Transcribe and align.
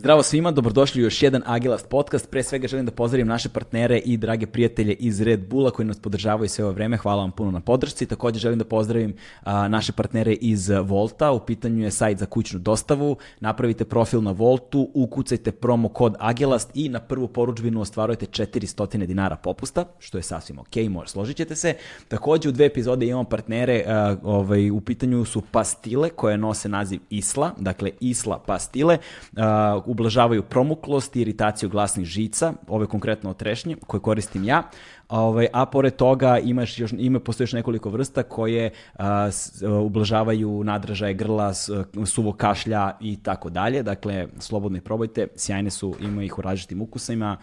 Zdravo 0.00 0.22
svima, 0.22 0.50
dobrodošli 0.50 1.02
u 1.02 1.04
još 1.04 1.22
jedan 1.22 1.42
Agilast 1.46 1.88
podcast. 1.88 2.30
Pre 2.30 2.42
svega 2.42 2.68
želim 2.68 2.86
da 2.86 2.92
pozdravim 2.92 3.26
naše 3.26 3.48
partnere 3.48 3.98
i 3.98 4.16
drage 4.16 4.46
prijatelje 4.46 4.94
iz 4.94 5.20
Red 5.20 5.48
Bulla 5.48 5.70
koji 5.70 5.86
nas 5.86 5.98
podržavaju 5.98 6.48
sve 6.48 6.64
ovo 6.64 6.74
vreme. 6.74 6.96
Hvala 6.96 7.22
vam 7.22 7.30
puno 7.30 7.50
na 7.50 7.60
podršci. 7.60 8.06
Takođe 8.06 8.38
želim 8.38 8.58
da 8.58 8.64
pozdravim 8.64 9.14
a, 9.42 9.68
naše 9.68 9.92
partnere 9.92 10.32
iz 10.32 10.70
Volta. 10.84 11.30
U 11.30 11.40
pitanju 11.40 11.84
je 11.84 11.90
sajt 11.90 12.18
za 12.18 12.26
kućnu 12.26 12.58
dostavu. 12.58 13.16
Napravite 13.40 13.84
profil 13.84 14.22
na 14.22 14.30
Voltu, 14.30 14.90
ukucajte 14.94 15.52
promo 15.52 15.88
kod 15.88 16.14
Agilast 16.18 16.70
i 16.74 16.88
na 16.88 17.00
prvu 17.00 17.28
poručbinu 17.28 17.80
ostvarujete 17.80 18.26
400 18.26 19.06
dinara 19.06 19.36
popusta, 19.36 19.84
što 19.98 20.18
je 20.18 20.22
sasvim 20.22 20.58
ok, 20.58 20.76
može, 20.90 21.10
složit 21.10 21.36
ćete 21.36 21.56
se. 21.56 21.74
Takođe 22.08 22.48
u 22.48 22.52
dve 22.52 22.66
epizode 22.66 23.06
imamo 23.06 23.24
partnere, 23.24 23.84
a, 23.86 24.16
ovaj, 24.22 24.70
u 24.70 24.80
pitanju 24.80 25.24
su 25.24 25.42
pastile 25.52 26.10
koje 26.10 26.38
nose 26.38 26.68
naziv 26.68 27.00
Isla, 27.10 27.50
dakle 27.58 27.90
Isla 28.00 28.38
pastile. 28.46 28.98
A, 29.36 29.80
ublažavaju 29.90 30.42
promuklost 30.42 31.16
i 31.16 31.20
iritaciju 31.20 31.68
glasnih 31.68 32.06
žica, 32.06 32.52
ove 32.68 32.86
konkretno 32.86 33.30
od 33.30 33.36
trešnje, 33.36 33.76
koje 33.86 34.00
koristim 34.00 34.44
ja. 34.44 34.62
Ovaj, 35.08 35.48
a 35.52 35.66
pored 35.66 35.96
toga 35.96 36.38
imaš 36.38 36.78
još, 36.78 36.92
ima, 36.98 37.20
postoji 37.20 37.44
još 37.44 37.52
nekoliko 37.52 37.90
vrsta 37.90 38.22
koje 38.22 38.70
a, 38.94 39.30
s, 39.30 39.62
a, 39.62 39.72
ublažavaju 39.72 40.64
nadražaje 40.64 41.14
grla, 41.14 41.54
s, 41.54 41.70
suvo 42.06 42.32
kašlja 42.32 42.92
i 43.00 43.16
tako 43.22 43.50
dalje. 43.50 43.82
Dakle, 43.82 44.26
slobodno 44.38 44.78
ih 44.78 44.82
probajte, 44.82 45.26
sjajne 45.36 45.70
su, 45.70 45.94
ima 46.00 46.22
ih 46.22 46.38
u 46.38 46.42
različitim 46.42 46.82
ukusima, 46.82 47.36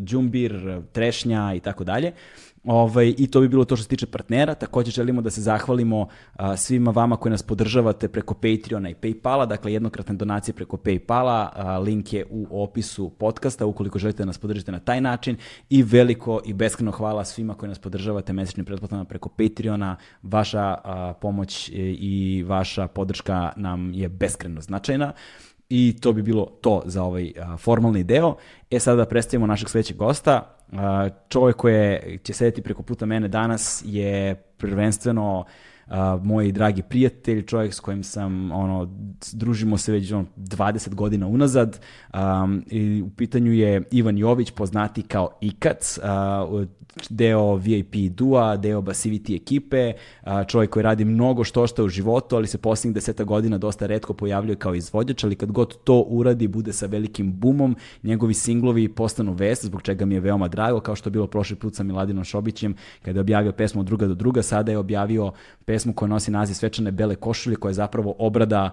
džumbir, 0.00 0.82
trešnja 0.92 1.54
i 1.54 1.60
tako 1.60 1.84
dalje. 1.84 2.12
Ovaj, 2.64 3.14
I 3.18 3.26
to 3.26 3.40
bi 3.40 3.48
bilo 3.48 3.64
to 3.64 3.76
što 3.76 3.82
se 3.82 3.88
tiče 3.88 4.06
partnera. 4.06 4.54
Takođe 4.54 4.90
želimo 4.90 5.22
da 5.22 5.30
se 5.30 5.40
zahvalimo 5.40 6.08
a, 6.36 6.56
svima 6.56 6.90
vama 6.90 7.16
koji 7.16 7.30
nas 7.30 7.42
podržavate 7.42 8.08
preko 8.08 8.34
Patreona 8.34 8.90
i 8.90 8.94
Paypala, 8.94 9.46
dakle 9.46 9.72
jednokratne 9.72 10.14
donacije 10.14 10.54
preko 10.54 10.76
Paypala, 10.76 11.48
a, 11.52 11.78
link 11.78 12.12
je 12.12 12.26
u 12.30 12.62
opisu 12.62 13.10
podcasta 13.10 13.66
ukoliko 13.66 13.98
želite 13.98 14.18
da 14.18 14.26
nas 14.26 14.38
podržite 14.38 14.72
na 14.72 14.78
taj 14.78 15.00
način 15.00 15.36
i 15.70 15.82
veliko 15.82 16.40
i 16.44 16.52
beskreno 16.52 16.90
hvala 16.90 17.24
svima 17.24 17.54
koji 17.54 17.68
nas 17.68 17.78
podržavate 17.78 18.32
mesečnim 18.32 18.66
pretplatama 18.66 19.04
preko 19.04 19.28
Patreona. 19.28 19.96
Vaša 20.22 20.74
a, 20.84 21.14
pomoć 21.20 21.70
i 21.98 22.44
vaša 22.46 22.88
podrška 22.88 23.52
nam 23.56 23.94
je 23.94 24.08
beskreno 24.08 24.60
značajna. 24.60 25.12
I 25.68 25.96
to 26.00 26.12
bi 26.12 26.22
bilo 26.22 26.44
to 26.60 26.82
za 26.84 27.02
ovaj 27.02 27.32
a, 27.40 27.56
formalni 27.56 28.04
deo. 28.04 28.36
E 28.70 28.80
sada 28.80 28.96
da 28.96 29.06
predstavimo 29.06 29.46
našeg 29.46 29.68
sledećeg 29.68 29.96
gosta. 29.96 30.50
Čovjek 31.28 31.56
koji 31.56 32.18
će 32.22 32.32
sedeti 32.32 32.62
preko 32.62 32.82
puta 32.82 33.06
mene 33.06 33.28
danas 33.28 33.82
je 33.86 34.34
prvenstveno 34.34 35.44
a, 35.86 36.18
moj 36.22 36.52
dragi 36.52 36.82
prijatelj, 36.82 37.46
čovjek 37.46 37.74
s 37.74 37.80
kojim 37.80 38.02
sam, 38.02 38.52
ono, 38.52 38.88
družimo 39.32 39.78
se 39.78 39.92
već 39.92 40.12
ono, 40.12 40.24
20 40.36 40.94
godina 40.94 41.26
unazad. 41.26 41.80
Um, 42.14 42.64
i 42.70 43.02
u 43.02 43.10
pitanju 43.10 43.52
je 43.52 43.82
Ivan 43.90 44.18
Jović, 44.18 44.50
poznati 44.50 45.02
kao 45.02 45.38
Ikac, 45.40 45.98
uh, 45.98 46.64
deo 47.10 47.56
VIP 47.56 47.94
dua, 47.94 48.56
deo 48.56 48.80
Basivity 48.80 49.36
ekipe, 49.36 49.92
čovjek 50.48 50.70
koji 50.70 50.82
radi 50.82 51.04
mnogo 51.04 51.44
što 51.44 51.66
što 51.66 51.84
u 51.84 51.88
životu, 51.88 52.36
ali 52.36 52.46
se 52.46 52.58
posljednjih 52.58 52.94
deseta 52.94 53.24
godina 53.24 53.58
dosta 53.58 53.86
redko 53.86 54.14
pojavljuje 54.14 54.56
kao 54.56 54.74
izvođač, 54.74 55.24
ali 55.24 55.36
kad 55.36 55.52
god 55.52 55.84
to 55.84 56.00
uradi, 56.00 56.48
bude 56.48 56.72
sa 56.72 56.86
velikim 56.86 57.32
bumom, 57.32 57.76
njegovi 58.02 58.34
singlovi 58.34 58.88
postanu 58.88 59.32
vest, 59.32 59.64
zbog 59.64 59.82
čega 59.82 60.04
mi 60.04 60.14
je 60.14 60.20
veoma 60.20 60.48
drago, 60.48 60.80
kao 60.80 60.96
što 60.96 61.08
je 61.08 61.12
bilo 61.12 61.26
prošli 61.26 61.56
put 61.56 61.74
sa 61.74 61.82
Miladinom 61.82 62.24
Šobićem, 62.24 62.74
kada 63.02 63.18
je 63.18 63.20
objavio 63.20 63.52
pesmu 63.52 63.80
od 63.80 63.86
druga 63.86 64.06
do 64.06 64.14
druga, 64.14 64.42
sada 64.42 64.72
je 64.72 64.78
objavio 64.78 65.32
pesmu 65.64 65.73
koja 65.94 66.08
nosi 66.08 66.30
naziv 66.30 66.54
Svečane 66.54 66.90
bele 66.90 67.14
košulje, 67.14 67.56
koja 67.56 67.70
je 67.70 67.74
zapravo 67.74 68.14
obrada 68.18 68.70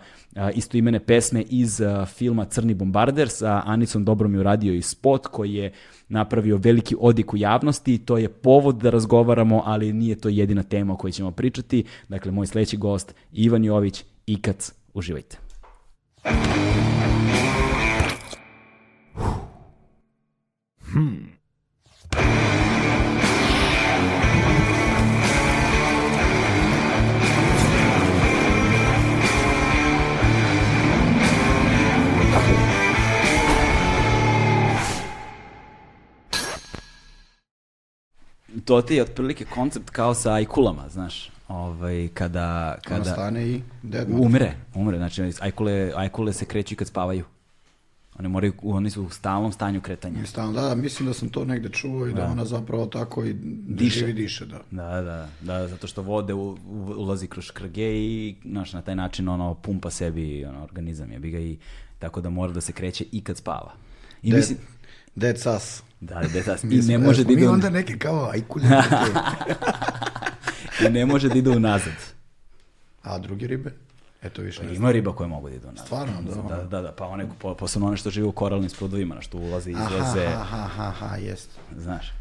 istoimene 0.53 0.99
pesme 0.99 1.41
iz 1.49 1.81
filma 2.05 2.45
Crni 2.45 2.73
bombarder 2.73 3.29
sa 3.29 3.61
Anicom 3.65 4.05
Dobrom 4.05 4.33
je 4.33 4.39
uradio 4.39 4.73
i 4.73 4.81
spot 4.81 5.27
koji 5.27 5.53
je 5.53 5.71
napravio 6.09 6.57
veliki 6.57 6.95
odik 6.99 7.33
u 7.33 7.37
javnosti, 7.37 7.97
to 7.97 8.17
je 8.17 8.29
povod 8.29 8.75
da 8.75 8.89
razgovaramo, 8.89 9.63
ali 9.65 9.93
nije 9.93 10.15
to 10.15 10.29
jedina 10.29 10.63
tema 10.63 10.93
o 10.93 10.97
kojoj 10.97 11.11
ćemo 11.11 11.31
pričati. 11.31 11.83
Dakle, 12.09 12.31
moj 12.31 12.47
sledeći 12.47 12.77
gost, 12.77 13.15
Ivan 13.31 13.65
Jović, 13.65 14.03
Ikac, 14.25 14.73
uživajte. 14.93 15.37
Hmm. 20.93 21.31
To 38.65 38.81
ti 38.81 38.95
je 38.95 39.01
otprilike 39.01 39.45
koncept 39.45 39.89
kao 39.89 40.13
sa 40.13 40.33
ajkulama, 40.33 40.89
znaš. 40.89 41.31
Ovaj, 41.47 42.09
kada, 42.13 42.77
kada... 42.83 43.01
Ona 43.01 43.13
stane 43.13 43.47
i. 43.47 43.61
Umre, 44.09 44.53
umre. 44.75 44.97
Znači, 44.97 45.33
ajkule, 45.39 45.91
ajkule 45.95 46.33
se 46.33 46.45
kreću 46.45 46.73
i 46.73 46.77
kad 46.77 46.87
spavaju. 46.87 47.23
Oni, 48.19 48.29
moraju, 48.29 48.53
oni 48.63 48.89
su 48.89 49.03
u 49.03 49.09
stalnom 49.09 49.51
stanju 49.51 49.81
kretanja. 49.81 50.25
Stalno, 50.25 50.53
da, 50.53 50.61
da, 50.61 50.75
mislim 50.75 51.07
da 51.07 51.13
sam 51.13 51.29
to 51.29 51.45
negde 51.45 51.69
čuo 51.69 52.07
i 52.07 52.13
da, 52.13 52.21
da 52.21 52.27
ona 52.27 52.45
zapravo 52.45 52.85
tako 52.85 53.25
i 53.25 53.33
diše. 53.67 53.99
živi 53.99 54.13
diše, 54.13 54.45
da. 54.45 54.59
Da, 54.71 55.01
da, 55.01 55.29
da, 55.41 55.67
zato 55.67 55.87
što 55.87 56.01
vode 56.01 56.33
u, 56.33 56.49
u, 56.49 56.93
ulazi 56.97 57.27
kroz 57.27 57.51
krge 57.51 57.95
i 57.95 58.35
znaš, 58.45 58.73
na 58.73 58.81
taj 58.81 58.95
način 58.95 59.29
ono 59.29 59.53
pumpa 59.53 59.89
sebi 59.89 60.45
ono, 60.45 60.63
organizam 60.63 61.11
je 61.11 61.19
bi 61.19 61.31
ga 61.31 61.39
i 61.39 61.57
tako 61.99 62.21
da 62.21 62.29
mora 62.29 62.53
da 62.53 62.61
se 62.61 62.73
kreće 62.73 63.05
i 63.11 63.21
kad 63.21 63.37
spava. 63.37 63.73
I 64.23 64.31
Dead, 64.31 64.39
mislim, 64.39 64.57
dead 65.15 65.39
sas. 65.39 65.83
Da, 66.01 66.21
da, 66.33 66.41
da, 66.45 66.57
Mi 66.63 66.75
i 66.75 66.81
ne 66.81 66.97
može 66.97 67.23
da 67.23 67.33
ide 67.33 67.49
onda 67.49 67.69
neke 67.69 67.97
kao 67.97 68.29
ajkulje. 68.33 68.67
i 70.87 70.89
ne 70.89 71.05
može 71.05 71.29
da 71.29 71.37
ide 71.37 71.49
unazad. 71.49 71.93
A 73.03 73.19
drugi 73.19 73.47
ribe? 73.47 73.71
Eto 74.21 74.41
više 74.41 74.61
znam. 74.61 74.75
Ima 74.75 74.91
riba 74.91 75.15
koje 75.15 75.27
mogu 75.27 75.49
da 75.49 75.55
idu 75.55 75.67
unazad. 75.67 75.85
Stvarno, 75.85 76.13
da. 76.21 76.55
Da, 76.55 76.63
da, 76.63 76.81
da, 76.81 76.91
pa 76.91 77.05
one, 77.05 77.27
po, 77.39 77.55
posebno 77.55 77.87
one 77.87 77.97
što 77.97 78.09
žive 78.09 78.27
u 78.27 78.31
koralnim 78.31 78.69
sprudovima, 78.69 79.15
na 79.15 79.21
što 79.21 79.37
ulaze 79.37 79.69
i 79.69 79.73
izlaze, 79.73 80.25
aha, 80.25 80.57
aha, 80.57 80.83
aha, 80.87 81.15
jest. 81.15 81.49
znaš, 81.77 82.13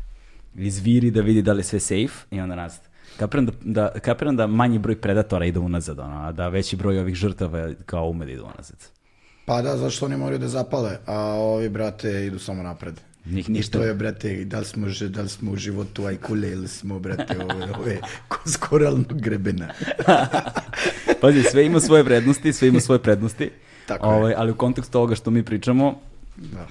izviri 0.55 1.11
da 1.11 1.21
vidi 1.21 1.43
da 1.43 1.53
li 1.53 1.61
je 1.61 1.65
sve 1.65 1.81
safe 1.81 2.27
i 2.31 2.41
onda 2.41 2.55
nazad. 2.55 2.81
Kapiram 3.17 3.47
da, 3.47 3.53
da, 3.63 4.01
kapiram 4.01 4.37
da 4.37 4.47
manji 4.47 4.79
broj 4.79 5.01
predatora 5.01 5.47
ide 5.47 5.59
unazad, 5.59 5.99
ono, 5.99 6.27
a 6.27 6.33
da 6.33 6.49
veći 6.49 6.77
broj 6.77 6.99
ovih 6.99 7.15
žrtava 7.15 7.71
kao 7.87 8.09
ume 8.09 8.27
da 8.27 8.33
idu 8.33 8.45
unazad. 8.55 8.77
Pa 9.47 9.63
da, 9.63 9.77
zašto 9.77 10.07
oni 10.07 10.17
moraju 10.17 10.39
da 10.39 10.49
zapale, 10.49 10.99
a 11.07 11.19
ovi, 11.21 11.69
brate, 11.69 12.27
idu 12.27 12.39
samo 12.39 12.63
napred. 12.63 13.01
I 13.27 13.45
ništa. 13.49 13.79
to 13.79 13.85
je, 13.85 13.95
brate, 13.95 14.45
da 14.45 14.59
li 14.59 14.65
smo, 14.65 14.87
da 15.09 15.23
li 15.23 15.29
smo 15.29 15.53
u 15.53 15.57
životu 15.57 16.07
ajkule 16.07 16.51
ili 16.51 16.69
smo, 16.69 16.99
brate, 16.99 17.37
ove, 17.45 17.73
ove 17.79 17.99
s 18.45 18.57
koralnog 18.57 19.21
grebena. 19.21 19.69
Pazi, 21.21 21.43
sve 21.43 21.67
ima 21.67 21.81
svoje 21.81 22.03
vrednosti, 22.03 22.53
sve 22.53 22.69
ima 22.69 22.81
svoje 22.81 22.99
prednosti. 22.99 23.51
Tako 23.87 24.11
je. 24.11 24.17
ovaj, 24.17 24.35
ali 24.37 24.51
u 24.51 24.57
kontekstu 24.57 24.93
toga 24.93 25.15
što 25.15 25.31
mi 25.31 25.43
pričamo, 25.43 26.01
Da. 26.37 26.67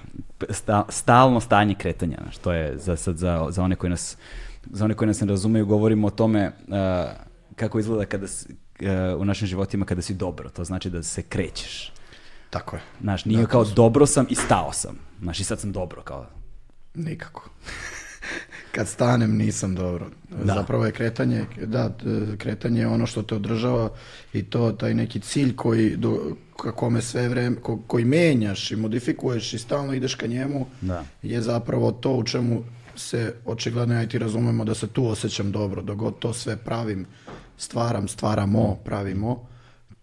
sta, 0.49 0.85
stalno 0.89 1.39
stanje 1.39 1.75
kretanja, 1.75 2.17
znaš, 2.21 2.37
to 2.37 2.51
je 2.51 2.77
za, 2.77 2.95
sad 2.95 3.17
za, 3.17 3.47
za 3.49 3.63
one 3.63 3.75
koji 3.75 3.89
nas 3.89 4.17
za 4.71 4.85
one 4.85 4.93
koji 4.93 5.07
nas 5.07 5.21
ne 5.21 5.27
razumeju, 5.27 5.65
govorimo 5.65 6.07
o 6.07 6.09
tome 6.09 6.47
uh, 6.67 6.73
kako 7.55 7.79
izgleda 7.79 8.05
kada 8.05 8.27
si, 8.27 8.47
uh, 8.81 9.21
u 9.21 9.25
našim 9.25 9.47
životima 9.47 9.85
kada 9.85 10.01
si 10.01 10.13
dobro, 10.13 10.49
to 10.49 10.63
znači 10.63 10.89
da 10.89 11.03
se 11.03 11.21
krećeš. 11.21 11.91
Tako 12.49 12.75
je. 12.75 12.81
Znaš, 13.01 13.25
nije 13.25 13.45
kao 13.45 13.63
dobro 13.63 14.05
sam 14.05 14.25
i 14.29 14.35
stao 14.35 14.73
sam. 14.73 14.95
Znaš, 15.21 15.39
i 15.39 15.43
sad 15.43 15.59
sam 15.59 15.71
dobro, 15.71 16.01
kao. 16.01 16.25
Nikako. 16.99 17.49
Kad 18.71 18.87
stanem 18.87 19.37
nisam 19.37 19.75
dobro. 19.75 20.09
Da. 20.37 20.53
Zapravo 20.53 20.85
je 20.85 20.91
kretanje, 20.91 21.45
da, 21.63 21.89
t- 21.89 22.03
kretanje 22.37 22.79
je 22.79 22.87
ono 22.87 23.05
što 23.05 23.21
te 23.21 23.35
održava 23.35 23.89
i 24.33 24.43
to 24.43 24.71
taj 24.71 24.93
neki 24.93 25.19
cilj 25.19 25.55
koji 25.55 25.95
do, 25.97 26.19
ka 26.55 26.71
kome 26.71 27.01
sve 27.01 27.29
vreme, 27.29 27.55
ko, 27.57 27.79
koji 27.79 28.05
menjaš 28.05 28.71
i 28.71 28.75
modifikuješ 28.75 29.53
i 29.53 29.59
stalno 29.59 29.93
ideš 29.93 30.15
ka 30.15 30.27
njemu 30.27 30.65
Da. 30.81 31.03
je 31.23 31.41
zapravo 31.41 31.91
to 31.91 32.11
u 32.11 32.23
čemu 32.23 32.63
se 32.95 33.33
očigledno 33.45 33.95
ja 33.95 34.03
i 34.03 34.09
ti 34.09 34.19
razumemo 34.19 34.65
da 34.65 34.73
se 34.73 34.87
tu 34.87 35.07
osjećam 35.07 35.51
dobro, 35.51 35.81
dok 35.81 35.97
god 35.97 36.19
to 36.19 36.33
sve 36.33 36.57
pravim, 36.57 37.05
stvaram, 37.57 38.07
stvaramo, 38.07 38.75
pravimo, 38.75 39.47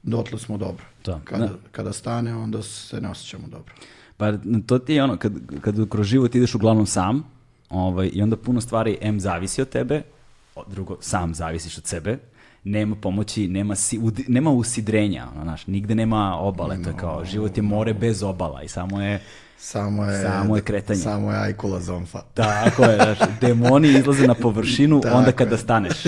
dotle 0.03 0.39
smo 0.39 0.59
dobro. 0.59 0.85
Da. 1.05 1.21
Kada, 1.25 1.47
Da. 1.47 1.53
kada 1.73 1.93
stane, 1.93 2.35
onda 2.35 2.63
se 2.63 3.01
ne 3.01 3.09
osjećamo 3.09 3.49
dobro. 3.49 3.75
Pa 4.17 4.33
to 4.67 4.79
ti 4.79 4.95
je 4.95 5.05
ono, 5.05 5.17
kad, 5.17 5.33
kad 5.61 5.89
kroz 5.89 6.07
život 6.07 6.35
ideš 6.35 6.55
uglavnom 6.55 6.87
sam, 6.87 7.25
ovaj, 7.71 8.11
i 8.13 8.23
onda 8.23 8.37
puno 8.37 8.61
stvari 8.61 8.99
M 9.01 9.21
zavisi 9.21 9.63
od 9.63 9.69
tebe, 9.69 10.03
drugo, 10.67 10.97
sam 11.01 11.35
zavisiš 11.35 11.79
od 11.79 11.87
sebe, 11.87 12.19
nema 12.65 12.97
pomoći, 12.97 13.49
nema, 13.49 13.75
si, 13.75 13.99
ud, 13.99 14.21
nema 14.29 14.51
usidrenja, 14.51 15.27
ono, 15.35 15.43
znaš, 15.43 15.67
nigde 15.67 15.95
nema 15.95 16.37
obale, 16.39 16.83
to 16.83 16.89
je 16.91 16.97
kao, 16.97 17.25
život 17.25 17.57
je 17.57 17.63
more 17.63 17.95
bez 17.95 18.23
obala 18.23 18.63
i 18.63 18.69
samo 18.69 19.03
je, 19.03 19.21
Samo 19.59 20.05
je, 20.05 20.23
Samo 20.23 20.57
je 20.57 20.63
kretanje. 20.63 21.01
Samo 21.01 21.33
je 21.33 21.39
ajkula 21.39 21.81
zomfa. 21.81 22.23
tako 22.35 22.85
je, 22.85 22.97
znaš, 22.97 23.19
demoni 23.41 23.89
izlaze 23.89 24.27
na 24.27 24.35
površinu 24.35 25.03
onda 25.17 25.33
kada 25.33 25.57
staneš. 25.57 26.03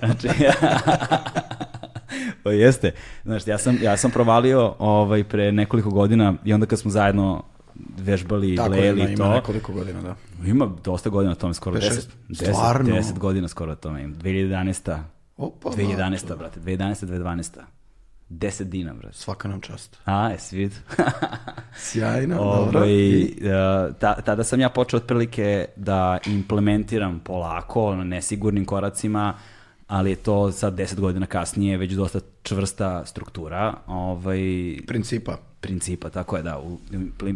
Znači, 0.00 0.28
Pa 2.44 2.52
jeste. 2.52 2.92
Znaš, 3.24 3.46
ja 3.46 3.58
sam, 3.58 3.78
ja 3.82 3.96
sam 3.96 4.10
provalio 4.10 4.74
ovaj, 4.78 5.24
pre 5.24 5.52
nekoliko 5.52 5.90
godina 5.90 6.34
i 6.44 6.52
onda 6.52 6.66
kad 6.66 6.78
smo 6.78 6.90
zajedno 6.90 7.42
vežbali, 7.98 8.56
Tako 8.56 8.68
blejeli 8.68 9.00
ima, 9.00 9.10
i 9.10 9.12
ima 9.12 9.24
to. 9.24 9.30
nekoliko 9.30 9.72
godina, 9.72 10.02
da. 10.02 10.14
Ima 10.46 10.70
dosta 10.84 11.10
godina 11.10 11.30
na 11.30 11.34
tome, 11.34 11.54
skoro 11.54 11.74
Pet, 11.74 11.82
10, 11.82 11.94
šest? 11.94 12.10
10, 12.28 12.34
Stvarno? 12.44 12.90
10 12.90 13.18
godina 13.18 13.48
skoro 13.48 13.70
na 13.70 13.76
tome. 13.76 14.02
imam. 14.02 14.14
2011. 14.14 14.98
Opa, 15.36 15.70
2011. 15.70 16.28
da, 16.28 16.36
brate, 16.36 16.60
2011. 16.60 17.06
2012. 17.06 17.60
10 18.30 18.62
dina, 18.64 18.94
brate. 18.94 19.16
Svaka 19.16 19.48
nam 19.48 19.60
čast. 19.60 19.96
A, 20.04 20.28
jesi 20.28 20.56
vidio? 20.56 20.78
Sjajno, 21.76 22.36
dobro. 22.36 22.78
Ovaj, 22.78 22.90
I- 22.90 23.38
e, 23.42 23.50
ta, 23.94 24.14
tada 24.14 24.44
sam 24.44 24.60
ja 24.60 24.68
počeo 24.68 24.96
otprilike 24.96 25.64
da 25.76 26.18
implementiram 26.26 27.20
polako, 27.20 27.84
ono, 27.84 28.04
nesigurnim 28.04 28.64
koracima, 28.64 29.34
ali 29.90 30.10
je 30.10 30.16
to 30.16 30.52
sad 30.52 30.78
10 30.78 31.00
godina 31.00 31.26
kasnije 31.26 31.76
već 31.76 31.92
dosta 31.92 32.20
čvrsta 32.42 33.06
struktura 33.06 33.74
ovaj, 33.86 34.40
Principa. 34.86 35.38
principa, 35.60 36.10
tako 36.10 36.36
je 36.36 36.42
da, 36.42 36.58
u, 36.58 36.78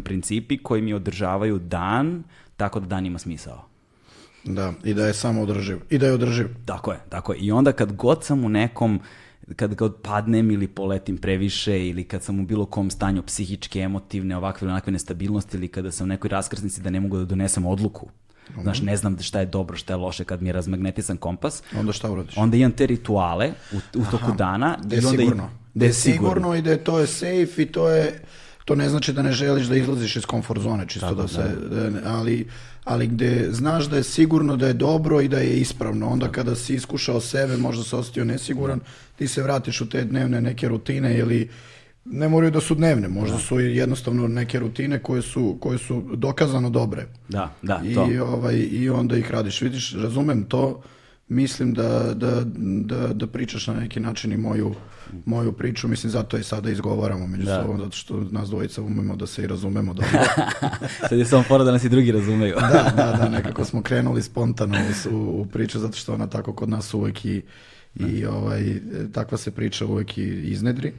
principi 0.03 0.57
koji 0.57 0.81
mi 0.81 0.93
održavaju 0.93 1.59
dan, 1.59 2.23
tako 2.57 2.79
da 2.79 2.85
dan 2.85 3.05
ima 3.05 3.19
smisao. 3.19 3.65
Da, 4.43 4.73
i 4.83 4.93
da 4.93 5.07
je 5.07 5.13
samo 5.13 5.41
održiv. 5.41 5.77
I 5.89 5.97
da 5.97 6.05
je 6.05 6.13
održiv. 6.13 6.47
Tako 6.65 6.91
je, 6.91 6.99
tako 7.09 7.33
je. 7.33 7.39
I 7.39 7.51
onda 7.51 7.71
kad 7.71 7.91
god 7.93 8.23
sam 8.23 8.45
u 8.45 8.49
nekom, 8.49 8.99
kad 9.55 9.75
god 9.75 9.95
padnem 10.01 10.51
ili 10.51 10.67
poletim 10.67 11.17
previše 11.17 11.87
ili 11.87 12.03
kad 12.03 12.23
sam 12.23 12.39
u 12.39 12.45
bilo 12.45 12.65
kom 12.65 12.89
stanju 12.89 13.23
psihičke, 13.23 13.79
emotivne, 13.79 14.37
ovakve 14.37 14.65
ili 14.65 14.71
onakve 14.71 14.91
nestabilnosti 14.91 15.57
ili 15.57 15.67
kada 15.67 15.91
sam 15.91 16.05
u 16.05 16.07
nekoj 16.07 16.29
raskrsnici 16.29 16.81
da 16.81 16.89
ne 16.89 16.99
mogu 16.99 17.17
da 17.17 17.25
donesem 17.25 17.65
odluku. 17.65 18.09
Znaš, 18.61 18.81
ne 18.81 18.97
znam 18.97 19.17
šta 19.21 19.39
je 19.39 19.45
dobro, 19.45 19.77
šta 19.77 19.93
je 19.93 19.97
loše 19.97 20.23
kad 20.23 20.41
mi 20.41 20.49
je 20.49 20.53
razmagnetisan 20.53 21.17
kompas. 21.17 21.63
Onda 21.79 21.93
šta 21.93 22.11
uradiš? 22.11 22.37
Onda 22.37 22.57
imam 22.57 22.71
te 22.71 22.85
rituale 22.85 23.51
u, 23.73 23.99
u 23.99 24.03
toku 24.11 24.31
dana. 24.37 24.77
Da 24.83 24.95
je 24.95 25.01
i 25.01 25.05
onda 25.05 25.17
sigurno. 25.17 25.49
Da 25.73 25.85
je 25.85 25.93
sigurno 25.93 26.55
i 26.55 26.61
da 26.61 26.71
je 26.71 26.83
to 26.83 26.99
je 26.99 27.07
safe 27.07 27.53
i 27.57 27.65
to 27.65 27.89
je 27.89 28.21
to 28.65 28.75
ne 28.75 28.89
znači 28.89 29.13
da 29.13 29.21
ne 29.21 29.31
želiš 29.31 29.67
da 29.67 29.75
izlaziš 29.75 30.15
iz 30.15 30.25
komfort 30.25 30.61
zone, 30.61 30.87
čisto 30.87 31.15
da 31.15 31.27
se, 31.27 31.43
da 31.71 31.89
ne- 31.89 32.01
ali, 32.05 32.47
ali 32.83 33.07
gde 33.07 33.47
znaš 33.51 33.85
da 33.85 33.97
je 33.97 34.03
sigurno, 34.03 34.55
da 34.55 34.67
je 34.67 34.73
dobro 34.73 35.21
i 35.21 35.27
da 35.27 35.37
je 35.37 35.57
ispravno. 35.57 36.07
Onda 36.07 36.31
kada 36.31 36.55
si 36.55 36.75
iskušao 36.75 37.21
sebe, 37.21 37.57
možda 37.57 37.83
se 37.83 37.95
osjetio 37.95 38.25
nesiguran, 38.25 38.79
ti 39.15 39.27
se 39.27 39.43
vratiš 39.43 39.81
u 39.81 39.89
te 39.89 40.03
dnevne 40.03 40.41
neke 40.41 40.67
rutine 40.67 41.17
ili 41.17 41.49
ne 42.05 42.29
moraju 42.29 42.51
da 42.51 42.61
su 42.61 42.75
dnevne, 42.75 43.07
možda 43.07 43.37
su 43.37 43.59
i 43.59 43.77
jednostavno 43.77 44.27
neke 44.27 44.59
rutine 44.59 44.99
koje 44.99 45.21
su, 45.21 45.57
koje 45.59 45.77
su 45.77 46.03
dokazano 46.15 46.69
dobre. 46.69 47.05
Da, 47.29 47.53
da, 47.61 47.81
I, 47.85 47.93
to. 47.93 48.07
ovaj, 48.27 48.55
I 48.71 48.89
onda 48.89 49.17
ih 49.17 49.31
radiš. 49.31 49.61
Vidiš, 49.61 49.93
razumem 49.93 50.43
to, 50.43 50.81
mislim 51.27 51.73
da, 51.73 52.13
da, 52.13 52.41
da, 52.85 53.07
da 53.07 53.27
pričaš 53.27 53.67
na 53.67 53.73
neki 53.73 53.99
način 53.99 54.31
i 54.31 54.37
moju, 54.37 54.75
moju 55.25 55.51
priču, 55.51 55.87
mislim 55.87 56.11
zato 56.11 56.37
je 56.37 56.43
sada 56.43 56.69
izgovaramo 56.69 57.27
među 57.27 57.45
Da. 57.45 57.61
sobom, 57.61 57.77
zato 57.77 57.91
što 57.97 58.23
nas 58.31 58.49
dvojica 58.49 58.81
umemo 58.81 59.15
da 59.15 59.27
se 59.27 59.43
i 59.43 59.47
razumemo 59.47 59.93
dobro. 59.93 60.09
Sad 61.09 61.19
je 61.19 61.25
samo 61.25 61.43
fora 61.43 61.63
da 61.63 61.71
nas 61.71 61.83
i 61.83 61.89
drugi 61.89 62.11
razumeju. 62.11 62.55
da, 62.55 62.93
da, 62.95 63.17
da, 63.21 63.29
nekako 63.37 63.65
smo 63.65 63.81
krenuli 63.81 64.21
spontano 64.23 64.77
u, 65.11 65.15
u, 65.41 65.45
priču, 65.45 65.79
zato 65.79 65.97
što 65.97 66.13
ona 66.13 66.27
tako 66.27 66.53
kod 66.53 66.69
nas 66.69 66.93
uvek 66.93 67.25
i, 67.25 67.41
i 67.95 68.25
ovaj, 68.25 68.81
takva 69.13 69.37
se 69.37 69.51
priča 69.51 69.85
uvek 69.85 70.17
i 70.17 70.23
iznedri. 70.51 70.93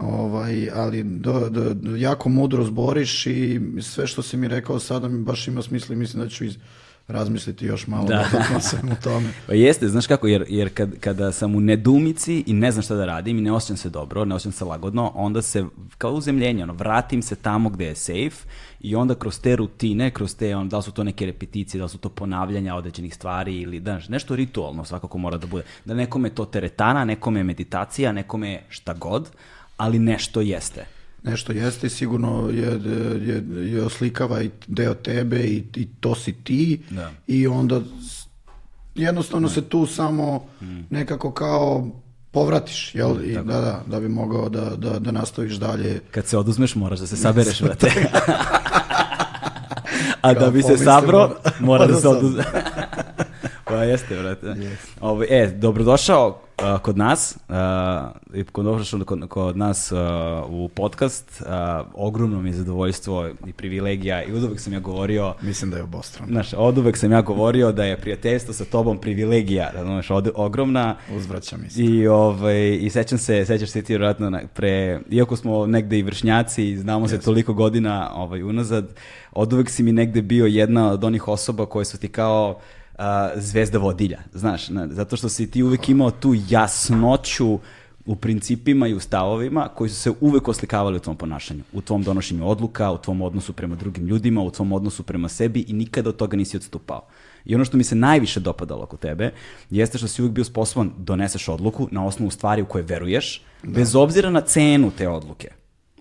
Ovaj, 0.00 0.70
ali 0.74 1.02
do, 1.02 1.48
do, 1.50 1.74
do- 1.74 1.96
jako 1.96 2.28
mudro 2.28 2.64
zboriš 2.64 3.26
i 3.26 3.60
sve 3.82 4.06
što 4.06 4.22
si 4.22 4.36
mi 4.36 4.48
rekao 4.48 4.78
sada 4.78 5.08
mi 5.08 5.22
baš 5.24 5.48
ima 5.48 5.62
smisla 5.62 5.94
i 5.94 5.98
mislim 5.98 6.22
da 6.22 6.28
ću 6.28 6.44
iz, 6.44 6.56
razmisliti 7.08 7.66
još 7.66 7.86
malo 7.86 8.04
Da. 8.06 8.24
da. 8.52 8.60
sam 8.60 8.88
u 8.88 9.02
tome. 9.02 9.28
Pa 9.46 9.54
jeste, 9.54 9.88
znaš 9.88 10.06
kako, 10.06 10.26
jer, 10.26 10.44
jer 10.48 10.74
kad, 10.74 10.98
kada 11.00 11.32
sam 11.32 11.54
u 11.54 11.60
nedumici 11.60 12.44
i 12.46 12.52
ne 12.52 12.72
znam 12.72 12.82
šta 12.82 12.94
da 12.94 13.06
radim 13.06 13.38
i 13.38 13.42
ne 13.42 13.52
osjećam 13.52 13.76
se 13.76 13.90
dobro, 13.90 14.24
ne 14.24 14.34
osjećam 14.34 14.52
se 14.52 14.64
lagodno, 14.64 15.12
onda 15.14 15.42
se, 15.42 15.64
kao 15.98 16.12
uzemljenje, 16.12 16.62
ono, 16.62 16.72
vratim 16.72 17.22
se 17.22 17.36
tamo 17.36 17.70
gde 17.70 17.84
je 17.86 17.94
safe 17.94 18.48
i 18.80 18.96
onda 18.96 19.14
kroz 19.14 19.40
te 19.40 19.56
rutine, 19.56 20.10
kroz 20.10 20.36
te, 20.36 20.56
ono, 20.56 20.68
da 20.68 20.76
li 20.76 20.82
su 20.82 20.92
to 20.92 21.04
neke 21.04 21.26
repeticije, 21.26 21.78
da 21.78 21.84
li 21.84 21.90
su 21.90 21.98
to 21.98 22.08
ponavljanja 22.08 22.74
određenih 22.74 23.14
stvari 23.14 23.56
ili, 23.60 23.80
znaš, 23.80 24.08
nešto 24.08 24.36
ritualno 24.36 24.84
svakako 24.84 25.18
mora 25.18 25.36
da 25.36 25.46
bude. 25.46 25.64
Da 25.84 25.94
nekome 25.94 26.30
to 26.30 26.44
teretana, 26.44 27.04
nekome 27.04 27.44
meditacija, 27.44 28.12
nekome 28.12 28.62
šta 28.68 28.92
god, 28.94 29.28
ali 29.80 29.98
nešto 29.98 30.40
jeste. 30.40 30.86
Nešto 31.22 31.52
jeste 31.52 31.86
i 31.86 31.90
sigurno 31.90 32.50
je, 32.52 32.80
je, 33.26 33.44
je 33.72 33.82
oslikava 33.84 34.42
i 34.42 34.50
deo 34.66 34.94
tebe 34.94 35.38
i, 35.38 35.64
i 35.76 35.88
to 36.00 36.14
si 36.14 36.32
ti 36.32 36.80
Da. 36.90 37.10
i 37.26 37.46
onda 37.46 37.80
jednostavno 38.94 39.48
se 39.48 39.62
tu 39.62 39.86
samo 39.86 40.44
nekako 40.90 41.32
kao 41.32 41.86
povratiš, 42.30 42.94
jel? 42.94 43.24
I 43.24 43.34
da, 43.34 43.42
da, 43.42 43.82
da 43.86 44.00
bi 44.00 44.08
mogao 44.08 44.48
da, 44.48 44.64
da, 44.76 44.98
da 44.98 45.10
nastaviš 45.10 45.54
dalje. 45.54 46.00
Kad 46.10 46.26
se 46.26 46.38
oduzmeš, 46.38 46.74
moraš 46.74 46.98
da 46.98 47.06
se 47.06 47.16
sabereš, 47.16 47.62
brate. 47.66 47.90
A 50.20 50.34
da 50.34 50.50
bi 50.50 50.62
se 50.62 50.78
sabro, 50.78 51.28
da. 51.28 51.52
mora 51.60 51.86
da 51.86 51.94
se 51.94 51.94
da 51.94 52.00
se 52.00 52.08
oduzme. 52.08 52.44
pa 53.80 53.84
jeste, 53.84 54.16
brate. 54.16 54.54
Ovaj, 55.00 55.26
e, 55.30 55.46
dobrodošao 55.46 56.40
a, 56.56 56.78
kod 56.78 56.98
nas, 56.98 57.38
a, 57.48 58.10
i 58.34 58.44
kod, 58.44 58.64
došao 58.64 59.04
kod, 59.04 59.28
kod 59.28 59.56
nas 59.56 59.92
a, 59.92 60.44
u 60.48 60.68
podcast. 60.68 61.42
A, 61.46 61.84
ogromno 61.94 62.42
mi 62.42 62.48
je 62.48 62.52
zadovoljstvo 62.52 63.28
i 63.46 63.52
privilegija 63.52 64.22
i 64.22 64.32
od 64.32 64.44
uvek 64.44 64.60
sam 64.60 64.72
ja 64.72 64.80
govorio 64.80 65.34
Mislim 65.42 65.70
da 65.70 65.76
je 65.76 65.82
obostrano. 65.82 66.32
Znaš, 66.32 66.52
od 66.56 66.78
uvek 66.78 66.96
sam 66.96 67.12
ja 67.12 67.22
govorio 67.22 67.72
da 67.72 67.84
je 67.84 67.96
prijateljstvo 67.96 68.54
sa 68.54 68.64
tobom 68.64 68.98
privilegija, 68.98 69.70
razumeš, 69.74 70.10
od, 70.10 70.30
ogromna. 70.34 70.96
Uzvraća 71.16 71.56
mi 71.56 71.70
se. 71.70 71.82
I, 71.82 72.06
ovaj, 72.06 72.78
I 72.80 72.90
sećam 72.90 73.18
se, 73.18 73.44
sećaš 73.44 73.70
se 73.70 73.82
ti 73.82 73.92
vjerojatno 73.92 74.30
na- 74.30 74.42
pre, 74.54 75.00
iako 75.10 75.36
smo 75.36 75.66
negde 75.66 75.98
i 75.98 76.02
vršnjaci 76.02 76.70
i 76.70 76.76
znamo 76.76 77.08
se 77.08 77.20
toliko 77.20 77.54
godina 77.54 78.10
ovaj, 78.14 78.42
unazad, 78.42 78.94
od 79.32 79.52
uvek 79.52 79.70
si 79.70 79.82
mi 79.82 79.92
negde 79.92 80.22
bio 80.22 80.46
jedna 80.46 80.92
od 80.92 81.04
onih 81.04 81.28
osoba 81.28 81.66
koje 81.66 81.84
su 81.84 81.98
ti 81.98 82.08
kao 82.08 82.60
a, 83.00 83.30
zvezda 83.36 83.78
vodilja, 83.78 84.18
znaš, 84.34 84.68
na- 84.68 84.88
zato 84.88 85.16
što 85.16 85.28
si 85.28 85.50
ti 85.50 85.62
uvek 85.62 85.88
imao 85.88 86.10
tu 86.10 86.34
jasnoću 86.48 87.58
u 88.06 88.16
principima 88.16 88.88
i 88.88 88.94
u 88.94 89.00
stavovima 89.00 89.68
koji 89.74 89.90
su 89.90 89.96
se 89.96 90.12
uvek 90.20 90.48
oslikavali 90.48 90.96
u 90.96 91.00
tvom 91.00 91.16
ponašanju, 91.16 91.62
u 91.72 91.80
tvom 91.80 92.02
donošenju 92.02 92.48
odluka, 92.48 92.90
u 92.90 92.98
tvom 92.98 93.22
odnosu 93.22 93.52
prema 93.52 93.74
drugim 93.76 94.06
ljudima, 94.06 94.42
u 94.42 94.50
tvom 94.50 94.72
odnosu 94.72 95.02
prema 95.02 95.28
sebi 95.28 95.64
i 95.68 95.72
nikada 95.72 96.08
od 96.08 96.16
toga 96.16 96.36
nisi 96.36 96.56
odstupao. 96.56 97.06
I 97.44 97.54
ono 97.54 97.64
što 97.64 97.76
mi 97.76 97.84
se 97.84 97.94
najviše 97.94 98.40
dopadalo 98.40 98.82
oko 98.82 98.96
tebe 98.96 99.32
jeste 99.70 99.98
što 99.98 100.08
si 100.08 100.22
uvijek 100.22 100.34
bio 100.34 100.44
sposoban 100.44 100.90
doneseš 100.98 101.48
odluku 101.48 101.88
na 101.90 102.06
osnovu 102.06 102.30
stvari 102.30 102.62
u 102.62 102.66
koje 102.66 102.82
veruješ, 102.84 103.42
bez 103.62 103.94
obzira 103.96 104.30
na 104.30 104.40
cenu 104.40 104.90
te 104.98 105.08
odluke. 105.08 105.48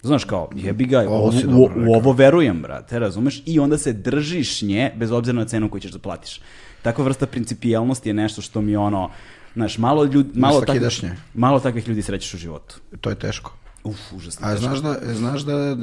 Znaš 0.03 0.23
kao, 0.23 0.49
jebi 0.55 0.85
ga, 0.85 0.99
Ovo 0.99 1.27
u, 1.27 1.31
dobro 1.31 1.85
u 1.87 1.93
ovo 1.93 2.11
verujem, 2.11 2.61
brate, 2.61 2.99
razumeš? 2.99 3.43
I 3.45 3.59
onda 3.59 3.77
se 3.77 3.93
držiš 3.93 4.61
nje 4.61 4.91
bez 4.95 5.11
obzira 5.11 5.39
na 5.39 5.45
cenu 5.45 5.69
koju 5.69 5.81
ćeš 5.81 5.91
da 5.91 5.99
platiš. 5.99 6.41
Takva 6.81 7.03
vrsta 7.03 7.27
principijelnosti 7.27 8.09
je 8.09 8.13
nešto 8.13 8.41
što 8.41 8.61
mi 8.61 8.75
ono, 8.75 9.09
znaš, 9.53 9.77
malo, 9.77 10.03
ljudi, 10.03 10.39
malo, 10.39 10.61
takvih, 10.61 11.11
malo 11.33 11.59
takvih 11.59 11.87
ljudi 11.87 12.01
srećeš 12.01 12.33
u 12.33 12.37
životu. 12.37 12.79
To 13.01 13.09
je 13.09 13.15
teško. 13.15 13.53
Uf, 13.83 14.13
užasno. 14.13 14.47
A 14.47 14.51
teško. 14.51 14.65
znaš 14.65 14.79
da, 14.79 15.13
znaš 15.13 15.41
da 15.41 15.53
e, 15.53 15.75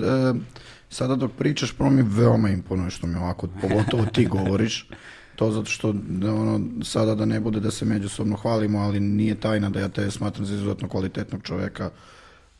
sada 0.90 1.14
dok 1.14 1.32
pričaš, 1.38 1.72
prvo 1.72 1.90
mi 1.90 2.02
veoma 2.02 2.48
imponuje 2.48 2.90
što 2.90 3.06
mi 3.06 3.16
ovako, 3.16 3.48
pogotovo 3.60 4.06
ti 4.06 4.26
govoriš, 4.36 4.88
to 5.36 5.50
zato 5.50 5.70
što 5.70 5.92
da, 5.92 6.34
ono, 6.34 6.84
sada 6.84 7.14
da 7.14 7.24
ne 7.24 7.40
bude 7.40 7.60
da 7.60 7.70
se 7.70 7.84
međusobno 7.84 8.36
hvalimo, 8.36 8.78
ali 8.78 9.00
nije 9.00 9.34
tajna 9.34 9.70
da 9.70 9.80
ja 9.80 9.88
te 9.88 10.10
smatram 10.10 10.46
za 10.46 10.54
izuzetno 10.54 10.88
kvalitetnog 10.88 11.42
čoveka, 11.42 11.90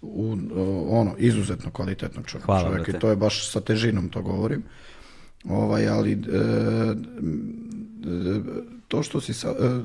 u, 0.03 0.37
ono, 0.89 1.15
izuzetno 1.19 1.71
kvalitetnog 1.71 2.27
čoveka, 2.27 2.47
Hvala, 2.47 2.63
čoveka 2.63 2.83
brate. 2.83 2.99
i 2.99 3.01
to 3.01 3.11
je 3.11 3.17
baš 3.17 3.51
sa 3.51 3.61
težinom 3.61 4.09
to 4.09 4.23
govorim. 4.23 4.63
Ovaj, 5.45 5.89
ali 5.89 6.13
e, 6.13 6.17
to 8.89 9.03
što 9.03 9.21
si 9.21 9.35
sa, 9.35 9.49
e, 9.49 9.81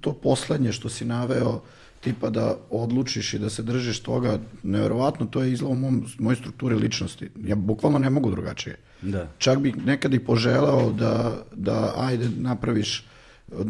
to 0.00 0.12
poslednje 0.12 0.72
što 0.72 0.88
si 0.88 1.04
naveo 1.04 1.60
tipa 2.00 2.30
da 2.30 2.56
odlučiš 2.70 3.34
i 3.34 3.38
da 3.38 3.50
se 3.50 3.62
držiš 3.62 4.00
toga, 4.00 4.38
nevjerovatno 4.62 5.26
to 5.26 5.42
je 5.42 5.52
izlao 5.52 5.70
u 5.70 5.74
mom, 5.74 6.04
mojoj 6.18 6.36
strukturi 6.36 6.74
ličnosti. 6.74 7.30
Ja 7.44 7.56
bukvalno 7.56 7.98
ne 7.98 8.10
mogu 8.10 8.30
drugačije. 8.30 8.76
Da. 9.02 9.28
Čak 9.38 9.58
bih 9.58 9.86
nekad 9.86 10.14
i 10.14 10.18
poželao 10.18 10.92
da, 10.92 11.42
da 11.54 11.94
ajde 11.96 12.28
napraviš 12.36 13.06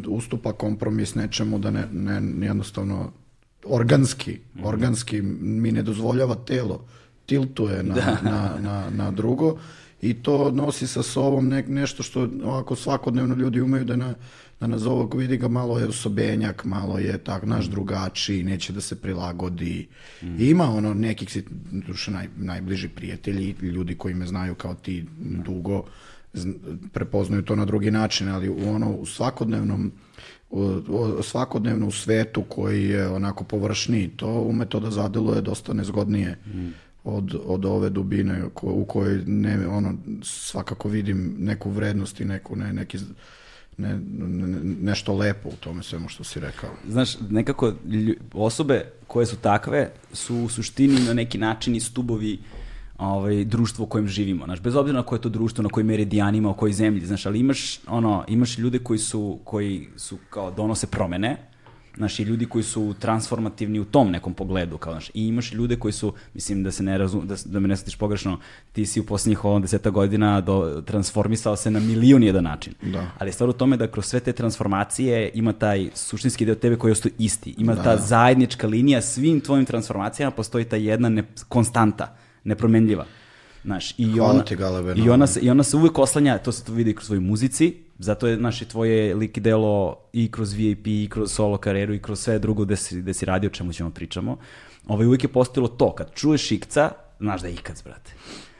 ustupa 0.08 0.52
kompromis 0.52 1.14
nečemu 1.14 1.58
da 1.58 1.70
ne, 1.70 1.86
ne 2.20 2.46
jednostavno 2.46 3.12
organski, 3.64 4.38
organski 4.64 5.22
mi 5.22 5.72
ne 5.72 5.82
dozvoljava 5.82 6.34
telo 6.34 6.84
tiltuje 7.26 7.82
na, 7.82 7.94
na, 8.22 8.50
na, 8.60 8.90
na 8.90 9.10
drugo 9.10 9.58
i 10.00 10.14
to 10.14 10.50
nosi 10.50 10.86
sa 10.86 11.02
sobom 11.02 11.48
ne, 11.48 11.62
nešto 11.62 12.02
što 12.02 12.28
ovako 12.44 12.76
svakodnevno 12.76 13.34
ljudi 13.34 13.60
umeju 13.60 13.84
da 13.84 13.96
na 13.96 14.14
da 14.60 14.66
nazovu, 14.66 15.02
ako 15.02 15.18
vidi 15.18 15.36
ga 15.36 15.48
malo 15.48 15.78
je 15.78 15.86
osobenjak, 15.86 16.64
malo 16.64 16.98
je 16.98 17.18
tak 17.18 17.46
naš 17.46 17.66
drugačiji, 17.66 18.42
neće 18.42 18.72
da 18.72 18.80
se 18.80 19.00
prilagodi. 19.00 19.88
Mm. 20.22 20.42
Ima 20.42 20.64
ono 20.64 20.94
nekih, 20.94 21.42
duše 21.70 22.10
naj, 22.10 22.28
najbliži 22.36 22.88
prijatelji, 22.88 23.54
ljudi 23.62 23.94
koji 23.94 24.14
me 24.14 24.26
znaju 24.26 24.54
kao 24.54 24.74
ti 24.74 25.04
dugo, 25.18 25.84
zn- 26.34 26.78
prepoznaju 26.92 27.42
to 27.42 27.56
na 27.56 27.64
drugi 27.64 27.90
način, 27.90 28.28
ali 28.28 28.48
u 28.48 28.68
ono 28.68 28.90
u 28.90 29.06
svakodnevnom 29.06 29.92
u, 30.50 30.60
u, 30.88 31.22
svakodnevno 31.22 31.86
u 31.86 31.90
svetu 31.90 32.42
koji 32.42 32.84
je 32.84 33.08
onako 33.08 33.44
površniji, 33.44 34.08
to 34.08 34.26
ume 34.26 34.66
to 34.66 34.80
da 34.80 34.90
zadeluje 34.90 35.40
dosta 35.40 35.72
nezgodnije 35.72 36.38
od, 37.08 37.34
od 37.46 37.64
ove 37.64 37.90
dubine 37.90 38.44
u 38.62 38.84
kojoj 38.84 39.22
ne, 39.26 39.66
ono, 39.68 39.94
svakako 40.22 40.88
vidim 40.88 41.34
neku 41.38 41.70
vrednost 41.70 42.20
i 42.20 42.24
neku, 42.24 42.56
ne, 42.56 42.72
neki, 42.72 42.98
ne, 43.76 43.98
ne, 43.98 44.60
nešto 44.82 45.16
lepo 45.16 45.48
u 45.48 45.56
tome 45.60 45.82
svemu 45.82 46.08
što 46.08 46.24
si 46.24 46.40
rekao. 46.40 46.70
Znaš, 46.88 47.20
nekako 47.30 47.72
osobe 48.34 48.84
koje 49.06 49.26
su 49.26 49.36
takve 49.36 49.90
su 50.12 50.36
u 50.36 50.48
suštini 50.48 51.00
na 51.00 51.14
neki 51.14 51.38
način 51.38 51.76
i 51.76 51.80
stubovi 51.80 52.38
ovaj, 52.98 53.44
društva 53.44 53.84
u 53.84 53.88
kojem 53.88 54.08
živimo. 54.08 54.44
Znaš, 54.44 54.60
bez 54.60 54.76
obzira 54.76 54.98
na 54.98 55.06
koje 55.06 55.16
je 55.16 55.22
to 55.22 55.28
društvo, 55.28 55.62
na 55.62 55.68
kojim 55.68 55.86
meridijanima, 55.86 56.50
u 56.50 56.54
kojoj 56.54 56.72
zemlji, 56.72 57.06
znaš, 57.06 57.26
ali 57.26 57.40
imaš, 57.40 57.80
ono, 57.86 58.24
imaš 58.28 58.58
ljude 58.58 58.78
koji 58.78 58.98
su, 58.98 59.38
koji 59.44 59.88
su 59.96 60.18
kao 60.30 60.50
donose 60.50 60.86
promene, 60.86 61.36
znaš, 61.98 62.18
i 62.18 62.22
ljudi 62.22 62.46
koji 62.46 62.64
su 62.64 62.94
transformativni 62.98 63.80
u 63.80 63.84
tom 63.84 64.10
nekom 64.10 64.34
pogledu, 64.34 64.78
kao, 64.78 64.92
znaš, 64.92 65.08
i 65.14 65.28
imaš 65.28 65.52
ljude 65.52 65.76
koji 65.76 65.92
su, 65.92 66.12
mislim, 66.34 66.62
da 66.62 66.70
se 66.70 66.82
ne 66.82 66.98
razum, 66.98 67.26
da, 67.26 67.34
da 67.44 67.60
me 67.60 67.68
ne 67.68 67.76
shvatiš 67.76 67.96
pogrešno, 67.96 68.38
ti 68.72 68.86
si 68.86 69.00
u 69.00 69.06
poslednjih 69.06 69.44
ovom 69.44 69.62
deseta 69.62 69.90
godina 69.90 70.40
do, 70.40 70.82
transformisao 70.86 71.56
se 71.56 71.70
na 71.70 71.80
milion 71.80 72.22
jedan 72.22 72.44
način. 72.44 72.74
Da. 72.82 73.10
Ali 73.18 73.32
stvar 73.32 73.50
u 73.50 73.52
tome 73.52 73.76
da 73.76 73.86
kroz 73.86 74.06
sve 74.06 74.20
te 74.20 74.32
transformacije 74.32 75.30
ima 75.34 75.52
taj 75.52 75.90
suštinski 75.94 76.44
deo 76.44 76.54
tebe 76.54 76.76
koji 76.76 76.92
ostaje 76.92 77.12
isti. 77.18 77.54
Ima 77.58 77.82
ta 77.82 77.96
zajednička 77.96 78.66
linija, 78.66 79.02
svim 79.02 79.40
tvojim 79.40 79.64
transformacijama 79.64 80.30
postoji 80.30 80.64
ta 80.64 80.76
jedna 80.76 81.08
ne, 81.08 81.24
konstanta, 81.48 82.16
nepromenljiva. 82.44 83.06
Znaš, 83.68 83.94
i 83.98 84.20
ona, 84.20 84.44
ti, 84.44 84.56
Galebe, 84.56 84.94
i 84.96 85.10
ona, 85.10 85.26
se, 85.26 85.40
I 85.40 85.50
ona 85.50 85.62
se 85.62 85.76
uvek 85.76 85.98
oslanja, 85.98 86.38
to 86.38 86.52
se 86.52 86.64
to 86.64 86.72
vidi 86.72 86.94
kroz 86.94 87.06
svojoj 87.06 87.20
muzici, 87.20 87.74
zato 87.98 88.26
je 88.26 88.36
naše 88.36 88.64
tvoje 88.64 89.14
lik 89.14 89.36
i 89.36 89.40
delo 89.40 89.96
i 90.12 90.30
kroz 90.30 90.52
VIP, 90.52 90.86
i 90.86 91.08
kroz 91.10 91.32
solo 91.32 91.58
karijeru, 91.58 91.94
i 91.94 92.02
kroz 92.02 92.20
sve 92.20 92.38
drugo 92.38 92.64
gde 92.64 92.76
si, 92.76 93.02
gde 93.02 93.14
si 93.14 93.26
radi, 93.26 93.46
o 93.46 93.50
čemu 93.50 93.72
ćemo 93.72 93.90
pričamo. 93.90 94.38
Ovaj, 94.86 95.06
uvek 95.06 95.24
je 95.24 95.28
postojalo 95.28 95.68
to, 95.68 95.92
kad 95.94 96.14
čuješ 96.14 96.52
Ikca, 96.52 96.90
znaš 97.20 97.42
da 97.42 97.48
je 97.48 97.54
Ikac, 97.54 97.84
brate. 97.84 98.12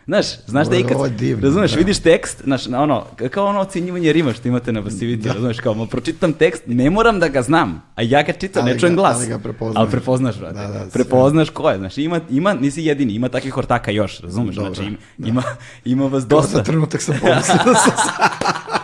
Znaš, 0.09 0.27
znaš 0.47 0.69
da 0.69 0.77
je 0.77 0.85
divno, 1.19 1.43
razumeš, 1.43 1.71
da. 1.71 1.79
vidiš 1.79 1.99
tekst, 1.99 2.43
znaš, 2.45 2.67
na 2.67 2.83
ono, 2.83 3.05
kao 3.31 3.47
ono 3.47 3.61
ocenjivanje 3.61 4.13
rima 4.13 4.33
što 4.33 4.49
imate 4.49 4.73
na 4.73 4.81
Basiviti, 4.81 5.29
razumeš, 5.29 5.61
kao, 5.61 5.75
ma 5.75 5.87
pročitam 5.87 6.33
tekst, 6.33 6.63
ne 6.67 6.91
moram 6.91 7.21
da 7.21 7.29
ga 7.29 7.43
znam, 7.43 7.83
a 7.95 8.03
ja 8.03 8.23
ga 8.23 8.33
čitam, 8.33 8.63
Ali 8.63 8.73
ne 8.73 8.79
čujem 8.79 8.97
glas. 8.97 9.17
ali 9.17 9.27
ga 9.27 9.39
prepoznaš. 9.39 9.77
Ali 9.77 9.91
prepoznaš, 9.91 10.39
brate. 10.39 10.55
Da, 10.55 10.67
da, 10.67 10.87
prepoznaš 10.93 11.51
ko 11.51 11.71
je, 11.71 11.79
znaš, 11.79 11.99
ima, 11.99 12.21
ima, 12.31 12.55
nisi 12.55 12.85
jedini, 12.85 13.13
ima 13.13 13.29
takvih 13.29 13.57
ortaka 13.57 13.91
još, 13.91 14.21
razumeš, 14.21 14.57
Dobro, 14.57 14.75
znači, 14.75 14.89
ima, 14.89 14.99
ima, 15.29 15.43
ima 15.85 16.07
vas 16.07 16.27
dosta. 16.27 16.57
Za 16.57 16.63
trenutak 16.63 17.03
sam 17.03 17.15
pomislio 17.21 17.59
da 17.65 17.75
sam 17.75 18.78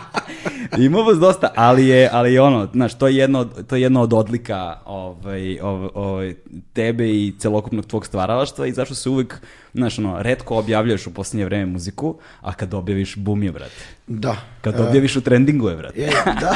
Ima 0.77 0.97
vas 0.97 1.17
dosta, 1.17 1.51
ali 1.55 1.87
je, 1.87 2.09
ali 2.11 2.33
je 2.33 2.41
ono, 2.41 2.67
znaš, 2.73 2.97
to 2.97 3.07
je 3.07 3.15
jedno, 3.15 3.45
to 3.45 3.75
je 3.75 3.81
jedno 3.81 4.01
od 4.01 4.13
odlika 4.13 4.79
ovaj, 4.85 5.59
ovaj, 5.59 5.89
ovaj, 5.93 6.35
tebe 6.73 7.09
i 7.09 7.33
celokupnog 7.39 7.85
tvog 7.85 8.05
stvaralaštva 8.05 8.67
i 8.67 8.71
zašto 8.71 8.95
se 8.95 9.09
uvek, 9.09 9.41
znaš, 9.73 9.99
ono, 9.99 10.21
redko 10.21 10.57
objavljuješ 10.57 11.07
u 11.07 11.13
posljednje 11.13 11.45
vreme 11.45 11.65
muziku, 11.65 12.15
a 12.41 12.53
kad 12.53 12.73
objaviš, 12.73 13.15
bum 13.15 13.43
je, 13.43 13.51
brate. 13.51 13.83
Da. 14.07 14.35
Kad 14.61 14.75
E, 14.75 14.81
objaviš 14.81 15.15
u 15.15 15.21
trendingu 15.21 15.69
je, 15.69 15.75
brate. 15.75 16.01
Je, 16.01 16.09
da. 16.25 16.55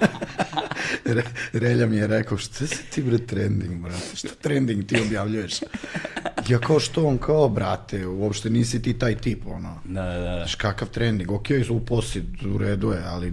Re, 1.06 1.22
Relja 1.52 1.86
mi 1.86 1.96
je 1.96 2.06
rekao, 2.06 2.38
šta 2.38 2.66
si 2.66 2.90
ti 2.90 3.02
bre 3.02 3.18
trending, 3.18 3.82
brate? 3.82 4.16
Šta 4.16 4.28
trending 4.40 4.86
ti 4.86 5.00
objavljuješ? 5.00 5.60
Ja 6.48 6.58
kao 6.58 6.80
što 6.80 7.06
on 7.06 7.18
kao, 7.18 7.48
brate, 7.48 8.06
uopšte 8.06 8.50
nisi 8.50 8.82
ti 8.82 8.98
taj 8.98 9.14
tip, 9.14 9.46
ono. 9.46 9.80
Da, 9.84 10.02
da, 10.02 10.18
da. 10.18 10.36
Znaš, 10.36 10.54
kakav 10.54 10.88
trending, 10.88 11.30
ok, 11.30 11.46
u 11.70 11.80
posid, 11.80 12.24
u 12.54 12.58
redu 12.58 12.92
je, 12.92 13.02
ali 13.06 13.32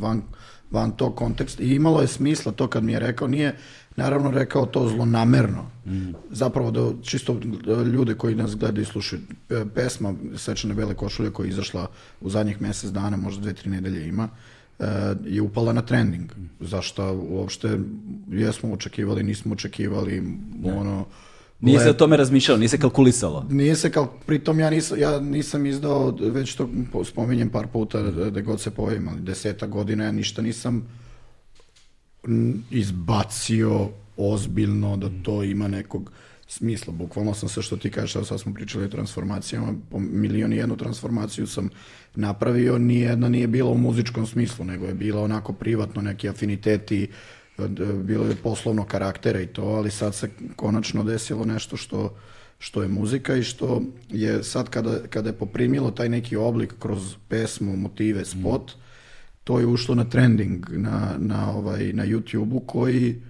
van, 0.00 0.22
van 0.70 0.90
tog 0.90 1.16
konteksta. 1.16 1.62
I 1.62 1.74
imalo 1.74 2.00
je 2.00 2.06
smisla 2.06 2.52
to 2.52 2.68
kad 2.68 2.84
mi 2.84 2.92
je 2.92 2.98
rekao, 2.98 3.28
nije 3.28 3.56
naravno 3.96 4.30
rekao 4.30 4.66
to 4.66 4.88
zlonamerno. 4.88 5.70
Zapravo 6.30 6.70
da 6.70 7.02
čisto 7.02 7.40
ljude 7.92 8.14
koji 8.14 8.34
nas 8.34 8.56
gledaju 8.56 8.82
i 8.82 8.86
slušaju, 8.86 9.22
e, 9.50 9.64
pesma 9.74 10.14
Sečane 10.36 10.74
bele 10.74 10.94
košulje 10.94 11.30
koja 11.30 11.46
je 11.46 11.50
izašla 11.50 11.86
u 12.20 12.30
zadnjih 12.30 12.62
mesec 12.62 12.90
dana, 12.90 13.16
možda 13.16 13.42
dve, 13.42 13.52
tri 13.52 13.70
nedelje 13.70 14.08
ima, 14.08 14.24
e, 14.24 14.57
je 15.24 15.42
upala 15.42 15.72
na 15.72 15.82
trending. 15.82 16.32
Zašto 16.60 17.12
uopšte 17.12 17.78
jesmo 18.30 18.72
očekivali, 18.72 19.22
nismo 19.22 19.52
očekivali, 19.52 20.22
ono... 20.64 21.06
Nije 21.60 21.80
se 21.80 21.90
o 21.90 21.94
tome 21.94 22.16
razmišljalo, 22.16 22.58
nije 22.58 22.68
se 22.68 22.78
kalkulisalo. 22.78 23.46
nije 23.50 23.76
se 23.76 23.90
kao, 23.90 24.06
pritom 24.26 24.60
ja 24.60 24.70
nisam, 24.70 24.98
ja 24.98 25.20
nisam 25.20 25.66
izdao, 25.66 26.16
već 26.20 26.54
to 26.54 26.68
po- 26.92 27.04
spominjem 27.04 27.50
par 27.50 27.66
puta 27.66 28.02
da 28.02 28.40
god 28.40 28.60
se 28.60 28.70
pojavim, 28.70 29.08
ali 29.08 29.20
deseta 29.20 29.66
godina 29.66 30.04
ja 30.04 30.12
ništa 30.12 30.42
nisam 30.42 30.86
izbacio 32.70 33.88
ozbiljno 34.16 34.96
da 34.96 35.10
to 35.22 35.42
ima 35.42 35.68
nekog 35.68 36.10
smisla. 36.48 36.92
Bukvalno 36.92 37.34
sam 37.34 37.48
sve 37.48 37.62
što 37.62 37.76
ti 37.76 37.90
kažeš, 37.90 38.16
evo 38.16 38.24
sad 38.24 38.40
smo 38.40 38.54
pričali 38.54 38.84
o 38.84 38.88
transformacijama, 38.88 39.74
po 39.90 39.98
milion 39.98 40.52
i 40.52 40.56
jednu 40.56 40.76
transformaciju 40.76 41.46
sam 41.46 41.70
napravio, 42.14 42.78
nijedna 42.78 43.28
nije 43.28 43.46
bila 43.46 43.70
u 43.70 43.78
muzičkom 43.78 44.26
smislu, 44.26 44.64
nego 44.64 44.86
je 44.86 44.94
bila 44.94 45.22
onako 45.22 45.52
privatno, 45.52 46.02
neki 46.02 46.28
afiniteti, 46.28 47.08
od- 47.58 48.02
bilo 48.04 48.24
je 48.26 48.36
poslovno 48.36 48.84
karaktera 48.84 49.40
i 49.40 49.46
to, 49.46 49.62
ali 49.62 49.90
sad 49.90 50.14
se 50.14 50.30
konačno 50.56 51.04
desilo 51.04 51.44
nešto 51.44 51.76
što 51.76 52.14
što 52.60 52.82
je 52.82 52.88
muzika 52.88 53.36
i 53.36 53.42
što 53.42 53.82
je 54.08 54.42
sad 54.44 54.68
kada, 54.68 54.98
kada 55.10 55.28
je 55.28 55.38
poprimilo 55.38 55.90
taj 55.90 56.08
neki 56.08 56.36
oblik 56.36 56.74
kroz 56.78 57.14
pesmu, 57.28 57.76
motive, 57.76 58.24
spot, 58.24 58.72
to 59.44 59.58
je 59.60 59.66
ušlo 59.66 59.94
na 59.94 60.04
trending 60.04 60.66
na, 60.70 61.14
na, 61.18 61.50
ovaj, 61.52 61.92
na 61.92 62.06
YouTube-u 62.06 62.60
koji 62.60 63.22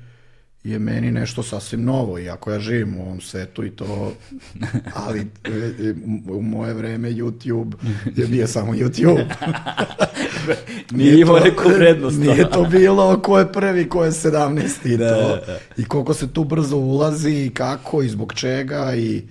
je 0.71 0.79
meni 0.79 1.11
nešto 1.11 1.43
sasvim 1.43 1.85
novo, 1.85 2.19
iako 2.19 2.53
ja 2.53 2.61
živim 2.61 2.97
u 2.97 3.03
ovom 3.03 3.21
svetu 3.21 3.65
i 3.65 3.71
to, 3.71 4.13
ali 5.07 5.21
e, 5.21 5.95
u 6.31 6.43
moje 6.43 6.75
vreme 6.75 7.11
YouTube 7.11 7.73
je 8.17 8.27
bio 8.27 8.47
samo 8.47 8.73
YouTube. 8.73 9.25
Nije 10.91 11.21
imao 11.21 11.39
neku 11.39 11.69
vrednost. 11.69 12.19
Nije 12.19 12.51
to 12.51 12.65
bilo 12.65 13.23
ko 13.23 13.39
je 13.39 13.53
prvi, 13.53 13.89
ko 13.89 14.05
je 14.05 14.11
17 14.11 14.95
i 14.95 14.97
Da, 14.97 15.15
to. 15.15 15.47
da. 15.47 15.59
I 15.77 15.85
koliko 15.85 16.15
se 16.15 16.33
tu 16.33 16.45
brzo 16.45 16.77
ulazi 16.77 17.31
i 17.31 17.51
kako 17.55 18.03
i 18.03 18.09
zbog 18.09 18.33
čega 18.35 18.95
i 18.97 19.23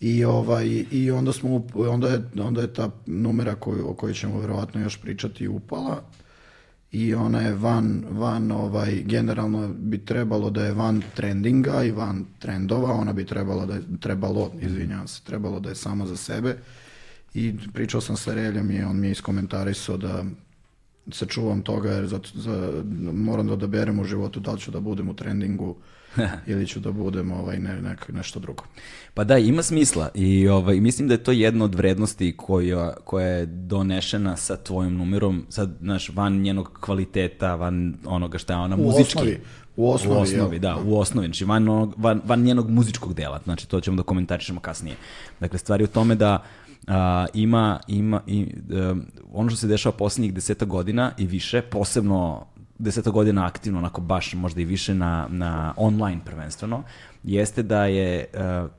i 0.00 0.24
ovaj 0.24 0.84
i 0.90 1.10
onda 1.10 1.32
smo 1.32 1.66
onda 1.74 2.08
je 2.08 2.20
onda 2.42 2.60
je 2.60 2.74
ta 2.74 2.90
numera 3.06 3.54
koju 3.54 3.90
o 3.90 3.94
kojoj 3.94 4.14
ćemo 4.14 4.40
verovatno 4.40 4.80
još 4.80 4.96
pričati 4.96 5.48
upala 5.48 6.02
i 6.92 7.14
ona 7.14 7.40
je 7.40 7.54
van 7.54 8.04
van 8.10 8.52
ovaj 8.52 9.02
generalno 9.02 9.68
bi 9.68 10.04
trebalo 10.04 10.50
da 10.50 10.64
je 10.64 10.72
van 10.72 11.02
trendinga 11.14 11.84
i 11.84 11.90
van 11.90 12.24
trendova 12.38 12.92
ona 12.92 13.12
bi 13.12 13.24
trebalo 13.24 13.66
da 13.66 13.74
je 13.74 13.82
trebalo 14.00 14.52
izvinjavam 14.60 15.08
se 15.08 15.22
trebalo 15.24 15.60
da 15.60 15.68
je 15.68 15.74
samo 15.74 16.06
za 16.06 16.16
sebe. 16.16 16.56
I 17.34 17.54
pričao 17.72 18.00
sam 18.00 18.16
sa 18.16 18.34
Reljom 18.34 18.70
i 18.70 18.82
on 18.82 19.00
mi 19.00 19.06
je 19.06 19.10
iskomentarisao 19.10 19.96
da 19.96 20.24
se 21.12 21.26
čuvam 21.26 21.62
toga 21.62 21.90
jer 21.90 22.06
zato, 22.06 22.28
za, 22.34 22.82
moram 23.12 23.46
da 23.46 23.52
odaberem 23.52 23.98
u 23.98 24.04
životu 24.04 24.40
da 24.40 24.52
li 24.52 24.60
ću 24.60 24.70
da 24.70 24.80
budem 24.80 25.08
u 25.08 25.14
trendingu 25.14 25.76
ili 26.46 26.66
ću 26.66 26.80
da 26.80 26.92
budem 26.92 27.32
ovaj, 27.32 27.58
ne, 27.58 27.82
nek, 27.82 28.08
nešto 28.12 28.40
drugo. 28.40 28.64
Pa 29.14 29.24
da, 29.24 29.38
ima 29.38 29.62
smisla 29.62 30.08
i 30.14 30.48
ovaj, 30.48 30.80
mislim 30.80 31.08
da 31.08 31.14
je 31.14 31.22
to 31.24 31.32
jedna 31.32 31.64
od 31.64 31.74
vrednosti 31.74 32.34
koja, 32.36 32.94
koja 33.04 33.26
je 33.26 33.46
donešena 33.46 34.36
sa 34.36 34.56
tvojim 34.56 34.94
numerom, 34.94 35.46
sad, 35.48 35.76
znaš, 35.80 36.10
van 36.14 36.40
njenog 36.40 36.78
kvaliteta, 36.80 37.54
van 37.54 37.94
onoga 38.04 38.38
šta 38.38 38.52
je 38.52 38.58
ona 38.58 38.76
U 38.76 38.78
muzički. 38.78 39.18
osnovi, 39.18 39.40
u 39.76 39.90
osnovi, 39.92 40.18
u 40.18 40.20
osnovi 40.20 40.56
jel? 40.56 40.60
da, 40.60 40.76
u 40.84 40.98
osnovi, 40.98 41.26
znači 41.26 41.44
van, 41.44 41.68
onog, 41.68 41.94
van, 41.96 42.20
van 42.24 42.42
njenog 42.42 42.70
muzičkog 42.70 43.14
dela, 43.14 43.40
znači 43.44 43.68
to 43.68 43.80
ćemo 43.80 43.96
da 43.96 44.02
komentarišemo 44.02 44.60
kasnije. 44.60 44.96
Dakle, 45.40 45.58
stvari 45.58 45.84
u 45.84 45.86
tome 45.86 46.14
da 46.14 46.44
a, 46.86 47.26
ima, 47.34 47.80
ima 47.88 48.20
i, 48.26 48.46
em, 48.72 49.06
ono 49.32 49.50
što 49.50 49.56
se 49.56 49.66
dešava 49.66 49.96
poslednjih 49.96 50.34
deseta 50.34 50.64
godina 50.64 51.12
i 51.18 51.26
više, 51.26 51.62
posebno 51.62 52.46
deseta 52.80 53.10
godina 53.10 53.46
aktivno, 53.46 53.78
onako 53.78 54.00
baš 54.00 54.34
možda 54.34 54.60
i 54.60 54.64
više 54.64 54.94
na, 54.94 55.26
na 55.30 55.74
online 55.76 56.20
prvenstveno, 56.24 56.82
jeste 57.22 57.62
da 57.62 57.84
je 57.84 58.18
e, 58.18 58.26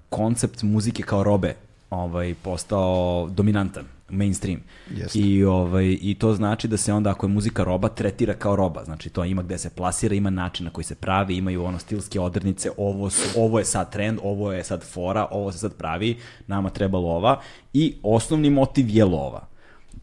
koncept 0.09 0.63
muzike 0.63 1.03
kao 1.03 1.23
robe 1.23 1.55
ovaj, 1.91 2.35
postao 2.41 3.29
dominantan, 3.31 3.85
mainstream. 4.09 4.59
Jeste. 4.89 5.19
I, 5.19 5.43
ovaj, 5.43 5.97
I 6.01 6.15
to 6.19 6.33
znači 6.33 6.67
da 6.67 6.77
se 6.77 6.93
onda 6.93 7.09
ako 7.09 7.25
je 7.25 7.29
muzika 7.29 7.63
roba, 7.63 7.89
tretira 7.89 8.33
kao 8.33 8.55
roba. 8.55 8.83
Znači 8.83 9.09
to 9.09 9.25
ima 9.25 9.43
gde 9.43 9.57
se 9.57 9.69
plasira, 9.69 10.15
ima 10.15 10.29
način 10.29 10.65
na 10.65 10.71
koji 10.71 10.85
se 10.85 10.95
pravi, 10.95 11.37
imaju 11.37 11.63
ono 11.63 11.79
stilske 11.79 12.19
odrednice, 12.19 12.69
ovo, 12.77 13.09
su, 13.09 13.39
ovo 13.39 13.59
je 13.59 13.65
sad 13.65 13.91
trend, 13.91 14.19
ovo 14.23 14.53
je 14.53 14.63
sad 14.63 14.83
fora, 14.83 15.27
ovo 15.31 15.51
se 15.51 15.57
sad 15.57 15.75
pravi, 15.75 16.17
nama 16.47 16.69
treba 16.69 16.99
lova. 16.99 17.41
I 17.73 17.93
osnovni 18.03 18.49
motiv 18.49 18.89
je 18.89 19.05
lova. 19.05 19.47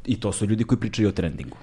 I 0.07 0.21
to 0.21 0.33
su 0.33 0.47
ljudi 0.47 0.65
koji 0.65 0.81
pričaju 0.81 1.09
o 1.09 1.13
trendingu. 1.13 1.57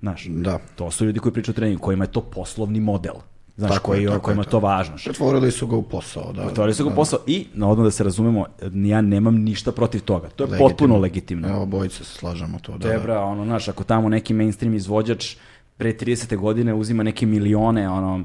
Znaš, 0.00 0.26
Da. 0.26 0.58
to 0.76 0.90
su 0.90 1.04
ljudi 1.04 1.18
koji 1.18 1.32
pričaju 1.32 1.52
o 1.52 1.56
trendingu, 1.56 1.82
kojima 1.82 2.04
je 2.04 2.12
to 2.12 2.20
poslovni 2.20 2.80
model. 2.80 3.14
Znaš, 3.56 3.70
Tako 3.70 3.94
je, 3.94 3.98
koji, 3.98 4.06
tako 4.06 4.14
je, 4.16 4.20
kojima 4.20 4.42
tako 4.42 4.50
to 4.50 4.58
važno. 4.58 4.94
Pretvorili 5.04 5.50
su 5.50 5.66
ga 5.66 5.76
u 5.76 5.82
posao, 5.82 6.32
da. 6.32 6.42
Otvorili 6.42 6.74
su 6.74 6.84
ga 6.84 6.94
posao 6.94 7.18
i, 7.26 7.46
na 7.54 7.68
odmah 7.68 7.84
da 7.84 7.90
se 7.90 8.04
razumemo, 8.04 8.46
ja 8.74 9.00
nemam 9.00 9.36
ništa 9.36 9.72
protiv 9.72 10.00
toga. 10.00 10.28
To 10.28 10.44
je 10.44 10.46
Legitimno. 10.46 10.68
potpuno 10.68 10.96
legitimno. 10.96 11.48
Evo, 11.48 11.66
bojice 11.66 12.04
se 12.04 12.14
slažemo 12.14 12.58
to, 12.62 12.78
da. 12.78 12.88
Tebra, 12.88 13.20
ono, 13.20 13.44
znaš, 13.44 13.68
ako 13.68 13.84
tamo 13.84 14.08
neki 14.08 14.34
mainstream 14.34 14.74
izvođač 14.74 15.36
pre 15.76 15.92
30. 15.92 16.36
godine 16.36 16.74
uzima 16.74 17.02
neke 17.02 17.26
milione, 17.26 17.88
ono, 17.88 18.24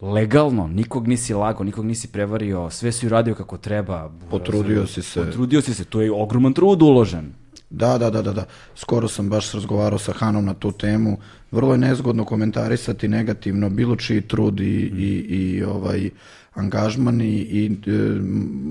legalno, 0.00 0.66
nikog 0.66 1.08
nisi 1.08 1.34
lago, 1.34 1.64
nikog 1.64 1.84
nisi 1.84 2.08
prevario, 2.08 2.70
sve 2.70 2.92
si 2.92 3.06
uradio 3.06 3.34
kako 3.34 3.56
treba. 3.56 4.10
Potrudio 4.30 4.86
si 4.86 5.02
se. 5.02 5.24
Potrudio 5.24 5.60
si 5.60 5.74
se, 5.74 5.84
tu 5.84 6.00
je 6.00 6.12
ogroman 6.12 6.52
trud 6.52 6.82
uložen. 6.82 7.32
Da, 7.72 7.98
da, 7.98 8.10
da, 8.10 8.22
da, 8.22 8.32
da. 8.32 8.44
Skoro 8.74 9.08
sam 9.08 9.28
baš 9.28 9.52
razgovarao 9.52 9.98
sa 9.98 10.12
Hanom 10.12 10.44
na 10.44 10.54
tu 10.54 10.72
temu. 10.72 11.16
Vrlo 11.50 11.72
je 11.72 11.78
nezgodno 11.78 12.24
komentarisati 12.24 13.08
negativno 13.08 13.70
bilo 13.70 13.96
čiji 13.96 14.20
trud 14.20 14.60
i, 14.60 14.64
i, 14.64 15.26
i 15.28 15.62
ovaj 15.64 16.10
angažman 16.54 17.20
i, 17.20 17.36
i 17.36 17.66
e, 17.66 17.90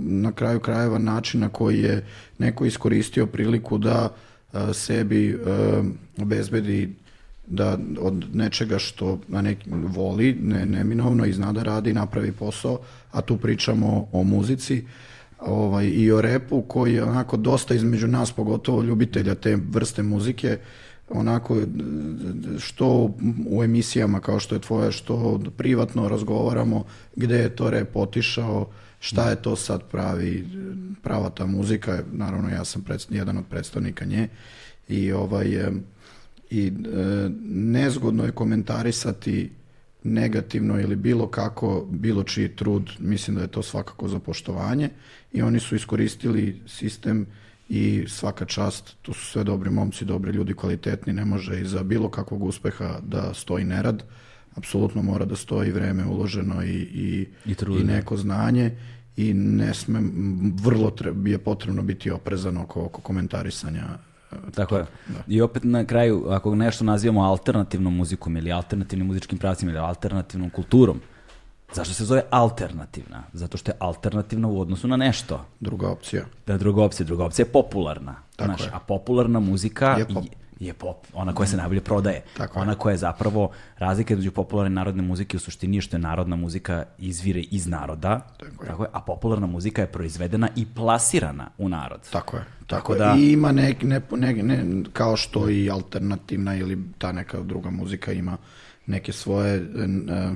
na 0.05 0.31
kraju 0.31 0.60
krajeva 0.60 0.98
način 0.98 1.39
na 1.39 1.50
koji 1.50 1.79
je 1.79 2.05
neko 2.38 2.65
iskoristio 2.65 3.25
priliku 3.25 3.77
da 3.77 4.10
e, 4.53 4.74
sebi 4.74 5.29
e, 5.29 5.36
obezbedi 6.22 6.93
da 7.48 7.77
od 8.00 8.25
nečega 8.34 8.79
što 8.79 9.20
na 9.27 9.41
neki 9.41 9.70
voli, 9.70 10.38
ne, 10.41 10.65
neminovno 10.65 11.25
i 11.25 11.34
zna 11.34 11.51
da 11.51 11.63
radi, 11.63 11.93
napravi 11.93 12.31
posao, 12.31 12.79
a 13.12 13.22
tu 13.22 13.38
pričamo 13.38 14.08
o 14.12 14.24
muzici 14.24 14.86
ovaj, 15.42 15.86
i 15.86 16.12
o 16.12 16.22
repu 16.22 16.62
koji 16.62 16.94
je 16.94 17.04
onako 17.04 17.38
dosta 17.38 17.74
između 17.74 18.08
nas, 18.08 18.32
pogotovo 18.32 18.84
ljubitelja 18.84 19.36
te 19.36 19.58
vrste 19.72 20.04
muzike, 20.04 20.58
onako 21.10 21.58
što 22.60 23.16
u 23.48 23.64
emisijama 23.64 24.20
kao 24.20 24.40
što 24.40 24.56
je 24.56 24.62
tvoja, 24.62 24.92
što 24.92 25.42
privatno 25.58 26.10
razgovaramo 26.10 26.84
gde 27.16 27.36
je 27.38 27.56
to 27.56 27.70
rep 27.70 27.96
otišao, 27.96 28.70
šta 29.00 29.30
je 29.30 29.42
to 29.42 29.56
sad 29.56 29.84
pravi, 29.84 30.48
prava 31.04 31.30
ta 31.30 31.46
muzika, 31.46 32.04
naravno 32.12 32.50
ja 32.50 32.66
sam 32.66 32.86
jedan 33.10 33.38
od 33.38 33.44
predstavnika 33.50 34.06
nje 34.06 34.28
i 34.88 35.12
ovaj 35.12 35.74
i 36.50 36.68
e, 36.68 36.72
nezgodno 37.50 38.26
je 38.26 38.32
komentarisati 38.32 39.50
negativno 40.03 40.79
ili 40.79 40.96
bilo 40.96 41.27
kako, 41.27 41.88
bilo 41.89 42.24
čiji 42.24 42.50
trud, 42.50 42.91
mislim 43.00 43.36
da 43.36 43.41
je 43.41 43.48
to 43.48 43.63
svakako 43.63 44.08
za 44.08 44.20
poštovanje 44.20 44.89
i 45.34 45.41
oni 45.41 45.60
su 45.60 45.75
iskoristili 45.75 46.62
sistem 46.67 47.25
i 47.70 48.05
svaka 48.08 48.46
čast, 48.46 48.96
tu 49.01 49.13
su 49.13 49.25
sve 49.25 49.43
dobri 49.43 49.70
momci, 49.70 50.05
dobri 50.05 50.31
ljudi, 50.31 50.53
kvalitetni, 50.53 51.13
ne 51.13 51.25
može 51.25 51.62
iza 51.62 51.84
bilo 51.84 52.10
kakvog 52.10 52.43
uspeha 52.43 53.00
da 53.03 53.34
stoji 53.34 53.65
nerad, 53.65 54.03
apsolutno 54.55 55.01
mora 55.01 55.25
da 55.25 55.36
stoji 55.36 55.72
vreme 55.72 56.05
uloženo 56.05 56.63
i, 56.63 56.75
i, 56.75 57.27
I 57.46 57.55
i 57.79 57.84
neko 57.84 58.17
znanje 58.17 58.72
i 59.17 59.34
ne 59.34 59.74
sme, 59.74 60.00
vrlo 60.63 60.91
tre, 60.91 61.13
je 61.25 61.38
potrebno 61.38 61.81
biti 61.81 62.12
oprezan 62.12 62.58
oko, 62.58 62.86
oko 62.86 63.01
komentarisanja 63.01 63.98
Tako 64.56 64.78
je. 64.78 64.86
I 65.28 65.42
opet 65.42 65.64
na 65.64 65.86
kraju, 65.86 66.26
ako 66.30 66.56
nešto 66.56 66.84
nazivamo 66.84 67.24
alternativnom 67.24 67.96
muzikom 67.96 68.38
ili 68.38 68.52
alternativnim 68.52 69.08
muzičkim 69.08 69.38
pravcima 69.38 69.72
ili 69.72 69.80
alternativnom 69.80 70.50
kulturom, 70.50 71.02
zašto 71.74 71.94
se 71.94 72.06
zove 72.06 72.24
alternativna? 72.30 73.24
Zato 73.34 73.58
što 73.58 73.72
je 73.72 73.76
alternativna 73.80 74.48
u 74.48 74.62
odnosu 74.62 74.88
na 74.88 74.98
nešto. 74.98 75.46
druga 75.60 75.90
opcija. 75.90 76.24
Da 76.48 76.58
druga 76.58 76.84
opcija, 76.84 77.06
druga 77.06 77.26
opcija 77.26 77.46
je 77.46 77.52
popularna. 77.52 78.16
Tako 78.36 78.48
znaš, 78.48 78.62
je. 78.62 78.70
A 78.74 78.80
popularna 78.80 79.40
muzika 79.40 79.96
Je 79.98 80.08
pop. 80.08 80.26
Je, 80.62 80.68
je 80.68 80.74
pop, 80.74 80.98
ona 81.13 81.34
koja 81.34 81.48
se 81.48 81.58
najbolje 81.58 81.82
prodaje. 81.82 82.24
Tako 82.38 82.60
je. 82.60 82.62
ona 82.62 82.75
koja 82.75 82.91
je 82.91 82.98
zapravo 82.98 83.50
razlika 83.77 84.13
između 84.13 84.32
popularne 84.32 84.70
narodne 84.70 85.01
muzike 85.03 85.38
u 85.38 85.39
suštini 85.39 85.77
je 85.77 85.82
što 85.82 85.96
je 85.96 86.01
narodna 86.01 86.36
muzika 86.36 86.86
izvire 87.00 87.39
iz 87.41 87.68
naroda, 87.68 88.27
Tako 88.60 88.84
je. 88.84 88.89
a 88.94 89.01
popularna 89.01 89.48
muzika 89.48 89.82
je 89.82 89.88
proizvedena 89.88 90.48
i 90.56 90.65
plasirana 90.65 91.50
u 91.58 91.70
narod. 91.70 92.01
Tako 92.12 92.38
je. 92.38 92.44
Tako 92.44 92.65
Tako, 92.68 92.96
da- 92.96 93.06
da... 93.06 93.15
I 93.18 93.32
ima 93.32 93.51
nek, 93.51 93.84
ne, 93.84 94.01
ne, 94.12 94.34
ne, 94.34 94.63
kao 94.94 95.18
što 95.18 95.50
i 95.50 95.70
alternativna 95.70 96.56
ili 96.56 96.77
ta 96.98 97.12
neka 97.12 97.39
druga 97.39 97.70
muzika 97.70 98.12
ima 98.12 98.38
neke 98.86 99.12
svoje 99.12 99.56
n- 99.75 100.10
e, 100.10 100.32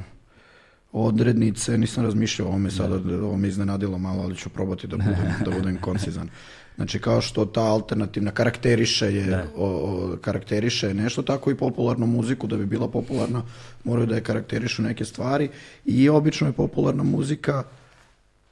odrednice, 0.92 1.78
nisam 1.78 2.04
razmišljao 2.04 2.48
o 2.48 2.52
ovome 2.52 2.72
sada, 2.72 2.96
ovo 3.18 3.38
me 3.38 3.48
iznenadilo 3.48 3.98
malo, 3.98 4.24
ali 4.24 4.36
ću 4.36 4.50
probati 4.50 4.88
da 4.88 4.98
budem, 4.98 5.16
da 5.46 5.52
budem 5.52 5.78
koncizan. 5.78 6.30
Znači 6.76 7.00
kao 7.00 7.22
što 7.22 7.46
ta 7.46 7.62
alternativna 7.62 8.32
karakteriše 8.32 9.06
je 9.06 9.46
o, 9.56 9.68
o, 9.68 10.18
karakteriše 10.22 10.94
nešto 10.94 11.22
tako 11.22 11.52
i 11.52 11.56
popularnu 11.56 12.08
muziku 12.08 12.48
da 12.48 12.58
bi 12.58 12.66
bila 12.66 12.88
popularna 12.88 13.44
moraju 13.84 14.08
da 14.08 14.16
je 14.16 14.24
karakterišu 14.24 14.82
neke 14.82 15.06
stvari. 15.06 15.50
I 15.86 16.10
obično 16.10 16.48
je 16.48 16.54
popularna 16.54 17.04
muzika 17.04 17.64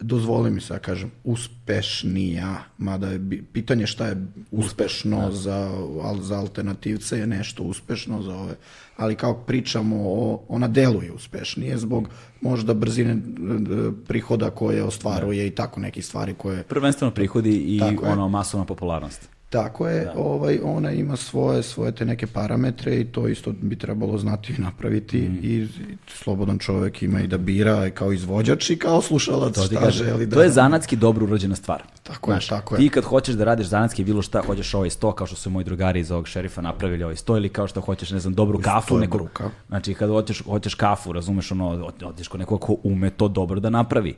dozvoli 0.03 0.51
mi 0.51 0.61
se 0.61 0.73
da 0.73 0.79
kažem, 0.79 1.11
uspešnija, 1.23 2.63
mada 2.77 3.07
je 3.07 3.19
pitanje 3.53 3.87
šta 3.87 4.07
je 4.07 4.27
uspešno 4.51 5.31
za, 5.31 5.71
al, 6.03 6.19
za 6.21 6.39
alternativce 6.39 7.17
je 7.19 7.27
nešto 7.27 7.63
uspešno 7.63 8.21
za 8.21 8.35
ove, 8.35 8.55
ali 8.97 9.15
kao 9.15 9.33
pričamo 9.33 9.95
o, 9.99 10.43
ona 10.47 10.67
deluje 10.67 11.11
uspešnije 11.11 11.77
zbog 11.77 12.09
možda 12.41 12.73
brzine 12.73 13.17
prihoda 14.07 14.49
koje 14.49 14.83
ostvaruje 14.83 15.47
i 15.47 15.51
tako 15.51 15.79
nekih 15.79 16.05
stvari 16.05 16.33
koje 16.33 16.63
Prvenstveno 16.63 17.11
prihodi 17.11 17.75
i 17.75 17.79
Tako 17.79 18.05
je. 18.05 18.11
ono 18.11 18.29
masovna 18.29 18.65
popularnost. 18.65 19.32
Tako 19.53 19.87
je, 19.87 20.11
ovaj, 20.15 20.59
ona 20.63 20.91
ima 20.91 21.15
svoje, 21.15 21.63
svoje 21.63 21.91
te 21.91 22.05
neke 22.05 22.27
parametre 22.27 22.95
i 22.95 23.05
to 23.05 23.27
isto 23.27 23.51
bi 23.53 23.75
trebalo 23.75 24.17
znati 24.17 24.53
i 24.53 24.61
napraviti 24.61 25.17
Mhm. 25.19 25.37
i, 25.37 25.49
i 25.49 25.67
slobodan 26.07 26.57
čovek 26.59 27.03
ima 27.03 27.21
i 27.21 27.27
da 27.27 27.37
bira 27.37 27.89
kao 27.89 28.11
izvođač 28.11 28.69
i 28.69 28.75
kao 28.75 29.01
slušalac 29.01 29.55
To 29.55 29.63
šta 29.63 29.75
kažem. 29.77 30.05
želi 30.05 30.25
da... 30.25 30.35
To 30.35 30.43
je 30.43 30.49
zanatski 30.49 30.95
dobro 30.95 31.25
urađena 31.25 31.55
stvar. 31.55 31.83
Tako 32.03 32.33
je, 32.33 32.39
tako 32.49 32.75
je. 32.75 32.79
Ti 32.79 32.89
kad 32.89 33.03
hoćeš 33.03 33.35
da 33.35 33.43
radiš 33.43 33.67
zanatski 33.67 34.03
bilo 34.03 34.21
šta, 34.21 34.41
hoćeš 34.41 34.73
ovaj 34.73 34.89
sto, 34.89 35.11
kao 35.11 35.27
što 35.27 35.35
su 35.35 35.49
moji 35.49 35.63
drugari 35.63 35.99
iz 35.99 36.11
ovog 36.11 36.27
šerifa 36.27 36.61
napravili 36.61 37.03
ovaj 37.03 37.15
sto, 37.15 37.37
ili 37.37 37.49
kao 37.49 37.67
što 37.67 37.81
hoćeš, 37.81 38.11
ne 38.11 38.19
znam, 38.19 38.33
dobru 38.33 38.59
kafu. 38.59 38.95
je 38.95 38.99
Neku, 38.99 39.17
bruka. 39.17 39.49
znači, 39.67 39.93
kad 39.93 40.09
hoćeš, 40.09 40.43
hoćeš 40.43 40.75
kafu, 40.75 41.11
razumeš, 41.13 41.51
ono, 41.51 41.69
od- 41.69 42.03
odeš 42.03 42.27
kod 42.27 42.39
nekog 42.39 42.61
ko 42.61 42.77
ume 42.83 43.09
to 43.09 43.27
dobro 43.27 43.59
da 43.59 43.69
napravi. 43.69 44.15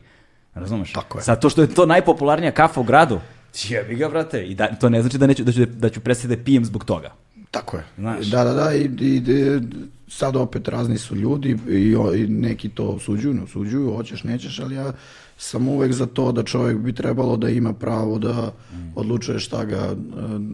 Razumeš? 0.53 0.93
Tako 0.93 1.17
je. 1.17 1.23
Zato 1.23 1.49
što 1.49 1.61
je 1.61 1.67
to 1.67 1.85
najpopularnija 1.85 2.51
kafa 2.51 2.79
u 2.79 2.83
gradu. 2.83 3.19
Jebi 3.69 3.95
ga, 3.95 4.09
brate. 4.09 4.45
I 4.45 4.55
da, 4.55 4.67
to 4.67 4.89
ne 4.89 5.01
znači 5.01 5.17
da, 5.17 5.27
neću, 5.27 5.43
da, 5.43 5.51
ću, 5.51 5.65
da 5.65 5.89
ću 5.89 5.99
prestati 5.99 6.35
da 6.35 6.43
pijem 6.43 6.65
zbog 6.65 6.85
toga. 6.85 7.13
Tako 7.51 7.77
je. 7.77 7.83
Znaš. 7.97 8.25
Da, 8.25 8.43
da, 8.43 8.53
da, 8.53 8.73
i, 8.73 8.89
i, 8.99 9.15
i 9.17 9.61
sad 10.07 10.35
opet 10.35 10.67
razni 10.67 10.97
su 10.97 11.15
ljudi 11.15 11.57
i, 11.69 11.95
i 12.15 12.27
neki 12.27 12.69
to 12.69 12.87
osuđuju, 12.87 13.33
ne 13.33 13.43
osuđuju, 13.43 13.95
hoćeš, 13.95 14.23
nećeš, 14.23 14.59
ali 14.59 14.75
ja 14.75 14.93
sam 15.37 15.67
uvek 15.67 15.93
za 15.93 16.05
to 16.05 16.31
da 16.31 16.43
čovjek 16.43 16.77
bi 16.77 16.93
trebalo 16.93 17.37
da 17.37 17.49
ima 17.49 17.73
pravo 17.73 18.19
da 18.19 18.51
odlučuje 18.95 19.39
šta 19.39 19.65
ga 19.65 19.75
e, 19.75 19.95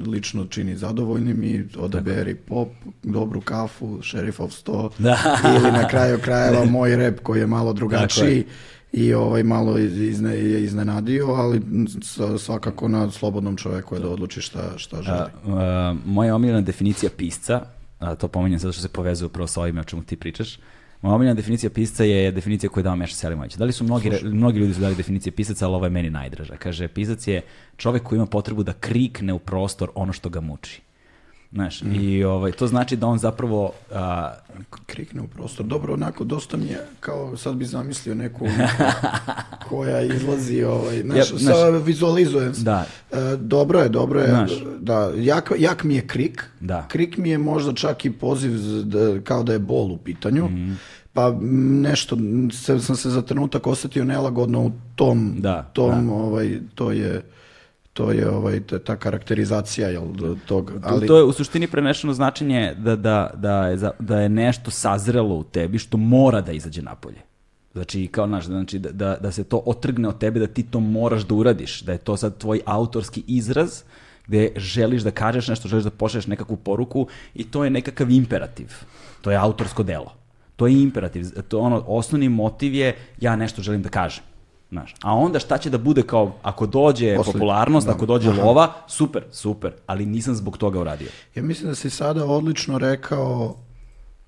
lično 0.10 0.46
čini 0.46 0.76
zadovoljnim 0.76 1.44
i 1.44 1.64
odaberi 1.78 2.36
pop, 2.36 2.68
dobru 3.04 3.42
kafu, 3.42 4.02
šerifov 4.02 4.50
sto 4.50 4.90
Da. 4.98 5.18
ili 5.58 5.72
na 5.72 5.88
kraju 5.88 6.20
krajeva 6.20 6.66
moj 6.76 6.96
rep 6.96 7.20
koji 7.24 7.40
je 7.40 7.48
malo 7.48 7.74
drugačiji 7.74 8.46
i 8.94 9.14
ovaj 9.14 9.44
malo 9.44 9.78
izne, 9.78 10.36
je 10.36 10.64
iznenadio, 10.64 11.28
ali 11.28 11.62
svakako 12.40 12.88
na 12.88 13.12
slobodnom 13.12 13.58
čovjeku 13.58 13.96
je 13.96 14.02
da 14.02 14.10
odluči 14.10 14.42
šta, 14.42 14.78
šta 14.78 15.02
želi. 15.02 15.30
Uh, 15.46 15.98
moja 16.06 16.36
omiljena 16.36 16.62
definicija 16.62 17.10
pisca, 17.18 17.62
a 18.00 18.16
to 18.16 18.28
pominjem 18.28 18.60
zato 18.60 18.72
što 18.72 18.82
se 18.82 18.90
povezuje 18.90 19.26
upravo 19.26 19.48
sa 19.48 19.62
ovime 19.62 19.82
o 19.82 19.84
čemu 19.84 20.04
ti 20.04 20.16
pričaš, 20.16 20.60
moja 21.02 21.16
omiljena 21.16 21.36
definicija 21.36 21.70
pisca 21.70 22.04
je 22.04 22.32
definicija 22.32 22.70
koju 22.70 22.82
je 22.82 22.84
dao 22.84 22.96
Meša 22.96 23.16
Selimović. 23.16 23.56
Da 23.56 23.66
li 23.66 23.72
su 23.74 23.84
mnogi, 23.84 24.10
re- 24.10 24.24
mnogi 24.24 24.60
ljudi 24.60 24.74
su 24.74 24.82
dali 24.82 24.96
definicije 24.96 25.34
pisaca, 25.34 25.66
ali 25.66 25.76
ovo 25.76 25.86
je 25.86 25.90
meni 25.90 26.10
najdraža. 26.10 26.58
Kaže, 26.58 26.88
pisac 26.88 27.28
je 27.28 27.42
čovek 27.78 28.04
koji 28.04 28.18
ima 28.18 28.26
potrebu 28.26 28.64
da 28.64 28.74
krikne 28.74 29.34
u 29.34 29.40
prostor 29.40 29.90
ono 29.96 30.14
što 30.14 30.30
ga 30.30 30.42
muči. 30.42 30.82
Znaš, 31.52 31.82
i 31.94 32.24
ovaj, 32.24 32.52
to 32.52 32.68
znači 32.68 32.96
da 32.96 33.08
on 33.08 33.18
zapravo 33.18 33.72
a, 33.92 34.34
krikne 34.86 35.22
u 35.22 35.28
prostor. 35.28 35.66
Dobro, 35.66 35.94
onako, 35.94 36.24
dosta 36.24 36.58
mi 36.58 36.66
je, 36.66 36.80
kao 37.00 37.38
sad 37.38 37.56
bi 37.56 37.66
zamislio 37.66 38.16
neku 38.16 38.46
koja 39.70 40.02
izlazi, 40.02 40.64
ovaj, 40.64 41.02
znaš, 41.02 41.18
Ja, 41.18 41.26
sa, 41.26 41.38
znaš, 41.38 41.58
vizualizujem. 41.86 42.54
da. 42.58 42.86
E, 43.12 43.16
dobro 43.38 43.80
je, 43.80 43.90
dobro 43.90 44.20
je. 44.20 44.28
Znaš. 44.28 44.52
Da, 44.80 45.12
jak, 45.16 45.52
jak 45.58 45.84
mi 45.84 45.96
je 45.96 46.08
krik. 46.08 46.44
Da. 46.60 46.88
Krik 46.88 47.18
mi 47.18 47.30
je 47.30 47.38
možda 47.38 47.74
čak 47.74 48.06
i 48.06 48.12
poziv 48.12 48.52
da, 48.84 49.22
kao 49.24 49.44
da 49.44 49.54
je 49.54 49.60
bol 49.60 49.92
u 49.92 49.98
pitanju. 49.98 50.46
Mhm. 50.46 50.72
Pa 51.14 51.36
nešto, 51.82 52.18
se, 52.54 52.80
sam 52.80 52.96
se 52.96 53.10
za 53.10 53.22
trenutak 53.22 53.68
osetio 53.68 54.06
nelagodno 54.06 54.62
u 54.62 54.72
tom, 54.96 55.36
Da, 55.38 55.64
tom 55.64 56.10
ovaj, 56.10 56.60
to 56.76 56.92
je 56.92 57.22
to 58.06 58.12
je 58.12 58.30
ovaj, 58.30 58.60
ta, 58.86 58.96
karakterizacija 58.96 59.90
jel, 59.90 60.04
tog, 60.46 60.72
ali. 60.84 61.08
To 61.08 61.18
je 61.18 61.24
u 61.24 61.32
suštini 61.32 61.68
prenešeno 61.68 62.14
značenje 62.14 62.74
da, 62.78 62.96
da, 62.96 63.32
da, 63.34 63.68
je, 63.68 63.78
da 64.00 64.20
je 64.20 64.30
nešto 64.30 64.72
sazrelo 64.72 65.36
u 65.36 65.44
tebi 65.44 65.80
što 65.80 65.98
mora 65.98 66.42
da 66.42 66.52
izađe 66.52 66.82
napolje. 66.82 67.22
Znači, 67.74 68.08
kao 68.08 68.28
naš, 68.28 68.46
znači 68.46 68.80
da, 68.80 68.92
da, 68.92 69.18
da 69.22 69.32
se 69.32 69.44
to 69.44 69.64
otrgne 69.66 70.08
od 70.08 70.18
tebe, 70.18 70.40
da 70.40 70.48
ti 70.48 70.64
to 70.64 70.80
moraš 70.80 71.24
da 71.24 71.36
uradiš, 71.36 71.82
da 71.82 71.92
je 71.92 71.98
to 71.98 72.18
sad 72.18 72.38
tvoj 72.38 72.62
autorski 72.66 73.24
izraz 73.28 73.84
gde 74.28 74.52
želiš 74.56 75.02
da 75.02 75.12
kažeš 75.12 75.48
nešto, 75.48 75.68
želiš 75.68 75.84
da 75.84 75.90
pošalješ 75.90 76.28
nekakvu 76.28 76.56
poruku 76.58 77.08
i 77.36 77.44
to 77.44 77.64
je 77.64 77.70
nekakav 77.70 78.12
imperativ. 78.12 78.68
To 79.22 79.32
je 79.32 79.38
autorsko 79.38 79.84
delo. 79.84 80.14
To 80.56 80.68
je 80.68 80.82
imperativ. 80.82 81.26
To 81.48 81.60
ono, 81.60 81.84
osnovni 81.88 82.30
motiv 82.30 82.74
je 82.74 82.96
ja 83.22 83.36
nešto 83.36 83.62
želim 83.62 83.82
da 83.82 83.90
kažem. 83.90 84.24
Znaš. 84.72 84.96
A 85.02 85.16
onda 85.16 85.40
šta 85.40 85.58
će 85.58 85.70
da 85.70 85.78
bude 85.78 86.04
kao, 86.04 86.36
ako 86.42 86.66
dođe 86.66 87.16
Posle- 87.18 87.34
popularnost, 87.34 87.88
da. 87.88 87.94
ako 87.94 88.06
dođe 88.06 88.30
Aha. 88.30 88.42
lova, 88.44 88.74
super, 88.88 89.24
super, 89.32 89.74
ali 89.86 90.06
nisam 90.06 90.36
zbog 90.36 90.58
toga 90.58 90.80
uradio. 90.80 91.08
Ja 91.36 91.44
mislim 91.44 91.70
da 91.70 91.76
si 91.76 91.90
sada 91.90 92.26
odlično 92.26 92.78
rekao 92.78 93.56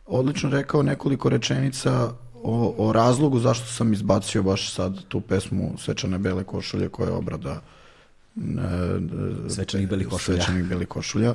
odlično 0.06 0.50
rekao 0.50 0.84
nekoliko 0.84 1.30
rečenica 1.30 2.12
o, 2.44 2.76
o 2.78 2.94
razlogu 2.94 3.40
zašto 3.40 3.66
sam 3.66 3.94
izbacio 3.94 4.44
baš 4.44 4.74
sad 4.74 5.04
tu 5.08 5.22
pesmu 5.22 5.72
Svečane 5.78 6.18
bele 6.18 6.44
košulje 6.44 6.90
koja 6.90 7.08
je 7.08 7.14
obrada 7.16 7.62
e, 8.38 8.42
Svečanih 9.50 9.90
belih 9.90 10.08
košulja. 10.08 10.38
Svečanih 10.38 10.66
belih 10.66 10.88
košulja 10.88 11.34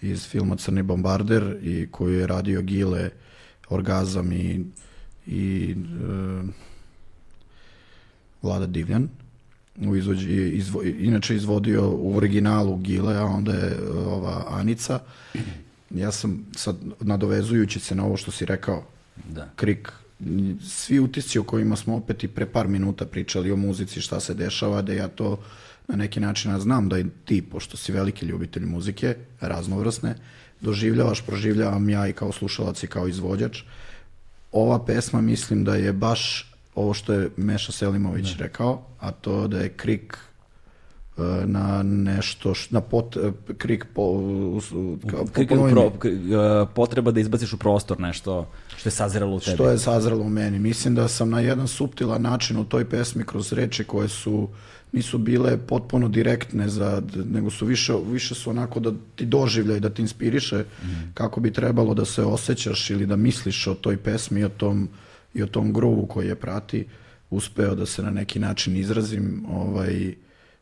iz 0.00 0.26
filma 0.28 0.56
Crni 0.56 0.82
bombarder 0.82 1.56
i 1.62 1.88
koju 1.90 2.18
je 2.18 2.26
radio 2.26 2.62
Gile, 2.62 3.10
Orgazam 3.68 4.32
i, 4.32 4.64
i 5.26 5.74
e, 5.74 6.69
Vlada 8.42 8.66
Divljan. 8.66 9.08
U 9.76 9.96
izvođi, 9.96 10.48
izvo, 10.48 10.82
inače 10.82 11.36
izvodio 11.36 11.90
u 11.90 12.16
originalu 12.16 12.76
Gile, 12.76 13.16
a 13.16 13.24
onda 13.24 13.52
je 13.52 13.78
ova 14.06 14.44
Anica. 14.48 15.00
Ja 15.90 16.12
sam 16.12 16.46
sad 16.56 16.76
nadovezujući 17.00 17.80
se 17.80 17.94
na 17.94 18.04
ovo 18.04 18.16
što 18.16 18.30
si 18.30 18.44
rekao, 18.44 18.84
Da. 19.28 19.48
Krik, 19.56 19.92
svi 20.62 21.00
utisci 21.00 21.38
o 21.38 21.42
kojima 21.42 21.76
smo 21.76 21.96
opet 21.96 22.24
i 22.24 22.28
pre 22.28 22.46
par 22.46 22.68
minuta 22.68 23.06
pričali 23.06 23.52
o 23.52 23.56
muzici, 23.56 24.00
šta 24.00 24.20
se 24.20 24.34
dešava, 24.34 24.82
da 24.82 24.92
ja 24.92 25.08
to 25.08 25.38
na 25.88 25.96
neki 25.96 26.20
način, 26.20 26.50
a 26.50 26.60
znam 26.60 26.88
da 26.88 26.98
i 26.98 27.04
ti, 27.24 27.42
pošto 27.42 27.76
si 27.76 27.92
veliki 27.92 28.26
ljubitelj 28.26 28.64
muzike, 28.64 29.16
raznovrsne, 29.40 30.14
doživljavaš, 30.60 31.22
proživljavam 31.26 31.88
ja 31.88 32.08
i 32.08 32.12
kao 32.12 32.32
slušalac 32.32 32.82
i 32.82 32.86
kao 32.86 33.08
izvođač. 33.08 33.62
Ova 34.52 34.84
pesma 34.84 35.20
mislim 35.20 35.64
da 35.64 35.74
je 35.74 35.92
baš 35.92 36.49
ovo 36.74 36.94
što 36.94 37.12
je 37.12 37.30
Meša 37.36 37.72
Selimović 37.72 38.36
rekao, 38.38 38.82
a 39.00 39.10
to 39.10 39.48
da 39.48 39.58
je 39.58 39.68
Krik 39.70 40.18
e, 41.18 41.22
na 41.46 41.82
nešto, 41.82 42.50
š- 42.50 42.68
na 42.70 42.80
pot, 42.82 43.16
e, 43.16 43.20
Krik 43.54 43.86
po, 43.94 44.02
u- 44.02 44.60
kao 45.06 45.24
K- 45.24 45.32
k- 45.34 45.48
ponovim 45.48 45.74
pro- 45.74 45.84
mi. 45.84 45.98
k- 46.00 46.04
uh, 46.04 46.68
potreba 46.70 47.10
da 47.10 47.20
izbaciš 47.20 47.52
u 47.52 47.58
prostor 47.58 48.00
nešto 48.00 48.46
što 48.76 48.88
je 48.88 48.92
sazrelo 48.92 49.36
u 49.36 49.40
tebi. 49.40 49.54
Što 49.54 49.70
je 49.70 49.78
sazrelo 49.78 50.22
u 50.22 50.30
meni. 50.30 50.58
Mislim 50.58 50.94
da 50.94 51.08
sam 51.08 51.30
na 51.30 51.40
jedan 51.40 51.68
suptilan 51.68 52.22
način 52.22 52.56
u 52.56 52.64
toj 52.64 52.84
pesmi 52.86 53.24
kroz 53.24 53.52
reči 53.52 53.84
koje 53.84 54.08
su 54.08 54.48
nisu 54.92 55.18
bile 55.18 55.58
potpuno 55.58 56.08
direktne 56.08 56.68
za, 56.68 57.02
nego 57.16 57.50
su 57.50 57.66
više, 57.66 57.92
više 58.04 58.34
su 58.34 58.50
onako 58.50 58.80
da 58.80 58.92
ti 59.16 59.26
doživlja 59.26 59.76
i 59.76 59.80
da 59.80 59.90
ti 59.90 60.02
inspiriše 60.02 60.64
kako 61.14 61.40
bi 61.40 61.52
trebalo 61.52 61.94
da 61.94 62.04
se 62.04 62.22
osjećaš 62.22 62.90
ili 62.90 63.06
da 63.06 63.16
misliš 63.16 63.66
o 63.66 63.74
toj 63.74 63.96
pesmi 63.96 64.40
i 64.40 64.44
o 64.44 64.48
tom, 64.48 64.88
i 65.34 65.42
o 65.42 65.46
tom 65.46 65.72
grovu 65.72 66.06
koji 66.06 66.28
je 66.28 66.34
prati 66.34 66.86
uspeo 67.30 67.74
da 67.74 67.86
se 67.86 68.02
na 68.02 68.10
neki 68.10 68.38
način 68.38 68.76
izrazim 68.76 69.44
ovaj, 69.50 70.14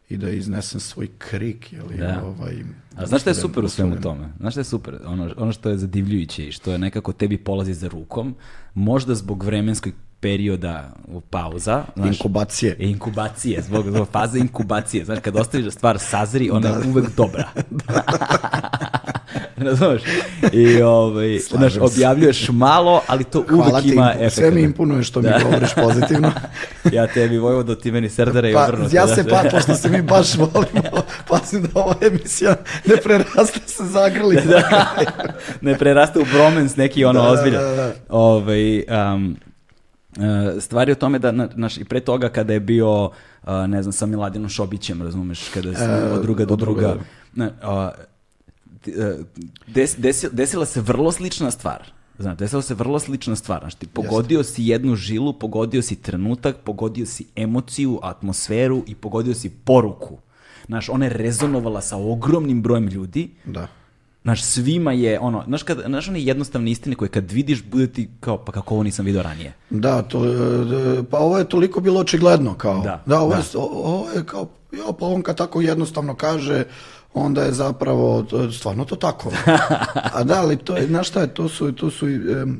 i 0.08 0.16
da 0.16 0.30
iznesem 0.30 0.80
svoj 0.80 1.08
krik. 1.18 1.72
Jeli, 1.72 1.96
Da. 1.96 2.22
ovaj, 2.24 2.54
A 2.96 3.06
znaš 3.06 3.20
šta 3.20 3.30
je 3.30 3.34
da- 3.34 3.40
super 3.40 3.58
u 3.58 3.62
da 3.62 3.68
svemu 3.68 4.00
tome? 4.00 4.28
Znaš 4.40 4.52
šta 4.52 4.60
je 4.60 4.64
super? 4.64 4.98
Ono, 5.06 5.30
ono 5.36 5.52
što 5.52 5.70
je 5.70 5.78
zadivljujuće 5.78 6.48
i 6.48 6.52
što 6.52 6.72
je 6.72 6.78
nekako 6.78 7.12
tebi 7.12 7.36
polazi 7.38 7.74
za 7.74 7.88
rukom, 7.88 8.34
možda 8.74 9.14
zbog 9.14 9.42
vremenskog 9.42 9.92
perioda 10.20 10.94
pauza, 11.30 11.84
znaš, 11.96 12.08
Inkubacije. 12.10 12.76
inkubacije, 12.78 13.62
zbog, 13.62 13.84
zbog 13.86 14.08
faze 14.08 14.38
inkubacije. 14.38 15.04
Znaš, 15.04 15.18
kad 15.18 15.36
ostaviš 15.36 15.64
da 15.64 15.70
stvar 15.70 15.98
sazri, 15.98 16.50
ona 16.50 16.68
je 16.68 16.78
uvek 16.86 17.16
dobra. 17.16 17.48
Razumeš? 19.62 20.02
I 20.52 20.82
ovaj, 20.82 21.38
znaš, 21.50 21.76
objavljuješ 21.76 22.48
malo, 22.48 23.02
ali 23.06 23.24
to 23.24 23.44
uvek 23.50 23.84
ima 23.84 24.12
efekt. 24.14 24.32
sve 24.32 24.50
mi 24.50 24.62
impunuje 24.62 25.02
što 25.02 25.20
mi 25.22 25.28
govoriš 25.44 25.74
pozitivno. 25.74 26.32
ja 26.92 27.06
tebi 27.06 27.38
Vojvodo, 27.38 27.74
ti 27.74 27.92
meni 27.92 28.08
serdare 28.08 28.50
i 28.50 28.54
Pa, 28.54 28.64
obrnuto. 28.64 28.96
ja 28.96 29.06
se 29.06 29.24
pa, 29.24 29.42
pošto 29.50 29.74
se 29.74 29.88
mi 29.88 30.02
baš 30.02 30.34
volimo, 30.34 30.90
pazim 31.28 31.62
da 31.64 31.68
ova 31.74 31.94
emisija 32.02 32.56
ne 32.86 32.96
preraste 32.96 33.60
se 33.66 33.84
zagrli. 33.84 34.36
da, 34.38 34.62
ne 35.60 35.78
preraste 35.78 36.18
u 36.18 36.24
bromens 36.26 36.76
neki 36.76 37.04
ono 37.04 37.20
Da, 37.20 37.26
da, 37.26 37.32
ozbiljan. 37.32 37.62
da, 37.62 37.74
da. 37.74 37.92
Ovaj, 38.08 38.78
um, 39.14 39.36
uh, 40.16 40.22
stvar 40.60 40.88
je 40.88 40.92
u 40.92 40.96
tome 40.96 41.18
da, 41.18 41.32
na- 41.32 41.48
naš, 41.54 41.76
i 41.76 41.84
pre 41.84 42.00
toga 42.00 42.28
kada 42.28 42.52
je 42.52 42.60
bio, 42.60 43.10
ne 43.66 43.82
znam, 43.82 43.92
sa 43.92 44.06
Miladinom 44.06 44.48
Šobićem, 44.48 45.02
razumeš, 45.02 45.48
kada 45.48 45.74
se 45.74 45.84
E, 45.84 46.12
od 46.12 46.22
druga 46.22 46.44
do 46.44 46.56
druga, 46.56 46.80
druga, 46.80 47.00
ne, 47.34 47.50
uh, 48.96 49.26
des, 49.66 49.98
desi- 49.98 50.30
desila 50.32 50.66
se 50.66 50.80
vrlo 50.80 51.12
slična 51.12 51.50
stvar. 51.50 51.92
Znaš, 52.18 52.38
desila 52.38 52.62
se 52.62 52.74
vrlo 52.74 52.98
slična 52.98 53.36
stvar. 53.36 53.60
Znaš, 53.60 53.74
ti 53.74 53.86
pogodio 53.86 54.42
si 54.42 54.64
jednu 54.64 54.96
žilu, 54.96 55.32
pogodio 55.32 55.82
si 55.82 55.96
trenutak, 55.96 56.56
pogodio 56.64 57.06
si 57.06 57.26
emociju, 57.36 58.00
atmosferu 58.02 58.82
i 58.86 58.94
pogodio 58.94 59.34
si 59.34 59.50
poruku. 59.50 60.18
Znaš, 60.66 60.88
ona 60.88 61.04
je 61.04 61.12
rezonovala 61.12 61.80
sa 61.80 61.96
ogromnim 61.96 62.62
brojem 62.62 62.88
ljudi 62.88 63.30
Da. 63.44 63.66
Znaš, 64.22 64.42
svima 64.42 64.92
je, 64.92 65.20
ono, 65.20 65.44
znaš, 65.46 65.62
kad, 65.62 65.78
znaš 65.86 66.08
one 66.08 66.22
jednostavne 66.22 66.70
istine 66.70 66.96
koje 66.96 67.08
kad 67.08 67.30
vidiš, 67.30 67.64
bude 67.64 67.86
ti 67.86 68.08
kao, 68.20 68.36
pa 68.44 68.52
kako 68.52 68.74
ovo 68.74 68.82
nisam 68.82 69.04
vidio 69.04 69.22
ranije. 69.22 69.54
Da, 69.70 70.02
to, 70.02 70.26
e, 70.26 71.02
pa 71.10 71.18
ovo 71.18 71.38
je 71.38 71.48
toliko 71.48 71.80
bilo 71.80 72.00
očigledno 72.00 72.54
kao. 72.54 72.80
Da, 73.06 73.20
ovo, 73.20 73.30
da. 73.30 73.36
Je, 73.36 73.42
ovo 73.54 74.10
je 74.16 74.24
kao, 74.26 74.48
jo, 74.72 74.92
pa 74.92 75.06
on 75.06 75.22
kad 75.22 75.36
tako 75.36 75.60
jednostavno 75.60 76.14
kaže, 76.14 76.64
onda 77.18 77.42
je 77.42 77.52
zapravo 77.52 78.22
to- 78.22 78.52
stvarno 78.52 78.84
to 78.84 78.96
tako. 78.96 79.32
A 80.14 80.24
da, 80.24 80.40
ali 80.40 80.56
to 80.56 80.76
je, 80.76 80.86
znaš 80.86 81.08
šta 81.08 81.20
je, 81.20 81.34
to 81.34 81.48
su, 81.48 81.72
to 81.72 81.90
su, 81.90 82.06
em, 82.08 82.58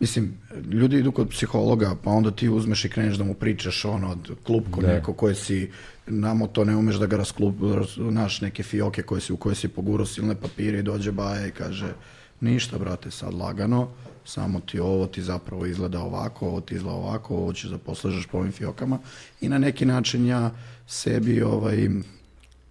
mislim, 0.00 0.34
ljudi 0.70 0.96
idu 0.98 1.12
kod 1.12 1.28
psihologa, 1.28 1.96
pa 2.04 2.10
onda 2.10 2.30
ti 2.30 2.48
uzmeš 2.48 2.84
i 2.84 2.88
kreneš 2.88 3.16
da 3.16 3.24
mu 3.24 3.34
pričaš 3.34 3.84
ono, 3.84 4.16
klupko 4.44 4.80
neko 4.82 5.12
koje 5.12 5.34
si, 5.34 5.70
namo 6.06 6.46
to 6.46 6.64
ne 6.64 6.76
umeš 6.76 6.96
da 6.96 7.06
ga 7.06 7.16
rasklup, 7.16 7.54
ras- 7.60 8.10
znaš, 8.10 8.40
neke 8.40 8.62
fioke 8.62 9.02
koje 9.02 9.20
si, 9.20 9.32
u 9.32 9.36
koje 9.36 9.54
si 9.54 9.68
pogurao 9.68 10.06
silne 10.06 10.34
papire 10.34 10.78
i 10.78 10.82
dođe 10.82 11.12
baja 11.12 11.46
i 11.46 11.50
kaže, 11.50 11.92
ništa, 12.40 12.78
brate, 12.78 13.10
sad 13.10 13.34
lagano, 13.34 13.88
samo 14.24 14.60
ti 14.60 14.80
ovo 14.80 15.06
ti 15.06 15.22
zapravo 15.22 15.66
izgleda 15.66 16.00
ovako, 16.00 16.46
ovo 16.46 16.60
ti 16.60 16.74
izgleda 16.74 16.96
ovako, 16.96 17.36
ovo 17.36 17.52
ćeš 17.52 17.70
da 17.70 17.78
poslažeš 17.78 18.26
po 18.26 18.38
ovim 18.38 18.52
fiokama 18.52 18.98
i 19.40 19.48
na 19.48 19.58
neki 19.58 19.84
način 19.86 20.26
ja 20.26 20.50
sebi 20.86 21.42
ovaj, 21.42 21.88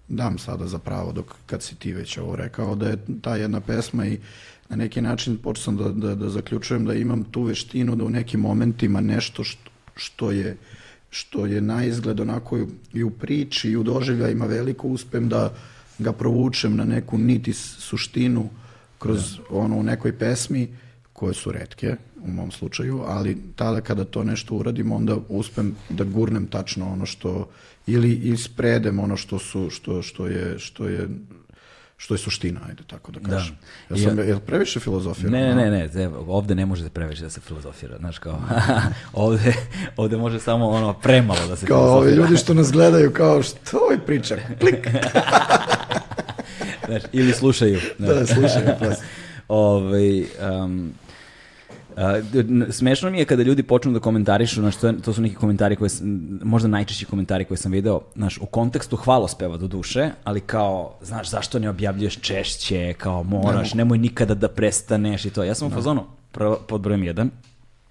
dam 0.09 0.37
sada 0.37 0.67
za 0.67 0.79
pravo 0.79 1.11
dok 1.11 1.35
kad 1.45 1.63
si 1.63 1.75
ti 1.75 1.93
već 1.93 2.17
ovo 2.17 2.35
rekao 2.35 2.75
da 2.75 2.87
je 2.87 2.97
ta 3.21 3.35
jedna 3.35 3.59
pesma 3.61 4.05
i 4.05 4.17
na 4.69 4.75
neki 4.75 5.01
način 5.01 5.37
počeo 5.37 5.63
sam 5.63 5.77
da, 5.77 5.89
da, 5.89 6.15
da 6.15 6.29
zaključujem 6.29 6.85
da 6.85 6.93
imam 6.93 7.23
tu 7.23 7.43
veštinu 7.43 7.95
da 7.95 8.03
u 8.03 8.09
nekim 8.09 8.39
momentima 8.39 9.01
nešto 9.01 9.43
što, 9.43 9.69
što 9.95 10.31
je 10.31 10.57
što 11.09 11.45
je 11.45 11.61
na 11.61 11.83
izgled 11.85 12.19
onako 12.19 12.59
i 12.93 13.03
u- 13.03 13.09
priči 13.09 13.69
i 13.69 13.77
u 13.77 13.83
doživljajima 13.83 14.45
veliko 14.45 14.87
uspem 14.87 15.29
da 15.29 15.53
ga 15.99 16.11
provučem 16.13 16.75
na 16.75 16.85
neku 16.85 17.17
niti 17.17 17.53
suštinu 17.53 18.49
kroz 18.99 19.39
ono 19.49 19.75
u 19.77 19.83
nekoj 19.83 20.17
pesmi 20.17 20.67
koje 21.13 21.33
su 21.33 21.51
retke 21.51 21.95
u 22.21 22.27
mom 22.31 22.51
slučaju, 22.51 23.01
ali 23.07 23.37
tada 23.55 23.81
kada 23.81 24.05
to 24.05 24.23
nešto 24.23 24.55
uradim, 24.55 24.91
onda 24.91 25.17
uspem 25.29 25.75
da 25.89 26.03
gurnem 26.03 26.47
tačno 26.47 26.91
ono 26.91 27.05
što 27.05 27.49
ili 27.89 28.13
ispredem 28.13 28.99
ono 28.99 29.17
što 29.17 29.39
su 29.39 29.69
što 29.69 30.01
što 30.01 30.27
je 30.27 30.59
što 30.59 30.87
je 30.87 31.07
što 31.97 32.13
je 32.13 32.17
suština, 32.17 32.59
ajde 32.67 32.83
tako 32.83 33.11
da 33.11 33.19
kažem. 33.21 33.55
Ja 33.89 33.95
I- 33.95 33.99
sam 33.99 34.19
jel 34.19 34.39
previše 34.39 34.79
filozofija? 34.79 35.29
Ne, 35.29 35.55
ne, 35.55 35.71
ne, 35.71 35.87
ne, 35.87 36.07
ovde 36.17 36.55
ne 36.55 36.65
može 36.65 36.89
previše 36.89 37.23
da 37.23 37.29
se 37.29 37.41
filozofira, 37.41 37.97
znaš 37.97 38.19
kao, 38.19 38.41
ovde, 39.13 39.53
ovde 39.97 40.17
može 40.17 40.39
samo 40.39 40.67
ono 40.67 40.93
premalo 40.93 41.47
da 41.47 41.55
se 41.55 41.65
Kao 41.65 41.77
ovi 41.79 41.89
filozofira. 41.89 42.21
ljudi 42.21 42.37
što 42.37 42.53
nas 42.53 42.71
gledaju 42.71 43.11
kao 43.11 43.43
što 43.43 43.77
ovaj 43.77 43.97
priča, 43.99 44.35
klik. 44.59 44.87
Znaš, 46.85 47.01
ili 47.11 47.33
slušaju. 47.33 47.79
Da, 47.97 48.25
slušaj, 48.25 48.77
prosto. 48.79 49.03
Ovaj, 49.47 50.19
um, 50.21 50.93
n- 52.35 52.67
smešno 52.69 53.09
mi 53.09 53.19
je 53.19 53.25
kada 53.25 53.43
ljudi 53.43 53.63
počnu 53.63 53.91
da 53.91 53.99
komentarišu, 53.99 54.61
znaš, 54.61 54.75
to, 54.75 54.87
je- 54.87 54.97
to 54.97 55.13
su 55.13 55.21
neki 55.21 55.35
komentari 55.35 55.75
koji, 55.75 55.89
sam- 55.89 56.07
možda 56.43 56.67
najčešći 56.67 57.05
komentari 57.05 57.45
koje 57.45 57.57
sam 57.57 57.71
video, 57.71 58.01
znaš, 58.15 58.37
u 58.37 58.45
kontekstu 58.45 58.95
hvalospeva 58.95 59.57
do 59.57 59.67
duše, 59.67 60.09
ali 60.23 60.41
kao, 60.41 60.95
znaš, 61.01 61.29
zašto 61.29 61.59
ne 61.59 61.69
objavljuješ 61.69 62.17
češće, 62.17 62.93
kao 62.93 63.23
moraš, 63.23 63.73
nemoj 63.73 63.97
nikada 63.97 64.33
da 64.33 64.47
prestaneš 64.49 65.25
i 65.25 65.29
to. 65.29 65.43
Ja 65.43 65.55
sam 65.55 65.67
u 65.67 65.71
fazonu, 65.71 66.03
prvo, 66.31 66.55
pod 66.57 66.81
brojem 66.81 67.03
jedan, 67.03 67.29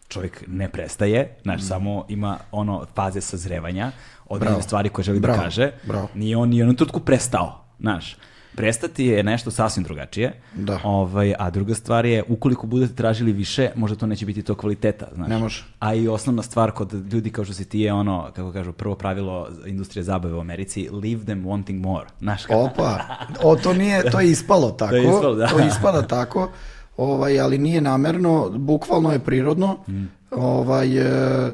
čovjek 0.08 0.44
ne 0.46 0.68
prestaje, 0.68 1.36
znaš, 1.42 1.62
samo 1.62 2.04
ima 2.08 2.38
ono 2.52 2.86
faze 2.94 3.20
sazrevanja, 3.20 3.90
određene 4.26 4.62
stvari 4.62 4.88
koje 4.88 5.04
želi 5.04 5.20
Bravo, 5.20 5.36
da 5.36 5.42
kaže. 5.42 5.70
bravo. 5.84 6.08
Nije 6.14 6.36
on 6.36 6.48
ni 6.48 6.56
u 6.56 6.58
jednom 6.58 6.76
trenutku 6.76 7.00
prestao, 7.00 7.64
znaš. 7.80 8.16
Prestati 8.58 9.06
je 9.06 9.22
nešto 9.22 9.50
sasvim 9.50 9.84
drugačije. 9.84 10.32
Da. 10.54 10.78
Ovaj, 10.84 11.34
a 11.38 11.50
druga 11.50 11.74
stvar 11.74 12.06
je, 12.06 12.22
ukoliko 12.28 12.66
budete 12.66 12.94
tražili 12.94 13.32
više, 13.32 13.70
možda 13.74 13.96
to 13.96 14.06
neće 14.06 14.26
biti 14.26 14.42
to 14.42 14.54
kvaliteta, 14.54 15.06
znaš. 15.14 15.28
Ne 15.28 15.38
može. 15.38 15.64
A 15.80 15.94
i 15.94 16.08
osnovna 16.08 16.42
stvar 16.42 16.70
kod 16.70 17.12
ljudi 17.12 17.30
kao 17.30 17.44
što 17.44 17.54
si 17.54 17.64
ti 17.64 17.80
je 17.80 17.92
ono, 17.92 18.30
kako 18.36 18.52
kažu, 18.52 18.72
prvo 18.72 18.94
pravilo 18.94 19.48
industrije 19.66 20.02
zabave 20.04 20.34
u 20.34 20.40
Americi, 20.40 20.88
leave 20.92 21.24
them 21.24 21.44
wanting 21.44 21.80
more. 21.80 22.06
Znaš, 22.20 22.42
kako- 22.44 22.60
Opa, 22.60 22.98
o, 23.42 23.56
to 23.56 23.72
nije, 23.72 24.02
to 24.12 24.20
je 24.20 24.30
ispalo 24.30 24.70
tako, 24.70 24.94
je 24.94 25.02
ispalo, 25.04 25.34
da. 25.34 25.46
to 25.46 25.58
ispada 25.60 26.02
tako, 26.02 26.50
ovaj, 26.96 27.40
ali 27.40 27.58
nije 27.58 27.80
namerno, 27.80 28.50
bukvalno 28.50 29.12
je 29.12 29.18
prirodno, 29.18 29.76
Mm. 29.88 30.04
ovaj, 30.32 30.98
e, 30.98 31.52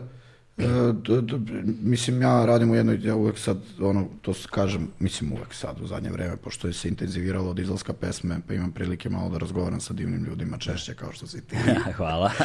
d- 0.56 0.92
d- 1.22 1.36
mislim 1.82 2.22
ja 2.22 2.44
radim 2.46 2.70
u 2.70 2.74
jednoj, 2.74 3.00
ja 3.06 3.14
uvek 3.16 3.38
sad, 3.38 3.58
ono, 3.80 4.06
to 4.22 4.32
kažem, 4.50 4.88
mislim 4.98 5.32
uvek 5.32 5.54
sad 5.54 5.80
u 5.80 5.86
zadnje 5.86 6.10
vreme, 6.10 6.36
pošto 6.36 6.66
je 6.68 6.72
se 6.72 6.88
intenziviralo 6.88 7.50
od 7.50 7.58
izlaska 7.58 7.92
pesme, 7.92 8.36
pa 8.48 8.54
imam 8.54 8.72
prilike 8.72 9.08
malo 9.08 9.30
da 9.30 9.38
razgovaram 9.38 9.80
sa 9.80 9.92
divnim 9.94 10.24
ljudima 10.24 10.58
češće 10.58 10.94
kao 10.94 11.12
što 11.12 11.26
si 11.26 11.46
ti. 11.46 11.56
Hvala. 11.96 12.30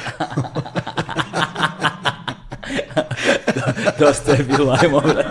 Dosta 4.00 4.32
je 4.32 4.44
bilo, 4.44 4.78
ajmo. 4.82 5.02
bre. 5.02 5.26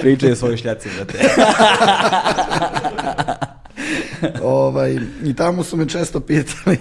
Pričaj 0.00 0.32
o 0.32 0.36
svojoj 0.36 0.56
šljaci, 0.56 0.88
brate. 0.96 1.18
ovaj, 4.42 4.98
I 5.24 5.34
tamo 5.34 5.64
su 5.64 5.76
me 5.76 5.88
često 5.88 6.20
pitali 6.20 6.78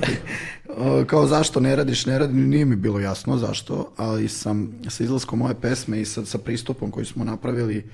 kao 1.08 1.28
zašto 1.28 1.60
ne 1.60 1.76
radiš, 1.76 2.06
ne 2.06 2.20
radim, 2.20 2.50
nije 2.50 2.65
mi 2.65 2.76
bilo 2.76 3.00
jasno 3.00 3.38
zašto, 3.38 3.91
ali 3.98 4.28
sam 4.28 4.72
sa 4.89 5.04
izlaskom 5.04 5.39
moje 5.39 5.56
pesme 5.62 6.02
i 6.02 6.06
sa, 6.06 6.26
sa 6.26 6.38
pristupom 6.38 6.91
koji 6.91 7.06
smo 7.06 7.24
napravili 7.24 7.86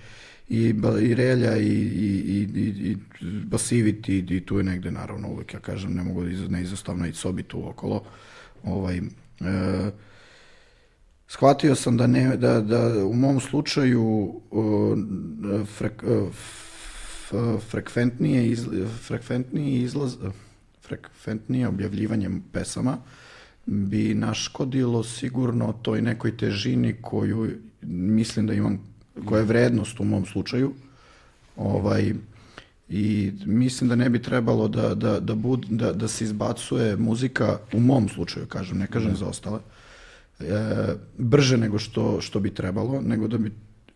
i, 0.50 0.74
i 1.02 1.16
Relja 1.16 1.58
i, 1.58 1.68
i, 1.68 2.48
i, 2.56 2.62
i, 2.90 2.98
Basiviti 3.46 4.16
i, 4.16 4.36
i 4.38 4.46
tu 4.46 4.58
je 4.58 4.64
negde 4.64 4.92
naravno 4.92 5.28
uvek 5.28 5.54
ja 5.54 5.60
kažem 5.60 5.94
ne 5.94 6.04
mogu 6.04 6.24
da 6.24 6.30
iz- 6.30 6.50
neizostavno 6.50 7.08
i 7.08 7.14
sobi 7.14 7.44
tu 7.44 7.70
okolo. 7.70 8.04
Ovaj, 8.64 8.98
e, 8.98 9.02
shvatio 11.28 11.76
sam 11.76 11.98
da, 11.98 12.08
ne, 12.08 12.38
da, 12.38 12.62
da 12.62 13.06
u 13.06 13.14
mom 13.14 13.40
slučaju 13.40 14.34
o, 14.52 14.96
frek, 15.78 16.04
f- 16.32 16.63
frekventnije, 17.70 18.50
iz, 18.50 18.68
frekventniji 19.08 19.82
izlaz, 19.82 20.16
frekventnije 20.82 21.68
objavljivanje 21.68 22.30
pesama 22.52 22.98
bi 23.66 24.14
naškodilo 24.14 25.04
sigurno 25.04 25.74
toj 25.82 26.02
nekoj 26.02 26.38
težini 26.38 26.96
koju 27.02 27.50
mislim 27.82 28.48
da 28.48 28.54
imam, 28.54 28.80
koja 29.26 29.40
je 29.40 29.46
vrednost 29.46 30.00
u 30.00 30.04
mom 30.04 30.26
slučaju. 30.26 30.74
Ovaj, 31.56 32.14
i 32.90 33.32
mislim 33.46 33.90
da 33.90 33.96
ne 33.96 34.10
bi 34.10 34.22
trebalo 34.22 34.68
da, 34.68 34.96
da, 34.96 35.20
da, 35.20 35.36
bud, 35.36 35.66
da, 35.70 35.94
da 35.94 36.08
se 36.08 36.24
izbacuje 36.24 36.96
muzika, 36.98 37.58
u 37.74 37.80
mom 37.80 38.10
slučaju 38.10 38.46
kažem, 38.46 38.78
ne 38.78 38.88
kažem 38.88 39.16
za 39.16 39.26
ostale, 39.26 39.60
e, 40.40 40.46
brže 41.18 41.58
nego 41.58 41.80
što, 41.80 42.22
što 42.22 42.40
bi 42.40 42.54
trebalo, 42.54 43.02
nego 43.02 43.28
da 43.28 43.38
bi 43.38 43.52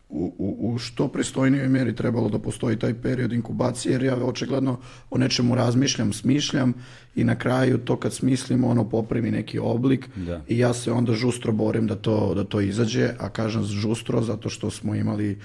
u, 0.10 0.34
u, 0.38 0.74
u 0.74 0.78
što 0.78 1.08
pristojnijoj 1.08 1.68
mjeri 1.68 1.96
trebalo 1.96 2.30
da 2.30 2.40
postoji 2.40 2.80
taj 2.80 2.94
period 2.94 3.34
inkubacije, 3.34 3.92
jer 3.92 4.04
ja 4.04 4.16
očigledno 4.16 4.80
o 5.10 5.18
nečemu 5.18 5.56
razmišljam, 5.56 6.14
smišljam 6.14 6.74
i 7.16 7.24
na 7.24 7.36
kraju 7.36 7.78
to 7.78 8.00
kad 8.00 8.14
smislim 8.14 8.64
ono 8.64 8.90
poprimi 8.90 9.32
neki 9.32 9.60
oblik 9.60 10.10
Da. 10.16 10.42
i 10.48 10.58
ja 10.58 10.74
se 10.74 10.92
onda 10.92 11.14
žustro 11.14 11.52
borim 11.52 11.88
da 11.88 11.96
to, 11.96 12.34
da 12.36 12.44
to 12.44 12.62
izađe, 12.62 13.10
a 13.20 13.30
kažem 13.30 13.64
žustro 13.64 14.22
zato 14.22 14.50
što 14.50 14.70
smo 14.70 14.96
imali 14.96 15.40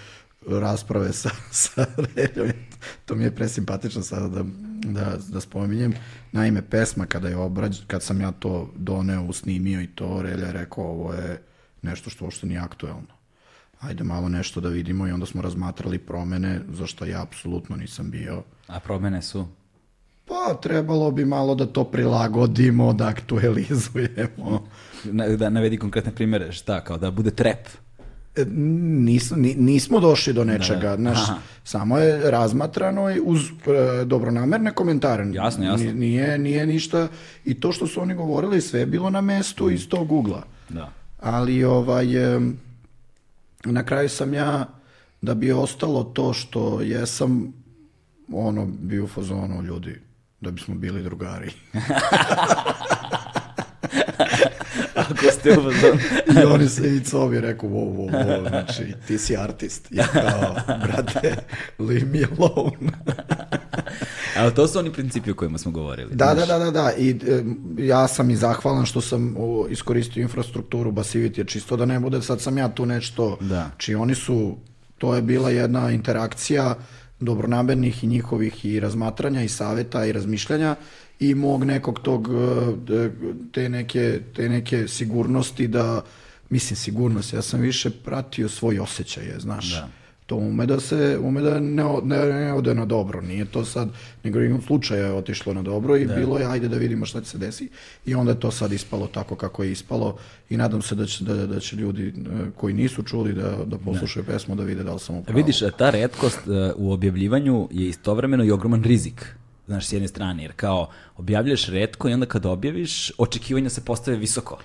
rasprave 0.46 1.12
sa, 1.12 1.30
sa 1.50 1.86
Reljom. 2.16 2.52
To 3.04 3.14
mi 3.14 3.24
je 3.24 3.34
presimpatično 3.34 4.02
sada 4.02 4.28
da, 4.28 4.44
da, 4.84 5.18
da 5.28 5.40
spominjem. 5.40 5.94
Naime, 6.32 6.62
pesma 6.62 7.06
kada 7.06 7.28
je 7.28 7.36
obrađ, 7.36 7.78
kad 7.86 8.02
sam 8.02 8.20
ja 8.20 8.32
to 8.32 8.70
doneo, 8.76 9.22
usnimio 9.22 9.80
i 9.80 9.86
to, 9.86 10.22
Relja 10.22 10.46
je 10.46 10.52
rekao 10.52 10.84
ovo 10.84 11.14
je 11.14 11.42
nešto 11.82 12.10
što 12.10 12.24
uopšte 12.24 12.46
nije 12.46 12.60
aktuelno. 12.60 13.11
Ajde 13.82 14.04
malo 14.04 14.28
nešto 14.28 14.60
da 14.60 14.68
vidimo 14.68 15.08
i 15.08 15.12
onda 15.12 15.26
smo 15.26 15.42
razmatrali 15.42 15.98
promene, 15.98 16.60
za 16.70 16.86
što 16.86 17.04
ja 17.04 17.22
apsolutno 17.22 17.76
nisam 17.76 18.10
bio. 18.10 18.42
A 18.66 18.80
promene 18.80 19.22
su? 19.22 19.46
Pa 20.24 20.54
trebalo 20.54 21.10
bi 21.10 21.24
malo 21.24 21.54
da 21.54 21.66
to 21.66 21.84
prilagodimo, 21.84 22.92
da 22.92 23.06
aktualizujemo. 23.06 24.66
Na, 25.04 25.26
da 25.28 25.50
navedi 25.50 25.76
konkretne 25.78 26.12
primere, 26.12 26.52
šta, 26.52 26.80
kao 26.80 26.98
da 26.98 27.10
bude 27.10 27.30
trap. 27.30 27.66
E, 28.36 28.44
Nismo, 28.44 29.36
ni- 29.36 29.54
nismo 29.54 30.00
došli 30.00 30.32
do 30.32 30.44
nečega, 30.44 30.80
Da, 30.80 30.88
da. 30.88 30.96
znaš, 30.96 31.18
Aha. 31.20 31.38
samo 31.64 31.98
je 31.98 32.30
razmatrano 32.30 33.10
i 33.10 33.20
uz 33.20 33.40
e, 33.40 33.50
dobronamerne 34.04 34.70
komentare. 34.70 35.26
Jasno, 35.32 35.64
jasno. 35.64 35.86
Ni- 35.86 35.94
Nije, 35.94 36.38
nije 36.38 36.66
ništa, 36.66 37.08
i 37.44 37.54
to 37.54 37.72
što 37.72 37.86
su 37.86 38.00
oni 38.00 38.14
govorili, 38.14 38.60
sve 38.60 38.80
je 38.80 38.86
bilo 38.86 39.10
na 39.10 39.20
mestu 39.20 39.70
iz 39.70 39.88
tog 39.88 40.12
ugla. 40.12 40.42
Da. 40.68 40.90
Ali 41.20 41.64
ovaj, 41.64 42.34
em, 42.36 42.56
na 43.64 43.84
kraju 43.84 44.08
sam 44.08 44.34
ja, 44.34 44.66
da 45.20 45.34
bi 45.34 45.52
ostalo 45.52 46.04
to 46.04 46.32
što 46.32 46.80
jesam, 46.80 47.52
ono, 48.32 48.66
bio 48.66 49.04
u 49.04 49.08
fazonu 49.08 49.62
ljudi, 49.62 50.00
da 50.40 50.50
bismo 50.50 50.74
bili 50.74 51.02
drugari. 51.02 51.52
Ako 54.94 55.24
ste 55.40 55.50
u 55.50 55.54
fazonu. 55.54 55.98
I 56.42 56.44
oni 56.44 56.68
se 56.68 56.96
i 56.96 57.00
covi 57.00 57.40
rekao, 57.40 57.68
wow, 57.68 57.96
wow, 57.96 58.10
wow, 58.10 58.48
znači, 58.48 58.94
ti 59.06 59.18
si 59.18 59.36
artist. 59.36 59.88
Ja 59.90 60.06
kao, 60.06 60.56
brate, 60.66 61.36
leave 61.78 62.04
me 62.04 62.20
alone. 62.38 62.92
Evo, 64.36 64.50
to 64.50 64.66
su 64.66 64.78
oni 64.78 64.92
principi 64.92 65.30
o 65.30 65.34
kojima 65.34 65.58
smo 65.58 65.70
govorili. 65.70 66.14
Da, 66.14 66.34
da, 66.34 66.46
da, 66.46 66.58
da, 66.58 66.70
da. 66.70 66.92
I 66.92 67.10
e, 67.10 67.42
ja 67.78 68.08
sam 68.08 68.30
i 68.30 68.36
zahvalan 68.36 68.86
što 68.86 69.00
sam 69.00 69.34
o, 69.38 69.66
iskoristio 69.70 70.22
infrastrukturu 70.22 70.92
Basivity, 70.92 71.38
jer 71.38 71.46
čisto 71.46 71.76
da 71.76 71.84
ne 71.86 72.00
bude, 72.00 72.22
sad 72.22 72.40
sam 72.40 72.58
ja 72.58 72.68
tu 72.68 72.86
nešto, 72.86 73.36
Da. 73.40 73.70
či 73.78 73.94
oni 73.94 74.14
su, 74.14 74.56
to 74.98 75.14
je 75.14 75.22
bila 75.22 75.50
jedna 75.50 75.90
interakcija 75.90 76.74
dobronamernih 77.20 78.04
i 78.04 78.06
njihovih 78.06 78.64
i 78.64 78.80
razmatranja 78.80 79.42
i 79.42 79.48
saveta 79.48 80.04
i 80.04 80.12
razmišljanja 80.12 80.76
i 81.20 81.34
mog 81.34 81.64
nekog 81.64 81.98
tog, 82.00 82.28
e, 82.28 82.72
d- 82.76 83.10
te 83.52 83.68
neke, 83.68 84.20
te 84.36 84.48
neke 84.48 84.88
sigurnosti 84.88 85.68
da, 85.68 86.02
mislim 86.50 86.76
sigurnost, 86.76 87.32
ja 87.32 87.42
sam 87.42 87.60
više 87.60 87.90
pratio 87.90 88.48
svoj 88.48 88.78
osjećaje, 88.78 89.40
znaš. 89.40 89.70
Da. 89.70 89.88
To 90.32 90.36
ume 90.36 90.66
da 90.66 90.80
se, 90.80 91.18
ume 91.22 91.40
da 91.40 91.60
ne, 91.60 91.84
ne, 92.04 92.26
ne 92.26 92.52
ode 92.52 92.74
na 92.74 92.84
dobro, 92.84 93.20
nije 93.20 93.44
to 93.44 93.64
sad, 93.64 93.88
nego 94.24 94.40
igrom 94.40 94.62
slučaja 94.62 95.06
je 95.06 95.12
otišlo 95.12 95.54
na 95.54 95.62
dobro 95.62 95.96
i 95.96 96.06
bilo 96.06 96.38
je 96.38 96.46
ajde 96.46 96.68
da 96.68 96.76
vidimo 96.76 97.06
šta 97.06 97.20
će 97.20 97.30
se 97.30 97.38
desi 97.38 97.68
i 98.06 98.14
onda 98.14 98.32
je 98.32 98.40
to 98.40 98.50
sad 98.50 98.72
ispalo 98.72 99.06
tako 99.06 99.36
kako 99.36 99.62
je 99.62 99.72
ispalo 99.72 100.16
i 100.50 100.56
nadam 100.56 100.82
se 100.82 100.94
da 100.94 101.06
će, 101.06 101.24
da, 101.24 101.46
da 101.46 101.60
će 101.60 101.76
ljudi 101.76 102.08
e, 102.08 102.12
koji 102.56 102.74
nisu 102.74 103.02
čuli 103.02 103.32
da, 103.32 103.56
da 103.66 103.78
poslušaju 103.78 104.24
pesmu 104.24 104.54
da 104.54 104.62
vide 104.62 104.82
da 104.82 104.94
li 104.94 105.00
sam 105.00 105.16
upravo. 105.16 105.36
Vidiš, 105.36 105.60
ta 105.78 105.90
redkost 105.90 106.38
e, 106.48 106.72
u 106.76 106.92
objavljivanju 106.92 107.68
je 107.70 107.88
istovremeno 107.88 108.44
i 108.44 108.50
ogroman 108.50 108.82
rizik. 108.82 109.36
Znaš, 109.66 109.86
s 109.86 109.92
jedne 109.92 110.08
strane, 110.08 110.42
jer 110.42 110.52
kao 110.56 110.88
objavljuješ 111.16 111.66
redko 111.68 112.08
i 112.08 112.12
onda 112.12 112.26
kad 112.26 112.46
objaviš, 112.46 113.12
očekivanja 113.18 113.70
se 113.70 113.84
postave 113.84 114.16
visoko. 114.16 114.58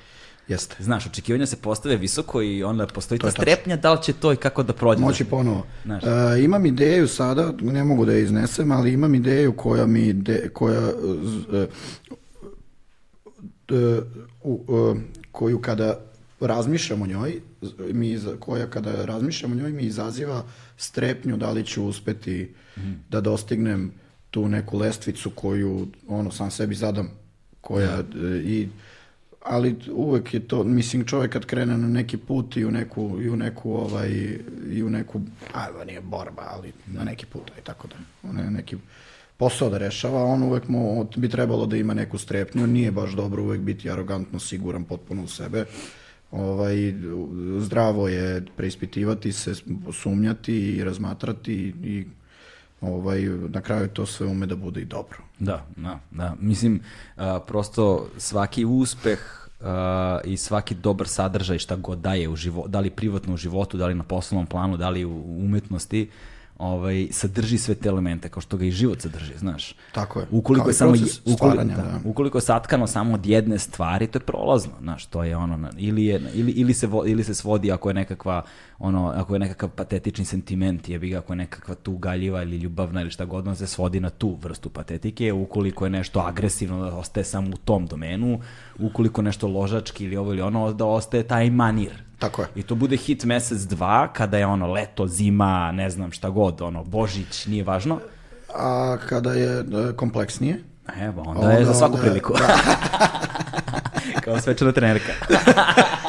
Jeste. 0.48 0.76
Znaš, 0.80 1.06
očekivanja 1.06 1.46
se 1.46 1.56
postave 1.56 1.96
visoko 1.96 2.42
i 2.42 2.64
onda 2.64 2.88
postoji 2.88 3.20
ta 3.20 3.32
strepnja 3.32 3.76
da 3.76 3.94
li 3.94 4.04
će 4.04 4.14
to 4.14 4.34
i 4.34 4.36
kako 4.36 4.64
da 4.64 4.74
prođe. 4.74 5.02
Moći 5.02 5.26
ponovo. 5.26 5.66
Znaš. 5.86 6.04
E, 6.04 6.44
imam 6.44 6.66
ideju 6.66 7.08
sada, 7.08 7.54
ne 7.62 7.84
mogu 7.84 8.06
da 8.06 8.14
je 8.14 8.24
iznesem, 8.24 8.72
ali 8.72 8.94
imam 8.94 9.16
ideju 9.16 9.54
koja 9.54 9.86
mi, 9.86 10.14
de, 10.14 10.50
koja, 10.54 10.92
e, 11.54 11.68
e, 13.76 14.02
u, 14.44 14.64
e, 14.70 15.00
koju 15.32 15.62
kada 15.62 16.00
razmišljam 16.40 17.02
o 17.02 17.08
njoj, 17.08 17.42
mi, 17.94 18.20
koja 18.40 18.68
kada 18.68 19.06
razmišljam 19.06 19.52
o 19.52 19.56
njoj 19.56 19.72
mi 19.72 19.84
izaziva 19.84 20.44
strepnju 20.78 21.38
da 21.38 21.52
li 21.52 21.66
ću 21.66 21.86
uspeti 21.86 22.54
da 23.10 23.22
dostignem 23.22 23.92
tu 24.32 24.48
neku 24.48 24.78
lestvicu 24.78 25.30
koju 25.30 25.88
ono 26.08 26.32
sam 26.32 26.52
sebi 26.52 26.76
zadam 26.76 27.10
koja 27.62 28.00
e, 28.00 28.04
i 28.44 28.68
ali 29.50 29.76
uvek 29.92 30.34
je 30.34 30.40
to, 30.40 30.64
mislim 30.64 31.06
čovjek 31.06 31.32
kad 31.32 31.46
krene 31.46 31.78
na 31.78 31.88
neki 31.88 32.18
put 32.18 32.58
i 32.58 32.66
u 32.66 32.72
neku, 32.72 33.18
i 33.22 33.30
u 33.30 33.36
neku 33.36 33.74
ovaj, 33.74 34.10
i 34.72 34.84
u 34.84 34.90
neku, 34.90 35.22
a 35.54 35.68
nije 35.86 36.02
borba, 36.02 36.44
ali 36.50 36.74
na 36.88 37.04
neki 37.04 37.26
put 37.26 37.52
i 37.60 37.64
tako 37.64 37.88
da, 37.88 37.96
on 38.30 38.54
neki 38.54 38.78
posao 39.38 39.70
da 39.70 39.78
rešava, 39.78 40.24
on 40.24 40.44
uvek 40.44 40.68
mu 40.68 41.08
bi 41.16 41.30
trebalo 41.30 41.66
da 41.66 41.78
ima 41.78 41.94
neku 41.94 42.18
strepnju, 42.18 42.68
nije 42.68 42.92
baš 42.92 43.12
dobro 43.12 43.44
uvek 43.44 43.62
biti 43.62 43.90
arogantno 43.90 44.40
siguran 44.40 44.84
potpuno 44.84 45.24
u 45.24 45.28
sebe, 45.28 45.66
ovaj, 46.32 46.94
zdravo 47.60 48.08
je 48.08 48.46
preispitivati 48.58 49.32
se, 49.32 49.54
sumnjati 49.94 50.54
i 50.54 50.84
razmatrati 50.84 51.74
i 51.84 52.06
ovaj, 52.82 53.22
na 53.50 53.62
kraju 53.62 53.88
to 53.88 54.06
sve 54.06 54.28
ume 54.28 54.46
da 54.46 54.56
bude 54.56 54.82
i 54.82 54.86
dobro. 54.86 55.27
Da, 55.40 55.66
da, 55.76 56.00
da. 56.12 56.36
Mislim, 56.40 56.80
a, 57.16 57.40
prosto 57.40 58.08
svaki 58.18 58.66
uspeh 58.66 59.20
a, 59.62 60.20
i 60.26 60.38
svaki 60.38 60.76
dobar 60.76 61.08
sadržaj 61.08 61.58
šta 61.60 61.76
god 61.76 61.98
daje 61.98 62.30
u 62.30 62.36
životu, 62.36 62.68
da 62.70 62.80
li 62.80 62.90
privatno 62.90 63.34
u 63.34 63.38
životu, 63.38 63.78
da 63.78 63.88
li 63.88 63.96
na 63.96 64.04
poslovnom 64.04 64.46
planu, 64.46 64.78
da 64.78 64.90
li 64.90 65.06
u 65.06 65.24
umetnosti, 65.40 66.10
ovaj, 66.58 67.08
sadrži 67.12 67.58
sve 67.58 67.76
te 67.76 67.90
elemente, 67.90 68.30
kao 68.30 68.42
što 68.42 68.58
ga 68.58 68.66
i 68.66 68.72
život 68.72 69.02
sadrži, 69.02 69.38
znaš. 69.38 69.76
Tako 69.92 70.20
je. 70.20 70.28
Ukoliko 70.32 70.64
Kao 70.64 70.70
je 70.70 70.74
samo 70.74 70.94
ukoliko, 71.26 71.64
da, 71.64 71.74
da. 71.76 72.00
ukoliko 72.06 72.38
je 72.38 72.42
satkano 72.42 72.88
samo 72.88 73.14
od 73.14 73.26
jedne 73.26 73.60
stvari, 73.60 74.08
to 74.08 74.18
je 74.18 74.24
prolazno, 74.24 74.72
znaš, 74.82 75.06
to 75.06 75.24
je 75.24 75.38
ono 75.38 75.70
ili 75.78 76.06
je 76.06 76.22
ili 76.34 76.52
ili 76.52 76.74
se 76.74 76.88
vo- 76.88 77.06
ili 77.06 77.24
se 77.24 77.34
svodi 77.36 77.72
ako 77.72 77.90
je 77.90 77.94
nekakva 77.94 78.44
ono 78.80 79.08
ako 79.10 79.36
je 79.36 79.40
nekakav 79.40 79.70
patetični 79.70 80.26
sentiment, 80.26 80.90
jebi 80.90 81.10
ga 81.10 81.18
ako 81.18 81.34
je 81.34 81.38
nekakva 81.38 81.76
tugaljiva 81.76 82.42
ili 82.42 82.58
ljubavna 82.58 83.02
ili 83.02 83.12
šta 83.12 83.26
god, 83.26 83.48
on 83.48 83.56
se 83.56 83.68
svodi 83.68 84.00
na 84.00 84.10
tu 84.10 84.38
vrstu 84.42 84.70
patetike, 84.70 85.34
ukoliko 85.34 85.86
je 85.86 85.90
nešto 85.90 86.20
agresivno 86.20 86.80
da 86.82 86.96
ostaje 86.96 87.24
samo 87.24 87.48
u 87.48 87.56
tom 87.56 87.88
domenu, 87.88 88.40
ukoliko 88.80 89.22
nešto 89.22 89.48
ložački 89.48 90.04
ili 90.06 90.18
ovo 90.18 90.34
ili 90.34 90.42
ono 90.42 90.74
da 90.74 90.86
ostaje 90.86 91.24
taj 91.24 91.50
manir. 91.50 91.92
Tako 92.20 92.42
je. 92.42 92.48
I 92.56 92.64
to 92.64 92.76
bude 92.76 92.98
hit 92.98 93.24
mesec 93.24 93.60
dva 93.60 94.08
kada 94.08 94.38
je 94.38 94.46
ono 94.46 94.68
leto, 94.68 95.08
zima, 95.08 95.72
ne 95.72 95.90
znam 95.90 96.12
šta 96.12 96.30
god, 96.30 96.62
ono 96.62 96.84
Božić, 96.84 97.46
nije 97.46 97.64
važno. 97.64 98.00
A 98.56 98.98
kada 99.00 99.34
je 99.34 99.60
e, 99.60 99.64
kompleksnije, 99.96 100.64
Evo, 100.98 101.24
onda, 101.28 101.52
je 101.52 101.56
za 101.56 101.72
Onda- 101.72 101.74
svaku 101.74 101.94
onda- 101.94 102.04
priliku. 102.06 102.34
Kao 104.24 104.40
svečana 104.40 104.72
trenerka. 104.72 105.12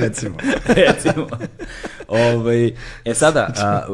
recimo. 0.00 0.36
Recimo. 0.86 1.26
Ovaj, 2.08 2.72
e 3.04 3.14
sada, 3.14 3.52
a, 3.58 3.86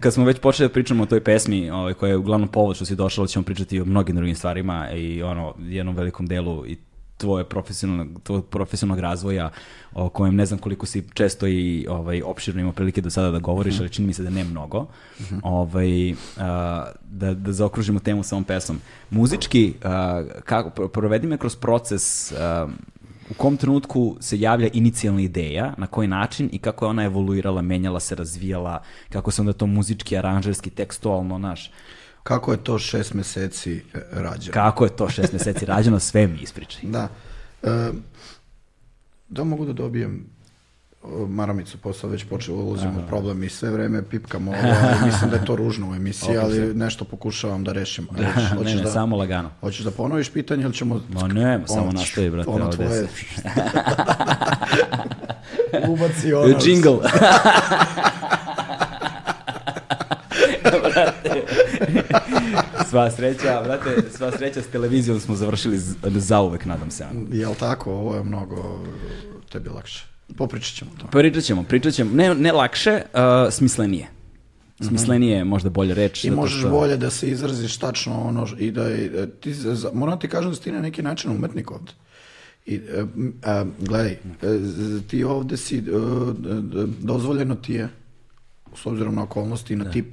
kad 0.00 0.14
smo 0.14 0.24
već 0.24 0.40
počeli 0.40 0.68
da 0.68 0.72
pričamo 0.72 1.02
o 1.02 1.06
toj 1.06 1.24
pesmi, 1.24 1.70
ovaj, 1.70 1.94
koja 1.94 2.10
je 2.10 2.16
uglavnom 2.16 2.48
povod 2.48 2.76
što 2.76 2.84
si 2.84 2.96
došao, 2.96 3.26
ćemo 3.26 3.44
pričati 3.44 3.80
o 3.80 3.84
mnogim 3.84 4.16
drugim 4.16 4.34
stvarima 4.34 4.90
i 4.90 5.22
ono, 5.22 5.54
jednom 5.58 5.96
velikom 5.96 6.26
delu 6.26 6.66
i 6.66 6.76
tvoje 7.22 7.44
profesionalnog, 7.44 8.22
tvojeg 8.22 8.44
profesionalnog 8.44 9.00
razvoja 9.00 9.50
o 9.94 10.08
kojem 10.08 10.34
ne 10.34 10.46
znam 10.46 10.58
koliko 10.58 10.86
si 10.86 11.02
često 11.14 11.46
i 11.46 11.86
ovaj, 11.88 12.22
opširno 12.22 12.60
imao 12.60 12.72
prilike 12.72 13.00
do 13.00 13.10
sada 13.10 13.30
da 13.30 13.38
govoriš, 13.38 13.80
ali 13.80 13.88
čini 13.88 14.06
mi 14.06 14.12
se 14.14 14.22
da 14.22 14.30
ne 14.30 14.44
mnogo. 14.44 14.86
Ovaj, 15.42 16.14
a, 16.38 16.84
da, 17.04 17.34
da 17.34 17.52
zaokružimo 17.52 18.00
temu 18.00 18.22
sa 18.22 18.34
ovom 18.34 18.44
pesmom. 18.44 18.80
Muzički, 19.10 19.74
a, 19.84 20.24
kako, 20.44 20.70
pro- 20.70 20.88
provedi 20.88 21.26
me 21.26 21.38
kroz 21.38 21.56
proces 21.56 22.32
a, 22.32 22.68
u 23.32 23.34
kom 23.34 23.56
trenutku 23.56 24.16
se 24.20 24.40
javlja 24.40 24.68
inicijalna 24.72 25.20
ideja, 25.20 25.74
na 25.78 25.86
koji 25.86 26.08
način 26.08 26.48
i 26.52 26.58
kako 26.58 26.84
je 26.84 26.88
ona 26.88 27.04
evoluirala, 27.04 27.62
menjala 27.62 28.00
se, 28.00 28.14
razvijala, 28.14 28.82
kako 29.10 29.30
se 29.30 29.42
onda 29.42 29.52
to 29.52 29.66
muzički, 29.66 30.16
aranžerski, 30.16 30.70
tekstualno, 30.70 31.38
naš, 31.38 31.70
Kako 32.22 32.52
je 32.52 32.58
to 32.64 32.78
šest 32.78 33.14
meseci 33.14 33.82
e, 33.94 33.98
rađeno? 34.10 34.52
kako 34.52 34.84
je 34.84 34.96
to 34.96 35.08
šest 35.08 35.32
meseci 35.32 35.64
rađeno, 35.66 35.98
sve 35.98 36.26
mi 36.26 36.38
ispričaj. 36.42 36.90
Da. 36.90 37.08
E, 37.62 37.90
da 39.28 39.44
mogu 39.44 39.64
da 39.64 39.72
dobijem 39.72 40.26
maramicu, 41.28 41.78
posao 41.78 42.10
već 42.10 42.24
počeo 42.24 42.54
ulazim 42.54 42.90
u 42.90 43.08
problem 43.08 43.42
i 43.42 43.48
sve 43.48 43.70
vreme 43.70 44.02
pipkam 44.02 44.48
ovo, 44.48 44.56
ali 44.82 45.06
mislim 45.06 45.30
da 45.30 45.36
je 45.36 45.44
to 45.44 45.56
ružno 45.56 45.90
u 45.90 45.94
emisiji, 45.94 46.36
ali 46.36 46.74
nešto 46.74 47.04
pokušavam 47.04 47.64
da 47.64 47.72
rešim. 47.72 48.08
A 48.10 48.14
Hoćeš, 48.14 48.50
ne, 48.50 48.56
hoćeš 48.56 48.74
ne, 48.74 48.82
da, 48.82 48.90
samo 48.90 49.16
lagano. 49.16 49.50
hoćeš 49.60 49.84
da 49.84 49.90
ponoviš 49.90 50.30
pitanje 50.30 50.62
ili 50.62 50.74
ćemo... 50.74 51.00
Ma 51.08 51.28
ne, 51.28 51.60
samo 51.66 51.92
nastavi, 51.92 52.30
brate, 52.30 52.50
Ono 52.50 52.64
ovde 52.64 52.76
tvoje... 52.76 53.06
Ubaci 55.92 56.32
ono... 56.32 56.58
Jingle. 56.64 56.98
sva 62.90 63.10
sreća, 63.10 63.62
brate, 63.64 64.10
sva 64.16 64.32
sreća 64.32 64.62
s 64.62 64.66
televizijom 64.66 65.20
smo 65.20 65.34
završili 65.34 65.78
zauvek, 66.04 66.64
nadam 66.64 66.90
se. 66.90 67.06
Jel 67.30 67.54
tako? 67.54 67.92
Ovo 67.92 68.16
je 68.16 68.24
mnogo 68.24 68.80
tebi 69.52 69.68
lakše. 69.68 70.11
Popričat 70.32 70.74
ćemo 70.74 70.90
to. 70.92 71.06
Pričat 71.08 71.44
ćemo, 71.44 71.62
pričat 71.62 71.94
ćemo. 71.94 72.10
Ne, 72.12 72.34
ne 72.34 72.52
lakše, 72.52 73.02
uh, 73.04 73.20
smislenije. 73.52 74.06
Smislenije 74.80 75.36
je 75.36 75.44
možda 75.44 75.70
bolja 75.70 75.94
reč. 75.94 76.24
I 76.24 76.28
zato 76.28 76.36
možeš 76.36 76.58
što- 76.58 76.70
bolje 76.70 76.96
da 76.96 77.10
se 77.10 77.28
izraziš 77.28 77.76
tačno 77.76 78.20
ono 78.20 78.46
i 78.58 78.70
da 78.70 78.82
je, 78.84 79.30
ti, 79.30 79.54
za- 79.54 79.90
moram 79.94 80.18
ti 80.18 80.28
kažem 80.28 80.50
da 80.50 80.56
si 80.56 80.62
ti 80.62 80.72
na 80.72 80.80
neki 80.80 81.02
način 81.02 81.30
umetnik 81.30 81.70
ovde. 81.70 81.92
I, 82.66 82.74
e, 82.74 83.04
a, 83.44 83.64
gledaj, 83.80 84.12
e, 84.12 84.18
z- 84.58 85.02
ti 85.02 85.24
ovde 85.24 85.56
si, 85.56 85.78
e, 85.78 85.82
dozvoljeno 87.00 87.54
ti 87.54 87.72
je, 87.72 87.88
s 88.74 88.86
obzirom 88.86 89.14
na 89.14 89.22
okolnosti 89.22 89.72
i 89.72 89.76
na 89.76 89.90
tip, 89.92 90.06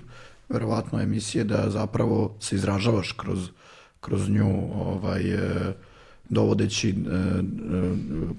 verovatno 0.49 1.01
emisije, 1.01 1.43
da 1.43 1.69
zapravo 1.69 2.35
se 2.39 2.55
izražavaš 2.55 3.11
kroz, 3.11 3.49
kroz 3.99 4.29
nju, 4.29 4.49
ovaj, 4.75 5.21
e, 5.23 5.73
dovodeći 6.29 6.89
e, 6.89 6.93
e, 6.93 6.95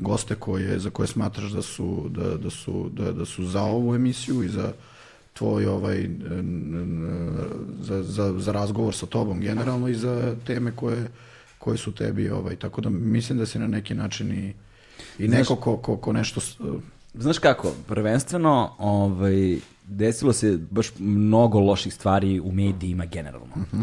goste 0.00 0.35
koje, 0.35 0.79
za 0.79 0.90
koje 0.90 1.07
smatraš 1.07 1.50
da 1.50 1.62
su, 1.62 2.07
da, 2.09 2.37
da 2.37 2.50
su, 2.50 2.90
da, 2.90 3.12
da 3.12 3.24
su 3.24 3.44
za 3.44 3.62
ovu 3.62 3.94
emisiju 3.94 4.42
i 4.42 4.48
za 4.48 4.72
tvoj 5.33 5.66
ovaj 5.66 6.00
n- 6.00 7.37
za, 7.81 8.03
za, 8.03 8.35
za 8.38 8.53
razgovor 8.53 8.94
sa 8.94 9.07
tobom 9.07 9.40
generalno 9.40 9.88
i 9.88 9.94
za 9.94 10.37
teme 10.44 10.72
koje, 10.72 11.09
koje 11.59 11.79
su 11.79 11.92
tebi 11.92 12.31
ovaj 12.31 12.57
tako 12.57 12.81
da 12.81 12.90
mislim 12.90 13.38
da 13.38 13.46
si 13.46 13.59
na 13.59 13.66
neki 13.66 13.94
način 13.94 14.33
i, 14.35 14.55
i 15.18 15.29
neko 15.29 15.57
ko, 15.57 15.76
ko, 15.76 15.96
ko 15.96 16.12
nešto 16.12 16.40
s- 16.40 16.57
Znaš 17.14 17.38
kako, 17.38 17.72
prvenstveno 17.87 18.70
ovaj, 18.79 19.59
desilo 19.85 20.33
se 20.33 20.59
baš 20.70 20.87
mnogo 20.98 21.61
loših 21.61 21.94
stvari 21.94 22.40
u 22.40 22.53
medijima 22.53 23.05
generalno. 23.07 23.57
Mhm. 23.57 23.81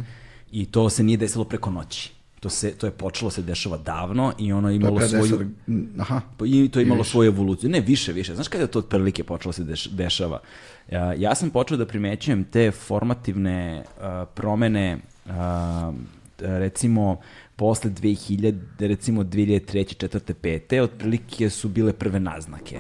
I 0.52 0.66
to 0.66 0.90
se 0.90 1.04
nije 1.04 1.18
desilo 1.18 1.44
preko 1.46 1.72
noći. 1.72 2.12
To, 2.40 2.50
se, 2.50 2.72
to 2.72 2.88
je 2.88 2.92
počelo 2.92 3.32
se 3.32 3.42
dešava 3.42 3.78
davno 3.78 4.34
i 4.38 4.54
ono 4.54 4.70
je 4.70 4.72
to 4.72 4.86
je 4.86 4.88
imalo 4.88 4.98
pre 4.98 5.08
svoju... 5.08 5.24
deset- 5.68 5.88
aha 6.00 6.22
Pa 6.38 6.46
I 6.46 6.70
to 6.70 6.80
je 6.80 6.84
imalo 6.84 7.00
više. 7.00 7.12
svoju 7.12 7.28
evoluciju. 7.28 7.70
Ne, 7.70 7.80
više, 7.82 8.14
više. 8.14 8.36
Znaš 8.36 8.48
kada 8.48 8.64
je 8.64 8.68
to 8.68 8.80
otprilike 8.80 9.24
počelo 9.24 9.54
se 9.54 9.64
deš, 9.64 9.86
dešava? 9.86 10.40
Ja, 10.92 11.14
ja 11.14 11.36
sam 11.36 11.50
počeo 11.50 11.78
da 11.78 11.86
primećujem 11.86 12.44
te 12.44 12.72
formativne 12.72 13.84
a, 14.02 14.26
promene 14.28 14.98
a, 15.26 15.94
recimo 16.40 17.18
posle 17.56 17.92
2000, 17.92 18.56
recimo 18.80 19.24
2003. 19.24 20.08
4. 20.08 20.34
5. 20.34 20.82
otprilike 20.82 21.50
su 21.50 21.70
bile 21.70 21.94
prve 21.94 22.20
naznake. 22.20 22.80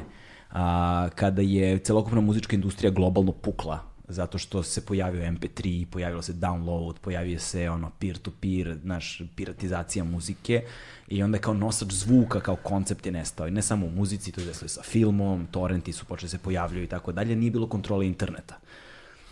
A, 0.51 1.09
kada 1.15 1.41
je 1.41 1.79
celokupna 1.79 2.21
muzička 2.21 2.55
industrija 2.55 2.91
globalno 2.91 3.31
pukla 3.31 3.86
zato 4.07 4.37
što 4.37 4.63
se 4.63 4.85
pojavio 4.85 5.21
MP3, 5.21 5.85
pojavilo 5.85 6.21
se 6.21 6.33
download, 6.33 6.93
pojavio 7.01 7.39
se 7.39 7.69
ono 7.69 7.91
peer-to-peer, 7.99 8.77
naš, 8.83 9.21
piratizacija 9.35 10.03
muzike 10.03 10.63
i 11.07 11.23
onda 11.23 11.37
kao 11.37 11.53
nosač 11.53 11.91
zvuka 11.91 12.39
kao 12.39 12.55
koncept 12.55 13.05
je 13.05 13.11
nestao. 13.11 13.47
I 13.47 13.51
ne 13.51 13.61
samo 13.61 13.85
u 13.85 13.91
muzici, 13.91 14.31
to 14.31 14.41
je 14.41 14.47
desilo 14.47 14.67
sa 14.67 14.81
filmom, 14.83 15.47
torrenti 15.51 15.93
su 15.93 16.05
počeli 16.05 16.29
se 16.29 16.37
pojavljaju 16.37 16.83
i 16.83 16.87
tako 16.87 17.11
dalje, 17.11 17.35
nije 17.35 17.51
bilo 17.51 17.67
kontrole 17.67 18.07
interneta. 18.07 18.59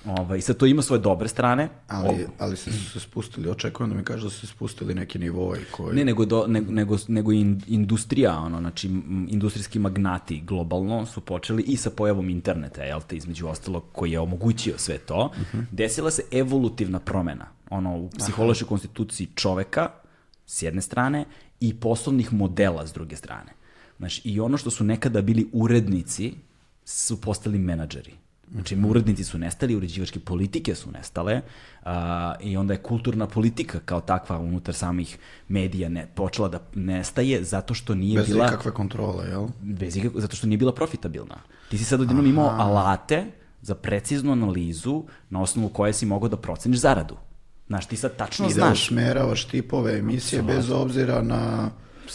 Ovaj, 0.06 0.42
sad 0.42 0.58
to 0.58 0.66
ima 0.66 0.82
svoje 0.82 1.00
dobre 1.00 1.28
strane. 1.28 1.70
ali, 1.88 2.28
ali 2.40 2.58
se, 2.58 2.72
su 2.72 2.92
se 2.92 3.00
spustili 3.00 3.50
očekujem 3.50 3.90
da 3.90 3.98
mi 3.98 4.04
kažeš 4.04 4.24
da 4.24 4.30
su 4.30 4.40
se 4.40 4.48
spustili 4.48 4.96
neki 4.96 5.20
nivoi 5.20 5.60
koji 5.72 5.96
Ne, 5.96 6.06
nego, 6.06 6.26
do, 6.26 6.48
nego, 6.48 6.72
nego, 6.72 6.98
nego 7.08 7.32
in, 7.32 7.62
industrija, 7.68 8.40
ono, 8.40 8.60
znači 8.60 8.88
industrijski 9.28 9.80
magnati 9.80 10.42
globalno 10.42 11.06
su 11.06 11.22
počeli 11.22 11.64
i 11.64 11.78
sa 11.78 11.90
pojavom 11.90 12.30
interneta, 12.30 12.84
jel 12.84 13.02
te, 13.08 13.18
između 13.18 13.48
ostalog, 13.48 13.84
koji 13.92 14.12
je 14.12 14.20
omogućio 14.20 14.74
sve 14.78 14.98
to, 14.98 15.32
desila 15.72 16.12
se 16.12 16.24
evolutivna 16.32 17.00
promena, 17.00 17.46
ono, 17.70 17.98
u 17.98 18.10
psihološkoj 18.10 18.68
konstituciji 18.68 19.28
čoveka, 19.36 19.90
s 20.46 20.62
jedne 20.62 20.82
strane, 20.82 21.26
i 21.60 21.74
poslovnih 21.74 22.34
modela 22.34 22.88
s 22.88 22.94
druge 22.94 23.16
strane. 23.16 23.54
Znači, 23.98 24.22
i 24.24 24.40
ono 24.40 24.58
što 24.58 24.70
su 24.70 24.84
nekada 24.84 25.22
bili 25.22 25.48
urednici, 25.54 26.34
su 26.86 27.22
postali 27.22 27.60
menadžeri. 27.60 28.14
Znači, 28.56 28.78
urednici 28.88 29.24
su 29.24 29.38
nestali, 29.38 29.76
uređivačke 29.76 30.20
politike 30.20 30.76
su 30.76 30.92
nestale 30.92 31.42
a, 31.84 32.36
i 32.42 32.58
onda 32.58 32.74
je 32.74 32.82
kulturna 32.82 33.28
politika 33.28 33.80
kao 33.86 34.02
takva 34.02 34.40
unutar 34.40 34.76
samih 34.76 35.18
medija 35.48 35.90
ne, 35.90 36.08
počela 36.16 36.48
da 36.48 36.60
nestaje 36.76 37.44
zato 37.44 37.74
što 37.74 37.96
nije 37.96 38.20
bez 38.20 38.28
bila... 38.28 38.46
ikakve 38.46 38.72
kontrole 38.72 39.28
jel 39.28 39.48
Bez 39.62 39.98
ikakve, 39.98 40.22
zato 40.22 40.36
što 40.36 40.48
nije 40.48 40.58
bila 40.58 40.74
profitabilna. 40.74 41.36
Ti 41.70 41.78
si 41.78 41.84
sad 41.84 42.02
odjednom 42.02 42.26
imao 42.26 42.50
alate 42.50 43.26
za 43.62 43.76
preciznu 43.76 44.32
analizu 44.32 45.04
na 45.30 45.42
osnovu 45.42 45.70
koje 45.70 45.94
si 45.94 46.06
mogao 46.06 46.30
da 46.30 46.38
proceniš 46.38 46.80
zaradu. 46.80 47.18
Znaš, 47.68 47.86
ti 47.86 47.98
sad 47.98 48.16
tačno 48.16 48.46
i 48.46 48.50
da 48.50 48.54
znaš. 48.54 48.84
usmeravaš 48.84 49.46
tipove 49.46 49.98
emisije 49.98 50.42
bez 50.42 50.72
obzira 50.72 51.22
na 51.22 51.70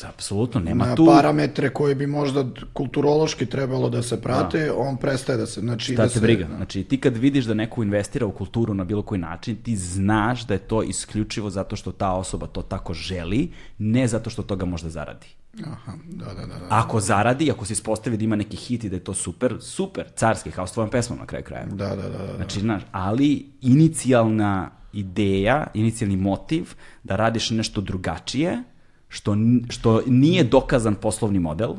Apsolutno, 0.08 0.60
nema 0.60 0.86
na 0.86 0.94
tu... 0.94 1.06
parametre 1.06 1.70
koji 1.70 1.94
bi 1.94 2.06
možda 2.06 2.44
kulturološki 2.72 3.46
trebalo 3.46 3.88
da 3.90 4.02
se 4.02 4.22
prate, 4.22 4.72
on 4.72 4.96
prestaje 4.96 5.38
da 5.38 5.46
se, 5.46 5.60
znači 5.60 5.92
Šta 5.92 6.02
da 6.02 6.08
te 6.08 6.14
se, 6.14 6.20
briga? 6.20 6.46
Znači, 6.56 6.84
ti 6.84 7.00
kad 7.00 7.16
vidiš 7.16 7.44
da 7.44 7.54
neko 7.54 7.82
investira 7.82 8.26
u 8.26 8.32
kulturu 8.32 8.74
na 8.74 8.84
bilo 8.84 9.02
koji 9.02 9.20
način, 9.20 9.56
ti 9.56 9.76
znaš 9.76 10.46
da 10.46 10.54
je 10.54 10.58
to 10.58 10.82
isključivo 10.82 11.50
zato 11.50 11.76
što 11.76 11.92
ta 11.92 12.12
osoba 12.12 12.46
to 12.46 12.62
tako 12.62 12.94
želi, 12.94 13.52
ne 13.78 14.08
zato 14.08 14.30
što 14.30 14.42
toga 14.42 14.64
možda 14.66 14.90
zaradi. 14.90 15.26
Aha, 15.64 15.92
da, 16.08 16.24
da, 16.24 16.46
da, 16.46 16.46
da. 16.46 16.66
Ako 16.68 17.00
zaradi, 17.00 17.50
ako 17.50 17.64
se 17.64 17.72
ispostavi 17.72 18.16
da 18.16 18.24
ima 18.24 18.36
neki 18.36 18.56
hit 18.56 18.84
i 18.84 18.88
da 18.88 18.96
je 18.96 19.04
to 19.04 19.14
super, 19.14 19.56
super, 19.60 20.06
carski, 20.16 20.50
kao 20.50 20.66
s 20.66 20.72
tvojom 20.72 20.90
pesmom 20.90 21.18
na 21.18 21.26
kraju 21.26 21.44
kraja. 21.44 21.66
Da, 21.66 21.88
da, 21.88 21.96
da, 21.96 22.08
da. 22.08 22.36
Znači, 22.36 22.60
znaš, 22.60 22.82
ali 22.92 23.46
inicijalna 23.60 24.70
ideja, 24.92 25.66
inicijalni 25.74 26.16
motiv 26.16 26.74
da 27.02 27.16
radiš 27.16 27.50
nešto 27.50 27.80
drugačije, 27.80 28.62
što, 29.10 29.36
što 29.68 30.02
nije 30.06 30.44
dokazan 30.44 30.94
poslovni 30.94 31.38
model, 31.38 31.74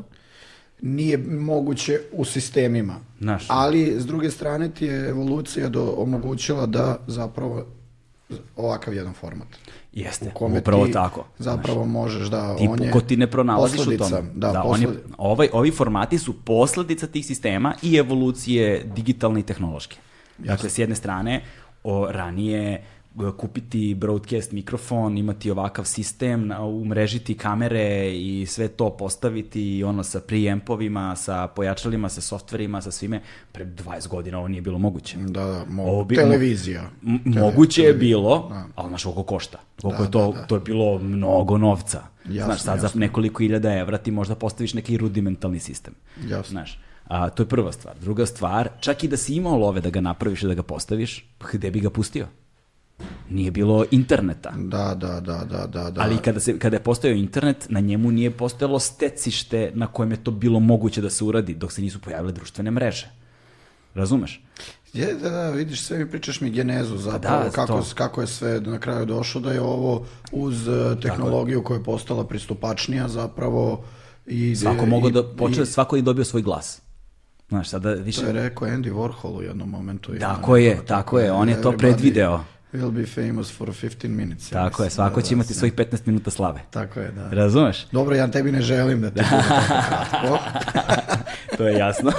nije 0.82 1.18
moguće 1.30 2.00
u 2.12 2.24
sistemima. 2.24 2.96
Znaš. 3.20 3.44
Ali, 3.48 3.94
s 3.98 4.06
druge 4.06 4.30
strane, 4.30 4.70
ti 4.70 4.84
je 4.84 5.08
evolucija 5.08 5.68
do, 5.68 5.94
omogućila 5.96 6.66
da 6.66 6.98
zapravo 7.06 7.66
ovakav 8.56 8.94
jedan 8.94 9.12
format. 9.12 9.48
Jeste, 9.92 10.26
u 10.26 10.38
kome 10.38 10.58
upravo 10.58 10.86
ti 10.86 10.92
tako. 10.92 11.24
zapravo 11.38 11.84
možeš 11.84 12.28
da 12.28 12.56
Ti, 12.56 12.68
on 12.70 12.82
je 12.82 12.90
ko 12.90 13.00
ti 13.00 13.16
ne 13.16 13.26
pronalaziš 13.26 13.80
u 13.80 13.98
tome. 13.98 14.22
Da, 14.34 14.62
on 14.64 14.82
je- 14.82 14.88
ovaj, 15.18 15.48
ovi 15.52 15.70
formati 15.70 16.18
su 16.18 16.34
posledica 16.34 17.06
tih 17.06 17.26
sistema 17.26 17.74
i 17.82 17.96
evolucije 17.96 18.84
digitalne 18.96 19.40
i 19.40 19.42
tehnološke. 19.42 19.96
Dakle, 20.38 20.70
s 20.70 20.78
jedne 20.78 20.94
strane, 20.94 21.44
o, 21.84 22.06
ranije 22.10 22.84
kupiti 23.32 23.94
broadcast 23.94 24.52
mikrofon, 24.52 25.18
imati 25.18 25.50
ovakav 25.50 25.84
sistem, 25.84 26.50
umrežiti 26.52 27.34
kamere 27.34 27.82
i 28.12 28.46
sve 28.46 28.68
to 28.68 28.90
postaviti 28.90 29.68
i 29.68 29.84
ono 29.84 30.02
sa 30.02 30.20
preampovima, 30.20 31.16
sa 31.16 31.46
pojačalima, 31.46 32.08
sa 32.08 32.20
softverima, 32.20 32.80
sa 32.80 32.90
svime, 32.90 33.20
pre 33.52 33.64
20 33.66 34.08
godina 34.08 34.38
ovo 34.38 34.48
nije 34.48 34.62
bilo 34.62 34.78
moguće. 34.78 35.16
Da, 35.18 35.24
da, 35.42 35.64
mo- 35.66 35.82
Ovo 35.82 36.04
bi- 36.04 36.14
televizija. 36.16 36.90
Tele- 37.02 37.40
moguće 37.40 37.82
je 37.82 37.94
bilo, 37.94 38.48
Da. 38.48 38.64
ali 38.74 38.88
znaš 38.88 39.02
koliko 39.02 39.22
košta. 39.24 39.58
Koliko 39.82 39.98
Da, 39.98 40.04
je 40.04 40.10
to, 40.10 40.26
da, 40.26 40.40
da. 40.40 40.46
to 40.46 40.54
je 40.54 40.60
bilo 40.60 40.98
mnogo 40.98 41.58
novca. 41.58 42.02
Jasno, 42.24 42.44
znaš, 42.44 42.60
sad 42.60 42.78
za 42.78 42.86
jasno. 42.86 42.98
nekoliko 43.00 43.38
hiljada 43.38 43.72
evra 43.72 43.98
ti 43.98 44.10
možda 44.10 44.34
postaviš 44.34 44.74
neki 44.74 44.96
rudimentalni 44.96 45.58
sistem. 45.58 45.94
Jasno. 46.20 46.50
Znaš, 46.50 46.80
a, 47.04 47.30
to 47.30 47.42
je 47.42 47.48
prva 47.48 47.72
stvar. 47.72 47.94
Druga 47.98 48.26
stvar, 48.26 48.68
čak 48.80 49.04
i 49.04 49.08
da 49.08 49.16
si 49.16 49.34
imao 49.34 49.56
love 49.56 49.80
da 49.80 49.90
ga 49.90 50.00
napraviš 50.00 50.42
i 50.42 50.46
da 50.46 50.54
ga 50.54 50.62
postaviš, 50.62 51.26
pa 51.38 51.46
gde 51.52 51.70
bi 51.70 51.80
ga 51.80 51.90
pustio? 51.90 52.26
Nije 53.30 53.50
bilo 53.50 53.84
interneta. 53.90 54.50
Da, 54.50 54.94
da, 54.94 55.20
da, 55.20 55.44
da, 55.44 55.66
da, 55.66 55.90
da. 55.90 56.00
Ali 56.02 56.18
kada, 56.18 56.40
se, 56.40 56.58
kada 56.58 56.76
je 56.76 56.82
postojao 56.82 57.16
internet, 57.16 57.66
na 57.68 57.80
njemu 57.80 58.10
nije 58.10 58.30
postojalo 58.30 58.78
stecište 58.78 59.70
na 59.74 59.86
kojem 59.86 60.10
je 60.10 60.24
to 60.24 60.30
bilo 60.30 60.60
moguće 60.60 61.00
da 61.00 61.10
se 61.10 61.24
uradi, 61.24 61.54
dok 61.54 61.72
se 61.72 61.82
nisu 61.82 62.00
pojavile 62.00 62.32
društvene 62.32 62.70
mreže. 62.70 63.10
Razumeš? 63.94 64.42
Je, 64.92 65.14
da, 65.14 65.30
da, 65.30 65.50
vidiš, 65.50 65.82
sve 65.82 65.98
mi 65.98 66.10
pričaš 66.10 66.40
mi 66.40 66.50
genezu 66.50 66.96
zapravo, 66.96 67.44
da, 67.44 67.50
kako, 67.50 67.66
to. 67.72 67.84
kako 67.94 68.20
je 68.20 68.26
sve 68.26 68.60
na 68.60 68.78
kraju 68.78 69.06
došlo, 69.06 69.40
da 69.40 69.52
je 69.52 69.60
ovo 69.60 70.04
uz 70.32 70.68
eh, 70.68 70.96
tehnologiju 71.02 71.62
koja 71.62 71.78
je 71.78 71.84
postala 71.84 72.26
pristupačnija 72.26 73.08
zapravo 73.08 73.84
i... 74.26 74.56
Svako 74.56 74.84
i- 74.84 74.88
mogao 74.88 75.10
da 75.10 75.20
i- 75.20 75.36
počne, 75.36 75.66
svako 75.66 75.96
je 75.96 76.02
dobio 76.02 76.24
svoj 76.24 76.42
glas. 76.42 76.82
Znaš, 77.48 77.68
sada 77.68 77.90
više... 77.90 78.20
To 78.20 78.26
je 78.26 78.32
rekao 78.32 78.68
Andy 78.68 78.92
Warhol 78.92 79.38
u 79.38 79.42
jednom 79.42 79.70
momentu. 79.70 80.12
Tako 80.20 80.56
je, 80.56 80.86
tako 80.86 81.18
je, 81.18 81.32
on 81.32 81.48
je 81.48 81.62
to 81.62 81.72
predvideo. 81.72 82.44
Will 82.72 82.90
be 82.90 83.06
famous 83.06 83.50
for 83.50 83.68
15 83.68 84.08
minutes. 84.08 84.52
ja 84.52 84.64
Tako 84.64 84.84
je, 84.84 84.90
svako 84.90 85.20
da, 85.20 85.22
će 85.22 85.28
da, 85.28 85.34
imati 85.34 85.48
da. 85.48 85.54
svojih 85.54 85.74
15 85.74 86.00
minuta 86.06 86.30
slave. 86.30 86.60
Tako 86.70 87.00
je, 87.00 87.10
da. 87.10 87.28
Razumeš? 87.30 87.86
Dobro, 87.92 88.14
ja 88.14 88.30
tebi 88.30 88.52
ne 88.52 88.62
želim 88.62 89.00
da 89.00 89.10
ti 89.10 89.20
bude 89.30 89.42
tako 89.48 89.82
kratko. 89.88 90.38
to 91.56 91.66
je 91.66 91.78
jasno. 91.78 92.12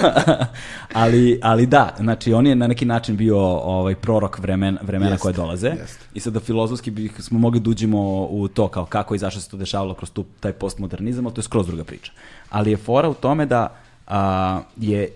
ali, 0.93 1.39
ali 1.43 1.65
da, 1.65 1.95
znači 1.99 2.33
on 2.33 2.47
je 2.47 2.55
na 2.55 2.67
neki 2.67 2.85
način 2.85 3.17
bio 3.17 3.39
ovaj 3.47 3.95
prorok 3.95 4.39
vremen, 4.39 4.77
vremena 4.81 5.11
Jeste, 5.11 5.21
koje 5.21 5.33
dolaze. 5.33 5.67
jeste. 5.67 6.05
I 6.13 6.19
sada 6.19 6.39
filozofski 6.39 6.91
bi 6.91 7.11
smo 7.19 7.39
mogli 7.39 7.59
da 7.59 7.69
uđemo 7.69 8.25
u 8.25 8.47
to 8.47 8.67
kao 8.67 8.85
kako 8.85 9.15
i 9.15 9.19
zašto 9.19 9.41
se 9.41 9.49
to 9.49 9.57
dešavalo 9.57 9.93
kroz 9.93 10.11
tu, 10.11 10.25
taj 10.39 10.53
postmodernizam, 10.53 11.25
ali 11.25 11.35
to 11.35 11.39
je 11.39 11.43
skroz 11.43 11.67
druga 11.67 11.83
priča. 11.83 12.11
Ali 12.49 12.71
je 12.71 12.77
fora 12.77 13.09
u 13.09 13.13
tome 13.13 13.45
da 13.45 13.75
a, 14.07 14.61
je 14.77 15.09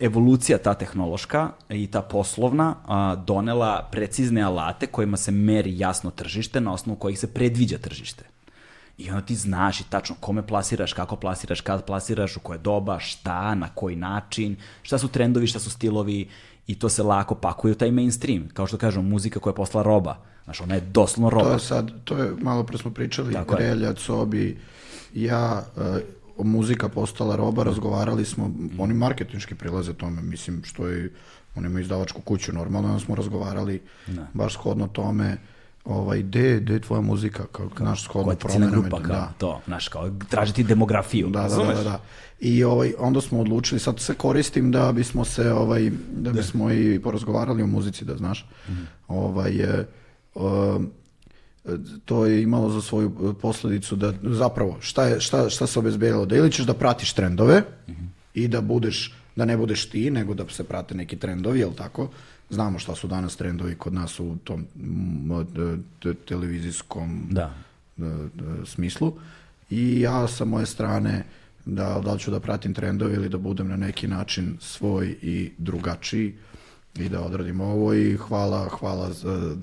evolucija 0.00 0.58
ta 0.58 0.74
tehnološka 0.74 1.50
i 1.68 1.86
ta 1.86 2.02
poslovna 2.02 2.74
a, 2.86 3.16
donela 3.16 3.88
precizne 3.92 4.42
alate 4.42 4.86
kojima 4.86 5.16
se 5.16 5.30
meri 5.30 5.78
jasno 5.78 6.10
tržište 6.10 6.60
na 6.60 6.72
osnovu 6.72 6.98
kojih 6.98 7.18
se 7.18 7.34
predviđa 7.34 7.78
tržište. 7.78 8.24
I 8.98 9.10
onda 9.10 9.20
ti 9.20 9.34
znaš 9.34 9.80
i 9.80 9.84
tačno 9.90 10.16
kome 10.20 10.46
plasiraš, 10.46 10.92
kako 10.92 11.16
plasiraš, 11.16 11.60
kad 11.60 11.84
plasiraš, 11.84 12.36
u 12.36 12.40
koje 12.40 12.58
doba, 12.58 12.98
šta, 12.98 13.54
na 13.54 13.68
koji 13.74 13.96
način, 13.96 14.56
šta 14.82 14.98
su 14.98 15.08
trendovi, 15.08 15.46
šta 15.46 15.58
su 15.58 15.70
stilovi 15.70 16.28
i 16.66 16.78
to 16.78 16.88
se 16.88 17.02
lako 17.02 17.34
pakuje 17.34 17.72
u 17.72 17.74
taj 17.74 17.90
mainstream. 17.90 18.48
Kao 18.54 18.66
što 18.66 18.76
kažem, 18.76 19.08
muzika 19.08 19.40
koja 19.40 19.50
je 19.50 19.56
postala 19.56 19.84
roba. 19.84 20.16
Znaš, 20.44 20.60
ona 20.60 20.74
je 20.74 20.80
doslovno 20.80 21.30
roba. 21.30 21.48
To 21.48 21.52
je 21.52 21.60
sad, 21.60 21.90
to 22.04 22.16
je, 22.16 22.32
malo 22.42 22.64
pre 22.64 22.78
smo 22.78 22.90
pričali, 22.90 23.32
Tako. 23.32 23.56
Relja, 23.56 23.92
Cobi, 23.92 24.58
ja, 25.14 25.64
e, 25.76 26.00
muzika 26.38 26.88
postala 26.88 27.36
roba, 27.36 27.62
razgovarali 27.62 28.24
smo, 28.24 28.50
oni 28.78 28.94
marketinški 28.94 29.54
prilaze 29.54 29.92
tome, 29.92 30.22
mislim, 30.22 30.62
što 30.64 30.88
je, 30.88 31.12
oni 31.54 31.66
imaju 31.66 31.82
izdavačku 31.82 32.20
kuću, 32.20 32.52
normalno, 32.52 32.88
onda 32.88 33.00
smo 33.00 33.14
razgovarali 33.14 33.82
baš 34.34 34.52
shodno 34.52 34.86
tome, 34.86 35.36
ovaj, 35.84 36.22
gde, 36.22 36.60
gde 36.60 36.74
je 36.74 36.80
tvoja 36.80 37.00
muzika, 37.00 37.46
kao, 37.52 37.68
naš 37.78 38.02
shodno 38.02 38.34
promenama, 38.34 38.72
grupa, 38.72 39.02
kao 39.02 39.16
da. 39.16 39.32
to, 39.38 39.60
znaš, 39.66 39.88
kao 39.88 40.10
tražiti 40.30 40.64
demografiju. 40.64 41.28
Da, 41.28 41.42
da, 41.42 41.56
da, 41.56 41.74
da, 41.74 41.82
da. 41.82 42.00
I 42.40 42.64
ovaj, 42.64 42.92
onda 42.98 43.20
smo 43.20 43.40
odlučili, 43.40 43.80
sad 43.80 44.00
se 44.00 44.14
koristim 44.14 44.72
da 44.72 44.92
bismo 44.92 45.24
se, 45.24 45.52
ovaj, 45.52 45.90
da 46.10 46.32
bismo 46.32 46.72
i 46.72 47.00
porazgovarali 47.02 47.62
o 47.62 47.66
muzici, 47.66 48.04
da 48.04 48.16
znaš. 48.16 48.48
Ovaj, 49.08 49.60
e, 49.60 49.86
um, 50.34 50.90
to 52.04 52.26
je 52.26 52.42
imalo 52.42 52.70
za 52.70 52.80
svoju 52.80 53.12
e, 53.36 53.40
posledicu 53.40 53.96
da 53.96 54.12
zapravo 54.22 54.76
šta, 54.80 55.04
je, 55.04 55.20
šta, 55.20 55.50
šta 55.50 55.66
se 55.66 55.78
obezbedilo? 55.78 56.26
Da 56.26 56.36
ili 56.36 56.52
ćeš 56.52 56.66
da 56.66 56.74
pratiš 56.74 57.12
trendove 57.12 57.62
i 58.34 58.48
da 58.48 58.60
budeš, 58.60 59.14
da 59.36 59.44
ne 59.44 59.56
budeš 59.56 59.88
ti, 59.90 60.10
nego 60.10 60.34
da 60.34 60.44
se 60.48 60.64
prate 60.64 60.94
neki 60.94 61.16
trendovi, 61.16 61.60
jel 61.60 61.72
tako? 61.72 62.08
Znamo 62.50 62.78
šta 62.78 62.94
su 62.94 63.06
danas 63.06 63.36
trendovi 63.36 63.74
kod 63.74 63.92
nas 63.94 64.20
u 64.20 64.36
tom 64.44 64.66
televizijskom 66.28 67.26
Da. 67.30 67.54
smislu 68.64 69.12
i 69.70 70.00
ja 70.00 70.28
sa 70.28 70.44
moje 70.44 70.66
strane 70.66 71.24
da, 71.64 72.00
da 72.04 72.12
li 72.12 72.18
ću 72.20 72.30
da 72.30 72.40
pratim 72.40 72.74
trendove 72.74 73.14
ili 73.14 73.28
da 73.28 73.38
budem 73.38 73.68
na 73.68 73.76
neki 73.76 74.08
način 74.08 74.56
svoj 74.60 75.16
i 75.22 75.50
drugačiji 75.58 76.34
i 77.00 77.08
da 77.08 77.20
odradim 77.20 77.60
ovo 77.60 77.94
i 77.94 78.16
hvala, 78.16 78.68
hvala, 78.68 79.10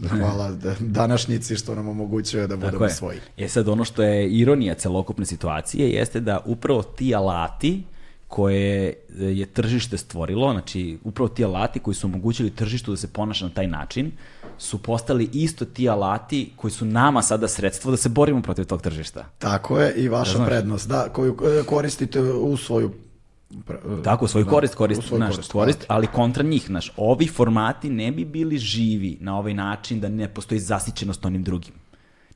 hvala 0.10 0.52
da- 0.52 0.76
današnjici 1.02 1.56
što 1.56 1.76
nam 1.76 1.88
omogućuje 1.88 2.48
da 2.48 2.56
budemo 2.58 2.90
svoji. 2.90 3.20
E 3.38 3.48
sad, 3.50 3.68
ono 3.68 3.86
što 3.86 4.04
je 4.04 4.30
ironija 4.30 4.74
celokupne 4.74 5.26
situacije 5.26 5.90
jeste 5.90 6.20
da 6.20 6.40
upravo 6.46 6.84
ti 6.84 7.16
alati 7.16 7.84
koje 8.28 8.94
je 9.20 9.46
tržište 9.46 9.98
stvorilo, 9.98 10.52
znači 10.52 10.98
upravo 11.04 11.28
ti 11.28 11.46
alati 11.46 11.80
koji 11.80 11.96
su 11.96 12.08
omogućili 12.08 12.50
tržištu 12.50 12.92
da 12.92 12.98
se 12.98 13.08
ponaša 13.08 13.46
na 13.46 13.52
taj 13.54 13.68
način, 13.68 14.12
su 14.58 14.78
postali 14.78 15.30
isto 15.34 15.66
ti 15.66 15.90
alati 15.90 16.52
koji 16.56 16.72
su 16.72 16.86
nama 16.86 17.22
sada 17.22 17.48
sredstvo 17.48 17.92
da 17.92 17.98
se 17.98 18.10
borimo 18.10 18.42
protiv 18.42 18.66
tog 18.66 18.82
tržišta. 18.82 19.26
Tako 19.40 19.80
je 19.80 19.94
i 19.96 20.10
vaša 20.10 20.38
znaš. 20.38 20.48
prednost, 20.48 20.90
da, 20.90 21.10
koju 21.14 21.38
e, 21.60 21.64
koristite 21.64 22.22
u 22.22 22.58
svoju 22.58 22.92
Tako, 24.04 24.26
u 24.26 24.28
svoju 24.28 24.46
da, 24.46 24.52
korist 24.52 24.76
korist, 24.76 25.04
svoju 25.04 25.20
naš, 25.20 25.36
korist, 25.36 25.52
korist, 25.52 25.86
ali 25.88 26.08
kontra 26.08 26.44
njih, 26.44 26.70
naš, 26.70 26.92
ovi 26.98 27.28
formati 27.28 27.90
ne 27.90 28.12
bi 28.12 28.26
bili 28.26 28.58
živi 28.58 29.18
na 29.22 29.38
ovaj 29.38 29.54
način 29.54 30.00
da 30.00 30.10
ne 30.10 30.28
postoji 30.28 30.60
zasićenost 30.60 31.26
onim 31.26 31.44
drugim. 31.44 31.74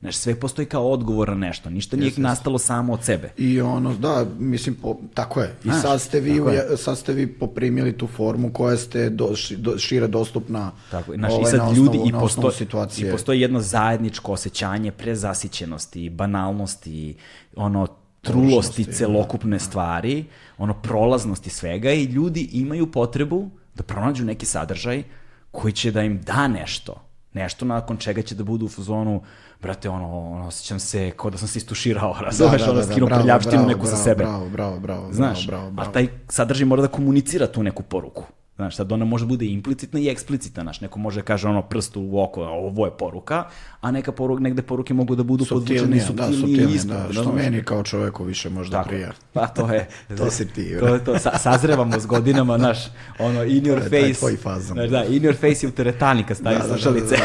Znaš, 0.00 0.16
sve 0.16 0.40
postoji 0.40 0.66
kao 0.66 0.90
odgovor 0.90 1.28
na 1.28 1.34
nešto, 1.34 1.70
ništa 1.70 1.96
nije 1.96 2.12
nastalo 2.16 2.58
samo 2.58 2.92
od 2.92 3.04
sebe. 3.04 3.32
I 3.36 3.60
ono, 3.60 3.94
da, 3.94 4.26
mislim, 4.38 4.74
po, 4.74 4.96
tako 5.14 5.40
je. 5.40 5.56
I 5.64 5.68
Znaš, 5.68 5.82
sad, 5.82 6.00
ste 6.00 6.20
vi, 6.20 6.36
tako 6.36 6.50
je. 6.50 6.76
sad 6.76 6.98
ste 6.98 7.12
vi 7.12 7.26
poprimili 7.26 7.98
tu 7.98 8.06
formu 8.06 8.52
koja 8.52 8.76
ste 8.76 9.10
do, 9.10 9.28
do, 9.56 9.78
šire 9.78 10.06
dostupna 10.06 10.72
Tako, 10.90 11.14
znaš, 11.14 11.32
i 11.32 11.34
ovaj, 11.34 11.50
sad 11.50 11.60
na 11.60 11.70
ljudi 11.72 11.88
osnovu- 11.88 12.08
i 12.08 12.12
na 12.12 12.22
osnovu 12.22 12.46
postoji, 12.46 12.66
situacije. 12.66 13.08
i 13.08 13.12
postoji 13.12 13.40
jedno 13.40 13.60
zajedničko 13.60 14.32
osjećanje 14.32 14.92
prezasićenosti, 14.92 16.10
banalnosti, 16.10 17.14
ono 17.56 17.86
trulosti 18.28 18.84
Površnosti, 18.84 18.92
celokupne 18.92 19.58
stvari, 19.58 20.24
ono 20.58 20.74
prolaznosti 20.74 21.50
svega 21.50 21.92
i 21.92 22.04
ljudi 22.04 22.48
imaju 22.52 22.92
potrebu 22.92 23.50
da 23.74 23.82
pronađu 23.82 24.24
neki 24.24 24.46
sadržaj 24.46 25.02
koji 25.50 25.72
će 25.72 25.90
da 25.90 26.02
im 26.02 26.20
da 26.22 26.48
nešto. 26.48 26.94
Nešto 27.32 27.64
nakon 27.64 27.96
čega 27.96 28.22
će 28.22 28.34
da 28.34 28.44
budu 28.44 28.66
u 28.66 28.68
fazonu, 28.68 29.22
brate, 29.62 29.88
ono, 29.88 30.20
ono 30.20 30.46
osjećam 30.46 30.80
se 30.80 31.10
kao 31.10 31.30
da 31.30 31.38
sam 31.38 31.48
se 31.48 31.58
istuširao, 31.58 32.16
razumeš, 32.26 32.62
ono, 32.62 32.82
skinuo 32.82 33.08
bravo, 33.08 33.22
prljavštinu 33.22 33.62
bravo, 33.62 33.68
neku 33.68 33.86
sa 33.86 33.90
bravo, 33.90 34.04
sebe. 34.04 34.24
Bravo, 34.24 34.48
bravo, 34.48 34.80
bravo, 34.80 35.12
Znaš, 35.12 35.46
bravo, 35.46 35.62
bravo, 35.62 35.74
bravo. 35.74 35.90
a 35.90 35.92
taj 35.92 36.08
sadržaj 36.28 36.66
mora 36.66 36.82
da 36.82 36.88
komunicira 36.88 37.46
tu 37.46 37.62
neku 37.62 37.82
poruku. 37.82 38.24
Znaš, 38.58 38.76
sad 38.76 38.92
ona 38.92 39.04
može 39.04 39.26
bude 39.26 39.46
implicitna 39.46 40.00
i 40.00 40.08
eksplicitna, 40.08 40.62
znaš, 40.62 40.80
neko 40.80 40.98
može 40.98 41.20
da 41.20 41.24
kaže 41.24 41.48
ono 41.48 41.62
prst 41.62 41.96
u 41.96 42.20
oko, 42.20 42.42
ovo 42.42 42.86
je 42.86 42.92
poruka, 42.98 43.44
a 43.80 43.90
neka 43.90 44.12
poruka, 44.12 44.42
negde 44.42 44.62
poruke 44.62 44.94
mogu 44.94 45.14
da 45.14 45.22
budu 45.22 45.44
podvučene 45.44 45.96
i 45.96 46.00
Suptilnije, 46.00 46.66
da, 46.66 46.72
ispod, 46.74 46.96
da, 46.96 47.12
što 47.12 47.32
meni 47.32 47.62
kao 47.62 47.82
čoveku 47.82 48.24
više 48.24 48.50
možda 48.50 48.76
Tako, 48.76 48.88
prija. 48.88 49.12
pa 49.32 49.46
to 49.46 49.72
je. 49.72 49.88
To 50.18 50.30
si 50.30 50.48
ti, 50.48 50.76
To 50.80 50.86
je 50.88 51.04
to, 51.04 51.18
sa, 51.18 51.38
sazrevamo 51.38 52.00
s 52.00 52.06
godinama, 52.06 52.58
znaš, 52.58 52.78
ono, 53.18 53.44
in 53.44 53.64
your 53.64 53.84
To 53.84 53.90
taj 53.90 54.00
face. 54.00 54.18
tvoj 54.18 54.36
fazon. 54.36 54.74
Znaš, 54.74 54.90
da, 54.90 55.04
in 55.04 55.22
your 55.22 55.34
face 55.34 55.66
je 55.66 55.68
u 55.68 55.72
teretani 55.72 56.24
kad 56.24 56.36
stavi 56.36 56.60
slušalice. 56.68 57.16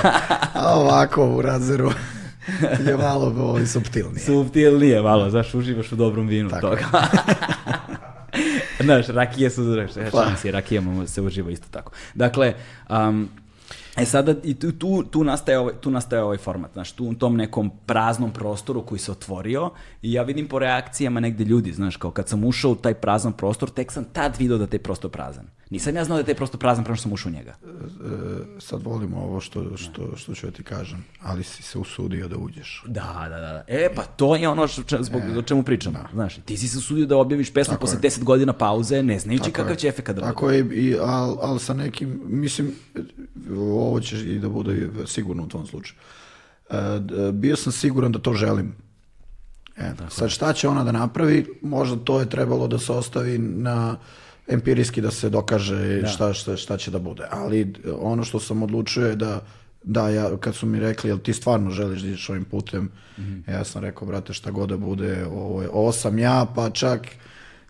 A 0.54 0.80
ovako 0.80 1.26
u 1.26 1.42
radzeru 1.42 1.92
je 2.88 2.98
malo 2.98 3.34
ovaj, 3.38 3.66
suptilnije. 3.66 4.26
Suptilnije 4.26 5.02
malo, 5.02 5.30
znaš, 5.30 5.54
uživaš 5.54 5.92
u 5.92 5.96
dobrom 5.96 6.28
vinu 6.28 6.50
Tako 6.50 6.68
toga. 6.68 6.86
Znaš, 8.84 9.08
rakije 9.08 9.50
su, 9.50 9.64
znaš, 9.64 10.12
Pa. 10.12 10.24
šansi, 10.24 10.52
rakijama 10.52 11.08
se 11.08 11.22
uživa 11.22 11.52
isto 11.52 11.68
tako. 11.72 11.92
Dakle, 12.14 12.54
um, 12.90 13.30
E 13.98 14.06
sada 14.06 14.34
i 14.44 14.54
tu, 14.54 14.72
tu, 14.72 15.04
tu, 15.04 15.24
nastaje 15.24 15.60
ovaj, 15.60 15.74
tu 15.82 15.92
nastaje 15.92 16.24
ovaj 16.24 16.38
format, 16.38 16.74
znaš, 16.74 16.92
tu 16.92 17.06
u 17.06 17.14
tom 17.14 17.38
nekom 17.38 17.72
praznom 17.86 18.32
prostoru 18.32 18.82
koji 18.86 19.00
se 19.00 19.12
otvorio 19.12 19.70
i 20.02 20.14
ja 20.14 20.24
vidim 20.24 20.48
po 20.48 20.60
reakcijama 20.60 21.20
negde 21.20 21.44
ljudi, 21.44 21.74
znaš, 21.74 21.98
kao 21.98 22.12
kad 22.12 22.30
sam 22.30 22.44
ušao 22.44 22.72
u 22.72 22.76
taj 22.76 22.94
prazan 22.94 23.34
prostor, 23.34 23.70
tek 23.70 23.92
sam 23.92 24.04
tad 24.04 24.36
video 24.40 24.58
da 24.58 24.68
taj 24.68 24.80
prostor 24.80 25.12
prazan. 25.12 25.46
Nisam 25.74 25.96
ja 25.96 26.04
znao 26.04 26.16
da 26.16 26.22
je 26.22 26.26
taj 26.26 26.36
prostor 26.36 26.60
prazan 26.60 26.84
prema 26.84 26.96
što 26.96 27.04
sam 27.04 27.14
ušao 27.14 27.30
u 27.30 27.34
njega. 27.34 27.52
E, 27.52 27.70
sad 28.60 28.84
volimo 28.84 29.18
ovo 29.18 29.40
što, 29.40 29.78
što, 29.78 30.16
što 30.16 30.36
ću 30.36 30.48
ja 30.48 30.52
ti 30.52 30.64
kažem, 30.64 31.06
ali 31.22 31.44
si 31.44 31.64
se 31.64 31.78
usudio 31.78 32.28
da 32.28 32.38
uđeš. 32.38 32.84
Da, 32.88 33.26
da, 33.30 33.40
da. 33.40 33.64
E, 33.68 33.90
pa 33.96 34.04
to 34.04 34.36
je 34.36 34.50
ono 34.50 34.68
što, 34.68 35.04
zbog, 35.04 35.22
o 35.38 35.42
čemu 35.42 35.64
pričamo. 35.64 36.00
Znaš, 36.14 36.36
ti 36.46 36.58
si 36.58 36.68
se 36.68 36.78
usudio 36.78 37.06
da 37.06 37.18
objaviš 37.18 37.54
pesmu 37.54 37.78
posle 37.82 37.98
je. 38.04 38.10
10 38.10 38.24
godina 38.24 38.54
pauze, 38.54 39.04
ne 39.04 39.20
znajući 39.20 39.44
Tako 39.44 39.56
kakav 39.56 39.72
je. 39.72 39.78
će 39.78 39.88
efekt 39.88 40.08
da 40.08 40.14
bude. 40.14 40.26
Tako 40.26 40.52
je, 40.52 40.60
i, 40.60 40.96
ali 41.02 41.38
al 41.42 41.60
sa 41.60 41.74
nekim, 41.74 42.22
mislim, 42.26 42.72
ovo 43.58 44.00
će 44.00 44.20
i 44.20 44.40
da 44.40 44.50
bude 44.50 44.90
sigurno 45.06 45.44
u 45.44 45.48
tvom 45.48 45.68
slučaju. 45.68 46.00
E, 46.70 47.32
bio 47.32 47.56
sam 47.56 47.72
siguran 47.72 48.12
da 48.12 48.20
to 48.20 48.34
želim. 48.34 48.76
E, 49.78 49.92
sad 50.10 50.30
šta 50.30 50.54
će 50.54 50.68
ona 50.68 50.84
da 50.84 50.92
napravi, 50.92 51.46
možda 51.62 51.96
to 51.96 52.20
je 52.20 52.30
trebalo 52.30 52.68
da 52.68 52.80
se 52.80 52.92
ostavi 52.92 53.38
na 53.38 53.98
empirijski 54.48 55.02
da 55.02 55.12
se 55.12 55.30
dokaže 55.30 55.76
šta, 56.08 56.34
šta, 56.34 56.58
šta 56.58 56.78
će 56.78 56.92
da 56.92 57.00
bude. 57.00 57.24
Ali 57.32 57.74
ono 57.94 58.24
što 58.24 58.40
sam 58.40 58.64
odlučio 58.64 59.08
je 59.08 59.16
da 59.16 59.42
da, 59.86 60.10
ja, 60.10 60.38
kad 60.38 60.56
su 60.56 60.66
mi 60.66 60.80
rekli, 60.80 61.10
jel 61.10 61.20
ti 61.20 61.34
stvarno 61.34 61.72
želiš 61.72 62.02
da 62.02 62.08
ideš 62.08 62.30
ovim 62.30 62.44
putem, 62.46 62.92
ja 63.48 63.64
sam 63.64 63.82
rekao, 63.82 64.08
brate, 64.08 64.34
šta 64.34 64.52
god 64.52 64.70
da 64.70 64.78
bude, 64.78 65.26
ovo, 65.26 65.62
je, 65.62 65.70
ovo 65.70 65.92
sam 65.92 66.20
ja, 66.20 66.46
pa 66.56 66.70
čak 66.70 67.08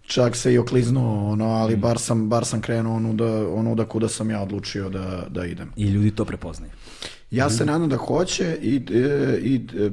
čak 0.01 0.36
se 0.36 0.53
i 0.53 0.57
okliznuo, 0.57 1.32
ono, 1.32 1.45
ali 1.45 1.76
bar 1.78 1.99
sam, 1.99 2.30
bar 2.30 2.45
sam 2.45 2.61
krenuo 2.61 2.95
onuda, 2.95 3.26
onuda 3.49 3.86
kuda 3.86 4.07
sam 4.07 4.30
ja 4.30 4.41
odlučio 4.41 4.89
da, 4.89 5.26
da 5.30 5.45
idem. 5.45 5.71
I 5.76 5.88
ljudi 5.88 6.11
to 6.11 6.26
prepoznaju. 6.26 6.71
Ja 7.32 7.49
se 7.49 7.65
nadam 7.65 7.89
da 7.89 7.97
hoće 7.97 8.57
i, 8.61 8.76
e, 8.91 8.99
i 9.38 9.61
e, 9.76 9.86
u- 9.86 9.88
u- 9.88 9.91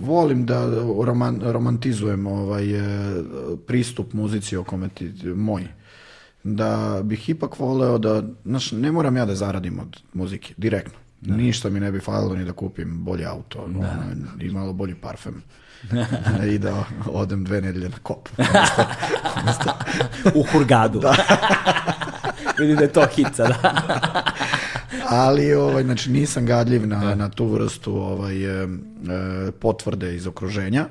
volim 0.00 0.46
da 0.46 0.64
roman, 1.04 1.40
romantizujem 1.44 2.26
ovaj 2.26 2.70
e, 2.70 2.82
pristup 3.66 4.12
muzici 4.12 4.56
o 4.56 4.64
kome 4.64 4.88
ti, 4.88 5.12
moj. 5.34 5.66
Da 6.42 7.00
bih 7.02 7.28
ipak 7.28 7.58
voleo 7.58 7.98
da, 7.98 8.22
znaš, 8.44 8.72
ne 8.72 8.92
moram 8.92 9.16
ja 9.16 9.24
da 9.24 9.34
zaradim 9.34 9.80
od 9.80 10.00
muzike, 10.12 10.54
direktno. 10.56 10.98
Ništa 11.20 11.70
mi 11.70 11.80
ne 11.80 11.92
bi 11.92 12.00
falilo 12.00 12.36
ni 12.36 12.44
da 12.44 12.52
kupim 12.52 13.04
bolji 13.04 13.24
auto 13.24 13.64
ono, 13.64 13.88
i 14.40 14.50
malo 14.50 14.72
bolji 14.72 14.94
parfem. 14.94 15.42
I 16.52 16.58
da 16.58 16.84
odem 17.06 17.44
dve 17.44 17.60
nedelje 17.60 17.88
na 17.88 17.96
kop. 18.02 18.28
U 20.34 20.44
Hurgadu. 20.52 20.98
da. 21.00 21.14
Vidim 22.58 22.76
da 22.76 22.82
je 22.82 22.92
to 22.92 23.06
hit 23.16 23.34
sada. 23.34 23.54
Ali 25.08 25.54
ovaj 25.54 25.82
znači 25.82 26.10
nisam 26.10 26.46
gadljiv 26.46 26.86
na, 26.86 27.14
na 27.14 27.28
tu 27.28 27.46
vrstu 27.46 27.96
ovaj 27.96 28.44
e, 28.44 28.68
potvrde 29.60 30.16
iz 30.16 30.26
okruženja 30.26 30.86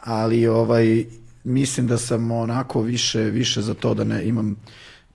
ali 0.00 0.46
ovaj 0.46 1.04
mislim 1.44 1.86
da 1.86 1.98
sam 1.98 2.30
onako 2.30 2.82
više 2.82 3.20
više 3.20 3.62
za 3.62 3.74
to 3.74 3.94
da 3.94 4.04
ne 4.04 4.24
imam 4.24 4.56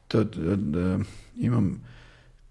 to, 0.07 0.23
da, 0.23 0.99
imam 1.37 1.81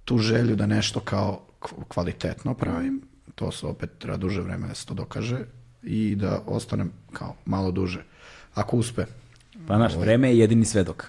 tu 0.05 0.18
želju 0.18 0.57
da 0.57 0.66
nešto 0.66 1.01
kao 1.01 1.41
kvalitetno 1.89 2.55
pravim. 2.55 3.03
To 3.35 3.53
se 3.53 3.66
opet 3.66 3.91
treba 3.99 4.16
duže 4.16 4.41
vreme 4.41 4.68
da 4.68 4.74
se 4.74 4.87
to 4.87 4.95
dokaže 4.95 5.39
i 5.83 6.14
da 6.14 6.43
ostanem 6.47 6.93
kao 7.12 7.35
malo 7.45 7.70
duže 7.70 8.05
ako 8.55 8.77
uspe. 8.77 9.05
Pa 9.66 9.77
znaš, 9.77 9.95
vreme 9.97 10.29
je 10.29 10.39
jedini 10.39 10.64
svedok. 10.64 11.05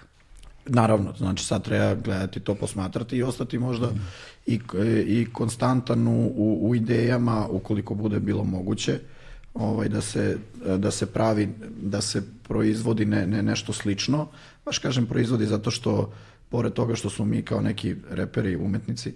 Naravno, 0.65 1.13
znači 1.18 1.45
sad 1.45 1.63
treba 1.63 1.95
gledati 1.95 2.39
to, 2.39 2.55
posmatrati 2.55 3.18
i 3.18 3.24
ostati 3.24 3.59
možda 3.59 3.91
i, 4.47 4.59
i 5.07 5.27
konstantan 5.33 6.07
u, 6.07 6.31
u, 6.35 6.69
u 6.69 6.75
idejama, 6.75 7.47
ukoliko 7.47 7.93
bude 7.93 8.19
bilo 8.19 8.43
moguće, 8.43 8.99
ovaj, 9.53 9.89
da, 9.89 10.01
se, 10.01 10.37
da 10.77 10.91
se 10.91 11.05
pravi, 11.05 11.49
da 11.81 12.01
se 12.01 12.23
proizvodi 12.43 13.05
ne, 13.05 13.27
ne, 13.27 13.43
nešto 13.43 13.73
slično. 13.73 14.27
Baš 14.65 14.79
kažem 14.79 15.05
proizvodi 15.05 15.45
zato 15.45 15.71
što, 15.71 16.13
pored 16.49 16.73
toga 16.73 16.95
što 16.95 17.09
smo 17.09 17.25
mi 17.25 17.41
kao 17.41 17.61
neki 17.61 17.95
reperi, 18.09 18.55
umetnici, 18.55 19.13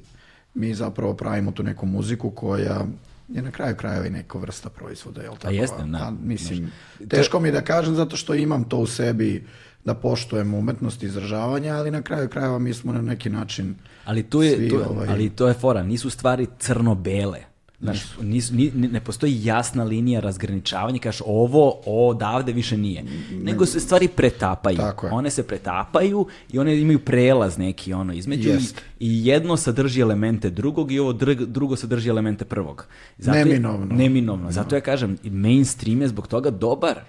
mi 0.53 0.73
zapravo 0.73 1.13
pravimo 1.13 1.51
tu 1.51 1.63
neku 1.63 1.85
muziku 1.85 2.29
koja 2.31 2.85
je 3.29 3.41
na 3.41 3.51
kraju 3.51 3.75
krajeva 3.75 4.07
i 4.07 4.09
neka 4.09 4.37
vrsta 4.37 4.69
proizvoda, 4.69 5.21
jel 5.21 5.35
tako? 5.35 5.53
jeste, 5.53 5.83
da. 5.85 5.97
A, 5.97 6.11
mislim, 6.23 6.71
teško 7.07 7.39
mi 7.39 7.51
da 7.51 7.61
kažem 7.61 7.95
zato 7.95 8.17
što 8.17 8.33
imam 8.33 8.63
to 8.63 8.77
u 8.77 8.87
sebi 8.87 9.47
da 9.85 9.93
poštujem 9.93 10.53
umetnost 10.53 11.03
izražavanja, 11.03 11.75
ali 11.75 11.91
na 11.91 12.01
kraju 12.01 12.29
krajeva 12.29 12.59
mi 12.59 12.73
smo 12.73 12.93
na 12.93 13.01
neki 13.01 13.29
način 13.29 13.75
Ali 14.05 14.23
tu 14.23 14.41
je, 14.41 14.55
svi, 14.55 14.69
tu, 14.69 14.79
ovaj, 14.87 15.07
ali 15.07 15.29
to 15.29 15.47
je 15.47 15.53
fora, 15.53 15.83
nisu 15.83 16.09
stvari 16.09 16.47
crno-bele. 16.59 17.39
Znaš, 17.79 17.99
nisu, 18.21 18.53
ni, 18.53 18.71
ne 18.73 18.99
postoji 18.99 19.45
jasna 19.45 19.83
linija 19.83 20.19
razgraničavanja, 20.19 20.99
kažeš 20.99 21.21
ovo, 21.25 21.71
odavde 21.85 22.51
više 22.51 22.77
nije. 22.77 23.03
Nego 23.33 23.65
se 23.65 23.79
stvari 23.79 24.07
pretapaju. 24.07 24.77
Tako 24.77 25.05
je. 25.07 25.11
One 25.11 25.29
se 25.29 25.43
pretapaju 25.43 26.27
i 26.51 26.59
one 26.59 26.79
imaju 26.79 26.99
prelaz 26.99 27.57
neki 27.57 27.93
ono 27.93 28.13
između 28.13 28.49
i, 28.49 28.51
Jeste. 28.51 28.81
i 28.99 29.27
jedno 29.27 29.57
sadrži 29.57 30.01
elemente 30.01 30.49
drugog 30.49 30.91
i 30.91 30.99
ovo 30.99 31.13
drg- 31.13 31.45
drugo 31.45 31.75
sadrži 31.75 32.09
elemente 32.09 32.45
prvog. 32.45 32.85
je- 33.17 33.31
Neminovno. 33.35 33.85
neminovno. 33.87 34.51
Zato 34.51 34.75
ja 34.75 34.81
kažem, 34.81 35.17
i 35.23 35.29
mainstream 35.29 36.01
je 36.01 36.07
zbog 36.07 36.27
toga 36.27 36.49
dobar. 36.49 36.99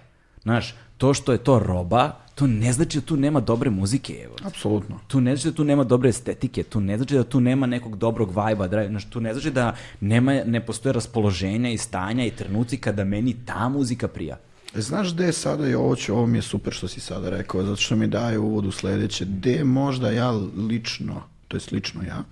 Znaš, 0.42 0.74
to 0.96 1.14
što 1.14 1.32
je 1.32 1.38
to 1.38 1.58
roba, 1.58 2.10
to 2.34 2.46
ne 2.46 2.72
znači 2.72 3.00
da 3.00 3.06
tu 3.06 3.16
nema 3.16 3.40
dobre 3.40 3.70
muzike, 3.70 4.20
evo. 4.24 4.34
apsolutno. 4.44 5.00
Tu 5.06 5.20
ne 5.20 5.36
znači 5.36 5.48
da 5.48 5.56
tu 5.56 5.64
nema 5.64 5.84
dobre 5.84 6.08
estetike, 6.08 6.62
tu 6.62 6.80
ne 6.80 6.96
znači 6.96 7.14
da 7.14 7.24
tu 7.24 7.40
nema 7.40 7.66
nekog 7.66 7.96
dobrog 7.96 8.32
vajba, 8.32 8.68
znači, 8.68 9.10
tu 9.10 9.20
ne 9.20 9.32
znači 9.32 9.50
da 9.50 9.76
nema, 10.00 10.32
ne 10.46 10.66
postoje 10.66 10.92
raspoloženja 10.92 11.70
i 11.70 11.78
stanja 11.78 12.26
i 12.26 12.30
trenuci 12.30 12.76
kada 12.76 13.04
meni 13.04 13.36
ta 13.46 13.68
muzika 13.68 14.08
prija. 14.08 14.38
E, 14.74 14.80
Znaš 14.80 15.14
gde 15.14 15.24
je 15.24 15.32
sada 15.32 15.68
i 15.68 15.74
ovo, 15.74 15.96
će, 15.96 16.12
ovo 16.12 16.26
mi 16.26 16.38
je 16.38 16.42
super 16.42 16.72
što 16.72 16.88
si 16.88 17.00
sada 17.00 17.30
rekao, 17.30 17.62
zato 17.62 17.76
što 17.76 17.96
mi 17.96 18.06
daje 18.06 18.38
uvod 18.38 18.66
u 18.66 18.72
sledeće, 18.72 19.24
gde 19.24 19.64
možda 19.64 20.10
ja 20.10 20.30
lično, 20.68 21.22
to 21.48 21.56
je 21.56 21.60
slično 21.60 22.02
ja, 22.02 22.24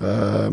e, 0.00 0.50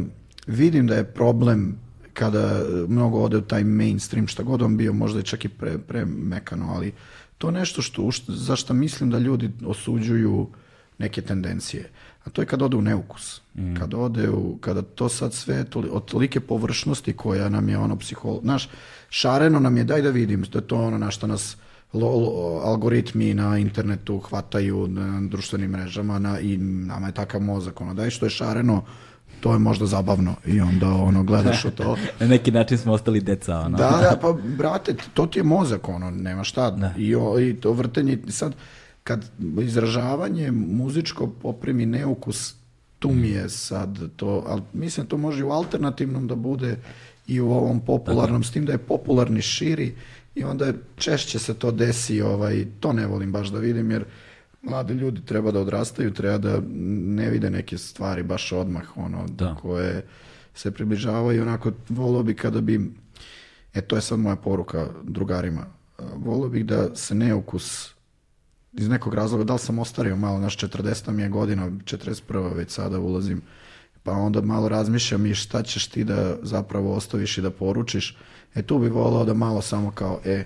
vidim 0.48 0.88
da 0.88 0.96
je 0.96 1.14
problem 1.14 1.78
kada 2.14 2.64
mnogo 2.88 3.20
ode 3.20 3.38
u 3.38 3.42
taj 3.42 3.64
mainstream, 3.64 4.28
šta 4.28 4.44
god 4.44 4.62
on 4.62 4.78
bio, 4.78 4.94
možda 4.94 5.20
je 5.20 5.24
čak 5.24 5.46
i 5.46 5.50
pre, 5.50 5.78
pre 5.78 6.06
mekano, 6.06 6.74
ali 6.76 6.94
to 7.42 7.52
nešto 7.52 7.82
što, 7.82 8.10
za 8.28 8.56
što 8.56 8.74
mislim 8.74 9.10
da 9.10 9.20
ljudi 9.20 9.50
osuđuju 9.66 10.48
neke 10.98 11.22
tendencije. 11.22 11.90
A 12.24 12.30
to 12.30 12.42
je 12.42 12.46
kad 12.46 12.62
ode 12.62 12.78
u 12.78 12.82
neukus. 12.82 13.42
Kad 13.80 13.94
ode 13.94 14.30
u, 14.30 14.58
kada 14.62 14.82
to 14.82 15.10
sad 15.10 15.34
sve 15.34 15.64
toli, 15.64 15.90
od 15.92 16.06
tolike 16.06 16.40
površnosti 16.40 17.14
koja 17.14 17.50
nam 17.50 17.70
je 17.70 17.78
ono 17.78 17.98
psiholo... 17.98 18.40
Znaš, 18.44 18.70
šareno 19.10 19.60
nam 19.60 19.78
je, 19.78 19.84
daj 19.84 20.02
da 20.02 20.10
vidim, 20.10 20.46
da 20.52 20.60
je 20.60 20.68
to 20.68 20.78
ono 20.78 20.98
na 20.98 21.12
što 21.12 21.28
nas 21.28 21.58
lo, 21.94 22.08
lo- 22.08 22.62
algoritmi 22.64 23.34
na 23.34 23.58
internetu 23.58 24.20
hvataju 24.20 24.88
na 24.88 25.22
društvenim 25.22 25.72
mrežama 25.72 26.20
na, 26.20 26.40
i 26.40 26.58
nama 26.58 27.08
je 27.08 27.14
takav 27.14 27.42
mozak. 27.42 27.82
Ono, 27.82 27.94
daj 27.94 28.10
što 28.10 28.26
je 28.26 28.30
šareno, 28.30 28.84
to 29.42 29.54
je 29.54 29.60
možda 29.60 29.86
zabavno 29.86 30.36
i 30.46 30.62
onda 30.62 30.90
ono 30.90 31.24
gledaš 31.24 31.66
u 31.66 31.72
to. 31.72 31.98
Na 32.20 32.28
neki 32.28 32.52
način 32.52 32.78
smo 32.78 32.94
ostali 32.94 33.22
deca, 33.22 33.60
ono. 33.60 33.78
Da, 33.78 33.90
da, 33.90 34.18
pa 34.22 34.34
brate, 34.58 34.96
to 35.14 35.26
ti 35.26 35.40
je 35.40 35.44
mozak, 35.44 35.90
ono, 35.90 36.12
nema 36.12 36.44
šta. 36.44 36.94
I, 36.98 37.16
o, 37.16 37.40
I 37.40 37.54
to 37.54 37.72
vrtenje, 37.72 38.18
sad, 38.30 38.56
kad 39.04 39.26
izražavanje 39.62 40.52
muzičko 40.52 41.28
poprimi 41.28 41.86
neukus, 41.86 42.56
tu 43.00 43.10
mi 43.10 43.30
je 43.30 43.50
sad 43.50 44.00
to, 44.16 44.44
ali 44.48 44.62
mislim 44.74 45.06
to 45.06 45.18
može 45.18 45.40
i 45.40 45.44
u 45.44 45.52
alternativnom 45.52 46.28
da 46.28 46.36
bude 46.36 46.78
i 47.28 47.40
u 47.40 47.52
ovom 47.52 47.80
popularnom, 47.80 48.44
s 48.44 48.52
tim 48.52 48.66
da 48.66 48.72
je 48.72 48.78
popularni 48.78 49.42
širi 49.42 49.96
i 50.36 50.44
onda 50.44 50.66
je 50.66 50.74
češće 50.96 51.40
se 51.40 51.54
to 51.54 51.72
desi, 51.72 52.22
ovaj, 52.22 52.66
to 52.80 52.94
ne 52.94 53.08
volim 53.08 53.32
baš 53.32 53.48
da 53.48 53.60
vidim, 53.60 53.92
jer 53.92 54.06
mladi 54.62 54.94
ljudi 54.94 55.26
treba 55.26 55.52
da 55.52 55.60
odrastaju, 55.60 56.14
treba 56.14 56.38
da 56.38 56.62
ne 57.06 57.30
vide 57.30 57.50
neke 57.50 57.78
stvari 57.78 58.24
baš 58.24 58.52
odmah, 58.52 58.98
ono, 58.98 59.28
Da. 59.28 59.56
koje 59.56 60.06
se 60.54 60.72
približavaju, 60.72 61.42
onako, 61.42 61.72
volio 61.90 62.24
bi 62.24 62.36
kada 62.36 62.62
bi, 62.62 62.92
e 63.74 63.82
to 63.82 63.96
je 63.96 64.02
sad 64.02 64.20
moja 64.20 64.36
poruka 64.36 64.88
drugarima, 65.04 65.66
volio 66.16 66.50
bih 66.50 66.66
da 66.66 66.96
se 66.96 67.16
neukus 67.16 67.94
iz 68.74 68.90
nekog 68.90 69.14
razloga, 69.14 69.44
da 69.44 69.54
li 69.54 69.60
sam 69.60 69.80
ostario 69.80 70.16
malo, 70.16 70.40
naš 70.40 70.58
40 70.58 71.12
mi 71.12 71.22
je 71.22 71.30
godina, 71.30 71.70
41. 71.70 72.56
već 72.56 72.72
sada 72.72 73.00
ulazim, 73.00 73.42
pa 74.04 74.12
onda 74.12 74.42
malo 74.42 74.70
razmišljam 74.70 75.26
i 75.26 75.36
šta 75.36 75.64
ćeš 75.64 75.88
ti 75.88 76.04
da 76.04 76.36
zapravo 76.42 76.94
ostaviš 76.94 77.38
i 77.38 77.42
da 77.42 77.52
poručiš. 77.52 78.18
E 78.56 78.62
tu 78.62 78.80
bi 78.80 78.90
volao 78.90 79.26
da 79.26 79.34
malo 79.34 79.62
samo 79.62 79.92
kao, 79.92 80.20
e, 80.26 80.44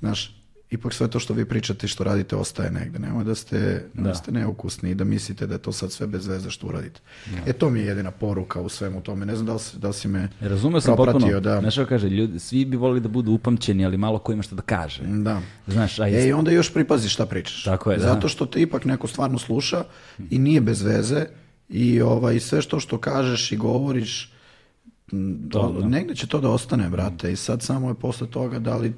znaš, 0.00 0.35
ipak 0.70 0.94
sve 0.94 1.08
to 1.08 1.20
što 1.20 1.34
vi 1.34 1.44
pričate 1.44 1.86
i 1.86 1.88
što 1.88 2.04
radite 2.04 2.36
ostaje 2.36 2.70
negde. 2.70 2.98
Nemoj 2.98 3.24
da 3.24 3.34
ste, 3.34 3.84
da. 3.94 4.14
ste 4.14 4.32
neukusni 4.32 4.90
i 4.90 4.94
da 4.94 5.04
mislite 5.04 5.46
da 5.46 5.54
je 5.54 5.58
to 5.58 5.72
sad 5.72 5.92
sve 5.92 6.06
bez 6.06 6.26
veze 6.26 6.50
što 6.50 6.66
uradite. 6.66 7.00
E 7.46 7.52
to 7.52 7.70
mi 7.70 7.80
je 7.80 7.86
jedina 7.86 8.10
poruka 8.10 8.60
u 8.60 8.68
svemu 8.68 9.00
tome. 9.00 9.26
Ne 9.26 9.34
znam 9.34 9.46
da 9.46 9.52
li, 9.52 9.58
si- 9.58 9.78
da 9.78 9.88
li 9.88 9.94
si 9.94 10.08
me 10.08 10.28
Razumeo 10.40 10.80
sam 10.80 10.94
propratio, 10.94 11.20
potpuno. 11.20 11.40
Da. 11.40 11.60
Znaš 11.60 11.74
što 11.74 11.86
kaže, 11.86 12.08
ljudi, 12.08 12.38
svi 12.38 12.64
bi 12.64 12.76
volili 12.76 13.00
da 13.00 13.08
budu 13.08 13.32
upamćeni, 13.32 13.84
ali 13.84 13.96
malo 13.96 14.18
ko 14.18 14.32
ima 14.32 14.42
šta 14.42 14.54
da 14.54 14.62
kaže. 14.62 15.02
Da. 15.02 15.40
Znaš, 15.66 15.98
a 15.98 16.08
E, 16.08 16.26
i 16.28 16.32
onda 16.32 16.50
još 16.50 16.72
pripazi 16.72 17.08
šta 17.08 17.26
pričaš. 17.26 17.64
Tako 17.64 17.90
je, 17.90 17.98
da. 17.98 18.04
Zato 18.04 18.28
što 18.28 18.46
te 18.46 18.62
ipak 18.62 18.84
neko 18.84 19.06
stvarno 19.06 19.38
sluša 19.38 19.84
i 20.30 20.38
nije 20.38 20.60
bez 20.60 20.82
veze 20.82 21.26
i 21.68 22.00
ovaj, 22.00 22.40
sve 22.40 22.62
što 22.62 22.80
što 22.80 22.98
kažeš 22.98 23.52
i 23.52 23.56
govoriš, 23.56 24.32
m, 25.12 25.48
To, 25.50 25.60
o- 25.60 25.72
da. 25.72 25.86
negde 25.86 26.14
će 26.14 26.26
to 26.26 26.40
da 26.40 26.50
ostane, 26.50 26.88
brate. 26.88 27.32
I 27.32 27.36
sad 27.36 27.62
samo 27.62 27.88
je 27.88 27.94
posle 27.94 28.26
toga 28.26 28.58
da 28.58 28.76
li, 28.76 28.92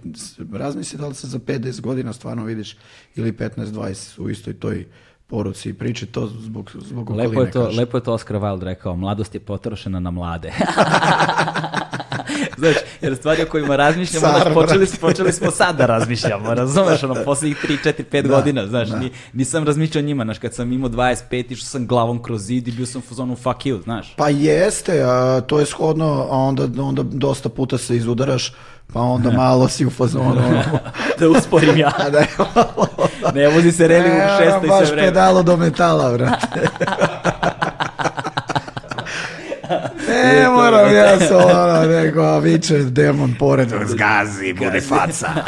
razmisli 0.52 0.98
da 0.98 1.08
li 1.08 1.14
se 1.14 1.26
za 1.26 1.38
5-10 1.38 1.80
godina 1.80 2.12
stvarno 2.12 2.44
vidiš 2.44 2.76
ili 3.16 3.32
15-20 3.32 3.86
u 4.18 4.30
istoj 4.30 4.54
toj 4.54 4.86
poruci 5.26 5.68
i 5.68 5.74
priči 5.74 6.06
to 6.06 6.26
zbog, 6.28 6.70
zbog 6.76 7.02
okoline. 7.02 7.28
Lepo 7.28 7.42
je, 7.42 7.50
to, 7.50 7.64
kažem. 7.64 7.78
lepo 7.78 7.96
je 7.96 8.04
to 8.04 8.12
Oscar 8.12 8.36
Wilde 8.36 8.62
rekao, 8.62 8.96
mladost 8.96 9.34
je 9.34 9.40
potrošena 9.40 10.00
na 10.00 10.10
mlade. 10.10 10.52
Znaš, 12.58 12.76
jer 13.00 13.16
stvari 13.16 13.42
o 13.42 13.46
kojima 13.46 13.76
razmišljamo, 13.76 14.26
Car, 14.38 14.54
počeli, 14.54 14.86
počeli 15.00 15.32
smo 15.32 15.50
sad 15.50 15.76
da 15.76 15.86
razmišljamo, 15.86 16.54
razumeš, 16.54 17.02
ono, 17.02 17.14
poslednjih 17.24 17.64
3, 17.64 17.84
4, 17.84 18.02
5 18.12 18.22
Da, 18.22 18.28
godina, 18.28 18.66
znaš, 18.66 18.88
da. 18.88 18.98
ni, 18.98 19.10
nisam 19.32 19.64
razmišljao 19.64 20.02
o 20.02 20.06
njima, 20.06 20.24
znaš, 20.24 20.38
kad 20.38 20.54
sam 20.54 20.72
imao 20.72 20.90
25, 20.90 21.52
išao 21.52 21.66
sam 21.66 21.86
glavom 21.86 22.22
kroz 22.22 22.42
zid 22.42 22.68
i 22.68 22.72
bio 22.72 22.86
sam 22.86 22.98
u 22.98 23.08
fazonu 23.08 23.36
fuck 23.36 23.60
you, 23.60 23.82
znaš. 23.82 24.14
Pa 24.16 24.28
jeste, 24.28 25.02
a 25.06 25.40
to 25.40 25.60
je 25.60 25.66
shodno, 25.66 26.26
a 26.30 26.36
onda, 26.36 26.82
onda 26.82 27.02
dosta 27.02 27.48
puta 27.48 27.78
se 27.78 27.96
izudaraš, 27.96 28.52
pa 28.92 29.00
onda 29.00 29.30
malo 29.30 29.68
si 29.68 29.86
u 29.86 29.90
fazonu. 29.90 30.30
ono, 30.30 30.62
da 31.18 31.28
usporim 31.28 31.76
ja. 31.76 31.92
da. 32.12 32.24
Ne 33.34 33.48
vozi 33.48 33.72
se 33.72 33.88
reli 33.88 34.08
u 34.08 34.38
šestoj 34.38 34.68
baš 34.68 34.86
sve 34.86 34.96
vreme. 34.96 35.08
pedalo 35.08 35.42
do 35.42 35.56
metala, 35.56 36.12
brate. 36.12 36.68
Ne 40.28 40.48
moram 40.48 40.94
ja 40.94 41.18
se 41.28 41.36
ono, 41.36 41.86
nego, 41.86 42.22
a 42.22 42.38
viče 42.38 42.78
demon 42.78 43.34
pored, 43.38 43.68
zgazi, 43.86 44.52
bude 44.52 44.80
faca. 44.80 45.28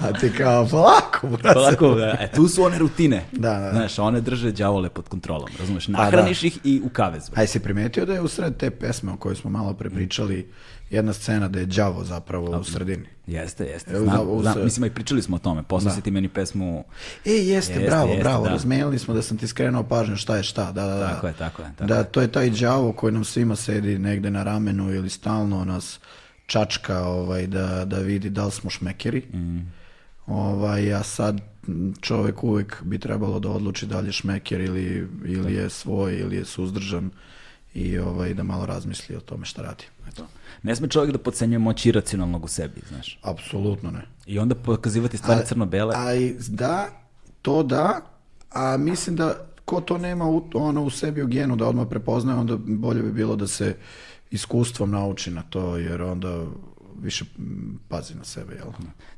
A 0.00 0.12
ti 0.20 0.32
kao, 0.32 0.66
polako, 0.66 1.28
brate. 1.28 1.54
Polako, 1.54 1.94
da, 1.94 2.16
e, 2.20 2.30
tu 2.34 2.48
su 2.48 2.62
one 2.62 2.78
rutine. 2.78 3.24
Da, 3.32 3.50
da, 3.50 3.58
da. 3.58 3.70
Znaš, 3.72 3.98
one 3.98 4.20
drže 4.20 4.52
đavole 4.52 4.88
pod 4.88 5.08
kontrolom, 5.08 5.48
razumeš? 5.58 5.86
da. 5.86 5.98
Nahraniš 5.98 6.42
ih 6.42 6.58
i 6.64 6.80
u 6.84 6.88
kavez. 6.88 7.30
Aj 7.34 7.46
si 7.46 7.60
primetio 7.60 8.06
da 8.06 8.12
je 8.12 8.20
usred 8.20 8.56
te 8.56 8.70
pesme 8.70 9.12
o 9.12 9.16
kojoj 9.16 9.36
smo 9.36 9.50
malo 9.50 9.74
pre 9.74 9.90
pričali 9.90 10.50
jedna 10.90 11.12
scena 11.12 11.48
da 11.48 11.58
je 11.58 11.66
đavo 11.66 12.04
zapravo 12.04 12.58
u 12.60 12.64
sredini. 12.64 13.06
Jeste, 13.26 13.64
jeste. 13.64 13.98
Znam, 13.98 14.28
u 14.30 14.42
znam, 14.42 14.54
se- 14.54 14.64
mislim, 14.64 14.84
i 14.84 14.94
pričali 14.94 15.22
smo 15.22 15.36
o 15.36 15.38
tome. 15.38 15.62
Posle 15.62 15.90
si 15.90 16.00
ti 16.00 16.10
meni 16.10 16.28
pesmu... 16.28 16.84
E, 17.24 17.30
jeste, 17.30 17.72
Jeste, 17.72 17.86
bravo, 17.86 18.08
jeste, 18.08 18.22
bravo, 18.22 18.44
da. 18.44 18.50
razmenili 18.50 18.98
smo 18.98 19.14
da 19.14 19.22
sam 19.22 19.36
ti 19.38 19.46
skrenuo 19.46 19.82
pažnju 19.82 20.16
šta 20.16 20.36
je 20.36 20.42
šta, 20.42 20.72
da, 20.72 20.86
da, 20.86 20.94
da. 20.94 21.08
Tako 21.08 21.26
je, 21.26 21.32
tako 21.32 21.62
je, 21.62 21.68
tako 21.76 21.88
da, 21.88 22.04
to 22.04 22.20
je 22.20 22.32
taj 22.32 22.50
đavo 22.50 22.92
koji 22.92 23.12
nam 23.12 23.24
svima 23.24 23.56
sedi 23.56 23.98
negde 23.98 24.30
na 24.30 24.42
ramenu 24.42 24.94
ili 24.94 25.10
stalno 25.10 25.64
nas 25.64 26.00
čačka 26.46 27.06
ovaj, 27.06 27.46
da, 27.46 27.84
da 27.84 27.98
vidi 27.98 28.30
da 28.30 28.44
li 28.44 28.52
smo 28.52 28.70
šmekeri. 28.70 29.20
Mm. 29.32 29.58
Ovaj, 30.26 30.94
a 30.94 31.02
sad 31.02 31.40
čovek 32.00 32.44
uvek 32.44 32.82
bi 32.82 32.98
trebalo 32.98 33.38
da 33.40 33.48
odluči 33.48 33.86
da 33.86 34.00
li 34.00 34.08
je 34.08 34.12
šmeker 34.12 34.60
ili, 34.60 35.08
ili 35.24 35.54
je 35.54 35.70
svoj 35.70 36.18
ili 36.18 36.36
je 36.36 36.44
suzdržan 36.44 37.10
i 37.74 37.98
ovaj, 37.98 38.34
da 38.34 38.42
malo 38.42 38.66
razmisli 38.66 39.16
o 39.16 39.20
tome 39.20 39.44
šta 39.46 39.62
radi. 39.62 39.84
Eto. 40.08 40.26
Ne 40.66 40.76
sme 40.76 40.88
čovjek 40.88 41.12
da 41.12 41.18
podcenjuje 41.18 41.58
moć 41.58 41.86
iracionalnog 41.86 42.44
u 42.44 42.48
sebi, 42.48 42.80
znaš. 42.88 43.18
Apsolutno 43.22 43.90
ne. 43.90 44.02
I 44.26 44.38
onda 44.38 44.54
pokazivati 44.54 45.18
stvari 45.18 45.46
crno-bele. 45.46 45.94
A 45.96 46.14
i 46.14 46.34
da, 46.48 46.86
to 47.42 47.62
da, 47.62 48.00
a 48.52 48.76
mislim 48.76 49.16
da 49.16 49.34
ko 49.64 49.80
to 49.80 49.98
nema 49.98 50.28
u, 50.28 50.44
ono 50.54 50.82
u 50.82 50.90
sebi 50.90 51.22
u 51.22 51.26
genu 51.26 51.56
da 51.56 51.68
odmah 51.68 51.86
prepoznaje, 51.90 52.38
onda 52.38 52.56
bolje 52.56 53.02
bi 53.02 53.12
bilo 53.12 53.36
da 53.36 53.46
se 53.46 53.76
iskustvom 54.30 54.90
nauči 54.90 55.30
na 55.30 55.42
to, 55.42 55.76
jer 55.76 56.02
onda 56.02 56.44
više 57.02 57.24
mm, 57.38 57.78
pazi 57.88 58.14
na 58.14 58.24
sebe, 58.24 58.54
jel? 58.54 58.66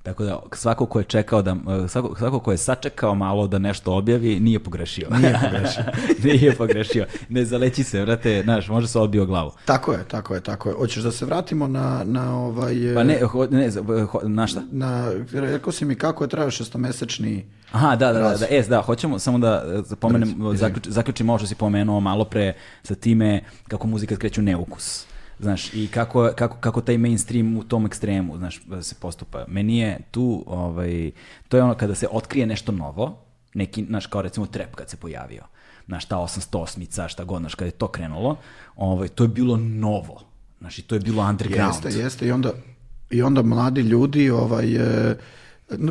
Tako 0.02 0.24
da 0.24 0.40
svako 0.52 0.86
ko 0.86 0.98
je 0.98 1.04
čekao 1.04 1.42
da, 1.42 1.56
svako, 1.88 2.14
svako 2.18 2.40
ko 2.40 2.52
je 2.52 2.58
sačekao 2.58 3.14
malo 3.14 3.46
da 3.46 3.58
nešto 3.58 3.92
objavi, 3.94 4.40
nije 4.40 4.58
pogrešio. 4.58 5.08
Nije 5.10 5.38
pogrešio. 5.42 5.84
nije 6.24 6.56
pogrešio. 6.56 7.06
Ne 7.28 7.44
zaleći 7.44 7.84
se, 7.84 8.02
vrate, 8.02 8.42
znaš, 8.44 8.68
može 8.68 8.88
se 8.88 8.98
odbio 8.98 9.26
glavu. 9.26 9.52
Tako 9.64 9.92
je, 9.92 10.04
tako 10.08 10.34
je, 10.34 10.40
tako 10.40 10.68
je. 10.68 10.74
Hoćeš 10.74 11.02
da 11.02 11.12
se 11.12 11.24
vratimo 11.24 11.68
na, 11.68 12.02
na 12.04 12.36
ovaj... 12.36 12.74
Pa 12.94 13.04
ne, 13.04 13.20
ho, 13.22 13.46
ne, 13.50 13.70
za- 13.70 13.82
ho- 14.12 14.20
na 14.28 14.46
šta? 14.46 14.62
Na, 14.70 15.12
rekao 15.32 15.72
si 15.72 15.84
mi 15.84 15.94
kako 15.94 16.24
je 16.24 16.28
trajao 16.28 16.50
šestomesečni... 16.50 17.46
Aha, 17.72 17.96
da, 17.96 18.12
da, 18.12 18.18
da, 18.20 18.36
da, 18.36 18.46
es, 18.50 18.68
da, 18.68 18.80
hoćemo 18.82 19.18
samo 19.18 19.38
da 19.38 19.64
e, 19.66 19.82
zapomenem, 19.82 20.34
zaključ, 20.54 20.86
zaključim 20.88 21.28
ovo 21.30 21.38
što 21.38 21.46
si 21.46 21.54
pomenuo 21.54 22.00
malo 22.00 22.24
pre 22.24 22.52
sa 22.82 22.94
time 22.94 23.40
kako 23.68 23.86
muzika 23.86 24.14
skreće 24.14 24.40
u 24.40 24.44
neukus. 24.44 25.06
Znaš, 25.40 25.74
i 25.74 25.88
kako, 25.88 26.30
kako, 26.36 26.56
kako 26.60 26.80
taj 26.80 26.98
mainstream 26.98 27.56
u 27.56 27.64
tom 27.64 27.86
ekstremu, 27.86 28.38
znaš, 28.38 28.60
se 28.82 28.94
postupa. 29.00 29.44
Meni 29.48 29.78
je 29.78 29.98
tu, 30.10 30.44
ovaj, 30.46 31.10
to 31.48 31.56
je 31.56 31.62
ono 31.62 31.74
kada 31.74 31.94
se 31.94 32.06
otkrije 32.10 32.46
nešto 32.46 32.72
novo, 32.72 33.18
neki, 33.54 33.84
znaš, 33.84 34.06
kao 34.06 34.22
recimo 34.22 34.46
trap 34.46 34.74
kad 34.74 34.90
se 34.90 34.96
pojavio, 34.96 35.42
znaš, 35.86 36.04
ta 36.04 36.16
808-ica, 36.16 37.08
šta 37.08 37.24
god, 37.24 37.40
znaš, 37.40 37.54
kada 37.54 37.66
je 37.66 37.70
to 37.70 37.88
krenulo, 37.88 38.36
ovaj, 38.76 39.08
to 39.08 39.24
je 39.24 39.28
bilo 39.28 39.56
novo, 39.56 40.20
znaš, 40.60 40.78
i 40.78 40.82
to 40.82 40.94
je 40.94 41.00
bilo 41.00 41.22
underground. 41.22 41.74
Jeste, 41.84 42.00
jeste. 42.00 42.26
I 42.26 42.32
onda, 42.32 42.52
i 43.10 43.22
onda 43.22 43.42
mladi 43.42 43.80
ljudi 43.80 44.30
ovaj, 44.30 44.76
e, 44.76 45.16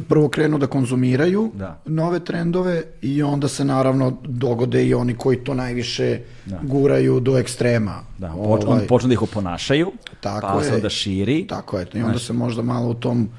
prvo 0.10 0.30
krenu 0.30 0.58
da 0.58 0.68
konzumiraju 0.68 1.52
Da. 1.56 1.80
nove 1.86 2.20
trendove 2.20 2.84
i 3.02 3.24
onda 3.24 3.48
se 3.48 3.66
naravno 3.66 4.18
dogode 4.24 4.86
i 4.86 4.94
oni 4.94 5.14
koji 5.14 5.38
to 5.38 5.54
najviše 5.54 6.20
guraju 6.64 7.20
do 7.20 7.38
ekstrema. 7.38 8.04
Da, 8.18 8.34
poč, 8.44 8.62
onda 8.68 8.84
počnu 8.88 9.08
da 9.08 9.14
ih 9.14 9.22
oponašaju, 9.22 9.92
Tako 10.20 10.48
pa 10.58 10.64
se 10.64 10.70
je. 10.70 10.76
onda 10.76 10.90
širi. 10.90 11.48
Tako 11.48 11.80
je. 11.80 11.88
I 11.94 12.02
onda 12.02 12.20
se 12.20 12.34
možda 12.34 12.62
malo 12.62 12.90
u 12.90 12.94
tom 12.94 13.30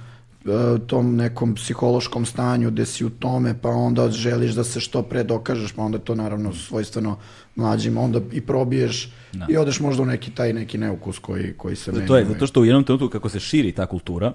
e, 0.44 0.78
tom 0.86 1.16
nekom 1.16 1.54
psihološkom 1.54 2.26
stanju 2.26 2.70
gde 2.70 2.86
si 2.86 3.04
u 3.04 3.10
tome, 3.10 3.54
pa 3.62 3.68
onda 3.68 4.10
želiš 4.10 4.52
da 4.52 4.64
se 4.64 4.80
što 4.80 5.02
pre 5.02 5.24
dokažeš, 5.24 5.72
pa 5.72 5.82
onda 5.82 5.98
to 5.98 6.14
naravno 6.14 6.52
svojstveno 6.52 7.16
mlađima, 7.56 8.00
onda 8.00 8.20
i 8.32 8.40
probiješ 8.40 9.12
i 9.48 9.56
odeš 9.56 9.80
možda 9.80 10.02
u 10.02 10.06
neki 10.06 10.30
taj 10.30 10.52
neki 10.52 10.78
neukus 10.78 11.18
koji, 11.18 11.52
koji 11.56 11.76
se 11.76 11.92
meni... 11.92 12.06
To 12.06 12.16
je 12.16 12.22
ovaj, 12.22 12.32
zato 12.34 12.46
što 12.46 12.60
u 12.60 12.64
jednom 12.64 12.84
trenutku 12.84 13.08
kako 13.08 13.28
se 13.28 13.40
širi 13.40 13.72
ta 13.72 13.86
kultura, 13.86 14.32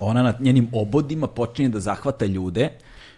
ona 0.00 0.22
na 0.22 0.34
njenim 0.40 0.68
obodima 0.72 1.26
počinje 1.26 1.68
da 1.68 1.80
zahvata 1.80 2.26
ljude 2.26 2.68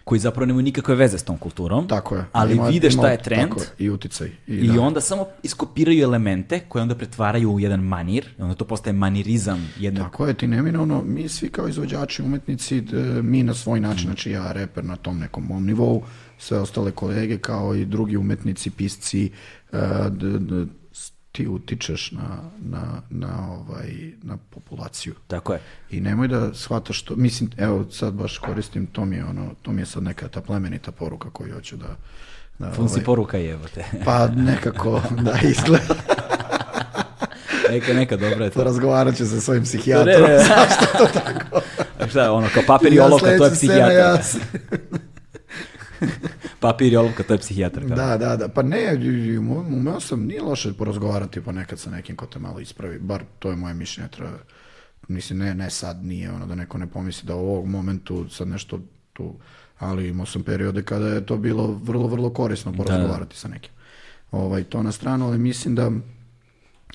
koji 0.03 0.19
zapravo 0.19 0.45
nemaju 0.45 0.63
nikakve 0.63 0.95
veze 0.95 1.17
s 1.17 1.23
tom 1.23 1.37
kulturom, 1.37 1.87
Tako 1.87 2.15
je. 2.15 2.25
ali 2.31 2.53
Ima- 2.53 2.67
vide 2.67 2.91
šta 2.91 2.99
ima- 2.99 3.07
je 3.07 3.17
trend 3.19 3.49
tako 3.49 3.61
je, 3.61 3.67
I 3.79 3.89
uticaj. 3.89 4.27
I, 4.47 4.53
i 4.53 4.67
da. 4.67 4.81
onda 4.81 5.01
samo 5.01 5.27
iskopiraju 5.43 6.03
elemente 6.03 6.59
koje 6.59 6.81
onda 6.81 6.95
pretvaraju 6.95 7.51
u 7.51 7.59
jedan 7.59 7.79
manir, 7.79 8.25
i 8.39 8.41
onda 8.41 8.55
to 8.55 8.65
postaje 8.65 8.93
manirizam 8.93 9.71
jednog 9.79 10.03
Tako 10.03 10.27
je, 10.27 10.33
ti 10.33 10.47
neminovno, 10.47 11.03
mi 11.03 11.29
svi 11.29 11.49
kao 11.49 11.67
izvođači, 11.67 12.21
umetnici, 12.21 12.83
mi 13.21 13.43
na 13.43 13.53
svoj 13.53 13.79
Mhm. 13.79 13.89
način, 13.89 14.05
znači 14.05 14.31
ja 14.31 14.51
reper 14.51 14.85
na 14.85 14.95
tom 14.95 15.19
nekom 15.19 15.43
mom 15.43 15.65
nivou, 15.65 16.03
sve 16.37 16.59
ostale 16.59 16.91
kolege 16.91 17.37
kao 17.37 17.75
i 17.75 17.85
drugi 17.85 18.17
umetnici, 18.17 18.69
pisci, 18.69 19.31
e, 19.71 19.77
ti 21.35 21.47
utičeš 21.47 22.11
na, 22.11 22.37
na, 22.61 22.81
na, 23.09 23.51
ovaj, 23.51 23.89
na 24.23 24.37
populaciju. 24.49 25.13
Tako 25.27 25.53
je. 25.53 25.59
I 25.91 26.01
nemoj 26.01 26.27
da 26.27 26.53
shvataš 26.53 27.01
to, 27.01 27.15
mislim, 27.15 27.49
evo 27.57 27.85
sad 27.91 28.13
baš 28.13 28.37
koristim, 28.37 28.85
to 28.85 29.05
mi 29.05 29.15
je 29.15 29.25
ono, 29.25 29.51
to 29.61 29.71
mi 29.71 29.81
je 29.81 29.85
sad 29.85 30.03
neka 30.03 30.27
ta 30.27 30.41
plemenita 30.41 30.91
poruka 30.91 31.29
koju 31.29 31.53
hoću 31.53 31.77
da... 31.77 31.95
da 32.59 32.71
Fun 32.71 32.89
si 32.89 32.93
ovaj, 32.93 33.03
poruka 33.05 33.37
jebote. 33.37 33.85
pa 34.05 34.27
nekako 34.27 35.01
da 35.11 35.39
izgleda, 35.43 35.95
neka, 37.71 37.93
neka, 37.93 38.17
dobra 38.17 38.45
je 38.45 38.51
to. 38.51 38.63
razgovarat 38.63 39.15
ću 39.15 39.25
sa 39.25 39.41
svojim 39.41 39.61
Ne, 39.61 39.65
psihijatrom. 39.65 40.29
ne, 40.29 40.37
A 41.99 42.07
šta, 42.07 42.31
ono, 42.31 42.47
kao 42.53 42.63
papir 42.67 42.93
i 42.93 42.99
olovka, 42.99 43.37
to 43.37 43.45
je 43.45 43.51
psihijatar. 43.51 43.91
ja 43.91 44.17
Papir 46.65 46.93
i 46.93 46.97
olovka, 46.97 47.23
to 47.23 47.33
je 47.33 47.37
psihijatar. 47.37 47.87
kao. 47.87 47.95
Da, 47.95 48.17
da, 48.17 48.35
da. 48.35 48.47
Pa 48.47 48.61
ne, 48.61 48.97
um- 49.39 49.73
umeo 49.73 49.99
sam, 49.99 50.25
nije 50.25 50.41
loše 50.41 50.73
porazgovarati 50.73 51.41
ponekad 51.41 51.79
sa 51.79 51.89
nekim 51.89 52.15
ko 52.15 52.25
te 52.25 52.39
malo 52.39 52.59
ispravi, 52.59 52.99
bar 52.99 53.23
to 53.39 53.49
je 53.49 53.55
moje 53.55 53.73
mišljenje. 53.73 54.09
Treba, 54.09 54.31
mislim, 55.07 55.39
ne, 55.39 55.53
ne 55.53 55.69
sad 55.69 56.05
nije 56.05 56.31
ono 56.31 56.45
da 56.45 56.55
neko 56.55 56.77
ne 56.77 56.87
pomisli 56.87 57.27
da 57.27 57.35
u 57.35 57.39
ovog 57.39 57.67
momentu 57.67 58.29
sad 58.29 58.47
nešto 58.47 58.79
tu, 59.13 59.35
ali 59.79 60.07
imao 60.07 60.25
sam 60.25 60.43
periode 60.43 60.83
kada 60.83 61.07
je 61.07 61.25
to 61.25 61.37
bilo 61.37 61.67
vrlo, 61.83 62.07
vrlo 62.07 62.29
korisno 62.29 62.73
porazgovarati 62.73 63.37
sa 63.37 63.47
nekim. 63.47 63.71
Ovaj, 64.31 64.63
to 64.63 64.83
na 64.83 64.91
stranu, 64.91 65.27
ali 65.27 65.37
mislim 65.37 65.75
da 65.75 65.91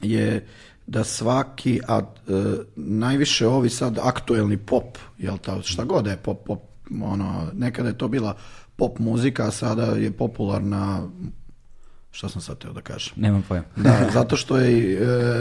je 0.03 0.47
da 0.87 1.05
svaki, 1.05 1.81
a 1.89 1.99
e, 1.99 2.33
najviše 2.77 3.47
ovi 3.47 3.71
sad 3.71 3.99
aktuelni 4.03 4.57
pop, 4.57 4.99
jel 5.19 5.39
ta, 5.39 5.63
šta 5.63 5.85
god 5.85 6.05
da 6.05 6.11
je 6.11 6.17
pop, 6.17 6.47
pop, 6.47 6.61
ono, 7.03 7.51
nekada 7.55 7.89
je 7.89 7.99
to 7.99 8.09
bila 8.09 8.37
pop 8.81 8.99
muzika, 9.01 9.45
a 9.45 9.51
sada 9.53 9.83
je 9.85 10.11
popularna, 10.13 11.03
šta 12.11 12.29
sam 12.29 12.43
sad 12.43 12.59
teo 12.59 12.73
da 12.73 12.81
kažem? 12.83 13.13
Nemam 13.17 13.43
pojma. 13.43 13.65
Da, 13.77 14.11
zato 14.13 14.37
što 14.37 14.57
je 14.59 14.93
e, 14.93 14.99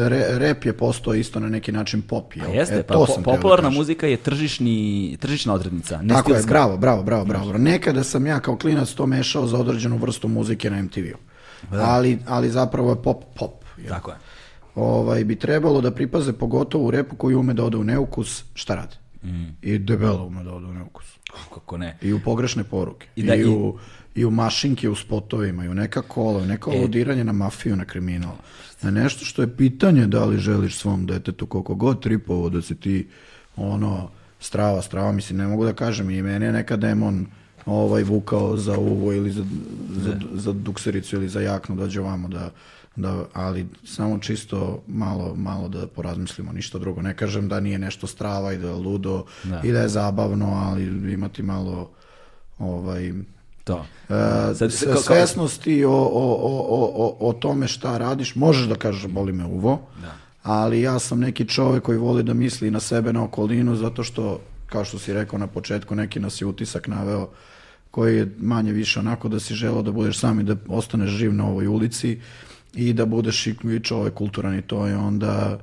re, 0.10 0.26
rap 0.32 0.66
je 0.66 0.74
postao 0.76 1.14
isto 1.16 1.40
na 1.40 1.50
neki 1.50 1.72
način 1.72 2.02
pop, 2.02 2.36
jel? 2.36 2.46
Pa 2.46 2.52
jeste, 2.52 2.76
E, 2.76 2.84
pa 2.84 2.94
to 2.94 3.00
po- 3.00 3.06
sam 3.08 3.24
da 3.24 3.32
popularna 3.32 3.64
kažem. 3.64 3.78
muzika 3.78 4.08
je 4.08 4.18
tržišni, 4.18 4.78
tržišna 5.20 5.54
odrednica, 5.54 6.02
ne 6.02 6.14
Tako 6.14 6.34
je, 6.34 6.44
bravo, 6.44 6.78
bravo, 6.78 7.04
bravo, 7.04 7.26
bravo. 7.26 7.54
Nekada 7.54 8.04
sam 8.04 8.26
ja 8.26 8.40
kao 8.40 8.58
klinac 8.58 8.90
to 8.90 9.06
mešao 9.08 9.48
za 9.48 9.58
određenu 9.58 9.98
vrstu 9.98 10.28
muzike 10.28 10.70
na 10.70 10.82
MTV-u. 10.82 11.18
Ali, 11.74 12.20
ali 12.28 12.50
zapravo 12.50 12.90
je 12.90 13.02
pop, 13.04 13.24
pop. 13.36 13.64
jel? 13.78 13.90
Tako 13.90 14.12
je. 14.12 14.18
ovaj, 14.76 15.24
bi 15.24 15.36
trebalo 15.36 15.82
da 15.82 15.92
pripaze 15.92 16.34
pogotovo 16.34 16.86
u 16.86 16.92
repu 16.92 17.16
koji 17.16 17.36
ume 17.36 17.54
da 17.54 17.64
ode 17.64 17.78
u 17.78 17.84
neukus, 17.84 18.44
šta 18.54 18.76
rade? 19.24 19.54
I 19.64 19.78
debelo 19.80 20.26
ume 20.26 20.44
da 20.44 20.54
ode 20.54 20.66
u 20.66 20.74
neukus. 20.74 21.06
Kako 21.54 21.78
ne. 21.78 21.98
I 22.02 22.14
u 22.14 22.20
pogrešne 22.20 22.64
poruke. 22.64 23.08
I 23.16 23.24
da- 23.24 23.36
i- 23.36 23.46
u, 23.46 23.78
I 24.16 24.26
u 24.26 24.32
mašinke 24.32 24.90
u 24.90 24.96
spotovima, 24.96 25.66
i 25.66 25.70
u 25.70 25.74
neka 25.74 26.02
kola, 26.02 26.40
i 26.40 26.44
u 26.44 26.48
neka 26.48 26.72
aludiranje 26.72 27.24
na 27.24 27.32
mafiju, 27.34 27.76
na 27.76 27.86
kriminal. 27.86 28.36
Na 28.82 28.92
nešto 28.92 29.26
što 29.26 29.42
je 29.42 29.56
pitanje 29.56 30.08
da 30.08 30.26
li 30.26 30.38
želiš 30.40 30.78
svom 30.78 31.06
detetu 31.06 31.46
koliko 31.46 31.76
god 31.76 32.02
tripovo 32.02 32.50
da 32.50 32.62
si 32.62 32.76
ti 32.76 33.08
ono 33.56 34.10
strava, 34.40 34.82
strava, 34.82 35.12
mislim, 35.12 35.38
ne 35.38 35.48
mogu 35.48 35.66
da 35.66 35.74
kažem 35.74 36.10
i 36.10 36.22
mene 36.22 36.46
je 36.46 36.52
neka 36.52 36.78
demon 36.78 37.26
ovaj 37.66 38.04
vukao 38.04 38.58
za 38.58 38.78
uvo 38.78 39.14
ili 39.14 39.32
za, 39.32 39.46
za, 39.92 40.14
za 40.34 40.54
duksericu 40.54 41.16
ili 41.16 41.30
za 41.30 41.42
jaknu 41.42 41.76
dođe 41.76 42.02
ovamo 42.02 42.28
da, 42.28 42.52
da, 43.02 43.26
ali 43.34 43.68
samo 43.84 44.20
čisto 44.20 44.84
malo, 44.88 45.36
malo 45.36 45.68
da 45.68 45.88
porazmislimo, 45.88 46.52
ništa 46.52 46.78
drugo. 46.80 47.02
Ne 47.02 47.16
kažem 47.18 47.48
da 47.50 47.60
nije 47.60 47.80
nešto 47.80 48.08
strava 48.08 48.54
i 48.54 48.58
da 48.58 48.68
je 48.68 48.74
ludo 48.74 49.26
i 49.64 49.72
da 49.72 49.80
je 49.82 49.90
zabavno, 49.90 50.54
ali 50.54 50.84
imati 51.14 51.44
malo 51.44 51.90
ovaj, 52.60 53.14
To. 53.64 53.86
E, 54.10 54.56
Sad- 54.56 54.94
kao- 54.94 55.02
svesnosti 55.02 55.86
o, 55.86 55.92
o, 55.92 56.34
o, 56.34 56.66
o, 56.70 56.92
o, 56.96 57.30
o 57.30 57.34
tome 57.34 57.68
šta 57.68 57.98
radiš, 57.98 58.36
možeš 58.36 58.68
da 58.68 58.76
kažeš 58.76 59.08
boli 59.08 59.34
me 59.34 59.46
uvo, 59.46 59.82
ali 60.44 60.82
ja 60.82 61.00
sam 61.00 61.20
neki 61.20 61.48
čovjek 61.48 61.84
koji 61.84 61.98
voli 61.98 62.24
da 62.24 62.34
misli 62.34 62.72
na 62.72 62.80
sebe, 62.80 63.14
na 63.14 63.24
okolinu, 63.24 63.76
zato 63.76 64.04
što, 64.04 64.40
kao 64.66 64.86
što 64.86 65.00
si 65.00 65.14
rekao 65.14 65.40
na 65.40 65.48
početku, 65.48 65.96
neki 65.96 66.20
nas 66.20 66.42
je 66.42 66.46
utisak 66.46 66.88
naveo 66.88 67.30
koji 67.92 68.18
je 68.18 68.36
manje 68.40 68.72
više 68.72 69.00
onako 69.00 69.30
da 69.30 69.40
si 69.40 69.54
želeo 69.54 69.82
da 69.82 69.92
budeš 69.92 70.20
sam 70.20 70.40
i 70.40 70.44
da 70.44 70.56
ostaneš 70.68 71.10
živ 71.10 71.34
na 71.34 71.48
ovoj 71.48 71.68
ulici 71.68 72.20
i 72.76 72.94
da 72.94 73.06
budeš 73.06 73.48
i 73.48 73.56
i 73.76 73.80
čovjek 73.80 74.14
kulturan 74.14 74.60
i 74.60 74.62
to 74.62 74.88
je 74.88 74.98
onda 74.98 75.60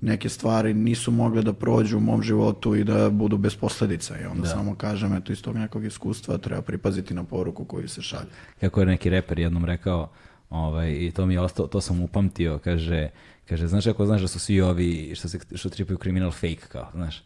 neke 0.00 0.28
stvari 0.28 0.74
nisu 0.74 1.10
mogle 1.10 1.42
da 1.42 1.52
prođu 1.52 1.96
u 1.96 2.00
mom 2.00 2.22
životu 2.22 2.74
i 2.74 2.84
da 2.84 3.10
budu 3.10 3.36
bez 3.36 3.56
posljedica 3.56 4.20
i 4.20 4.24
onda 4.24 4.48
samo 4.48 4.74
kažem 4.74 5.12
eto 5.12 5.32
iz 5.32 5.42
tog 5.42 5.56
nekog 5.56 5.84
iskustva 5.84 6.38
treba 6.38 6.62
pripaziti 6.62 7.14
na 7.14 7.24
poruku 7.24 7.64
koju 7.64 7.88
se 7.88 8.02
šalje. 8.02 8.30
kako 8.60 8.80
je 8.80 8.86
neki 8.86 9.10
reper 9.10 9.38
jednom 9.38 9.64
rekao, 9.64 10.10
ovaj, 10.50 10.90
i 10.90 11.10
to 11.10 11.26
mi 11.26 11.34
je 11.34 11.40
ostalo, 11.40 11.68
to 11.68 11.80
sam 11.80 12.00
upamtio, 12.00 12.58
kaže, 12.58 13.08
kaže, 13.48 13.66
znaš 13.66 13.86
ako 13.86 14.06
znaš 14.06 14.20
da 14.20 14.28
su 14.28 14.38
svi 14.38 14.60
ovi 14.60 15.12
što, 15.14 15.28
se, 15.28 15.38
što 15.54 15.68
tripaju 15.68 15.98
kriminal 15.98 16.30
fake, 16.30 16.66
kao, 16.68 16.90
znaš, 16.94 17.22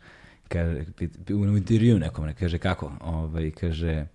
kaže, 0.48 0.84
u 1.30 1.56
intervju 1.56 1.98
nekom, 1.98 2.26
ne, 2.26 2.34
kaže, 2.34 2.58
kako, 2.58 2.92
ovaj, 3.00 3.50
kaže, 3.50 4.06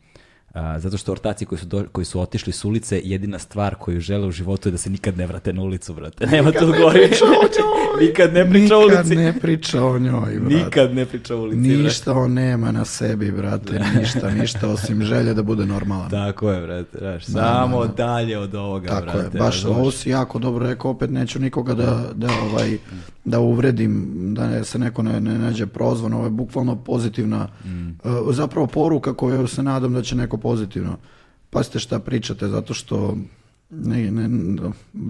a, 0.58 0.80
zato 0.80 0.98
što 0.98 1.12
ortaci 1.12 1.46
koji 1.46 1.60
su, 1.60 1.66
do- 1.66 1.86
koji 1.92 2.06
su 2.06 2.22
otišli 2.22 2.54
s 2.54 2.66
ulice, 2.66 3.02
jedina 3.04 3.40
stvar 3.40 3.76
koju 3.76 4.00
žele 4.02 4.28
u 4.28 4.32
životu 4.32 4.70
je 4.70 4.72
da 4.72 4.78
se 4.78 4.90
nikad 4.90 5.18
ne 5.18 5.28
vrate 5.28 5.54
na 5.54 5.62
ulicu, 5.62 5.94
brate. 5.94 6.26
Nema 6.32 6.52
tu 6.52 6.66
gori. 6.74 7.10
nikad 8.02 8.34
ne 8.34 8.50
priča 8.50 8.78
o 8.78 8.82
Nikad 8.82 8.98
ulici. 8.98 9.16
ne 9.16 9.34
priča 9.34 9.86
o 9.86 10.00
njoj, 10.00 10.40
brate. 10.40 10.56
Nikad 10.56 10.94
ne 10.94 11.06
priča 11.06 11.36
o 11.36 11.40
ulici, 11.40 11.58
brate. 11.60 11.84
Ništa 11.84 12.14
on 12.14 12.34
nema 12.34 12.72
na 12.72 12.86
sebi, 12.86 13.32
brate, 13.32 13.80
ništa, 14.00 14.32
ništa 14.32 14.68
osim 14.70 15.04
želje 15.04 15.34
da 15.34 15.44
bude 15.44 15.66
normalan. 15.66 16.10
Tako 16.10 16.52
je, 16.52 16.62
brate, 16.62 16.98
znaš, 17.00 17.26
samo 17.26 17.86
dalje 17.88 18.38
od 18.38 18.56
ovoga, 18.56 18.88
Tako 18.88 19.06
brate. 19.08 19.38
je, 19.38 19.40
baš 19.40 19.66
ovo 19.66 19.92
si 19.92 20.10
jako 20.10 20.40
dobro 20.40 20.68
rekao, 20.68 20.92
opet 20.92 21.10
neću 21.10 21.40
nikoga 21.40 21.74
da, 21.74 22.04
da, 22.16 22.28
ovaj, 22.44 22.78
da 23.26 23.40
uvredim, 23.40 24.06
da 24.30 24.64
se 24.64 24.80
neko 24.80 25.04
ne, 25.04 25.20
ne 25.22 25.38
nađe 25.38 25.66
prozvan, 25.68 26.14
ovo 26.14 26.24
je 26.24 26.30
bukvalno 26.32 26.76
pozitivna, 26.78 27.48
Mm. 27.66 27.90
e, 27.90 27.94
zapravo 28.32 28.68
poruka 28.68 29.14
koju 29.14 29.48
se 29.48 29.64
nadam 29.64 29.94
da 29.94 30.02
će 30.02 30.16
neko 30.16 30.38
pozitivno. 30.48 30.98
Pazite 31.50 31.80
šta 31.80 32.00
pričate, 32.00 32.48
zato 32.48 32.74
što 32.74 33.18
ne, 33.70 34.12
ne, 34.12 34.30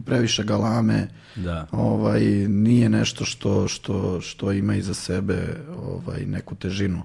previše 0.06 0.44
galame, 0.44 1.08
Da. 1.36 1.68
ovaj, 1.72 2.22
nije 2.48 2.90
nešto 2.90 3.26
što, 3.26 3.68
što, 3.68 4.22
što 4.22 4.52
ima 4.52 4.76
iza 4.76 4.94
sebe 4.94 5.38
ovaj, 5.78 6.26
neku 6.26 6.56
težinu. 6.56 7.04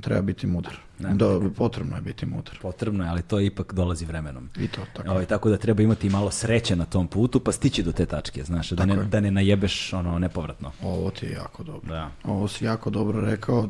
Treba 0.00 0.22
biti 0.22 0.46
mudar. 0.46 0.76
Da, 0.98 1.40
potrebno 1.56 1.96
je 1.96 2.02
biti 2.02 2.26
mudar. 2.26 2.58
Potrebno 2.62 3.04
je, 3.04 3.10
ali 3.10 3.22
to 3.22 3.40
ipak 3.40 3.74
dolazi 3.74 4.04
vremenom. 4.04 4.48
I 4.56 4.68
to, 4.68 4.80
tako. 4.92 5.10
Ovaj, 5.10 5.26
tako 5.26 5.50
da 5.50 5.56
treba 5.56 5.82
imati 5.82 6.10
malo 6.10 6.30
sreće 6.30 6.76
na 6.76 6.84
tom 6.84 7.08
putu, 7.08 7.40
pa 7.40 7.52
stići 7.52 7.82
do 7.82 7.92
te 7.92 8.06
tačke, 8.06 8.44
znaš, 8.44 8.70
da 8.70 8.86
ne, 8.86 8.96
da 9.04 9.20
ne 9.20 9.30
najebeš 9.30 9.92
ono 9.92 10.18
nepovratno. 10.18 10.72
Ovo 10.82 11.10
ti 11.10 11.26
je 11.26 11.32
jako 11.32 11.62
dobro. 11.62 11.94
Da. 11.94 12.10
Ovo 12.24 12.48
si 12.48 12.64
jako 12.64 12.90
dobro 12.90 13.20
rekao. 13.20 13.68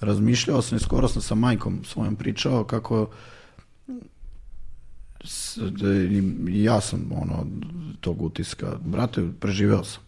Razmišljao 0.00 0.62
sam 0.62 0.76
i 0.76 0.80
skoro 0.80 1.08
sam 1.08 1.22
sa 1.22 1.34
majkom 1.34 1.84
svojom 1.84 2.16
pričao 2.16 2.64
kako 2.64 3.08
da 5.70 5.88
ja 6.48 6.80
sam 6.80 7.12
ono 7.12 7.46
tog 8.00 8.22
utiska. 8.22 8.76
Brate, 8.84 9.28
preživeo 9.40 9.84
sam. 9.84 10.05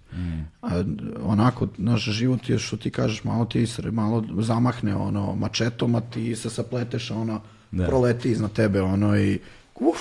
A, 0.62 0.82
onako, 1.22 1.68
naš 1.76 2.04
život 2.04 2.48
je 2.48 2.58
što 2.58 2.76
ti 2.76 2.90
kažeš, 2.90 3.24
malo 3.24 3.44
ti 3.44 3.62
isre, 3.62 3.90
malo 3.90 4.24
zamahne 4.38 4.96
ono 4.96 5.34
mačetom, 5.34 5.94
a 5.94 6.00
ti 6.00 6.36
se 6.36 6.50
sapleteš, 6.50 7.10
ono, 7.10 7.40
proleti 7.70 8.30
iznad 8.30 8.52
tebe, 8.52 8.82
ono 8.82 9.18
i 9.18 9.38
uf, 9.74 9.98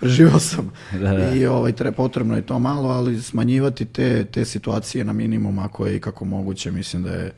preživeo 0.00 0.38
sam. 0.38 0.72
Da, 1.02 1.12
da. 1.12 1.34
I 1.34 1.46
ovaj, 1.46 1.72
tre, 1.72 1.92
potrebno 1.92 2.36
je 2.36 2.46
to 2.46 2.58
malo, 2.58 2.88
ali 2.88 3.22
smanjivati 3.22 3.84
te, 3.84 4.24
te 4.24 4.44
situacije 4.44 5.04
na 5.04 5.12
minimum 5.12 5.58
ako 5.58 5.86
je 5.86 5.96
i 5.96 6.00
kako 6.00 6.24
moguće, 6.24 6.70
mislim 6.70 7.02
da 7.02 7.10
je 7.10 7.32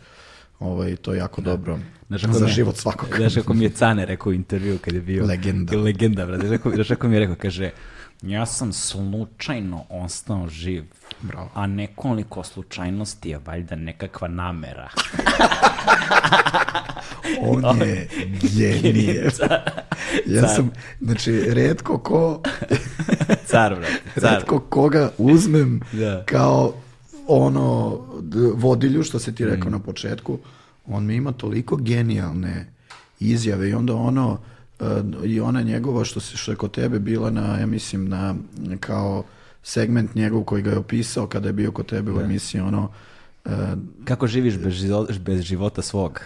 ovaj, 0.60 0.96
to 0.96 1.14
jako 1.14 1.40
dobro 1.40 1.78
Znaš 2.08 2.22
za 2.22 2.46
život 2.46 2.76
svakog. 2.76 3.08
Znaš 3.16 3.34
kako 3.34 3.54
mi 3.54 3.64
je 3.64 3.70
Cane 3.70 4.06
rekao 4.06 4.30
u 4.30 4.32
intervju 4.32 4.78
kad 4.78 4.94
je 4.94 5.00
bio... 5.00 5.26
Legenda. 5.26 5.76
Legenda, 5.76 6.26
brate. 6.26 6.58
Znaš 6.74 6.88
kako 6.88 7.08
mi 7.08 7.14
je 7.14 7.20
rekao, 7.20 7.36
kaže, 7.36 7.70
ja 8.22 8.46
sam 8.46 8.72
slučajno 8.72 9.84
ostao 9.90 10.48
živ. 10.48 10.84
Bravo. 11.22 11.50
A 11.54 11.66
nekoliko 11.66 12.44
slučajnosti 12.44 13.28
je 13.30 13.40
valjda 13.46 13.76
nekakva 13.76 14.28
namera. 14.28 14.88
On 17.40 17.78
je 17.80 18.08
genije. 18.56 19.30
ja 20.36 20.48
sam, 20.48 20.70
znači, 21.00 21.32
redko 21.40 21.98
ko, 21.98 22.42
Car, 23.50 23.74
brate, 23.74 24.20
car. 24.20 24.34
redko 24.34 24.60
koga 24.60 25.10
uzmem 25.18 25.80
Da. 25.92 26.22
kao 26.26 26.74
ono 27.26 27.98
vodilju, 28.54 29.02
što 29.02 29.18
se 29.18 29.34
ti 29.34 29.44
rekao 29.44 29.70
na 29.70 29.78
početku, 29.78 30.38
on 30.86 31.04
mi 31.06 31.14
ima 31.14 31.32
toliko 31.32 31.76
genijalne 31.76 32.72
izjave 33.20 33.68
i 33.68 33.74
onda 33.74 33.94
ono, 33.94 34.38
i 35.24 35.40
ona 35.40 35.62
njegova 35.62 36.04
što, 36.04 36.20
se, 36.20 36.36
što 36.36 36.52
je 36.52 36.56
kod 36.56 36.70
tebe 36.70 36.98
bila 36.98 37.30
na, 37.30 37.58
ja 37.58 37.66
mislim, 37.66 38.08
na, 38.08 38.34
kao 38.80 39.24
segment 39.62 40.14
njegov 40.14 40.44
koji 40.44 40.62
ga 40.62 40.70
je 40.70 40.78
opisao 40.78 41.26
kada 41.26 41.48
je 41.48 41.52
bio 41.52 41.72
kod 41.72 41.86
tebe 41.86 42.12
u 42.12 42.20
emisiji, 42.20 42.60
ono, 42.60 42.90
e, 43.44 43.50
Kako 44.04 44.26
živiš 44.26 44.58
bez, 44.58 44.72
života, 44.72 45.12
bez 45.18 45.42
života 45.42 45.82
svog? 45.82 46.20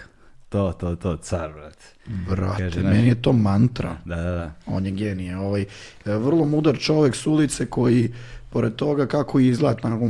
To, 0.48 0.72
to, 0.72 0.96
to, 0.96 1.16
car, 1.16 1.52
brate. 1.52 1.84
brate, 2.28 2.62
Kaže, 2.62 2.82
meni 2.82 3.08
je 3.08 3.22
to 3.22 3.32
mantra. 3.32 3.96
Da, 4.04 4.16
da, 4.16 4.30
da. 4.30 4.52
On 4.66 4.86
je 4.86 4.92
genije. 4.92 5.36
Ovaj, 5.36 5.62
e, 5.62 5.66
vrlo 6.04 6.44
mudar 6.44 6.78
čovjek 6.78 7.16
s 7.16 7.26
ulice 7.26 7.66
koji, 7.66 8.12
pored 8.50 8.74
toga 8.74 9.06
kako 9.06 9.40
izgleda, 9.40 9.80
tako 9.80 10.06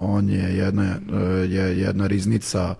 on 0.00 0.30
je 0.30 0.56
jedna, 0.56 0.84
e, 0.84 1.16
je 1.46 1.78
jedna 1.78 2.06
riznica 2.06 2.74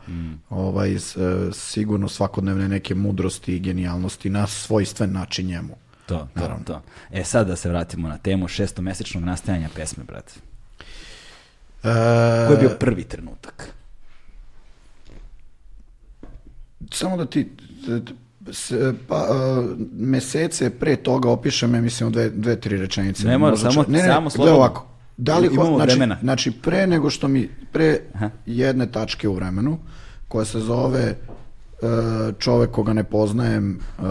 ovaj, 0.51 0.91
s- 0.91 1.17
e, 1.17 1.21
sigurno 1.53 2.09
svakodnevne 2.09 2.69
neke 2.69 2.95
mudrosti 2.95 3.57
i 3.57 3.61
genijalnosti 3.61 4.31
na 4.31 4.47
svojstven 4.47 5.13
način 5.13 5.47
njemu. 5.47 5.77
To, 6.07 6.29
to, 6.35 6.59
to. 6.63 6.83
E 7.11 7.25
sad 7.25 7.47
da 7.47 7.57
se 7.57 7.69
vratimo 7.69 8.09
na 8.09 8.19
temu 8.19 8.49
šestomesečnog 8.49 9.25
nastajanja 9.25 9.69
pesme, 9.69 10.05
brate. 10.05 10.33
E, 11.81 12.47
Koji 12.47 12.55
je 12.55 12.61
bio 12.61 12.71
prvi 12.71 13.05
trenutak? 13.05 13.73
samo 16.91 17.17
da 17.17 17.27
ti 17.27 17.49
t- 17.87 18.05
t- 18.05 18.13
s- 18.49 18.73
pa, 19.09 19.27
mesece 19.93 20.71
pre 20.71 20.97
toga 20.97 21.31
opišem, 21.31 21.75
ja 21.75 21.81
mislim, 21.81 22.13
dve, 22.13 22.31
dve, 22.31 22.57
tri 22.57 22.77
rečenice. 22.77 23.25
Ne 23.25 23.39
mora, 23.39 23.57
samo- 23.57 23.73
čak- 23.75 23.89
ne, 23.89 23.99
ne, 23.99 24.05
samo 24.05 24.31
slobodno. 24.31 24.57
ovako. 24.57 24.87
Da 25.19 25.39
li 25.39 25.49
Imamo 25.53 25.77
znači, 25.77 25.91
vremena. 25.91 26.19
Znači, 26.21 26.51
pre 26.51 26.87
nego 26.87 27.11
što 27.11 27.29
mi, 27.29 27.49
pre 27.73 28.01
Aha. 28.15 28.31
jedne 28.47 28.93
tačke 28.93 29.29
u 29.29 29.35
vremenu, 29.35 29.79
koja 30.29 30.45
se 30.45 30.61
zove 30.61 31.01
e, 31.03 31.17
čovek 32.39 32.71
koga 32.71 32.93
ne 32.93 33.05
poznajem, 33.05 33.79
e, 33.99 34.03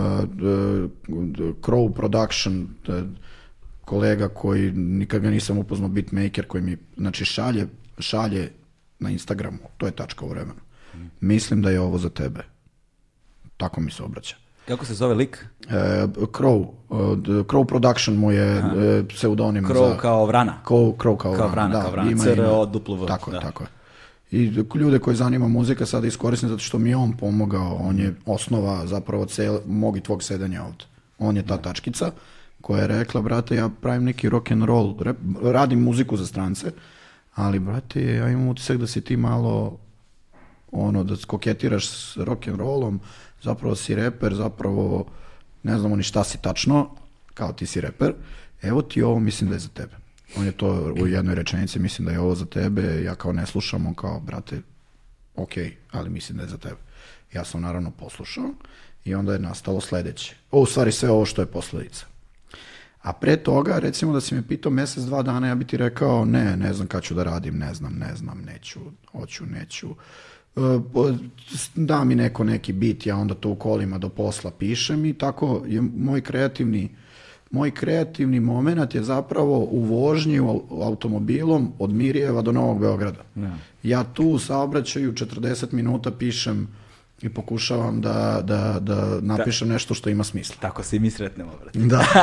Crow 1.62 1.94
Production, 1.94 2.68
kolega 3.86 4.28
koji 4.28 4.72
nikad 4.72 5.22
ga 5.22 5.30
nisam 5.30 5.58
upoznao, 5.58 5.90
beatmaker, 5.90 6.46
koji 6.46 6.64
mi, 6.64 6.78
znači, 6.98 7.26
šalje, 7.26 7.68
šalje 8.00 8.52
na 9.00 9.10
Instagramu, 9.10 9.60
to 9.78 9.86
je 9.86 9.92
tačka 9.92 10.26
u 10.26 10.30
vremenu. 10.30 10.60
Mislim 11.22 11.62
da 11.62 11.70
je 11.70 11.80
ovo 11.80 11.98
za 11.98 12.10
tebe. 12.10 12.44
Tako 13.58 13.82
mi 13.82 13.92
se 13.92 14.04
obraća. 14.04 14.36
Kako 14.68 14.86
se 14.86 14.94
zove 14.94 15.16
lik? 15.16 15.46
E, 15.70 15.74
Crow, 16.32 16.68
Crow 17.44 17.66
Production 17.66 18.16
mu 18.18 18.32
je 18.32 18.58
e, 18.58 19.04
pseudonim 19.10 19.66
Crow 19.66 19.90
za... 19.90 19.98
kao 19.98 20.26
vrana. 20.26 20.54
Crow, 20.66 20.96
Crow 20.98 21.18
kao, 21.18 21.34
Kao 21.34 21.48
vrana, 21.48 21.76
da, 21.76 21.82
kao 21.82 21.92
vrana. 21.92 22.12
ima 22.12 22.24
CRO 22.24 22.66
duplo 22.66 23.06
Tako 23.06 23.32
je, 23.32 23.36
da. 23.36 23.42
tako 23.42 23.64
je. 23.64 23.68
I 24.32 24.44
ljude 24.76 25.00
koji 25.00 25.16
zanima 25.16 25.48
muzika 25.48 25.86
sada 25.86 26.08
iskoristim 26.08 26.50
zato 26.50 26.60
što 26.60 26.80
mi 26.80 26.90
je 26.90 26.96
on 26.96 27.18
pomogao, 27.18 27.76
on 27.76 28.00
je 28.00 28.16
osnova 28.26 28.88
zapravo 28.88 29.26
cel, 29.26 29.60
mog 29.68 29.98
i 29.98 30.02
tvog 30.02 30.24
sedanja 30.24 30.64
ovdje. 30.64 30.88
On 31.20 31.38
je 31.38 31.44
ta 31.46 31.58
tačkica 31.58 32.12
koja 32.62 32.82
je 32.82 32.88
rekla, 32.88 33.22
brate, 33.22 33.56
ja 33.56 33.70
pravim 33.82 34.04
neki 34.04 34.30
rock 34.30 34.52
and 34.52 34.64
roll, 34.64 34.96
rap- 35.00 35.52
radim 35.52 35.84
muziku 35.84 36.18
za 36.18 36.26
strance, 36.26 36.72
ali, 37.36 37.60
brate, 37.60 38.06
ja 38.06 38.30
imam 38.30 38.48
utisak 38.48 38.78
da 38.78 38.88
si 38.88 39.02
ti 39.02 39.18
malo 39.18 39.78
ono, 40.72 41.04
da 41.04 41.16
koketiraš 41.28 41.88
s 41.90 42.18
rock 42.18 42.48
and 42.48 42.60
rollom, 42.60 43.00
zapravo 43.42 43.76
si 43.76 43.96
reper, 43.96 44.36
zapravo 44.36 45.06
ne 45.64 45.80
znamo 45.80 45.96
ni 45.96 46.04
šta 46.04 46.24
si 46.24 46.42
tačno, 46.42 46.90
kao 47.34 47.54
ti 47.54 47.66
si 47.66 47.82
reper, 47.82 48.14
evo 48.62 48.82
ti 48.82 49.02
ovo, 49.02 49.20
mislim 49.20 49.50
da 49.50 49.56
je 49.56 49.60
za 49.60 49.70
tebe. 49.70 49.96
On 50.38 50.46
je 50.46 50.52
to 50.52 50.94
u 51.02 51.08
jednoj 51.08 51.36
rečenici, 51.36 51.80
mislim 51.80 52.06
da 52.06 52.12
je 52.12 52.20
ovo 52.20 52.36
za 52.36 52.46
tebe, 52.46 53.04
ja 53.04 53.16
kao 53.16 53.34
ne 53.34 53.46
slušam, 53.46 53.86
on 53.86 53.94
kao, 53.94 54.20
brate, 54.20 54.62
ok, 55.36 55.52
ali 55.92 56.10
mislim 56.10 56.38
da 56.38 56.44
je 56.44 56.50
za 56.50 56.58
tebe. 56.58 56.78
Ja 57.34 57.46
sam 57.46 57.62
naravno 57.62 57.92
poslušao 57.92 58.50
i 59.06 59.16
onda 59.16 59.34
je 59.34 59.40
nastalo 59.40 59.82
sledeće. 59.82 60.36
O, 60.52 60.62
u 60.62 60.66
stvari 60.66 60.92
sve 60.92 61.10
ovo 61.10 61.26
što 61.26 61.42
je 61.42 61.46
posledica. 61.46 62.06
A 63.02 63.14
pre 63.14 63.38
toga, 63.38 63.80
recimo 63.80 64.14
da 64.14 64.22
si 64.22 64.36
me 64.36 64.48
pitao 64.48 64.72
mesec, 64.72 65.04
dva 65.04 65.24
dana, 65.24 65.48
ja 65.48 65.56
bi 65.56 65.68
ti 65.68 65.78
rekao 65.78 66.26
ne, 66.26 66.58
ne 66.58 66.74
znam 66.74 66.88
kad 66.88 67.04
ću 67.04 67.14
da 67.14 67.24
radim, 67.24 67.58
ne 67.58 67.74
znam, 67.74 67.94
ne 67.94 68.16
znam, 68.16 68.42
neću, 68.42 68.80
hoću, 69.12 69.46
neću. 69.46 69.88
E, 69.90 69.94
da 71.76 72.04
mi 72.04 72.16
neko 72.16 72.44
neki 72.44 72.74
bit, 72.74 73.06
ja 73.06 73.18
onda 73.18 73.34
to 73.34 73.50
u 73.50 73.56
kolima 73.56 73.98
do 73.98 74.10
posla 74.10 74.52
pišem 74.52 75.06
i 75.06 75.14
tako 75.14 75.64
je 75.68 75.82
moj 75.82 76.22
kreativni 76.22 76.90
moj 77.52 77.72
kreativni 77.72 78.40
moment 78.40 78.96
je 78.96 79.04
zapravo 79.04 79.68
u 79.72 79.80
vožnji 79.80 80.40
automobilom 80.82 81.74
od 81.80 81.90
Mirjeva 81.90 82.42
do 82.42 82.52
Novog 82.52 82.80
Beograda. 82.80 83.24
Ja, 83.36 83.58
ja 83.84 84.04
tu 84.04 84.24
u 84.24 84.40
saobraćaju 84.40 85.14
40 85.14 85.74
minuta 85.74 86.12
pišem 86.12 86.68
i 87.22 87.30
pokušavam 87.30 88.02
da, 88.02 88.42
da, 88.44 88.78
da 88.80 89.20
napišem 89.22 89.68
da. 89.68 89.74
nešto 89.74 89.94
što 89.94 90.10
ima 90.10 90.24
smisla. 90.24 90.56
Tako 90.60 90.84
se 90.84 90.96
i 90.96 91.00
mi 91.00 91.12
sretnemo, 91.12 91.52
brate. 91.62 91.80
Da. 91.80 92.06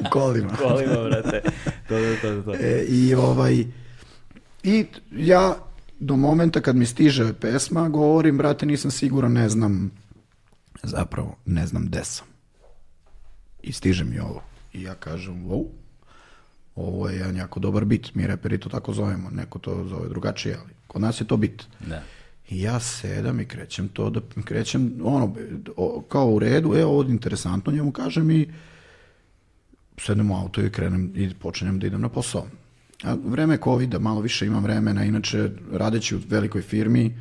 u 0.00 0.04
kolima. 0.10 0.50
U 0.52 0.56
kolima, 0.56 1.08
brate. 1.08 1.42
To, 1.88 1.94
to, 2.22 2.22
to, 2.22 2.42
to. 2.42 2.54
E, 2.54 2.84
I 2.88 3.14
ovaj, 3.14 3.64
i 4.62 4.86
ja 5.12 5.54
do 6.00 6.16
momenta 6.16 6.60
kad 6.60 6.76
mi 6.76 6.86
stiže 6.86 7.32
pesma 7.32 7.88
govorim, 7.88 8.38
brate, 8.38 8.66
nisam 8.66 8.90
siguran, 8.90 9.32
ne 9.32 9.48
znam, 9.48 9.90
zapravo, 10.82 11.36
ne 11.46 11.66
znam 11.66 11.86
gde 11.86 12.04
sam. 12.04 12.26
I 13.62 13.72
stiže 13.72 14.04
mi 14.04 14.18
ovo. 14.18 14.42
I 14.72 14.82
ja 14.82 14.94
kažem, 14.94 15.44
wow, 15.44 15.66
ovo 16.74 17.08
je 17.08 17.16
jedan 17.16 17.36
jako 17.36 17.60
dobar 17.60 17.84
bit. 17.84 18.14
Mi 18.14 18.26
reperi 18.26 18.58
to 18.58 18.68
tako 18.68 18.92
zovemo, 18.92 19.30
neko 19.30 19.58
to 19.58 19.84
zove 19.88 20.08
drugačije, 20.08 20.56
ali 20.62 20.70
kod 20.86 21.02
nas 21.02 21.20
je 21.20 21.26
to 21.26 21.36
bit. 21.36 21.66
Da. 21.80 22.02
I 22.48 22.62
ja 22.62 22.80
sedam 22.80 23.40
i 23.40 23.44
krećem 23.44 23.88
to 23.88 24.10
da 24.10 24.20
krećem 24.44 24.94
ono 25.02 25.34
kao 26.08 26.30
u 26.30 26.38
redu, 26.38 26.74
e 26.76 26.84
ovo 26.84 27.02
je 27.02 27.10
interesantno, 27.10 27.72
njemu 27.72 27.92
kažem 27.92 28.30
i 28.30 28.48
sedem 29.98 30.30
u 30.30 30.36
auto 30.36 30.60
i 30.60 30.70
krenem 30.70 31.12
i 31.16 31.34
počinjem 31.34 31.78
da 31.78 31.86
idem 31.86 32.00
na 32.00 32.08
posao. 32.08 32.46
A 33.02 33.16
vreme 33.24 33.58
covid 33.64 34.00
malo 34.00 34.20
više 34.20 34.46
imam 34.46 34.62
vremena, 34.62 35.04
inače 35.04 35.50
radeći 35.72 36.16
u 36.16 36.20
velikoj 36.28 36.62
firmi 36.62 37.14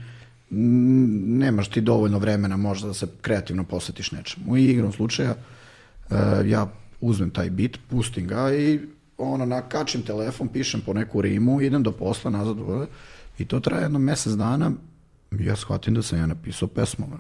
nemaš 0.50 1.68
ti 1.68 1.82
dovoljno 1.82 2.20
vremena 2.20 2.58
možda 2.58 2.88
da 2.88 2.94
se 2.94 3.08
kreativno 3.22 3.64
posvetiš 3.64 4.12
nečemu. 4.12 4.58
I 4.58 4.66
igrom 4.66 4.92
slučaja 4.92 5.36
uh, 6.10 6.18
ja 6.46 6.72
uzmem 7.02 7.30
taj 7.30 7.50
bit, 7.50 7.80
pustim 7.90 8.28
ga 8.28 8.54
i 8.54 8.80
ono, 9.18 9.46
nakačim 9.46 10.02
telefon, 10.02 10.48
pišem 10.48 10.82
po 10.82 10.94
neku 10.94 11.22
rimu, 11.22 11.62
idem 11.62 11.84
do 11.84 11.92
posla, 11.92 12.32
nazad, 12.32 12.58
i 13.38 13.46
to 13.46 13.60
traje 13.60 13.84
jedno 13.84 14.00
mesec 14.00 14.34
dana, 14.34 14.72
ja 15.40 15.56
shvatim 15.56 15.94
da 15.94 16.02
sam 16.02 16.20
ja 16.20 16.26
napisao 16.26 16.68
pesmu. 16.68 17.08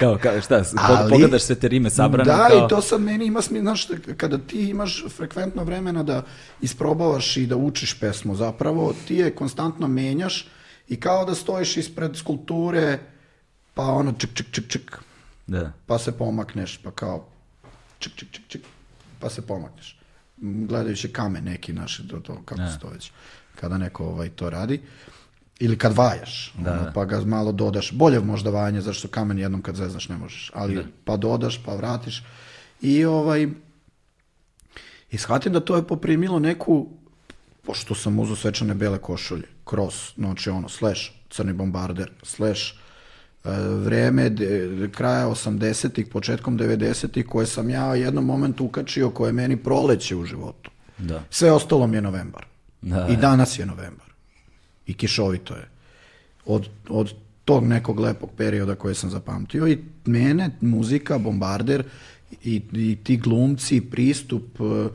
kao, 0.00 0.18
kao, 0.22 0.40
šta, 0.40 0.62
Ali, 0.76 1.10
pogledaš 1.10 1.42
sve 1.42 1.54
te 1.54 1.68
rime 1.68 1.90
sabrane? 1.90 2.30
Da, 2.30 2.48
kao... 2.48 2.66
i 2.66 2.68
to 2.68 2.82
sad 2.82 3.00
meni 3.00 3.26
ima 3.26 3.42
smisla, 3.42 3.62
znaš, 3.62 3.88
kada 4.16 4.38
ti 4.38 4.68
imaš 4.70 5.04
frekventno 5.08 5.64
vremena 5.64 6.02
da 6.02 6.22
isprobavaš 6.60 7.36
i 7.36 7.46
da 7.46 7.56
učiš 7.56 8.00
pesmu, 8.00 8.34
zapravo 8.34 8.94
ti 9.08 9.14
je 9.14 9.34
konstantno 9.34 9.88
menjaš 9.88 10.48
i 10.88 11.00
kao 11.00 11.24
da 11.24 11.34
stojiš 11.34 11.76
ispred 11.76 12.16
skulpture, 12.16 12.98
pa 13.74 13.82
ono 13.82 14.12
čik, 14.12 14.30
čik, 14.34 14.46
čik, 14.50 14.68
čik, 14.68 14.98
da. 15.46 15.72
pa 15.86 15.98
se 15.98 16.12
pomakneš, 16.18 16.78
pa 16.82 16.90
kao 16.90 17.28
čik, 17.98 18.14
čik, 18.14 18.30
čik, 18.30 18.44
čik, 18.48 18.62
pa 19.20 19.30
se 19.30 19.46
pomakneš. 19.46 19.98
Gledajući 20.40 21.12
kamen 21.12 21.44
neki 21.44 21.72
naši, 21.72 22.08
to, 22.08 22.20
to 22.20 22.42
kako 22.44 22.60
da. 22.60 22.70
stojeći, 22.70 23.12
kada 23.60 23.78
neko 23.78 24.06
ovaj, 24.06 24.28
to 24.28 24.50
radi. 24.50 24.74
Uh, 24.74 25.17
ili 25.58 25.78
kad 25.78 25.96
vajaš, 25.96 26.52
da, 26.58 26.72
ono, 26.72 26.82
da. 26.82 26.92
pa 26.92 27.04
ga 27.04 27.20
malo 27.20 27.52
dodaš, 27.52 27.92
bolje 27.92 28.20
možda 28.20 28.50
vajanje, 28.50 28.80
zašto 28.80 29.08
kamen 29.08 29.38
jednom 29.38 29.62
kad 29.62 29.76
zeznaš 29.76 30.08
ne 30.08 30.16
možeš, 30.16 30.50
ali 30.54 30.74
da. 30.74 30.82
pa 31.04 31.16
dodaš, 31.16 31.62
pa 31.64 31.74
vratiš 31.74 32.22
i 32.80 33.04
ovaj 33.04 33.48
i 35.10 35.18
shvatim 35.18 35.52
da 35.52 35.60
to 35.60 35.76
je 35.76 35.86
poprimilo 35.86 36.38
neku 36.38 36.86
pošto 37.68 37.94
sam 37.94 38.18
uzao 38.18 38.36
svečane 38.36 38.74
bele 38.74 38.98
košulje, 38.98 39.44
cross, 39.70 40.14
znači 40.16 40.50
ono, 40.50 40.68
slash, 40.68 41.00
crni 41.30 41.52
bombarder, 41.52 42.10
slash, 42.22 42.62
e, 43.44 43.50
vreme 43.84 44.30
de, 44.30 44.88
kraja 44.94 45.26
80-ih, 45.28 46.06
početkom 46.06 46.58
90-ih, 46.58 47.26
koje 47.26 47.46
sam 47.46 47.70
ja 47.70 47.90
u 47.90 47.96
jednom 47.96 48.24
momentu 48.24 48.64
ukačio, 48.64 49.10
koje 49.10 49.28
je 49.28 49.32
meni 49.32 49.56
proleće 49.56 50.16
u 50.16 50.24
životu. 50.24 50.70
Da. 50.98 51.22
Sve 51.30 51.52
ostalo 51.52 51.86
mi 51.86 51.96
je 51.96 52.02
novembar. 52.02 52.46
Da. 52.82 53.06
I 53.10 53.16
danas 53.16 53.58
je 53.58 53.66
novembar 53.66 54.07
i 54.88 54.94
kišovito 54.94 55.54
je. 55.54 55.68
Od, 56.46 56.68
od 56.88 57.14
tog 57.44 57.64
nekog 57.64 58.00
lepog 58.00 58.30
perioda 58.36 58.74
koje 58.74 58.94
sam 58.94 59.10
zapamtio 59.10 59.68
i 59.68 59.78
mene 60.04 60.50
muzika, 60.60 61.18
bombarder 61.18 61.84
i, 62.44 62.62
i 62.72 62.96
ti 63.04 63.16
glumci, 63.16 63.80
pristup 63.80 64.60
uh, 64.60 64.90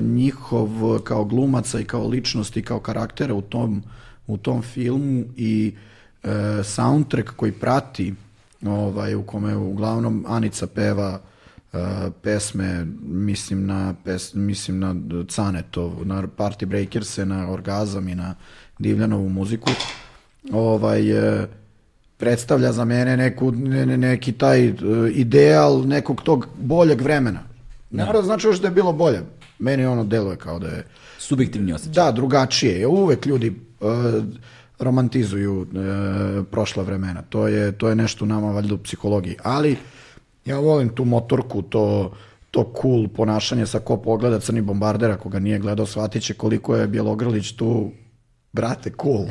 njihov 0.00 0.98
kao 1.04 1.24
glumaca 1.24 1.80
i 1.80 1.84
kao 1.84 2.08
ličnosti, 2.08 2.62
kao 2.62 2.80
karaktera 2.80 3.34
u 3.34 3.42
tom, 3.42 3.82
u 4.26 4.36
tom 4.36 4.62
filmu 4.62 5.24
i 5.36 5.74
uh, 6.24 6.30
soundtrack 6.64 7.30
koji 7.36 7.52
prati 7.52 8.14
ovaj, 8.66 9.14
u 9.14 9.22
kome 9.22 9.56
uglavnom 9.56 10.24
Anica 10.28 10.66
peva 10.66 11.20
uh, 11.72 11.78
pesme, 12.22 12.86
mislim 13.02 13.66
na, 13.66 13.94
pes, 14.04 14.34
mislim 14.34 14.78
na 14.78 14.94
Canetov, 15.28 16.06
na 16.06 16.22
Party 16.22 16.66
Breakers, 16.66 17.16
na 17.16 17.50
Orgazam 17.50 18.08
i 18.08 18.14
na 18.14 18.34
Divljanovu 18.78 19.28
muziku, 19.28 19.70
ovaj, 20.52 21.10
e, 21.10 21.46
predstavlja 22.16 22.72
za 22.72 22.84
mene 22.84 23.16
neku, 23.16 23.50
ne, 23.52 23.86
ne, 23.86 23.96
neki 23.96 24.32
taj 24.32 24.66
e, 24.66 24.72
ideal 25.14 25.86
nekog 25.86 26.22
tog 26.22 26.48
boljeg 26.58 27.00
vremena. 27.00 27.40
Naravno, 27.90 28.22
znači 28.22 28.46
još 28.46 28.60
da 28.60 28.68
je 28.68 28.74
bilo 28.74 28.92
bolje. 28.92 29.20
Meni 29.58 29.86
ono 29.86 30.04
deluje 30.04 30.36
kao 30.36 30.58
da 30.58 30.66
je... 30.66 30.86
Subjektivni 31.18 31.72
osjećaj. 31.72 32.04
Da, 32.04 32.12
drugačije. 32.12 32.86
Uvek 32.86 33.26
ljudi 33.26 33.48
uh, 33.80 33.88
romantizuju 34.78 35.60
uh, 35.60 35.66
prošla 36.50 36.82
vremena. 36.82 37.22
To 37.22 37.48
je, 37.48 37.72
to 37.72 37.88
je 37.88 37.94
nešto 37.94 38.26
nama 38.26 38.52
valjda 38.52 38.74
u 38.74 38.78
psihologiji. 38.78 39.36
Ali 39.42 39.76
ja 40.44 40.58
volim 40.58 40.88
tu 40.88 41.04
motorku, 41.04 41.62
to 41.62 42.12
to 42.54 42.70
cool 42.82 43.08
ponašanje 43.08 43.66
sa 43.66 43.80
ko 43.82 43.96
pogleda 43.96 44.38
Crni 44.40 44.62
bombarder, 44.62 45.10
ako 45.10 45.28
ga 45.28 45.38
nije 45.38 45.58
gledao, 45.58 45.86
shvatit 45.86 46.22
će 46.22 46.34
koliko 46.34 46.76
je 46.76 46.86
Bjelogrlić 46.86 47.52
tu 47.52 47.90
brate, 48.54 48.92
cool. 49.02 49.26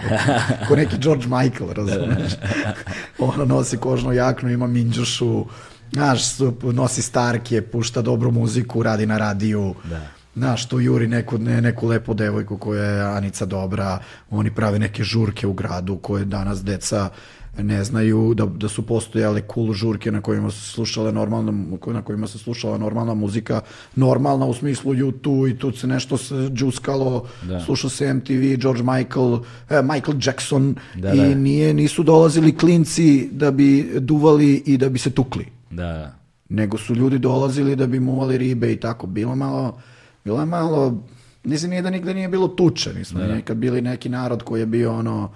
Ko 0.68 0.76
neki 0.76 0.98
George 0.98 1.26
Michael, 1.28 1.74
razumeš? 1.74 2.34
ono 3.20 3.46
nosi 3.46 3.78
kožnu 3.78 4.14
jaknu, 4.14 4.50
ima 4.50 4.68
minđušu, 4.68 5.46
znaš, 5.92 6.22
nosi 6.62 7.02
starke, 7.02 7.62
pušta 7.62 8.02
dobru 8.02 8.32
muziku, 8.32 8.84
radi 8.84 9.06
na 9.06 9.18
radiju. 9.18 9.76
Da. 9.84 10.02
Znaš, 10.36 10.66
tu 10.66 10.80
juri 10.80 11.08
neku, 11.08 11.38
ne, 11.38 11.62
neku 11.62 11.88
lepu 11.88 12.14
devojku 12.14 12.58
koja 12.58 12.84
je 12.84 13.02
Anica 13.02 13.46
dobra, 13.46 14.00
oni 14.30 14.52
prave 14.56 14.80
neke 14.80 15.04
žurke 15.04 15.48
u 15.48 15.54
gradu 15.54 15.98
koje 15.98 16.26
danas 16.26 16.64
deca 16.64 17.10
ne 17.58 17.84
znaju 17.84 18.34
da, 18.34 18.46
da 18.46 18.68
su 18.68 18.86
postojale 18.86 19.42
cool 19.54 19.74
žurke 19.74 20.12
na 20.12 20.22
kojima 20.22 20.52
se 20.52 20.72
slušale 20.72 21.12
normalna, 21.12 21.54
na 21.88 22.02
kojima 22.02 22.28
se 22.28 22.38
slušala 22.38 22.78
normalna 22.78 23.14
muzika, 23.14 23.62
normalna 23.96 24.46
u 24.46 24.54
smislu 24.54 24.94
YouTube 24.94 25.52
i 25.52 25.58
tu 25.58 25.72
se 25.72 25.88
nešto 25.88 26.18
se 26.18 26.50
džuskalo, 26.54 27.28
da. 27.44 27.60
slušao 27.60 27.90
se 27.90 28.14
MTV, 28.14 28.56
George 28.58 28.84
Michael, 28.84 29.40
eh, 29.70 29.82
Michael 29.82 30.18
Jackson 30.22 30.76
da, 30.96 31.14
i 31.14 31.18
da. 31.18 31.36
nije, 31.36 31.74
nisu 31.74 32.04
dolazili 32.04 32.58
klinci 32.58 33.30
da 33.32 33.52
bi 33.52 33.92
duvali 34.00 34.64
i 34.66 34.78
da 34.78 34.90
bi 34.90 35.00
se 35.00 35.10
tukli. 35.10 35.46
Da. 35.70 36.14
Nego 36.50 36.78
su 36.78 36.96
ljudi 36.96 37.20
dolazili 37.20 37.76
da 37.76 37.88
bi 37.88 38.00
muvali 38.00 38.38
ribe 38.38 38.74
i 38.74 38.80
tako. 38.80 39.08
Bilo 39.08 39.36
malo, 39.36 39.78
bilo 40.26 40.40
je 40.40 40.46
malo, 40.46 41.04
mislim 41.44 41.70
nije 41.70 41.82
da 41.82 41.90
nigde 41.90 42.14
nije 42.14 42.28
bilo 42.28 42.48
tuče, 42.48 42.94
nismo 42.94 43.20
da. 43.20 43.36
nikad 43.36 43.58
bili 43.58 43.82
neki 43.82 44.10
narod 44.10 44.44
koji 44.44 44.60
je 44.60 44.66
bio 44.66 44.94
ono, 44.94 45.30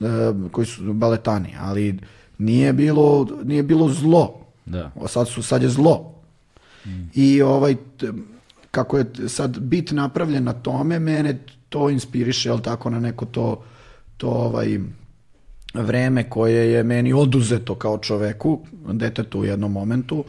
E, 0.00 0.34
koji 0.50 0.66
su 0.66 0.92
baletani, 0.92 1.54
ali 1.60 1.98
nije 2.38 2.72
bilo, 2.72 3.26
nije 3.44 3.62
bilo 3.62 3.88
zlo. 3.88 4.40
Da. 4.66 4.90
Sad, 5.06 5.28
su, 5.28 5.42
sad 5.42 5.62
je 5.62 5.68
zlo. 5.68 6.14
Mm. 6.86 6.90
I 7.14 7.42
ovaj, 7.42 7.76
kako 8.70 8.98
je 8.98 9.06
sad 9.28 9.58
bit 9.58 9.90
napravljen 9.90 10.44
na 10.44 10.52
tome, 10.52 10.98
mene 10.98 11.38
to 11.68 11.90
inspiriše, 11.90 12.48
jel 12.48 12.60
tako, 12.60 12.90
na 12.90 13.00
neko 13.00 13.24
to, 13.24 13.62
to 14.16 14.28
ovaj, 14.28 14.78
vreme 15.74 16.30
koje 16.30 16.72
je 16.72 16.82
meni 16.82 17.12
oduzeto 17.12 17.74
kao 17.74 17.98
čoveku, 17.98 18.60
detetu 18.92 19.40
u 19.40 19.44
jednom 19.44 19.72
momentu, 19.72 20.24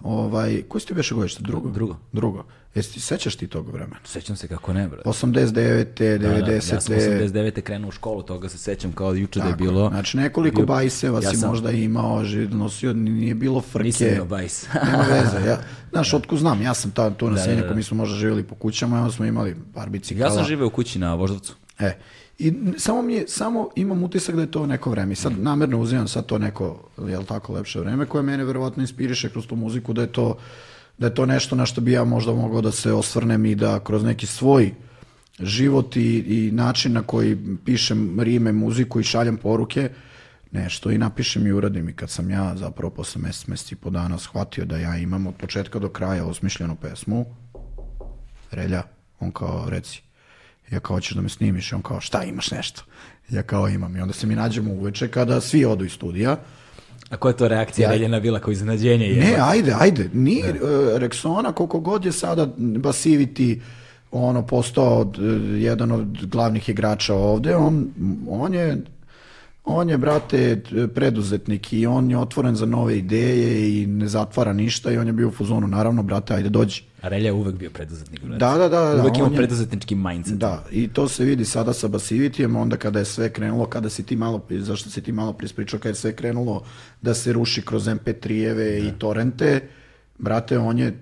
ovaj, 0.00 0.62
koji 0.68 0.80
ste 0.80 0.94
beše 0.94 1.14
godište? 1.14 1.42
Drugo? 1.42 1.70
Drugo. 1.70 1.96
Drugo. 2.12 2.44
Jesi 2.76 2.92
ti 2.92 3.00
sećaš 3.00 3.36
ti 3.36 3.46
tog 3.46 3.68
vremena? 3.68 3.96
Sećam 4.04 4.36
se 4.36 4.48
kako 4.48 4.72
ne, 4.72 4.88
brate. 4.88 5.08
89. 5.08 5.84
Da, 6.18 6.28
da, 6.30 6.46
90. 6.46 6.52
ja 6.74 6.80
sam 6.80 6.94
89. 6.94 7.60
krenuo 7.60 7.88
u 7.88 7.92
školu, 7.92 8.22
toga 8.22 8.48
se 8.48 8.58
sećam 8.58 8.92
kao 8.92 9.14
juče 9.14 9.40
da 9.40 9.46
je 9.46 9.54
bilo. 9.54 9.88
Znači 9.88 10.16
nekoliko 10.16 10.56
bio- 10.56 10.66
bajseva 10.66 11.20
ja 11.22 11.30
si 11.30 11.36
sam- 11.36 11.50
možda 11.50 11.70
imao, 11.70 12.22
nosio, 12.50 12.92
nije 12.92 13.34
bilo 13.34 13.60
frke. 13.60 13.84
Nisam 13.84 14.08
imao 14.08 14.26
bajs. 14.26 14.66
Nema 14.86 15.04
veze. 15.04 15.48
Ja, 15.48 15.58
znaš, 15.90 16.14
otko 16.14 16.36
znam, 16.36 16.62
ja 16.62 16.74
sam 16.74 16.90
ta, 16.90 17.10
tu 17.10 17.24
na 17.24 17.30
Da, 17.30 17.36
da, 17.36 17.44
Senjaku, 17.44 17.68
da. 17.68 17.74
mi 17.74 17.82
smo 17.82 17.96
možda 17.96 18.16
živjeli 18.16 18.42
po 18.42 18.54
kućama, 18.54 18.98
onda 18.98 19.12
smo 19.12 19.24
imali 19.24 19.56
par 19.74 19.88
bicikala. 19.90 20.26
ja 20.26 20.36
sam 20.36 20.44
živeo 20.44 20.66
u 20.66 20.70
kući 20.70 20.98
na 20.98 21.14
Voždovcu. 21.14 21.54
E, 21.78 21.92
i 22.38 22.52
samo 22.78 23.02
mi 23.02 23.14
je, 23.14 23.24
samo 23.28 23.68
imam 23.76 24.02
utisak 24.02 24.34
da 24.34 24.40
je 24.40 24.50
to 24.50 24.66
neko 24.66 24.90
vreme. 24.90 25.12
I 25.12 25.16
sad 25.16 25.32
namjerno 25.38 25.80
uzimam 25.80 26.08
sad 26.08 26.26
to 26.26 26.38
neko, 26.38 26.88
jel 27.00 27.24
tako, 27.24 27.52
lepše 27.52 27.80
vreme, 27.80 28.06
koje 28.06 28.22
mene 28.22 28.44
verovatno 28.44 28.82
inspiriše 28.82 29.30
kroz 29.30 29.46
tu 29.46 29.56
muziku, 29.56 29.92
da 29.92 30.00
je 30.00 30.12
to, 30.12 30.36
da 30.98 31.06
je 31.06 31.14
to 31.14 31.26
nešto 31.26 31.56
na 31.56 31.66
što 31.66 31.80
bi 31.80 31.92
ja 31.92 32.04
možda 32.04 32.32
mogao 32.32 32.60
da 32.60 32.72
se 32.72 32.92
osvrnem 32.92 33.46
i 33.46 33.54
da 33.54 33.80
kroz 33.80 34.04
neki 34.04 34.26
svoj 34.26 34.74
život 35.40 35.96
i, 35.96 36.18
i 36.18 36.50
način 36.52 36.92
na 36.92 37.02
koji 37.02 37.38
pišem 37.64 38.20
rime, 38.20 38.52
muziku 38.52 39.00
i 39.00 39.04
šaljem 39.04 39.36
poruke, 39.36 39.90
nešto 40.52 40.90
i 40.90 40.98
napišem 40.98 41.46
i 41.46 41.52
uradim. 41.52 41.88
I 41.88 41.92
kad 41.92 42.10
sam 42.10 42.30
ja 42.30 42.56
zapravo 42.56 42.90
posle 42.90 43.22
mesec, 43.22 43.46
mesec 43.46 43.72
i 43.72 43.76
po 43.76 43.90
dana 43.90 44.18
shvatio 44.18 44.64
da 44.64 44.76
ja 44.76 44.96
imam 44.96 45.26
od 45.26 45.34
početka 45.34 45.78
do 45.78 45.88
kraja 45.88 46.24
osmišljenu 46.24 46.76
pesmu, 46.76 47.26
Relja, 48.50 48.82
on 49.20 49.32
kao, 49.32 49.66
reci, 49.68 50.02
ja 50.70 50.80
kao, 50.80 50.96
hoćeš 50.96 51.14
da 51.14 51.22
me 51.22 51.28
snimiš? 51.28 51.72
On 51.72 51.82
kao, 51.82 52.00
šta, 52.00 52.24
imaš 52.24 52.50
nešto? 52.50 52.82
Ja 53.28 53.42
kao, 53.42 53.68
imam. 53.68 53.96
I 53.96 54.00
onda 54.00 54.14
se 54.14 54.26
mi 54.26 54.34
nađemo 54.34 54.72
uveče 54.72 55.08
kada 55.08 55.40
svi 55.40 55.64
odu 55.64 55.84
iz 55.84 55.92
studija. 55.92 56.36
A 57.10 57.16
koja 57.16 57.30
je 57.30 57.36
to 57.36 57.48
reakcija 57.48 57.88
Ja- 57.88 57.92
Reljena 57.92 58.20
bila 58.20 58.38
kao 58.38 58.50
iznenađenje? 58.52 59.06
Je? 59.06 59.16
Ne, 59.16 59.36
ajde, 59.40 59.74
ajde. 59.78 60.10
Nije 60.12 60.50
uh, 60.52 60.58
Rexona, 60.92 61.52
koliko 61.52 61.80
god 61.80 62.04
je 62.04 62.12
sada 62.12 62.46
Basivity 62.58 63.60
ono 64.12 64.46
postao 64.46 64.98
od, 64.98 65.18
uh, 65.18 65.24
jedan 65.52 65.92
od 65.92 66.26
glavnih 66.26 66.68
igrača 66.68 67.14
ovde, 67.14 67.56
on, 67.56 67.88
on 68.28 68.54
je 68.54 68.82
on 69.66 69.90
je, 69.90 69.98
brate, 69.98 70.62
preduzetnik 70.94 71.72
i 71.72 71.86
on 71.86 72.10
je 72.10 72.18
otvoren 72.18 72.56
za 72.56 72.66
nove 72.66 72.98
ideje 72.98 73.48
i 73.72 73.86
ne 73.86 74.08
zatvara 74.08 74.52
ništa 74.52 74.92
i 74.92 74.98
on 74.98 75.06
je 75.06 75.12
bio 75.12 75.28
u 75.28 75.32
fuzonu. 75.32 75.66
Naravno, 75.66 76.02
brate, 76.02 76.34
ajde, 76.34 76.48
dođi. 76.48 76.82
Relja 77.02 77.26
je 77.26 77.32
uvek 77.32 77.54
bio 77.54 77.70
preduzetnik. 77.70 78.20
brate. 78.20 78.38
Da, 78.38 78.50
da, 78.50 78.68
da. 78.68 78.94
da, 78.94 79.02
Uvek 79.02 79.16
imao 79.16 79.26
on 79.26 79.32
je- 79.32 79.36
preduzetnički 79.36 79.94
mindset. 79.94 80.38
Da, 80.38 80.64
i 80.70 80.88
to 80.88 81.08
se 81.08 81.24
vidi 81.24 81.44
sada 81.44 81.72
sa 81.72 81.88
Basivitijem, 81.88 82.56
onda 82.56 82.76
kada 82.76 82.98
je 82.98 83.04
sve 83.04 83.32
krenulo, 83.32 83.66
kada 83.66 83.90
si 83.90 84.02
ti 84.02 84.16
malo, 84.16 84.46
zašto 84.50 84.90
si 84.90 85.02
ti 85.02 85.12
malo 85.12 85.32
prispričao, 85.32 85.80
kada 85.80 85.90
je 85.90 85.94
sve 85.94 86.12
krenulo 86.12 86.62
da 87.02 87.14
se 87.14 87.32
ruši 87.32 87.62
kroz 87.62 87.84
MP3-eve 87.84 88.78
i 88.78 88.92
torrente, 88.98 89.60
brate, 90.18 90.58
on 90.58 90.78
je, 90.78 90.98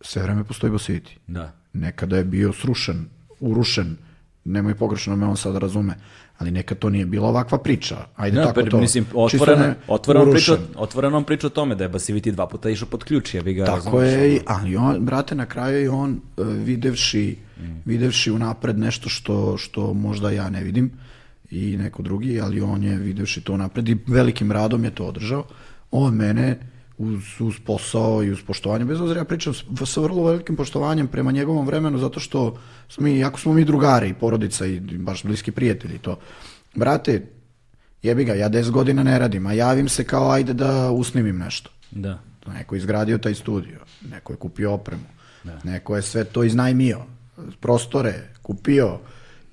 sve 0.00 0.22
vreme 0.22 0.44
postoji 0.44 0.72
Basiviti. 0.72 1.18
Da. 1.26 1.52
Nekada 1.72 2.16
je 2.16 2.24
bio 2.24 2.52
srušen, 2.52 3.04
urušen, 3.40 3.96
nemoj 4.44 4.74
pogrešno 4.74 5.16
me 5.16 5.26
on 5.26 5.36
sad 5.36 5.56
razume, 5.56 5.94
ali 6.40 6.50
nekad 6.50 6.78
to 6.78 6.90
nije 6.90 7.06
bila 7.06 7.28
ovakva 7.28 7.58
priča. 7.58 7.96
Ajde 8.16 8.36
Da, 8.36 8.46
tako 8.46 8.60
pa, 8.60 8.70
to. 8.70 8.80
mislim, 8.80 9.06
otvoreno, 9.14 9.74
otvoreno, 9.88 10.32
priča, 10.32 10.56
otvoreno 10.76 11.22
priča 11.24 11.46
o 11.46 11.50
tome 11.50 11.74
da 11.74 11.84
je 11.84 11.88
Basiviti 11.88 12.32
dva 12.32 12.46
puta 12.48 12.70
išao 12.70 12.88
pod 12.88 13.04
ključ, 13.04 13.34
ja 13.34 13.42
bi 13.42 13.54
ga 13.54 13.64
Tako 13.64 14.00
razumeš, 14.00 14.32
je, 14.32 14.40
ali 14.46 14.76
on, 14.76 15.04
brate, 15.04 15.34
na 15.34 15.46
kraju 15.46 15.80
je 15.80 15.90
on 15.90 16.10
e, 16.12 16.42
videvši, 16.44 17.36
videvši 17.84 18.30
unapred 18.30 18.78
nešto 18.78 19.08
što, 19.08 19.56
što 19.56 19.94
možda 19.94 20.30
ja 20.30 20.50
ne 20.50 20.64
vidim 20.64 20.90
i 21.50 21.76
neko 21.76 22.02
drugi, 22.02 22.40
ali 22.40 22.60
on 22.60 22.84
je 22.84 22.96
videvši 22.96 23.40
to 23.40 23.52
unapred 23.52 23.88
i 23.88 23.96
velikim 24.06 24.52
radom 24.52 24.84
je 24.84 24.90
to 24.90 25.04
održao. 25.04 25.44
On 25.90 26.14
mene 26.14 26.58
uz, 27.00 27.40
uz 27.40 27.54
posao 27.66 28.22
i 28.22 28.30
uz 28.30 28.42
poštovanje, 28.46 28.84
bez 28.84 29.00
obzira 29.00 29.20
ja 29.20 29.24
pričam 29.24 29.54
sa 29.86 30.00
vrlo 30.00 30.24
velikim 30.24 30.56
poštovanjem 30.56 31.08
prema 31.08 31.32
njegovom 31.32 31.66
vremenu, 31.66 31.98
zato 31.98 32.20
što 32.20 32.58
smo 32.88 33.04
mi, 33.04 33.18
jako 33.18 33.40
smo 33.40 33.52
mi 33.52 33.64
drugari 33.64 34.08
i 34.08 34.14
porodica 34.14 34.66
i 34.66 34.80
baš 34.80 35.22
bliski 35.24 35.52
prijatelji 35.52 35.98
to. 35.98 36.18
Brate, 36.74 37.26
jebi 38.02 38.24
ga, 38.24 38.34
ja 38.34 38.50
10 38.50 38.70
godina 38.70 39.02
ne 39.02 39.18
radim, 39.18 39.46
a 39.46 39.52
javim 39.52 39.88
se 39.88 40.04
kao 40.04 40.30
ajde 40.30 40.52
da 40.54 40.90
usnimim 40.90 41.38
nešto. 41.38 41.70
Da. 41.90 42.18
Neko 42.46 42.74
je 42.74 42.78
izgradio 42.78 43.18
taj 43.18 43.34
studio, 43.34 43.78
neko 44.10 44.32
je 44.32 44.36
kupio 44.36 44.72
opremu, 44.72 45.04
neko 45.64 45.96
je 45.96 46.02
sve 46.02 46.24
to 46.24 46.44
iznajmio, 46.44 47.00
prostore, 47.60 48.14
kupio 48.42 48.98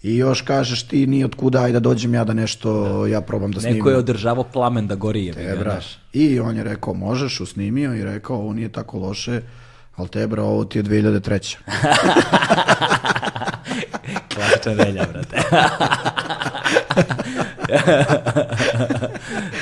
i 0.07 0.17
još 0.17 0.41
kažeš 0.41 0.83
ti 0.83 1.07
ni 1.07 1.23
od 1.23 1.35
kuda, 1.35 1.61
ajde 1.61 1.73
da 1.73 1.79
dođem 1.79 2.13
ja 2.13 2.23
da 2.23 2.33
nešto, 2.33 3.05
ja 3.07 3.21
probam 3.21 3.51
da 3.51 3.59
snimim. 3.59 3.77
Neko 3.77 3.89
je 3.89 3.97
održavao 3.97 4.43
plamen 4.43 4.87
da 4.87 4.95
gori, 4.95 5.25
je 5.25 5.33
bi 5.33 5.43
ga, 5.43 5.55
bra. 5.55 5.71
znaš. 5.71 5.99
I 6.13 6.39
on 6.39 6.57
je 6.57 6.63
rekao, 6.63 6.93
možeš, 6.93 7.39
usnimio 7.39 7.95
i 7.95 8.03
rekao, 8.03 8.37
ovo 8.37 8.53
nije 8.53 8.69
tako 8.69 8.99
loše, 8.99 9.41
ali 9.95 10.09
te, 10.09 10.27
bra, 10.27 10.43
ovo 10.43 10.65
ti 10.65 10.79
je 10.79 10.83
2003. 10.83 11.57
Klasičan 14.35 14.77
Relja, 14.77 15.05
brate. 15.13 15.37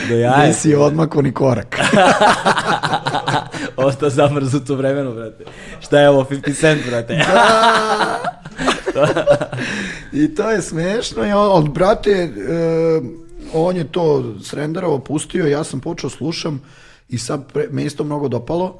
Do 0.09 0.15
jaja. 0.15 0.47
Nisi 0.47 0.75
odmako 0.75 1.21
ni 1.21 1.31
korak. 1.33 1.79
Ostao 3.77 4.09
zamrznut 4.09 4.69
u 4.69 4.75
vremenu, 4.75 5.13
brate. 5.13 5.43
Šta 5.79 5.99
je 5.99 6.09
ovo, 6.09 6.23
50 6.23 6.59
cent, 6.59 6.81
brate? 6.89 7.25
I 10.13 10.35
to 10.35 10.51
je 10.51 10.61
smešno, 10.61 11.25
i 11.25 11.31
on, 11.31 11.73
brate, 11.73 12.11
e, 12.11 12.29
on 13.53 13.77
je 13.77 13.91
to 13.91 14.35
srenderao, 14.43 14.99
pustio, 14.99 15.47
ja 15.47 15.63
sam 15.63 15.79
počeo 15.79 16.09
slušam 16.09 16.61
i 17.09 17.17
sad 17.17 17.51
pre, 17.53 17.67
me 17.71 17.85
isto 17.85 18.03
mnogo 18.03 18.27
dopalo, 18.27 18.79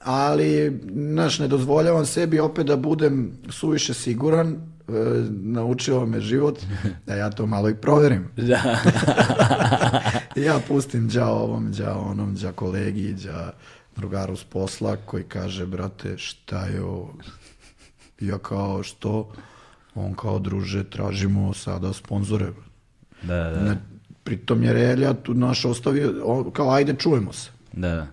ali, 0.00 0.80
znaš, 0.94 1.38
ne 1.38 1.48
dozvoljavam 1.48 2.06
sebi 2.06 2.40
opet 2.40 2.66
da 2.66 2.76
budem 2.76 3.32
suviše 3.50 3.94
siguran, 3.94 4.73
naučio 5.28 6.06
me 6.06 6.20
život, 6.20 6.58
da 7.06 7.14
ja 7.14 7.30
to 7.30 7.46
malo 7.46 7.68
i 7.68 7.74
proverim. 7.74 8.28
da. 8.36 8.62
Ja 10.36 10.60
pustim 10.68 11.08
đa 11.08 11.28
ovom, 11.28 11.72
đa 11.72 11.96
onom, 11.96 12.34
đa 12.34 12.52
kolegi, 12.52 13.12
đa 13.12 13.52
drugaru 13.96 14.36
s 14.36 14.44
posla 14.44 14.96
koji 14.96 15.24
kaže, 15.24 15.66
brate, 15.66 16.18
šta 16.18 16.66
je 16.66 16.82
ovo? 16.82 17.14
Ja 18.20 18.38
kao, 18.38 18.82
što? 18.82 19.32
On 19.94 20.14
kao, 20.14 20.38
druže, 20.38 20.84
tražimo 20.84 21.54
sada 21.54 21.92
sponzore. 21.92 22.50
Da, 23.22 23.34
da, 23.34 23.60
Ne, 23.60 23.78
pritom 24.24 24.62
je 24.62 24.72
Relja 24.72 25.14
tu 25.14 25.34
naš 25.34 25.64
ostavio, 25.64 26.14
on, 26.24 26.50
kao, 26.50 26.70
ajde, 26.70 26.94
čujemo 26.98 27.32
se. 27.32 27.50
da, 27.72 27.88
da. 27.88 28.06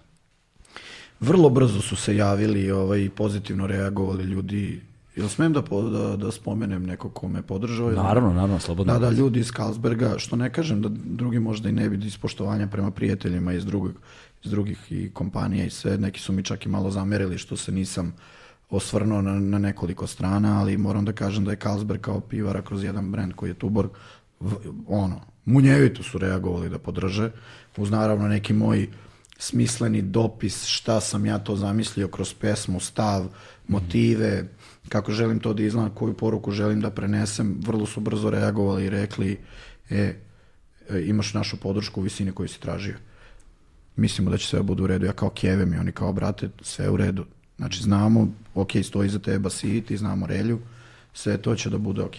Vrlo 1.19 1.49
brzo 1.49 1.81
su 1.81 1.95
se 1.95 2.15
javili 2.15 2.71
ovaj, 2.71 3.09
pozitivno 3.15 3.67
reagovali 3.67 4.23
ljudi. 4.23 4.81
Jel 5.21 5.29
smem 5.29 5.53
da, 5.53 5.61
po- 5.61 5.81
da, 5.83 6.17
da 6.17 6.31
spomenem 6.31 6.85
neko 6.85 7.09
ko 7.09 7.27
me 7.27 7.41
podržao? 7.43 7.91
Naravno, 7.93 8.33
naravno, 8.33 8.59
slobodno. 8.59 8.93
Da, 8.93 8.99
da, 8.99 9.09
ljudi 9.11 9.39
iz 9.39 9.51
Carlsberga, 9.51 10.15
što 10.17 10.35
ne 10.35 10.49
kažem 10.49 10.81
da 10.81 10.89
drugi 10.89 11.39
možda 11.39 11.69
i 11.69 11.73
ne 11.73 11.89
vidi 11.89 12.07
iz 12.07 12.17
poštovanja 12.17 12.67
prema 12.67 12.91
prijateljima 12.91 13.53
iz 13.53 13.65
drugih, 13.65 13.95
iz 14.43 14.51
drugih 14.51 14.91
i 14.91 15.09
kompanija 15.11 15.65
i 15.65 15.69
sve, 15.69 15.97
neki 15.97 16.19
su 16.19 16.33
mi 16.33 16.43
čak 16.43 16.65
i 16.65 16.69
malo 16.69 16.91
zamerili 16.91 17.37
što 17.37 17.57
se 17.57 17.71
nisam 17.71 18.13
osvrnuo 18.69 19.21
na, 19.21 19.33
na 19.33 19.59
nekoliko 19.59 20.07
strana, 20.07 20.59
ali 20.59 20.77
moram 20.77 21.05
da 21.05 21.13
kažem 21.13 21.45
da 21.45 21.51
je 21.51 21.57
Carlsberg 21.57 22.01
kao 22.01 22.19
pivara 22.19 22.61
kroz 22.61 22.83
jedan 22.83 23.11
brend 23.11 23.33
koji 23.33 23.49
je 23.49 23.53
Tuborg, 23.53 23.89
v- 24.39 24.55
ono, 24.87 25.15
munjevito 25.45 26.03
su 26.03 26.17
reagovali 26.17 26.69
da 26.69 26.79
podrže, 26.79 27.31
uz 27.77 27.91
naravno 27.91 28.27
neki 28.27 28.53
moj 28.53 28.87
smisleni 29.37 30.01
dopis 30.01 30.65
šta 30.65 31.01
sam 31.01 31.25
ja 31.25 31.39
to 31.39 31.55
zamislio 31.55 32.07
kroz 32.07 32.33
pesmu, 32.33 32.79
stav, 32.79 33.25
motive, 33.67 34.47
kako 34.91 35.11
želim 35.11 35.39
to 35.39 35.53
da 35.53 35.63
izgledam, 35.63 35.95
koju 35.95 36.13
poruku 36.13 36.51
želim 36.51 36.81
da 36.81 36.89
prenesem, 36.89 37.55
vrlo 37.65 37.85
su 37.85 37.99
brzo 37.99 38.29
reagovali 38.29 38.85
i 38.85 38.89
rekli 38.89 39.37
e, 39.89 40.15
e, 40.89 41.01
imaš 41.05 41.33
našu 41.33 41.57
podršku 41.57 42.01
u 42.01 42.03
visini 42.03 42.31
koju 42.31 42.47
si 42.47 42.59
tražio. 42.59 42.95
Mislimo 43.95 44.31
da 44.31 44.37
će 44.37 44.47
sve 44.47 44.61
bude 44.61 44.83
u 44.83 44.87
redu. 44.87 45.05
Ja 45.05 45.13
kao 45.13 45.29
kevem 45.29 45.73
i 45.73 45.77
oni 45.77 45.91
kao, 45.91 46.13
brate, 46.13 46.49
sve 46.61 46.89
u 46.89 46.97
redu. 46.97 47.25
Znači, 47.57 47.83
znamo, 47.83 48.27
ok, 48.55 48.71
stoji 48.83 49.09
za 49.09 49.19
tebe 49.19 49.39
Basiti, 49.39 49.97
znamo 49.97 50.27
Relju, 50.27 50.59
sve 51.13 51.37
to 51.37 51.55
će 51.55 51.69
da 51.69 51.77
bude 51.77 52.01
ok. 52.01 52.15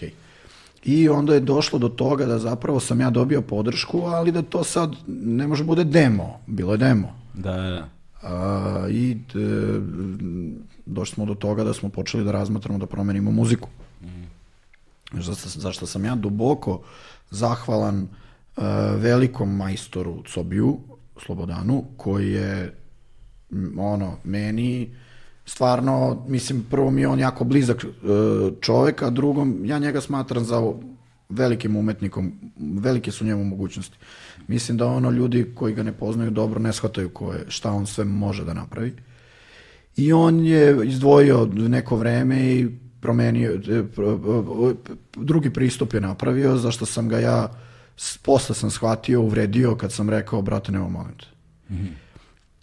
I 0.83 1.09
onda 1.09 1.33
je 1.33 1.39
došlo 1.39 1.79
do 1.79 1.89
toga 1.89 2.25
da 2.25 2.39
zapravo 2.39 2.79
sam 2.79 3.01
ja 3.01 3.09
dobio 3.09 3.41
podršku, 3.41 4.01
ali 4.01 4.31
da 4.31 4.41
to 4.41 4.63
sad 4.63 4.95
ne 5.07 5.47
može 5.47 5.63
bude 5.63 5.83
demo. 5.83 6.39
Bilo 6.47 6.71
je 6.71 6.77
demo. 6.77 7.15
Da, 7.33 7.51
da, 7.51 7.69
da. 7.69 7.89
A, 8.21 8.87
I 8.89 9.11
e, 9.11 9.17
došli 10.85 11.13
smo 11.13 11.25
do 11.25 11.35
toga 11.35 11.63
da 11.63 11.73
smo 11.73 11.89
počeli 11.89 12.23
da 12.23 12.31
razmatramo 12.31 12.79
da 12.79 12.85
promenimo 12.85 13.31
muziku. 13.31 13.69
Zašto, 15.13 15.49
zašto 15.49 15.85
sam 15.85 16.05
ja 16.05 16.15
duboko 16.15 16.81
zahvalan 17.31 18.01
e, 18.03 18.07
velikom 18.97 19.55
majstoru 19.55 20.23
Cobiju, 20.33 20.79
Slobodanu, 21.25 21.83
koji 21.97 22.31
je 22.31 22.77
m, 23.51 23.79
ono, 23.79 24.17
meni 24.23 24.95
stvarno, 25.45 26.25
mislim, 26.27 26.65
prvo 26.69 26.91
mi 26.91 27.01
je 27.01 27.07
on 27.07 27.19
jako 27.19 27.43
blizak 27.43 27.85
e, 27.85 27.87
čovek, 28.61 29.01
a 29.01 29.09
drugom, 29.09 29.65
ja 29.65 29.79
njega 29.79 30.01
smatram 30.01 30.43
za 30.43 30.73
velikim 31.29 31.75
umetnikom, 31.75 32.33
velike 32.57 33.11
su 33.11 33.25
njemu 33.25 33.43
mogućnosti. 33.43 33.97
Mislim 34.47 34.77
da 34.77 34.87
ono 34.87 35.11
ljudi 35.11 35.51
koji 35.55 35.73
ga 35.73 35.83
ne 35.83 35.91
poznaju 35.91 36.31
dobro 36.31 36.59
ne 36.59 36.73
shvataju 36.73 37.09
ko 37.09 37.33
je, 37.33 37.45
šta 37.47 37.71
on 37.71 37.85
sve 37.85 38.05
može 38.05 38.45
da 38.45 38.53
napravi. 38.53 38.93
I 39.95 40.13
on 40.13 40.45
je 40.45 40.87
izdvojio 40.87 41.45
neko 41.45 41.95
vreme 41.95 42.55
i 42.55 42.69
promenio, 43.01 43.51
e, 43.53 43.83
drugi 45.15 45.49
pristup 45.53 45.93
je 45.93 46.01
napravio, 46.01 46.57
zašto 46.57 46.85
sam 46.85 47.09
ga 47.09 47.19
ja, 47.19 47.49
posle 48.21 48.55
sam 48.55 48.71
shvatio, 48.71 49.21
uvredio 49.21 49.75
kad 49.75 49.91
sam 49.91 50.09
rekao, 50.09 50.41
brate, 50.41 50.71
nema 50.71 50.87
molim 50.87 51.17
te. 51.17 51.25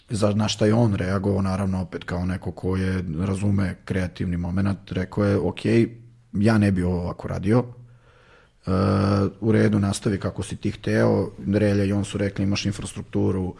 Za, 0.08 0.32
na 0.34 0.48
šta 0.48 0.66
je 0.66 0.74
on 0.74 0.94
reagovao, 0.94 1.42
naravno, 1.42 1.82
opet 1.82 2.04
kao 2.04 2.26
neko 2.26 2.52
ko 2.52 2.76
je, 2.76 3.04
razume 3.20 3.76
kreativni 3.84 4.36
moment, 4.36 4.92
rekao 4.92 5.24
je, 5.24 5.36
ok, 5.36 5.60
ja 6.32 6.58
ne 6.58 6.72
bi 6.72 6.82
ovo 6.82 7.00
ovako 7.00 7.28
radio, 7.28 7.64
Uh, 8.66 8.72
u 9.40 9.52
redu 9.52 9.78
nastavi 9.78 10.18
kako 10.20 10.42
si 10.42 10.56
ti 10.56 10.70
hteo, 10.70 11.30
Relja 11.54 11.84
i 11.84 11.92
on 11.92 12.04
su 12.04 12.18
rekli 12.18 12.44
imaš 12.44 12.66
infrastrukturu, 12.66 13.44
uh, 13.44 13.54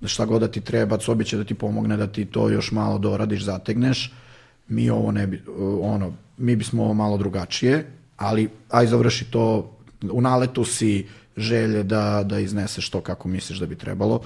miksa, 0.00 0.14
šta 0.14 0.24
god 0.24 0.40
da 0.40 0.48
ti 0.48 0.60
treba, 0.60 0.96
Cobi 0.96 1.24
će 1.24 1.36
da 1.36 1.44
ti 1.44 1.54
pomogne 1.54 1.96
da 1.96 2.06
ti 2.06 2.24
to 2.24 2.48
još 2.48 2.72
malo 2.72 2.98
doradiš, 2.98 3.44
zategneš, 3.44 4.12
mi 4.68 4.90
ovo 4.90 5.12
ne 5.12 5.26
bi, 5.26 5.42
ono, 5.82 6.12
mi 6.38 6.56
bismo 6.56 6.84
ovo 6.84 6.94
malo 6.94 7.18
drugačije, 7.18 7.86
ali 8.16 8.48
aj 8.70 8.86
završi 8.86 9.24
to, 9.30 9.76
u 10.10 10.20
naletu 10.20 10.64
si 10.64 11.06
želje 11.36 11.82
da, 11.82 12.22
da 12.24 12.38
izneseš 12.38 12.90
to 12.90 13.00
kako 13.00 13.28
misliš 13.28 13.58
da 13.58 13.66
bi 13.66 13.76
trebalo 13.76 14.20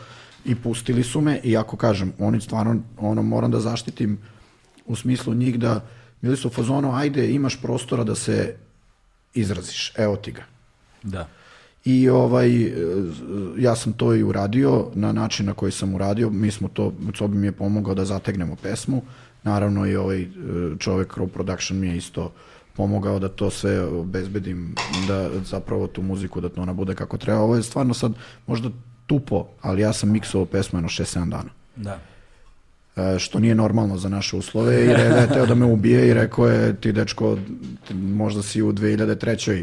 i 0.45 0.55
pustili 0.55 1.03
su 1.03 1.21
me 1.21 1.41
i 1.43 1.57
ako 1.57 1.77
kažem, 1.77 2.13
oni 2.19 2.41
stvarno, 2.41 2.77
ono, 2.99 3.23
moram 3.23 3.51
da 3.51 3.61
zaštitim 3.61 4.19
u 4.87 4.97
smislu 4.97 5.35
njih 5.35 5.59
da 5.59 5.81
bili 6.21 6.37
su 6.37 6.49
u 6.49 6.51
fazonu, 6.51 6.95
ajde, 6.95 7.31
imaš 7.31 7.63
prostora 7.63 8.05
da 8.05 8.15
se 8.15 8.57
izraziš, 9.35 9.93
evo 9.97 10.17
ti 10.17 10.33
ga. 10.33 10.43
Da. 11.03 11.29
I 11.85 12.09
ovaj, 12.09 12.63
e, 12.63 12.73
ja 13.59 13.77
sam 13.77 13.93
to 13.93 14.15
i 14.15 14.23
uradio 14.23 14.87
na 14.95 15.13
način 15.13 15.47
na 15.47 15.55
koji 15.55 15.73
sam 15.73 15.95
uradio. 15.95 16.31
Mi 16.31 16.51
smo 16.51 16.69
to, 16.69 16.93
Cobi 17.17 17.37
mi 17.37 17.47
je 17.47 17.53
pomogao 17.53 17.95
da 17.95 18.05
zategnemo 18.05 18.57
pesmu. 18.57 19.03
Naravno 19.43 19.87
i 19.87 19.97
ovaj 19.97 20.23
e, 20.23 20.27
čovek 20.79 21.15
Crow 21.15 21.29
Production 21.29 21.79
mi 21.79 21.87
je 21.87 21.97
isto 21.97 22.33
pomogao 22.77 23.19
da 23.19 23.29
to 23.29 23.51
sve 23.51 23.81
obezbedim, 23.81 24.75
da 25.09 25.31
zapravo 25.45 25.87
tu 25.87 26.03
muziku, 26.03 26.41
da 26.41 26.49
to 26.49 26.63
ona 26.63 26.73
bude 26.73 26.95
kako 26.95 27.19
treba. 27.19 27.41
Ovo 27.41 27.57
je 27.57 27.63
stvarno 27.63 27.95
sad 27.95 28.13
možda 28.47 28.71
tupo, 29.07 29.47
ali 29.61 29.83
ja 29.83 29.93
sam 29.93 30.13
miksovao 30.13 30.47
pesmu 30.47 30.79
jedno 30.79 30.89
6-7 30.89 31.31
dana. 31.31 31.51
Da. 31.77 32.01
Što 33.19 33.39
nije 33.39 33.55
normalno 33.55 33.97
za 33.97 34.09
naše 34.09 34.37
uslove 34.37 34.85
i 34.85 34.89
Reda 34.89 35.17
je 35.17 35.29
teo 35.29 35.47
da 35.47 35.55
me 35.55 35.67
ubije 35.67 36.09
i 36.09 36.15
rekao 36.15 36.47
je 36.47 36.77
ti 36.77 36.93
dečko 36.93 37.39
možda 37.93 38.43
si 38.43 38.63
u 38.63 38.73
2003. 38.73 39.63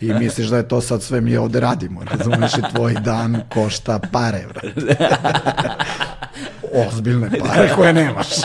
i 0.00 0.12
misliš 0.14 0.46
da 0.46 0.56
je 0.56 0.68
to 0.68 0.80
sad 0.80 1.02
sve 1.02 1.20
mi 1.20 1.36
ovde 1.36 1.60
radimo, 1.60 2.00
razumeš 2.04 2.52
i 2.52 2.74
tvoj 2.74 2.94
dan 2.94 3.40
košta 3.48 4.00
pare, 4.12 4.44
brate. 4.48 4.96
Ozbiljne 6.88 7.30
pare 7.40 7.70
koje 7.76 7.92
nemaš. 7.92 8.28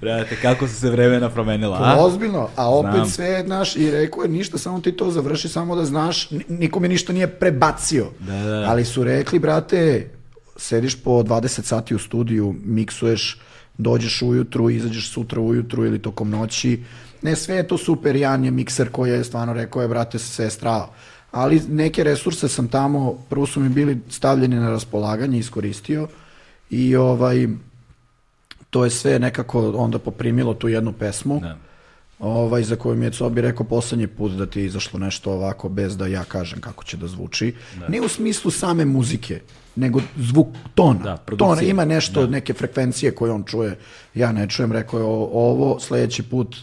Brate, 0.00 0.36
kako 0.36 0.68
su 0.68 0.74
se 0.74 0.90
vremena 0.90 1.30
promenila, 1.30 1.78
a? 1.78 1.96
Ozbiljno, 1.96 2.48
a 2.56 2.70
opet 2.70 2.92
Znam. 2.94 3.08
sve, 3.08 3.42
znaš, 3.46 3.76
i 3.76 3.90
rekao 3.90 4.22
je 4.22 4.28
ništa, 4.28 4.58
samo 4.58 4.80
ti 4.80 4.92
to 4.92 5.10
završi, 5.10 5.48
samo 5.48 5.76
da 5.76 5.84
znaš, 5.84 6.30
ni- 6.30 6.44
niko 6.48 6.80
mi 6.80 6.88
ništa 6.88 7.12
nije 7.12 7.26
prebacio. 7.28 8.06
Da, 8.20 8.32
da. 8.34 8.66
Ali 8.68 8.84
su 8.84 9.04
rekli, 9.04 9.38
brate, 9.38 10.08
sediš 10.56 11.02
po 11.02 11.10
20 11.10 11.62
sati 11.62 11.94
u 11.94 11.98
studiju, 11.98 12.54
miksuješ, 12.64 13.40
dođeš 13.78 14.22
ujutru, 14.22 14.70
izađeš 14.70 15.10
sutra 15.10 15.40
ujutru 15.40 15.84
ili 15.84 16.02
tokom 16.02 16.30
noći. 16.30 16.82
Ne, 17.22 17.36
sve 17.36 17.56
je 17.56 17.68
to 17.68 17.78
super, 17.78 18.16
Jan 18.16 18.44
je 18.44 18.50
mikser 18.50 18.90
koji 18.90 19.10
je 19.10 19.24
stvarno 19.24 19.52
rekao 19.52 19.82
je, 19.82 19.88
brate, 19.88 20.18
sve 20.18 20.44
je 20.44 20.50
strava. 20.50 20.88
Ali 21.30 21.60
neke 21.68 22.04
resurse 22.04 22.48
sam 22.48 22.68
tamo, 22.68 23.18
prvo 23.28 23.46
su 23.46 23.60
mi 23.60 23.68
bili 23.68 23.98
stavljeni 24.08 24.56
na 24.56 24.70
raspolaganje, 24.70 25.38
iskoristio 25.38 26.08
i 26.70 26.96
ovaj, 26.96 27.48
to 28.70 28.84
je 28.84 28.90
sve 28.90 29.18
nekako 29.18 29.70
onda 29.70 29.98
poprimilo 29.98 30.54
tu 30.54 30.68
jednu 30.68 30.92
pesmu. 30.92 31.40
Da. 31.40 31.58
Ovaj, 32.18 32.62
za 32.62 32.76
koju 32.76 32.96
mi 32.96 33.04
je 33.04 33.10
Cobi 33.10 33.40
rekao 33.40 33.66
poslednji 33.66 34.06
put 34.06 34.32
da 34.32 34.46
ti 34.46 34.60
je 34.60 34.66
izašlo 34.66 34.98
nešto 34.98 35.32
ovako 35.32 35.68
bez 35.68 35.96
da 35.96 36.06
ja 36.06 36.24
kažem 36.24 36.60
kako 36.60 36.84
će 36.84 36.96
da 36.96 37.06
zvuči. 37.06 37.54
Ne 37.88 38.00
u 38.00 38.08
smislu 38.08 38.50
same 38.50 38.84
muzike, 38.84 39.40
nego 39.76 40.00
zvuk 40.16 40.46
tona. 40.74 40.98
Da, 41.00 41.16
tona 41.36 41.62
ima 41.62 41.84
nešto, 41.84 42.26
neke 42.26 42.54
frekvencije 42.54 43.14
koje 43.14 43.32
on 43.32 43.44
čuje, 43.44 43.78
ja 44.14 44.32
ne 44.32 44.48
čujem. 44.48 44.72
Rekao 44.72 44.98
je 44.98 45.04
ovo 45.32 45.80
sledeći 45.80 46.22
put 46.22 46.56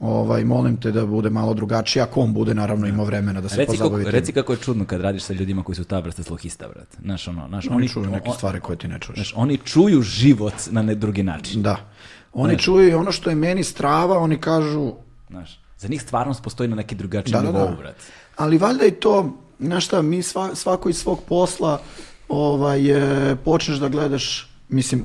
ovaj, 0.00 0.44
molim 0.44 0.76
te 0.76 0.92
da 0.92 1.06
bude 1.06 1.30
malo 1.30 1.54
drugačije, 1.54 2.02
ako 2.02 2.20
on 2.20 2.32
bude 2.32 2.54
naravno 2.54 2.86
imao 2.86 3.04
vremena 3.04 3.40
da 3.40 3.48
se 3.48 3.56
Reci 3.56 3.66
kako, 3.68 3.78
pozabavi. 3.78 4.04
tim. 4.04 4.12
reci 4.12 4.32
kako 4.32 4.52
je 4.52 4.58
čudno 4.58 4.84
kad 4.84 5.00
radiš 5.00 5.22
sa 5.22 5.32
ljudima 5.32 5.62
koji 5.62 5.76
su 5.76 5.84
ta 5.84 5.98
vrsta 5.98 6.22
sluhista, 6.22 6.68
brate. 6.68 6.96
Znaš, 7.02 7.28
ono, 7.28 7.48
znaš, 7.48 7.66
Oni 7.70 7.88
čuju 7.88 8.06
neke 8.06 8.28
on- 8.30 8.36
stvari 8.36 8.60
koje 8.60 8.78
ti 8.78 8.88
ne 8.88 8.98
čuješ. 8.98 9.16
Znaš, 9.16 9.32
oni 9.36 9.58
čuju 9.58 10.02
život 10.02 10.54
na 10.70 10.82
ne 10.82 10.94
drugi 10.94 11.22
način. 11.22 11.62
Da. 11.62 11.76
Oni 12.32 12.58
čuju 12.58 12.88
i 12.88 12.94
ono 12.94 13.12
što 13.12 13.30
je 13.30 13.36
meni 13.36 13.64
strava, 13.64 14.18
oni 14.18 14.38
kažu 14.38 14.92
Znaš, 15.30 15.60
za 15.78 15.88
njih 15.88 16.02
stvarnost 16.02 16.42
postoji 16.42 16.68
na 16.68 16.76
neki 16.76 16.94
drugačiji 16.94 17.32
Da, 17.32 17.40
da, 17.40 17.46
nivou, 17.46 17.66
da. 17.66 17.76
brate. 17.76 18.04
Ali 18.36 18.58
valjda 18.58 18.84
i 18.86 18.90
to, 18.90 19.32
znaš 19.60 19.84
šta, 19.84 20.02
mi 20.02 20.22
sva, 20.22 20.54
svako 20.54 20.88
iz 20.88 20.96
svog 20.96 21.20
posla 21.22 21.80
ovaj, 22.28 22.90
e, 22.90 23.36
počneš 23.36 23.78
da 23.78 23.88
gledaš, 23.88 24.50
mislim, 24.68 25.04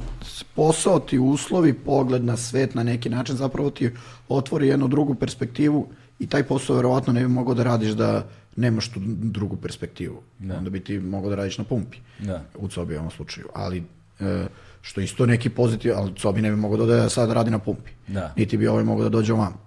posao 0.55 0.99
ti 0.99 1.19
uslovi, 1.19 1.73
pogled 1.73 2.23
na 2.23 2.37
svet 2.37 2.75
na 2.75 2.83
neki 2.83 3.09
način, 3.09 3.35
zapravo 3.35 3.69
ti 3.69 3.91
otvori 4.29 4.67
jednu 4.67 4.87
drugu 4.87 5.15
perspektivu 5.15 5.87
i 6.19 6.27
taj 6.27 6.43
posao 6.43 6.75
verovatno 6.75 7.13
ne 7.13 7.21
bi 7.21 7.27
mogao 7.27 7.53
da 7.53 7.63
radiš 7.63 7.91
da 7.91 8.27
nemaš 8.55 8.89
tu 8.89 8.99
drugu 9.05 9.55
perspektivu. 9.55 10.21
Onda 10.57 10.69
bi 10.69 10.79
ti 10.79 10.99
mogao 10.99 11.29
da 11.29 11.35
radiš 11.35 11.57
na 11.57 11.63
pumpi. 11.63 11.97
Da. 12.19 12.43
U 12.57 12.67
Cobi 12.67 12.97
ovom 12.97 13.11
slučaju. 13.11 13.47
Ali, 13.53 13.83
e, 14.19 14.45
što 14.81 15.01
isto 15.01 15.25
neki 15.25 15.49
pozitiv, 15.49 15.93
ali 15.95 16.15
Cobi 16.15 16.41
ne 16.41 16.49
bi 16.49 16.55
mogao 16.55 16.85
da 16.85 17.09
sad 17.09 17.31
radi 17.31 17.51
na 17.51 17.59
pumpi. 17.59 17.91
Da. 18.07 18.33
Niti 18.37 18.57
bi 18.57 18.67
ovaj 18.67 18.83
mogao 18.83 19.03
da 19.03 19.09
dođe 19.09 19.33
ovamo. 19.33 19.57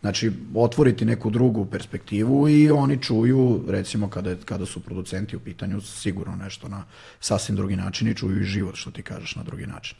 Znači, 0.00 0.32
otvoriti 0.54 1.04
neku 1.04 1.30
drugu 1.30 1.64
perspektivu 1.66 2.48
i 2.48 2.70
oni 2.70 3.02
čuju, 3.02 3.64
recimo, 3.68 4.08
kada, 4.08 4.34
kada 4.44 4.66
su 4.66 4.80
producenti 4.80 5.36
u 5.36 5.40
pitanju, 5.40 5.80
sigurno 5.80 6.36
nešto 6.36 6.68
na 6.68 6.84
sasvim 7.20 7.56
drugi 7.56 7.76
način 7.76 8.08
i 8.08 8.14
čuju 8.14 8.40
i 8.40 8.44
život, 8.44 8.76
što 8.76 8.90
ti 8.90 9.02
kažeš, 9.02 9.36
na 9.36 9.42
drugi 9.42 9.66
način. 9.66 9.96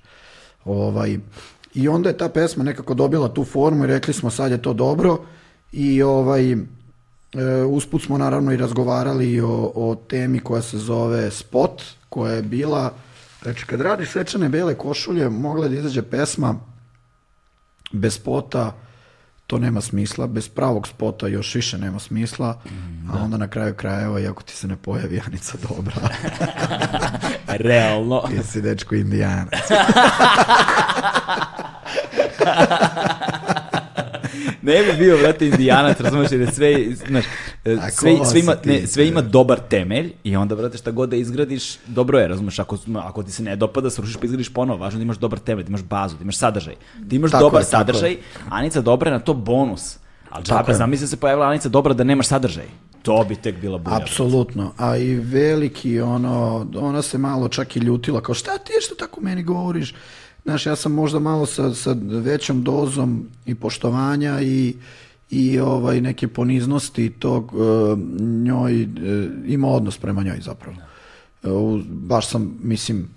Ovaj, 0.65 1.19
I 1.75 1.89
onda 1.89 2.09
je 2.09 2.19
ta 2.19 2.29
pesma 2.29 2.65
nekako 2.65 2.95
dobila 2.95 3.35
tu 3.35 3.45
formu 3.45 3.85
i 3.85 3.87
rekli 3.87 4.15
smo 4.15 4.31
sad 4.31 4.51
je 4.51 4.63
to 4.63 4.73
dobro 4.73 5.19
i 5.73 6.03
ovaj, 6.03 6.53
e, 6.53 6.57
usput 7.69 8.03
smo 8.03 8.19
naravno 8.19 8.53
i 8.53 8.57
razgovarali 8.57 9.41
o, 9.41 9.73
o 9.75 9.95
temi 10.09 10.41
koja 10.41 10.63
se 10.63 10.79
zove 10.79 11.31
Spot, 11.31 11.83
koja 12.09 12.33
je 12.33 12.43
bila, 12.43 12.95
znači 13.43 13.67
kad 13.67 13.81
radiš 13.81 14.11
svečane 14.11 14.49
bele 14.49 14.75
košulje, 14.75 15.29
mogla 15.29 15.65
je 15.65 15.69
da 15.69 15.77
izađe 15.77 16.03
pesma 16.03 16.55
bez 17.93 18.15
spota, 18.15 18.88
to 19.49 19.59
nema 19.59 19.81
smisla, 19.81 20.27
bez 20.27 20.49
pravog 20.49 20.89
spota 20.89 21.27
još 21.27 21.55
više 21.55 21.79
nema 21.79 21.99
smisla, 21.99 22.61
a 23.13 23.23
onda 23.23 23.37
na 23.37 23.49
kraju 23.49 23.75
krajeva, 23.75 24.21
iako 24.21 24.43
ti 24.43 24.53
se 24.53 24.69
ne 24.69 24.77
pojavi 24.77 25.21
Anica 25.27 25.59
Dobra, 25.69 25.95
Realno. 27.69 28.23
ti 28.31 28.47
si 28.47 28.61
dečko 28.61 28.95
indijanac. 28.95 29.55
ne 34.69 34.83
bi 34.83 34.99
bio, 34.99 35.19
brate, 35.19 35.47
indijanac, 35.47 36.01
razumeš, 36.01 36.33
jer 36.33 36.41
je 36.41 36.53
sve, 36.53 36.95
znaš, 37.09 37.25
e, 37.65 37.77
sve, 37.91 38.17
sve, 38.25 38.41
ima, 38.41 38.55
ne, 38.65 38.87
sve 38.87 39.09
ima 39.09 39.21
dobar 39.21 39.61
temelj 39.69 40.13
i 40.25 40.37
onda, 40.37 40.57
brate, 40.57 40.79
šta 40.79 40.91
god 40.91 41.09
da 41.09 41.17
izgradiš, 41.17 41.79
dobro 41.87 42.19
je, 42.19 42.29
razumeš, 42.29 42.59
ako, 42.59 42.79
ako 42.95 43.23
ti 43.23 43.33
se 43.33 43.43
ne 43.43 43.57
dopada, 43.57 43.91
srušiš 43.91 44.17
pa 44.17 44.25
izgradiš 44.25 44.53
ponovo, 44.53 44.79
važno 44.79 44.99
da 44.99 45.03
imaš 45.03 45.19
dobar 45.19 45.39
temelj, 45.39 45.65
da 45.65 45.69
imaš 45.69 45.83
bazu, 45.83 46.17
da 46.17 46.23
imaš 46.23 46.37
sadržaj. 46.37 46.75
Da 46.99 47.17
imaš 47.17 47.31
Tako 47.31 47.45
dobar 47.45 47.61
je, 47.61 47.65
sadržaj, 47.65 48.17
Anica 48.51 48.81
Dobra 48.81 49.11
je 49.11 49.19
na 49.19 49.21
to 49.21 49.35
bonus. 49.35 49.99
Ali 50.31 50.45
džabe, 50.45 50.75
zamisli 50.75 51.05
da 51.05 51.09
se 51.09 51.17
pojavila 51.17 51.47
Anica 51.47 51.69
Dobra 51.69 51.95
da 51.95 52.05
nemaš 52.05 52.27
sadržaj. 52.27 52.67
To 53.03 53.25
bi 53.29 53.37
tek 53.37 53.61
bila 53.61 53.79
bulja. 53.79 53.97
Apsolutno, 53.97 54.73
a 54.77 54.97
i 54.97 55.15
veliki, 55.15 56.01
ono, 56.01 56.67
ona 56.77 57.03
se 57.03 57.19
malo 57.19 57.49
čak 57.49 57.77
i 57.77 57.79
ljutila, 57.79 58.21
kao 58.21 58.35
šta 58.35 58.59
ti 58.59 58.73
je 58.73 58.81
što 58.81 58.95
tako 58.95 59.21
meni 59.21 59.43
govoriš? 59.43 59.95
Znaš, 60.49 60.67
ja 60.67 60.77
sam 60.77 60.93
možda 60.93 61.19
malo 61.19 61.47
sa, 61.47 61.75
sa 61.75 61.97
većom 62.01 62.63
dozom 62.63 63.29
i 63.47 63.55
poštovanja 63.55 64.41
i, 64.41 64.75
i 65.31 65.61
ovaj, 65.61 66.01
neke 66.01 66.29
poniznosti 66.29 67.11
tog 67.11 67.53
e, 67.53 67.97
njoj, 68.45 68.83
e, 68.83 68.87
ima 69.47 69.69
odnos 69.69 69.99
prema 69.99 70.23
njoj 70.23 70.41
zapravo. 70.41 70.77
E, 71.43 71.49
baš 71.89 72.29
sam, 72.29 72.59
mislim, 72.63 73.09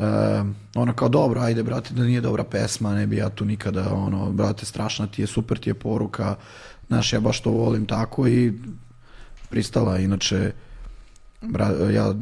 e, 0.00 0.42
ona 0.74 0.92
kao 0.92 1.08
dobro, 1.08 1.40
ajde 1.40 1.62
brate, 1.62 1.94
da 1.94 2.02
nije 2.02 2.20
dobra 2.20 2.44
pesma, 2.44 2.94
ne 2.94 3.06
bi 3.06 3.16
ja 3.16 3.28
tu 3.28 3.44
nikada, 3.44 3.94
ono, 3.94 4.32
brate, 4.32 4.66
strašna 4.66 5.06
ti 5.06 5.22
je, 5.22 5.26
super 5.26 5.58
ti 5.58 5.70
je 5.70 5.74
poruka, 5.74 6.34
znaš, 6.86 7.12
ja 7.12 7.20
baš 7.20 7.40
to 7.40 7.50
volim 7.50 7.86
tako 7.86 8.28
i 8.28 8.52
pristala, 9.50 9.98
inače, 9.98 10.52
bra, 11.42 11.68
ja 11.68 12.14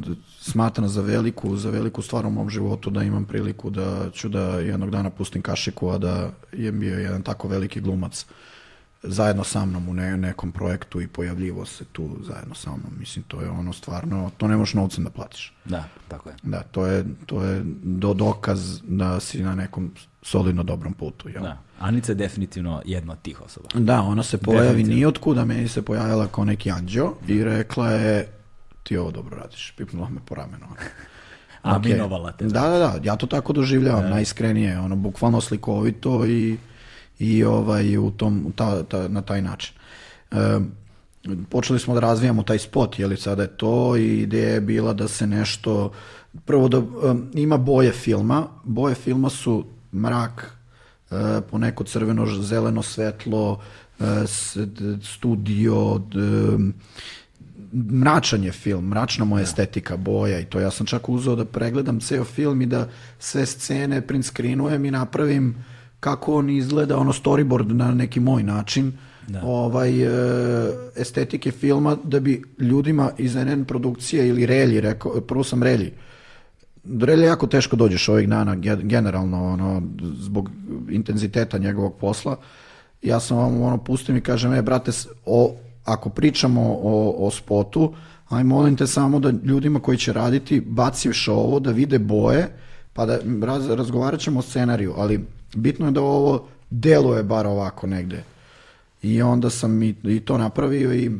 smatram 0.51 0.87
za 0.87 1.01
veliku, 1.01 1.57
za 1.57 1.69
veliku 1.69 2.01
stvar 2.01 2.25
u 2.25 2.31
mom 2.31 2.49
životu 2.49 2.89
da 2.89 3.03
imam 3.03 3.25
priliku 3.25 3.69
da 3.69 4.09
ću 4.13 4.29
da 4.29 4.59
jednog 4.59 4.89
dana 4.89 5.09
pustim 5.09 5.41
kašiku, 5.41 5.89
a 5.89 5.97
da 5.97 6.29
je 6.51 6.71
bio 6.71 6.99
jedan 6.99 7.21
tako 7.21 7.47
veliki 7.47 7.81
glumac 7.81 8.25
zajedno 9.03 9.43
sa 9.43 9.65
mnom 9.65 9.89
u 9.89 9.93
ne, 9.93 10.17
nekom 10.17 10.51
projektu 10.51 11.01
i 11.01 11.07
pojavljivo 11.07 11.65
se 11.65 11.85
tu 11.85 12.09
zajedno 12.27 12.55
sa 12.55 12.69
mnom. 12.69 12.91
Mislim, 12.99 13.23
to 13.27 13.41
je 13.41 13.49
ono 13.49 13.73
stvarno, 13.73 14.31
to 14.37 14.47
ne 14.47 14.57
možeš 14.57 14.73
novcem 14.73 15.03
da 15.03 15.09
platiš. 15.09 15.53
Da, 15.65 15.83
tako 16.07 16.29
je. 16.29 16.35
Da, 16.43 16.63
to 16.63 16.85
je, 16.85 17.05
to 17.25 17.43
je 17.43 17.61
do 17.83 18.13
dokaz 18.13 18.81
da 18.83 19.19
si 19.19 19.43
na 19.43 19.55
nekom 19.55 19.91
solidno 20.21 20.63
dobrom 20.63 20.93
putu. 20.93 21.29
Jel? 21.29 21.43
Da. 21.43 21.57
Anica 21.79 22.11
je 22.11 22.15
definitivno 22.15 22.81
jedna 22.85 23.13
od 23.13 23.21
tih 23.21 23.41
osoba. 23.41 23.69
Da, 23.73 24.01
ona 24.01 24.23
se 24.23 24.37
pojavi 24.37 24.67
Definitivno. 24.67 24.95
nije 24.95 25.07
otkuda, 25.07 25.45
meni 25.45 25.67
se 25.67 25.81
pojavila 25.81 26.27
kao 26.27 26.45
neki 26.45 26.71
anđeo 26.71 27.13
i 27.27 27.43
rekla 27.43 27.91
je 27.91 28.36
ti 28.87 28.97
ovo 28.97 29.11
dobro 29.11 29.37
radiš, 29.37 29.73
pipnula 29.77 30.09
me 30.09 30.19
po 30.25 30.35
ramenu. 30.35 30.65
ono. 30.65 30.75
Aminovala 31.75 32.31
te. 32.31 32.45
Da, 32.45 32.61
da, 32.61 32.77
da, 32.77 32.99
ja 33.03 33.15
to 33.15 33.27
tako 33.27 33.53
doživljavam, 33.53 34.09
najiskrenije, 34.09 34.79
ono, 34.79 34.95
bukvalno 34.95 35.41
slikovito 35.41 36.25
i, 36.25 36.57
i 37.19 37.43
ovaj, 37.43 37.97
u 37.97 38.11
tom, 38.11 38.53
ta, 38.55 38.83
ta, 38.83 39.07
na 39.07 39.21
taj 39.21 39.41
način. 39.41 39.75
E, 40.31 40.59
počeli 41.49 41.79
smo 41.79 41.93
da 41.93 41.99
razvijamo 41.99 42.43
taj 42.43 42.59
spot, 42.59 42.99
je 42.99 43.07
li 43.07 43.17
sada 43.17 43.41
je 43.43 43.57
to 43.57 43.97
i 43.97 44.21
ideja 44.21 44.53
je 44.53 44.61
bila 44.61 44.93
da 44.93 45.07
se 45.07 45.27
nešto, 45.27 45.91
prvo 46.45 46.67
da 46.67 46.77
em, 46.77 47.31
ima 47.33 47.57
boje 47.57 47.91
filma, 47.91 48.47
boje 48.63 48.95
filma 48.95 49.29
su 49.29 49.65
mrak, 49.93 50.51
e, 51.11 51.41
poneko 51.51 51.83
crveno, 51.83 52.25
zeleno 52.41 52.83
svetlo, 52.83 53.59
e, 53.99 54.03
studio, 55.03 55.97
d- 55.97 56.71
mračan 57.73 58.43
je 58.43 58.51
film, 58.51 58.87
mračna 58.87 59.25
mu 59.25 59.37
je 59.37 59.43
estetika, 59.43 59.97
boja 59.97 60.39
i 60.39 60.45
to. 60.45 60.59
Ja 60.59 60.71
sam 60.71 60.85
čak 60.85 61.09
uzeo 61.09 61.35
da 61.35 61.45
pregledam 61.45 61.99
ceo 61.99 62.23
film 62.23 62.61
i 62.61 62.65
da 62.65 62.87
sve 63.19 63.45
scene 63.45 64.01
print 64.01 64.25
screenujem 64.25 64.85
i 64.85 64.91
napravim 64.91 65.55
kako 65.99 66.35
on 66.35 66.49
izgleda, 66.49 66.97
ono 66.97 67.13
storyboard 67.13 67.71
na 67.71 67.91
neki 67.91 68.19
moj 68.19 68.43
način, 68.43 68.93
ovaj, 69.43 70.01
e, 70.03 70.09
estetike 70.95 71.51
filma 71.51 71.97
da 72.03 72.19
bi 72.19 72.43
ljudima 72.59 73.11
iz 73.17 73.35
NN 73.35 73.65
produkcije 73.65 74.27
ili 74.27 74.45
Relji, 74.45 74.81
rekao, 74.81 75.21
prvo 75.21 75.43
sam 75.43 75.63
Relji, 75.63 75.91
do 76.83 77.05
Relja 77.05 77.25
jako 77.25 77.47
teško 77.47 77.75
dođeš 77.75 78.09
ovih 78.09 78.29
dana, 78.29 78.55
ge- 78.55 78.83
generalno, 78.83 79.45
ono, 79.45 79.81
zbog 80.19 80.49
intenziteta 80.89 81.57
njegovog 81.57 81.97
posla. 81.99 82.37
Ja 83.01 83.19
sam 83.19 83.37
vam 83.37 83.61
ono, 83.61 83.77
pustim 83.77 84.17
i 84.17 84.21
kažem, 84.21 84.53
e, 84.53 84.61
brate, 84.61 84.91
o, 85.25 85.55
ako 85.87 86.09
pričamo 86.09 86.61
o, 86.61 87.15
o 87.27 87.31
spotu, 87.31 87.93
aj 88.29 88.43
molim 88.43 88.75
te 88.75 88.87
samo 88.87 89.19
da 89.19 89.33
ljudima 89.43 89.79
koji 89.79 89.97
će 89.97 90.13
raditi 90.13 90.59
baciš 90.59 91.27
ovo, 91.27 91.59
da 91.59 91.71
vide 91.71 91.99
boje, 91.99 92.49
pa 92.93 93.05
da 93.05 93.19
raz, 93.41 93.69
razgovarat 93.69 94.19
ćemo 94.19 94.39
o 94.39 94.43
scenariju, 94.43 94.93
ali 94.97 95.25
bitno 95.55 95.85
je 95.85 95.91
da 95.91 96.01
ovo 96.01 96.47
deluje 96.69 97.23
bar 97.23 97.47
ovako 97.47 97.87
negde. 97.87 98.23
I 99.01 99.21
onda 99.21 99.49
sam 99.49 99.83
i, 99.83 99.95
i 100.03 100.19
to 100.19 100.37
napravio 100.37 100.93
i 100.93 101.11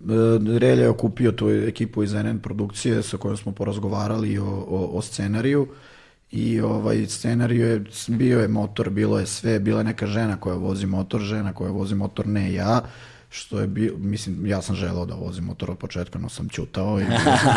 E, 0.00 0.58
Relja 0.58 0.82
je 0.82 0.88
okupio 0.88 1.32
tu 1.32 1.50
ekipu 1.50 2.02
iz 2.02 2.14
NN 2.14 2.38
produkcije 2.38 3.02
sa 3.02 3.16
kojom 3.16 3.36
smo 3.36 3.52
porazgovarali 3.52 4.38
o, 4.38 4.44
o, 4.44 4.90
o 4.92 5.02
scenariju 5.02 5.66
i 6.30 6.60
ovaj 6.60 7.06
scenariju 7.06 7.66
je, 7.66 7.84
bio 8.08 8.40
je 8.40 8.48
motor, 8.48 8.90
bilo 8.90 9.18
je 9.18 9.26
sve, 9.26 9.58
bila 9.58 9.80
je 9.80 9.84
neka 9.84 10.06
žena 10.06 10.36
koja 10.36 10.56
vozi 10.56 10.86
motor, 10.86 11.20
žena 11.20 11.52
koja 11.52 11.70
vozi 11.70 11.94
motor, 11.94 12.26
ne 12.26 12.52
ja, 12.52 12.82
što 13.30 13.60
je 13.60 13.66
bio, 13.66 13.94
mislim, 13.98 14.46
ja 14.46 14.62
sam 14.62 14.76
želeo 14.76 15.06
da 15.06 15.14
vozim 15.14 15.44
motor 15.44 15.70
od 15.70 15.78
početka, 15.78 16.18
no 16.18 16.28
sam 16.28 16.48
ćutao 16.48 17.00
i 17.00 17.04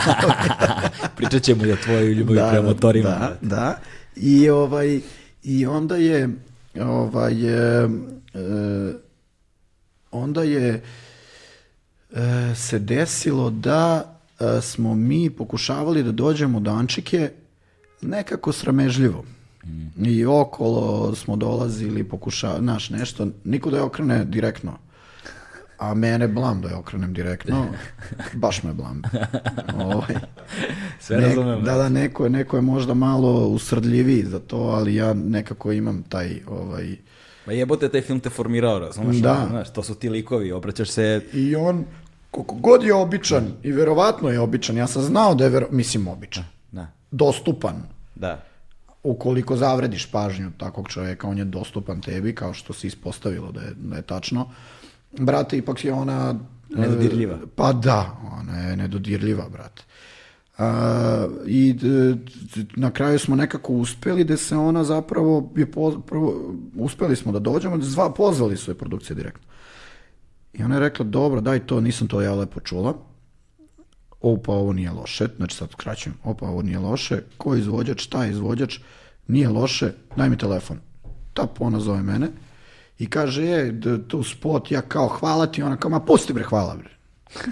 Pričat 1.17 1.43
ćemo 1.43 1.65
i 1.65 1.71
o 1.71 1.75
tvojoj 1.75 2.13
ljubavi 2.13 2.39
prema 2.51 2.67
motorima. 2.67 3.09
da, 3.09 3.37
da. 3.41 3.79
I 4.15 4.49
ovaj 4.49 4.99
i 5.43 5.65
onda 5.65 5.95
je 5.95 6.29
ovaj 6.81 7.33
e, 7.33 7.89
e, 8.33 8.93
onda 10.11 10.43
je 10.43 10.83
e, 12.13 12.55
se 12.55 12.79
desilo 12.79 13.49
da 13.49 14.15
e, 14.39 14.61
smo 14.61 14.95
mi 14.95 15.29
pokušavali 15.29 16.03
da 16.03 16.11
dođemo 16.11 16.59
do 16.59 16.71
Ančike 16.71 17.31
nekako 18.03 18.51
sramežljivo. 18.51 19.23
I 19.97 20.25
okolo 20.25 21.15
smo 21.15 21.35
dolazili, 21.35 22.03
pokušavali, 22.03 22.59
znaš, 22.59 22.89
nešto, 22.89 23.27
niko 23.43 23.69
da 23.69 23.77
je 23.77 23.83
okrene 23.83 24.25
direktno. 24.25 24.73
A 25.77 25.93
mene 25.93 26.27
blam 26.27 26.61
da 26.61 26.69
je 26.69 26.75
okrenem 26.75 27.13
direktno, 27.13 27.65
baš 28.33 28.63
me 28.63 28.73
blam. 28.73 29.01
Ovaj. 29.85 30.15
Sve 30.99 31.17
Nek- 31.17 31.27
razumem. 31.27 31.63
Da, 31.63 31.75
da, 31.77 31.89
neko 31.89 32.23
je, 32.23 32.29
neko 32.29 32.57
je 32.57 32.61
možda 32.61 32.93
malo 32.93 33.47
usrdljiviji 33.47 34.23
za 34.25 34.39
to, 34.39 34.57
ali 34.57 34.95
ja 34.95 35.13
nekako 35.13 35.71
imam 35.71 36.03
taj, 36.03 36.41
ovaj, 36.47 36.95
Ma 37.45 37.53
jebote, 37.53 37.89
taj 37.89 38.01
film 38.01 38.19
te 38.19 38.29
formirao, 38.29 38.79
razumeš? 38.79 39.17
Da. 39.17 39.45
Znaš, 39.49 39.73
to 39.73 39.83
su 39.83 39.95
ti 39.95 40.09
likovi, 40.09 40.51
obraćaš 40.51 40.89
se... 40.89 41.21
i 41.33 41.55
on, 41.55 41.85
koliko 42.31 42.55
god 42.55 42.83
je 42.83 42.93
običan, 42.93 43.47
i 43.63 43.71
verovatno 43.71 44.29
je 44.29 44.39
običan, 44.39 44.77
ja 44.77 44.87
sam 44.87 45.01
znao 45.01 45.35
da 45.35 45.43
je, 45.43 45.49
vero, 45.49 45.67
mislim, 45.71 46.07
običan, 46.07 46.43
Da, 46.71 46.87
dostupan, 47.11 47.83
da. 48.15 48.43
ukoliko 49.03 49.55
zavrediš 49.57 50.05
pažnju 50.05 50.51
takvog 50.57 50.87
čovjeka, 50.87 51.27
on 51.27 51.37
je 51.37 51.45
dostupan 51.45 52.01
tebi, 52.01 52.35
kao 52.35 52.53
što 52.53 52.73
se 52.73 52.87
ispostavilo 52.87 53.51
da 53.51 53.61
je, 53.61 53.73
da 53.75 53.95
je 53.95 54.01
tačno. 54.01 54.49
Brate, 55.11 55.57
ipak 55.57 55.85
je 55.85 55.93
ona... 55.93 56.35
Nedodirljiva. 56.69 57.33
e, 57.35 57.47
Pa 57.55 57.73
da, 57.73 58.17
ona 58.33 58.59
je 58.59 58.77
nedodirljiva, 58.77 59.49
brate. 59.49 59.83
A, 60.57 61.27
I 61.45 61.73
d- 61.73 62.13
d- 62.55 62.65
na 62.75 62.91
kraju 62.91 63.19
smo 63.19 63.35
nekako 63.35 63.73
uspeli 63.73 64.23
da 64.23 64.37
se 64.37 64.57
ona 64.57 64.83
zapravo, 64.83 65.51
je 65.55 65.71
po- 65.71 66.01
prvo, 66.01 66.53
uspeli 66.75 67.15
smo 67.15 67.31
da 67.31 67.39
dođemo, 67.39 67.81
zva, 67.81 68.13
pozvali 68.13 68.57
su 68.57 68.71
je 68.71 68.75
produkcije 68.75 69.15
direktno. 69.15 69.43
I 70.53 70.63
ona 70.63 70.75
je 70.75 70.79
rekla, 70.79 71.05
dobro, 71.05 71.41
daj 71.41 71.59
to, 71.59 71.81
nisam 71.81 72.07
to 72.07 72.21
ja 72.21 72.33
lepo 72.35 72.59
čula. 72.59 72.93
Opa, 74.23 74.51
ovo 74.51 74.73
nije 74.73 74.91
loše, 74.91 75.27
znači 75.37 75.55
sad 75.55 75.71
skraćujem, 75.71 76.17
opa, 76.23 76.45
ovo 76.45 76.61
nije 76.61 76.79
loše, 76.79 77.21
ko 77.37 77.53
je 77.53 77.59
izvođač, 77.59 78.03
šta 78.03 78.23
je 78.23 78.31
izvođač, 78.31 78.79
nije 79.27 79.49
loše, 79.49 79.91
daj 80.15 80.29
mi 80.29 80.37
telefon. 80.37 80.79
Ta 81.33 81.47
ona 81.59 81.79
zove 81.79 82.03
mene 82.03 82.27
i 82.99 83.09
kaže, 83.09 83.43
je, 83.43 83.81
tu 84.07 84.23
spot, 84.23 84.71
ja 84.71 84.81
kao, 84.81 85.07
hvala 85.07 85.45
ti, 85.45 85.63
ona 85.63 85.77
kao, 85.77 85.91
ma 85.91 85.99
pusti 85.99 86.33
bre, 86.33 86.43
hvala 86.43 86.75
bre. 86.75 86.89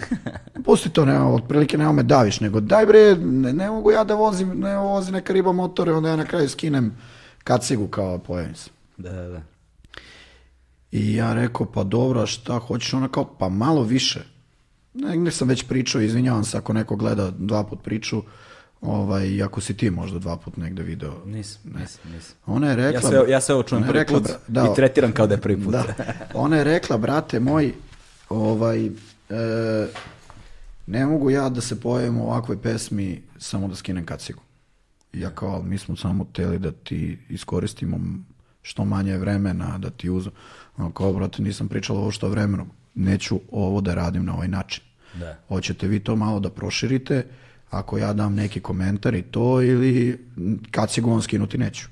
Pusti 0.65 0.89
to, 0.89 1.05
nema, 1.05 1.33
otprilike 1.33 1.77
nema 1.77 1.91
me 1.91 2.03
daviš, 2.03 2.39
nego 2.39 2.59
daj 2.59 2.85
bre, 2.85 3.15
ne, 3.15 3.53
ne 3.53 3.69
mogu 3.69 3.91
ja 3.91 4.03
da 4.03 4.15
vozim, 4.15 4.59
ne 4.59 4.77
vozi 4.77 5.11
neka 5.11 5.33
riba 5.33 5.51
motore, 5.51 5.93
onda 5.93 6.09
ja 6.09 6.15
na 6.15 6.25
kraju 6.25 6.49
skinem 6.49 6.97
kacigu 7.43 7.87
kao 7.87 8.17
pojavim 8.17 8.55
se. 8.55 8.69
Da, 8.97 9.11
da, 9.11 9.27
da. 9.27 9.41
I 10.91 11.15
ja 11.15 11.33
rekao, 11.33 11.71
pa 11.71 11.83
dobro, 11.83 12.27
šta 12.27 12.59
hoćeš? 12.59 12.93
Ona 12.93 13.07
kao, 13.07 13.35
pa 13.37 13.49
malo 13.49 13.83
više. 13.83 14.30
Negdje 14.93 15.31
sam 15.31 15.47
već 15.47 15.67
pričao, 15.67 16.01
izvinjavam 16.01 16.43
se 16.43 16.57
ako 16.57 16.73
neko 16.73 16.95
gleda 16.95 17.31
dva 17.31 17.63
put 17.63 17.83
priču, 17.83 18.23
ovaj, 18.81 19.43
ako 19.43 19.61
si 19.61 19.77
ti 19.77 19.89
možda 19.89 20.19
dva 20.19 20.37
put 20.37 20.57
negde 20.57 20.83
video. 20.83 21.25
Nisam, 21.25 21.61
nisam, 21.79 22.11
nisam. 22.11 22.35
Ona 22.45 22.69
je 22.69 22.75
rekla... 22.75 22.93
Ja 22.93 23.01
sve, 23.01 23.31
ja 23.31 23.41
sve 23.41 23.55
ovo 23.55 23.63
čujem 23.63 23.83
prvi 23.83 23.99
rekla, 23.99 24.19
put 24.19 24.31
da, 24.47 24.69
i 24.71 24.75
tretiram 24.75 25.11
kao 25.11 25.27
da 25.27 25.33
je 25.33 25.41
prvi 25.41 25.63
put. 25.63 25.71
da. 25.71 25.83
Ona 26.33 26.57
je 26.57 26.63
rekla, 26.63 26.97
brate 26.97 27.39
moj, 27.39 27.73
ovaj, 28.29 28.85
e, 28.85 28.91
ne 30.87 31.05
mogu 31.05 31.29
ja 31.29 31.49
da 31.49 31.61
se 31.61 31.79
pojavim 31.79 32.17
u 32.17 32.23
ovakvoj 32.23 32.61
pesmi 32.61 33.21
samo 33.37 33.67
da 33.67 33.75
skinem 33.75 34.05
kacigu. 34.05 34.41
Ja 35.13 35.29
kao, 35.29 35.49
ali 35.49 35.63
mi 35.63 35.77
smo 35.77 35.95
samo 35.95 36.25
teli 36.33 36.59
da 36.59 36.71
ti 36.71 37.19
iskoristimo 37.29 37.99
što 38.61 38.85
manje 38.85 39.17
vremena, 39.17 39.77
da 39.77 39.89
ti 39.89 40.09
uzem. 40.09 40.31
Ona 40.77 40.91
kao, 40.91 41.13
brate, 41.13 41.41
nisam 41.41 41.67
pričala 41.67 41.99
ovo 41.99 42.11
što 42.11 42.29
vremenu. 42.29 42.65
Neću 42.95 43.39
ovo 43.51 43.81
da 43.81 43.93
radim 43.95 44.25
na 44.25 44.33
ovaj 44.35 44.47
način. 44.47 44.83
Da. 45.13 45.37
Hoćete 45.47 45.87
vi 45.87 45.99
to 45.99 46.15
malo 46.15 46.39
da 46.39 46.49
proširite, 46.49 47.25
ako 47.69 47.97
ja 47.97 48.13
dam 48.13 48.35
neki 48.35 48.59
komentar 48.59 49.15
i 49.15 49.21
to, 49.21 49.61
ili 49.61 50.25
kacigu 50.71 51.11
on 51.11 51.21
skinuti 51.21 51.57
neću. 51.57 51.87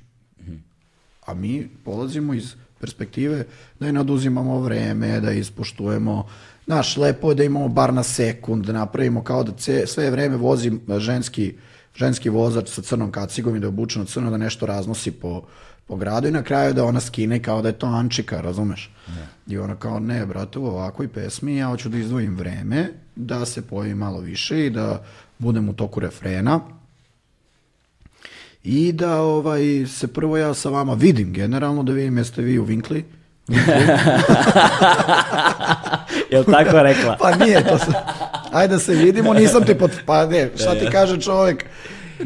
A 1.26 1.34
mi 1.34 1.70
polazimo 1.86 2.34
iz 2.34 2.56
perspektive 2.80 3.46
da 3.80 3.86
je 3.86 3.94
naduzimamo 3.94 4.60
vreme, 4.60 5.20
da 5.20 5.32
ispoštujemo, 5.32 6.28
znaš, 6.66 6.98
lepo 6.98 7.32
je 7.32 7.36
da 7.36 7.44
imamo 7.44 7.68
bar 7.68 7.94
na 7.94 8.04
sekund, 8.04 8.66
da 8.66 8.74
napravimo 8.74 9.24
kao 9.24 9.44
da 9.44 9.52
ce, 9.52 9.88
sve 9.88 10.12
vreme 10.12 10.38
vozi 10.38 10.72
ženski, 10.98 11.54
ženski 11.96 12.30
vozač 12.30 12.70
sa 12.70 12.82
crnom 12.82 13.12
kacigom 13.12 13.56
i 13.56 13.60
da 13.60 13.66
je 13.66 13.70
obučeno 13.70 14.06
crno 14.06 14.32
da 14.32 14.38
nešto 14.38 14.66
raznosi 14.66 15.12
po, 15.12 15.44
po 15.90 15.96
gradu 15.96 16.28
i 16.28 16.32
na 16.32 16.44
kraju 16.44 16.74
da 16.74 16.86
ona 16.86 17.00
skine 17.00 17.40
kao 17.44 17.62
da 17.62 17.68
je 17.68 17.80
to 17.80 17.88
Ančika, 17.88 18.42
razumeš? 18.42 18.92
I 19.48 19.58
ona 19.58 19.76
kao, 19.76 20.00
ne, 20.00 20.26
brate, 20.26 20.60
u 20.60 20.66
ovakvoj 20.66 21.08
pesmi 21.08 21.58
ja 21.58 21.68
hoću 21.68 21.90
da 21.90 21.98
izdvojim 21.98 22.36
vreme, 22.36 22.88
da 23.16 23.46
se 23.46 23.62
pojavim 23.62 23.98
malo 23.98 24.20
više 24.20 24.66
i 24.66 24.70
da 24.70 25.04
budem 25.38 25.70
u 25.70 25.74
toku 25.74 26.00
refrena, 26.00 26.60
i 28.64 28.92
da 28.92 29.22
ovaj, 29.22 29.86
se 29.88 30.08
prvo 30.08 30.38
ja 30.38 30.54
sa 30.54 30.70
vama 30.70 30.94
vidim 30.94 31.34
generalno, 31.34 31.84
da 31.84 31.92
vidim 31.92 32.18
jeste 32.18 32.42
vi 32.42 32.60
u 32.60 32.64
Vinkli. 32.64 33.06
Jel 36.32 36.44
tako 36.44 36.84
rekla? 36.84 37.18
Pa 37.20 37.36
nije 37.36 37.68
to 37.68 37.78
se. 37.78 37.92
Ajde 38.52 38.74
da 38.74 38.80
se 38.80 38.94
vidimo, 38.94 39.34
nisam 39.34 39.64
ti 39.66 39.78
pot... 39.78 39.92
Pa 40.06 40.26
ne, 40.26 40.50
šta 40.56 40.76
ti 40.76 40.88
kaže 40.92 41.22
čovjek? 41.22 41.66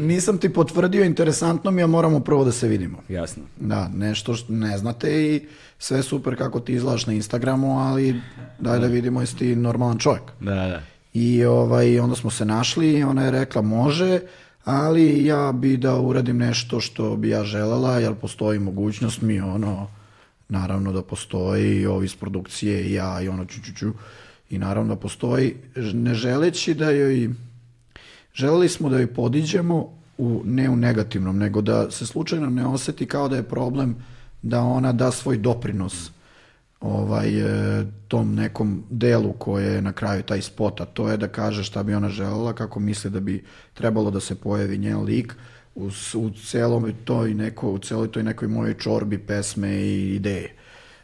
Nisam 0.00 0.38
ti 0.38 0.52
potvrdio, 0.52 1.04
interesantno 1.04 1.70
mi 1.70 1.82
je, 1.82 1.86
moramo 1.86 2.20
prvo 2.20 2.44
da 2.44 2.52
se 2.52 2.68
vidimo. 2.68 2.98
Jasno. 3.08 3.42
Da, 3.60 3.88
nešto 3.88 4.34
što 4.34 4.52
ne 4.52 4.78
znate 4.78 5.24
i 5.24 5.46
sve 5.78 6.02
super 6.02 6.36
kako 6.36 6.60
ti 6.60 6.72
izgledaš 6.72 7.06
na 7.06 7.12
Instagramu, 7.12 7.78
ali 7.78 8.20
daj 8.58 8.78
da 8.78 8.86
vidimo 8.86 9.20
jesi 9.20 9.36
ti 9.36 9.56
normalan 9.56 9.98
čovjek. 9.98 10.22
Da, 10.40 10.54
da. 10.54 10.82
I 11.14 11.44
ovaj, 11.44 12.00
onda 12.00 12.16
smo 12.16 12.30
se 12.30 12.44
našli 12.44 12.92
i 12.92 13.02
ona 13.02 13.24
je 13.24 13.30
rekla 13.30 13.62
može, 13.62 14.20
ali 14.64 15.24
ja 15.24 15.52
bi 15.52 15.76
da 15.76 15.96
uradim 15.96 16.36
nešto 16.36 16.80
što 16.80 17.16
bi 17.16 17.28
ja 17.28 17.44
želela, 17.44 17.98
jer 17.98 18.14
postoji 18.14 18.58
mogućnost 18.58 19.20
mi 19.20 19.40
ono, 19.40 19.90
naravno 20.48 20.92
da 20.92 21.02
postoji 21.02 21.80
i 21.80 21.86
ovi 21.86 22.04
iz 22.04 22.16
produkcije 22.16 22.82
i 22.82 22.92
ja 22.92 23.20
i 23.20 23.28
ono 23.28 23.44
ču, 23.44 23.62
ču, 23.62 23.74
ču. 23.74 23.92
I 24.50 24.58
naravno 24.58 24.94
da 24.94 25.00
postoji, 25.00 25.56
ne 25.76 26.14
želeći 26.14 26.74
da 26.74 26.90
joj, 26.90 27.30
želeli 28.34 28.68
smo 28.68 28.88
da 28.88 28.98
joj 28.98 29.14
podiđemo 29.14 29.92
u, 30.18 30.42
ne 30.44 30.70
u 30.70 30.76
negativnom, 30.76 31.38
nego 31.38 31.60
da 31.60 31.90
se 31.90 32.06
slučajno 32.06 32.50
ne 32.50 32.66
oseti 32.66 33.06
kao 33.06 33.28
da 33.28 33.36
je 33.36 33.42
problem 33.42 33.96
da 34.42 34.60
ona 34.60 34.92
da 34.92 35.10
svoj 35.10 35.36
doprinos 35.36 36.10
ovaj, 36.80 37.28
e, 37.40 37.84
tom 38.08 38.34
nekom 38.34 38.82
delu 38.90 39.32
koje 39.32 39.74
je 39.74 39.82
na 39.82 39.92
kraju 39.92 40.22
taj 40.22 40.42
spot, 40.42 40.80
a 40.80 40.84
to 40.84 41.08
je 41.08 41.16
da 41.16 41.28
kaže 41.28 41.64
šta 41.64 41.82
bi 41.82 41.94
ona 41.94 42.08
želela, 42.08 42.52
kako 42.52 42.80
misli 42.80 43.10
da 43.10 43.20
bi 43.20 43.44
trebalo 43.74 44.10
da 44.10 44.20
se 44.20 44.34
pojavi 44.34 44.78
njen 44.78 45.02
lik 45.02 45.34
u, 45.74 45.90
u 46.14 46.30
celom 46.30 46.92
toj 47.04 47.34
neko, 47.34 47.70
u 47.70 47.78
celoj 47.78 48.12
toj 48.12 48.22
nekoj 48.22 48.48
mojoj 48.48 48.74
čorbi 48.74 49.18
pesme 49.18 49.76
i 49.76 50.14
ideje. 50.14 50.52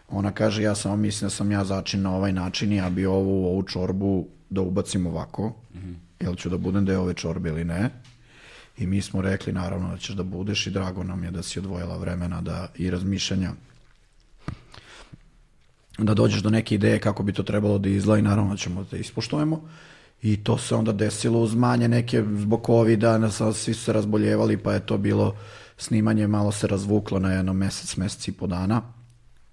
Ona 0.08 0.32
kaže, 0.32 0.62
ja 0.62 0.74
samo 0.74 0.96
mislim 0.96 1.26
da 1.26 1.30
sam 1.30 1.50
ja 1.52 1.64
začin 1.64 2.02
na 2.02 2.16
ovaj 2.16 2.32
način 2.32 2.72
i 2.72 2.76
ja 2.76 2.90
bi 2.90 3.06
ovu, 3.06 3.46
ovu 3.46 3.62
čorbu 3.62 4.26
da 4.50 4.60
ubacim 4.60 5.06
ovako, 5.06 5.52
jel 6.20 6.34
ću 6.34 6.48
da 6.48 6.56
budem 6.56 6.84
deo 6.84 7.02
ove 7.02 7.14
čorbe 7.14 7.48
ili 7.48 7.64
ne. 7.64 7.90
I 8.78 8.86
mi 8.86 9.02
smo 9.02 9.22
rekli, 9.22 9.52
naravno, 9.52 9.90
da 9.90 9.96
ćeš 9.96 10.14
da 10.14 10.22
budeš 10.22 10.66
i 10.66 10.70
drago 10.70 11.04
nam 11.04 11.24
je 11.24 11.30
da 11.30 11.42
si 11.42 11.58
odvojila 11.58 11.96
vremena 11.96 12.40
da, 12.40 12.68
i 12.76 12.90
razmišljanja 12.90 13.52
da 15.98 16.14
dođeš 16.14 16.42
do 16.42 16.50
neke 16.50 16.74
ideje 16.74 16.98
kako 16.98 17.22
bi 17.22 17.32
to 17.32 17.42
trebalo 17.42 17.78
da 17.78 17.88
izgleda 17.88 18.18
i 18.18 18.22
naravno 18.22 18.50
da 18.50 18.56
ćemo 18.56 18.84
da 18.90 18.96
ispoštujemo. 18.96 19.68
I 20.22 20.44
to 20.44 20.58
se 20.58 20.74
onda 20.74 20.92
desilo 20.92 21.40
uz 21.40 21.54
manje 21.54 21.88
neke 21.88 22.24
zbog 22.36 22.66
covida, 22.66 23.30
svi 23.30 23.74
su 23.74 23.84
se 23.84 23.92
razboljevali, 23.92 24.56
pa 24.56 24.72
je 24.72 24.86
to 24.86 24.98
bilo 24.98 25.36
snimanje, 25.76 26.26
malo 26.26 26.52
se 26.52 26.66
razvuklo 26.66 27.18
na 27.18 27.32
jedno 27.32 27.52
mesec, 27.52 27.96
mesec 27.96 28.28
i 28.28 28.32
po 28.32 28.46
dana. 28.46 28.82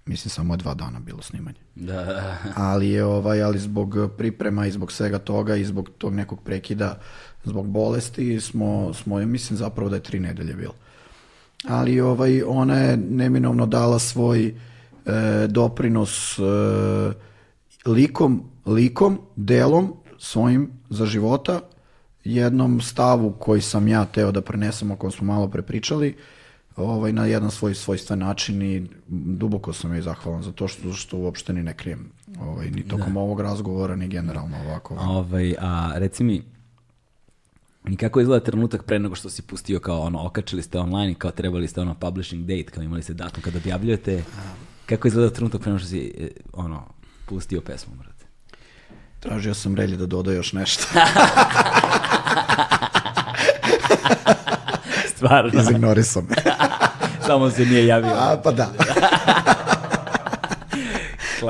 Mislim, 0.08 0.30
samo 0.30 0.54
je 0.54 0.58
dva 0.58 0.74
dana 0.74 1.00
bilo 1.00 1.22
snimanje. 1.22 1.58
Da. 1.74 2.36
Ali 2.70 2.88
je 2.88 3.04
ovaj, 3.04 3.42
ali 3.42 3.58
zbog 3.58 3.96
priprema 4.18 4.66
i 4.66 4.70
zbog 4.70 4.92
svega 4.92 5.18
toga 5.18 5.56
i 5.56 5.64
zbog 5.64 5.90
tog 5.98 6.14
nekog 6.14 6.42
prekida, 6.42 6.98
zbog 7.44 7.66
bolesti 7.66 8.40
smo, 8.40 8.94
smo 8.94 9.18
mislim 9.18 9.56
zapravo 9.56 9.90
da 9.90 9.96
je 9.96 10.02
tri 10.02 10.20
nedelje 10.20 10.54
bilo. 10.54 10.74
Ali 11.68 12.00
ovaj, 12.00 12.42
ona 12.42 12.78
je 12.78 12.96
neminovno 12.96 13.66
dala 13.66 13.98
svoj 13.98 14.46
e, 14.46 14.52
doprinos 15.48 16.38
e, 16.38 16.42
likom, 17.86 18.42
likom, 18.66 19.20
delom 19.36 19.94
svojim 20.18 20.70
za 20.90 21.06
života, 21.06 21.60
jednom 22.24 22.80
stavu 22.80 23.32
koji 23.38 23.60
sam 23.60 23.88
ja 23.88 24.04
teo 24.04 24.32
da 24.32 24.40
prenesem, 24.40 24.90
o 24.90 24.96
kojem 24.96 25.12
smo 25.12 25.26
malo 25.26 25.48
prepričali, 25.48 26.16
ovaj, 26.78 27.12
na 27.12 27.26
jedan 27.26 27.50
svoj 27.50 27.74
svojstven 27.74 28.18
način 28.18 28.62
i 28.62 28.86
duboko 29.08 29.72
sam 29.72 29.92
joj 29.92 30.02
zahvalan 30.02 30.42
za 30.42 30.52
to 30.52 30.68
što, 30.68 30.92
što 30.92 31.16
uopšte 31.16 31.52
ni 31.52 31.62
ne 31.62 31.74
krijem. 31.74 32.10
Ovaj, 32.40 32.70
ni 32.70 32.88
tokom 32.88 33.16
ovog 33.16 33.40
razgovora, 33.40 33.96
ni 33.96 34.08
generalno 34.08 34.56
ovako. 34.66 34.94
Ovaj, 34.94 35.54
a 35.58 35.92
reci 35.94 36.24
mi, 36.24 36.42
i 37.88 37.96
kako 37.96 38.20
izgleda 38.20 38.44
trenutak 38.44 38.82
pre 38.82 38.98
nego 38.98 39.14
što 39.14 39.30
si 39.30 39.42
pustio 39.42 39.80
kao 39.80 40.00
ono, 40.00 40.26
okačili 40.26 40.62
ste 40.62 40.78
online 40.78 41.12
i 41.12 41.14
kao 41.14 41.30
trebali 41.30 41.68
ste 41.68 41.80
ono 41.80 41.94
publishing 41.94 42.46
date, 42.46 42.70
kao 42.74 42.82
imali 42.82 43.02
ste 43.02 43.14
datum 43.14 43.42
kada 43.42 43.58
objavljujete, 43.58 44.24
kako 44.86 45.08
izgleda 45.08 45.30
trenutak 45.30 45.60
pre 45.60 45.72
nego 45.72 45.78
što 45.78 45.88
si 45.88 46.12
e, 46.18 46.28
ono, 46.52 46.84
pustio 47.26 47.60
pesmu, 47.60 47.94
brate? 47.96 48.24
Tražio 49.20 49.54
sam 49.54 49.74
relje 49.74 49.96
da 49.96 50.06
doda 50.06 50.32
još 50.32 50.52
nešto. 50.52 50.84
Stvarno, 55.18 55.60
Izignorisao 55.60 56.22
me. 56.28 56.36
samo 57.26 57.50
se 57.50 57.64
nije 57.64 57.86
javio. 57.86 58.12
A, 58.14 58.36
pa 58.44 58.52
da. 58.52 58.72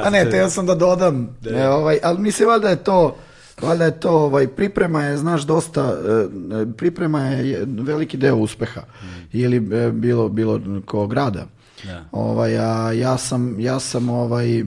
A 0.05 0.11
ne, 0.11 0.31
teo 0.31 0.51
sam 0.51 0.67
da 0.67 0.75
dodam, 0.75 1.37
e, 1.51 1.69
ovaj, 1.69 1.99
ali 2.03 2.19
mislim 2.19 2.49
valjda 2.49 2.69
je 2.69 2.77
to, 2.77 3.17
valjda 3.63 3.85
je 3.85 4.01
to, 4.01 4.11
ovaj, 4.11 4.47
priprema 4.47 5.03
je, 5.05 5.17
znaš, 5.17 5.43
dosta, 5.43 5.83
e, 5.83 6.67
priprema 6.77 7.21
je 7.21 7.67
veliki 7.67 8.17
deo 8.17 8.37
uspeha. 8.37 8.81
Ili 9.33 9.57
e, 9.57 9.91
bilo, 9.93 10.29
bilo 10.29 10.61
ko 10.87 11.07
grada. 11.07 11.47
Da. 11.85 12.05
Ovaj, 12.13 12.59
a 12.59 12.93
ja 12.93 13.19
sam, 13.19 13.61
ja 13.61 13.81
sam, 13.81 14.09
ovaj, 14.09 14.65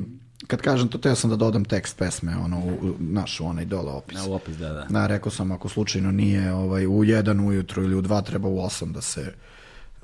kad 0.52 0.62
kažem 0.62 0.88
to, 0.88 0.98
teo 0.98 1.16
sam 1.16 1.30
da 1.30 1.36
dodam 1.36 1.66
tekst 1.66 1.98
pesme, 1.98 2.38
ono, 2.38 2.60
u, 2.60 2.96
naš, 3.00 3.40
u 3.40 3.46
onaj 3.46 3.66
dole 3.66 3.92
opis. 3.92 4.18
Na 4.18 4.26
u 4.26 4.34
opis, 4.34 4.58
da, 4.58 4.70
da. 4.70 4.86
Da, 4.90 5.08
rekao 5.08 5.32
sam, 5.32 5.52
ako 5.52 5.70
slučajno 5.70 6.12
nije 6.12 6.54
ovaj, 6.54 6.88
u 6.88 7.04
jedan 7.04 7.40
ujutru 7.40 7.84
ili 7.84 7.96
u 7.96 8.02
dva, 8.02 8.22
treba 8.22 8.50
u 8.50 8.60
osam 8.60 8.94
da 8.94 9.02
se 9.02 9.34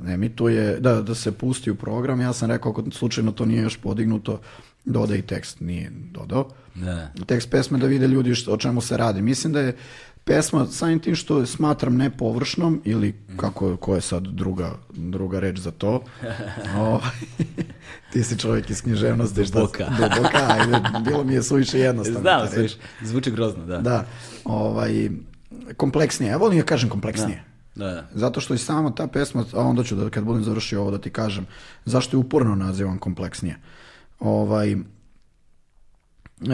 emituje, 0.08 0.80
da, 0.80 1.02
da 1.02 1.16
se 1.16 1.32
pusti 1.32 1.72
u 1.72 1.76
program. 1.76 2.22
Ja 2.22 2.34
sam 2.34 2.50
rekao, 2.52 2.72
ako 2.72 2.84
slučajno 2.92 3.32
to 3.32 3.46
nije 3.46 3.62
još 3.62 3.78
podignuto, 3.78 4.40
dodaj 4.86 5.22
tekst, 5.22 5.60
nije 5.60 5.92
dodao. 5.92 6.50
Da. 6.76 7.12
Tekst 7.26 7.50
pesme 7.50 7.78
da 7.78 7.88
vide 7.88 8.08
ljudi 8.08 8.36
što, 8.36 8.54
o 8.54 8.58
čemu 8.58 8.82
se 8.82 8.98
radi. 8.98 9.22
Mislim 9.22 9.54
da 9.54 9.60
je 9.60 9.76
pesma 10.28 10.66
samim 10.68 11.00
tim 11.00 11.16
što 11.16 11.46
smatram 11.46 11.96
ne 11.96 12.10
površnom 12.10 12.82
ili 12.86 13.16
kako 13.36 13.78
ko 13.78 13.96
je 13.96 14.02
sad 14.02 14.24
druga, 14.24 14.72
druga 14.90 15.40
reč 15.40 15.58
za 15.58 15.72
to. 15.72 16.04
Ovaj, 16.78 17.12
ti 18.12 18.24
si 18.24 18.40
čovjek 18.40 18.70
iz 18.70 18.82
književnosti. 18.82 19.46
šta- 19.46 19.60
Duboka. 19.60 19.86
Duboka, 20.00 20.48
ajde, 20.50 20.80
bilo 21.02 21.24
mi 21.24 21.34
je 21.34 21.44
suviše 21.44 21.80
jednostavno. 21.80 22.22
Znam, 22.22 22.48
sluš, 22.50 22.72
zvuči 23.02 23.32
grozno, 23.32 23.66
da. 23.66 23.78
Da, 23.78 24.06
ovaj, 24.46 25.10
kompleksnije. 25.78 26.30
Ja 26.30 26.38
volim 26.38 26.60
da 26.60 26.66
kažem 26.66 26.90
kompleksnije. 26.90 27.44
Da, 27.76 27.86
da. 27.86 28.08
Zato 28.14 28.42
što 28.42 28.54
i 28.54 28.58
sama 28.58 28.92
ta 28.92 29.08
pesma, 29.08 29.46
a 29.54 29.60
onda 29.60 29.84
ću 29.84 29.96
da 29.96 30.10
kad 30.10 30.24
budem 30.24 30.44
završio 30.44 30.82
ovo 30.82 30.92
da 30.92 30.98
ti 30.98 31.10
kažem, 31.10 31.46
zašto 31.86 32.18
je 32.18 32.22
uporno 32.22 32.56
nazivam 32.56 32.98
kompleksnije. 32.98 33.58
Ovaj, 34.20 34.76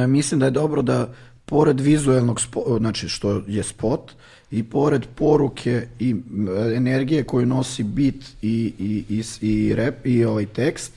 mislim 0.07 0.39
da 0.39 0.45
je 0.45 0.51
dobro 0.51 0.81
da 0.81 1.13
pored 1.45 1.79
vizuelnog, 1.79 2.41
spo, 2.41 2.77
znači 2.79 3.09
što 3.09 3.41
je 3.47 3.63
spot, 3.63 4.11
i 4.51 4.63
pored 4.63 5.05
poruke 5.15 5.87
i 5.99 6.09
m, 6.11 6.47
energije 6.75 7.23
koju 7.23 7.45
nosi 7.45 7.83
bit 7.83 8.25
i, 8.41 8.73
i, 8.79 9.03
i, 9.09 9.23
i 9.41 9.75
rap 9.75 10.05
i 10.05 10.25
ovaj 10.25 10.45
tekst, 10.45 10.93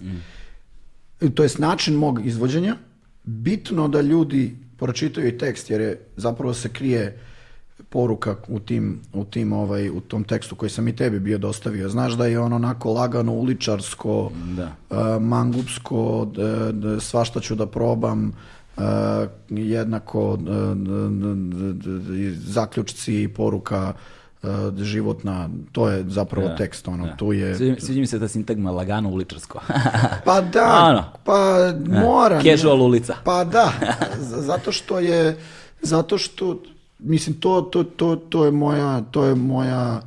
i 1.20 1.30
to 1.30 1.42
jest 1.42 1.58
način 1.58 1.94
mog 1.94 2.26
izvođenja, 2.26 2.76
bitno 3.24 3.88
da 3.88 4.00
ljudi 4.00 4.56
pročitaju 4.76 5.28
i 5.28 5.38
tekst, 5.38 5.70
jer 5.70 5.80
je 5.80 6.00
zapravo 6.16 6.54
se 6.54 6.68
krije 6.68 7.18
poruka 7.88 8.36
u 8.48 8.60
tim, 8.60 9.00
u 9.12 9.24
tim 9.24 9.52
ovaj, 9.52 9.90
u 9.90 10.00
tom 10.00 10.24
tekstu 10.24 10.54
koji 10.54 10.70
sam 10.70 10.88
i 10.88 10.96
tebi 10.96 11.20
bio 11.20 11.38
dostavio. 11.38 11.88
Znaš 11.88 12.12
da 12.12 12.26
je 12.26 12.38
on 12.40 12.52
onako 12.52 12.92
lagano 12.92 13.32
uličarsko, 13.32 14.30
Da. 14.56 14.72
a, 14.90 15.18
mangupsko, 15.18 16.28
d- 16.34 16.72
d- 16.72 17.00
svašta 17.00 17.40
ću 17.40 17.54
da 17.54 17.66
probam, 17.66 18.32
jednako 19.48 20.36
d- 20.36 20.74
d- 21.74 22.18
i 22.18 22.30
zaključci 22.32 23.22
i 23.22 23.28
poruka 23.28 23.92
životna, 24.76 25.48
to 25.72 25.88
je 25.88 26.04
zapravo 26.08 26.48
Da, 26.48 26.56
tekst, 26.56 26.88
ono, 26.88 27.06
da. 27.06 27.16
tu 27.16 27.32
je... 27.32 27.56
Sviđa, 27.56 27.76
sviđa 27.80 28.00
mi 28.00 28.06
se 28.06 28.18
ta 28.20 28.28
sintagma 28.28 28.70
lagano 28.70 29.08
uličarsko. 29.10 29.60
Pa 30.24 30.40
da, 30.40 30.84
Ono. 30.84 31.04
pa 31.24 31.56
mora. 32.00 32.42
Casual 32.42 32.82
ulica. 32.82 33.14
Pa 33.24 33.44
da, 33.44 33.72
zato 34.20 34.72
što 34.72 34.98
je, 35.00 35.38
zato 35.82 36.18
što, 36.18 36.62
mislim, 36.98 37.36
to, 37.36 37.60
to, 37.62 37.84
to, 37.84 38.16
to 38.16 38.44
je 38.44 38.50
moja, 38.50 39.00
to 39.00 39.24
je 39.24 39.34
moja, 39.34 40.00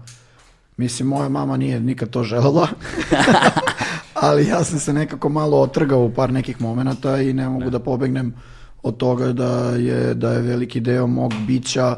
mislim, 0.78 1.08
moja 1.08 1.30
mama 1.30 1.58
nije 1.58 1.80
nikad 1.80 2.10
to 2.10 2.24
želela, 2.24 2.68
ali 4.22 4.48
ja 4.48 4.64
sam 4.64 4.80
se 4.80 4.94
nekako 4.94 5.30
malo 5.30 5.62
otrgao 5.62 6.00
u 6.00 6.14
par 6.14 6.34
nekih 6.34 6.62
momenata 6.62 7.18
i 7.18 7.34
ne 7.34 7.50
mogu 7.50 7.70
da 7.70 7.80
pobegnem 7.80 8.34
od 8.84 8.98
toga 8.98 9.34
da 9.34 9.70
je, 9.70 10.14
da 10.14 10.32
je 10.34 10.42
veliki 10.42 10.80
deo 10.80 11.08
mog 11.08 11.34
bića 11.48 11.96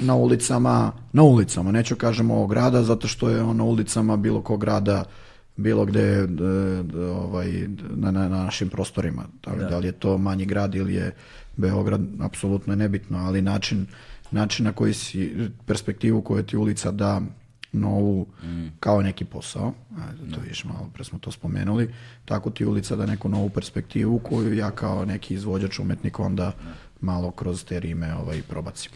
na 0.00 0.14
ulicama, 0.14 0.92
na 1.12 1.22
ulicama, 1.22 1.72
neću 1.72 1.96
kažem 1.96 2.30
ovog 2.30 2.50
grada, 2.50 2.82
zato 2.82 3.08
što 3.08 3.28
je 3.28 3.42
on 3.42 3.56
na 3.56 3.64
ulicama 3.64 4.16
bilo 4.16 4.42
kog 4.42 4.60
grada, 4.60 5.04
bilo 5.56 5.84
gde 5.84 6.26
d- 6.26 6.44
d- 6.82 6.98
ovaj, 6.98 7.52
na, 7.90 8.10
na, 8.10 8.28
na 8.28 8.44
našim 8.44 8.68
prostorima. 8.68 9.24
Da, 9.44 9.52
li- 9.52 9.70
da 9.70 9.78
li 9.78 9.86
je 9.88 9.92
to 9.92 10.18
manji 10.18 10.44
grad 10.44 10.74
ili 10.74 10.94
je 10.94 11.14
Beograd, 11.56 12.00
apsolutno 12.20 12.72
je 12.72 12.76
nebitno, 12.76 13.18
ali 13.18 13.42
način, 13.42 13.86
način 14.30 14.64
na 14.64 14.72
koji 14.72 14.94
si, 14.94 15.34
perspektivu 15.66 16.22
koju 16.22 16.42
ti 16.42 16.56
ulica 16.56 16.90
da 16.90 17.20
novu, 17.72 18.26
kao 18.80 19.02
neki 19.02 19.24
posao, 19.24 19.72
ajde, 19.98 20.34
to 20.34 20.40
vidiš, 20.40 20.64
malo 20.64 20.90
pre 20.94 21.04
smo 21.04 21.18
to 21.18 21.30
spomenuli, 21.30 21.94
tako 22.24 22.50
ti 22.50 22.66
ulica 22.66 22.96
da 22.96 23.06
neku 23.06 23.28
novu 23.28 23.48
perspektivu 23.48 24.18
koju 24.18 24.54
ja 24.54 24.70
kao 24.70 25.04
neki 25.04 25.34
izvođač, 25.34 25.78
umetnik 25.78 26.20
onda 26.20 26.52
malo 27.00 27.30
kroz 27.30 27.64
te 27.64 27.80
rime 27.80 28.14
ovaj, 28.14 28.42
probacim. 28.48 28.90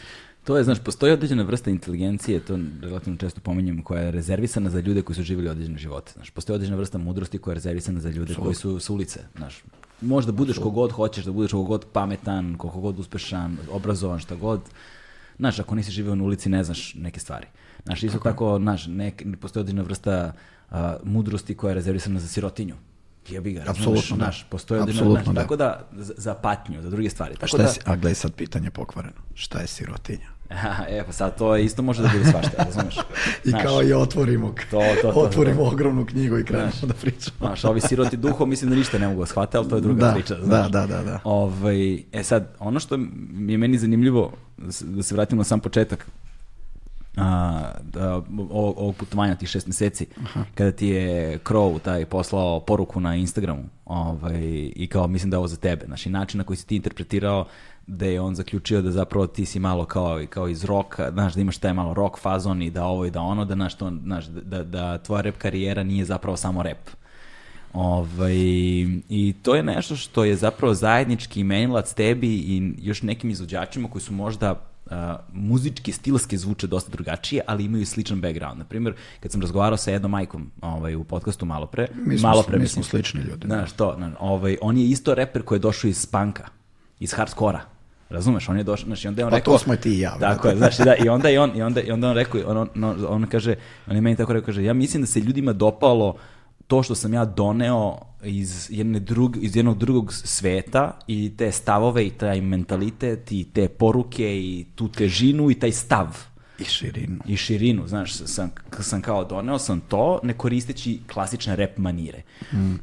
To 0.45 0.57
je, 0.57 0.65
znaš, 0.65 0.79
postoji 0.79 1.13
određena 1.13 1.43
vrsta 1.43 1.71
inteligencije, 1.71 2.41
to 2.41 2.59
relativno 2.83 3.19
često 3.19 3.41
pominjem, 3.41 3.83
koja 3.83 4.03
je 4.03 4.11
rezervisana 4.11 4.71
za 4.71 4.81
ljude 4.81 5.03
koji 5.03 5.17
su 5.17 5.23
živjeli 5.23 5.49
određene 5.49 5.79
živote. 5.79 6.13
Znaš, 6.15 6.31
postoji 6.31 6.55
određena 6.55 6.77
vrsta 6.77 6.99
mudrosti 6.99 7.39
koja 7.39 7.53
je 7.53 7.55
rezervisana 7.55 8.01
za 8.01 8.11
ljude 8.11 8.35
koji 8.35 8.55
su 8.55 8.81
s 8.81 8.91
ulice. 8.91 9.21
Znaš, 9.37 9.63
možda 10.01 10.33
budeš 10.33 10.59
kogod 10.59 10.93
hoćeš, 10.93 11.25
da 11.25 11.33
budeš 11.33 11.53
kogod 11.53 11.87
pametan, 11.93 12.55
koliko 12.59 12.81
god 12.81 12.99
uspešan, 12.99 13.57
obrazovan, 13.71 14.19
šta 14.19 14.35
god. 14.37 14.61
Znaš, 15.39 15.59
ako 15.59 15.75
nisi 15.75 15.91
živio 15.91 16.15
na 16.15 16.25
ulici, 16.25 16.49
ne 16.49 16.65
znaš 16.65 16.95
neke 16.95 17.21
stvari. 17.21 17.47
Znaš, 17.85 18.03
isto 18.03 18.19
tako, 18.19 18.59
znaš, 18.59 18.87
nek, 18.87 19.25
postoji 19.41 19.61
određena 19.61 19.83
vrsta 19.83 20.33
a, 20.71 20.97
mudrosti 21.05 21.55
koja 21.55 21.71
je 21.71 21.75
rezervisana 21.75 22.21
za 22.21 22.29
sirotinju. 22.29 22.75
Jebi 23.29 23.53
ga, 23.53 23.65
Apsolutno, 23.69 24.17
da. 24.17 24.25
znaš, 24.25 24.47
postoji 24.51 24.81
određena, 24.81 25.11
znaš, 25.11 25.27
da. 25.27 25.35
tako 25.35 25.57
da, 25.57 25.89
za, 25.93 26.15
za 26.17 26.35
patnju, 26.35 26.83
za 26.83 26.91
druge 26.91 27.11
stvari. 27.11 27.35
Tako 27.35 27.47
Šta 27.47 27.57
da, 27.57 27.63
je, 27.63 27.69
si- 27.69 27.81
a 27.85 27.97
gledaj 27.97 28.15
sad 28.15 28.35
pitanje 28.35 28.71
pokvareno. 28.71 29.21
Šta 29.35 29.59
je 29.61 29.67
sirotinja? 29.67 30.36
e, 30.91 31.03
pa 31.07 31.13
sad 31.13 31.39
to 31.39 31.57
isto 31.57 31.83
može 31.83 32.03
da 32.03 32.09
bude 32.09 32.25
svašta, 32.25 32.65
razumeš? 32.65 32.97
I 33.45 33.49
Znaš, 33.51 33.63
kao 33.63 33.83
i 33.83 33.93
otvorimo, 33.93 34.55
To, 34.71 34.81
to, 35.03 35.13
to, 35.13 35.21
otvorimo 35.21 35.57
to. 35.57 35.67
ogromnu 35.67 36.07
knjigu 36.07 36.39
i 36.39 36.45
krenemo 36.45 36.71
da 36.83 36.95
pričamo. 36.95 37.37
Znaš, 37.39 37.65
ovi 37.65 37.81
siroti 37.81 38.17
duhom 38.17 38.51
mislim 38.51 38.71
da 38.71 38.77
ništa 38.77 38.99
ne 38.99 39.09
mogu 39.09 39.21
da 39.21 39.27
shvate, 39.27 39.59
ali 39.59 39.69
to 39.69 39.75
je 39.75 39.81
druga 39.81 40.07
Da, 40.07 40.13
priča. 40.13 40.35
da, 40.35 40.45
Znaš. 40.45 40.71
da, 40.71 40.87
da, 40.87 41.03
da. 41.03 41.21
Ovaj, 41.25 42.03
e 42.13 42.23
sad, 42.23 42.55
ono 42.59 42.81
što 42.81 42.95
je 42.95 43.01
meni 43.59 43.79
zanimljivo, 43.79 44.33
da 44.57 44.73
se, 44.73 44.85
da 44.85 45.03
se 45.03 45.15
vratim 45.15 45.39
na 45.39 45.45
sam 45.45 45.61
početak, 45.61 46.07
a, 47.17 47.61
da, 47.83 48.15
ovog, 48.51 48.79
ovog 48.79 48.97
putovanja 48.97 49.35
tih 49.35 49.49
šest 49.49 49.67
meseci, 49.67 50.07
kada 50.55 50.73
ti 50.73 50.87
je 50.87 51.39
Crow 51.39 51.79
taj 51.79 52.05
poslao 52.05 52.61
poruku 52.61 53.01
na 53.01 53.15
Instagramu 53.17 53.63
ovaj, 53.85 54.41
i 54.77 54.89
kao 54.93 55.07
mislim 55.07 55.31
da 55.31 55.35
je 55.35 55.39
ovo 55.39 55.49
za 55.49 55.57
tebe. 55.57 55.85
Znaš, 55.87 56.07
i 56.07 56.11
način 56.11 56.39
na 56.39 56.45
koji 56.45 56.57
si 56.57 56.67
ti 56.67 56.77
interpretirao 56.77 57.47
da 57.87 58.07
je 58.07 58.21
on 58.21 58.35
zaključio 58.35 58.83
da 58.83 58.91
zapravo 58.91 59.27
ti 59.27 59.47
si 59.47 59.59
malo 59.59 59.85
kao, 59.85 60.23
kao 60.31 60.49
iz 60.49 60.65
roka, 60.65 61.11
znaš, 61.13 61.35
da 61.35 61.41
imaš 61.41 61.59
taj 61.59 61.73
malo 61.73 61.95
rock 61.95 62.19
fazon 62.19 62.63
i 62.63 62.71
da 62.71 62.85
ovo 62.85 63.05
i 63.05 63.11
da 63.11 63.21
ono, 63.21 63.45
da, 63.45 63.55
znaš, 63.55 63.75
to, 63.75 63.93
znaš, 64.03 64.27
da, 64.27 64.65
da 64.65 64.99
tvoja 64.99 65.23
rap 65.23 65.37
karijera 65.39 65.83
nije 65.83 66.05
zapravo 66.05 66.37
samo 66.37 66.63
rap. 66.63 66.89
Ovaj, 67.73 68.37
I 69.09 69.35
to 69.43 69.55
je 69.55 69.63
nešto 69.63 69.97
što 69.97 70.25
je 70.25 70.37
zapravo 70.37 70.75
zajednički 70.75 71.45
menilac 71.45 71.93
tebi 71.95 72.35
i 72.35 72.73
još 72.79 73.03
nekim 73.03 73.31
izvođačima 73.31 73.89
koji 73.89 74.03
su 74.03 74.13
možda 74.13 74.53
uh, 74.53 74.93
muzički, 75.33 75.93
stilski 75.93 76.37
zvuče 76.37 76.67
dosta 76.67 76.91
drugačije, 76.91 77.43
ali 77.47 77.65
imaju 77.65 77.87
sličan 77.87 78.21
background. 78.21 78.59
Naprimjer, 78.59 78.95
kad 79.21 79.33
sam 79.33 79.41
razgovarao 79.41 79.77
sa 79.77 79.91
jednom 79.91 80.11
majkom 80.11 80.51
ovaj, 80.61 80.95
u 80.95 81.05
podcastu 81.05 81.47
malo 81.47 81.67
pre, 81.67 81.89
Mi 81.95 82.19
smo, 82.19 82.29
malo 82.29 82.43
pre, 82.43 82.59
mi 82.59 82.69
smo 82.69 82.83
slični 82.83 83.21
ljudi. 83.21 83.47
Znaš, 83.47 83.73
to, 83.73 83.95
znaš, 83.97 84.13
ovaj, 84.21 84.57
on 84.61 84.79
je 84.79 84.89
isto 84.89 85.15
reper 85.15 85.43
koji 85.43 85.57
je 85.57 85.61
došao 85.61 85.89
iz 85.89 86.07
panka, 86.07 86.49
iz 87.01 87.13
hardskora. 87.13 87.76
Razumeš, 88.11 88.49
on 88.49 88.57
je 88.57 88.65
došao, 88.65 88.87
znači 88.87 89.09
onda 89.09 89.21
je 89.21 89.25
on 89.27 89.31
Pa 89.31 89.37
rekao... 89.37 89.55
to 89.55 89.59
smo 89.59 89.75
i 89.75 89.77
ti 89.77 89.91
i 89.91 90.01
ja, 90.01 90.19
Tako 90.19 90.49
je, 90.49 90.57
znači 90.57 90.83
da, 90.85 90.95
i 91.05 91.09
onda 91.09 91.29
je 91.29 91.41
on, 91.41 91.57
i 91.57 91.63
onda, 91.63 91.81
i 91.81 91.91
onda 91.91 92.09
on 92.09 92.15
rekao, 92.15 92.41
on, 92.47 92.57
on, 92.57 92.69
on, 92.85 93.07
on 93.09 93.27
kaže, 93.27 93.55
on 93.87 93.95
je 93.97 94.01
meni 94.01 94.17
tako 94.17 94.33
rekao, 94.33 94.47
kaže, 94.47 94.65
ja 94.65 94.75
mislim 94.75 95.03
da 95.03 95.07
se 95.07 95.21
ljudima 95.21 95.53
dopalo 95.53 96.17
to 96.67 96.83
što 96.83 96.95
sam 96.95 97.15
ja 97.15 97.25
doneo 97.25 97.99
iz, 98.23 98.67
jedne 98.71 99.01
drug, 99.01 99.37
iz 99.41 99.57
jednog 99.57 99.79
drugog 99.79 100.13
sveta 100.13 100.99
i 101.07 101.33
te 101.37 101.53
stavove 101.53 102.07
i 102.07 102.11
taj 102.11 102.41
mentalitet 102.41 103.33
i 103.33 103.45
te 103.53 103.69
poruke 103.69 104.39
i 104.41 104.67
tu 104.75 104.89
težinu 104.89 105.51
i 105.51 105.55
taj 105.55 105.73
stav 105.73 106.07
I 106.59 106.65
širinu. 106.65 107.17
i 107.27 107.37
širinu, 107.37 107.89
znaš, 107.89 108.15
sam, 108.15 108.51
sam 108.81 109.03
kao 109.03 109.25
doneo 109.25 109.59
sam 109.59 109.81
to 109.81 110.21
ne 110.23 110.33
koristeći 110.33 111.01
klasične 111.13 111.57
rap 111.57 111.79
manire. 111.79 112.23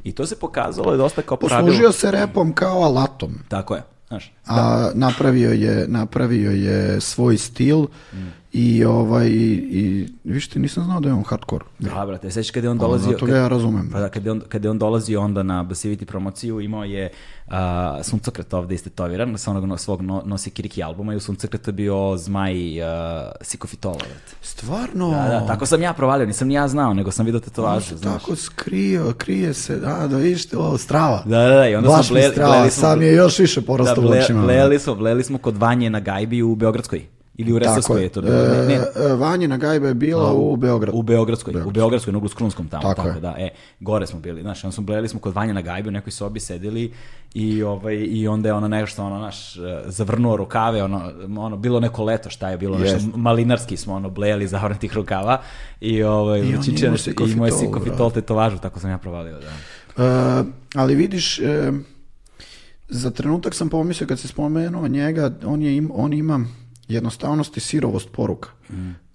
I 0.03 0.11
to 0.11 0.25
se 0.25 0.39
pokazalo 0.39 0.91
je 0.91 0.97
dosta 0.97 1.21
kao 1.21 1.37
pravilo. 1.37 1.67
Poslužio 1.67 1.91
se 1.91 2.11
repom 2.11 2.53
kao 2.53 2.81
alatom. 2.81 3.33
Tako 3.47 3.75
je, 3.75 3.81
znaš. 4.13 4.31
a 4.47 4.91
napravio 4.93 5.51
je 5.51 5.85
napravio 5.87 6.51
je 6.51 7.01
svoj 7.01 7.37
stil 7.37 7.85
i 8.53 8.85
ovaj 8.85 9.27
i, 9.27 9.53
i 9.71 10.07
viš 10.23 10.47
ti 10.47 10.59
nisam 10.59 10.83
znao 10.83 10.99
da 10.99 11.09
je 11.09 11.13
on 11.13 11.23
hardcore. 11.23 11.65
Da, 11.79 12.05
brate, 12.05 12.31
sećaš 12.31 12.51
kada 12.51 12.67
je 12.67 12.71
on 12.71 12.77
Pa, 12.77 12.85
dolazio... 12.85 13.11
zato 13.11 13.25
ga 13.25 13.35
ja 13.35 13.47
razumem. 13.47 13.89
Pa 13.91 13.99
da, 13.99 14.09
kada 14.09 14.27
je 14.27 14.31
on, 14.31 14.41
kada 14.49 14.67
je 14.67 14.71
on 14.71 14.79
dolazio 14.79 15.21
onda 15.21 15.43
na 15.43 15.65
Basivity 15.65 16.05
promociju, 16.05 16.59
imao 16.59 16.83
je 16.83 17.11
uh, 17.47 17.53
suncokret 18.01 18.53
ovde 18.53 18.75
istetoviran, 18.75 19.37
sa 19.37 19.51
onog 19.51 19.65
no, 19.65 19.77
svog 19.77 20.01
no, 20.01 20.23
nosi 20.25 20.49
Kiriki 20.49 20.83
albuma 20.83 21.13
i 21.13 21.17
u 21.17 21.19
suncokretu 21.19 21.69
je 21.69 21.73
bio 21.73 22.17
zmaj 22.17 22.53
uh, 22.81 22.87
Sikofitola, 23.41 23.95
brate. 23.97 24.35
Stvarno. 24.41 25.09
Da, 25.09 25.27
da, 25.29 25.45
tako 25.47 25.65
sam 25.65 25.81
ja 25.81 25.93
provalio, 25.93 26.25
nisam 26.27 26.47
ni 26.47 26.53
ja 26.53 26.67
znao, 26.67 26.93
nego 26.93 27.11
sam 27.11 27.25
vidio 27.25 27.37
On 27.37 27.43
tetovažu, 27.43 27.97
znaš. 27.97 28.13
tako 28.13 28.35
skrio, 28.35 29.13
krije 29.17 29.53
se, 29.53 29.75
da, 29.75 30.07
da 30.07 30.17
vidiš 30.17 30.53
ovo, 30.53 30.77
strava. 30.77 31.23
Da, 31.25 31.37
da, 31.39 31.49
da, 31.49 31.67
i 31.67 31.75
onda 31.75 31.89
Baš 31.89 32.07
smo 32.07 32.15
mi 32.15 32.21
ble- 32.21 32.31
strava, 32.31 32.51
bleli 32.51 32.71
smo- 32.71 32.81
sad 32.81 32.99
mi 32.99 33.05
je 33.05 33.13
još 33.13 33.39
više 33.39 33.61
Da, 33.61 33.65
porastalo 33.67 34.07
ble, 34.07 34.19
očima. 34.19 34.41
bleli 34.41 34.79
smo, 34.79 34.95
bleli 34.95 35.23
smo 35.23 35.37
kod 35.37 35.57
Vanje 35.57 35.89
na 35.89 35.99
Gajbi 35.99 36.41
u 36.41 36.55
Beogradskoj. 36.55 37.05
Ili 37.37 37.53
u 37.53 37.59
Resavskoj 37.59 38.03
je. 38.03 38.09
to 38.09 38.21
bilo. 38.21 38.35
Ne, 38.35 38.65
ne, 38.67 38.73
E, 38.73 38.81
e, 38.95 39.13
Vanjina 39.13 39.57
gajba 39.57 39.87
je 39.87 39.93
bila 39.93 40.33
u 40.33 40.55
Beogradu. 40.55 40.97
U 40.97 41.01
Beogradskoj, 41.01 41.53
u 41.65 41.71
Beogradskoj, 41.71 42.11
na 42.11 42.17
uglu 42.17 42.29
s 42.29 42.33
Krunskom 42.33 42.67
tamo, 42.67 42.81
Tako 42.81 42.95
tako, 42.95 43.07
je. 43.15 43.19
da, 43.21 43.35
e, 43.37 43.49
gore 43.79 44.07
smo 44.07 44.19
bili, 44.19 44.41
znaš, 44.41 44.63
onda 44.63 44.73
smo 44.73 44.83
bleli 44.83 45.07
smo 45.07 45.19
kod 45.19 45.33
Vanja 45.33 45.53
na 45.53 45.61
gajbi, 45.61 45.89
u 45.89 45.91
nekoj 45.91 46.11
sobi 46.11 46.39
sedeli 46.39 46.93
i, 47.33 47.63
ovaj, 47.63 47.95
i 47.95 48.27
onda 48.27 48.49
je 48.49 48.53
ono 48.53 48.67
nešto, 48.67 49.03
ono, 49.05 49.19
naš, 49.19 49.55
zavrnuo 49.85 50.37
rukave, 50.37 50.83
ono, 50.83 51.11
ono, 51.37 51.57
bilo 51.57 51.79
neko 51.79 52.03
leto, 52.03 52.29
šta 52.29 52.49
je 52.49 52.57
bilo, 52.57 52.77
Jest. 52.77 52.93
nešto, 52.93 53.17
malinarski 53.17 53.77
smo, 53.77 53.93
ono, 53.93 54.09
blejali 54.09 54.47
zavrnutih 54.47 54.93
rukava 54.93 55.41
i, 55.81 56.03
ovaj, 56.03 56.39
I 56.39 56.49
imao 56.49 56.63
i 56.67 56.81
imao 56.81 56.93
je 56.93 56.97
sikofitol, 56.97 57.51
sikofitol 57.51 58.11
tetovažu, 58.11 58.57
tako 58.57 58.79
sam 58.79 58.89
ja 58.89 58.97
provalio, 58.97 59.39
da. 59.39 59.51
E, 60.03 60.43
ali 60.75 60.95
vidiš, 60.95 61.39
e, 61.39 61.71
za 62.89 63.11
trenutak 63.11 63.53
sam 63.53 63.69
pomislio 63.69 64.07
kad 64.07 64.19
se 64.19 64.27
spomenuo 64.27 64.87
njega, 64.87 65.31
on, 65.45 65.61
je 65.61 65.77
im, 65.77 65.91
on 65.93 66.13
ima 66.13 66.45
jednostavnost 66.87 67.57
i 67.57 67.59
sirovost 67.59 68.11
poruka, 68.11 68.49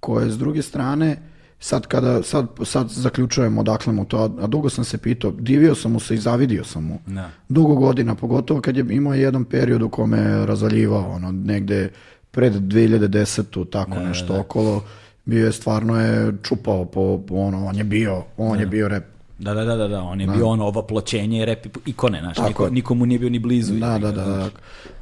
koje 0.00 0.30
s 0.30 0.38
druge 0.38 0.62
strane, 0.62 1.16
sad 1.60 1.86
kada, 1.86 2.22
sad, 2.22 2.46
sad 2.64 2.88
zaključujem 2.88 3.58
odakle 3.58 3.92
mu 3.92 4.04
to, 4.04 4.36
a, 4.40 4.46
dugo 4.46 4.70
sam 4.70 4.84
se 4.84 4.98
pitao, 4.98 5.30
divio 5.30 5.74
sam 5.74 5.92
mu 5.92 6.00
se 6.00 6.14
i 6.14 6.18
zavidio 6.18 6.64
sam 6.64 6.84
mu. 6.84 6.98
Da. 7.06 7.30
Dugo 7.48 7.74
godina, 7.74 8.14
pogotovo 8.14 8.60
kad 8.60 8.76
je 8.76 8.84
imao 8.90 9.14
jedan 9.14 9.44
period 9.44 9.82
u 9.82 9.88
kome 9.88 10.18
je 10.18 10.46
razvaljivao, 10.46 11.10
ono, 11.10 11.32
negde 11.32 11.90
pred 12.30 12.52
2010. 12.54 13.70
tako 13.70 13.98
nešto 13.98 14.40
okolo, 14.40 14.84
bio 15.24 15.46
je 15.46 15.52
stvarno 15.52 16.00
je 16.00 16.32
čupao 16.42 16.84
po, 16.84 17.22
po 17.28 17.34
ono, 17.34 17.66
on 17.66 17.76
je 17.76 17.84
bio, 17.84 18.22
on 18.36 18.60
je 18.60 18.66
bio 18.66 18.88
rep. 18.88 19.17
Da, 19.38 19.54
da, 19.54 19.64
da, 19.64 19.76
da, 19.76 19.88
da, 19.88 20.00
on 20.02 20.20
je 20.20 20.26
bio 20.26 20.46
ono 20.46 20.66
ovo 20.66 20.82
pločenje 20.82 21.44
rep 21.44 21.66
ikone, 21.86 22.20
znaš, 22.20 22.38
niko, 22.38 22.70
nikomu 22.70 23.06
nije 23.06 23.18
bio 23.18 23.30
ni 23.30 23.38
blizu. 23.38 23.74
Da, 23.74 23.98
da, 23.98 24.12
da. 24.12 24.24
da. 24.24 24.48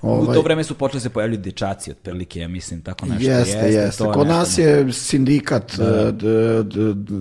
U 0.02 0.10
Ovaj, 0.10 0.34
to 0.34 0.42
vreme 0.42 0.64
su 0.64 0.74
počeli 0.74 1.00
se 1.00 1.10
pojavljati 1.10 1.42
dečaci 1.42 1.90
otprilike, 1.90 2.40
ja 2.40 2.48
mislim, 2.48 2.82
tako 2.82 3.06
nešto. 3.06 3.30
Jeste, 3.30 3.58
jeste. 3.58 4.04
to 4.04 4.12
Kod 4.12 4.26
nas 4.26 4.58
je 4.58 4.92
sindikat 4.92 5.72
e, 5.72 5.76
d- 6.12 6.12
d- 6.12 6.94
d- 6.94 7.14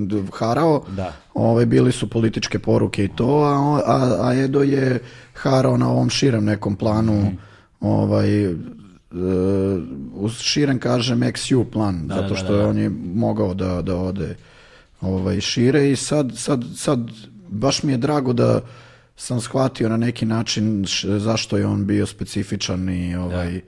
d- 0.00 0.22
harao, 0.32 0.84
Da. 0.88 1.12
Ove, 1.34 1.66
bili 1.66 1.92
su 1.92 2.10
političke 2.10 2.58
poruke 2.58 3.04
i 3.04 3.08
to, 3.08 3.26
a, 3.36 3.80
a, 3.86 4.28
a 4.28 4.34
Edo 4.34 4.62
je 4.62 4.98
harao 5.34 5.76
na 5.76 5.90
ovom 5.90 6.10
širem 6.10 6.44
nekom 6.44 6.76
planu, 6.76 7.12
Mhm. 7.16 7.34
ovaj, 7.80 8.54
uz 10.14 10.32
širen 10.34 10.78
kažem 10.78 11.20
XU 11.22 11.64
plan, 11.64 12.04
zato 12.08 12.28
da, 12.28 12.34
što 12.34 12.52
da, 12.52 12.58
da. 12.58 12.68
on 12.68 12.78
je 12.78 12.88
mogao 13.14 13.54
da, 13.54 13.82
da 13.82 13.96
ode 13.96 14.36
ovaj, 15.00 15.40
šire 15.40 15.90
i 15.90 15.96
sad, 15.96 16.32
sad, 16.36 16.64
sad 16.76 17.10
baš 17.48 17.82
mi 17.82 17.92
je 17.92 17.98
drago 17.98 18.32
da 18.32 18.60
sam 19.16 19.40
shvatio 19.40 19.88
na 19.88 19.96
neki 19.96 20.26
način 20.26 20.84
š- 20.86 21.18
zašto 21.18 21.56
je 21.56 21.66
on 21.66 21.86
bio 21.86 22.06
specifičan 22.06 22.88
i 22.88 23.16
ovaj, 23.16 23.60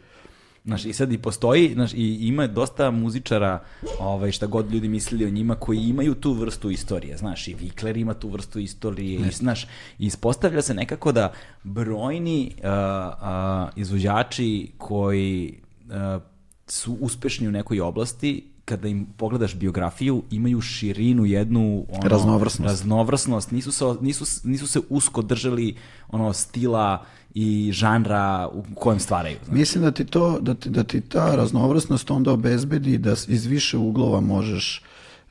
Znaš, 0.64 0.84
i 0.84 0.92
sad 0.92 1.12
i 1.12 1.18
postoji, 1.18 1.70
znaš, 1.74 1.92
i 1.94 2.18
ima 2.20 2.46
dosta 2.46 2.90
muzičara, 2.90 3.62
ovaj, 4.00 4.32
šta 4.32 4.46
god 4.46 4.72
ljudi 4.72 4.88
mislili 4.88 5.24
o 5.24 5.30
njima, 5.30 5.55
koji 5.55 5.78
imaju 5.78 6.14
tu 6.14 6.32
vrstu 6.32 6.70
istorije, 6.70 7.16
znaš, 7.16 7.48
i 7.48 7.55
Vikler 7.55 7.96
ima 7.96 8.14
tu 8.14 8.28
vrstu 8.28 8.59
istorije, 8.59 9.20
i, 9.28 9.30
znaš, 9.32 9.64
i 9.64 9.68
ispostavlja 10.06 10.62
se 10.62 10.74
nekako 10.74 11.12
da 11.12 11.32
brojni 11.64 12.55
uh, 12.56 12.64
uh, 12.64 13.68
izvođači 13.76 14.70
koji 14.78 15.60
uh, 15.86 16.22
su 16.66 16.96
uspešni 17.00 17.48
u 17.48 17.52
nekoj 17.52 17.80
oblasti, 17.80 18.44
kada 18.68 18.88
im 18.88 19.06
pogledaš 19.16 19.54
biografiju, 19.54 20.22
imaju 20.30 20.60
širinu 20.60 21.24
jednu 21.24 21.86
ono, 21.92 22.08
Raznovrsnost. 22.08 22.70
raznovrsnost, 22.70 23.50
nisu 23.50 23.72
se, 23.72 23.84
nisu, 24.00 24.24
nisu 24.44 24.66
se 24.66 24.80
usko 24.88 25.22
držali 25.22 25.76
ono 26.08 26.32
stila 26.32 27.04
i 27.34 27.70
žanra 27.72 28.48
u 28.52 28.62
kojem 28.74 29.00
stvaraju. 29.00 29.36
znaš. 29.44 29.58
Mislim 29.58 29.84
da 29.84 29.90
ti 29.90 30.04
to, 30.04 30.38
da 30.40 30.54
ti, 30.54 30.70
da 30.70 30.84
ti 30.84 31.00
ta 31.00 31.36
raznovrsnost 31.36 32.10
onda 32.10 32.32
obezbedi 32.32 32.98
da 32.98 33.12
iz 33.28 33.46
više 33.46 33.76
uglova 33.78 34.20
možeš 34.20 34.82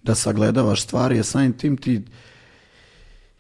da 0.04 0.16
sagledavaš 0.16 0.84
stvari, 0.84 1.20
a 1.20 1.24
samim 1.24 1.54
tim 1.54 1.78
ti 1.78 2.02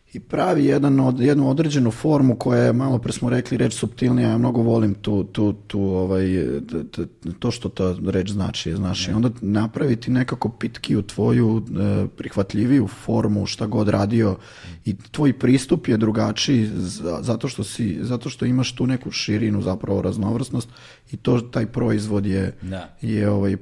i 0.07 0.19
pravi 0.19 0.65
jedan 0.65 0.99
od, 0.99 1.19
jednu 1.19 1.49
određenu 1.49 1.91
formu 1.91 2.35
koja 2.35 2.63
je, 2.63 2.73
malo 2.73 2.97
pre 2.97 3.13
smo 3.13 3.29
rekli, 3.29 3.57
reč 3.57 3.73
subtilnija, 3.73 4.29
ja 4.29 4.37
mnogo 4.37 4.61
volim 4.61 4.93
tu, 4.93 5.23
tu, 5.23 5.53
tu 5.53 5.81
ovaj, 5.81 6.25
t- 6.63 6.83
t- 6.85 7.05
to 7.33 7.51
što 7.51 7.69
ta 7.69 7.95
reč 8.05 8.31
znači, 8.31 8.75
znaš, 8.75 9.07
i 9.07 9.11
onda 9.11 9.29
napraviti 9.41 10.11
nekako 10.11 10.49
pitkiju 10.49 11.01
tvoju 11.01 11.57
e, 11.59 12.07
prihvatljiviju 12.07 12.87
formu, 12.87 13.45
šta 13.45 13.65
god 13.65 13.89
radio 13.89 14.37
i 14.85 14.95
tvoj 15.11 15.33
pristup 15.33 15.87
je 15.87 15.97
drugačiji 15.97 16.65
za- 16.67 17.19
zato 17.21 17.47
što, 17.47 17.63
si, 17.63 17.97
zato 18.01 18.29
što 18.29 18.45
imaš 18.45 18.71
tu 18.71 18.87
neku 18.87 19.11
širinu, 19.11 19.61
zapravo 19.61 20.01
raznovrsnost 20.01 20.69
i 21.11 21.17
to, 21.17 21.41
taj 21.41 21.65
proizvod 21.65 22.25
je, 22.25 22.55
Da. 22.61 22.95
je 23.01 23.29
ovaj, 23.29 23.53
e, 23.53 23.57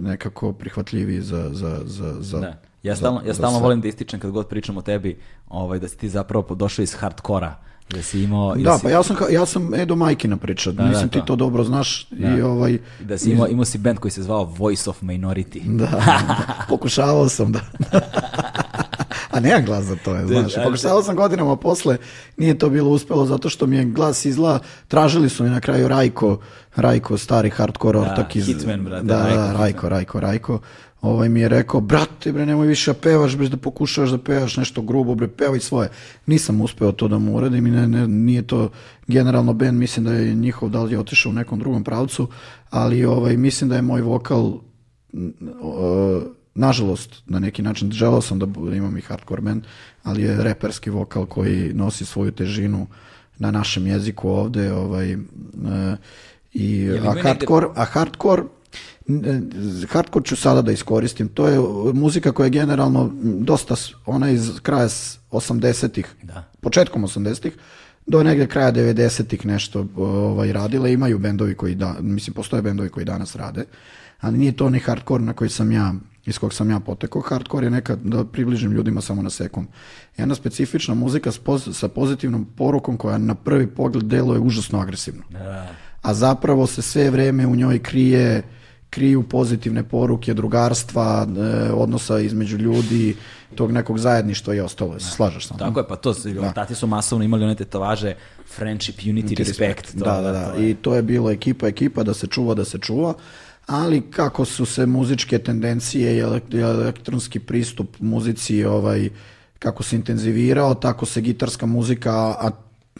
nekako 0.00 0.52
prihvatljiviji 0.52 1.20
za, 1.20 1.50
za, 1.52 1.80
za, 1.84 2.14
za, 2.20 2.40
Da. 2.40 2.60
Ja 2.82 2.96
stalno, 2.96 3.22
ja 3.26 3.34
stalno 3.34 3.58
volim 3.58 3.80
da 3.80 3.88
ističem 3.88 4.20
kad 4.20 4.30
god 4.30 4.48
pričam 4.48 4.76
o 4.76 4.82
tebi, 4.82 5.18
ovaj, 5.48 5.78
da 5.78 5.88
si 5.88 5.96
ti 5.96 6.08
zapravo 6.08 6.54
došao 6.54 6.82
iz 6.82 6.94
hardkora, 6.94 7.56
da 7.90 8.02
si 8.02 8.22
imao... 8.22 8.56
i 8.56 8.62
Da, 8.62 8.78
si, 8.78 8.82
pa 8.82 8.90
ja 8.90 9.02
sam, 9.02 9.16
ja 9.30 9.46
sam 9.46 9.74
Edo 9.74 9.96
Majkina 9.96 10.36
priča, 10.36 10.72
Da, 10.72 10.84
mislim 10.84 11.08
da, 11.08 11.20
ti 11.20 11.26
to. 11.26 11.36
dobro 11.36 11.64
znaš 11.64 12.08
i 12.36 12.42
ovaj... 12.42 12.78
da 13.00 13.18
si 13.18 13.30
imao, 13.30 13.48
imao 13.48 13.64
si 13.64 13.78
band 13.78 13.98
koji 13.98 14.12
se 14.12 14.22
zvao 14.22 14.44
Voice 14.44 14.90
of 14.90 15.02
Minority. 15.02 15.76
Da, 15.76 16.02
pokušavao 16.68 17.28
sam 17.28 17.52
da... 17.52 17.60
A 19.30 19.40
nemam 19.40 19.64
glas 19.64 19.84
za 19.84 19.96
to, 20.04 20.14
je, 20.14 20.26
znaš. 20.26 20.54
da, 20.54 20.62
Pokušavao 20.64 21.02
sam 21.02 21.16
godinama 21.16 21.56
posle, 21.56 21.96
nije 22.36 22.58
to 22.58 22.70
bilo 22.70 22.90
uspelo 22.90 23.26
zato 23.26 23.48
što 23.48 23.66
mi 23.66 23.76
je 23.76 23.84
glas 23.84 24.24
izla, 24.24 24.58
tražili 24.88 25.28
su 25.28 25.44
mi 25.44 25.50
na 25.50 25.60
kraju 25.60 25.88
Rajko, 25.88 26.38
Rajko, 26.76 27.18
stari 27.18 27.50
hardcore 27.50 27.98
ortak 27.98 28.36
iz... 28.36 28.46
Hitman, 28.46 28.84
brate, 28.84 29.04
Da, 29.04 29.22
Rajko, 29.22 29.36
da. 29.36 29.52
Rajko, 29.52 29.88
Rajko, 29.88 30.20
Rajko. 30.20 30.60
Ovaj 31.02 31.28
mi 31.28 31.40
je 31.40 31.48
rekao, 31.48 31.80
brate, 31.80 32.32
bre, 32.32 32.46
nemoj 32.46 32.66
više 32.66 32.92
da 32.92 32.98
pevaš, 32.98 33.36
bre, 33.36 33.48
da 33.48 33.56
pokušavaš 33.56 34.10
da 34.10 34.18
pevaš 34.18 34.56
nešto 34.56 34.82
grubo, 34.82 35.14
bre, 35.14 35.28
pevaj 35.28 35.60
svoje. 35.60 35.88
Nisam 36.26 36.60
uspeo 36.60 36.92
to 36.92 37.08
da 37.08 37.18
mu 37.18 37.36
uradim 37.36 37.66
i 37.66 37.70
ne, 37.70 37.88
ne, 37.88 38.08
nije 38.08 38.42
to 38.42 38.70
generalno 39.06 39.52
band, 39.52 39.78
mislim 39.78 40.04
da 40.04 40.12
je 40.12 40.34
njihov, 40.34 40.70
da 40.70 40.82
li 40.82 40.92
je 40.92 40.98
otišao 40.98 41.30
u 41.30 41.34
nekom 41.34 41.58
drugom 41.58 41.84
pravcu, 41.84 42.28
ali 42.70 43.04
ovaj, 43.04 43.36
mislim 43.36 43.70
da 43.70 43.76
je 43.76 43.82
moj 43.82 44.02
vokal 44.02 44.52
o, 45.60 46.20
nažalost, 46.54 47.22
na 47.26 47.38
neki 47.38 47.62
način, 47.62 47.90
želeo 47.90 48.20
sam 48.20 48.38
da 48.38 48.46
bu- 48.46 48.76
imam 48.76 48.96
i 48.96 49.00
hardcore 49.00 49.42
band, 49.42 49.62
ali 50.02 50.22
je 50.22 50.42
reperski 50.42 50.90
vokal 50.90 51.26
koji 51.26 51.74
nosi 51.74 52.04
svoju 52.04 52.32
težinu 52.32 52.86
na 53.38 53.50
našem 53.50 53.86
jeziku 53.86 54.28
ovde, 54.28 54.72
ovaj, 54.72 55.12
e, 55.12 55.16
i, 56.52 56.90
a 57.04 57.14
hardcore, 57.22 57.66
a 57.74 57.84
hardcore, 57.84 58.42
hardcore 59.88 60.24
ću 60.24 60.36
sada 60.36 60.62
da 60.62 60.72
iskoristim, 60.72 61.28
to 61.28 61.48
je 61.48 61.58
muzika 61.94 62.32
koja 62.32 62.44
je 62.44 62.50
generalno 62.50 63.10
dosta, 63.22 63.74
ona 64.06 64.30
iz 64.30 64.50
kraja 64.62 64.88
s 64.88 65.18
80-ih, 65.30 66.06
Da. 66.22 66.44
početkom 66.60 67.02
80-ih, 67.02 67.52
do 68.06 68.22
negde 68.22 68.46
kraja 68.46 68.72
90-ih 68.72 69.46
nešto 69.46 69.86
ovaj, 69.96 70.52
radile, 70.52 70.92
imaju 70.92 71.18
bendovi 71.18 71.54
koji, 71.54 71.74
da, 71.74 71.96
mislim, 72.00 72.34
postoje 72.34 72.62
bendovi 72.62 72.88
koji 72.88 73.04
danas 73.04 73.36
rade, 73.36 73.64
ali 74.20 74.38
nije 74.38 74.52
to 74.56 74.66
onaj 74.66 74.80
hardcore 74.80 75.24
na 75.24 75.32
koji 75.32 75.50
sam 75.50 75.72
ja, 75.72 75.94
iz 76.26 76.38
kog 76.38 76.54
sam 76.54 76.70
ja 76.70 76.80
potekao. 76.80 77.22
Hardcore 77.22 77.66
je 77.66 77.70
neka, 77.70 77.96
da 77.96 78.24
približim 78.24 78.72
ljudima 78.72 79.00
samo 79.00 79.22
na 79.22 79.30
sekund, 79.30 79.66
jedna 80.16 80.34
specifična 80.34 80.94
muzika 80.94 81.30
sa 81.72 81.88
pozitivnom 81.88 82.46
porukom 82.56 82.96
koja 82.96 83.18
na 83.18 83.34
prvi 83.34 83.66
pogled 83.66 84.04
deluje 84.04 84.40
užasno 84.40 84.80
agresivno 84.80 85.22
Da. 85.30 85.68
a 86.02 86.14
zapravo 86.14 86.66
se 86.66 86.82
sve 86.82 87.10
vreme 87.10 87.46
u 87.46 87.56
njoj 87.56 87.78
krije 87.78 88.42
kriju 88.90 89.22
pozitivne 89.22 89.82
poruke 89.84 90.34
drugarstva, 90.34 91.26
e, 91.28 91.72
odnosa 91.72 92.18
između 92.18 92.56
ljudi, 92.56 93.16
tog 93.54 93.72
nekog 93.72 93.98
zajedništva 93.98 94.54
i 94.54 94.60
ostalo. 94.60 95.00
Se 95.00 95.10
slažeš 95.10 95.46
sa 95.46 95.54
mnom? 95.54 95.68
Tako 95.68 95.80
je, 95.80 95.88
pa 95.88 95.96
to, 95.96 96.14
su- 96.14 96.28
tati 96.54 96.74
su 96.74 96.86
masovno 96.86 97.24
imali 97.24 97.44
one 97.44 97.54
tetovaže 97.54 98.14
Friendship, 98.48 98.96
Unity, 98.96 99.38
Respect. 99.38 99.92
to- 99.94 100.04
da, 100.04 100.20
da, 100.20 100.32
da. 100.32 100.44
to 100.46 100.58
je- 100.58 100.70
I 100.70 100.74
to 100.74 100.94
je 100.94 101.02
bilo 101.02 101.30
ekipa, 101.30 101.68
ekipa 101.68 102.02
da 102.02 102.14
se 102.14 102.26
čuva, 102.26 102.54
da 102.54 102.64
se 102.64 102.78
čuva. 102.78 103.14
Ali 103.66 104.00
kako 104.02 104.44
su 104.44 104.66
se 104.66 104.86
muzičke 104.86 105.38
tendencije 105.38 106.16
i 106.16 106.20
elektronski 106.54 107.38
pristup 107.40 107.96
muzici 108.00 108.64
ovaj 108.64 109.08
kako 109.58 109.82
se 109.82 109.96
intenzivirao, 109.96 110.74
tako 110.74 111.06
se 111.06 111.20
gitarska 111.20 111.66
muzika, 111.66 112.12
a 112.14 112.50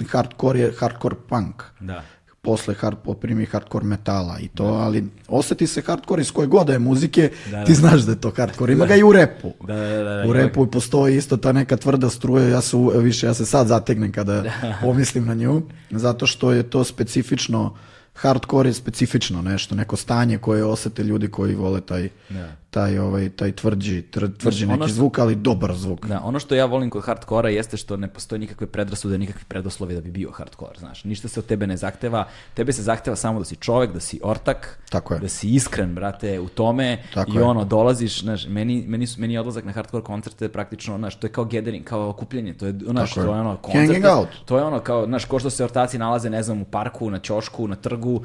hardcore 0.07 0.61
je 0.61 0.73
hardcore 0.79 1.17
punk. 1.29 1.63
Da. 1.81 2.03
Posle 2.43 2.75
hard, 2.75 2.97
poprimi 3.05 3.47
hardcore 3.47 3.85
metala 3.85 4.39
i 4.41 4.49
to, 4.49 4.65
ali 4.65 5.05
oseti 5.29 5.67
se 5.67 5.83
hardcore 5.83 6.23
iz 6.23 6.31
koje 6.31 6.47
god 6.47 6.67
da 6.67 6.73
je 6.73 6.79
muzike, 6.79 7.31
Da, 7.51 7.65
ti 7.65 7.73
da. 7.73 7.79
znaš 7.79 8.01
da 8.01 8.13
je 8.13 8.21
to 8.21 8.33
hardcore. 8.37 8.73
Ima 8.73 8.87
ga 8.87 8.97
i 8.97 9.03
u 9.03 9.13
repu. 9.13 9.53
Da, 9.67 9.75
da, 9.75 10.03
da, 10.03 10.15
da, 10.15 10.29
u 10.29 10.33
repu 10.33 10.67
postoji 10.67 11.17
isto 11.17 11.37
ta 11.37 11.53
neka 11.53 11.77
tvrda 11.77 12.11
struja, 12.11 12.49
ja 12.49 12.61
se 12.61 12.77
više, 12.95 13.27
ja 13.27 13.35
se 13.35 13.47
sad 13.47 13.67
zategnem 13.67 14.13
kada 14.13 14.45
pomislim 14.83 15.27
na 15.27 15.35
nju, 15.35 15.63
zato 15.91 16.27
što 16.27 16.53
je 16.53 16.63
to 16.63 16.85
specifično, 16.85 17.77
hardcore 18.15 18.69
je 18.69 18.75
specifično 18.75 19.43
nešto, 19.43 19.75
neko 19.75 19.97
stanje 19.97 20.39
koje 20.39 20.65
osete 20.65 21.03
ljudi 21.03 21.29
koji 21.29 21.55
vole 21.55 21.81
taj, 21.81 22.09
Da. 22.29 22.53
Taj, 22.71 22.99
ovaj, 22.99 23.29
taj 23.31 23.53
tvrđi, 23.53 24.03
tvrđi 24.39 24.65
ono 24.65 24.77
neki 24.77 24.85
što- 24.85 24.95
zvuk, 24.95 25.19
ali 25.19 25.35
dobar 25.35 25.75
zvuk. 25.75 26.07
Da, 26.07 26.21
ono 26.21 26.39
što 26.39 26.55
ja 26.55 26.65
volim 26.65 26.91
kod 26.91 27.05
hardkora 27.05 27.49
jeste 27.49 27.77
što 27.77 27.97
ne 27.97 28.09
postoje 28.09 28.39
nikakve 28.39 28.67
predrasude, 28.67 29.19
nikakvi 29.19 29.43
predoslovi 29.49 29.95
da 29.95 30.01
bi 30.01 30.11
bio 30.11 30.31
hardkor, 30.31 30.77
znaš. 30.79 31.05
Ništa 31.05 31.29
se 31.29 31.41
od 31.41 31.47
tebe 31.47 31.67
ne 31.67 31.77
zahteva, 31.77 32.25
tebe 32.55 32.73
se 32.73 32.83
zahteva 32.83 33.17
samo 33.17 33.39
da 33.39 33.45
si 33.45 33.57
čovek, 33.57 33.93
da 33.93 34.01
si 34.01 34.21
ortak, 34.23 34.79
Tako 34.91 35.15
je. 35.15 35.21
da 35.21 35.29
si 35.29 35.49
iskren, 35.51 35.95
brate, 35.95 36.41
u 36.41 36.49
tome 36.49 37.03
Tako 37.15 37.33
i 37.33 37.37
je. 37.37 37.43
ono, 37.43 37.65
dolaziš, 37.65 38.21
znaš, 38.21 38.47
meni, 38.47 38.85
meni, 38.89 39.07
su, 39.07 39.21
meni 39.21 39.35
je 39.35 39.41
odlazak 39.41 39.65
na 39.65 39.73
hardcore 39.73 40.05
koncerte 40.05 40.49
praktično, 40.49 40.99
znaš, 40.99 41.15
to 41.17 41.27
je 41.27 41.33
kao 41.33 41.45
gathering, 41.45 41.85
kao 41.85 42.09
okupljanje, 42.09 42.55
to 42.55 42.67
je, 42.67 42.75
znaš, 42.83 43.15
to 43.15 43.23
je 43.23 43.29
ono, 43.29 43.57
koncert, 43.57 44.05
to 44.45 44.59
je 44.59 44.65
ono, 44.65 44.81
kao, 44.81 45.07
znaš, 45.07 45.25
ko 45.25 45.39
što 45.39 45.51
se 45.51 45.65
ortaci 45.65 45.99
nalaze, 45.99 46.31
ne 46.31 46.43
znam, 46.43 46.63
u 46.63 46.65
parku, 46.65 47.11
na 47.11 47.19
ćošku, 47.19 47.69
na 47.69 47.77
trgu, 47.77 48.23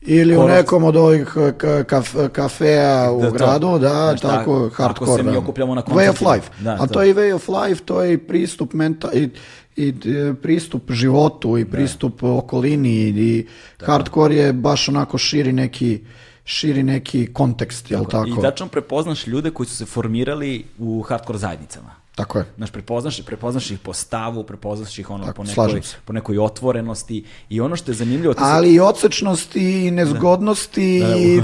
Ili 0.00 0.36
u 0.36 0.40
Korovac- 0.40 0.48
nekom 0.50 0.84
od 0.84 0.96
ovih 0.96 1.32
eh, 1.36 1.40
ka- 1.40 1.84
kaf- 1.84 2.28
kafeja 2.28 3.12
u 3.12 3.20
Da, 3.20 3.30
gradu, 3.30 3.78
da, 3.78 3.88
Znaš, 3.88 4.20
tako, 4.20 4.36
tako- 4.36 4.68
tako 4.68 4.82
hardcore. 4.82 5.12
se 5.14 5.22
mi 5.22 5.32
da. 5.32 5.38
okupljamo 5.38 5.74
na 5.74 5.82
Way 5.82 6.10
of 6.10 6.20
life. 6.22 6.50
Da, 6.60 6.72
A 6.72 6.78
to. 6.78 6.86
to 6.86 7.02
je 7.02 7.10
i 7.10 7.14
way 7.14 7.34
of 7.34 7.48
life, 7.48 7.84
to 7.84 8.02
je 8.02 8.12
i 8.12 8.18
pristup 8.18 8.72
menta, 8.72 9.12
i, 9.12 9.28
i 9.76 9.88
e, 10.06 10.34
pristup 10.34 10.92
životu 10.92 11.58
i 11.58 11.64
pristup 11.64 12.22
okolini 12.22 12.90
i 12.98 13.46
hardcore 13.78 14.34
je 14.34 14.52
baš 14.52 14.88
onako 14.88 15.18
širi 15.18 15.52
neki 15.52 16.00
širi 16.44 16.82
neki 16.82 17.32
kontekst, 17.32 17.90
jel 17.90 18.04
tako? 18.04 18.28
I 18.28 18.42
tačno 18.42 18.66
prepoznaš 18.66 19.26
ljude 19.26 19.50
koji 19.50 19.66
su 19.66 19.76
se 19.76 19.84
formirali 19.86 20.64
u 20.78 21.02
hardcore 21.02 21.38
zajednicama. 21.38 21.90
Tako 22.18 22.38
je. 22.38 22.44
Znaš, 22.56 22.70
prepoznaš, 22.70 23.20
prepoznaš 23.26 23.70
ih 23.70 23.78
po 23.78 23.92
stavu, 23.92 24.44
prepoznaš 24.44 24.98
ih 24.98 25.10
ono 25.10 25.24
Tako, 25.24 25.36
po, 25.36 25.44
nekoj, 25.44 25.80
po 26.04 26.12
nekoj 26.12 26.38
otvorenosti 26.38 27.24
i 27.48 27.60
ono 27.60 27.76
što 27.76 27.90
je 27.90 27.94
zanimljivo... 27.94 28.34
ti 28.34 28.40
Ali 28.42 28.74
i 28.74 28.80
odsečnosti 28.80 29.86
i 29.86 29.90
nezgodnosti 29.90 31.00
Da, 31.00 31.16
i, 31.16 31.40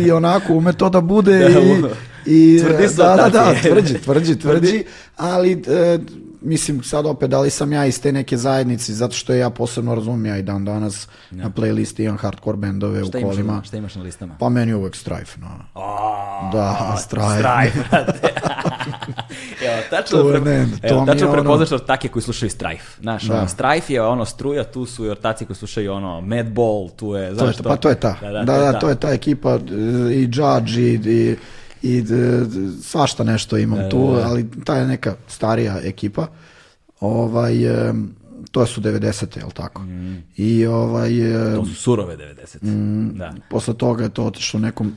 i, 0.00 0.06
i 0.06 0.10
onako 0.10 0.52
ume 0.52 0.72
to 0.72 0.90
da 0.90 1.00
bude 1.00 1.38
Da, 1.38 1.60
i, 2.26 2.56
i 2.56 2.60
Tvrdi 2.60 2.96
da, 2.96 3.04
da, 3.04 3.28
da, 3.28 3.48
ortaci. 3.48 3.68
tvrđi, 3.68 3.94
tvrđi, 3.98 4.38
tvrđi, 4.38 4.84
ali 5.16 5.52
e, 5.52 5.98
mislim 6.44 6.82
sad 6.82 7.06
opet 7.06 7.30
da 7.30 7.40
li 7.40 7.50
sam 7.50 7.72
ja 7.72 7.86
iz 7.86 8.00
te 8.00 8.12
neke 8.12 8.36
zajednice 8.36 8.92
zato 8.94 9.14
što 9.14 9.34
ja 9.34 9.50
posebno 9.50 9.94
razumem 9.94 10.26
ja 10.26 10.38
i 10.38 10.42
dan 10.42 10.64
danas 10.64 11.08
na 11.30 11.50
playlisti 11.50 12.04
imam 12.04 12.16
hardcore 12.18 12.56
bendove 12.56 13.04
šta, 13.04 13.18
u 13.18 13.20
imaš, 13.20 13.30
kolima. 13.30 13.62
šta 13.64 13.76
imaš 13.76 13.94
na 13.94 14.02
listama? 14.02 14.36
Pa 14.40 14.48
meni 14.48 14.70
je 14.70 14.76
uvek 14.76 14.96
Strife, 14.96 15.40
no. 15.40 15.48
A, 15.74 16.50
Da, 16.52 16.96
Strife. 16.98 17.26
Strife, 17.30 17.88
brate. 17.90 18.28
Evo, 19.64 19.82
tačno, 19.90 20.18
To 20.18 20.30
je 20.30 20.40
ne, 20.40 20.66
to 20.80 20.86
evo, 20.86 21.00
je 21.00 21.06
tačno 21.06 21.26
ono- 21.26 21.32
prepoznaš 21.32 21.72
ortake 21.72 22.08
koji 22.08 22.22
slušaju 22.22 22.50
Strife. 22.50 23.00
Znaš, 23.00 23.22
Da. 23.22 23.34
ono, 23.34 23.48
Strife 23.48 23.92
je 23.92 24.02
ono 24.02 24.24
struja, 24.24 24.64
tu 24.64 24.86
su 24.86 25.04
i 25.04 25.10
ortaci 25.10 25.44
koji 25.44 25.56
slušaju 25.56 25.92
ono 25.92 26.20
Madball, 26.20 26.88
tu 26.88 27.06
je, 27.06 27.26
To 27.26 27.28
je, 27.28 27.34
znaš 27.34 27.56
pa 27.58 27.76
to 27.76 27.88
je 27.88 27.94
ta. 27.94 28.16
Da, 28.22 28.42
da, 28.44 28.72
to 28.72 28.88
je 28.88 28.94
ta 28.96 29.08
ekipa 29.10 29.50
e, 29.50 29.58
i 30.10 30.22
Judge 30.24 30.80
i, 30.82 30.94
i, 31.06 31.36
i 31.84 32.02
d- 32.02 32.14
d- 32.40 32.82
svašta 32.82 33.24
nešto 33.24 33.56
imam 33.58 33.90
tu, 33.90 33.98
ali 34.22 34.46
ta 34.64 34.76
je 34.76 34.86
neka 34.86 35.16
starija 35.28 35.80
ekipa. 35.82 36.26
Ovaj, 37.00 37.54
em, 37.88 38.14
to 38.50 38.66
su 38.66 38.80
90. 38.80 39.36
jel 39.36 39.50
tako? 39.50 39.82
I 40.36 40.66
ovaj, 40.66 41.10
em, 41.48 41.54
To 41.54 41.64
su 41.64 41.74
surove 41.74 42.16
90. 42.16 42.58
Da. 43.12 43.34
posle 43.50 43.74
toga 43.74 44.04
je 44.04 44.10
to 44.10 44.24
otišlo 44.24 44.60
nekom 44.60 44.92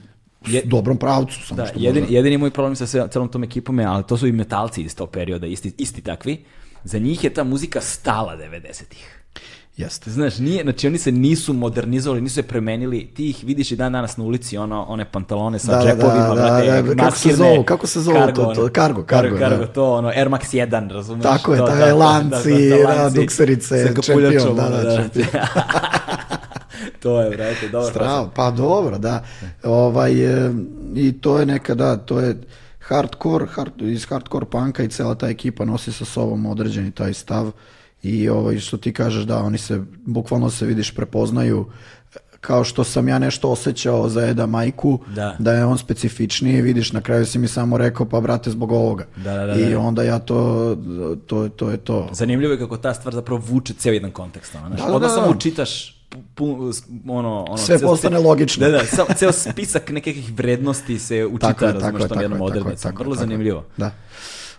Je- 0.45 0.61
dobrom 0.63 0.97
pravcu. 0.97 1.39
Samo 1.41 1.57
Da, 1.57 1.65
što 1.65 1.79
jedini, 1.79 2.01
možda- 2.01 2.15
jedini 2.15 2.37
moj 2.37 2.51
problem 2.51 2.75
sa 2.75 3.07
celom 3.07 3.27
tom 3.27 3.43
ekipom 3.43 3.79
je, 3.79 3.85
ali 3.85 4.03
to 4.03 4.17
su 4.17 4.27
i 4.27 4.31
metalci 4.31 4.81
iz 4.81 4.95
tog 4.95 5.09
perioda, 5.09 5.47
isti, 5.47 5.71
isti 5.77 6.01
takvi. 6.01 6.43
Za 6.83 6.99
njih 6.99 7.23
je 7.23 7.29
ta 7.29 7.43
muzika 7.43 7.81
stala 7.81 8.37
90-ih. 8.37 9.16
Jeste. 9.77 10.11
Znaš, 10.11 10.37
nije, 10.37 10.63
znači 10.63 10.87
oni 10.87 10.97
se 10.97 11.11
nisu 11.11 11.53
modernizovali, 11.53 12.21
nisu 12.21 12.35
se 12.35 12.43
premenili, 12.43 13.07
ti 13.15 13.29
ih 13.29 13.43
vidiš 13.43 13.71
i 13.71 13.75
dan 13.75 13.91
danas 13.91 14.17
na 14.17 14.23
ulici, 14.23 14.57
ono, 14.57 14.83
one 14.83 15.05
pantalone 15.11 15.59
sa 15.59 15.71
Da, 15.71 15.77
da, 15.77 15.83
džepovima, 15.83 16.27
da, 16.27 16.33
brate, 16.33 16.65
da, 16.65 16.81
da, 16.81 17.03
kako 17.03 17.17
se 17.17 17.35
zovu, 17.35 17.63
kako 17.63 17.87
se 17.87 18.01
zovu 18.01 18.33
to, 18.35 18.53
to, 18.55 18.69
kargo, 18.73 19.03
kargo, 19.03 19.37
kargo, 19.37 19.65
da. 19.65 19.67
to, 19.67 19.93
ono, 19.93 20.07
Air 20.07 20.29
Max 20.29 20.53
1, 20.53 20.91
razumeš? 20.91 21.23
Tako 21.23 21.53
je, 21.53 21.59
To, 21.59 21.65
taj 21.65 21.79
da, 21.79 21.85
da, 21.85 21.95
lanci, 21.95 22.69
da, 22.69 22.77
da, 22.77 23.01
lanci 23.01 23.19
dukserice, 23.19 23.93
čempion, 24.01 24.55
da, 24.55 24.69
da, 24.69 24.95
čempion. 24.95 25.27
to 27.01 27.21
je, 27.21 27.29
brate, 27.29 27.69
dobro. 27.71 27.89
Strava, 27.89 28.29
pa 28.35 28.51
dobro, 28.51 28.97
da. 28.97 29.23
Ovaj, 29.63 30.45
e, 30.45 30.51
I 30.95 31.11
to 31.21 31.39
je 31.39 31.45
neka, 31.45 31.75
da, 31.75 31.97
to 31.97 32.19
je 32.19 32.37
hardcore, 32.79 33.45
hard, 33.45 33.81
iz 33.81 34.05
hardcore 34.05 34.45
panka 34.45 34.83
i 34.83 34.87
cela 34.87 35.15
ta 35.15 35.27
ekipa 35.27 35.65
nosi 35.65 35.91
sa 35.91 36.05
sobom 36.05 36.45
određeni 36.45 36.91
taj 36.91 37.13
stav 37.13 37.51
i 38.09 38.29
ovaj, 38.29 38.59
što 38.59 38.77
ti 38.77 38.93
kažeš 38.93 39.23
da 39.23 39.37
oni 39.39 39.57
se, 39.57 39.75
bukvalno 39.97 40.49
se 40.49 40.65
vidiš 40.65 40.91
prepoznaju 40.91 41.65
kao 42.41 42.63
što 42.63 42.83
sam 42.83 43.07
ja 43.07 43.19
nešto 43.19 43.49
osjećao 43.49 44.09
za 44.09 44.21
Eda 44.21 44.45
Majku, 44.47 44.99
Da. 45.07 45.35
da 45.39 45.53
je 45.53 45.65
on 45.65 45.77
specifičniji, 45.77 46.61
vidiš, 46.61 46.91
na 46.91 47.01
kraju 47.01 47.25
si 47.25 47.39
mi 47.39 47.47
samo 47.47 47.77
rekao, 47.77 48.05
pa 48.05 48.21
brate, 48.21 48.49
zbog 48.51 48.71
ovoga. 48.71 49.05
Da, 49.15 49.33
da, 49.35 49.45
da, 49.45 49.53
I 49.55 49.65
da. 49.65 49.79
onda 49.79 50.03
ja 50.03 50.19
to, 50.19 50.77
to, 51.27 51.49
to 51.49 51.69
je 51.69 51.77
to. 51.77 52.09
Zanimljivo 52.11 52.53
je 52.53 52.59
kako 52.59 52.77
ta 52.77 52.93
stvar 52.93 53.13
zapravo 53.13 53.41
vuče 53.41 53.73
ceo 53.73 53.93
jedan 53.93 54.11
kontekst. 54.11 54.55
Ono, 54.55 54.67
znaš, 54.67 54.79
Da, 54.79 54.85
da, 54.85 54.93
onda 54.93 55.07
da, 55.07 55.13
samo 55.13 55.33
da. 55.33 55.39
čitaš 55.39 55.93
ono, 57.07 57.43
ono, 57.43 57.57
Sve 57.57 57.77
ceo- 57.77 57.81
postane 57.81 58.17
ce- 58.17 58.23
logično. 58.23 58.65
Da, 58.65 58.71
da, 58.71 58.85
sa- 58.85 59.13
ceo 59.15 59.31
spisak 59.31 59.89
nekih 59.89 60.33
vrednosti 60.33 60.99
se 60.99 61.25
učita, 61.33 61.47
Tako 61.47 61.65
razumeš, 61.65 62.03
tom 62.03 62.21
jednom 62.21 62.41
odrednicom. 62.41 62.91
Vrlo 62.91 63.05
tako 63.05 63.19
zanimljivo. 63.19 63.63
Da. 63.77 63.91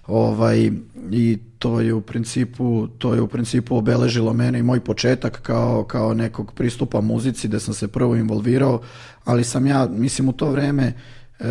Ovaj, 0.08 0.70
I 1.10 1.38
to 1.58 1.80
je 1.80 1.94
u 1.94 2.00
principu, 2.00 2.88
to 2.98 3.14
je 3.14 3.20
u 3.20 3.28
principu 3.28 3.76
obeležilo 3.76 4.32
mene 4.32 4.58
i 4.58 4.62
moj 4.62 4.80
početak 4.80 5.42
kao, 5.42 5.84
kao 5.84 6.14
nekog 6.14 6.52
pristupa 6.52 7.00
muzici 7.00 7.48
gde 7.48 7.60
sam 7.60 7.74
se 7.74 7.88
prvo 7.88 8.16
involvirao, 8.16 8.80
ali 9.24 9.44
sam 9.44 9.66
ja, 9.66 9.88
mislim 9.90 10.28
u 10.28 10.32
to 10.32 10.50
vreme 10.50 10.92
e, 11.38 11.44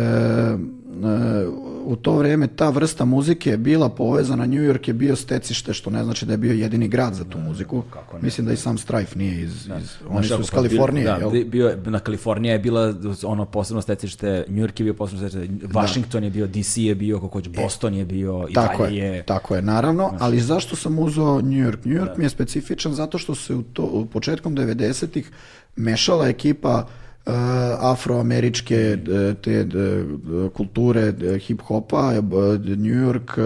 u 1.84 1.96
to 1.96 2.12
vreme 2.12 2.46
ta 2.46 2.68
vrsta 2.70 3.04
muzike 3.04 3.50
je 3.50 3.56
bila 3.56 3.88
povezana, 3.88 4.46
New 4.46 4.62
York 4.62 4.88
je 4.88 4.94
bio 4.94 5.16
stecište, 5.16 5.72
što 5.72 5.90
ne 5.90 6.04
znači 6.04 6.26
da 6.26 6.32
je 6.32 6.36
bio 6.36 6.52
jedini 6.52 6.88
grad 6.88 7.14
za 7.14 7.24
tu 7.24 7.38
muziku. 7.38 7.82
Mislim 8.22 8.46
da 8.46 8.52
i 8.52 8.56
sam 8.56 8.78
Strife 8.78 9.18
nije 9.18 9.42
iz, 9.42 9.52
iz 9.52 9.96
oni 10.08 10.26
su 10.26 10.30
kako, 10.30 10.40
iz 10.40 10.50
Kalifornije, 10.50 11.04
da, 11.04 11.16
jel? 11.16 11.30
bi- 11.30 11.44
bio, 11.44 11.76
na 11.84 11.98
Kalifornija 11.98 12.52
je 12.52 12.58
bila 12.58 12.94
ono 13.24 13.44
posebno 13.44 13.82
stecište, 13.82 14.44
New 14.48 14.64
York 14.64 14.80
je 14.80 14.84
bio 14.84 14.94
posebno 14.94 15.28
stecište, 15.28 15.66
Washington 15.66 16.24
je 16.24 16.30
bio, 16.30 16.46
DC 16.46 16.76
je 16.76 16.94
bio, 16.94 17.20
kako 17.20 17.38
hoće, 17.38 17.50
Boston 17.50 17.94
je 17.94 18.04
bio, 18.04 18.46
i 18.48 18.52
E, 18.52 18.54
Tako 18.54 18.82
dalje 18.82 18.96
je, 18.96 19.22
tako 19.22 19.54
je, 19.54 19.62
naravno, 19.62 20.12
ali 20.18 20.40
zašto 20.40 20.76
sam 20.76 20.98
uzeo 20.98 21.40
New 21.40 21.68
York? 21.68 21.78
New 21.84 22.04
York 22.04 22.18
mi 22.18 22.24
je 22.24 22.28
specifičan 22.30 22.94
zato 22.94 23.18
što 23.18 23.34
se 23.34 23.54
u, 23.54 23.62
to, 23.62 23.82
u 23.82 24.06
početkom 24.06 24.56
90-ih 24.56 25.30
mešala 25.76 26.28
ekipa 26.28 26.84
uh, 26.84 27.07
afroameričke 27.82 28.76
e, 28.76 28.98
te 29.34 29.52
e, 29.52 29.66
kulture 30.50 31.00
e, 31.00 31.38
hip-hopa, 31.38 32.14
e, 32.14 32.20
b- 32.22 32.36
New 32.76 33.02
York, 33.02 33.38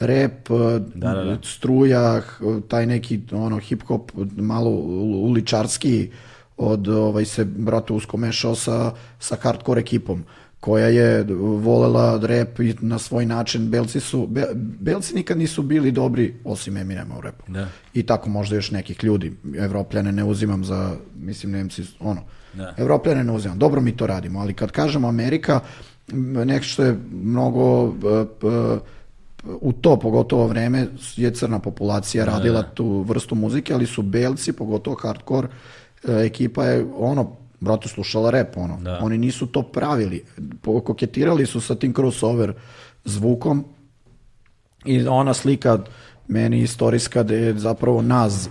rap, 0.00 0.50
e, 0.50 0.80
Da, 0.94 1.14
da, 1.14 1.24
da. 1.24 1.38
struja, 1.42 2.20
h- 2.20 2.38
taj 2.68 2.86
neki 2.86 3.20
ono 3.32 3.56
hip-hop 3.56 4.10
malo 4.36 4.70
u- 4.70 5.24
uličarski 5.24 6.10
od 6.56 6.88
ovaj 6.88 7.24
se 7.24 7.44
brate 7.44 7.92
usko 7.92 8.16
mešao 8.16 8.54
sa, 8.54 8.90
sa 9.18 9.36
hardcore 9.36 9.80
ekipom 9.80 10.24
koja 10.64 10.86
je 10.88 11.24
volela 11.58 12.20
rap 12.22 12.60
i 12.60 12.74
na 12.80 12.98
svoj 12.98 13.26
način. 13.26 13.68
Belci 13.70 14.00
su, 14.00 14.26
Be- 14.26 14.52
Belci 14.80 15.14
nikad 15.14 15.38
nisu 15.38 15.62
bili 15.62 15.92
dobri 15.92 16.34
osim 16.44 16.76
Eminema 16.76 17.18
u 17.18 17.20
rapu. 17.20 17.44
Da. 17.48 17.68
I 17.94 18.02
tako 18.02 18.28
možda 18.28 18.56
još 18.56 18.70
nekih 18.70 19.04
ljudi. 19.04 19.32
Evropljane 19.58 20.12
ne 20.12 20.24
uzimam 20.24 20.64
za, 20.64 20.96
mislim, 21.16 21.52
Nemci, 21.52 21.82
ono, 22.00 22.22
Da. 22.54 22.74
Evropljane 22.76 23.24
ne 23.24 23.32
uzimam. 23.32 23.58
Dobro 23.58 23.80
mi 23.80 23.96
to 23.96 24.06
radimo, 24.06 24.40
ali 24.40 24.54
kad 24.54 24.70
kažemo 24.70 25.08
Amerika, 25.08 25.60
nešto 26.44 26.84
je 26.84 26.96
mnogo 27.12 27.86
e, 27.86 27.90
p- 28.40 28.78
u 29.60 29.72
to 29.72 29.98
pogotovo 29.98 30.46
vreme 30.46 30.86
je 31.16 31.34
crna 31.34 31.58
populacija 31.58 32.24
radila 32.24 32.62
tu 32.62 33.00
vrstu 33.02 33.34
muzike, 33.34 33.74
ali 33.74 33.86
su 33.86 34.02
belci, 34.02 34.52
pogotovo 34.52 34.96
hardcore 34.96 35.48
e, 35.48 36.24
ekipa 36.24 36.64
je 36.64 36.86
ono 36.96 37.43
brate 37.60 37.88
slušala 37.88 38.30
rap 38.30 38.56
ono. 38.56 38.78
Da. 38.80 38.98
Oni 39.02 39.18
nisu 39.18 39.46
to 39.46 39.62
pravili. 39.62 40.24
Koketirali 40.84 41.46
su 41.46 41.60
sa 41.60 41.74
tim 41.74 41.94
crossover 41.94 42.52
zvukom 43.04 43.64
i 44.84 45.06
ona 45.06 45.34
slika 45.34 45.78
meni 46.28 46.60
istorijska 46.60 47.22
da 47.22 47.34
je 47.34 47.58
zapravo 47.58 48.02
Naz 48.02 48.48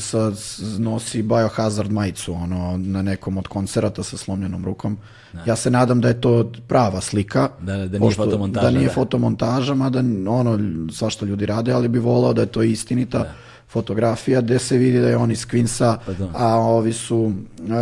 sa, 0.00 0.32
nosi 0.78 1.22
Biohazard 1.22 1.92
majicu 1.92 2.32
ono, 2.34 2.76
na 2.78 3.02
nekom 3.02 3.38
od 3.38 3.48
koncerata 3.48 4.02
sa 4.02 4.16
slomljenom 4.16 4.64
rukom. 4.64 4.98
Ja 5.46 5.56
se 5.56 5.70
nadam 5.70 6.00
da 6.00 6.08
je 6.08 6.20
to 6.20 6.52
prava 6.68 7.00
slika. 7.00 7.48
Da, 7.60 7.76
da, 7.76 7.86
da 7.88 7.98
nije 7.98 8.00
pošto- 8.00 8.24
fotomontaža, 8.24 8.66
Da 8.66 8.70
nije 8.70 8.86
da. 8.86 8.92
fotomontaža, 8.92 9.74
mada 9.74 9.98
ono, 10.28 10.58
svašta 10.92 11.26
ljudi 11.26 11.46
rade, 11.46 11.72
ali 11.72 11.88
bi 11.88 11.98
volao 11.98 12.32
da 12.32 12.40
je 12.40 12.46
to 12.46 12.62
istinita 12.62 13.32
fotografija 13.74 14.40
gde 14.40 14.58
se 14.60 14.78
vidi 14.78 15.00
da 15.00 15.08
je 15.08 15.16
on 15.16 15.30
iz 15.30 15.46
Queensa, 15.46 15.96
Pa 16.06 16.12
da. 16.14 16.28
a 16.34 16.56
ovi 16.56 16.92
su, 16.94 17.32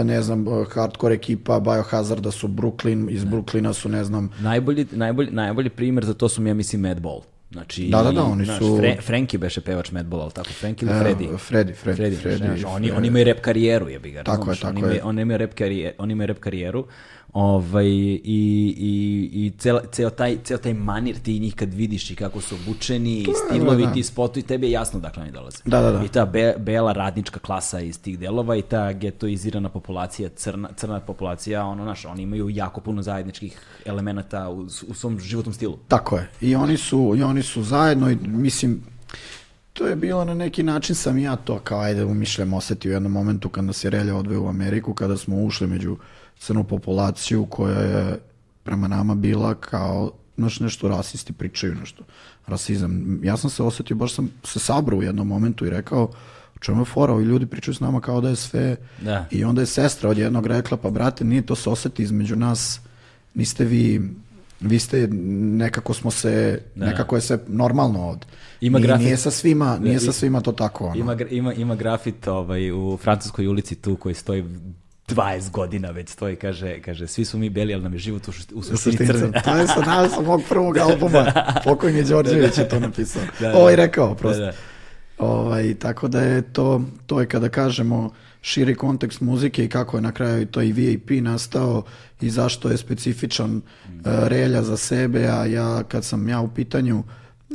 ne 0.05 0.23
znam, 0.23 0.44
hardcore 0.70 1.14
ekipa 1.14 1.60
Biohazarda 1.60 2.31
su 2.32 2.48
Brooklyn, 2.51 3.10
iz 3.10 3.24
Brooklyna 3.24 3.73
su, 3.73 3.89
ne 3.89 4.05
znam, 4.05 4.31
Najbolji, 4.40 4.86
najbolji, 4.93 5.31
najbolji 5.32 5.70
primjer 5.70 6.05
za 6.05 6.14
to 6.14 6.28
su 6.28 6.43
mi, 6.43 6.51
ja 6.51 6.55
mislim, 6.55 6.81
Madball. 6.82 7.20
Znači, 7.52 7.85
Da, 7.86 8.02
da, 8.02 8.12
da, 8.12 8.23
oni 8.24 8.44
znaš, 8.44 8.59
su- 8.59 8.77
Fre- 8.77 9.02
Frankie 9.02 9.39
beše 9.39 9.60
pevač 9.60 9.93
Madballa, 9.93 10.24
ali 10.24 10.32
tako? 10.32 10.48
Frankie 10.51 10.86
ili 10.86 10.94
E, 10.94 11.01
Freddy? 11.01 11.28
Freddy, 11.40 11.73
Freddy, 11.74 11.97
Freddy, 11.97 12.16
Freddy, 12.19 12.36
znaš, 12.39 12.64
oni, 12.66 12.86
Freddy. 12.86 12.97
oni 12.97 13.09
imaju 13.09 13.24
rap 13.24 13.40
karijeru, 13.40 13.89
jebi 13.89 14.10
ga. 14.10 14.23
Tako 14.23 14.51
je, 14.51 14.56
tako 14.56 14.69
oni 14.69 14.81
imaju, 14.81 14.94
je. 14.94 15.02
Oni 15.05 15.23
imaju 15.23 15.39
rap 15.39 15.55
karijeru, 15.55 15.94
oni 15.98 16.12
imaju 16.12 16.27
rap 16.27 16.39
karijeru 16.39 16.85
ovaj, 17.33 17.87
i, 17.87 18.21
i, 18.25 19.31
i 19.33 19.53
cel, 19.59 19.79
ceo, 19.93 20.11
taj, 20.11 20.39
ceo 20.45 20.59
taj 20.59 20.75
manir 20.75 21.19
ti 21.19 21.39
njih 21.39 21.55
kad 21.55 21.75
vidiš 21.75 22.11
i 22.11 22.15
kako 22.17 22.41
su 22.41 22.55
obučeni, 22.55 23.21
i 23.21 23.27
stilovi, 23.47 23.87
da. 23.87 23.93
ti 23.93 24.03
spotovi, 24.03 24.47
tebi 24.47 24.67
je 24.67 24.71
jasno 24.71 25.01
dakle 25.01 25.23
oni 25.23 25.33
dolaze. 25.33 25.59
Da, 25.65 25.81
da, 25.81 25.93
da. 25.93 26.05
I 26.05 26.09
ta 26.09 26.27
be, 26.27 26.55
bela 26.59 26.93
radnička 26.93 27.41
klasa 27.41 27.81
iz 27.81 28.01
tih 28.01 28.19
delova 28.19 28.57
i 28.57 28.63
ta 28.63 28.93
getoizirana 28.93 29.69
populacija, 29.69 30.29
crna, 30.29 30.69
crna 30.77 31.01
populacija, 31.01 31.65
ono, 31.65 31.85
znaš, 31.85 32.05
oni 32.05 32.23
imaju 32.23 32.51
jako 32.51 32.81
puno 32.81 33.03
zajedničkih 33.03 33.61
elemenata 33.85 34.49
u, 34.51 34.61
u 34.89 34.95
svom 34.95 35.21
životnom 35.21 35.55
stilu. 35.55 35.79
Tako 35.89 36.17
je. 36.17 36.29
I 36.41 36.55
oni 36.55 36.77
su, 36.77 37.15
i 37.17 37.23
oni 37.23 37.43
su 37.43 37.63
zajedno 37.63 38.11
i 38.11 38.17
mislim, 38.27 38.83
to 39.73 39.87
je 39.87 39.97
bilo 39.97 40.25
na 40.25 40.35
neki 40.35 40.63
način 40.63 40.95
sam 40.95 41.19
ja 41.19 41.37
to 41.37 41.59
kao 41.59 41.81
ajde 41.81 42.05
umišljam 42.05 42.53
osetio 42.53 42.91
u 42.91 42.93
jednom 42.93 43.13
momentu 43.13 43.49
kada 43.49 43.67
nas 43.67 43.85
je 43.85 43.91
Relja 43.91 44.17
odveo 44.17 44.43
u 44.43 44.49
Ameriku, 44.49 44.95
kada 44.95 45.17
smo 45.17 45.37
ušli 45.37 45.67
među 45.67 45.97
crnu 46.43 46.64
populaciju 46.64 47.47
koja 47.47 47.78
je 47.78 48.19
prema 48.62 48.89
nama 48.89 49.14
bila 49.14 49.55
kao 49.55 50.10
znaš, 50.36 50.60
nešto 50.60 50.89
rasisti 50.89 51.32
pričaju 51.32 51.74
nešto 51.74 52.05
rasizam. 52.47 53.20
Ja 53.23 53.36
sam 53.36 53.51
se 53.51 53.62
osetio, 53.62 53.97
baš 53.97 54.14
sam 54.14 54.31
se 54.44 54.59
sabrao 54.59 54.98
u 54.98 55.02
jednom 55.02 55.28
momentu 55.28 55.66
i 55.66 55.70
rekao 55.70 56.05
u 56.56 56.60
čemu 56.60 56.81
je 56.81 56.85
fora, 56.85 57.12
ovi 57.12 57.24
ljudi 57.24 57.47
pričaju 57.47 57.74
s 57.74 57.81
nama 57.81 58.01
kao 58.01 58.20
da 58.20 58.28
je 58.28 58.36
sve 58.36 58.77
Da. 59.01 59.27
i 59.31 59.44
onda 59.44 59.60
je 59.62 59.66
sestra 59.66 60.10
od 60.10 60.19
jednog 60.19 60.47
rekla, 60.47 60.77
pa 60.77 60.90
brate, 60.90 61.24
nije 61.24 61.43
to 61.43 61.55
se 61.56 61.70
oseti 61.70 62.02
između 62.02 62.36
nas, 62.36 62.81
niste 63.35 63.64
vi, 63.64 64.10
vi 64.60 64.78
ste, 64.78 65.09
nekako 65.59 65.94
smo 65.94 66.10
se, 66.10 66.62
Da. 66.74 66.86
nekako 66.86 67.16
je 67.16 67.20
sve 67.20 67.39
normalno 67.48 68.01
ovde. 68.01 68.27
Ima 68.60 68.78
nije, 68.78 68.86
grafit. 68.86 69.05
nije 69.05 69.16
sa 69.16 69.31
svima, 69.31 69.78
nije 69.78 69.94
Da, 69.94 70.01
sa 70.01 70.10
i- 70.10 70.12
svima 70.12 70.40
to 70.40 70.52
tako. 70.52 70.85
Ono. 70.86 70.94
Ima, 70.97 71.16
ima, 71.31 71.55
ima 71.55 71.74
grafit 71.74 72.28
ovaj, 72.28 72.73
u 72.73 72.97
francuskoj 72.97 73.47
ulici 73.47 73.74
tu 73.74 73.97
koji 73.97 74.14
stoji 74.14 74.44
20 75.15 75.51
godina 75.51 75.91
već 75.91 76.09
stoji, 76.09 76.37
kaže, 76.37 76.81
kaže 76.81 77.07
svi 77.07 77.25
su 77.25 77.39
mi 77.39 77.51
beli, 77.51 77.75
ali 77.75 77.83
nam 77.83 77.93
je 77.93 77.99
život 77.99 78.29
u, 78.29 78.31
u 78.31 78.63
suštini 78.63 78.77
suštini, 78.77 79.07
crn. 79.07 79.33
to 79.45 79.57
je 79.57 79.67
sa 79.67 79.81
nas 79.81 80.13
mog 80.27 80.43
prvog 80.49 80.79
albuma. 80.89 81.33
Pokojni 81.65 82.05
Đorđević 82.05 82.59
je 82.59 82.69
to 82.69 82.81
napisao. 82.81 83.23
Da, 83.41 83.49
da. 83.49 83.59
Ovaj 83.59 83.77
rekao, 83.77 84.15
prosto. 84.15 84.41
Da, 84.41 84.47
da. 84.47 84.53
Ovaj, 85.19 85.75
tako 85.75 86.09
da 86.09 86.21
je 86.21 86.43
to, 86.43 86.83
to 87.07 87.21
je 87.21 87.27
kada 87.27 87.49
kažemo 87.49 88.11
širi 88.41 88.75
kontekst 88.75 89.21
muzike 89.21 89.65
i 89.65 89.69
kako 89.69 89.97
je 89.97 90.01
na 90.01 90.13
kraju 90.13 90.47
to 90.47 90.63
i 90.63 90.73
VIP 90.73 91.11
nastao 91.11 91.83
i 92.21 92.31
zašto 92.31 92.69
je 92.69 92.77
specifičan 92.77 93.57
uh, 93.57 93.63
relja 94.05 94.63
za 94.63 94.77
sebe, 94.77 95.27
a 95.27 95.47
ja 95.47 95.83
kad 95.89 96.05
sam 96.05 96.29
ja 96.29 96.41
u 96.41 96.49
pitanju 96.49 97.05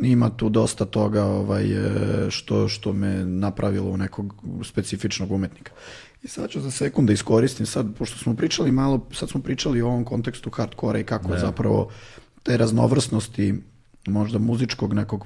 ima 0.01 0.29
tu 0.29 0.49
dosta 0.49 0.85
toga 0.85 1.23
ovaj, 1.23 1.71
e, 1.71 1.91
što, 2.29 2.67
što 2.67 2.93
me 2.93 3.25
napravilo 3.25 3.89
u 3.89 3.97
nekog 3.97 4.35
specifičnog 4.63 5.31
umetnika. 5.31 5.71
I 6.27 6.29
sad 6.29 6.49
ću 6.49 6.61
za 6.61 6.71
sekund 6.71 7.07
da 7.07 7.13
iskoristim, 7.13 7.65
sad, 7.65 7.95
pošto 7.97 8.17
smo 8.17 8.35
pričali 8.35 8.71
malo, 8.71 9.07
sad 9.11 9.29
smo 9.29 9.41
pričali 9.41 9.81
o 9.81 9.87
ovom 9.87 10.05
kontekstu 10.05 10.49
hardkora 10.49 10.99
i 10.99 11.03
kako 11.03 11.33
je 11.33 11.39
zapravo 11.39 11.89
te 12.43 12.57
raznovrsnosti 12.57 13.55
možda 14.07 14.39
muzičkog 14.39 14.93
nekog 14.93 15.25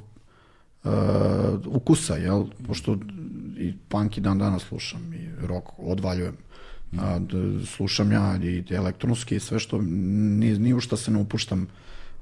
uh, 0.83 0.91
ukusa, 1.65 2.15
jel? 2.15 2.45
Pošto 2.67 2.97
i 3.57 3.73
punk 3.89 4.17
i 4.17 4.21
dan 4.21 4.37
danas 4.37 4.63
slušam 4.63 5.13
i 5.13 5.29
rock 5.47 5.67
odvaljujem. 5.77 6.37
A, 6.99 7.19
d- 7.19 7.65
slušam 7.65 8.11
ja 8.11 8.37
i 8.43 8.63
elektronski 8.69 9.35
i 9.35 9.39
sve 9.39 9.59
što 9.59 9.81
ni, 9.81 10.59
ni 10.59 10.73
u 10.73 10.79
šta 10.79 10.97
se 10.97 11.11
ne 11.11 11.19
upuštam 11.19 11.67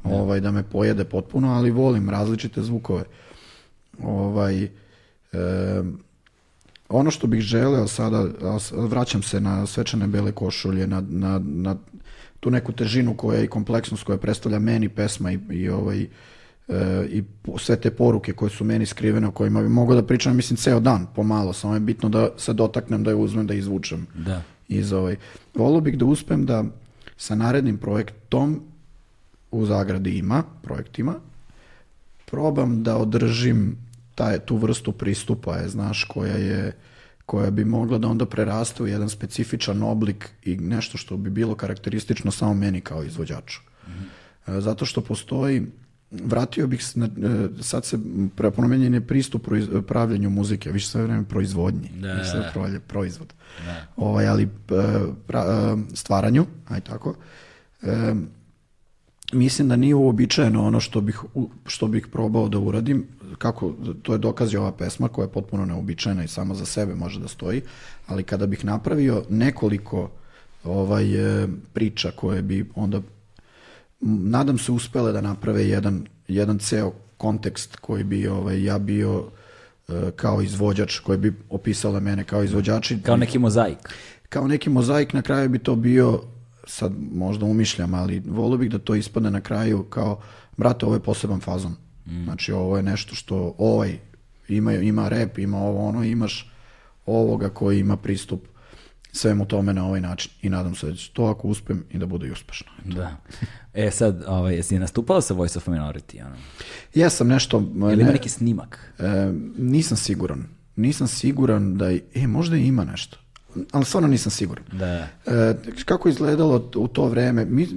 ovaj, 0.04 0.40
da 0.40 0.52
me 0.52 0.64
pojede 0.64 1.04
potpuno, 1.04 1.54
ali 1.54 1.72
volim 1.72 2.10
različite 2.10 2.62
zvukove. 2.62 3.04
Ovaj, 4.04 4.64
em, 4.64 6.00
ono 6.90 7.12
što 7.12 7.28
bih 7.28 7.42
želeo 7.42 7.88
sada, 7.88 8.28
vraćam 8.72 9.22
se 9.24 9.40
na 9.40 9.66
svečane 9.66 10.08
bele 10.08 10.32
košulje, 10.32 10.88
na, 10.88 11.04
na, 11.10 11.42
na 11.44 11.76
tu 12.40 12.52
neku 12.52 12.72
težinu 12.72 13.18
koja 13.18 13.44
i 13.44 13.48
kompleksnost 13.48 14.04
koja 14.04 14.18
predstavlja 14.18 14.60
meni 14.60 14.90
pesma 14.90 15.32
i, 15.32 15.40
i 15.50 15.70
ovaj, 15.70 16.02
e, 16.02 16.08
i 17.10 17.24
sve 17.58 17.76
te 17.76 17.92
poruke 17.92 18.34
koje 18.34 18.50
su 18.50 18.64
meni 18.64 18.86
skrivene, 18.86 19.28
o 19.28 19.32
kojima 19.32 19.62
bi 19.62 19.70
mogao 19.70 19.96
da 19.96 20.08
pričam, 20.08 20.36
mislim, 20.36 20.58
ceo 20.58 20.80
dan, 20.80 21.08
pomalo, 21.16 21.54
samo 21.54 21.74
je 21.74 21.80
bitno 21.80 22.10
da 22.10 22.30
se 22.38 22.54
dotaknem, 22.54 23.04
da 23.04 23.12
je 23.12 23.16
uzmem, 23.16 23.48
da 23.48 23.54
izvučem 23.54 24.08
Da. 24.16 24.42
iz 24.68 24.94
ovaj. 24.94 25.16
Volio 25.56 25.82
bih 25.82 25.98
da 25.98 26.06
uspem 26.06 26.46
da 26.46 26.64
sa 27.18 27.36
narednim 27.36 27.78
projektom 27.78 28.62
u 29.52 29.66
zagradi 29.66 30.18
ima, 30.18 30.44
projektima, 30.62 31.16
probam 32.26 32.84
da 32.84 32.98
održim 32.98 33.78
taj, 34.20 34.40
tu 34.40 34.58
vrstu 34.58 34.92
pristupa, 34.94 35.56
je, 35.56 35.70
znaš, 35.70 36.04
koja 36.04 36.34
je 36.36 36.72
koja 37.26 37.52
bi 37.52 37.66
mogla 37.66 37.98
da 37.98 38.08
onda 38.08 38.26
preraste 38.26 38.84
u 38.84 38.88
jedan 38.88 39.10
specifičan 39.10 39.84
oblik 39.84 40.30
i 40.44 40.58
nešto 40.58 40.98
što 40.98 41.18
bi 41.18 41.30
bilo 41.30 41.56
karakteristično 41.56 42.32
samo 42.32 42.54
meni 42.56 42.82
kao 42.82 43.04
izvođaču. 43.04 43.60
E, 44.48 44.60
Zato 44.60 44.86
što 44.86 45.02
postoji, 45.04 45.62
vratio 46.12 46.68
bih 46.68 46.84
se, 46.84 47.00
na, 47.00 47.08
sad 47.62 47.86
se 47.86 48.00
prepomenjen 48.36 48.94
je 48.94 49.02
pristup 49.04 49.48
proiz- 49.48 49.82
pravljanju 49.84 50.30
muzike, 50.32 50.72
više 50.72 50.88
sve 50.88 51.04
vreme 51.04 51.24
proizvodnji, 51.26 51.90
Da, 51.96 52.14
više 52.14 52.30
sve 52.32 52.40
da. 52.40 52.52
prolje- 52.52 52.80
proizvod. 52.82 53.34
Ovaj, 53.96 54.28
ali 54.28 54.44
e, 54.44 54.48
pra- 55.28 55.48
e, 55.74 55.96
stvaranju, 55.96 56.46
aj 56.68 56.82
tako, 56.82 57.16
e, 57.84 58.14
mislim 59.34 59.68
da 59.68 59.76
nije 59.76 59.96
uobičajeno 59.96 60.64
ono 60.64 60.80
što 60.80 61.02
bih, 61.02 61.20
što 61.66 61.88
bih 61.88 62.08
probao 62.08 62.50
da 62.50 62.60
uradim, 62.60 63.06
kako, 63.38 63.74
to 64.02 64.14
je 64.14 64.20
dokaz 64.20 64.54
i 64.54 64.58
ova 64.58 64.72
pesma 64.72 65.08
koja 65.08 65.26
je 65.26 65.32
potpuno 65.32 65.66
neobičajena 65.66 66.24
i 66.24 66.28
sama 66.28 66.56
za 66.56 66.66
sebe 66.66 66.96
može 66.96 67.20
da 67.20 67.28
stoji, 67.28 67.62
ali 68.08 68.24
kada 68.24 68.48
bih 68.48 68.66
napravio 68.66 69.24
nekoliko 69.30 70.10
ovaj, 70.64 71.06
e, 71.44 71.48
priča 71.74 72.12
koje 72.12 72.42
bi 72.42 72.70
onda 72.76 73.02
nadam 74.02 74.58
se 74.58 74.72
uspele 74.72 75.12
da 75.12 75.22
naprave 75.22 75.68
jedan, 75.68 76.06
jedan 76.28 76.60
ceo 76.60 76.92
kontekst 77.18 77.76
koji 77.76 78.04
bi 78.04 78.28
ovaj, 78.28 78.64
ja 78.64 78.80
bio 78.80 79.24
e, 79.90 80.12
kao 80.12 80.42
izvođač, 80.42 81.00
koji 81.00 81.18
bi 81.18 81.34
opisala 81.50 82.00
mene 82.00 82.24
kao 82.24 82.44
izvođač. 82.44 82.92
i- 82.92 83.02
Kao 83.02 83.18
neki 83.18 83.40
mozaik. 83.40 83.78
kao 84.30 84.48
neki 84.48 84.70
mozaik 84.70 85.14
na 85.14 85.22
kraju 85.22 85.50
bi 85.50 85.60
to 85.60 85.76
bio 85.76 86.22
sad 86.68 86.92
možda 87.14 87.46
umišljam, 87.46 87.94
ali 87.94 88.20
volio 88.20 88.58
bih 88.58 88.72
da 88.72 88.80
to 88.80 88.96
ispadne 88.96 89.32
na 89.32 89.42
kraju 89.42 89.84
kao 89.84 90.20
brate, 90.58 90.86
ovo 90.86 90.96
je 90.96 91.00
poseban 91.02 91.40
fazon. 91.40 91.76
Znači 92.24 92.52
ovo 92.52 92.78
je 92.78 92.84
nešto 92.84 93.16
što 93.16 93.56
ovaj 93.58 93.98
ima, 94.48 94.74
ima 94.74 95.08
rep, 95.08 95.38
ima 95.38 95.58
ovo 95.58 95.88
ono, 95.88 96.04
imaš 96.04 96.52
ovoga 97.06 97.50
koji 97.50 97.80
ima 97.80 97.98
pristup 97.98 98.42
svemu 99.12 99.46
tome 99.46 99.74
na 99.74 99.86
ovaj 99.86 100.02
način 100.02 100.32
i 100.42 100.50
nadam 100.50 100.76
se 100.76 100.88
da 100.88 100.96
će 100.96 101.12
to 101.12 101.26
ako 101.26 101.48
uspem 101.48 101.84
i 101.92 101.98
da 101.98 102.06
bude 102.06 102.28
i 102.28 102.32
uspešno. 102.32 102.72
Da. 102.86 103.18
E 103.74 103.92
sad, 103.92 104.24
ovaj, 104.28 104.56
jesi 104.56 104.80
nastupao 104.80 105.22
sa 105.22 105.34
Voice 105.34 105.58
of 105.58 105.68
Minority? 105.68 106.26
Ono? 106.26 106.36
Jesam 106.94 107.28
nešto... 107.28 107.58
Ili 107.76 107.96
ne- 107.96 108.02
ima 108.02 108.12
neki 108.12 108.30
snimak? 108.30 108.94
E, 109.00 109.04
nisam 109.58 109.98
siguran. 109.98 110.44
Nisam 110.76 111.08
siguran 111.08 111.78
da... 111.78 111.90
je- 111.90 112.04
E, 112.16 112.28
možda 112.28 112.58
i 112.58 112.66
ima 112.66 112.86
nešto. 112.86 113.18
Ali 113.72 113.86
stvarno 113.86 114.08
nisam 114.10 114.32
siguran. 114.32 114.64
Da. 114.72 115.08
E, 115.28 115.56
kako 115.86 116.08
je 116.08 116.12
izgledalo 116.12 116.70
u 116.76 116.88
to 116.88 117.06
vreme? 117.06 117.46
Mi, 117.46 117.64
e, 117.64 117.68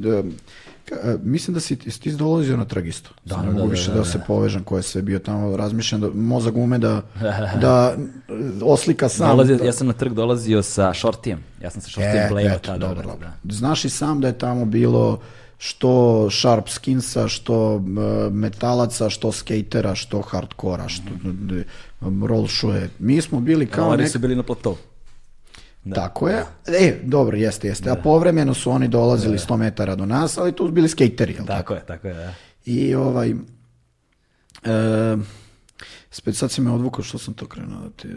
ka- 0.94 1.18
mislim 1.18 1.54
da 1.54 1.60
si, 1.60 1.76
ti 1.76 2.12
dolazio 2.12 2.56
na 2.56 2.64
tragistu. 2.64 3.14
Da, 3.24 3.34
Sad 3.34 3.38
da, 3.38 3.46
ne 3.46 3.52
mogu 3.52 3.66
da, 3.66 3.70
više 3.70 3.86
da, 3.86 3.92
da, 3.92 3.98
da. 3.98 4.04
se 4.04 4.20
povežem 4.26 4.64
ko 4.64 4.76
je 4.76 4.82
sve 4.82 5.02
bio 5.02 5.18
tamo. 5.18 5.56
Razmišljam 5.56 6.00
da 6.00 6.10
mozak 6.10 6.54
ume 6.56 6.78
da, 6.78 7.02
da 7.60 7.96
oslika 8.62 9.08
sam. 9.08 9.28
Dolazio, 9.28 9.56
da- 9.56 9.64
ja 9.64 9.72
sam 9.72 9.86
na 9.86 9.92
trg 9.92 10.12
dolazio 10.12 10.62
sa 10.62 10.94
Shortijem. 10.94 11.38
Ja 11.60 11.70
sam 11.70 11.80
sa 11.82 11.88
Shortijem 11.88 12.16
E, 12.18 12.28
blejao 12.30 12.58
tada. 12.58 12.78
dobro, 12.78 12.96
da, 12.96 13.08
dobro. 13.08 13.28
da. 13.42 13.54
Znaš 13.54 13.84
i 13.84 13.90
sam 13.90 14.20
da 14.20 14.26
je 14.26 14.38
tamo 14.38 14.64
bilo 14.64 15.20
što 15.58 15.90
sharp 16.32 16.68
skinsa, 16.68 17.28
što 17.28 17.76
e, 17.76 18.30
metalaca, 18.30 19.10
što 19.10 19.32
skatera, 19.32 19.94
što 19.94 20.20
hardkora, 20.22 20.88
što 20.88 21.02
d- 21.22 21.64
roll 22.22 22.46
shoe. 22.48 22.88
Mi 22.98 23.20
smo 23.20 23.40
bili 23.40 23.66
kao 23.66 23.88
Oni 23.88 24.02
nek... 24.02 24.12
su 24.12 24.18
bili 24.18 24.36
na 24.36 24.42
platovu. 24.42 24.76
Tako 25.94 26.28
je. 26.28 26.44
E, 26.66 27.00
dobro, 27.04 27.36
jeste, 27.36 27.68
jeste. 27.68 27.90
A 27.90 27.94
povremeno 27.94 28.54
su 28.54 28.70
oni 28.70 28.88
dolazili 28.88 29.38
100 29.38 29.56
metara 29.56 29.94
do 29.96 30.06
nas, 30.06 30.38
ali 30.38 30.52
tu 30.52 30.66
su 30.66 30.72
bili 30.72 30.88
skateri, 30.88 31.34
tako? 31.34 31.46
Tako 31.46 31.74
je, 31.74 31.86
tako 31.86 32.08
je, 32.08 32.14
da. 32.14 32.34
I 32.64 32.94
ovaj... 32.94 33.30
E, 33.30 35.16
spet 36.10 36.36
sad 36.36 36.50
si 36.50 36.60
me 36.60 36.70
odvukao 36.70 37.04
što 37.04 37.18
sam 37.18 37.34
to 37.34 37.46
krenuo 37.46 37.80
da 37.80 37.90
ti... 37.90 38.08
e, 38.08 38.12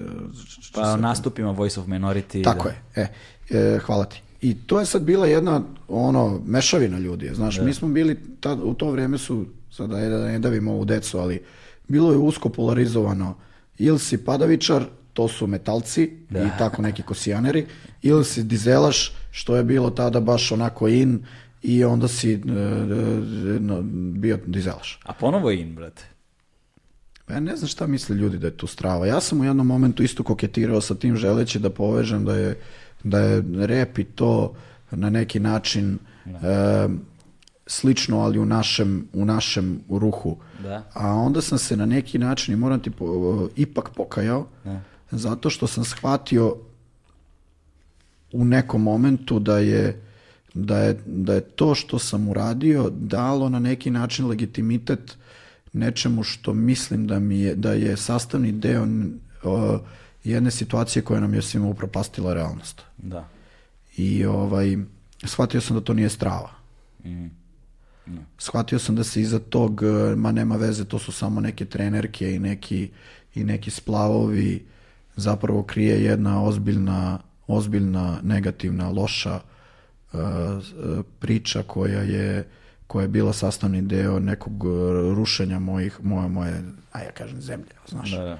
Pa 0.73 0.95
nastupima 0.95 1.51
Voice 1.51 1.79
of 1.79 1.87
Minority. 1.87 2.43
Tako 2.43 2.69
da. 2.95 3.01
je, 3.01 3.07
e, 3.49 3.57
e, 3.57 3.79
hvala 3.79 4.05
ti. 4.05 4.21
I 4.41 4.53
to 4.53 4.79
je 4.79 4.85
sad 4.85 5.01
bila 5.01 5.27
jedna 5.27 5.61
ono 5.87 6.41
mešavina 6.45 6.99
ljudi, 6.99 7.31
znaš, 7.33 7.59
mi 7.59 7.73
smo 7.73 7.87
bili 7.87 8.19
tad, 8.39 8.59
u 8.63 8.73
to 8.73 8.91
vrijeme 8.91 9.17
su 9.17 9.45
sada 9.71 10.09
da 10.09 10.25
ne 10.25 10.39
davimo 10.39 10.71
ovu 10.71 10.85
decu, 10.85 11.17
ali 11.17 11.43
bilo 11.87 12.11
je 12.11 12.17
usko 12.17 12.49
polarizovano 12.49 13.37
ili 13.77 13.99
si 13.99 14.25
padavičar, 14.25 14.85
to 15.15 15.27
su 15.27 15.47
metalci 15.47 16.03
i 16.31 16.57
tako 16.59 16.81
neki 16.81 17.03
kosijaneri, 17.03 17.65
ili 18.01 18.25
si 18.25 18.43
dizelaš, 18.43 19.11
što 19.31 19.55
je 19.55 19.63
bilo 19.63 19.89
tada 19.89 20.19
baš 20.19 20.51
onako 20.51 20.87
in 20.87 21.23
i 21.61 21.83
onda 21.83 22.07
si 22.07 22.33
e, 22.33 22.35
e, 22.35 22.39
bio 24.13 24.39
dizelaš. 24.45 24.99
A 25.05 25.13
ponovo 25.13 25.51
in, 25.51 25.75
brate. 25.75 26.03
Pa 27.25 27.33
Ja 27.33 27.39
ne 27.39 27.55
znam 27.55 27.67
šta 27.67 27.87
misle 27.87 28.15
ljudi 28.15 28.37
da 28.37 28.47
je 28.47 28.57
tu 28.57 28.67
strava. 28.67 29.07
Ja 29.07 29.21
sam 29.21 29.41
u 29.41 29.45
jednom 29.45 29.67
momentu 29.67 30.03
isto 30.03 30.23
koketirao 30.23 30.81
sa 30.81 30.95
tim 30.95 31.15
želeći 31.15 31.59
da 31.59 31.69
povežem 31.69 32.25
da 32.25 32.35
je, 32.35 32.57
da 33.03 33.19
je 33.19 33.43
rep 33.55 33.99
i 33.99 34.03
to 34.03 34.53
na 34.91 35.09
neki 35.09 35.39
način 35.39 35.97
e, 36.25 36.87
slično, 37.67 38.19
ali 38.19 38.39
u 38.39 38.45
našem, 38.45 39.07
u 39.13 39.25
našem 39.25 39.79
ruhu. 39.89 40.37
Da. 40.63 40.83
A 40.93 41.13
onda 41.13 41.41
sam 41.41 41.57
se 41.57 41.77
na 41.77 41.85
neki 41.85 42.19
način, 42.19 42.53
i 42.53 42.57
moram 42.57 42.79
ti 42.79 42.89
po- 42.91 43.49
ipak 43.55 43.89
pokajao, 43.95 44.47
zato 45.11 45.49
što 45.49 45.67
sam 45.67 45.85
shvatio 45.85 46.55
u 48.31 48.45
nekom 48.45 48.81
momentu 48.81 49.39
da 49.39 49.59
je, 49.59 50.01
da 50.53 50.77
je, 50.77 51.01
da 51.05 51.33
je 51.33 51.41
to 51.41 51.75
što 51.75 51.99
sam 51.99 52.29
uradio 52.29 52.89
dalo 52.89 53.49
na 53.49 53.59
neki 53.59 53.91
način 53.91 54.27
legitimitet 54.27 55.17
nečemu 55.73 56.23
što 56.23 56.53
mislim 56.53 57.07
da 57.07 57.19
mi 57.19 57.39
je, 57.39 57.55
da 57.55 57.73
je 57.73 57.97
sastavni 57.97 58.51
deo 58.51 58.87
o, 59.43 59.79
jedne 60.23 60.51
situacije 60.51 61.03
koja 61.03 61.19
nam 61.19 61.33
je 61.33 61.41
svima 61.41 61.67
upropastila 61.67 62.33
realnost. 62.33 62.81
Da. 62.97 63.29
I 63.97 64.25
ovaj, 64.25 64.77
shvatio 65.23 65.61
sam 65.61 65.75
da 65.77 65.83
to 65.83 65.93
nije 65.93 66.09
strava. 66.09 66.51
Shvatio 68.37 68.79
sam 68.79 68.95
da 68.95 69.03
se 69.03 69.21
iza 69.21 69.39
tog, 69.39 69.81
ma 70.17 70.31
nema 70.31 70.55
veze, 70.55 70.85
to 70.85 70.99
su 70.99 71.11
samo 71.11 71.41
neke 71.41 71.65
trenerke 71.65 72.35
i 72.35 72.39
neki, 72.39 72.89
i 73.35 73.43
neki 73.43 73.71
splavovi, 73.71 74.65
zapravo 75.15 75.63
krije 75.63 76.03
jedna 76.03 76.43
ozbiljna, 76.43 77.19
ozbiljna, 77.47 78.19
negativna, 78.23 78.89
loša 78.89 79.39
e, 80.13 80.17
priča 81.19 81.63
koja 81.63 82.01
je 82.01 82.47
koja 82.87 83.01
je 83.01 83.07
bila 83.07 83.33
sastavni 83.33 83.81
deo 83.81 84.19
nekog 84.19 84.53
e, 84.65 84.69
rušenja 85.15 85.59
mojih, 85.59 85.99
moje, 86.03 86.29
moje, 86.29 86.63
a 86.91 86.99
ja 86.99 87.11
kažem 87.11 87.41
zemlje, 87.41 87.71
znaš. 87.87 88.11
Da, 88.11 88.23
da. 88.23 88.37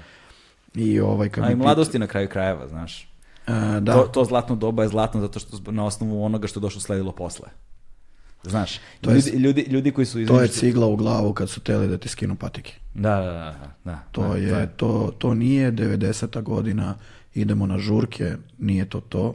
I 0.74 1.00
ovaj, 1.00 1.28
kad 1.28 1.44
A 1.44 1.46
i 1.46 1.50
pita- 1.50 1.56
mladosti 1.62 1.98
na 1.98 2.06
kraju 2.06 2.28
krajeva, 2.28 2.68
znaš. 2.68 3.02
E, 3.46 3.80
da, 3.80 3.92
To, 3.92 4.02
to 4.02 4.24
zlatno 4.24 4.56
doba 4.56 4.82
je 4.82 4.88
zlatno 4.88 5.20
zato 5.20 5.38
što 5.38 5.72
na 5.72 5.84
osnovu 5.84 6.24
onoga 6.24 6.46
što 6.46 6.60
je 6.60 6.62
došlo 6.62 6.80
sledilo 6.80 7.12
posle. 7.12 7.48
Znaš, 8.46 8.78
To 9.00 9.10
je- 9.10 9.16
ljudi, 9.16 9.30
ljudi, 9.32 9.62
ljudi 9.62 9.90
koji 9.90 10.06
su... 10.06 10.26
to 10.26 10.40
je 10.40 10.48
cigla 10.48 10.86
u 10.86 10.96
glavu 10.96 11.32
kad 11.32 11.48
su 11.50 11.60
teli 11.60 11.88
da 11.88 11.98
ti 11.98 12.08
skinu 12.08 12.36
patike. 12.36 12.74
Da, 12.94 13.16
da, 13.16 13.32
da. 13.32 13.54
da, 13.84 13.98
To 14.12 14.22
da, 14.22 14.36
je, 14.36 14.50
da. 14.50 14.66
to, 14.66 15.12
to 15.18 15.34
nije 15.34 15.72
90. 15.72 16.42
godina, 16.42 16.94
idemo 17.34 17.66
na 17.66 17.78
žurke, 17.78 18.32
nije 18.58 18.84
to 18.84 19.00
to. 19.00 19.34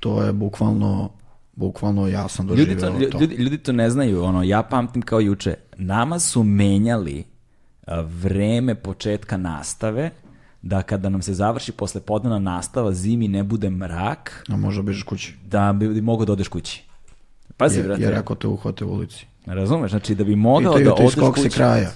To 0.00 0.22
je 0.22 0.32
bukvalno, 0.32 1.10
bukvalno 1.54 2.08
ja 2.08 2.28
sam 2.28 2.48
Ljudi 2.48 2.64
doživeo 2.64 2.80
to, 2.82 3.10
to. 3.10 3.18
lju- 3.18 3.20
ljudi, 3.20 3.34
ljudi 3.34 3.58
to 3.58 3.72
ne 3.72 3.90
znaju, 3.90 4.22
ono, 4.22 4.42
ja 4.42 4.62
pamtim 4.62 5.02
kao 5.02 5.20
juče, 5.20 5.54
nama 5.76 6.18
su 6.18 6.42
menjali 6.42 7.24
a, 7.86 8.00
vreme 8.02 8.74
početka 8.74 9.36
nastave, 9.36 10.10
da 10.62 10.82
kada 10.82 11.08
nam 11.08 11.22
se 11.22 11.34
završi 11.34 11.72
posle 11.72 12.00
podnevna 12.00 12.38
nastava, 12.40 12.92
zimi 12.92 13.28
ne 13.28 13.42
bude 13.42 13.70
mrak, 13.70 14.44
A 14.48 14.56
možda 14.56 14.82
bežeš 14.82 15.02
kući. 15.02 15.34
da 15.44 15.72
bi 15.72 16.00
mogao 16.02 16.26
da 16.26 16.32
odeš 16.32 16.48
kući. 16.48 16.84
Pazi, 17.56 17.78
Jer, 17.78 17.86
brate, 17.86 18.02
jer 18.02 18.14
ako 18.14 18.34
te 18.34 18.46
uhvate 18.46 18.84
u 18.84 18.88
ulici. 18.88 19.26
razumeš, 19.46 19.90
znači 19.90 20.14
da 20.14 20.24
bi 20.24 20.36
mogao 20.36 20.72
Pitaju 20.72 20.84
da 20.86 20.96
te 20.96 21.02
odeš 21.02 21.14
si 21.14 21.42
kući. 21.42 21.50
kraja. 21.50 21.90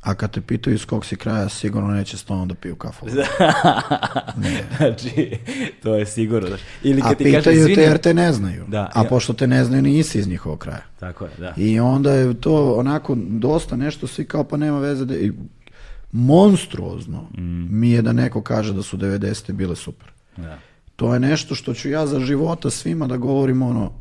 A 0.00 0.14
kad 0.14 0.30
te 0.30 0.40
pitaju 0.40 0.74
iz 0.74 0.84
kog 0.84 1.04
si 1.04 1.16
kraja, 1.16 1.48
sigurno 1.48 1.88
neće 1.88 2.16
s 2.16 2.24
tobom 2.24 2.48
da 2.48 2.54
piju 2.54 2.76
kafu. 2.76 3.06
znači, 4.76 5.38
to 5.82 5.94
je 5.94 6.06
sigurno. 6.06 6.56
Ili 6.82 7.00
A 7.00 7.04
kad 7.04 7.18
ti 7.18 7.24
kaže, 7.24 7.36
pitaju 7.36 7.54
te 7.56 7.60
izvini, 7.62 7.82
jer 7.82 7.98
te 7.98 8.14
ne 8.14 8.32
znaju. 8.32 8.64
Da, 8.68 8.90
A 8.94 9.02
ja- 9.02 9.08
pošto 9.08 9.32
te 9.32 9.46
ne 9.46 9.64
znaju, 9.64 9.82
nisi 9.82 10.18
iz 10.18 10.28
njihovog 10.28 10.58
kraja. 10.58 10.82
Tako 11.00 11.24
je, 11.24 11.30
da. 11.38 11.54
I 11.56 11.80
onda 11.80 12.12
je 12.12 12.34
to 12.34 12.74
onako 12.74 13.16
dosta 13.18 13.76
nešto 13.76 14.06
svi 14.06 14.24
kao 14.24 14.44
pa 14.44 14.56
nema 14.56 14.78
veze 14.78 15.04
da 15.04 15.16
i 15.16 15.32
monstruozno 16.12 17.22
Mm. 17.32 17.66
mi 17.70 17.90
je 17.90 18.02
da 18.02 18.12
neko 18.12 18.42
kaže 18.42 18.72
da 18.72 18.82
su 18.82 18.96
90. 18.96 19.52
bile 19.52 19.76
super. 19.76 20.08
da. 20.36 20.58
To 20.96 21.14
je 21.14 21.20
nešto 21.20 21.54
što 21.54 21.74
ću 21.74 21.90
ja 21.90 22.06
za 22.06 22.20
života 22.20 22.70
svima 22.70 23.06
da 23.06 23.16
govorim 23.16 23.62
ono 23.62 23.92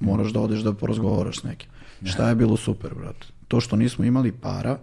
moraš 0.00 0.32
da 0.32 0.40
odeš 0.40 0.60
da 0.60 0.72
porazgovaraš 0.72 1.40
s 1.40 1.42
nekim. 1.42 1.70
Šta 2.04 2.28
je 2.28 2.34
bilo 2.34 2.56
super, 2.56 2.94
brate? 2.94 3.26
To 3.48 3.60
što 3.60 3.76
nismo 3.76 4.04
imali 4.04 4.32
para 4.32 4.78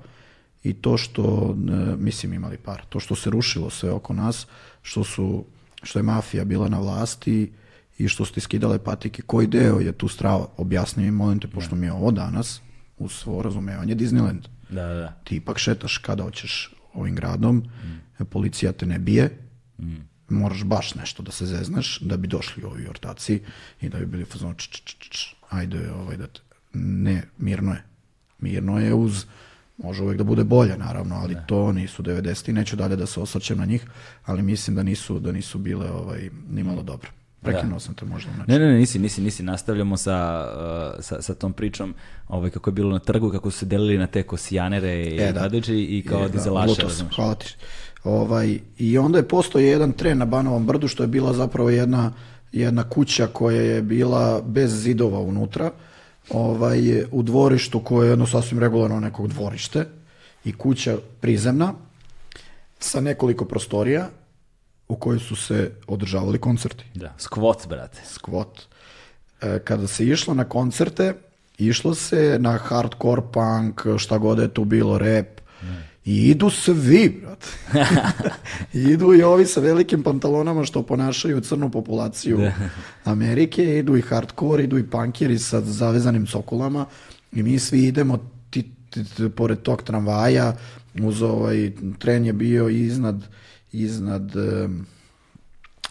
i 0.64 0.74
to 0.74 0.98
što, 0.98 1.56
e, 1.70 1.96
mislim 1.96 2.34
imali 2.34 2.58
para, 2.58 2.84
to 2.90 3.00
što 3.00 3.16
se 3.16 3.30
rušilo 3.30 3.70
sve 3.70 3.92
oko 3.92 4.14
nas, 4.14 4.48
što 4.82 5.04
su, 5.04 5.46
što 5.84 6.00
je 6.00 6.04
mafija 6.04 6.46
bila 6.46 6.70
na 6.70 6.80
vlasti 6.80 7.52
i 7.98 8.08
što 8.08 8.26
su 8.26 8.34
ti 8.34 8.40
skidale 8.40 8.80
patike, 8.80 9.22
koji 9.22 9.48
deo 9.48 9.80
je 9.80 9.92
tu 9.92 10.08
strava? 10.08 10.48
Objasni 10.58 11.04
mi, 11.04 11.12
molim 11.12 11.40
te, 11.40 11.48
pošto 11.48 11.76
mi 11.76 11.86
je 11.86 11.94
ovo 11.94 12.12
danas, 12.12 12.62
uz 12.98 13.12
svo 13.12 13.42
razumevanje 13.42 13.96
Disneyland. 13.96 14.48
Da, 14.70 14.88
da, 14.88 14.94
da. 14.94 15.08
Ti 15.24 15.36
ipak 15.36 15.58
šetaš 15.58 15.98
kada 15.98 16.24
hoćeš 16.24 16.74
ovim 16.94 17.16
gradom, 17.16 17.64
policija 18.30 18.72
te 18.72 18.86
ne 18.86 19.00
bije, 19.00 19.38
moraš 20.30 20.64
baš 20.64 20.96
nešto 20.96 21.24
da 21.24 21.32
se 21.32 21.46
zeznaš 21.46 22.00
da 22.00 22.18
bi 22.18 22.28
došli 22.28 22.64
ovi 22.64 22.88
ortaci 22.88 23.42
i 23.82 23.90
da 23.90 23.98
bi 24.00 24.06
bili 24.06 24.24
u 24.24 24.26
fazonu 24.26 24.54
č, 24.54 24.68
č, 24.72 24.82
č, 24.86 25.10
č, 25.10 25.36
ajde 25.50 25.92
ovaj 25.92 26.18
da 26.18 26.28
te... 26.28 26.40
ne, 26.74 27.24
mirno 27.38 27.72
je. 27.72 27.84
Mirno 28.40 28.80
je 28.80 28.94
uz 28.94 29.26
može 29.78 30.04
uvek 30.04 30.18
da 30.18 30.24
bude 30.24 30.44
bolje 30.44 30.78
naravno, 30.78 31.16
ali 31.16 31.38
to 31.48 31.72
nisu 31.72 32.04
90 32.04 32.50
i 32.50 32.54
neću 32.54 32.76
dalje 32.76 32.96
da 32.96 33.06
se 33.06 33.20
osvrćem 33.20 33.58
na 33.58 33.66
njih, 33.66 33.86
ali 34.26 34.42
mislim 34.42 34.76
da 34.76 34.84
nisu 34.84 35.20
da 35.20 35.32
nisu 35.32 35.58
bile 35.58 35.92
ovaj 35.92 36.30
nimalo 36.50 36.84
dobro. 36.84 37.10
Prekinuo 37.42 37.80
sam 37.80 37.94
te 37.94 38.06
možda 38.06 38.32
znači. 38.36 38.52
Ne, 38.52 38.60
ne, 38.60 38.66
ne, 38.66 38.78
nisi, 38.78 39.00
nisi, 39.00 39.22
nisi. 39.22 39.44
Nastavljamo 39.44 39.98
sa, 39.98 40.48
uh, 40.98 41.04
sa, 41.04 41.22
sa 41.22 41.36
tom 41.36 41.54
pričom 41.54 41.96
ovaj, 42.28 42.50
kako 42.50 42.70
je 42.70 42.74
bilo 42.74 42.92
na 42.92 43.00
trgu, 43.00 43.32
kako 43.32 43.52
su 43.52 43.58
se 43.58 43.66
delili 43.66 43.98
na 43.98 44.08
te 44.08 44.24
kosijanere 44.24 45.04
i 45.04 45.18
E, 45.22 45.32
da. 45.34 45.50
i 45.70 46.06
kao 46.10 46.20
Je, 46.22 46.28
da, 46.28 46.34
dizelaše. 46.34 46.82
razumeš. 46.82 47.16
hvala 47.16 47.36
ti. 47.36 47.56
Ovaj, 48.08 48.60
I 48.78 48.98
onda 48.98 49.18
je 49.18 49.28
postao 49.28 49.62
jedan 49.62 49.92
tren 49.92 50.18
na 50.18 50.26
Banovom 50.26 50.66
brdu, 50.66 50.88
što 50.88 51.04
je 51.04 51.08
bila 51.08 51.34
zapravo 51.34 51.70
jedna, 51.70 52.14
jedna 52.52 52.90
kuća 52.90 53.28
koja 53.28 53.62
je 53.62 53.82
bila 53.82 54.42
bez 54.42 54.82
zidova 54.82 55.20
unutra, 55.20 55.72
ovaj, 56.30 57.04
u 57.12 57.24
dvorištu 57.24 57.80
koje 57.80 58.08
je 58.08 58.10
jedno 58.10 58.28
sasvim 58.28 58.60
regularno 58.60 59.00
nekog 59.00 59.28
dvorište 59.28 59.86
i 60.46 60.54
kuća 60.54 60.98
prizemna 61.22 61.74
sa 62.80 63.02
nekoliko 63.02 63.46
prostorija 63.46 64.10
u 64.88 64.96
kojoj 64.96 65.20
su 65.20 65.36
se 65.36 65.72
održavali 65.88 66.40
koncerti. 66.40 66.86
Da, 66.96 67.14
skvot, 67.18 67.68
brate. 67.68 68.02
Skvot. 68.06 68.62
E, 69.42 69.60
kada 69.60 69.88
se 69.88 70.06
išlo 70.06 70.34
na 70.34 70.44
koncerte, 70.44 71.14
išlo 71.58 71.96
se 71.96 72.38
na 72.40 72.58
hardcore 72.58 73.22
punk, 73.34 73.82
šta 73.98 74.18
god 74.18 74.40
je 74.40 74.54
tu 74.54 74.66
bilo, 74.66 74.98
rap. 74.98 75.28
I 76.08 76.22
idu 76.24 76.50
svi, 76.50 77.22
brate. 77.22 77.48
I 78.74 78.82
idu 78.94 79.14
i 79.14 79.24
ovi 79.24 79.46
sa 79.46 79.60
velikim 79.60 80.04
pantalonama 80.04 80.66
što 80.66 80.84
ponašaju 80.84 81.42
crnu 81.42 81.70
populaciju 81.70 82.40
Amerike, 83.04 83.78
idu 83.78 83.98
i 83.98 84.02
hardcore, 84.02 84.64
idu 84.64 84.78
i 84.78 84.84
punkeri 84.86 85.40
sa 85.40 85.62
zavezanim 85.62 86.26
cokulama 86.26 86.86
i 87.32 87.44
mi 87.44 87.60
svi 87.60 87.80
idemo 87.82 88.18
ti, 88.50 88.62
ti- 88.90 89.04
ti- 89.06 89.30
pored 89.30 89.60
tog 89.60 89.84
tramvaja 89.84 90.54
uz 90.96 91.22
ovaj 91.22 91.72
tren 92.00 92.26
je 92.26 92.34
bio 92.34 92.70
iznad 92.70 93.24
iznad 93.72 94.32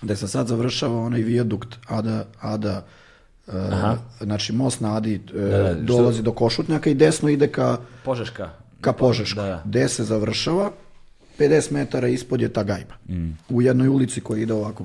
da 0.02 0.16
se 0.16 0.28
sad 0.28 0.46
završava 0.46 1.00
onaj 1.00 1.20
vijadukt 1.20 1.76
Ada, 1.86 2.24
Ada 2.40 2.86
e, 3.48 3.52
znači 4.20 4.52
most 4.52 4.80
na 4.80 4.96
Adi 4.96 5.18
da, 5.18 5.32
što- 5.74 5.74
dolazi 5.76 6.22
do 6.22 6.32
Košutnjaka 6.32 6.90
i 6.90 6.94
desno 6.94 7.28
ide 7.28 7.48
ka, 7.48 7.78
Požeška. 8.04 8.50
Ka 8.80 8.92
Požeškoj. 8.92 9.44
Da. 9.44 9.62
Gde 9.64 9.88
se 9.88 10.04
završava, 10.04 10.70
50 11.38 11.72
metara 11.72 12.08
ispod 12.08 12.40
je 12.40 12.52
ta 12.52 12.62
gajba. 12.62 12.94
Mm. 13.08 13.38
U 13.48 13.62
jednoj 13.62 13.88
ulici 13.88 14.20
koja 14.20 14.42
ide 14.42 14.54
ovako, 14.54 14.84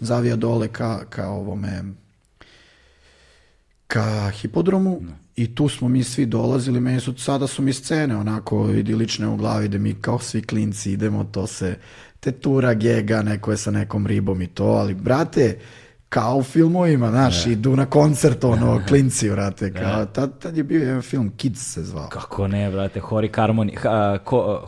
zavija 0.00 0.36
dole 0.36 0.68
ka, 0.68 1.04
ka 1.10 1.28
ovome, 1.28 1.82
ka 3.86 4.30
hipodromu 4.30 5.00
i 5.36 5.54
tu 5.54 5.68
smo 5.68 5.88
mi 5.88 6.04
svi 6.04 6.26
dolazili, 6.26 6.80
meni 6.80 7.00
su, 7.00 7.14
sada 7.18 7.46
su 7.46 7.62
mi 7.62 7.72
scene 7.72 8.16
onako 8.16 8.70
idilične 8.70 9.28
u 9.28 9.36
glavi 9.36 9.68
da 9.68 9.78
mi 9.78 9.94
kao 9.94 10.18
svi 10.18 10.42
klinci 10.42 10.92
idemo, 10.92 11.24
to 11.24 11.46
se 11.46 11.76
tetura, 12.20 12.74
gega, 12.74 13.22
neko 13.22 13.50
je 13.50 13.56
sa 13.56 13.70
nekom 13.70 14.06
ribom 14.06 14.42
i 14.42 14.46
to, 14.46 14.64
ali 14.64 14.94
brate, 14.94 15.58
kao 16.12 16.36
u 16.36 16.42
filmovima, 16.42 17.10
znaš, 17.10 17.46
idu 17.46 17.76
na 17.76 17.86
koncert, 17.86 18.44
ono, 18.44 18.80
klinci, 18.88 19.30
brate, 19.30 19.72
kao, 19.72 20.06
tad, 20.06 20.38
tad 20.38 20.56
je 20.56 20.62
bio 20.62 20.80
jedan 20.80 21.02
film, 21.02 21.32
Kids 21.36 21.72
se 21.72 21.82
zvao. 21.82 22.08
Kako 22.08 22.48
ne, 22.48 22.70
brate, 22.70 23.00
Hori 23.00 23.28
Harmony, 23.28 23.76
ha, 23.78 24.18
ko, 24.24 24.62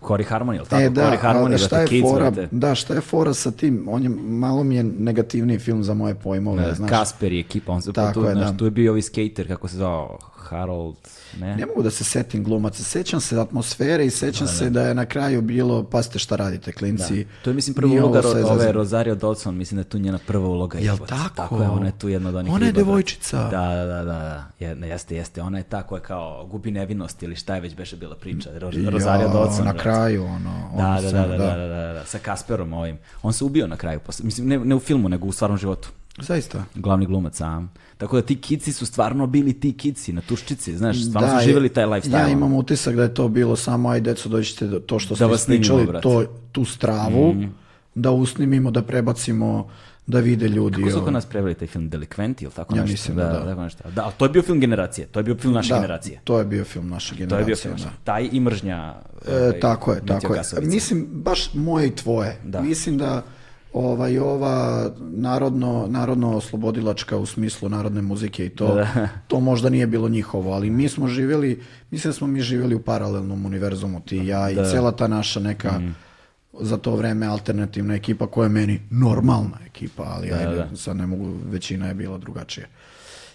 Hori 0.00 0.24
Harmony, 0.24 0.56
ili 0.56 0.66
tako? 0.66 0.82
E, 0.82 0.90
da, 0.90 1.04
Hori 1.04 1.16
Harmony, 1.16 1.44
ali 1.44 1.58
šta 1.58 1.80
je 1.80 1.86
Kids, 1.86 2.10
fora, 2.10 2.30
brate. 2.30 2.48
da, 2.50 2.74
šta 2.74 2.94
je 2.94 3.00
fora 3.00 3.34
sa 3.34 3.50
tim, 3.50 3.84
on 3.88 4.02
je, 4.02 4.08
malo 4.18 4.64
mi 4.64 4.76
je 4.76 4.82
negativniji 4.82 5.58
film 5.58 5.82
za 5.82 5.94
moje 5.94 6.14
pojmove, 6.14 6.74
znaš. 6.74 6.90
Kasper 6.90 7.32
je 7.32 7.40
ekipa, 7.40 7.72
on 7.72 7.82
se 7.82 7.92
Tako 7.92 8.20
tu, 8.20 8.24
je, 8.24 8.32
znaš, 8.32 8.50
da. 8.50 8.56
tu 8.56 8.64
je 8.64 8.70
bio 8.70 8.92
ovi 8.92 9.02
skater, 9.02 9.48
kako 9.48 9.68
se 9.68 9.76
zvao, 9.76 10.18
Harold, 10.46 10.96
ne? 11.36 11.56
Ne 11.56 11.66
mogu 11.66 11.82
da 11.82 11.90
se 11.90 12.04
setim 12.04 12.44
glumaca, 12.44 12.82
sećam 12.82 13.20
se 13.20 13.40
atmosfere 13.40 14.06
i 14.06 14.10
sećam 14.10 14.46
se 14.48 14.70
da 14.70 14.82
je 14.82 14.94
na 14.94 15.06
kraju 15.06 15.42
bilo, 15.42 15.82
pazite 15.84 16.18
šta 16.18 16.36
radite, 16.36 16.72
klinci. 16.72 17.26
To 17.42 17.50
je, 17.50 17.54
mislim, 17.54 17.74
prva 17.74 17.92
uloga 17.94 18.20
ro, 18.20 18.28
ove 18.44 18.72
Rosario 18.72 19.14
Dawson, 19.16 19.50
mislim 19.50 19.76
da 19.76 19.80
je 19.80 19.84
tu 19.84 19.98
njena 19.98 20.18
prva 20.18 20.48
uloga. 20.48 20.78
Jel 20.78 20.94
jebote. 20.94 21.08
tako? 21.08 21.34
Tako 21.36 21.56
je, 21.56 21.68
ona 21.68 21.86
je 21.86 21.92
tu 21.92 22.08
jedna 22.08 22.28
od 22.28 22.34
onih 22.34 22.52
Ona 22.52 22.66
je 22.66 22.72
devojčica. 22.72 23.38
Da, 23.38 23.50
da, 23.68 23.86
da, 23.86 23.94
da, 23.94 24.04
da. 24.04 24.44
Je- 24.60 24.88
jeste, 24.88 25.16
jeste. 25.16 25.42
Ona 25.42 25.58
je 25.58 25.64
ta 25.64 25.82
koja 25.82 26.02
kao 26.02 26.46
gubi 26.46 26.70
nevinost 26.70 27.22
ili 27.22 27.36
šta 27.36 27.54
je 27.54 27.60
već 27.60 27.76
beše 27.76 27.96
bila 27.96 28.16
priča. 28.16 28.50
Ro- 28.50 28.90
Rosario 28.90 29.26
Ja, 29.26 29.32
Dawson. 29.32 29.58
Na 29.58 29.64
brate. 29.64 29.78
kraju, 29.78 30.24
ono, 30.24 30.70
Da, 30.76 30.84
ono 30.84 30.92
da, 30.92 31.08
scena, 31.08 31.26
da, 31.26 31.36
da, 31.36 31.46
da, 31.46 31.66
da, 31.66 31.92
da, 31.92 32.04
sa 32.04 32.18
Kasperom 32.18 32.72
ovim. 32.72 32.98
On 33.22 33.32
se 33.32 33.44
ubio 33.44 33.66
na 33.66 33.76
kraju, 33.76 34.00
posle- 34.00 34.24
mislim, 34.24 34.48
ne, 34.48 34.58
ne 34.58 34.74
u 34.74 34.80
filmu, 34.80 35.08
nego 35.08 35.26
u 35.26 35.32
stvarnom 35.32 35.58
životu. 35.58 35.88
Zaista. 36.18 36.64
Glavni 36.74 37.06
glumac 37.06 37.36
sam. 37.36 37.72
Tako 37.98 38.16
da 38.16 38.22
ti 38.22 38.36
kici 38.36 38.72
su 38.72 38.86
stvarno 38.86 39.26
bili 39.26 39.52
ti 39.52 39.72
kici 39.72 40.12
na 40.12 40.20
tuščici, 40.20 40.76
znaš, 40.76 41.04
stvarno 41.04 41.28
Da, 41.28 41.38
su 41.38 41.44
živjeli 41.44 41.68
taj 41.68 41.84
lifestyle. 41.84 42.12
Ja 42.12 42.28
imam 42.28 42.54
utisak 42.54 42.96
da 42.96 43.02
je 43.02 43.14
to 43.14 43.28
bilo 43.28 43.56
samo, 43.56 43.88
aj 43.88 44.00
deco, 44.00 44.28
dođite 44.28 44.66
do 44.66 44.78
to 44.78 44.98
što 44.98 45.08
Da 45.08 45.16
ste 45.16 45.24
vas 45.26 45.46
brate. 45.86 46.02
to, 46.02 46.24
tu 46.52 46.64
stravu, 46.64 47.34
da 47.94 48.10
usnimimo, 48.10 48.70
da 48.70 48.82
prebacimo, 48.82 49.68
da 50.06 50.20
vide 50.20 50.48
ljudi. 50.48 50.82
Ko 50.82 50.90
su 50.90 51.00
kod 51.00 51.12
nas 51.12 51.26
preveli 51.26 51.54
taj 51.54 51.68
film 51.68 51.88
Delikventi 51.88 52.44
ili 52.44 52.52
tako 52.52 52.76
Ja 52.76 52.80
nešto? 52.80 52.92
mislim 52.92 53.16
da 53.16 53.24
da. 53.24 53.44
tako 53.44 53.62
nešto. 53.62 53.90
Da, 53.90 54.04
ali 54.04 54.12
to 54.18 54.24
je 54.24 54.28
bio 54.28 54.42
film 54.42 54.60
generacije, 54.60 55.06
to 55.06 55.20
je 55.20 55.24
bio 55.24 55.36
film 55.36 55.54
naše 55.54 55.68
Da, 55.68 55.76
generacije. 55.76 56.20
to 56.24 56.38
je 56.38 56.44
bio 56.44 56.64
film 56.64 56.88
naše 56.88 57.14
generacije. 57.14 57.36
To 57.36 57.40
je 57.40 57.46
bio 57.46 57.56
film. 57.56 57.76
da. 57.76 57.90
Taj 58.04 58.28
i 58.32 58.40
mržnja. 58.40 58.94
E, 59.28 59.36
ovaj, 59.36 59.60
tako 59.60 59.92
je, 59.92 60.06
tako 60.06 60.32
je. 60.32 60.36
Gasovica. 60.36 60.70
Mislim, 60.70 61.06
baš 61.10 61.54
moje 61.54 61.86
i 61.86 61.90
tvoje. 61.90 62.36
Da. 62.44 62.60
Mislim 62.60 62.98
da 62.98 63.22
ovaj, 63.72 64.18
ova 64.18 64.90
narodno, 65.00 65.86
narodno 65.90 66.36
oslobodilačka 66.36 67.16
u 67.16 67.26
smislu 67.26 67.68
narodne 67.68 68.02
muzike 68.02 68.46
i 68.46 68.48
to, 68.48 68.74
Da. 68.74 69.08
to 69.28 69.40
možda 69.40 69.68
nije 69.70 69.86
bilo 69.86 70.08
njihovo, 70.08 70.52
ali 70.52 70.70
mi 70.70 70.88
smo 70.88 71.08
živjeli, 71.08 71.62
mislim 71.90 72.08
da 72.08 72.14
smo 72.14 72.26
mi 72.26 72.40
živjeli 72.40 72.74
u 72.74 72.82
paralelnom 72.82 73.46
univerzumu, 73.46 74.00
ti 74.00 74.16
i 74.18 74.26
ja 74.26 74.50
i 74.50 74.54
cela 74.54 74.92
ta 74.92 75.08
naša 75.08 75.40
neka 75.40 75.78
Mm. 75.78 75.94
za 76.60 76.76
to 76.76 76.96
vreme 76.96 77.26
alternativna 77.26 77.94
ekipa 77.94 78.26
koja 78.26 78.44
je 78.46 78.48
meni 78.50 78.80
normalna 78.90 79.58
ekipa, 79.66 80.02
ali 80.02 80.32
ajde, 80.32 80.56
da. 80.70 80.76
sad 80.76 80.96
ne 80.96 81.06
mogu, 81.06 81.32
većina 81.50 81.88
je 81.88 81.94
bila 81.94 82.18
drugačija. 82.18 82.66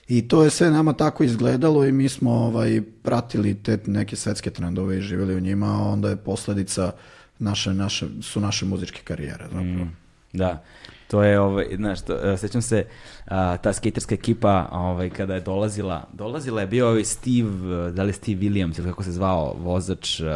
I 0.08 0.28
to 0.28 0.44
je 0.44 0.50
sve 0.50 0.72
nama 0.72 0.94
tako 0.94 1.24
izgledalo 1.24 1.86
i 1.86 1.92
mi 1.92 2.10
smo 2.10 2.32
ovaj, 2.32 2.82
pratili 3.04 3.54
te 3.64 3.80
neke 3.86 4.16
svetske 4.16 4.50
trendove 4.50 4.98
i 4.98 5.02
živjeli 5.02 5.36
u 5.36 5.40
njima, 5.40 5.66
a 5.68 5.88
onda 5.88 6.10
je 6.10 6.16
posljedica 6.16 6.92
naše, 7.40 7.74
naše, 7.74 8.08
su 8.22 8.40
naše 8.42 8.66
muzičke 8.66 9.02
karijere 9.04 9.44
zapravo. 9.44 9.88
Da, 10.34 10.64
to 11.08 11.24
je, 11.24 11.40
ovaj, 11.40 11.66
znaš, 11.76 12.02
to, 12.02 12.32
e, 12.32 12.38
sećam 12.38 12.62
se, 12.62 12.86
a, 13.26 13.58
ta 13.58 13.74
skaterska 13.74 14.16
ekipa, 14.16 14.68
ovaj, 14.72 15.10
kada 15.10 15.34
je 15.34 15.42
dolazila, 15.42 16.08
dolazila 16.14 16.62
je 16.62 16.68
bio 16.68 16.90
ovaj 16.90 17.04
Steve, 17.04 17.88
e, 17.88 17.92
da 17.92 18.04
li 18.04 18.14
Steve 18.14 18.40
Williams 18.40 18.80
ili 18.80 18.90
kako 18.90 19.04
se 19.04 19.12
zvao, 19.12 19.56
vozač, 19.60 20.20
uh, 20.20 20.28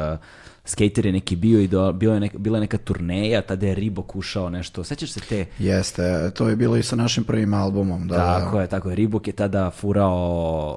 skater 0.65 1.05
je 1.05 1.11
neki 1.11 1.35
bio 1.35 1.59
i 1.59 1.67
do, 1.67 1.91
bio 1.93 2.13
je 2.13 2.19
neka, 2.19 2.37
bila 2.37 2.57
je 2.57 2.61
neka 2.61 2.77
turneja, 2.77 3.41
tada 3.41 3.67
je 3.67 3.75
Ribok 3.75 4.15
ušao 4.15 4.49
nešto, 4.49 4.83
sećaš 4.83 5.11
se 5.11 5.19
te? 5.19 5.45
Jeste, 5.59 6.31
to 6.31 6.49
je 6.49 6.55
bilo 6.55 6.77
i 6.77 6.83
sa 6.83 6.95
našim 6.95 7.23
prvim 7.23 7.53
albumom. 7.53 8.07
Da, 8.07 8.15
Tako 8.15 8.59
je, 8.61 8.67
tako 8.67 8.89
je. 8.89 8.95
Ribok 8.95 9.27
je 9.27 9.33
tada 9.33 9.71
furao 9.71 10.13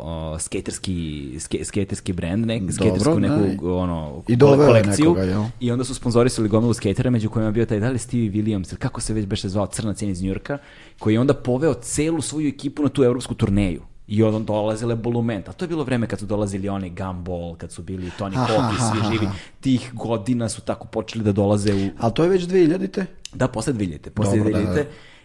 o, 0.05 0.39
skaterski, 0.39 1.37
ske, 1.39 1.65
skaterski 1.65 2.13
brand, 2.13 2.47
nek, 2.47 2.63
skatersku 2.73 3.21
da, 3.21 3.21
neku 3.21 3.71
ono, 3.71 4.23
I 4.29 4.37
doveo 4.37 4.67
kolekciju. 4.67 5.11
nekoga, 5.11 5.23
jel? 5.23 5.45
I 5.61 5.73
onda 5.73 5.85
su 5.85 5.95
sponzorisali 5.95 6.49
gomilu 6.49 6.75
skatera, 6.75 7.11
među 7.11 7.31
kojima 7.31 7.49
je 7.49 7.53
bio 7.53 7.67
taj, 7.67 7.81
da 7.81 7.91
li 7.91 7.99
Stevie 7.99 8.31
Williams, 8.31 8.71
ili 8.71 8.79
kako 8.79 9.01
se 9.01 9.15
već 9.15 9.27
beše 9.27 9.49
zvao, 9.49 9.67
crnac 9.67 10.03
iz 10.03 10.23
Njurka, 10.23 10.59
koji 10.99 11.15
je 11.15 11.21
onda 11.21 11.35
poveo 11.35 11.75
celu 11.75 12.21
svoju 12.21 12.49
ekipu 12.49 12.83
na 12.83 12.89
tu 12.89 13.03
evropsku 13.03 13.35
turneju. 13.35 13.83
I 14.09 14.23
onda 14.23 14.39
dolazile 14.39 14.97
Bolument. 14.97 15.49
A 15.49 15.53
to 15.53 15.65
je 15.65 15.69
bilo 15.69 15.85
vreme 15.85 16.07
kad 16.07 16.19
su 16.19 16.27
dolazili 16.27 16.69
oni 16.69 16.91
Gumball, 16.91 17.55
kad 17.57 17.73
su 17.73 17.83
bili 17.83 18.11
Tony 18.19 18.35
Hawk 18.37 18.73
i 18.75 18.79
svi 18.79 19.13
živi. 19.13 19.27
aha. 19.27 19.35
Tih 19.61 19.91
godina 19.95 20.49
su 20.49 20.61
tako 20.61 20.87
počeli 20.87 21.25
da 21.25 21.33
dolaze 21.33 21.75
u, 21.75 21.89
Ali 21.99 22.15
to 22.15 22.23
je 22.23 22.29
već 22.29 22.43
2000-te? 22.43 23.07
da, 23.35 23.49
posle 23.49 23.73
2000, 23.73 24.11
posle 24.11 24.39
Dobro, 24.39 24.53
da, 24.53 24.59
2000. 24.59 24.75
da. 24.75 24.85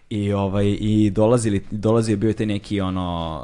I 0.10 0.34
ovaj 0.34 0.78
i 0.80 1.10
dolazili 1.10 1.66
dolazio 1.72 2.14
je 2.14 2.18
bio 2.18 2.28
je 2.28 2.34
taj 2.34 2.46
neki 2.46 2.82
ono 2.82 3.42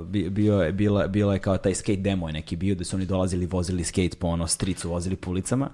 uh, 0.00 0.06
bi- 0.06 0.30
bio 0.30 0.54
je 0.62 0.72
bila 0.72 1.06
bila 1.06 1.32
je 1.32 1.38
kao 1.38 1.56
taj 1.56 1.74
skate 1.74 1.96
demo 1.96 2.28
je 2.28 2.32
neki 2.32 2.56
bio 2.56 2.74
da 2.74 2.84
su 2.84 2.96
oni 2.96 3.06
dolazili 3.06 3.46
vozili 3.46 3.84
skate 3.84 4.16
po 4.18 4.26
ono 4.26 4.46
stricu 4.46 4.90
vozili 4.90 5.16
po 5.16 5.30
ulicama. 5.30 5.70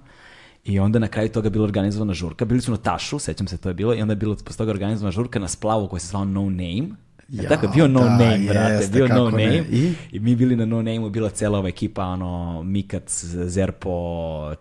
I 0.65 0.79
onda 0.79 0.99
na 0.99 1.07
kraju 1.07 1.29
toga 1.29 1.49
bila 1.49 1.63
organizovana 1.63 2.13
žurka. 2.13 2.45
Bili 2.45 2.61
su 2.61 2.71
na 2.71 2.77
Tašu, 2.77 3.19
sećam 3.19 3.47
se 3.47 3.57
to 3.57 3.69
je 3.69 3.73
bilo, 3.73 3.95
i 3.95 4.01
onda 4.01 4.11
je 4.11 4.15
bilo 4.15 4.35
posle 4.35 4.57
toga 4.57 4.71
organizovana 4.71 5.11
žurka 5.11 5.39
na 5.39 5.47
splavu 5.47 5.87
koja 5.87 5.99
se 5.99 6.07
zvao 6.07 6.25
No 6.25 6.41
Name. 6.41 6.89
Ja, 7.31 7.49
tako 7.49 7.67
bio 7.67 7.87
no 7.87 7.99
da, 7.99 8.09
name, 8.09 8.45
brate, 8.47 8.73
jeste, 8.73 8.91
bio 8.91 9.07
no 9.07 9.29
ne. 9.29 9.45
name. 9.45 9.63
I? 9.71 9.93
I 10.11 10.19
mi 10.19 10.35
bili 10.35 10.55
na 10.55 10.65
no 10.65 10.75
name 10.75 11.09
bila 11.09 11.29
cela 11.29 11.59
ova 11.59 11.69
ekipa, 11.69 12.03
ono, 12.03 12.63
Mikac, 12.63 13.25
Zerpo, 13.25 13.91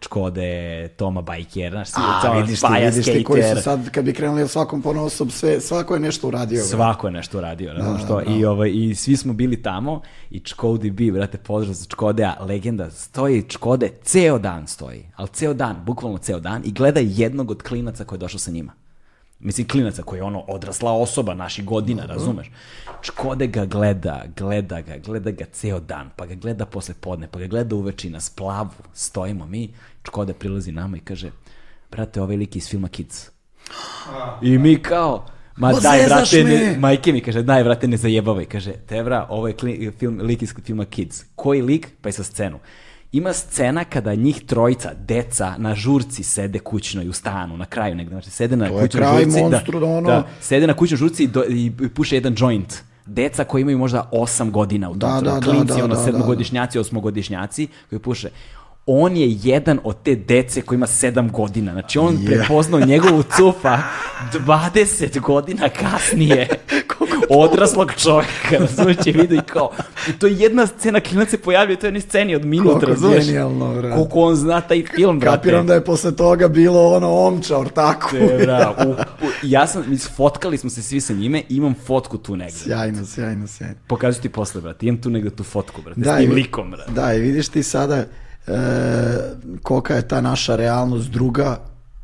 Čkode, 0.01 0.89
Toma 0.89 1.23
Bajker, 1.23 1.73
znaš, 1.73 1.89
svi, 1.89 2.03
A, 2.25 2.41
vidiš 2.41 2.61
ti, 2.61 2.67
vidiš 2.85 3.05
ti 3.07 3.25
koji 3.25 3.43
su 3.43 3.63
sad, 3.63 3.91
kad 3.91 4.05
bi 4.05 4.13
krenuli 4.13 4.49
svakom 4.49 4.83
po 4.83 4.91
osob, 4.91 5.31
sve, 5.31 5.61
svako 5.61 5.95
je 5.95 6.01
nešto 6.01 6.29
uradio. 6.29 6.57
brate. 6.57 6.69
Svako 6.69 7.07
je 7.07 7.13
nešto 7.13 7.39
uradio, 7.39 7.73
ne 7.73 7.81
znam 7.83 7.93
Da, 7.97 7.99
što. 8.05 8.21
da. 8.21 8.33
I, 8.33 8.45
ovaj, 8.45 8.71
I 8.75 8.95
svi 8.95 9.17
smo 9.17 9.33
bili 9.33 9.63
tamo 9.63 10.01
i 10.31 10.41
Čkodi 10.41 10.91
bi, 10.91 11.11
brate, 11.11 11.39
pozdrav 11.39 11.75
za 11.75 11.87
Čkodea, 11.89 12.37
legenda, 12.41 12.91
stoji 12.91 13.43
Čkode, 13.49 13.91
ceo 14.03 14.39
dan 14.39 14.67
stoji, 14.67 15.05
ali 15.17 15.29
ceo 15.33 15.55
dan, 15.55 15.77
bukvalno 15.87 16.19
ceo 16.19 16.41
dan 16.41 16.63
i 16.65 16.73
gleda 16.73 17.01
jednog 17.01 17.51
od 17.51 17.63
klinaca 17.63 18.05
koji 18.05 18.17
je 18.17 18.21
došao 18.21 18.39
sa 18.39 18.51
njima. 18.51 18.73
Mislim, 19.41 19.69
klinaca 19.69 20.03
koji 20.03 20.19
je 20.19 20.23
ono 20.23 20.41
odrasla 20.41 20.93
osoba 20.93 21.35
naših 21.35 21.65
godina, 21.65 22.07
razumeš? 22.07 22.51
Škode 23.03 23.47
ga 23.47 23.65
gleda, 23.65 24.25
gleda 24.37 24.81
ga, 24.81 24.97
gleda 24.97 25.31
ga 25.31 25.45
ceo 25.53 25.81
dan, 25.81 26.11
pa 26.17 26.27
ga 26.27 26.35
gleda 26.35 26.67
posle 26.67 26.95
podne, 27.01 27.29
pa 27.31 27.39
ga 27.39 27.47
gleda 27.47 27.77
uveči 27.77 28.11
na 28.11 28.21
splavu, 28.21 28.71
stojimo 28.95 29.47
mi, 29.47 29.75
Škode 30.09 30.33
prilazi 30.33 30.73
nama 30.73 30.97
i 30.97 31.01
kaže, 31.01 31.31
brate, 31.91 32.23
ovaj 32.23 32.37
lik 32.37 32.57
iz 32.57 32.69
filma 32.69 32.89
Kids. 32.89 33.31
I 34.43 34.59
mi 34.59 34.83
kao, 34.83 35.27
ma 35.57 35.73
Ma 35.73 35.81
daj, 35.81 36.07
brate, 36.07 36.45
ne, 36.45 36.77
majke 36.79 37.13
mi 37.13 37.21
kaže, 37.21 37.43
daj, 37.43 37.65
brate, 37.65 37.89
ne 37.89 37.97
zajebavaj. 37.97 38.45
Kaže, 38.45 38.73
Tevra, 38.73 39.27
ovo 39.31 39.49
je 39.49 39.55
kli, 39.55 39.93
film, 39.99 40.21
lik 40.21 40.43
iz 40.43 40.55
filma 40.65 40.85
Kids. 40.85 41.25
Koji 41.35 41.63
lik? 41.63 41.89
Pa 42.01 42.09
je 42.09 42.13
sa 42.13 42.25
scenu. 42.25 42.59
Ima 43.13 43.33
scena 43.33 43.85
kada 43.85 44.15
njih 44.15 44.43
trojica, 44.43 44.91
deca, 44.99 45.55
na 45.59 45.75
žurci 45.75 46.23
sede 46.23 46.59
kućnoj 46.59 47.09
u 47.09 47.13
stanu, 47.13 47.57
na 47.57 47.65
kraju 47.65 47.95
negde. 47.95 48.11
Znači, 48.11 48.31
sede 48.31 48.57
na 48.57 48.67
To 48.67 48.73
kućnoj 48.73 48.89
kraj 49.03 49.25
žurci. 49.25 49.41
monstru, 49.43 49.81
da 49.81 49.87
ono- 49.87 50.01
da, 50.03 50.27
sede 50.41 50.67
na 50.67 50.75
kućnoj 50.75 50.97
žurci 50.99 51.25
i, 51.25 51.27
do, 51.27 51.45
i 51.45 51.89
puše 51.89 52.17
jedan 52.17 52.35
joint. 52.39 52.75
Deca 53.07 53.45
koji 53.45 53.63
imaju 53.63 53.79
možda 53.79 54.09
8 54.13 54.51
godina 54.51 54.91
u 54.91 54.95
tom 54.95 54.99
Da, 55.01 55.19
trenutku. 55.21 55.41
da, 55.41 55.47
da, 55.47 55.53
Klinci, 55.53 55.75
da, 55.75 55.85
ono, 55.85 55.95
da, 55.95 55.95
da. 55.95 56.05
sedmogodišnjaci, 56.05 56.79
osmogodišnjaci, 56.79 57.69
koji 57.91 57.99
puše 57.99 58.29
on 58.91 59.17
je 59.17 59.37
jedan 59.43 59.79
od 59.85 60.03
te 60.03 60.15
dece 60.17 60.63
koji 60.63 60.77
ima 60.77 60.87
7 60.87 61.31
godina. 61.31 61.73
Znači, 61.73 61.99
on 61.99 62.15
Je. 62.15 62.27
prepoznao 62.27 62.81
njegovu 62.81 63.23
cufa 63.37 63.79
20 64.35 65.21
godina 65.21 65.69
kasnije 65.71 66.49
odraslog 67.31 67.93
čovjeka, 67.97 68.59
razumiješ, 68.61 68.99
je 69.07 69.13
vidio 69.13 69.37
i 69.37 69.47
kao, 69.47 69.71
i 70.09 70.13
to 70.13 70.27
je 70.27 70.37
jedna 70.39 70.67
scena, 70.67 71.01
klinac 71.01 71.31
se 71.31 71.39
pojavljuje 71.39 71.77
u 71.77 71.81
toj 71.81 71.87
jednoj 71.87 72.01
sceni 72.01 72.35
od 72.35 72.45
minut, 72.45 72.83
razumiješ? 72.83 73.25
genijalno, 73.27 73.75
brate. 73.75 73.95
Koliko 73.95 74.21
on 74.21 74.37
zna 74.37 74.61
taj 74.61 74.85
film, 74.95 75.21
brate. 75.21 75.37
Kapiram 75.37 75.67
da 75.67 75.75
je 75.75 75.85
posle 75.85 76.17
toga 76.17 76.49
bilo 76.49 76.95
ono 76.95 77.11
omča, 77.11 77.59
ortaku. 77.59 78.11
Te, 78.11 78.39
bra, 78.43 78.75
u, 78.87 78.91
u, 79.27 79.29
ja 79.43 79.67
sam, 79.67 79.85
mi 79.87 79.99
fotkali 79.99 80.59
smo 80.59 80.71
se 80.71 80.83
svi 80.83 81.01
sa 81.01 81.13
njime, 81.13 81.43
imam 81.49 81.75
fotku 81.87 82.19
tu 82.19 82.37
negde. 82.37 82.59
Sjajno, 82.59 83.07
sjajno, 83.07 83.47
sjajno. 83.47 83.75
Pokažu 83.87 84.21
ti 84.21 84.29
posle, 84.29 84.61
brate, 84.61 84.87
imam 84.87 85.03
tu 85.03 85.11
negde 85.11 85.31
tu 85.31 85.45
fotku, 85.45 85.83
brate, 85.83 86.01
Da, 86.01 86.17
s 86.17 86.19
tim 86.19 86.33
likom, 86.33 86.71
brate. 86.71 86.93
Da, 86.93 87.15
i 87.15 87.21
vidiš 87.21 87.49
ti 87.49 87.63
sada 87.63 87.97
e, 87.97 88.07
kolika 89.63 89.95
je 89.95 90.09
ta 90.09 90.21
naša 90.21 90.57
realnost 90.57 91.11
druga, 91.11 91.57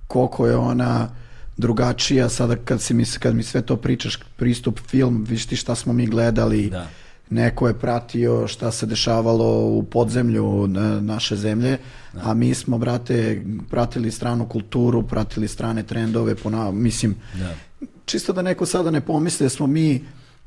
koliko 0.07 0.47
je 0.47 0.57
ona 0.57 1.09
drugačija 1.57 2.29
sada 2.29 2.57
kad, 2.57 2.81
si 2.81 2.95
mi, 2.95 3.05
kad 3.15 3.35
mi 3.35 3.43
sve 3.43 3.63
to 3.63 3.77
pričaš, 3.77 4.19
pristup 4.37 4.81
film, 4.81 5.19
vidiš 5.19 5.47
ti 5.47 5.57
šta 5.57 5.75
smo 5.75 5.93
mi 5.93 6.07
gledali, 6.07 6.71
Da. 6.71 6.87
neko 7.31 7.69
je 7.69 7.75
pratio 7.75 8.49
šta 8.49 8.71
se 8.71 8.87
dešavalo 8.87 9.45
u 9.59 9.83
podzemlju 9.85 10.67
na- 10.67 11.01
naše 11.03 11.37
zemlje, 11.37 11.79
a 12.15 12.35
mi 12.35 12.55
smo, 12.55 12.79
brate, 12.79 13.43
pratili 13.71 14.11
stranu 14.11 14.47
kulturu, 14.47 15.03
pratili 15.03 15.49
strane 15.49 15.83
trendove, 15.83 16.35
pona, 16.35 16.71
mislim, 16.71 17.15
Da. 17.35 17.55
čisto 18.05 18.33
da 18.33 18.43
neko 18.43 18.67
sada 18.67 18.91
ne 18.91 19.01
pomisli 19.01 19.45
da 19.45 19.51
smo 19.51 19.67
mi 19.67 20.05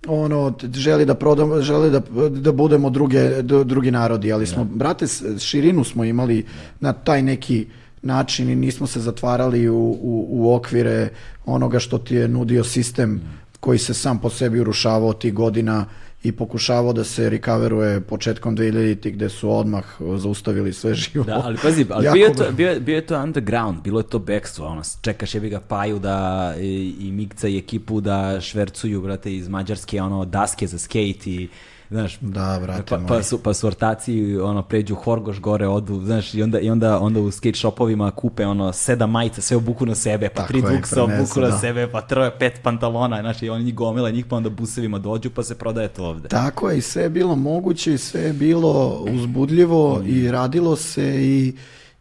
ono 0.08 0.40
želi 0.66 1.06
da 1.06 1.16
prodamo 1.16 1.62
želi 1.62 1.92
da, 1.92 2.02
da 2.32 2.52
budemo 2.52 2.90
druge 2.90 3.42
drugi 3.42 3.92
narodi 3.92 4.32
ali 4.32 4.48
smo 4.48 4.64
brate 4.66 5.08
s- 5.08 5.24
širinu 5.40 5.84
smo 5.84 6.04
imali 6.04 6.46
na 6.80 6.94
taj 6.94 7.22
neki 7.24 7.68
način 8.02 8.50
i 8.50 8.56
nismo 8.56 8.88
se 8.88 9.00
zatvarali 9.00 9.70
u, 9.70 9.76
u, 10.02 10.28
u 10.30 10.56
okvire 10.56 11.10
onoga 11.46 11.80
što 11.80 11.98
ti 11.98 12.16
je 12.16 12.28
nudio 12.28 12.64
sistem 12.64 13.22
koji 13.60 13.80
se 13.80 13.94
sam 13.94 14.20
po 14.20 14.30
sebi 14.30 14.60
urušavao 14.60 15.14
tih 15.14 15.34
godina 15.34 15.86
i 16.24 16.32
pokušavao 16.32 16.94
da 16.94 17.04
se 17.04 17.30
recoveruje 17.30 18.02
početkom 18.02 18.58
2000 18.58 19.12
gde 19.12 19.30
su 19.30 19.52
odmah 19.52 19.84
zaustavili 20.18 20.74
sve 20.74 20.94
živo. 20.96 21.26
Da, 21.26 21.42
ali 21.44 21.58
pazi, 21.58 21.86
ali 21.90 22.04
bio, 22.04 22.26
je 22.26 22.34
to, 22.34 22.52
bio, 22.52 22.70
je- 22.70 22.80
bio 22.80 22.96
je 22.96 23.06
to 23.06 23.20
underground, 23.20 23.82
bilo 23.82 24.00
je 24.00 24.08
to 24.08 24.20
bekstvo, 24.20 24.68
ono, 24.68 24.82
čekaš 25.02 25.36
jebi 25.36 25.50
ga 25.50 25.60
Paju 25.60 26.00
da, 26.00 26.54
i, 26.60 26.96
i 27.00 27.12
Mikca 27.12 27.48
i 27.48 27.58
ekipu 27.58 28.02
da 28.02 28.42
švercuju, 28.42 29.02
brate, 29.02 29.36
iz 29.36 29.48
Mađarske, 29.48 30.02
ono, 30.02 30.26
daske 30.26 30.68
za 30.68 30.78
skate 30.78 31.02
i, 31.26 31.48
znaš, 31.90 32.18
Da, 32.22 32.60
brate 32.62 32.84
pa, 32.90 32.98
moj. 32.98 33.08
pa, 33.08 33.24
su, 33.24 33.38
pa 33.44 33.54
su 33.54 33.68
ortaci, 33.68 34.38
ono, 34.38 34.64
pređu 34.64 34.96
Horgoš 34.96 35.40
gore, 35.40 35.68
odu, 35.68 36.02
znaš, 36.06 36.34
i 36.34 36.44
onda, 36.44 36.60
i 36.60 36.70
onda, 36.70 37.00
onda 37.00 37.20
u 37.20 37.32
skate 37.32 37.58
shopovima 37.58 38.12
kupe, 38.12 38.46
ono, 38.46 38.74
sedam 38.74 39.12
majica, 39.12 39.42
sve 39.42 39.58
obuku 39.58 39.86
na 39.86 39.96
sebe, 39.96 40.30
pa 40.30 40.42
Tako 40.42 40.48
tri 40.48 40.62
duksa 40.62 41.04
obuku 41.04 41.40
na 41.40 41.48
da. 41.48 41.58
sebe, 41.58 41.88
pa 41.92 42.02
troje, 42.02 42.32
pet 42.40 42.60
pantalona, 42.64 43.22
znaš, 43.22 43.42
i 43.42 43.50
oni 43.50 43.64
njih 43.64 43.76
gomila 43.76 44.10
njih, 44.10 44.26
pa 44.26 44.36
onda 44.36 44.50
busevima 44.50 45.00
dođu, 45.00 45.30
pa 45.30 45.44
se 45.44 45.58
prodaje 45.58 45.88
to 45.88 46.06
ovde. 46.06 46.28
Tako 46.28 46.70
je, 46.70 46.78
i 46.78 46.82
sve 46.82 47.04
je 47.04 47.10
bilo 47.10 47.36
moguće 47.36 47.94
i 47.94 47.98
sve 47.98 48.22
je 48.22 48.34
bilo 48.34 49.04
uzbudljivo 49.12 50.02
i 50.06 50.32
radilo 50.32 50.76
se 50.76 51.26
i, 51.26 51.56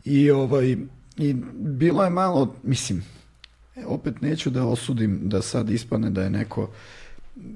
i, 0.04 0.30
ovaj, 0.30 0.76
i 1.16 1.34
bilo 1.54 2.04
je 2.04 2.10
malo, 2.10 2.54
mislim, 2.62 3.04
opet 3.86 4.20
neću 4.20 4.50
da 4.50 4.66
osudim 4.66 5.20
da 5.22 5.42
sad 5.42 5.70
ispadne 5.70 6.10
da 6.10 6.22
je 6.22 6.30
neko, 6.30 6.70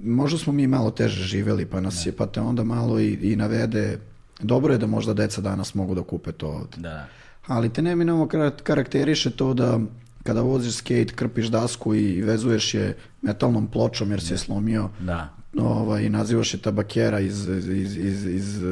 možda 0.02 0.39
smo 0.39 0.52
mi 0.52 0.66
malo 0.66 0.90
teže 0.90 1.23
živeli 1.24 1.66
pa 1.66 1.81
nas 1.81 2.07
je, 2.07 2.12
pa 2.12 2.27
te 2.27 2.40
onda 2.40 2.65
malo 2.65 3.01
i, 3.01 3.12
i 3.12 3.36
navede, 3.36 3.98
dobro 4.40 4.73
je 4.73 4.78
da 4.78 4.86
možda 4.86 5.15
deca 5.15 5.40
danas 5.40 5.74
mogu 5.74 5.94
da 5.94 6.02
kupe 6.02 6.32
to 6.32 6.47
ovde. 6.48 6.77
Da, 6.77 6.89
da. 6.89 7.07
Ali 7.47 7.69
te 7.69 7.82
neminovno 7.82 8.27
kar- 8.27 8.62
karakteriše 8.62 9.31
to 9.31 9.55
da 9.55 9.81
kada 10.23 10.40
voziš 10.40 10.74
skate, 10.74 11.15
krpiš 11.15 11.47
dasku 11.47 11.94
i 11.94 12.23
vezuješ 12.23 12.74
je 12.74 12.97
metalnom 13.23 13.66
pločom 13.66 14.11
jer 14.11 14.20
si 14.20 14.32
je 14.32 14.39
slomio, 14.39 14.89
Da. 15.01 15.35
ovaj, 15.59 16.09
nazivaš 16.09 16.55
je 16.55 16.61
tabakera 16.61 17.20
iz, 17.20 17.48
iz, 17.48 17.69
iz, 17.97 18.27
iz, 18.27 18.62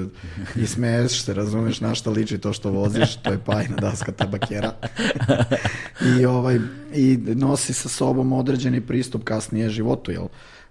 i 0.56 0.66
smeješ 0.66 1.22
se, 1.24 1.34
razumeš 1.34 1.80
na 1.80 1.94
šta 1.94 2.10
liči 2.10 2.38
to 2.38 2.52
što 2.52 2.70
voziš, 2.70 3.16
to 3.16 3.30
je 3.30 3.38
pajna 3.38 3.76
daska 3.76 4.12
tabakera. 4.12 4.72
I, 6.10 6.24
ovaj, 6.26 6.58
I 6.94 7.16
nosi 7.26 7.72
sa 7.72 7.88
sobom 7.88 8.32
određeni 8.32 8.80
pristup 8.80 9.24
kasnije 9.24 9.70
životu, 9.70 10.10
jel? 10.10 10.26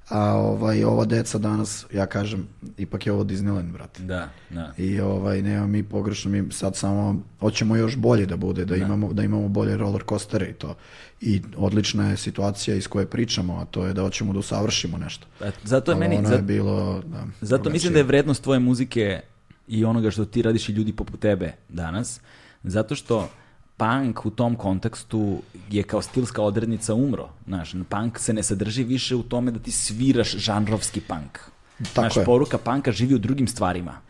A 0.09 0.31
ovaj, 0.31 0.83
ova 0.83 1.05
deca 1.05 1.37
danas, 1.37 1.85
ja 1.91 2.05
kažem, 2.05 2.47
ipak 2.77 3.05
je 3.05 3.13
ovo 3.13 3.23
Disneyland, 3.23 3.71
brate. 3.71 4.03
Da, 4.03 4.29
da. 4.49 4.73
I 4.77 4.99
ovaj 4.99 5.41
nema 5.41 5.67
mi 5.67 5.83
pogrešno 5.83 6.31
mi 6.31 6.51
sad 6.51 6.75
samo 6.75 7.15
hoćemo 7.39 7.75
još 7.75 7.95
bolje 7.97 8.25
da 8.25 8.37
bude 8.37 8.65
da 8.65 8.75
imamo 8.75 9.13
da 9.13 9.23
imamo 9.23 9.47
bolje 9.47 9.77
roller 9.77 10.03
coastere 10.09 10.45
i 10.45 10.53
to. 10.53 10.75
I 11.21 11.41
odlična 11.57 12.09
je 12.09 12.17
situacija 12.17 12.75
iz 12.75 12.87
koje 12.87 13.05
pričamo, 13.05 13.55
a 13.55 13.65
to 13.65 13.85
je 13.85 13.93
da 13.93 14.01
hoćemo 14.01 14.33
da 14.33 14.39
usavršimo 14.39 14.97
nešto. 14.97 15.27
E, 15.41 15.51
Zato 15.63 15.91
je 15.91 15.95
Ali 15.95 15.99
meni, 15.99 16.17
ono 16.17 16.27
za- 16.27 16.35
je 16.35 16.41
bilo 16.41 17.01
da, 17.01 17.17
Zato 17.41 17.57
drugačije. 17.57 17.73
mislim 17.73 17.93
da 17.93 17.99
je 17.99 18.03
vrednost 18.03 18.43
tvoje 18.43 18.59
muzike 18.59 19.21
i 19.67 19.85
onoga 19.85 20.11
što 20.11 20.25
ti 20.25 20.41
radiš 20.41 20.69
i 20.69 20.73
ljudi 20.73 20.93
poput 20.93 21.19
tebe 21.19 21.51
danas, 21.69 22.19
zato 22.63 22.95
što 22.95 23.29
punk 23.77 24.25
u 24.25 24.29
tom 24.29 24.55
kontekstu 24.55 25.41
je 25.69 25.83
kao 25.83 26.01
stilska 26.01 26.41
odrednica 26.41 26.93
umro. 26.93 27.29
Znaš, 27.47 27.73
punk 27.89 28.19
se 28.19 28.33
ne 28.33 28.43
sadrži 28.43 28.83
više 28.83 29.15
u 29.15 29.23
tome 29.23 29.51
da 29.51 29.59
ti 29.59 29.71
sviraš 29.71 30.35
žanrovski 30.35 31.01
punk. 31.01 31.39
Znaš, 31.93 32.17
je. 32.17 32.25
poruka 32.25 32.57
punka 32.57 32.91
živi 32.91 33.15
u 33.15 33.19
drugim 33.19 33.47
stvarima. 33.47 34.01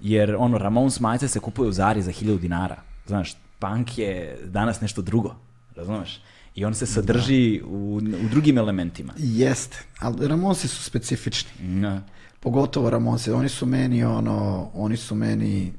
Jer 0.00 0.36
ono, 0.38 0.58
Ramones 0.58 1.00
majice 1.00 1.28
se 1.28 1.40
kupuje 1.40 1.68
u 1.68 1.72
Zari 1.72 2.02
za 2.02 2.12
1000 2.12 2.38
dinara. 2.38 2.76
Znaš, 3.06 3.36
punk 3.58 3.98
je 3.98 4.38
danas 4.44 4.80
nešto 4.80 5.02
drugo. 5.02 5.34
Razumeš? 5.76 6.20
I 6.54 6.64
on 6.64 6.74
se 6.74 6.86
sadrži 6.86 7.62
u, 7.66 8.00
u 8.24 8.28
drugim 8.30 8.58
elementima. 8.58 9.12
Jeste, 9.16 9.78
ali 9.98 10.28
Ramonsi 10.28 10.68
su 10.68 10.82
specifični. 10.82 11.80
Da. 11.80 12.02
Pogotovo 12.40 12.90
Ramonsi, 12.90 13.30
oni 13.30 13.48
su 13.48 13.66
meni 13.66 14.04
ono, 14.04 14.70
oni 14.74 14.96
su 14.96 15.14
meni 15.14 15.72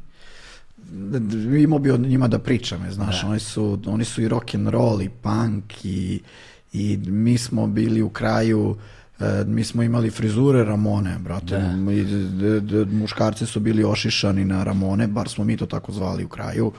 imao 1.63 1.79
bi 1.79 1.91
od 1.91 1.99
njima 1.99 2.27
da 2.27 2.39
pričam, 2.39 2.85
je, 2.85 2.91
znaš, 2.91 3.23
oni 3.23 3.39
su, 3.39 3.79
oni 3.85 4.05
su 4.05 4.21
i 4.21 4.27
rock 4.27 4.55
and 4.55 4.67
roll 4.67 5.01
i 5.01 5.09
punk 5.09 5.85
i, 5.85 6.21
i 6.73 6.97
mi 6.97 7.37
smo 7.37 7.67
bili 7.67 8.01
u 8.01 8.09
kraju 8.09 8.75
e, 9.19 9.43
mi 9.47 9.63
smo 9.63 9.83
imali 9.83 10.09
frizure 10.09 10.63
Ramone, 10.63 11.17
brate. 11.19 11.55
I 11.91 12.03
d- 12.03 12.59
d- 12.59 12.85
muškarci 12.85 13.45
su 13.45 13.59
bili 13.59 13.83
ošišani 13.83 14.45
na 14.45 14.63
Ramone, 14.63 15.07
bar 15.07 15.29
smo 15.29 15.43
mi 15.43 15.57
to 15.57 15.65
tako 15.65 15.91
zvali 15.91 16.23
u 16.23 16.27
kraju. 16.27 16.71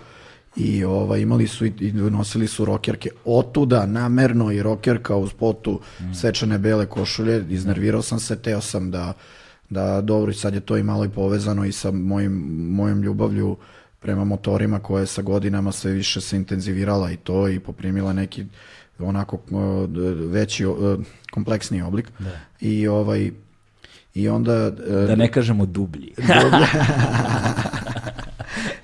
I 0.57 0.85
ovaj, 0.85 1.21
imali 1.21 1.47
su 1.47 1.67
i, 1.67 1.73
i 1.81 1.93
nosili 1.93 2.47
su 2.47 2.65
rokerke. 2.65 3.11
Otuda 3.25 3.87
namerno 3.87 4.53
i 4.53 4.63
rokerka 4.63 5.17
u 5.17 5.29
spotu 5.29 5.81
svečane 6.15 6.59
bele 6.59 6.87
košulje. 6.87 7.45
Iznervirao 7.51 8.03
sam 8.03 8.21
se, 8.21 8.37
teo 8.37 8.61
sam 8.61 8.91
da, 8.91 9.13
da 9.71 10.01
dobro, 10.01 10.33
sad 10.33 10.55
je 10.55 10.61
to 10.61 10.77
i 10.77 10.83
malo 10.83 11.05
i 11.05 11.09
povezano 11.09 11.65
i 11.65 11.73
sa 11.73 11.91
mojim, 11.91 12.33
mojom 12.71 13.03
ljubavlju 13.03 13.57
prema 14.01 14.25
motorima 14.25 14.79
koja 14.79 15.01
je 15.01 15.07
sa 15.07 15.23
godinama 15.23 15.73
sve 15.73 15.93
više 15.93 16.21
se 16.21 16.37
intenzivirala 16.37 17.11
i 17.11 17.17
to 17.17 17.49
i 17.49 17.61
poprimila 17.61 18.13
neki 18.13 18.45
onako 18.99 19.37
uh, 19.37 19.61
veći, 20.31 20.67
uh, 20.67 20.77
kompleksniji 21.31 21.83
oblik. 21.83 22.13
I 22.61 22.89
ovaj 22.89 23.31
I 24.15 24.29
onda... 24.29 24.53
e, 24.53 24.71
Da 25.07 25.17
ne 25.17 25.33
kažemo 25.33 25.67
dublji. 25.67 26.13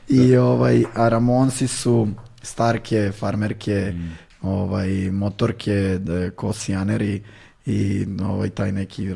I 0.08 0.36
ovaj, 0.36 0.84
a 0.94 1.08
Ramonsi 1.08 1.68
su 1.68 2.08
starke, 2.42 3.12
farmerke, 3.18 3.92
Mm. 3.94 4.16
ovaj, 4.48 4.88
motorke, 5.10 5.98
kosijaneri 6.36 7.22
i 7.66 8.06
ovaj, 8.22 8.50
taj 8.50 8.72
neki 8.72 9.14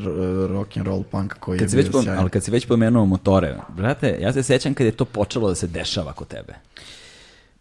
rock 0.49 0.77
and 0.77 0.87
roll 0.87 1.03
punk 1.03 1.35
koji 1.41 1.59
Kad 1.59 1.73
je 1.73 1.83
bio 1.83 2.03
sjajan. 2.03 2.19
ali 2.19 2.31
kad 2.31 2.45
si 2.45 2.51
već 2.51 2.67
pomenuo 2.67 3.05
motore, 3.05 3.57
brate, 3.77 4.19
ja 4.21 4.33
se 4.33 4.43
sećam 4.43 4.75
kad 4.75 4.87
je 4.87 4.93
to 4.93 5.05
počelo 5.05 5.49
da 5.49 5.55
se 5.55 5.67
dešava 5.67 6.13
kod 6.13 6.29
tebe. 6.29 6.55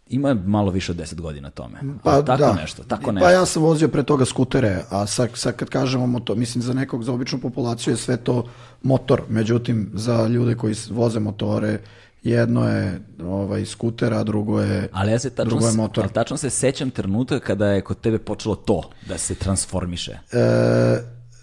Ima 0.08 0.34
malo 0.34 0.70
više 0.70 0.92
od 0.92 0.98
10 0.98 1.20
godina 1.20 1.50
tome. 1.50 1.78
Ali 2.02 2.24
tako 2.24 2.54
nešto, 2.54 2.82
tako 2.82 3.12
nešto. 3.12 3.26
Pa 3.26 3.32
ja 3.32 3.46
sam 3.46 3.62
vozio 3.62 3.88
pre 3.88 4.02
toga 4.02 4.24
skutere, 4.24 4.82
a 4.90 5.06
sad, 5.06 5.30
sad 5.34 5.56
kad 5.56 5.68
kažemo 5.68 6.06
motor, 6.06 6.36
mislim 6.36 6.62
za 6.62 6.74
nekog, 6.74 7.04
za 7.04 7.12
običnu 7.12 7.38
populaciju 7.38 7.92
je 7.92 7.96
sve 7.96 8.16
to 8.16 8.48
motor. 8.82 9.22
Međutim, 9.28 9.90
za 9.94 10.26
ljude 10.26 10.54
koji 10.54 10.74
voze 10.90 11.20
motore, 11.20 11.78
jedno 12.22 12.68
je 12.68 13.00
ovaj, 13.24 13.66
skuter, 13.66 14.12
a 14.14 14.22
drugo 14.24 14.60
je, 14.60 14.88
Ali 14.92 15.12
ja 15.12 15.18
se 15.18 15.30
tačno, 15.30 15.50
drugo 15.50 15.66
je 15.66 15.72
motor. 15.72 16.04
ali 16.04 16.12
tačno 16.12 16.36
se 16.36 16.50
sećam 16.50 16.90
trenutka 16.90 17.40
kada 17.40 17.66
je 17.66 17.80
kod 17.80 18.00
tebe 18.00 18.18
počelo 18.18 18.54
to 18.54 18.90
da 19.08 19.18
se 19.18 19.34
transformiše. 19.34 20.12
E, 20.12 20.18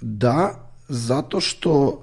da, 0.02 0.70
zato 0.88 1.42
što 1.42 2.02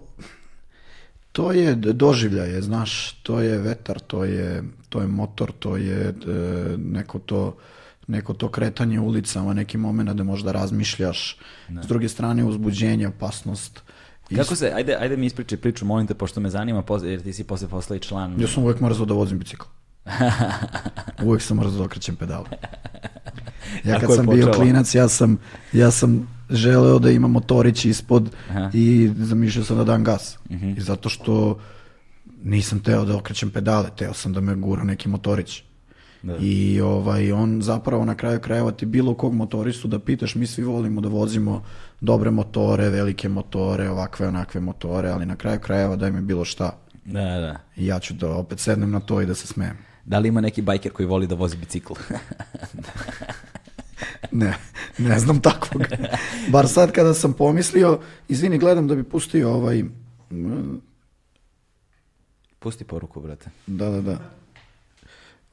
to 1.33 1.53
je 1.53 1.75
doživljaje, 1.75 2.63
znaš, 2.63 3.13
to 3.23 3.41
je 3.41 3.59
vetar, 3.59 4.01
to 4.01 4.25
je, 4.25 4.63
to 4.89 5.01
je 5.01 5.07
motor, 5.07 5.53
to 5.59 5.77
je 5.77 6.09
e, 6.09 6.15
neko 6.77 7.19
to 7.19 7.57
neko 8.07 8.35
to 8.35 8.49
kretanje 8.49 9.01
ulicama, 9.01 9.55
neki 9.55 9.79
moment 9.79 10.11
da 10.11 10.25
možda 10.25 10.53
razmišljaš. 10.53 11.39
S 11.83 11.87
druge 11.87 12.09
strane, 12.09 12.45
uzbuđenje, 12.45 13.09
opasnost. 13.09 13.83
Kako 14.37 14.57
se, 14.57 14.73
ajde, 14.75 14.97
ajde 15.01 15.17
mi 15.17 15.27
ispričaj 15.27 15.59
priču, 15.59 15.85
molim 15.85 16.07
te, 16.07 16.15
pošto 16.15 16.41
me 16.41 16.51
zanima, 16.51 16.83
jer 17.05 17.23
ti 17.23 17.33
si 17.33 17.45
posle 17.45 17.69
posle 17.69 17.97
i 17.97 18.01
član. 18.01 18.41
Ja 18.41 18.49
sam 18.49 18.63
uvek 18.63 18.81
mrzao 18.81 19.07
da 19.07 19.15
vozim 19.15 19.39
bicikl. 19.39 19.65
uvek 21.27 21.43
sam 21.43 21.57
mrzao 21.57 21.79
da 21.79 21.85
okrećem 21.85 22.17
pedale. 22.17 22.47
Ja 23.85 24.01
kad 24.01 24.15
sam 24.15 24.27
bio 24.27 24.53
klinac, 24.53 24.95
ja 24.95 25.09
sam, 25.09 25.39
ja 25.73 25.91
sam 25.91 26.29
želeo 26.51 26.99
da 26.99 27.11
imam 27.11 27.31
motorić 27.31 27.85
ispod 27.85 28.31
Aha. 28.51 28.71
i 28.75 29.11
zamišljao 29.17 29.65
sam 29.65 29.77
da 29.77 29.85
dam 29.85 30.05
gas. 30.05 30.39
Mhm. 30.51 30.71
I 30.77 30.81
zato 30.81 31.09
što 31.09 31.59
nisam 32.43 32.81
teo 32.81 33.05
da 33.05 33.17
okrećem 33.17 33.51
pedale, 33.51 33.91
teo 33.97 34.15
sam 34.15 34.33
da 34.33 34.41
me 34.41 34.55
gura 34.55 34.85
neki 34.85 35.09
motorić. 35.09 35.63
Da. 36.23 36.37
I 36.41 36.81
ovaj, 36.81 37.33
on 37.33 37.63
zapravo 37.63 38.05
na 38.05 38.15
kraju 38.15 38.41
krajeva 38.41 38.71
ti 38.71 38.87
bilo 38.87 39.15
kog 39.15 39.35
motoristu 39.35 39.89
da 39.89 39.99
pitaš, 39.99 40.35
mi 40.35 40.47
svi 40.47 40.63
volimo 40.63 41.01
da 41.01 41.09
vozimo 41.09 41.65
dobre 42.03 42.31
motore, 42.31 42.89
velike 42.91 43.29
motore, 43.29 43.91
ovakve, 43.91 44.29
onakve 44.29 44.61
motore, 44.61 45.11
ali 45.11 45.27
na 45.27 45.37
kraju 45.37 45.61
krajeva 45.61 45.97
daj 45.97 46.11
mi 46.11 46.21
bilo 46.21 46.45
šta. 46.45 46.79
Da, 47.05 47.21
da. 47.21 47.61
I 47.77 47.87
ja 47.87 47.99
ću 47.99 48.15
da 48.15 48.31
opet 48.31 48.59
sednem 48.59 48.91
na 48.91 49.01
to 49.01 49.21
i 49.21 49.27
da 49.27 49.35
se 49.35 49.47
smijem. 49.47 49.79
Da 50.05 50.19
li 50.19 50.29
ima 50.29 50.41
neki 50.41 50.63
bajker 50.63 50.93
koji 50.93 51.07
voli 51.07 51.27
da 51.27 51.35
vozi 51.35 51.57
bicikl? 51.57 51.93
Ne, 54.33 54.55
ne 54.99 55.19
znam 55.19 55.41
takvog. 55.41 55.83
Bar 56.49 56.69
sad 56.69 56.93
kada 56.93 57.15
sam 57.15 57.33
pomislio, 57.33 58.01
izvini, 58.29 58.59
gledam 58.59 58.89
da 58.89 58.95
bi 58.95 59.03
pustio 59.03 59.53
ovaj... 59.53 59.85
Pusti 62.59 62.85
poruku, 62.85 63.21
brate. 63.21 63.51
Da, 63.67 63.91
da, 63.91 64.01
da. 64.01 64.19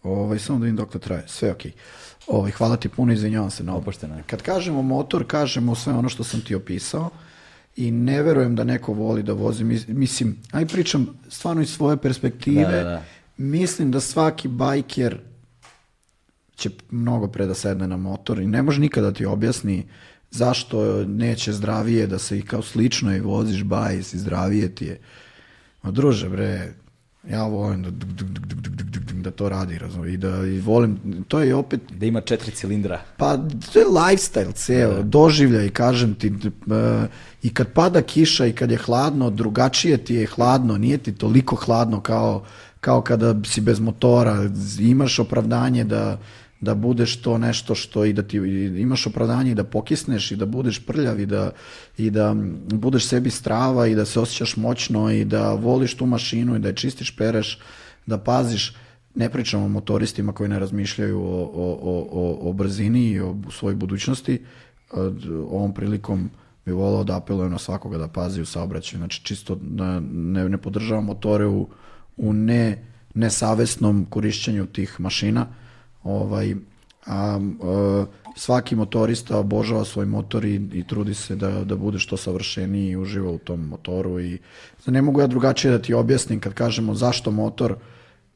Ovaj, 0.04 0.40
samo 0.40 0.60
da 0.60 0.64
vidim 0.64 0.76
dok 0.76 0.92
to 0.92 1.00
traje. 1.00 1.24
Sve 1.28 1.52
okej. 1.52 1.72
Ovaj, 2.30 2.52
hvala 2.52 2.78
ti 2.78 2.90
puno, 2.90 3.14
izvinjavam 3.14 3.52
se 3.52 3.64
na 3.64 3.72
ovo. 3.72 3.82
Kad 4.28 4.42
kažemo 4.42 4.82
motor, 4.82 5.24
kažemo 5.28 5.76
sve 5.76 5.94
ono 5.94 6.10
što 6.10 6.24
sam 6.24 6.42
ti 6.42 6.56
opisao 6.56 7.10
i 7.76 7.92
ne 7.92 8.22
verujem 8.24 8.56
da 8.56 8.64
neko 8.64 8.94
voli 8.94 9.24
da 9.24 9.34
vozi. 9.34 9.64
Mis- 9.64 9.88
Mislim, 9.88 10.38
aj 10.52 10.66
pričam 10.68 11.08
stvarno 11.30 11.62
iz 11.62 11.70
svoje 11.70 11.98
perspektive. 11.98 12.64
Da, 12.66 12.72
da, 12.72 12.84
da. 12.84 13.04
Mislim 13.38 13.92
da 13.92 14.00
svaki 14.00 14.48
bajker 14.48 15.20
će 16.56 16.70
mnogo 16.92 17.28
pre 17.28 17.46
da 17.46 17.54
sedne 17.54 17.88
na 17.88 17.98
motor 17.98 18.40
i 18.40 18.48
ne 18.48 18.62
može 18.62 18.82
nikada 18.82 19.14
ti 19.14 19.26
objasni 19.26 19.88
zašto 20.32 21.04
neće 21.06 21.54
zdravije 21.54 22.08
da 22.08 22.20
se 22.20 22.40
i 22.40 22.42
kao 22.42 22.62
slično 22.62 23.16
i 23.16 23.20
voziš 23.20 23.64
bajs 23.64 24.14
i 24.14 24.20
zdravije 24.20 24.76
ti 24.76 24.86
je. 24.86 25.00
Ma 25.84 25.92
druže 25.92 26.30
bre, 26.30 26.74
ja 27.30 27.44
volim 27.44 27.84
da, 27.84 27.90
duk, 27.90 28.10
duk, 28.10 28.30
duk, 28.30 28.86
duk, 29.20 29.24
da 29.24 29.38
to 29.38 29.50
radi, 29.50 29.78
razumiješ, 29.78 30.14
i 30.14 30.18
da 30.18 30.46
i 30.46 30.60
volim, 30.60 30.98
to 31.28 31.40
je 31.40 31.56
opet 31.56 31.82
Da 31.92 32.06
ima 32.06 32.22
četiri 32.22 32.52
cilindra. 32.52 33.02
pa 33.18 33.38
to 33.74 33.80
je 33.80 33.86
lifestyle 33.86 34.54
ceo, 34.54 35.04
doživljaj, 35.04 35.70
kažem 35.70 36.16
ti, 36.16 36.28
e, 36.28 37.08
i 37.44 37.54
kad 37.54 37.74
pada 37.74 38.02
kiša 38.02 38.46
i 38.46 38.54
kad 38.54 38.72
je 38.72 38.78
hladno, 38.78 39.30
drugačije 39.30 39.98
ti 39.98 40.16
je 40.16 40.28
hladno, 40.28 40.78
nije 40.78 40.98
ti 40.98 41.16
toliko 41.16 41.56
hladno 41.56 42.02
kao, 42.02 42.44
kao 42.80 43.02
kada 43.02 43.36
si 43.46 43.62
bez 43.62 43.80
motora, 43.80 44.50
imaš 44.80 45.20
opravdanje 45.20 45.84
da, 45.84 46.20
da 46.62 46.76
budeš 46.76 47.22
to 47.22 47.38
nešto 47.38 47.76
što 47.76 48.06
i 48.06 48.14
da 48.14 48.24
ti 48.24 48.38
imaš 48.38 49.08
opravdanje 49.08 49.52
i 49.52 49.56
da 49.56 49.64
pokisneš 49.64 50.32
i 50.32 50.36
da 50.36 50.46
budeš 50.46 50.80
prljav 50.80 51.20
i 51.20 51.26
da, 51.26 51.52
i 51.98 52.10
da 52.10 52.36
budeš 52.72 53.08
sebi 53.08 53.30
strava 53.30 53.88
i 53.88 53.96
da 53.96 54.06
se 54.06 54.20
osjećaš 54.20 54.58
moćno 54.58 55.12
i 55.12 55.26
da 55.26 55.54
voliš 55.54 55.96
tu 55.96 56.06
mašinu 56.06 56.56
i 56.56 56.60
da 56.60 56.68
je 56.68 56.76
čistiš, 56.76 57.16
pereš, 57.16 57.60
da 58.06 58.18
paziš 58.18 58.74
ne 59.16 59.30
pričamo 59.30 59.66
o 59.66 59.70
motoristima 59.70 60.34
koji 60.34 60.50
ne 60.50 60.60
razmišljaju 60.60 61.22
o, 61.22 61.52
o, 61.54 61.80
o, 62.12 62.50
o, 62.50 62.54
brzini 62.54 63.10
i 63.10 63.20
o 63.20 63.36
svojoj 63.52 63.76
budućnosti. 63.76 64.42
Ovom 65.50 65.74
prilikom 65.74 66.30
bi 66.66 66.72
volao 66.72 67.04
da 67.04 67.18
apelujem 67.18 67.52
na 67.52 67.58
svakoga 67.58 67.98
da 67.98 68.08
pazi 68.08 68.42
u 68.42 68.46
saobraćaju. 68.46 68.98
Znači 68.98 69.24
čisto 69.24 69.56
da 69.56 70.00
ne, 70.00 70.50
ne 70.50 70.58
podržavam 70.58 71.06
motore 71.06 71.46
u, 71.46 71.68
u 72.18 72.34
ne, 72.34 72.86
nesavesnom 73.14 74.06
korišćenju 74.10 74.66
tih 74.66 75.00
mašina. 75.00 75.48
Ovaj, 76.04 76.56
a, 77.06 77.40
e, 77.40 78.06
svaki 78.36 78.76
motorista 78.76 79.38
obožava 79.38 79.86
svoj 79.86 80.06
motor 80.06 80.46
i, 80.46 80.56
i 80.74 80.84
trudi 80.88 81.14
se 81.14 81.36
da, 81.36 81.64
da 81.64 81.76
bude 81.76 82.00
što 82.00 82.18
savršeniji 82.18 82.90
i 82.90 82.98
uživa 82.98 83.32
u 83.32 83.38
tom 83.38 83.68
motoru 83.68 84.20
i 84.20 84.38
ne 84.86 85.02
mogu 85.02 85.22
ja 85.22 85.28
drugačije 85.28 85.72
da 85.72 85.82
ti 85.82 85.94
objasnim 85.94 86.40
kad 86.40 86.54
kažemo 86.54 86.96
zašto 86.96 87.32
motor 87.32 87.76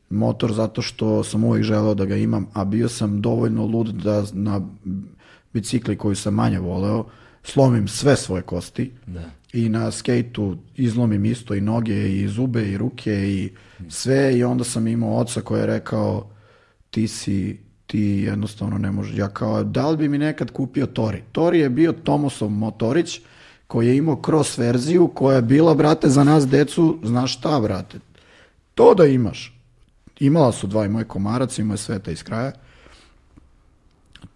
motor 0.09 0.53
zato 0.53 0.81
što 0.81 1.23
sam 1.23 1.43
uvijek 1.43 1.63
želeo 1.63 1.93
da 1.93 2.05
ga 2.05 2.15
imam, 2.15 2.47
a 2.53 2.65
bio 2.65 2.89
sam 2.89 3.21
dovoljno 3.21 3.65
lud 3.65 3.87
da 3.87 4.23
na 4.33 4.61
bicikli 5.53 5.97
koju 5.97 6.15
sam 6.15 6.33
manje 6.33 6.59
voleo 6.59 7.05
slomim 7.43 7.87
sve 7.87 8.15
svoje 8.15 8.41
kosti 8.41 8.91
Da. 9.07 9.29
i 9.53 9.69
na 9.69 9.91
skejtu 9.91 10.57
izlomim 10.75 11.25
isto 11.25 11.55
i 11.55 11.61
noge 11.61 12.21
i 12.21 12.27
zube 12.27 12.69
i 12.69 12.77
ruke 12.77 13.13
i 13.13 13.51
sve 13.89 14.37
i 14.37 14.43
onda 14.43 14.63
sam 14.63 14.87
imao 14.87 15.17
oca 15.17 15.41
koji 15.41 15.59
je 15.59 15.65
rekao 15.65 16.29
ti 16.89 17.07
si 17.07 17.57
ti 17.87 17.99
jednostavno 18.01 18.77
ne 18.77 18.91
možeš. 18.91 19.17
Ja 19.17 19.29
kao, 19.29 19.63
da 19.63 19.89
li 19.89 19.97
bi 19.97 20.09
mi 20.09 20.17
nekad 20.17 20.51
kupio 20.51 20.85
Tori? 20.85 21.23
Tori 21.31 21.59
je 21.59 21.69
bio 21.69 21.91
Tomosov 21.91 22.49
motorić 22.49 23.21
koji 23.67 23.87
je 23.87 23.97
imao 23.97 24.21
cross 24.25 24.57
verziju 24.57 25.07
koja 25.07 25.35
je 25.35 25.41
bila, 25.41 25.73
brate, 25.75 26.09
za 26.09 26.23
nas 26.23 26.47
decu, 26.47 26.99
znaš 27.03 27.37
šta, 27.37 27.59
brate? 27.59 27.99
To 28.75 28.93
da 28.93 29.05
imaš. 29.05 29.52
Imala 30.23 30.51
su 30.51 30.67
dva 30.67 30.85
i 30.85 30.89
moj 30.89 31.03
komarac, 31.03 31.57
imao 31.59 31.73
je 31.73 31.77
sveta 31.77 32.11
iz 32.11 32.23
kraja. 32.23 32.51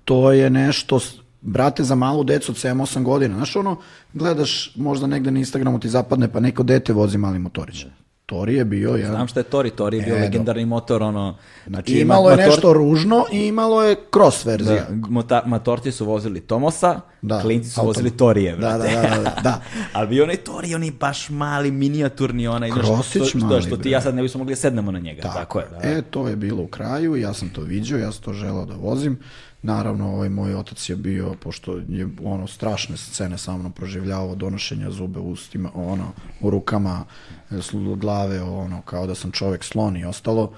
To 0.05 0.31
je 0.31 0.49
nešto, 0.49 0.99
brate, 1.41 1.83
za 1.83 1.95
malu 1.95 2.23
decu 2.23 2.51
od 2.51 2.57
7-8 2.57 3.03
godina. 3.03 3.35
Znaš 3.35 3.55
ono, 3.55 3.77
gledaš 4.13 4.75
možda 4.75 5.07
negde 5.07 5.31
na 5.31 5.39
Instagramu 5.39 5.79
ti 5.79 5.89
zapadne 5.89 6.31
pa 6.31 6.39
neko 6.39 6.63
dete 6.63 6.93
vozi 6.93 7.17
mali 7.17 7.39
motorić. 7.39 7.85
Tori 8.27 8.55
je 8.55 8.65
bio 8.65 8.89
jedan... 8.89 9.11
Znam 9.11 9.27
šta 9.27 9.39
je 9.39 9.43
Tori, 9.43 9.69
Tori 9.69 9.97
je 9.97 10.03
bio 10.03 10.15
E, 10.15 10.19
legendarni 10.19 10.65
motor, 10.65 11.03
ono... 11.03 11.37
Znači, 11.67 11.93
imalo 11.93 12.29
je 12.29 12.37
motor- 12.37 12.45
nešto 12.45 12.73
ružno 12.73 13.25
i 13.31 13.39
imalo 13.39 13.83
je 13.83 13.95
cross 14.13 14.45
verzija. 14.45 14.85
Da, 14.89 15.07
mota, 15.09 15.43
matorci 15.45 15.91
su 15.91 16.05
vozili 16.05 16.41
Tomosa, 16.41 17.01
Da, 17.21 17.41
klinci 17.41 17.69
su 17.69 17.79
autom. 17.79 17.87
vozili 17.87 18.11
Torije, 18.11 18.51
Da, 18.51 18.57
brate. 18.57 18.93
da, 18.93 19.01
da, 19.01 19.15
da, 19.15 19.41
da. 19.43 19.61
Ali 19.93 20.07
bio 20.07 20.23
onaj 20.23 20.35
Tori, 20.37 20.75
onaj 20.75 20.91
baš 20.91 21.29
mali, 21.29 21.71
minijaturni, 21.71 22.47
onaj, 22.47 22.71
Krosić 22.71 23.11
što, 23.11 23.25
što, 23.25 23.37
mali, 23.37 23.61
što 23.61 23.75
ti 23.75 23.81
bre. 23.81 23.89
i 23.89 23.93
ja 23.93 24.01
sad 24.01 24.15
ne 24.15 24.21
bismo 24.21 24.37
mogli 24.37 24.51
da 24.51 24.55
sednemo 24.55 24.91
na 24.91 24.99
njega. 24.99 25.21
Tako, 25.21 25.59
je, 25.59 25.65
da. 25.71 25.89
E, 25.89 26.01
to 26.01 26.27
je 26.27 26.35
bilo 26.35 26.63
u 26.63 26.67
kraju, 26.67 27.15
ja 27.15 27.33
sam 27.33 27.49
to 27.49 27.61
viđao, 27.61 27.99
ja 27.99 28.11
sam 28.11 28.23
to 28.23 28.33
želeo 28.33 28.65
da 28.65 28.75
vozim. 28.75 29.19
Naravno, 29.67 30.13
ovaj 30.13 30.29
moj 30.29 30.55
otac 30.55 30.89
je 30.89 30.95
bio, 30.95 31.35
pošto 31.43 31.77
je 31.89 32.07
ono 32.23 32.47
strašne 32.47 32.97
scene 32.97 33.37
sa 33.37 33.57
mnom 33.57 33.71
proživljavao, 33.71 34.35
donošenja 34.35 34.91
zube 34.91 35.19
ustima, 35.19 35.71
ono, 35.73 36.11
u 36.41 36.49
rukama, 36.49 37.05
sl- 37.51 37.95
glave, 37.95 38.41
ono, 38.41 38.81
kao 38.81 39.07
da 39.07 39.15
sam 39.15 39.31
čovjek 39.31 39.63
slon 39.63 39.97
i 39.97 40.05
ostalo, 40.05 40.53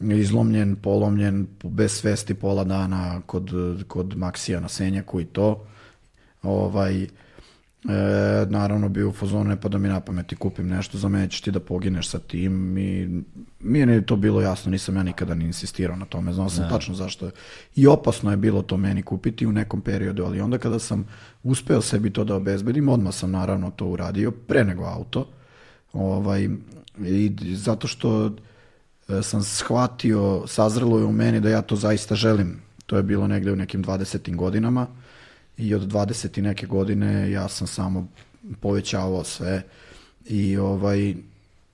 izlomljen, 0.00 0.76
polomljen, 0.76 1.46
bez 1.62 1.92
svesti 1.92 2.34
pola 2.34 2.64
dana 2.64 3.20
kod, 3.26 3.50
kod 3.88 4.16
Maksija 4.16 4.60
na 4.60 4.68
Senjaku 4.68 5.20
i 5.20 5.24
to. 5.24 5.66
Ovaj, 6.42 7.06
E, 7.88 8.46
naravno 8.48 8.88
bio 8.88 9.08
u 9.08 9.12
fazonu 9.12 9.44
ne 9.44 9.60
pa 9.60 9.68
da 9.68 9.78
mi 9.78 9.88
na 9.88 10.00
pamet 10.00 10.32
i 10.32 10.36
kupim 10.36 10.68
nešto 10.68 10.98
za 10.98 11.08
mene 11.08 11.30
ćeš 11.30 11.40
ti 11.40 11.50
da 11.50 11.60
pogineš 11.60 12.08
sa 12.08 12.18
tim 12.18 12.78
i 12.78 13.22
meni 13.60 13.92
je 13.92 14.06
to 14.06 14.16
bilo 14.16 14.40
jasno, 14.40 14.70
nisam 14.70 14.96
ja 14.96 15.02
nikada 15.02 15.34
ni 15.34 15.44
insistirao 15.44 15.96
na 15.96 16.04
tome, 16.04 16.32
znao 16.32 16.50
sam 16.50 16.68
tačno 16.68 16.94
zašto 16.94 17.26
je. 17.26 17.32
I 17.76 17.86
opasno 17.86 18.30
je 18.30 18.36
bilo 18.36 18.62
to 18.62 18.76
meni 18.76 19.02
kupiti 19.02 19.46
u 19.46 19.52
nekom 19.52 19.80
periodu, 19.80 20.24
ali 20.24 20.40
onda 20.40 20.58
kada 20.58 20.78
sam 20.78 21.06
uspeo 21.42 21.80
sebi 21.80 22.10
to 22.10 22.24
da 22.24 22.34
obezbedim, 22.34 22.88
odmah 22.88 23.14
sam 23.14 23.30
naravno 23.30 23.70
to 23.70 23.86
uradio, 23.86 24.30
pre 24.30 24.64
nego 24.64 24.84
auto, 24.84 25.26
Ovaj, 25.92 26.48
I 27.06 27.36
zato 27.54 27.86
što 27.86 28.36
e, 29.08 29.22
sam 29.22 29.42
shvatio, 29.42 30.46
sazrelo 30.46 30.98
je 30.98 31.04
u 31.04 31.12
meni 31.12 31.40
da 31.40 31.50
ja 31.50 31.62
to 31.62 31.76
zaista 31.76 32.14
želim. 32.14 32.60
To 32.86 32.96
je 32.96 33.02
bilo 33.02 33.26
negde 33.26 33.52
u 33.52 33.56
nekim 33.56 33.84
20. 33.84 34.36
godinama 34.36 34.86
i 35.60 35.74
od 35.74 35.82
20. 35.82 36.38
i 36.38 36.42
neke 36.42 36.66
godine 36.66 37.30
ja 37.30 37.48
sam 37.48 37.66
samo 37.66 38.08
povećavao 38.60 39.24
sve 39.24 39.62
i 40.26 40.56
ovaj, 40.56 41.14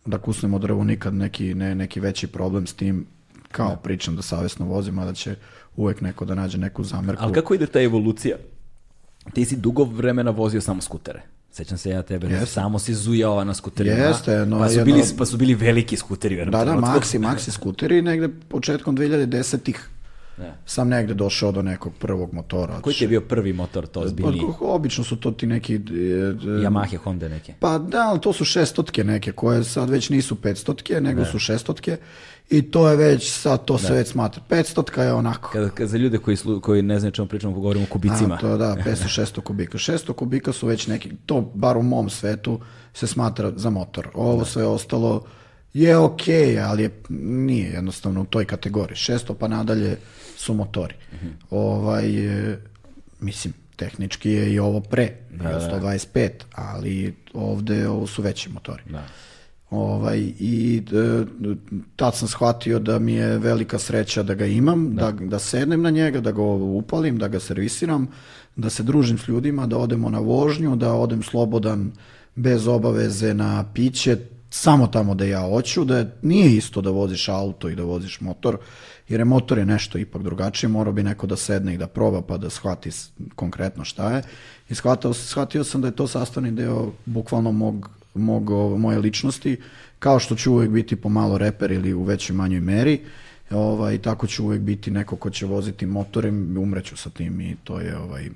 da 0.06 0.18
kusnemo 0.18 0.58
drvo 0.58 0.84
nikad 0.84 1.14
neki, 1.14 1.54
ne, 1.54 1.74
neki 1.74 2.00
veći 2.00 2.26
problem 2.26 2.66
s 2.66 2.74
tim 2.74 3.06
kao 3.52 3.76
pričam 3.76 4.16
da 4.16 4.22
savjesno 4.22 4.66
vozim, 4.66 4.98
a 4.98 5.04
da 5.04 5.12
će 5.12 5.34
uvek 5.76 6.00
neko 6.00 6.24
da 6.24 6.34
nađe 6.34 6.58
neku 6.58 6.84
zamerku. 6.84 7.22
Ali 7.24 7.32
kako 7.32 7.54
ide 7.54 7.66
ta 7.66 7.80
evolucija? 7.80 8.36
Ti 9.34 9.44
si 9.44 9.56
dugo 9.56 9.84
vremena 9.84 10.30
vozio 10.30 10.60
samo 10.60 10.80
skutere. 10.80 11.22
Sećam 11.52 11.78
se 11.78 11.90
ja 11.90 12.02
tebe, 12.02 12.26
Jeste. 12.26 12.46
samo 12.46 12.78
si 12.78 12.94
zujao 12.94 13.44
na 13.44 13.54
skuterima. 13.54 13.96
Jeste, 13.96 14.46
no, 14.46 14.58
pa, 14.58 14.68
su 14.68 14.78
jedno- 14.78 14.84
bili, 14.84 15.02
pa 15.18 15.26
su 15.26 15.36
bili 15.36 15.54
veliki 15.54 15.96
skuteri. 15.96 16.44
Da, 16.44 16.64
da. 16.64 16.72
Maxi, 16.72 17.18
Maxi 17.18 17.50
skuteri, 17.50 18.02
negde 18.02 18.28
početkom 18.48 18.96
2010-ih 18.96 19.88
Da. 20.36 20.54
sam 20.66 20.88
negde 20.88 21.14
došao 21.14 21.52
do 21.52 21.62
nekog 21.62 21.92
prvog 21.98 22.32
motora. 22.32 22.80
Koji 22.80 22.96
ti 22.96 23.04
je 23.04 23.08
bio 23.08 23.20
prvi 23.20 23.52
motor, 23.52 23.86
to 23.86 24.00
ozbiljniji? 24.00 24.42
Pa, 24.58 24.64
obično 24.66 25.04
su 25.04 25.16
to 25.16 25.30
ti 25.30 25.46
neki... 25.46 25.74
e, 25.74 25.78
e, 25.78 25.80
Yamaha, 26.64 26.96
Honda 26.96 27.28
neke. 27.28 27.54
Pa 27.60 27.78
da, 27.78 28.08
ali 28.08 28.20
to 28.20 28.32
su 28.32 28.44
šestotke 28.44 29.04
neke, 29.04 29.32
koje 29.32 29.64
sad 29.64 29.90
već 29.90 30.10
nisu 30.10 30.34
petstotke, 30.34 31.00
nego 31.00 31.24
su 31.24 31.38
šestotke. 31.38 31.96
I 32.50 32.62
to 32.62 32.88
je 32.88 32.96
već, 32.96 33.32
sad 33.32 33.64
to 33.64 33.78
se 33.78 33.92
već 33.92 34.08
smatra. 34.08 34.42
Petstotka 34.48 35.02
je 35.02 35.12
onako. 35.12 35.50
Kada, 35.52 35.68
kada 35.68 35.86
za 35.86 35.96
ljude 35.96 36.18
koji, 36.18 36.36
slu, 36.36 36.60
koji 36.60 36.82
ne 36.82 36.98
znaju 37.00 37.12
čemu 37.12 37.28
pričamo, 37.28 37.52
govorimo 37.52 37.84
o 37.84 37.92
kubicima. 37.92 38.34
A, 38.34 38.38
to 38.38 38.56
da, 38.56 38.76
500-600 38.86 39.40
kubika. 39.40 39.78
600 39.78 40.12
kubika 40.12 40.52
su 40.52 40.66
već 40.66 40.86
neki, 40.86 41.10
to 41.26 41.52
bar 41.54 41.76
u 41.76 41.82
mom 41.82 42.10
svetu 42.10 42.60
se 42.94 43.06
smatra 43.06 43.52
za 43.56 43.70
motor. 43.70 44.08
Ovo 44.14 44.44
sve 44.44 44.64
ostalo 44.64 45.24
je 45.72 45.96
okej, 45.96 46.60
ali 46.60 46.82
je, 46.82 46.90
nije 47.08 47.70
jednostavno 47.70 48.22
u 48.22 48.24
toj 48.24 48.44
kategoriji. 48.44 48.96
600 48.96 49.34
pa 49.34 49.48
nadalje 49.48 49.96
su 50.46 50.54
motori. 50.54 50.94
Ovaj, 51.50 52.06
e, 52.50 52.58
mislim, 53.20 53.54
tehnički 53.76 54.30
je 54.30 54.52
i 54.52 54.58
ovo 54.60 54.80
pre, 54.80 55.10
da, 55.32 55.60
125, 55.72 56.28
ali 56.54 57.14
ovde 57.34 57.88
ovo 57.88 58.06
su 58.06 58.22
veći 58.22 58.48
motori. 58.50 58.82
Da. 58.86 59.04
Ovaj, 59.70 60.18
I 60.40 60.82
e, 60.86 61.24
tad 61.96 62.14
sam 62.14 62.28
shvatio 62.28 62.78
da 62.78 62.98
mi 62.98 63.12
je 63.14 63.38
velika 63.38 63.78
sreća 63.78 64.22
da 64.22 64.34
ga 64.34 64.46
imam, 64.46 64.94
da. 64.94 65.10
Da, 65.12 65.38
sednem 65.38 65.82
na 65.82 65.90
njega, 65.90 66.20
da 66.20 66.32
ga 66.32 66.42
upalim, 66.42 67.18
da 67.18 67.28
ga 67.28 67.40
servisiram, 67.40 68.06
da 68.56 68.70
se 68.70 68.82
družim 68.82 69.18
s 69.18 69.28
ljudima, 69.28 69.66
da 69.66 69.78
odemo 69.78 70.10
na 70.10 70.18
vožnju, 70.20 70.76
da 70.76 70.92
odem 70.94 71.22
slobodan, 71.22 71.92
bez 72.36 72.66
obaveze 72.68 73.34
na 73.34 73.64
piće, 73.74 74.16
samo 74.50 74.86
tamo 74.86 75.14
da 75.14 75.24
ja 75.24 75.40
hoću, 75.42 75.84
da 75.84 75.98
je- 75.98 76.10
nije 76.22 76.56
isto 76.56 76.80
da 76.80 76.90
voziš 76.92 77.28
auto 77.28 77.68
i 77.68 77.74
da 77.74 77.82
voziš 77.84 78.20
motor, 78.20 78.58
jer 79.08 79.20
je 79.20 79.24
motor 79.24 79.58
je 79.58 79.66
nešto 79.66 79.98
ipak 79.98 80.22
drugačije, 80.22 80.68
mora 80.68 80.92
bi 80.92 81.02
neko 81.02 81.26
da 81.26 81.36
sedne 81.36 81.74
i 81.74 81.78
da 81.78 81.86
proba 81.86 82.22
pa 82.22 82.36
da 82.36 82.50
shvati 82.50 82.90
konkretno 83.34 83.84
šta 83.84 84.16
je. 84.16 84.22
I 84.68 84.74
shvatio, 84.74 85.12
shvatio 85.12 85.64
sam 85.64 85.80
da 85.80 85.88
je 85.88 85.96
to 85.96 86.06
sastavni 86.06 86.50
deo 86.50 86.92
bukvalno 87.06 87.52
mog, 87.52 87.90
mog, 88.14 88.50
moje 88.78 88.98
ličnosti, 88.98 89.56
kao 89.98 90.18
što 90.18 90.34
ću 90.34 90.52
uvek 90.52 90.70
biti 90.70 90.96
pomalo 90.96 91.38
reper 91.38 91.72
ili 91.72 91.94
u 91.94 92.02
većoj 92.02 92.36
manjoj 92.36 92.60
meri, 92.60 93.00
ovaj, 93.50 93.98
tako 93.98 94.26
ću 94.26 94.44
uvek 94.44 94.60
biti 94.60 94.90
neko 94.90 95.16
ko 95.16 95.30
će 95.30 95.46
voziti 95.46 95.86
motorem, 95.86 96.56
umreću 96.58 96.96
sa 96.96 97.10
tim 97.10 97.40
i 97.40 97.56
to 97.64 97.80
je 97.80 97.98
ovaj, 97.98 98.30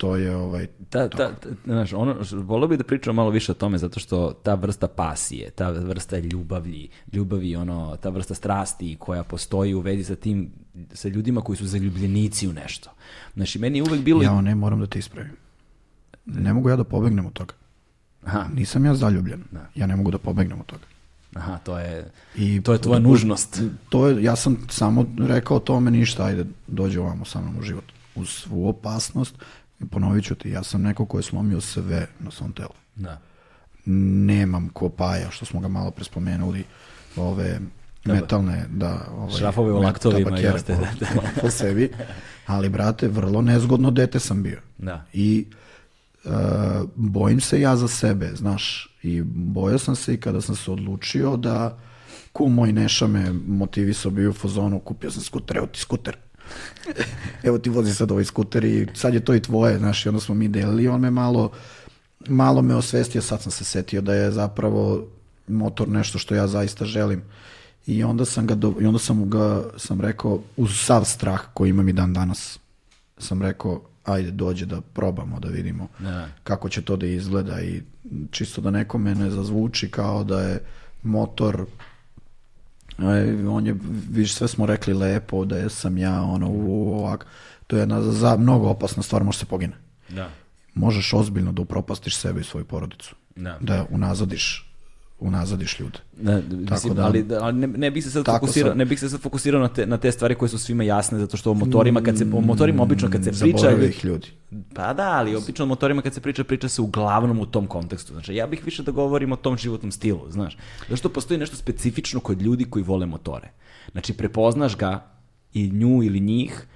to 0.00 0.16
je 0.16 0.36
ovaj, 0.36 0.66
Ta, 0.88 1.08
ta, 1.08 1.32
ta, 1.34 1.48
znaš, 1.64 1.92
ono, 1.92 2.16
volio 2.32 2.68
bih 2.68 2.78
da 2.78 2.84
pričamo 2.84 3.14
malo 3.14 3.30
više 3.30 3.52
o 3.52 3.54
tome, 3.54 3.78
zato 3.78 4.00
što 4.00 4.32
ta 4.32 4.54
vrsta 4.54 4.88
pasije, 4.88 5.50
ta 5.50 5.70
vrsta 5.70 6.18
ljubavi, 6.18 6.88
ljubavi, 7.12 7.56
ono, 7.56 7.96
ta 7.96 8.08
vrsta 8.08 8.34
strasti 8.34 8.96
koja 8.98 9.22
postoji 9.24 9.74
u 9.74 9.80
vezi 9.80 10.04
sa 10.04 10.16
tim, 10.16 10.50
sa 10.92 11.08
ljudima 11.08 11.40
koji 11.40 11.56
su 11.56 11.66
zaljubljenici 11.66 12.48
u 12.48 12.52
nešto. 12.52 12.90
Znači, 13.34 13.58
meni 13.58 13.78
je 13.78 13.82
uvek 13.82 14.00
bilo... 14.00 14.22
ja 14.22 14.40
ne 14.40 14.54
moram 14.54 14.80
da 14.80 14.86
te 14.86 14.98
ispravim. 14.98 15.36
Ne 16.26 16.52
mogu 16.52 16.70
ja 16.70 16.76
da 16.76 16.84
pobegnem 16.84 17.26
od 17.26 17.32
toga. 17.32 17.54
Aha, 18.24 18.48
Nisam 18.54 18.84
ja 18.84 18.94
zaljubljen. 18.94 19.44
Ja 19.74 19.86
ne 19.86 19.96
mogu 19.96 20.10
da 20.10 20.18
pobegnem 20.18 20.60
od 20.60 20.66
toga. 20.66 20.84
aha, 21.34 21.58
to 21.58 21.78
je, 21.78 22.10
I 22.36 22.62
to 22.62 22.72
je 22.72 22.78
tvoja 22.78 23.00
nužnost. 23.00 23.62
To 23.88 24.08
je, 24.08 24.22
ja 24.22 24.36
sam 24.36 24.56
samo 24.68 25.06
rekao 25.18 25.58
tome 25.60 25.90
ništa, 25.90 26.24
ajde, 26.24 26.44
dođi 26.66 26.98
ovamo 26.98 27.24
sa 27.24 27.40
mnom 27.40 27.58
u 27.58 27.62
život. 27.62 27.84
Uz 28.14 28.28
svu 28.28 28.68
opasnost, 28.68 29.34
ponovit 29.90 30.24
ću 30.24 30.34
ti, 30.34 30.50
ja 30.50 30.62
sam 30.62 30.82
neko 30.82 31.06
ko 31.06 31.18
je 31.18 31.22
slomio 31.22 31.60
sve 31.60 32.06
na 32.20 32.30
svom 32.30 32.52
telu. 32.52 32.74
Da. 32.96 33.18
Nemam 34.26 34.68
kopaja, 34.72 35.30
što 35.30 35.44
smo 35.44 35.60
ga 35.60 35.68
malo 35.68 35.90
prespomenuli, 35.90 36.64
ove 37.16 37.60
metalne, 38.04 38.66
da, 38.70 39.06
ovaj, 39.12 39.38
Šrafove 39.38 39.72
u 39.72 39.80
laktovima 39.80 40.20
i 40.20 40.24
tabakere 40.24 40.54
ostale, 40.54 40.88
po, 41.00 41.20
po, 41.20 41.40
po 41.40 41.50
sebi, 41.50 41.92
ali 42.46 42.68
brate, 42.68 43.08
vrlo 43.08 43.42
nezgodno 43.42 43.90
dete 43.90 44.20
sam 44.20 44.42
bio. 44.42 44.60
Da. 44.78 45.04
I 45.12 45.46
e, 46.24 46.28
bojim 46.96 47.40
se 47.40 47.60
ja 47.60 47.76
za 47.76 47.88
sebe, 47.88 48.30
znaš, 48.34 48.88
i 49.02 49.22
bojao 49.24 49.78
sam 49.78 49.96
se 49.96 50.14
i 50.14 50.20
kada 50.20 50.40
sam 50.40 50.56
se 50.56 50.70
odlučio 50.70 51.36
da 51.36 51.78
kum 52.32 52.54
moj 52.54 52.72
Neša 52.72 53.06
me 53.06 53.32
motivisao 53.32 54.10
bio 54.10 54.30
u 54.30 54.32
fazonu, 54.32 54.80
kupio 54.80 55.10
sam 55.10 55.22
skuter, 55.22 55.56
evo 55.56 55.66
ti 55.66 55.80
skuter. 55.80 56.16
Evo 57.42 57.58
ti 57.58 57.70
vozi 57.70 57.94
sad 57.94 58.10
ovaj 58.10 58.24
skuter 58.24 58.64
i 58.64 58.86
sad 58.94 59.14
je 59.14 59.24
to 59.24 59.34
i 59.34 59.42
tvoje, 59.42 59.78
znaš, 59.78 60.06
i 60.06 60.08
onda 60.08 60.20
smo 60.20 60.34
mi 60.34 60.48
delili, 60.48 60.88
on 60.88 61.00
me 61.00 61.10
malo, 61.10 61.50
malo 62.28 62.62
me 62.62 62.74
osvestio, 62.74 63.22
sad 63.22 63.42
sam 63.42 63.52
se 63.52 63.64
setio 63.64 64.00
da 64.00 64.14
je 64.14 64.30
zapravo 64.30 65.06
motor 65.48 65.88
nešto 65.88 66.18
što 66.18 66.34
ja 66.34 66.46
zaista 66.46 66.84
želim. 66.84 67.22
I 67.86 68.04
onda 68.04 68.24
sam 68.24 68.46
ga, 68.46 68.54
do, 68.54 68.74
i 68.80 68.86
onda 68.86 68.98
sam 68.98 69.30
ga, 69.30 69.62
sam 69.76 70.00
rekao, 70.00 70.40
uz 70.56 70.70
sav 70.74 71.04
strah 71.04 71.40
koji 71.54 71.70
imam 71.70 71.88
i 71.88 71.92
dan 71.92 72.12
danas, 72.12 72.58
sam 73.18 73.42
rekao, 73.42 73.80
ajde 74.04 74.30
dođe 74.30 74.66
da 74.66 74.80
probamo, 74.80 75.40
da 75.40 75.48
vidimo 75.48 75.88
Da. 75.98 76.28
kako 76.44 76.68
će 76.68 76.82
to 76.82 76.96
da 76.96 77.06
izgleda 77.06 77.60
i 77.62 77.82
čisto 78.30 78.60
da 78.60 78.70
nekome 78.70 79.14
ne 79.14 79.30
zazvuči 79.30 79.90
kao 79.90 80.24
da 80.24 80.40
je 80.42 80.60
motor 81.02 81.66
on 83.48 83.66
je, 83.66 83.76
viš, 84.10 84.34
sve 84.34 84.48
smo 84.48 84.66
rekli 84.66 84.94
lepo, 84.94 85.44
da 85.44 85.56
je 85.56 85.68
sam 85.70 85.98
ja 85.98 86.22
ono 86.22 86.46
ovak, 86.96 87.26
to 87.66 87.76
je 87.76 87.80
jedna 87.80 88.02
za 88.02 88.36
mnogo 88.36 88.68
opasna 88.68 89.02
stvar, 89.02 89.24
može 89.24 89.38
se 89.38 89.46
pogine. 89.46 89.76
Da. 90.08 90.30
Možeš 90.74 91.12
ozbiljno 91.12 91.52
da 91.52 91.62
upropastiš 91.62 92.16
sebe 92.16 92.40
i 92.40 92.44
svoju 92.44 92.64
porodicu. 92.64 93.14
Da. 93.36 93.58
Da 93.60 93.86
unazadiš, 93.90 94.69
unazadiš 95.20 95.80
ljude. 95.80 95.98
Da, 96.16 96.40
mislim, 96.50 96.94
da- 96.94 97.04
ali, 97.04 97.26
ali 97.40 97.58
ne, 97.58 97.66
ne 97.66 97.90
bih 97.90 98.04
se 98.04 98.10
sad 98.10 98.26
fokusirao, 98.26 98.70
sam. 98.70 98.78
ne 98.78 98.84
bih 98.84 99.00
se 99.00 99.08
sad 99.08 99.20
fokusirao 99.20 99.60
na 99.60 99.68
te, 99.68 99.86
na 99.86 99.96
te 99.96 100.12
stvari 100.12 100.34
koje 100.34 100.48
su 100.48 100.58
svima 100.58 100.84
jasne, 100.84 101.18
zato 101.18 101.36
što 101.36 101.50
o 101.50 101.54
motorima, 101.54 102.00
kad 102.02 102.18
se, 102.18 102.24
o 102.32 102.40
motorima 102.40 102.82
obično 102.82 103.10
kad 103.10 103.24
se 103.24 103.30
priča... 103.30 103.70
Ih 103.70 104.04
ljudi. 104.04 104.28
Pa 104.74 104.92
da, 104.92 105.10
ali 105.10 105.36
obično 105.36 105.64
o 105.64 105.68
motorima 105.68 106.02
kad 106.02 106.14
se 106.14 106.20
priča, 106.20 106.44
priča 106.44 106.68
se 106.68 106.82
uglavnom 106.82 107.38
u 107.38 107.46
tom 107.46 107.66
kontekstu. 107.66 108.12
Znači, 108.12 108.34
ja 108.34 108.46
bih 108.46 108.64
više 108.64 108.82
da 108.82 108.92
govorim 108.92 109.32
o 109.32 109.36
tom 109.36 109.56
životnom 109.56 109.92
stilu, 109.92 110.20
znaš. 110.30 110.56
Zato 110.80 110.96
što 110.96 111.08
postoji 111.08 111.40
nešto 111.40 111.56
specifično 111.56 112.20
kod 112.20 112.42
ljudi 112.42 112.64
koji 112.64 112.82
vole 112.82 113.06
motore. 113.06 113.50
Znači, 113.92 114.12
prepoznaš 114.12 114.76
ga 114.76 115.06
i 115.54 115.70
nju 115.70 116.02
ili 116.02 116.20
njih 116.20 116.66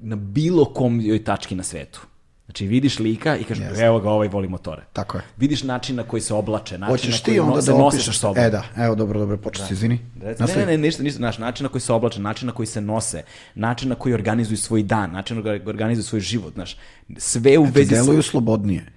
na 0.00 0.16
bilo 0.16 0.64
kom 0.64 1.00
joj 1.00 1.24
tački 1.24 1.54
na 1.54 1.62
svetu. 1.62 2.00
Znači, 2.46 2.66
vidiš 2.66 2.98
lika 2.98 3.36
i 3.36 3.44
kažeš, 3.44 3.78
evo 3.78 4.00
ga, 4.00 4.10
ovaj 4.10 4.28
voli 4.28 4.48
motore. 4.48 4.82
Tako 4.92 5.18
je. 5.18 5.22
Vidiš 5.36 5.62
način 5.62 5.96
na 5.96 6.02
koji 6.02 6.20
se 6.20 6.34
oblače, 6.34 6.78
način 6.78 6.92
Hoćeš 6.92 7.20
na 7.20 7.24
koji 7.24 7.34
ti 7.34 7.40
onda 7.40 7.54
no, 7.54 7.62
se 7.62 7.72
da 7.72 7.78
nose 7.78 7.98
sa 7.98 8.12
sobom. 8.12 8.44
E 8.44 8.50
da, 8.50 8.64
evo 8.76 8.94
dobro, 8.94 9.20
dobro, 9.20 9.36
početi, 9.36 9.72
izvini. 9.72 9.98
Reci, 10.22 10.42
ne, 10.42 10.56
ne, 10.56 10.66
ne, 10.66 10.78
ništa, 10.78 11.02
ništa, 11.02 11.16
znaš, 11.16 11.38
način 11.38 11.64
na 11.64 11.68
koji 11.68 11.82
se 11.82 11.92
oblače, 11.92 12.20
način 12.20 12.46
na 12.46 12.52
koji 12.52 12.66
se 12.66 12.80
nose, 12.80 13.22
način 13.54 13.88
na 13.88 13.94
koji 13.94 14.14
organizuju 14.14 14.56
svoj 14.56 14.82
dan, 14.82 15.12
način 15.12 15.36
na 15.36 15.42
koji 15.42 15.60
organizuju 15.66 16.04
svoj 16.04 16.20
život, 16.20 16.54
znaš, 16.54 16.76
sve 17.16 17.58
u 17.58 17.64
vezi 17.64 17.94
Deluju 17.94 18.22
sa... 18.22 18.30
slobodnije. 18.30 18.92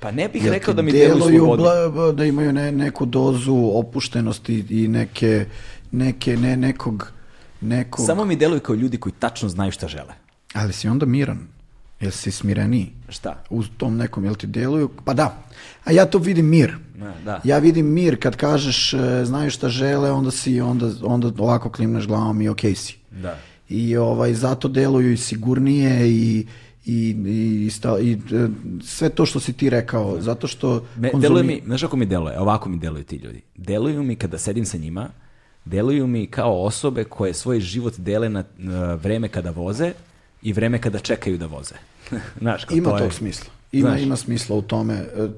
Pa 0.00 0.10
ne 0.10 0.28
bih 0.28 0.44
Jel 0.44 0.52
rekao 0.52 0.74
da 0.74 0.82
mi 0.82 0.92
deluju 0.92 1.38
slobodno. 1.38 1.64
bla- 1.64 2.12
da 2.12 2.24
imaju 2.24 2.52
ne, 2.52 2.72
neku 2.72 3.06
dozu 3.06 3.70
opuštenosti 3.74 4.64
i 4.70 4.88
neke, 4.88 5.46
neke 5.92 6.36
ne, 6.36 6.56
nekog, 6.56 7.12
nekog... 7.60 8.06
Samo 8.06 8.24
mi 8.24 8.36
deluju 8.36 8.60
kao 8.60 8.74
ljudi 8.74 8.96
koji 8.96 9.12
tačno 9.18 9.48
znaju 9.48 9.72
šta 9.72 9.88
žele. 9.88 10.12
Ali 10.54 10.72
si 10.72 10.88
onda 10.88 11.06
miran. 11.06 11.53
Jel 12.04 12.12
si 12.12 12.30
smireniji? 12.30 12.92
Šta? 13.08 13.42
U 13.50 13.62
tom 13.64 13.96
nekom, 13.96 14.24
jel 14.24 14.34
ti 14.34 14.46
deluju? 14.46 14.90
Pa 15.04 15.14
da. 15.14 15.44
A 15.84 15.92
ja 15.92 16.06
to 16.06 16.18
vidim 16.18 16.46
mir. 16.46 16.76
Da, 16.94 17.14
da. 17.24 17.40
Ja 17.44 17.58
vidim 17.58 17.86
mir 17.86 18.20
kad 18.20 18.36
kažeš 18.36 18.94
e, 18.94 19.24
znaju 19.24 19.50
šta 19.50 19.68
žele, 19.68 20.10
onda 20.10 20.30
si, 20.30 20.60
onda, 20.60 20.90
onda 21.02 21.30
ovako 21.38 21.70
klimneš 21.70 22.06
glavom 22.06 22.42
i 22.42 22.48
okej 22.48 22.74
si. 22.74 22.96
Da. 23.10 23.38
I 23.68 23.96
ovaj, 23.96 24.34
zato 24.34 24.68
deluju 24.68 25.12
i 25.12 25.16
sigurnije 25.16 26.10
i, 26.10 26.46
i, 26.86 27.16
i, 27.66 27.70
sta- 27.70 27.98
i, 28.00 28.12
e, 28.12 28.48
sve 28.84 29.08
to 29.08 29.26
što 29.26 29.40
si 29.40 29.52
ti 29.52 29.70
rekao. 29.70 30.20
Zato 30.20 30.46
što... 30.46 30.84
Me, 30.96 31.10
konzumi- 31.12 31.20
deluje 31.20 31.42
mi, 31.44 31.62
znaš 31.66 31.82
kako 31.82 31.96
mi 31.96 32.06
deluje? 32.06 32.40
Ovako 32.40 32.68
mi 32.68 32.78
deluju 32.78 33.04
ti 33.04 33.16
ljudi. 33.16 33.42
Deluju 33.56 34.02
mi 34.02 34.16
kada 34.16 34.38
sedim 34.38 34.64
sa 34.64 34.76
njima, 34.78 35.08
deluju 35.64 36.06
mi 36.06 36.26
kao 36.26 36.62
osobe 36.64 37.04
koje 37.04 37.34
svoj 37.34 37.60
život 37.60 37.94
dele 37.98 38.28
na, 38.28 38.44
na 38.58 38.94
vreme 38.94 39.28
kada 39.28 39.50
voze 39.50 39.92
i 40.42 40.52
vreme 40.52 40.78
kada 40.80 40.98
čekaju 40.98 41.38
da 41.38 41.46
voze. 41.46 41.74
znaš, 42.40 42.64
kao 42.64 42.76
Ima 42.76 42.90
to 42.90 42.96
je- 42.96 43.02
tog 43.02 43.12
smisla. 43.12 43.50
Ima, 43.72 43.88
Znaš. 43.88 44.00
ima 44.00 44.16
smisla 44.16 44.56
u 44.56 44.62
tome, 44.62 44.94
e, 44.94 45.22
e, 45.22 45.30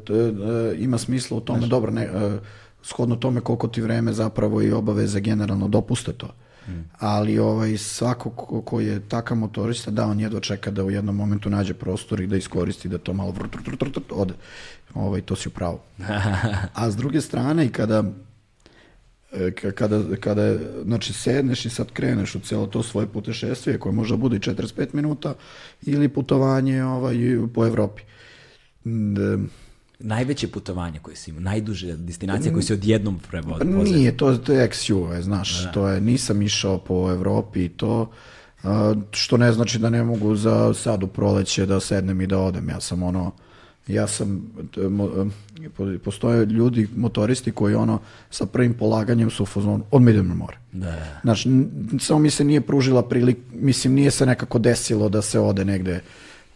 ima 0.79 0.99
smisla 0.99 1.37
u 1.37 1.41
tome, 1.41 1.67
dobro, 1.67 1.91
ne, 1.93 2.03
e, 2.03 2.39
shodno 2.83 3.17
tome 3.17 3.41
koliko 3.41 3.69
ti 3.69 3.81
vreme 3.81 4.13
zapravo 4.13 4.63
i 4.63 4.73
obaveze 4.73 5.21
generalno 5.21 5.69
dopuste 5.69 6.13
to. 6.13 6.29
Ali 6.99 7.39
ovaj, 7.39 7.77
svako 7.77 8.31
ko, 8.31 8.61
ko 8.61 8.81
je 8.81 9.01
takav 9.01 9.37
motorista, 9.37 9.91
da, 9.91 10.07
on 10.07 10.21
jedva 10.21 10.41
čeka 10.41 10.71
da 10.71 10.85
u 10.85 10.91
jednom 10.91 11.17
momentu 11.17 11.51
nađe 11.51 11.75
prostor 11.75 12.21
i 12.21 12.27
da 12.27 12.37
iskoristi 12.37 12.89
da 12.89 12.99
to 12.99 13.13
malo 13.13 13.31
vrt, 13.31 13.55
vrt, 13.67 13.83
vrt, 13.83 13.99
ode. 14.11 14.35
Ovaj, 14.95 15.21
to 15.21 15.37
si 15.37 15.49
u 15.49 15.53
pravu. 15.53 15.79
A 16.75 16.91
s 16.91 16.97
druge 16.97 17.21
strane, 17.21 17.67
i 17.67 17.69
kada 17.69 18.03
ka- 18.03 18.13
kada, 19.75 20.17
kada 20.17 20.57
znači 20.85 21.13
sedneš 21.13 21.65
i 21.65 21.71
sad 21.71 21.93
kreneš 21.93 22.35
u 22.35 22.41
cijelo 22.41 22.67
to 22.67 22.83
svoje 22.83 23.07
putešestvije 23.07 23.79
koje 23.79 23.93
može 23.93 24.15
da 24.15 24.19
bude 24.19 24.37
i 24.37 24.41
45 24.41 24.89
minuta 24.93 25.35
ili 25.83 26.09
putovanje 26.09 26.85
ovaj, 26.85 27.17
po 27.55 27.67
Evropi. 27.67 28.03
D- 28.85 29.39
Najveće 29.99 30.49
putovanje 30.49 30.99
koje 30.99 31.17
si 31.17 31.31
imao, 31.31 31.43
najduže 31.43 31.97
destinacije 31.97 32.53
koje 32.53 32.63
si 32.63 32.73
odjednom 32.73 33.21
prebo- 33.33 33.59
Pa 33.59 33.65
nije, 33.65 34.17
to, 34.17 34.37
to 34.37 34.53
je 34.53 34.69
XU, 34.69 35.13
je, 35.13 35.23
znaš, 35.23 35.73
to 35.73 35.89
je, 35.89 36.01
nisam 36.01 36.43
išao 36.43 36.79
po 36.79 37.11
Evropi 37.11 37.65
i 37.65 37.69
to, 37.69 38.11
što 39.11 39.37
ne 39.37 39.53
znači 39.53 39.79
da 39.79 39.91
ne 39.91 40.03
mogu 40.05 40.35
za 40.35 40.75
sad 40.75 41.03
u 41.03 41.07
proleće 41.07 41.67
da 41.67 41.81
sednem 41.81 42.21
i 42.21 42.27
da 42.27 42.39
odem, 42.39 42.69
ja 42.69 42.81
sam 42.81 43.03
ono, 43.03 43.33
ja 43.87 44.07
sam, 44.07 44.53
e, 44.77 45.69
po- 45.77 45.99
postoje 46.05 46.47
ljudi, 46.47 46.89
motoristi 46.97 47.53
koji 47.53 47.75
ono, 47.75 47.99
sa 48.31 48.47
prvim 48.47 48.75
polaganjem 48.75 49.31
su 49.31 49.43
u 49.43 49.47
fazonu, 49.47 49.85
odmah 49.91 50.15
idem 50.15 50.29
na 50.29 50.35
more. 50.35 50.57
Da. 50.73 51.21
Znaš, 51.23 51.47
samo 52.01 52.19
mi 52.19 52.31
se 52.31 52.45
nije 52.45 52.61
pružila 52.61 53.03
prilik, 53.03 53.37
mislim, 53.53 53.95
nije 53.95 54.11
se 54.11 54.27
nekako 54.27 54.59
desilo 54.59 55.09
da 55.09 55.23
se 55.23 55.41
ode 55.41 55.65
negde 55.65 56.01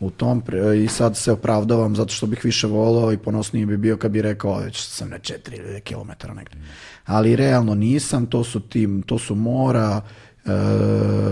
u 0.01 0.11
tom 0.11 0.43
i 0.85 0.89
sad 0.89 1.17
se 1.17 1.33
opravdavam 1.33 1.97
zato 1.97 2.13
što 2.13 2.27
bih 2.27 2.45
više 2.45 2.67
volao 2.67 3.13
i 3.13 3.19
ponosniji 3.19 3.67
bi 3.67 3.77
bio 3.77 3.97
kad 3.97 4.11
bi 4.11 4.23
rekao 4.23 4.59
već 4.59 4.87
sam 4.87 5.11
na 5.11 5.19
4 5.19 5.81
km 5.81 6.37
negde. 6.37 6.57
Ali 7.05 7.37
realno 7.37 7.75
nisam, 7.75 8.27
to 8.27 8.45
su 8.45 8.61
tim, 8.61 9.03
to 9.03 9.19
su 9.19 9.35
mora, 9.35 10.01
e, 10.47 10.51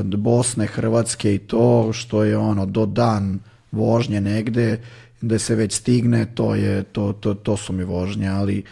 Bosne, 0.05 0.67
Hrvatske 0.67 1.35
i 1.35 1.39
to 1.39 1.93
što 1.93 2.25
je 2.25 2.37
ono 2.37 2.67
do 2.67 2.87
dan 2.87 3.39
vožnje 3.73 4.21
negde 4.21 4.81
da 5.21 5.39
se 5.39 5.55
već 5.55 5.73
stigne, 5.73 6.27
to 6.35 6.55
je 6.55 6.83
to, 6.83 7.13
to, 7.13 7.35
to 7.35 7.57
su 7.57 7.73
mi 7.73 7.85
vožnje, 7.85 8.29
ali 8.29 8.63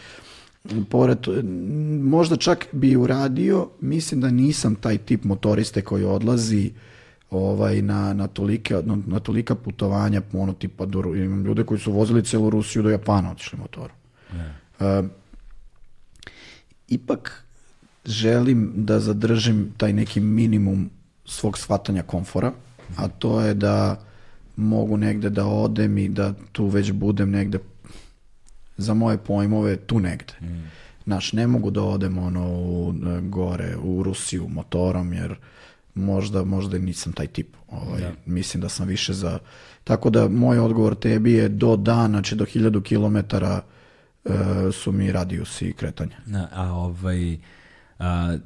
pored, 0.90 1.18
možda 2.02 2.36
čak 2.36 2.66
bi 2.73 2.97
uradio, 2.97 3.68
mislim 3.81 4.20
da 4.20 4.31
nisam 4.31 4.74
taj 4.74 4.98
tip 4.98 5.24
motoriste 5.24 5.82
koji 5.82 6.05
odlazi 6.05 6.73
ovaj, 7.31 7.82
na, 7.82 8.14
na, 8.14 8.27
tolike, 8.27 8.74
na, 8.85 8.98
na 9.06 9.20
tolika 9.20 9.55
putovanja, 9.55 10.23
ono 10.32 10.52
tipa, 10.52 10.86
do, 10.86 11.01
imam 11.01 11.44
ljude 11.44 11.64
koji 11.64 11.81
su 11.81 11.93
vozili 11.93 12.24
celu 12.24 12.51
Rusiju 12.51 12.82
do 12.82 12.90
Japana, 12.90 13.31
otišli 13.31 13.59
motorom. 13.59 13.97
E, 14.81 15.02
ipak 16.89 17.44
želim 18.05 18.73
da 18.77 19.01
zadržim 19.01 19.73
taj 19.77 19.93
neki 19.93 20.20
minimum 20.20 20.90
svog 21.24 21.59
shvatanja 21.59 22.02
komfora, 22.02 22.52
a 22.97 23.09
to 23.09 23.40
je 23.40 23.55
da 23.55 24.06
mogu 24.57 24.97
negde 24.97 25.31
da 25.31 25.47
odem 25.47 25.99
i 25.99 26.09
da 26.09 26.35
tu 26.53 26.66
već 26.66 26.93
budem 26.93 27.31
negde 27.31 27.59
za 28.77 28.95
moje 28.95 29.19
pojmove 29.19 29.77
tu 29.77 30.01
negde. 30.01 30.33
Znaš, 31.05 31.33
ne 31.33 31.47
mogu 31.47 31.70
da 31.70 31.83
odem 31.83 32.19
ono 32.19 32.49
u, 32.49 32.95
e, 33.07 33.20
gore 33.20 33.77
u 33.77 34.03
Rusiju 34.03 34.49
motorom 34.49 35.12
jer 35.12 35.37
možda, 35.95 36.45
možda 36.45 36.78
nisam 36.78 37.12
taj 37.12 37.27
tip. 37.27 37.57
Ovaj, 37.69 38.03
Mislim 38.27 38.61
da 38.61 38.69
sam 38.69 38.89
više 38.89 39.12
za... 39.12 39.39
Tako 39.85 40.11
da 40.11 40.28
moj 40.28 40.59
odgovor 40.59 40.95
tebi 40.95 41.33
je 41.33 41.49
do 41.49 41.77
dana, 41.77 42.09
znači 42.09 42.37
do 42.37 42.45
1000 42.45 42.83
km 42.83 43.37
e, 43.37 44.73
su 44.73 44.93
mi 44.93 45.12
radijusi 45.12 45.73
kretanja. 45.73 46.16
Na, 46.27 46.49
a 46.53 46.73
ovaj, 46.73 47.39
a, 47.99 48.37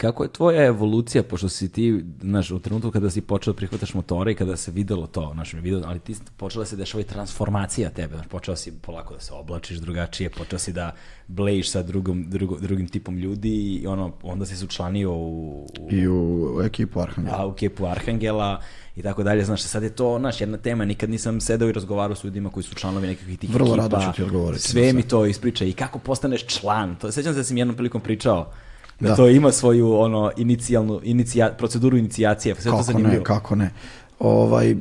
kako 0.00 0.22
je 0.22 0.32
tvoja 0.32 0.66
evolucija, 0.66 1.22
pošto 1.22 1.48
si 1.48 1.68
ti, 1.68 2.04
znaš, 2.20 2.50
u 2.50 2.58
trenutku 2.58 2.90
kada 2.90 3.10
si 3.10 3.20
počeo 3.20 3.52
da 3.52 3.56
prihvataš 3.56 3.94
motore 3.94 4.32
i 4.32 4.34
kada 4.34 4.56
se 4.56 4.70
videlo 4.70 5.06
to, 5.06 5.30
znaš, 5.34 5.52
video, 5.52 5.82
ali 5.86 5.98
ti 5.98 6.14
počela 6.36 6.64
se 6.64 6.76
dešava 6.76 7.00
i 7.00 7.04
transformacija 7.04 7.90
tebe, 7.90 8.14
znaš, 8.14 8.26
počeo 8.26 8.56
si 8.56 8.72
polako 8.72 9.14
da 9.14 9.20
se 9.20 9.32
oblačiš 9.32 9.78
drugačije, 9.78 10.30
počeo 10.30 10.58
si 10.58 10.72
da 10.72 10.94
blejiš 11.26 11.70
sa 11.70 11.82
drugom, 11.82 12.24
drugo, 12.30 12.58
drugim 12.60 12.88
tipom 12.88 13.18
ljudi 13.18 13.80
i 13.82 13.86
ono, 13.86 14.12
onda 14.22 14.46
si 14.46 14.56
se 14.56 14.64
učlanio 14.64 15.12
u, 15.12 15.66
u 15.80 15.88
I 15.90 16.08
u 16.08 16.60
ekipu 16.64 17.00
Arhangela. 17.00 17.36
a, 17.40 17.46
u 17.46 17.52
kepu 17.52 17.86
Arhangela 17.86 18.62
i 18.96 19.02
tako 19.02 19.22
dalje. 19.22 19.44
Znaš, 19.44 19.62
sad 19.62 19.82
je 19.82 19.90
to, 19.90 20.18
znaš, 20.18 20.40
jedna 20.40 20.58
tema, 20.58 20.84
nikad 20.84 21.10
nisam 21.10 21.40
sedao 21.40 21.68
i 21.68 21.72
razgovarao 21.72 22.16
s 22.16 22.24
ljudima 22.24 22.50
koji 22.50 22.64
su 22.64 22.74
članovi 22.74 23.06
nekakvih 23.06 23.38
tih 23.38 23.50
Vrlo 23.54 23.74
ekipa. 23.74 23.82
rado 23.82 24.06
ću 24.06 24.16
ti 24.16 24.22
odgovoriti 24.22 24.62
Sve 24.62 24.92
mi 24.92 25.02
to 25.02 25.26
ispriča 25.26 25.64
i 25.64 25.72
kako 25.72 25.98
postaneš 25.98 26.46
član. 26.46 26.96
To, 26.96 27.12
sećam 27.12 27.32
se 27.32 27.38
da 27.38 27.44
sam 27.44 27.56
jednom 27.56 27.76
prilikom 27.76 28.00
pričao 28.00 28.52
da, 29.00 29.08
Da. 29.08 29.16
to 29.16 29.28
ima 29.28 29.52
svoju 29.52 29.92
ono 29.92 30.30
inicijalnu 30.36 31.00
inicija, 31.04 31.52
proceduru 31.58 31.96
inicijacije. 31.96 32.54
Sve 32.54 32.60
je 32.60 32.64
to 32.64 32.70
Kako 32.70 32.82
zanimljivo. 32.82 33.18
ne, 33.18 33.24
kako 33.24 33.54
ne. 33.56 33.70
Ovaj, 34.18 34.70
e, 34.70 34.76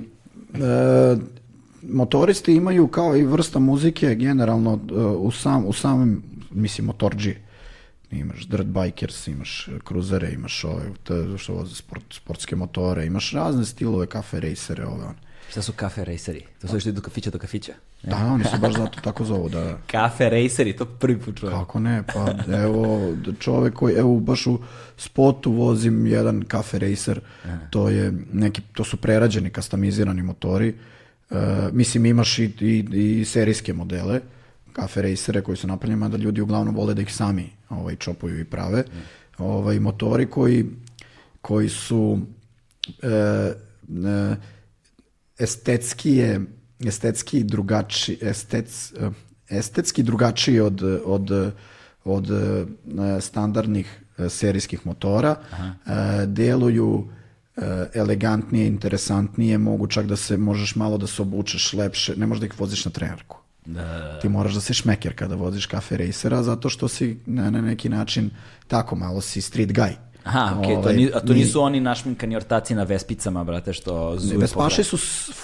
motoristi 1.83 2.53
imaju 2.55 2.87
kao 2.87 3.15
i 3.17 3.23
vrsta 3.25 3.59
muzike 3.59 4.15
generalno 4.15 4.79
e, 4.89 4.93
u, 5.01 5.31
sam, 5.31 5.65
u 5.65 5.73
samim, 5.73 6.23
mislim, 6.51 6.87
motorđije. 6.87 7.41
Imaš 8.11 8.47
dirt 8.47 8.65
bikers, 8.67 9.27
imaš 9.27 9.69
kruzere, 9.83 10.31
imaš 10.33 10.63
ove, 10.63 10.83
te, 11.03 11.13
što 11.37 11.53
voze 11.53 11.75
sport, 11.75 12.03
sportske 12.11 12.55
motore, 12.55 13.05
imaš 13.05 13.31
razne 13.31 13.65
stilove, 13.65 14.07
kafe 14.07 14.39
racere, 14.39 14.85
ove 14.85 15.03
one. 15.03 15.15
Šta 15.49 15.61
su 15.61 15.73
kafe 15.75 16.05
raceri? 16.05 16.43
To 16.61 16.67
su 16.67 16.79
što 16.79 16.89
idu 16.89 16.95
do 16.95 17.01
kafića 17.01 17.29
do 17.29 17.39
kafića. 17.39 17.73
Da, 18.03 18.17
oni 18.17 18.43
se 18.43 18.57
baš 18.57 18.73
zato 18.73 19.01
tako 19.01 19.25
zovu, 19.25 19.49
da. 19.49 19.77
Kafe 19.91 20.29
raceri, 20.29 20.75
to 20.75 20.85
prvi 20.85 21.19
put 21.19 21.39
čujem. 21.39 21.53
Kako 21.53 21.79
ne, 21.79 22.03
pa 22.13 22.53
evo 22.57 23.13
čovek 23.39 23.73
koji, 23.73 23.95
evo 23.95 24.19
baš 24.19 24.47
u 24.47 24.59
spotu 24.97 25.51
vozim 25.51 26.07
jedan 26.07 26.43
kafe 26.47 26.79
racer, 26.79 27.19
to 27.69 27.89
je 27.89 28.13
neki, 28.33 28.61
to 28.73 28.83
su 28.83 28.97
prerađeni, 28.97 29.49
kastamizirani 29.49 30.23
motori, 30.23 30.73
E, 31.29 31.69
mislim 31.71 32.05
imaš 32.05 32.39
i, 32.39 32.53
i, 32.59 32.85
i 33.19 33.25
serijske 33.25 33.73
modele, 33.73 34.21
kafe 34.73 35.01
racere 35.01 35.41
koji 35.41 35.57
su 35.57 35.67
napravljeni, 35.67 35.99
mada 35.99 36.17
ljudi 36.17 36.41
uglavnom 36.41 36.75
vole 36.75 36.93
da 36.93 37.01
ih 37.01 37.13
sami 37.13 37.49
ovaj, 37.69 37.95
čopuju 37.95 38.39
i 38.39 38.45
prave, 38.45 38.83
ovaj, 39.37 39.79
motori 39.79 40.25
koji, 40.25 40.65
koji 41.41 41.69
su 41.69 42.19
e, 43.03 43.07
e, 43.07 44.35
estetski 45.39 46.11
je 46.11 46.41
estetski 46.85 47.43
drugačiji 47.43 48.17
estets, 48.21 48.93
eh, 48.93 49.09
estetski 49.49 50.03
drugačiji 50.03 50.59
od, 50.59 50.83
od, 51.05 51.53
od 52.03 52.31
eh, 52.31 53.21
standardnih 53.21 54.01
eh, 54.17 54.29
serijskih 54.29 54.85
motora 54.85 55.35
Eh, 55.89 56.25
deluju 56.25 57.07
eh, 57.57 57.87
elegantnije, 57.93 58.67
interesantnije, 58.67 59.57
mogu 59.57 59.87
čak 59.87 60.05
da 60.05 60.15
se 60.15 60.37
možeš 60.37 60.75
malo 60.75 60.97
da 60.97 61.07
se 61.07 61.21
obučeš 61.21 61.73
lepše, 61.73 62.15
ne 62.15 62.27
možeš 62.27 62.39
da 62.39 62.45
ih 62.45 62.59
voziš 62.59 62.85
na 62.85 62.91
trenerku. 62.91 63.37
Da, 63.65 64.19
Ti 64.19 64.29
moraš 64.29 64.53
da 64.53 64.61
si 64.61 64.73
šmeker 64.73 65.15
kada 65.15 65.35
voziš 65.35 65.65
kafe 65.65 65.97
racera, 65.97 66.43
zato 66.43 66.69
što 66.69 66.87
si 66.87 67.19
na, 67.25 67.49
na 67.49 67.61
neki 67.61 67.89
način 67.89 68.29
tako 68.67 68.95
malo 68.95 69.21
si 69.21 69.41
street 69.41 69.69
guy. 69.69 69.93
Aha, 70.29 70.55
okej, 70.59 70.73
to, 70.75 70.79
Ovaj, 70.79 70.95
ni, 70.95 71.09
a 71.13 71.19
to 71.19 71.33
ni- 71.33 71.39
nisu 71.39 71.61
oni 71.61 71.79
našminkani 71.79 72.35
ortaci 72.35 72.75
na 72.75 72.83
vespicama, 72.83 73.43
brate, 73.43 73.73
što 73.73 74.15
zuje 74.17 74.37
Vespaši 74.37 74.83
su 74.83 74.97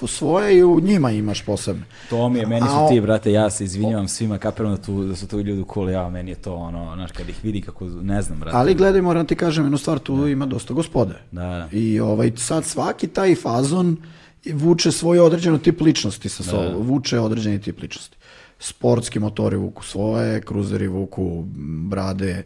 svoje 0.08 0.58
i 0.58 0.64
u 0.64 0.80
njima 0.80 1.12
imaš 1.12 1.42
posebne. 1.42 1.84
To 2.10 2.30
mi 2.30 2.40
je, 2.40 2.46
meni 2.46 2.68
su 2.68 2.88
ti, 2.90 3.02
brate, 3.02 3.32
ja 3.32 3.50
se 3.50 3.64
izvinjavam 3.64 4.08
svima, 4.08 4.38
kapiram 4.38 4.72
da, 4.72 4.82
tu, 4.82 5.04
da 5.04 5.16
su 5.16 5.28
tu 5.28 5.40
ljudi 5.40 5.64
cool, 5.74 5.90
ja, 5.90 6.10
meni 6.10 6.32
je 6.32 6.36
to 6.36 6.54
ono, 6.56 6.96
znaš, 6.96 7.12
kad 7.12 7.30
ih 7.30 7.40
vidi 7.44 7.62
kako, 7.62 7.86
ne 7.86 8.22
znam, 8.22 8.40
brate. 8.40 8.58
Ali 8.58 8.74
gledaj, 8.76 9.02
moram 9.02 9.26
ti 9.26 9.36
kažem 9.36 9.66
jednu 9.66 9.78
stvar, 9.78 10.00
tu 10.00 10.28
ima 10.28 10.46
dosta 10.46 10.74
gospode. 10.74 11.14
Da, 11.32 11.42
da. 11.42 11.70
I 11.72 12.00
ovaj, 12.00 12.32
sad 12.36 12.66
svaki 12.66 13.08
taj 13.08 13.36
fazon 13.36 13.98
vuče 14.54 14.92
svoju 14.92 15.24
određenu 15.24 15.58
tip 15.58 15.82
ličnosti 15.82 16.30
sa 16.30 16.44
sobom, 16.44 16.74
vuče 16.78 17.20
određeni 17.20 17.62
tip 17.62 17.82
ličnosti. 17.82 18.18
Sportski 18.60 19.20
motori 19.20 19.58
vuku 19.58 19.84
svoje, 19.84 20.42
kruzeri 20.42 20.88
vuku 20.88 21.44
brade 21.90 22.44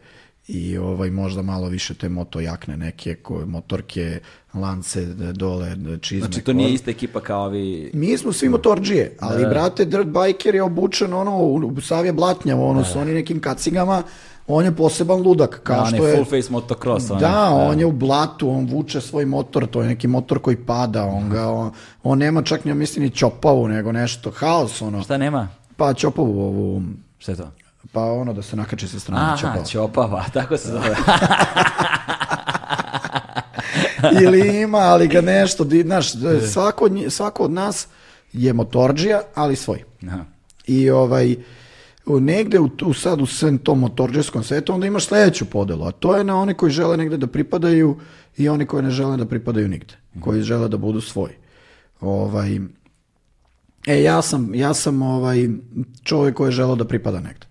i 0.50 0.78
ovaj 0.78 1.10
možda 1.10 1.42
malo 1.42 1.68
više 1.68 1.94
te 1.94 2.10
moto 2.10 2.40
jakne 2.40 2.78
neke, 2.78 3.16
koje, 3.16 3.46
motorke, 3.46 4.20
lance 4.54 5.06
dole, 5.34 5.76
čizme. 6.02 6.28
Znači, 6.28 6.42
to 6.42 6.54
nije 6.54 6.74
ista 6.74 6.92
ekipa 6.92 7.20
kao 7.20 7.46
ovi... 7.46 7.92
Mi 7.94 8.18
smo 8.18 8.34
svi 8.34 8.50
motorđije, 8.50 9.16
ali 9.20 9.46
brate, 9.46 9.86
dirt 9.86 10.08
biker 10.08 10.56
je 10.56 10.64
obučen 10.64 11.14
ono, 11.14 11.38
u 11.38 11.82
sav 11.82 12.06
je 12.06 12.14
blatnjav, 12.14 12.62
ono, 12.62 12.84
s 12.84 12.96
onim 12.96 13.14
nekim 13.14 13.40
kacigama, 13.40 14.04
on 14.48 14.66
je 14.66 14.76
poseban 14.76 15.22
ludak, 15.22 15.60
kao 15.64 15.80
Da, 15.82 15.86
što 15.86 16.08
je... 16.08 16.16
full 16.16 16.26
face 16.26 16.52
motocross. 16.52 17.10
onaj, 17.10 17.22
Da, 17.22 17.50
on 17.54 17.80
je 17.80 17.86
u 17.86 17.92
blatu, 17.92 18.50
on 18.50 18.66
vuče 18.66 19.02
svoj 19.02 19.26
motor, 19.26 19.68
to 19.68 19.82
je 19.82 19.88
neki 19.88 20.08
motor 20.08 20.40
koji 20.40 20.56
pada, 20.56 21.06
on 21.06 21.30
ga, 21.30 21.48
on, 21.48 21.72
on 22.04 22.18
nema 22.18 22.42
čak 22.42 22.66
ni, 22.66 22.74
mislim, 22.74 23.04
ni 23.04 23.10
čopavu, 23.10 23.68
nego 23.68 23.92
nešto, 23.92 24.32
haos, 24.32 24.82
ono. 24.82 25.04
Šta 25.04 25.18
nema? 25.18 25.48
Pa 25.78 25.94
čopavu 25.94 26.42
ovu, 26.42 26.82
Šta 27.20 27.32
je 27.32 27.36
to? 27.36 27.52
Pa 27.91 28.02
ono 28.02 28.34
da 28.34 28.41
se 28.41 28.56
nakači 28.56 28.88
sa 28.88 28.99
strane 28.99 29.22
Aha, 29.22 29.38
čopava. 29.38 29.66
Ćopava, 29.66 30.26
tako 30.34 30.57
se 30.57 30.68
zove. 30.68 30.95
Ili 34.24 34.61
ima, 34.61 34.78
ali 34.78 35.07
ga 35.07 35.22
nešto, 35.22 35.66
znaš, 35.84 36.14
svako, 36.52 36.86
od 36.86 36.91
nji- 36.91 37.10
svako 37.10 37.44
od 37.44 37.52
nas 37.52 37.88
je 38.34 38.53
motorđija, 38.53 39.22
ali 39.36 39.56
svoj. 39.56 39.84
Aha. 40.07 40.26
I 40.68 40.90
ovaj, 40.90 41.36
negde 42.06 42.60
u, 42.60 42.70
u 42.86 42.94
sad 42.94 43.22
u 43.22 43.26
svem 43.26 43.57
tom 43.57 43.80
motorđijskom 43.80 44.44
svetu 44.44 44.74
onda 44.74 44.88
imaš 44.88 45.06
sledeću 45.06 45.45
podelu, 45.45 45.86
a 45.86 45.91
to 45.91 46.16
je 46.16 46.24
na 46.24 46.40
one 46.40 46.53
koji 46.53 46.72
žele 46.72 46.98
negde 46.98 47.18
da 47.18 47.28
pripadaju 47.28 47.98
i 48.38 48.49
oni 48.49 48.66
koji 48.66 48.84
ne 48.84 48.90
žele 48.90 49.18
da 49.18 49.26
pripadaju 49.26 49.68
nigde, 49.68 49.94
koji 50.20 50.41
žele 50.41 50.68
da 50.68 50.78
budu 50.78 51.02
svoji. 51.02 51.34
Ovaj, 52.02 52.60
e, 53.88 54.02
ja 54.03 54.22
sam, 54.22 54.56
ja 54.56 54.74
sam 54.74 55.02
ovaj, 55.02 55.48
čovjek 56.03 56.36
koji 56.36 56.48
je 56.48 56.52
želeo 56.52 56.76
da 56.76 56.86
pripada 56.86 57.20
negde. 57.20 57.49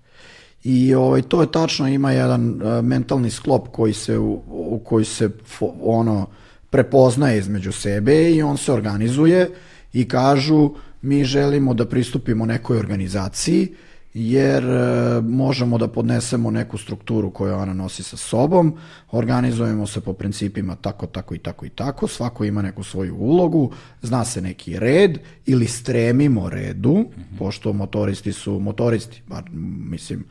I 0.65 0.95
ovaj, 0.95 1.23
to 1.23 1.41
je 1.41 1.53
tačno, 1.53 1.89
ima 1.89 2.13
jedan 2.13 2.63
e, 2.63 2.83
mentalni 2.83 3.31
sklop 3.31 3.69
koji 3.73 3.93
se, 3.93 4.19
u, 4.19 4.43
u 4.49 4.81
koji 4.85 5.05
se 5.05 5.29
fo- 5.29 5.73
ono 5.83 6.27
prepoznaje 6.71 7.39
između 7.39 7.73
sebe 7.73 8.31
i 8.31 8.43
on 8.43 8.57
se 8.57 8.73
organizuje 8.73 9.51
i 9.93 10.09
kažu 10.09 10.71
mi 11.03 11.25
želimo 11.25 11.75
da 11.75 11.87
pristupimo 11.87 12.47
nekoj 12.47 12.79
organizaciji 12.79 13.75
jer 14.15 14.65
e, 14.65 15.21
možemo 15.21 15.79
da 15.79 15.89
podnesemo 15.89 16.51
neku 16.51 16.79
strukturu 16.79 17.31
koju 17.31 17.55
ona 17.55 17.75
nosi 17.75 18.03
sa 18.03 18.17
sobom, 18.17 18.77
organizujemo 19.11 19.87
se 19.87 20.01
po 20.01 20.13
principima 20.13 20.77
tako, 20.77 21.07
tako 21.07 21.35
i 21.35 21.39
tako 21.39 21.67
i 21.67 21.69
tako, 21.69 22.09
svako 22.09 22.45
ima 22.45 22.63
neku 22.63 22.83
svoju 22.83 23.17
ulogu, 23.17 23.73
zna 24.03 24.25
se 24.25 24.41
neki 24.41 24.79
red 24.79 25.19
ili 25.47 25.67
stremimo 25.67 26.49
redu, 26.51 27.05
pošto 27.39 27.73
motoristi 27.73 28.33
su 28.33 28.59
motoristi, 28.61 29.23
bar 29.27 29.45
mislim 29.91 30.25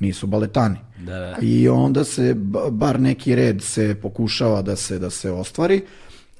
nisu 0.00 0.26
baletani. 0.26 0.76
Da, 0.98 1.18
da. 1.18 1.36
I 1.42 1.68
onda 1.68 2.04
se 2.04 2.34
ba- 2.34 2.70
bar 2.70 3.00
neki 3.00 3.34
red 3.34 3.62
se 3.62 3.94
pokušava 4.02 4.62
da 4.62 4.76
se 4.76 4.98
da 4.98 5.10
se 5.10 5.30
ostvari 5.30 5.82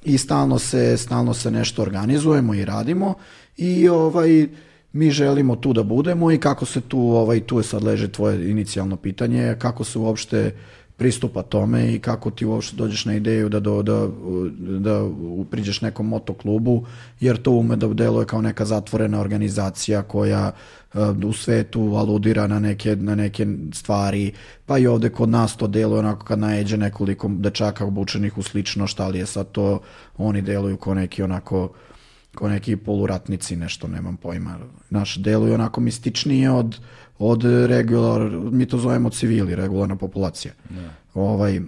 i 0.03 0.17
stalno 0.17 0.59
se 0.59 0.97
stalno 0.97 1.33
se 1.33 1.51
nešto 1.51 1.81
organizujemo 1.81 2.53
i 2.53 2.65
radimo 2.65 3.13
i 3.57 3.89
ovaj 3.89 4.47
mi 4.93 5.11
želimo 5.11 5.55
tu 5.55 5.73
da 5.73 5.83
budemo 5.83 6.31
i 6.31 6.37
kako 6.37 6.65
se 6.65 6.81
tu 6.81 6.99
ovaj 6.99 7.39
tu 7.39 7.57
je 7.57 7.63
sad 7.63 7.83
leži 7.83 8.07
tvoje 8.07 8.49
inicijalno 8.51 8.95
pitanje 8.95 9.55
kako 9.59 9.83
se 9.83 9.99
uopšte 9.99 10.53
pristupa 10.99 11.41
tome 11.41 11.93
i 11.95 11.99
kako 11.99 12.31
ti 12.31 12.45
uopšte 12.45 12.75
dođeš 12.75 13.05
na 13.05 13.13
ideju 13.15 13.49
da, 13.49 13.59
do, 13.59 13.81
da, 13.83 14.07
da 14.79 15.09
priđeš 15.51 15.81
nekom 15.81 16.07
motoklubu, 16.07 16.85
jer 17.19 17.41
to 17.41 17.51
ume 17.51 17.75
da 17.75 17.87
deluje 17.87 18.25
kao 18.25 18.41
neka 18.41 18.65
zatvorena 18.65 19.19
organizacija 19.19 20.01
koja 20.01 20.51
uh, 20.93 20.99
u 21.25 21.33
svetu 21.33 21.95
aludira 21.95 22.47
na 22.47 22.59
neke, 22.59 22.95
na 22.95 23.15
neke 23.15 23.47
stvari, 23.73 24.31
pa 24.65 24.77
i 24.77 24.87
ovde 24.87 25.09
kod 25.09 25.29
nas 25.29 25.57
to 25.57 25.67
deluje 25.67 25.99
onako 25.99 26.25
kad 26.25 26.39
najeđe 26.39 26.77
nekoliko 26.77 27.27
dečaka 27.27 27.85
obučenih 27.85 28.37
u 28.37 28.43
slično, 28.43 28.87
šta 28.87 29.07
li 29.07 29.19
je 29.19 29.25
sad 29.25 29.51
to, 29.51 29.79
oni 30.17 30.41
deluju 30.41 30.77
kao 30.77 30.93
neki 30.93 31.23
onako 31.23 31.69
kao 32.35 32.49
neki 32.49 32.75
poluratnici, 32.75 33.55
nešto, 33.55 33.87
nemam 33.87 34.17
pojma. 34.17 34.57
Naš 34.89 35.15
deluju 35.15 35.53
onako 35.53 35.81
mističnije 35.81 36.51
od, 36.51 36.79
od 37.19 37.43
regular, 37.43 38.31
mi 38.51 38.65
to 38.65 38.77
zovemo 38.77 39.09
civili, 39.09 39.55
regularna 39.55 39.95
populacija. 39.95 40.53
Ovaj, 41.13 41.55
e, 41.55 41.61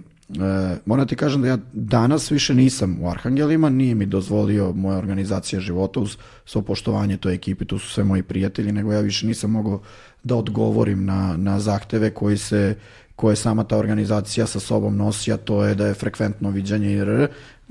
moram 0.86 1.06
ti 1.06 1.16
kažem 1.16 1.42
da 1.42 1.48
ja 1.48 1.58
danas 1.72 2.30
više 2.30 2.54
nisam 2.54 2.98
u 3.00 3.08
Arhangelima, 3.08 3.68
nije 3.68 3.94
mi 3.94 4.06
dozvolio 4.06 4.72
moja 4.72 4.98
organizacija 4.98 5.60
života 5.60 6.00
uz 6.00 6.16
svo 6.44 6.62
poštovanje 6.62 7.16
toj 7.16 7.34
ekipi, 7.34 7.64
tu 7.64 7.78
su 7.78 7.88
sve 7.90 8.04
moji 8.04 8.22
prijatelji, 8.22 8.72
nego 8.72 8.92
ja 8.92 9.00
više 9.00 9.26
nisam 9.26 9.50
mogao 9.50 9.80
da 10.24 10.36
odgovorim 10.36 11.04
na, 11.04 11.36
na 11.36 11.60
zahteve 11.60 12.10
koji 12.10 12.38
se 12.38 12.76
koje 13.16 13.36
sama 13.36 13.64
ta 13.64 13.76
organizacija 13.76 14.46
sa 14.46 14.60
sobom 14.60 14.96
nosi, 14.96 15.32
a 15.32 15.36
to 15.36 15.64
je 15.64 15.74
da 15.74 15.86
je 15.86 15.94
frekventno 15.94 16.50
viđanje 16.50 16.92
i 16.92 16.98
r. 16.98 17.28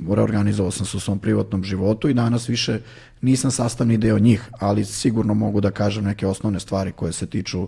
Reorganizovao 0.10 0.72
sam 0.72 0.86
se 0.86 0.98
u 0.98 1.00
svom 1.00 1.20
privatnom 1.20 1.64
životu 1.64 2.10
i 2.10 2.14
danas 2.14 2.50
više 2.50 2.80
nisam 3.22 3.52
sastavni 3.52 3.98
deo 3.98 4.20
njih, 4.20 4.50
ali 4.60 4.86
sigurno 4.86 5.34
mogu 5.34 5.62
da 5.62 5.72
kažem 5.72 6.04
neke 6.04 6.28
osnovne 6.28 6.60
stvari 6.60 6.92
koje 6.92 7.14
se 7.14 7.26
tiču 7.26 7.68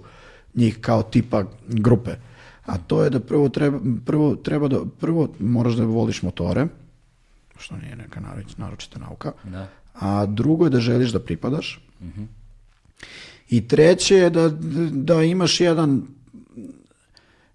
njih 0.55 0.77
kao 0.81 1.03
tipa 1.03 1.43
grupe. 1.67 2.11
A 2.65 2.77
to 2.77 3.03
je 3.03 3.09
da 3.09 3.19
prvo 3.19 3.49
treba, 3.49 3.79
prvo 4.05 4.35
treba 4.35 4.67
da, 4.67 4.79
prvo 4.99 5.29
moraš 5.39 5.73
da 5.73 5.83
voliš 5.85 6.21
motore, 6.21 6.67
što 7.59 7.77
nije 7.77 7.95
neka 7.95 8.19
naroč- 8.19 8.57
naročita 8.57 8.99
nauka, 8.99 9.31
Da. 9.43 9.67
a 9.93 10.25
drugo 10.25 10.65
je 10.65 10.69
da 10.69 10.79
želiš 10.79 11.11
da 11.11 11.19
pripadaš. 11.19 11.81
I 13.49 13.67
treće 13.67 14.15
je 14.15 14.29
da, 14.29 14.49
da 14.91 15.23
imaš 15.23 15.59
jedan 15.59 16.01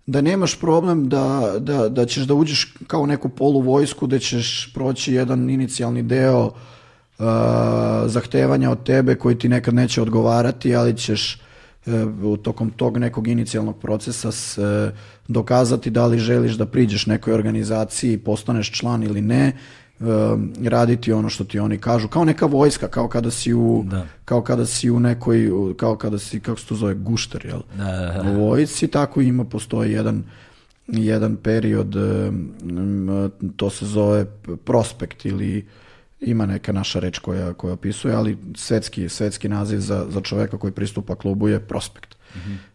da 0.08 0.20
nemaš 0.20 0.60
problem 0.60 1.08
da, 1.08 1.54
da, 1.58 1.88
da 1.88 2.06
ćeš 2.06 2.22
da 2.24 2.34
uđeš 2.34 2.74
kao 2.86 3.06
neku 3.06 3.28
polu 3.28 3.60
vojsku, 3.60 4.06
da 4.06 4.18
ćeš 4.18 4.72
proći 4.74 5.14
jedan 5.14 5.50
inicijalni 5.50 6.02
deo 6.02 6.44
uh, 6.44 6.52
zahtevanja 8.06 8.70
od 8.70 8.84
tebe 8.84 9.14
koji 9.14 9.38
ti 9.38 9.48
nekad 9.48 9.74
neće 9.74 10.02
odgovarati, 10.02 10.76
ali 10.76 10.96
ćeš 10.96 11.40
uh, 11.86 12.38
tokom 12.42 12.70
tog 12.70 12.98
nekog 12.98 13.28
inicijalnog 13.28 13.78
procesa 13.80 14.32
s, 14.32 14.58
uh, 14.58 14.64
dokazati 15.28 15.90
da 15.90 16.06
li 16.06 16.18
želiš 16.18 16.52
da 16.52 16.66
priđeš 16.66 17.06
nekoj 17.06 17.34
organizaciji, 17.34 18.18
postaneš 18.18 18.72
član 18.72 19.02
ili 19.02 19.20
ne, 19.20 19.52
raditi 20.64 21.12
ono 21.12 21.28
što 21.28 21.44
ti 21.44 21.58
oni 21.58 21.78
kažu, 21.78 22.08
kao 22.08 22.24
neka 22.24 22.46
vojska, 22.46 22.88
kao 22.88 23.08
kada 23.08 23.30
si 23.30 23.54
u, 23.54 23.84
Da. 23.86 24.06
kao 24.24 24.42
kada 24.42 24.66
si 24.66 24.90
u 24.90 25.00
nekoj, 25.00 25.50
kao 25.76 25.96
kada 25.96 26.18
si, 26.18 26.40
kako 26.40 26.60
se 26.60 26.66
to 26.66 26.74
zove, 26.74 26.94
gušter, 26.94 27.46
jel? 27.46 27.60
Da, 27.76 27.84
da, 27.84 28.22
da. 28.22 28.30
u 28.30 28.48
vojsci, 28.48 28.88
tako 28.88 29.20
ima, 29.20 29.44
postoji 29.44 29.92
jedan 29.92 30.24
jedan 30.88 31.36
period, 31.36 31.96
em, 31.96 33.28
to 33.56 33.70
se 33.70 33.86
zove 33.86 34.26
prospekt 34.64 35.24
ili 35.24 35.66
ima 36.20 36.46
neka 36.46 36.72
naša 36.72 37.00
reč 37.00 37.18
koja, 37.18 37.52
koja 37.54 37.72
opisuje, 37.72 38.14
ali 38.14 38.38
svetski, 38.54 39.08
svetski 39.08 39.48
naziv 39.48 39.78
za, 39.78 40.06
za 40.10 40.20
čoveka 40.20 40.58
koji 40.58 40.72
pristupa 40.72 41.14
klubu 41.14 41.48
je 41.48 41.60
prospekt. 41.60 42.14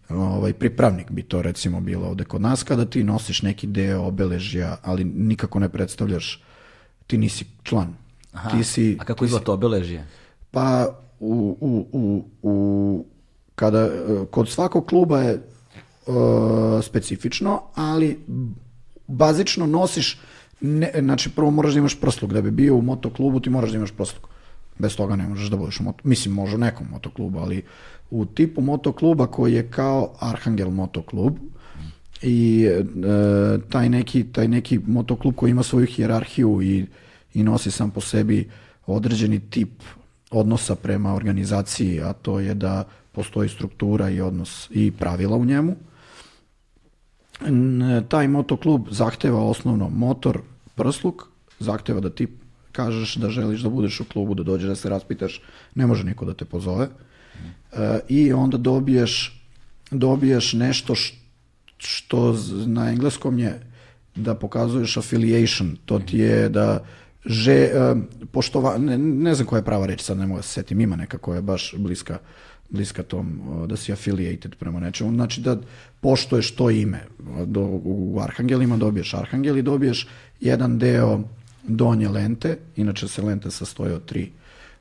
ovaj, 0.09 0.53
pripravnik 0.53 1.11
bi 1.11 1.23
to 1.23 1.41
recimo 1.41 1.81
bilo 1.81 2.07
ovde 2.07 2.23
kod 2.23 2.41
nas, 2.41 2.63
kada 2.63 2.85
ti 2.85 3.03
nosiš 3.03 3.41
neki 3.41 3.67
deo 3.67 4.01
obeležja, 4.01 4.77
ali 4.81 5.03
nikako 5.03 5.59
ne 5.59 5.69
predstavljaš, 5.69 6.43
ti 7.13 7.17
nisi 7.17 7.45
član. 7.63 7.93
Aha. 8.31 8.49
Ti 8.49 8.63
si, 8.63 8.97
A 8.99 9.05
kako 9.05 9.25
izgleda 9.25 9.45
to 9.45 9.53
obeležje? 9.53 10.05
pa 10.51 10.87
u, 11.19 11.57
u, 11.61 11.85
u, 11.91 12.25
u 12.41 13.05
kada 13.55 13.79
e, 13.79 13.91
kod 14.31 14.49
svakog 14.49 14.85
kluba 14.85 15.19
je 15.19 15.33
e, 15.33 15.41
specifično, 16.81 17.61
ali 17.75 18.19
bazično 19.07 19.65
nosiš 19.65 20.19
ne, 20.61 20.91
znači 20.99 21.29
prvo 21.29 21.51
moraš 21.51 21.73
da 21.73 21.79
imaš 21.79 21.99
prsluk 22.01 22.33
da 22.33 22.41
bi 22.41 22.51
bio 22.51 22.75
u 22.75 22.81
motoklubu 22.81 23.39
ti 23.39 23.49
moraš 23.49 23.71
da 23.71 23.77
imaš 23.77 23.91
prsluk 23.91 24.27
bez 24.79 24.95
toga 24.95 25.15
ne 25.15 25.27
možeš 25.27 25.49
da 25.49 25.57
budeš 25.57 25.79
u 25.79 25.83
moto, 25.83 25.99
mislim 26.03 26.33
može 26.33 26.55
u 26.55 26.59
nekom 26.59 26.87
motoklubu 26.91 27.39
ali 27.39 27.63
u 28.11 28.25
tipu 28.25 28.61
motokluba 28.61 29.27
koji 29.27 29.53
je 29.53 29.71
kao 29.71 30.13
Arhangel 30.19 30.69
motoklub 30.69 31.37
i 32.21 32.67
e, 32.69 32.83
taj 33.69 33.89
neki 33.89 34.23
taj 34.23 34.47
neki 34.47 34.79
motoklub 34.87 35.35
koji 35.35 35.51
ima 35.51 35.63
svoju 35.63 35.85
hijerarhiju 35.85 36.61
i 36.61 36.85
i 37.33 37.43
nosi 37.43 37.71
sam 37.71 37.91
po 37.91 38.01
sebi 38.01 38.49
određeni 38.85 39.39
tip 39.39 39.69
odnosa 40.31 40.75
prema 40.75 41.13
organizaciji, 41.13 42.01
a 42.01 42.13
to 42.13 42.39
je 42.39 42.53
da 42.53 42.83
postoji 43.11 43.49
struktura 43.49 44.09
i 44.09 44.21
odnos 44.21 44.67
i 44.71 44.91
pravila 44.91 45.37
u 45.37 45.45
njemu. 45.45 45.75
Taj 48.07 48.27
motoklub 48.27 48.87
zahteva 48.91 49.43
osnovno 49.43 49.89
motor, 49.89 50.41
prsluk, 50.75 51.23
zahteva 51.59 51.99
da 51.99 52.09
ti 52.09 52.27
kažeš 52.71 53.15
da 53.15 53.29
želiš 53.29 53.61
da 53.61 53.69
budeš 53.69 53.99
u 53.99 54.05
klubu, 54.05 54.33
da 54.33 54.43
dođeš 54.43 54.67
da 54.67 54.75
se 54.75 54.89
raspitaš, 54.89 55.41
ne 55.75 55.87
može 55.87 56.03
niko 56.03 56.25
da 56.25 56.33
te 56.33 56.45
pozove. 56.45 56.87
E, 57.71 57.99
I 58.09 58.33
onda 58.33 58.57
dobiješ, 58.57 59.41
dobiješ 59.91 60.53
nešto 60.53 60.93
što 61.77 62.33
z- 62.33 62.67
na 62.67 62.89
engleskom 62.89 63.39
je 63.39 63.59
da 64.15 64.35
pokazuješ 64.35 64.97
affiliation, 64.97 65.75
to 65.85 65.99
ti 65.99 66.17
je 66.17 66.49
da 66.49 66.83
že, 67.25 67.53
e, 67.53 67.95
poštova, 68.31 68.77
ne, 68.77 68.97
ne 68.97 69.35
znam 69.35 69.47
koja 69.47 69.57
je 69.57 69.65
prava 69.65 69.85
reč, 69.85 70.01
sad 70.01 70.17
ne 70.17 70.27
mogu 70.27 70.39
da 70.39 70.43
se 70.43 70.49
setim, 70.49 70.81
ima 70.81 70.95
neka 70.95 71.17
koja 71.17 71.35
je 71.35 71.41
baš 71.41 71.73
bliska, 71.77 72.17
bliska 72.69 73.03
tom, 73.03 73.41
o, 73.49 73.67
da 73.67 73.77
si 73.77 73.93
affiliated 73.93 74.55
prema 74.55 74.79
nečemu, 74.79 75.11
znači 75.13 75.41
da 75.41 75.57
poštoješ 76.01 76.51
to 76.51 76.69
ime. 76.69 76.99
Do, 77.45 77.61
u 77.83 78.19
Arhangelima 78.21 78.77
dobiješ 78.77 79.13
Arhangel 79.13 79.57
i 79.57 79.61
dobiješ 79.61 80.07
jedan 80.39 80.79
deo 80.79 81.21
donje 81.63 82.09
lente, 82.09 82.57
inače 82.75 83.07
se 83.07 83.21
lente 83.21 83.51
sastoji 83.51 83.93
od 83.93 84.05
tri, 84.05 84.31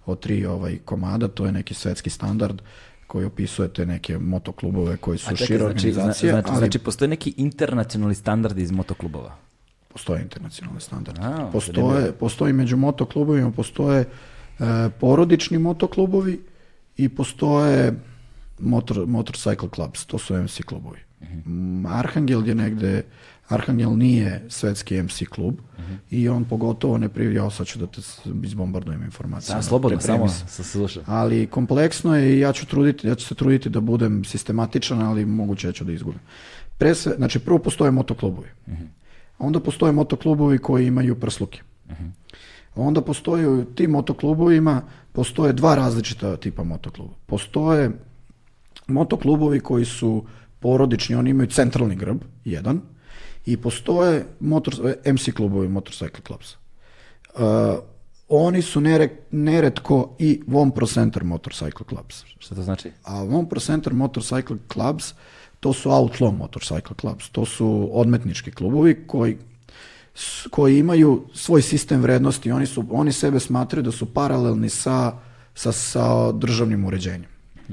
od 0.06 0.20
tri 0.20 0.46
ovaj 0.46 0.78
komada, 0.84 1.28
to 1.28 1.46
je 1.46 1.52
neki 1.52 1.74
svetski 1.74 2.10
standard 2.10 2.62
koji 3.06 3.26
opisuje 3.26 3.68
te 3.68 3.86
neke 3.86 4.18
motoklubove 4.18 4.96
koji 4.96 5.18
su 5.18 5.36
šire 5.36 5.58
znači, 5.58 5.58
zna- 5.58 5.66
organizacije, 5.66 6.32
znači, 6.32 6.48
ali 6.48 6.58
znači 6.58 6.78
postoje 6.78 7.08
neki 7.08 7.34
internacionalni 7.36 8.14
standard 8.14 8.58
iz 8.58 8.70
motoklubova. 8.70 9.36
Postoje 9.92 10.22
internacionalni 10.22 10.80
standardi. 10.80 11.20
A, 11.22 11.48
postoje, 11.52 12.12
postoji 12.12 12.52
među 12.52 12.76
motoklubovima, 12.76 13.50
postoje 13.50 14.00
e, 14.00 14.04
porodični 15.00 15.58
motoklubovi 15.58 16.40
i 16.96 17.08
postoje 17.08 17.94
motor, 18.58 18.96
motorcycle 18.96 19.74
clubs, 19.74 20.06
to 20.06 20.18
su 20.18 20.36
MC 20.36 20.62
klubovi. 20.64 20.98
Mm, 21.46 21.86
Arhangel 21.86 22.48
je 22.48 22.54
negde, 22.54 23.02
Arhangel 23.48 23.96
nije 23.96 24.44
svetski 24.48 25.02
MC 25.02 25.22
klub 25.30 25.54
i 26.10 26.28
on 26.28 26.44
pogotovo 26.44 26.98
ne 26.98 27.08
privi, 27.08 27.34
ja 27.34 27.50
sad 27.50 27.66
ću 27.66 27.78
da 27.78 27.86
te 27.86 28.00
izbombardujem 28.42 29.02
informacijama. 29.02 29.58
Da, 29.58 29.62
slobodno, 29.62 30.00
samo 30.00 30.28
se. 30.28 30.64
slušam. 30.64 31.02
Ali 31.06 31.46
kompleksno 31.46 32.16
je 32.16 32.36
i 32.36 32.38
ja 32.38 32.52
ću, 32.52 32.66
truditi, 32.66 33.08
ja 33.08 33.14
ću 33.14 33.26
se 33.26 33.34
truditi 33.34 33.68
da 33.68 33.80
budem 33.80 34.24
sistematičan, 34.24 35.02
ali 35.02 35.26
moguće 35.26 35.66
da 35.66 35.72
ću 35.72 35.84
da 35.84 35.92
izgubim. 35.92 36.20
Pre 36.78 36.94
sve, 36.94 37.14
znači 37.16 37.38
prvo 37.38 37.58
postoje 37.58 37.90
motoklubovi. 37.90 38.48
Onda 39.38 39.60
postoje 39.60 39.92
motoklubovi 39.92 40.58
koji 40.58 40.86
imaju 40.86 41.20
prsluke. 41.20 41.60
Onda 42.74 43.00
postoje 43.00 43.48
u 43.48 43.64
tim 43.64 43.90
motoklubovima 43.90 44.82
postoje 45.12 45.52
dva 45.52 45.74
različita 45.74 46.36
tipa 46.36 46.64
motokluba. 46.64 47.14
Postoje 47.26 47.90
motoklubovi 48.86 49.60
koji 49.60 49.84
su 49.84 50.24
porodični, 50.60 51.16
oni 51.16 51.30
imaju 51.30 51.50
centralni 51.50 51.96
grb, 51.96 52.22
jedan, 52.44 52.80
i 53.46 53.56
postoje 53.56 54.26
motor, 54.40 54.74
MC 55.12 55.34
klubovi, 55.34 55.68
Motorcycle 55.68 56.26
Clubs. 56.26 56.54
Uh, 57.34 57.40
oni 58.28 58.62
su 58.62 58.80
nere, 58.80 59.08
neretko 59.30 60.16
i 60.18 60.42
One 60.52 60.70
Pro 60.74 60.86
Center 60.86 61.24
Motorcycle 61.24 61.88
Clubs. 61.88 62.24
Šta 62.38 62.54
to 62.54 62.62
znači? 62.62 62.90
A 63.04 63.22
One 63.22 63.48
Pro 63.48 63.60
Center 63.60 63.92
Motorcycle 63.92 64.58
Clubs, 64.72 65.14
to 65.62 65.72
su 65.72 65.90
outlaw 65.90 66.32
motorcycle 66.38 67.00
clubs, 67.00 67.28
to 67.30 67.44
su 67.46 67.88
odmetnički 67.92 68.50
klubovi 68.50 69.04
koji 69.06 69.36
koji 70.50 70.78
imaju 70.78 71.22
svoj 71.34 71.62
sistem 71.62 72.02
vrednosti, 72.02 72.50
oni, 72.50 72.66
su, 72.66 72.84
oni 72.90 73.12
sebe 73.12 73.40
smatraju 73.40 73.82
da 73.82 73.92
su 73.92 74.06
paralelni 74.06 74.68
sa, 74.68 75.12
sa, 75.54 75.72
sa 75.72 76.32
državnim 76.32 76.84
uređenjem. 76.84 77.30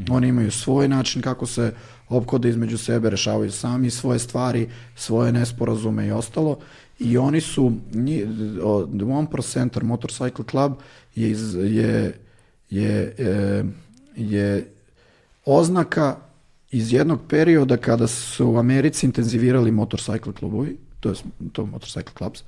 Oni 0.10 0.28
imaju 0.28 0.52
svoj 0.52 0.88
način 0.88 1.22
kako 1.22 1.46
se 1.46 1.74
opkode 2.10 2.50
između 2.50 2.78
sebe, 2.78 3.10
rešavaju 3.10 3.52
sami 3.52 3.90
svoje 3.90 4.20
stvari, 4.20 4.70
svoje 4.96 5.32
nesporazume 5.32 6.08
i 6.08 6.12
ostalo. 6.12 6.60
I 7.00 7.18
oni 7.18 7.42
su, 7.42 7.74
nji- 7.94 8.26
The 8.98 9.06
One 9.06 9.28
Pro 9.32 9.42
Center 9.42 9.84
Motorcycle 9.84 10.50
Club 10.52 10.74
je, 11.16 11.30
iz, 11.30 11.56
je, 11.56 12.20
je, 12.70 13.16
e, 13.18 13.64
je 14.16 14.72
oznaka 15.46 16.29
iz 16.72 16.94
jednog 16.94 17.20
perioda 17.30 17.78
kada 17.78 18.08
su 18.08 18.48
u 18.48 18.58
Americi 18.58 19.06
intenzivirali 19.06 19.72
motorcycle 19.72 20.34
klubovi, 20.34 20.78
to 21.00 21.10
je 21.10 21.16
to 21.52 21.64
motorcycle 21.64 22.18
clubs, 22.18 22.44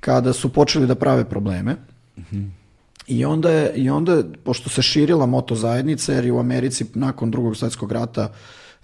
kada 0.00 0.32
su 0.32 0.52
počeli 0.52 0.86
da 0.86 0.94
prave 0.94 1.24
probleme. 1.24 1.76
I 3.06 3.24
onda 3.24 3.50
je, 3.50 3.72
i 3.74 3.90
onda 3.90 4.12
je, 4.12 4.24
pošto 4.44 4.70
se 4.70 4.82
širila 4.82 5.26
moto 5.26 5.54
zajednica, 5.54 6.12
jer 6.12 6.24
je 6.24 6.32
u 6.32 6.38
Americi 6.38 6.84
nakon 6.94 7.30
drugog 7.30 7.56
svjetskog 7.56 7.92
rata 7.92 8.32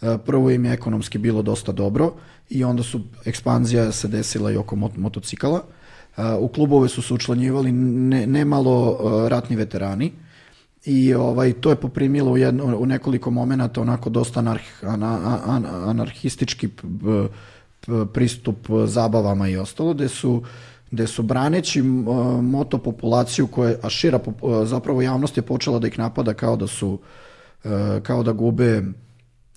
e, 0.02 0.18
prvo 0.26 0.50
im 0.50 0.64
je 0.64 0.72
ekonomski 0.72 1.18
bilo 1.18 1.42
dosta 1.42 1.72
dobro 1.72 2.12
i 2.50 2.64
onda 2.64 2.82
su 2.82 3.00
ekspanzija 3.24 3.92
se 3.92 4.08
desila 4.08 4.52
i 4.52 4.56
oko 4.56 4.76
mot- 4.76 4.96
motocikala. 4.96 5.62
E, 6.16 6.22
U 6.38 6.48
klubove 6.48 6.88
su 6.88 7.02
se 7.02 7.14
učlanjivali 7.14 7.72
ne, 7.72 8.26
nemalo 8.26 8.98
e, 8.98 9.28
ratni 9.28 9.56
veterani 9.56 10.12
i 10.86 11.14
ovaj 11.14 11.52
to 11.52 11.70
je 11.70 11.76
poprimilo 11.76 12.32
u, 12.32 12.36
jedno, 12.36 12.76
u 12.78 12.86
nekoliko 12.86 13.30
momenata 13.30 13.80
onako 13.80 14.10
dosta 14.10 14.40
anarh, 14.40 14.62
ana, 14.82 15.40
an, 15.46 15.66
anarhistički 15.66 16.68
p- 16.68 16.82
p- 17.86 18.06
pristup 18.12 18.68
zabavama 18.86 19.48
i 19.48 19.56
ostalo, 19.56 19.94
gde 19.94 20.08
su 20.08 20.42
gde 20.90 21.06
su 21.06 21.22
braneći 21.22 21.82
moto 22.42 22.78
populaciju 22.78 23.46
koje, 23.46 23.78
a 23.82 23.88
šira 23.90 24.20
zapravo 24.64 25.02
javnost 25.02 25.36
je 25.36 25.42
počela 25.42 25.78
da 25.78 25.86
ih 25.86 25.98
napada 25.98 26.34
kao 26.34 26.56
da 26.56 26.66
su 26.66 26.98
e, 27.64 28.00
kao 28.02 28.22
da 28.22 28.32
gube 28.32 28.82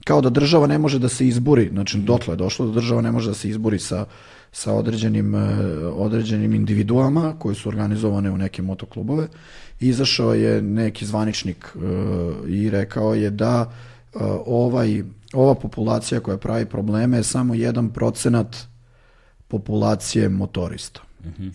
kao 0.03 0.21
da 0.21 0.29
država 0.29 0.67
ne 0.67 0.77
može 0.77 0.99
da 0.99 1.09
se 1.09 1.27
izbori, 1.27 1.69
znači 1.73 1.97
dotle 1.97 2.33
je 2.33 2.37
došlo 2.37 2.65
da 2.65 2.71
država 2.71 3.01
ne 3.01 3.11
može 3.11 3.29
da 3.29 3.33
se 3.33 3.49
izbori 3.49 3.79
sa, 3.79 4.05
sa 4.51 4.73
određenim, 4.73 5.35
e, 5.35 5.39
određenim 5.87 6.53
individuama 6.53 7.35
koji 7.39 7.55
su 7.55 7.69
organizovane 7.69 8.31
u 8.31 8.37
neke 8.37 8.61
motoklubove. 8.61 9.27
Izašao 9.79 10.33
je 10.33 10.61
neki 10.61 11.05
zvaničnik 11.05 11.65
e, 11.65 11.79
i 12.47 12.69
rekao 12.69 13.13
je 13.13 13.29
da 13.29 13.71
e, 14.13 14.17
ovaj, 14.45 15.03
ova 15.33 15.55
populacija 15.55 16.19
koja 16.19 16.37
pravi 16.37 16.65
probleme 16.65 17.17
je 17.17 17.23
samo 17.23 17.53
jedan 17.53 17.89
procenat 17.89 18.55
populacije 19.47 20.29
motorista. 20.29 21.01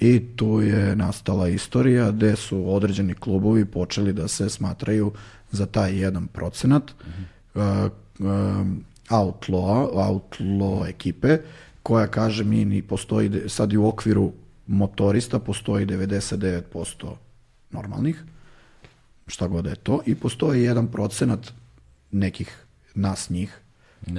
I 0.01 0.23
tu 0.37 0.61
je 0.61 0.97
nastala 0.97 1.49
istorija 1.49 2.11
gde 2.11 2.37
su 2.37 2.75
određeni 2.75 3.15
klubovi 3.15 3.65
počeli 3.65 4.13
da 4.13 4.29
se 4.29 4.51
smatraju 4.51 5.13
za 5.51 5.67
taj 5.67 5.99
jedan 5.99 6.27
procenat 6.27 6.83
uh, 7.55 7.63
um, 8.19 8.85
outlaw, 9.11 9.89
outlaw 9.93 10.89
ekipe 10.89 11.39
koja 11.85 12.07
kaže 12.07 12.45
mi 12.45 12.65
ni 12.65 12.83
postoji, 12.83 13.49
sad 13.49 13.73
i 13.73 13.77
u 13.77 13.87
okviru 13.87 14.33
motorista 14.67 15.39
postoji 15.39 15.87
99% 15.87 17.13
normalnih, 17.71 18.25
šta 19.27 19.47
god 19.49 19.65
da 19.65 19.71
je 19.71 19.77
to, 19.77 20.01
i 20.07 20.15
postoji 20.15 20.63
jedan 20.63 20.87
procenat 20.87 21.53
nekih 22.11 22.65
nas 22.95 23.31
njih 23.31 23.59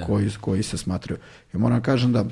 koji, 0.06 0.30
koji 0.40 0.62
se 0.62 0.78
smatraju. 0.78 1.18
Ja 1.52 1.58
moram 1.58 1.78
da 1.78 1.82
kažem 1.82 2.12
da 2.12 2.24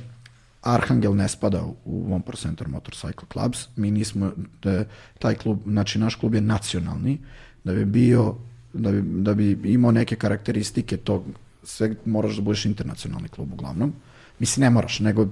Arhangel 0.62 1.16
ne 1.16 1.28
spada 1.28 1.65
u- 1.85 2.15
One 2.15 2.23
Pro 2.23 2.36
Center 2.36 2.69
Motorcycle 2.69 3.32
Clubs. 3.32 3.69
Mi 3.77 3.90
nismo, 3.90 4.32
da, 4.62 4.85
taj 5.19 5.35
klub, 5.35 5.59
znači 5.66 5.98
naš 5.98 6.15
klub 6.15 6.35
je 6.35 6.40
nacionalni, 6.40 7.19
da 7.65 7.73
bi 7.73 7.85
bio, 7.85 8.35
da 8.73 8.93
bi, 8.93 9.02
da 9.23 9.35
bi 9.35 9.61
imao 9.65 9.93
neke 9.93 10.16
karakteristike 10.16 10.97
tog, 10.97 11.24
sve 11.62 11.94
moraš 12.05 12.36
da 12.36 12.43
budeš 12.43 12.65
internacionalni 12.65 13.28
klub 13.28 13.52
uglavnom. 13.52 13.93
Mislim, 14.39 14.65
ne 14.65 14.70
moraš, 14.70 15.01
nego 15.01 15.28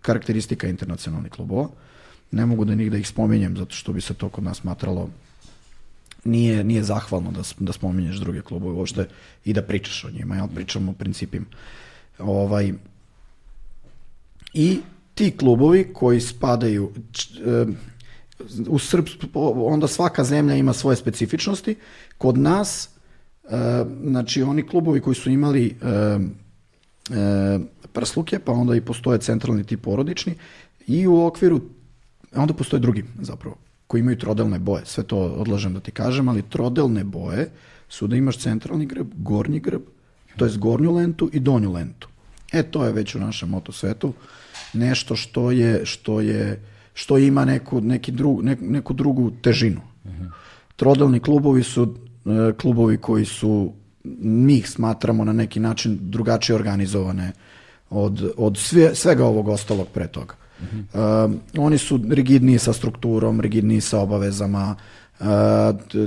karakteristika 0.00 0.68
internacionalnih 0.68 1.32
klubova. 1.32 1.68
Ne 2.30 2.46
mogu 2.46 2.64
da 2.64 2.74
nigde 2.74 3.00
ih 3.00 3.08
spominjem, 3.08 3.56
zato 3.56 3.74
što 3.74 3.92
bi 3.92 4.00
se 4.00 4.14
to 4.14 4.28
kod 4.28 4.44
nas 4.44 4.58
smatralo 4.60 5.08
nije, 6.24 6.64
nije 6.64 6.82
zahvalno 6.82 7.30
da, 7.30 7.42
da 7.58 7.72
spominješ 7.72 8.16
druge 8.16 8.42
klubove 8.42 8.74
uopšte 8.74 9.08
i 9.44 9.52
da 9.52 9.62
pričaš 9.62 10.04
o 10.04 10.10
njima, 10.10 10.36
jel? 10.36 10.48
pričamo 10.54 10.90
o 10.90 10.94
principima. 10.94 11.46
Ovaj, 12.18 12.72
I 14.54 14.78
ti 15.14 15.36
klubovi 15.36 15.90
koji 15.92 16.20
spadaju 16.20 16.92
u 18.68 18.78
Srpsku, 18.78 19.26
onda 19.66 19.88
svaka 19.88 20.24
zemlja 20.24 20.54
ima 20.56 20.72
svoje 20.72 20.96
specifičnosti. 20.96 21.76
Kod 22.18 22.38
nas, 22.38 22.88
znači 24.04 24.42
oni 24.42 24.66
klubovi 24.66 25.00
koji 25.00 25.14
su 25.14 25.30
imali 25.30 25.76
prsluke, 27.92 28.38
pa 28.38 28.52
onda 28.52 28.76
i 28.76 28.80
postoje 28.80 29.18
centralni 29.18 29.64
tip 29.64 29.82
porodični 29.82 30.34
i 30.86 31.06
u 31.06 31.26
okviru, 31.26 31.60
onda 32.34 32.54
postoje 32.54 32.80
drugi 32.80 33.04
zapravo, 33.20 33.56
koji 33.86 34.00
imaju 34.00 34.18
trodelne 34.18 34.58
boje. 34.58 34.82
Sve 34.86 35.04
to 35.04 35.18
odlažem 35.18 35.74
da 35.74 35.80
ti 35.80 35.90
kažem, 35.90 36.28
ali 36.28 36.42
trodelne 36.42 37.04
boje 37.04 37.50
su 37.88 38.06
da 38.06 38.16
imaš 38.16 38.38
centralni 38.38 38.86
grb, 38.86 39.06
gornji 39.16 39.60
grb, 39.60 39.82
to 40.36 40.44
je 40.44 40.56
gornju 40.56 40.92
lentu 40.92 41.30
i 41.32 41.40
donju 41.40 41.72
lentu. 41.72 42.08
E, 42.52 42.62
to 42.62 42.84
je 42.84 42.92
već 42.92 43.14
u 43.14 43.18
našem 43.18 43.48
motosvetu 43.48 44.12
nešto 44.72 45.16
što 45.16 45.50
je, 45.50 45.86
što 45.86 46.20
je, 46.20 46.60
što 46.94 47.18
ima 47.18 47.44
neku, 47.44 47.80
neki 47.80 48.12
drug, 48.12 48.42
neku, 48.44 48.64
neku 48.64 48.92
drugu 48.92 49.30
težinu. 49.42 49.80
Trodelni 50.76 51.20
klubovi 51.20 51.62
su 51.62 51.94
e, 52.26 52.52
klubovi 52.60 52.96
koji 52.96 53.24
su, 53.24 53.72
mi 54.04 54.56
ih 54.56 54.70
smatramo 54.70 55.24
na 55.24 55.32
neki 55.32 55.60
način 55.60 55.98
drugačije 56.00 56.56
organizovane 56.56 57.32
od, 57.90 58.32
od 58.36 58.58
sve, 58.58 58.94
svega 58.94 59.26
ovog 59.26 59.48
ostalog 59.48 59.88
pre 59.88 60.06
toga. 60.08 60.34
Um, 60.62 61.40
oni 61.58 61.78
su 61.78 62.00
rigidniji 62.10 62.58
sa 62.58 62.72
strukturom, 62.72 63.40
rigidniji 63.40 63.80
sa 63.80 64.00
obavezama, 64.00 64.76
uh, 65.20 65.26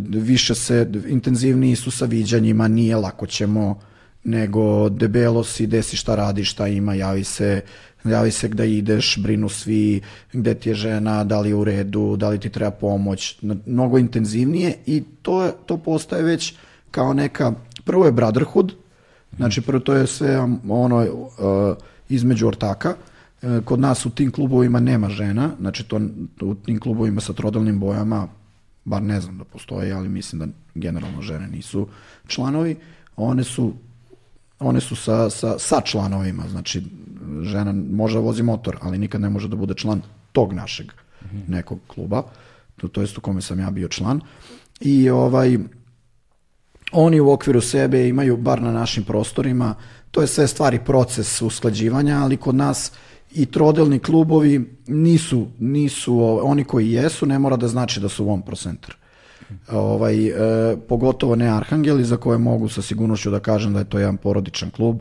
više 0.10 0.56
se, 0.56 0.92
intenzivniji 1.08 1.76
su 1.76 1.92
sa 1.92 2.06
viđanjima, 2.06 2.68
nije 2.68 2.96
lako 2.96 3.28
ćemo, 3.28 3.80
nego 4.24 4.90
debelo 4.90 5.44
si, 5.44 5.68
desi 5.68 5.98
šta 5.98 6.16
radiš, 6.16 6.52
šta 6.52 6.68
ima, 6.68 6.94
javi 6.94 7.24
se, 7.24 7.62
javi 8.04 8.32
se 8.32 8.48
gde 8.48 8.72
ideš, 8.72 9.18
brinu 9.18 9.50
svi, 9.50 10.02
gde 10.34 10.54
ti 10.56 10.70
je 10.70 10.76
žena, 10.76 11.24
da 11.24 11.40
li 11.40 11.50
je 11.50 11.56
u 11.56 11.64
redu, 11.64 12.16
da 12.18 12.30
li 12.30 12.40
ti 12.40 12.50
treba 12.50 12.72
pomoć, 12.72 13.38
mnogo 13.66 13.98
intenzivnije 13.98 14.76
i 14.86 15.04
to, 15.22 15.44
je, 15.44 15.52
to 15.66 15.78
postaje 15.78 16.24
već 16.24 16.54
kao 16.92 17.14
neka, 17.14 17.54
prvo 17.86 18.06
je 18.06 18.12
brotherhood, 18.12 18.74
znači 19.38 19.62
prvo 19.62 19.80
to 19.80 19.94
je 19.94 20.08
sve 20.08 20.40
um, 20.40 20.60
ono 20.70 20.98
uh, 20.98 21.78
između 22.10 22.48
ortaka, 22.48 22.96
E, 23.46 23.62
kod 23.66 23.80
nas 23.80 24.06
u 24.06 24.10
tim 24.10 24.32
klubovima 24.32 24.80
nema 24.80 25.10
žena, 25.10 25.52
znači 25.60 25.84
to 25.84 26.00
u 26.42 26.56
tim 26.56 26.80
klubovima 26.80 27.22
sa 27.22 27.34
trodalnim 27.34 27.80
bojama, 27.80 28.28
bar 28.86 29.02
ne 29.02 29.22
znam 29.22 29.38
da 29.38 29.44
postoje, 29.44 29.92
ali 29.94 30.10
mislim 30.10 30.40
da 30.40 30.48
generalno 30.76 31.22
žene 31.22 31.48
nisu 31.48 31.88
članovi, 32.28 32.78
one 33.18 33.44
su 33.44 33.74
one 34.60 34.82
su 34.82 34.96
sa, 34.96 35.30
sa, 35.30 35.60
sa 35.60 35.82
članovima, 35.82 36.44
znači 36.50 36.84
žena 37.42 37.74
može 37.92 38.16
da 38.16 38.20
vozi 38.20 38.44
motor, 38.44 38.78
ali 38.82 38.98
nikad 38.98 39.22
ne 39.22 39.30
može 39.30 39.48
da 39.48 39.56
bude 39.56 39.74
član 39.74 40.02
tog 40.32 40.54
našeg 40.54 40.92
nekog 41.48 41.80
kluba, 41.88 42.24
to, 42.78 42.88
to 42.88 43.02
jest 43.02 43.18
u 43.18 43.22
kome 43.22 43.42
sam 43.42 43.60
ja 43.60 43.70
bio 43.72 43.88
član. 43.88 44.22
I 44.80 45.10
ovaj, 45.10 45.58
oni 46.92 47.20
u 47.20 47.32
okviru 47.32 47.62
sebe 47.62 48.08
imaju, 48.08 48.38
bar 48.38 48.62
na 48.62 48.72
našim 48.72 49.04
prostorima, 49.04 49.76
to 50.12 50.22
je 50.22 50.28
sve 50.28 50.48
stvari 50.48 50.80
proces 50.86 51.42
usklađivanja, 51.42 52.20
ali 52.24 52.38
kod 52.38 52.56
nas 52.56 52.92
i 53.34 53.46
trodelni 53.46 54.00
klubovi 54.00 54.78
nisu, 54.88 55.48
nisu 55.60 56.40
oni 56.44 56.64
koji 56.64 56.92
jesu, 56.92 57.26
ne 57.26 57.40
mora 57.40 57.56
da 57.58 57.68
znači 57.68 58.00
da 58.00 58.10
su 58.10 58.30
on 58.30 58.42
pro 58.42 58.56
centar. 58.56 58.96
Ovaj, 59.72 60.28
e, 60.28 60.34
pogotovo 60.88 61.36
ne 61.36 61.48
Arhangeli 61.48 62.04
za 62.04 62.18
koje 62.18 62.38
mogu 62.38 62.70
sa 62.70 62.82
sigurnošću 62.82 63.32
da 63.32 63.40
kažem 63.40 63.74
da 63.74 63.80
je 63.80 63.90
to 63.90 64.00
jedan 64.00 64.18
porodičan 64.18 64.70
klub 64.70 65.00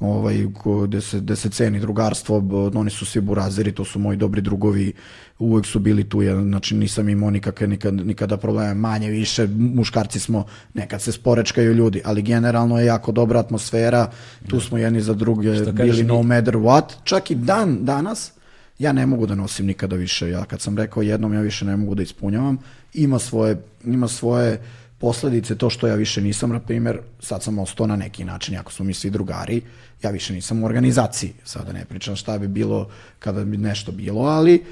ovaj, 0.00 0.46
gde, 0.86 1.00
se, 1.00 1.20
gde 1.20 1.36
se 1.36 1.50
ceni 1.50 1.80
drugarstvo, 1.80 2.70
oni 2.74 2.90
su 2.90 3.06
svi 3.06 3.20
burazeri, 3.20 3.72
to 3.72 3.84
su 3.84 3.98
moji 3.98 4.16
dobri 4.16 4.40
drugovi, 4.40 4.92
uvek 5.38 5.66
su 5.66 5.78
bili 5.78 6.08
tu, 6.08 6.22
ja, 6.22 6.42
znači 6.42 6.74
nisam 6.74 7.08
imao 7.08 7.30
nikakve 7.30 7.66
nikad, 7.66 7.94
nikada 7.94 8.36
probleme, 8.36 8.74
manje 8.74 9.10
više, 9.10 9.46
muškarci 9.46 10.20
smo, 10.20 10.44
nekad 10.74 11.02
se 11.02 11.12
sporečkaju 11.12 11.74
ljudi, 11.74 12.02
ali 12.04 12.22
generalno 12.22 12.78
je 12.78 12.86
jako 12.86 13.12
dobra 13.12 13.40
atmosfera, 13.40 14.10
tu 14.48 14.60
smo 14.60 14.78
jedni 14.78 15.00
za 15.00 15.14
druge 15.14 15.50
bili 15.72 16.02
no 16.02 16.22
matter 16.22 16.54
what, 16.54 16.84
čak 17.04 17.30
i 17.30 17.34
dan 17.34 17.84
danas, 17.84 18.32
ja 18.78 18.92
ne 18.92 19.06
mogu 19.06 19.26
da 19.26 19.34
nosim 19.34 19.66
nikada 19.66 19.96
više, 19.96 20.30
ja 20.30 20.44
kad 20.44 20.60
sam 20.60 20.78
rekao 20.78 21.02
jednom 21.02 21.34
ja 21.34 21.40
više 21.40 21.64
ne 21.64 21.76
mogu 21.76 21.94
da 21.94 22.02
ispunjavam, 22.02 22.58
ima 22.94 23.18
svoje, 23.18 23.62
ima 23.84 24.08
svoje 24.08 24.60
posledice 25.00 25.54
to 25.54 25.70
što 25.70 25.86
ja 25.86 25.94
više 25.94 26.20
nisam, 26.20 26.50
na 26.50 26.60
primjer, 26.60 26.98
sad 27.20 27.42
sam 27.42 27.58
ostao 27.58 27.86
na 27.86 27.96
neki 27.96 28.24
način, 28.24 28.56
ako 28.56 28.72
smo 28.72 28.84
mi 28.84 28.94
svi 28.94 29.10
drugari, 29.10 29.62
ja 30.02 30.10
više 30.10 30.32
nisam 30.32 30.62
u 30.62 30.66
organizaciji, 30.66 31.32
sada 31.44 31.72
ne 31.72 31.84
pričam 31.84 32.16
šta 32.16 32.38
bi 32.38 32.48
bilo 32.48 32.88
kada 33.18 33.44
bi 33.44 33.56
nešto 33.56 33.92
bilo, 33.92 34.22
ali 34.22 34.64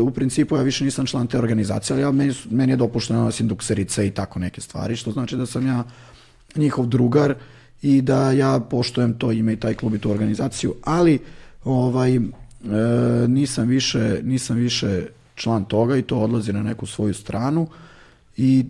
u 0.00 0.10
principu 0.10 0.56
ja 0.56 0.62
više 0.62 0.84
nisam 0.84 1.06
član 1.06 1.26
te 1.26 1.38
organizacije, 1.38 1.94
ali 1.94 2.02
ja, 2.02 2.12
meni, 2.12 2.34
meni 2.50 2.72
je 2.72 2.76
dopušteno 2.76 3.18
da 3.18 3.24
nosim 3.24 3.48
dukserice 3.48 4.06
i 4.06 4.10
tako 4.10 4.38
neke 4.38 4.60
stvari, 4.60 4.96
što 4.96 5.12
znači 5.12 5.36
da 5.36 5.46
sam 5.46 5.66
ja 5.66 5.84
njihov 6.56 6.86
drugar 6.86 7.34
i 7.82 8.02
da 8.02 8.30
ja 8.32 8.60
poštujem 8.60 9.18
to 9.18 9.32
ime 9.32 9.52
i 9.52 9.60
taj 9.60 9.74
klub 9.74 9.94
i 9.94 9.98
tu 9.98 10.10
organizaciju, 10.10 10.74
ali 10.84 11.18
ovaj, 11.64 12.16
e, 12.16 12.20
nisam, 13.28 13.68
više, 13.68 14.20
nisam 14.22 14.56
više 14.56 15.06
član 15.34 15.64
toga 15.64 15.96
i 15.96 16.02
to 16.02 16.18
odlazi 16.18 16.52
na 16.52 16.62
neku 16.62 16.86
svoju 16.86 17.14
stranu 17.14 17.68
i 18.36 18.64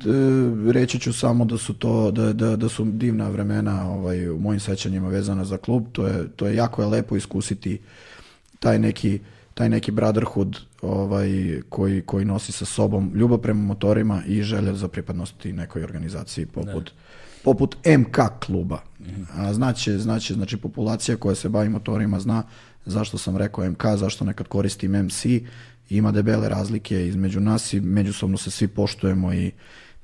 e, 0.68 0.72
reći 0.72 1.00
ću 1.00 1.12
samo 1.12 1.44
da 1.44 1.58
su 1.58 1.74
to 1.74 2.10
da, 2.10 2.32
da, 2.32 2.56
da 2.56 2.68
su 2.68 2.84
divna 2.84 3.28
vremena 3.28 3.90
ovaj 3.90 4.28
u 4.28 4.38
mojim 4.38 4.60
sećanjima 4.60 5.08
vezana 5.08 5.44
za 5.44 5.56
klub 5.56 5.84
to 5.92 6.06
je 6.06 6.28
to 6.36 6.46
je 6.46 6.56
jako 6.56 6.82
je 6.82 6.88
lepo 6.88 7.16
iskusiti 7.16 7.78
taj 8.60 8.78
neki 8.78 9.20
taj 9.54 9.68
neki 9.68 9.90
brotherhood 9.90 10.56
ovaj 10.82 11.60
koji 11.68 12.02
koji 12.02 12.24
nosi 12.24 12.52
sa 12.52 12.64
sobom 12.64 13.12
ljubav 13.14 13.38
prema 13.38 13.62
motorima 13.62 14.22
i 14.26 14.42
želja 14.42 14.74
za 14.74 14.88
pripadnost 14.88 15.34
nekoj 15.44 15.84
organizaciji 15.84 16.46
poput 16.46 16.84
ne. 16.84 17.00
poput 17.44 17.76
MK 17.98 18.18
kluba. 18.46 18.78
A 19.36 19.54
znači 19.54 19.98
znači 19.98 20.34
znači 20.34 20.56
populacija 20.56 21.16
koja 21.16 21.34
se 21.34 21.48
bavi 21.48 21.68
motorima 21.68 22.20
zna 22.20 22.42
zašto 22.86 23.18
sam 23.18 23.36
rekao 23.36 23.70
MK, 23.70 23.84
zašto 23.96 24.24
nekad 24.24 24.48
koristim 24.48 24.92
MC 24.92 25.26
ima 25.90 26.12
debele 26.12 26.48
razlike 26.48 27.06
između 27.06 27.40
nas 27.40 27.72
i 27.72 27.80
međusobno 27.80 28.38
se 28.38 28.50
svi 28.50 28.68
poštujemo 28.68 29.32
i 29.32 29.52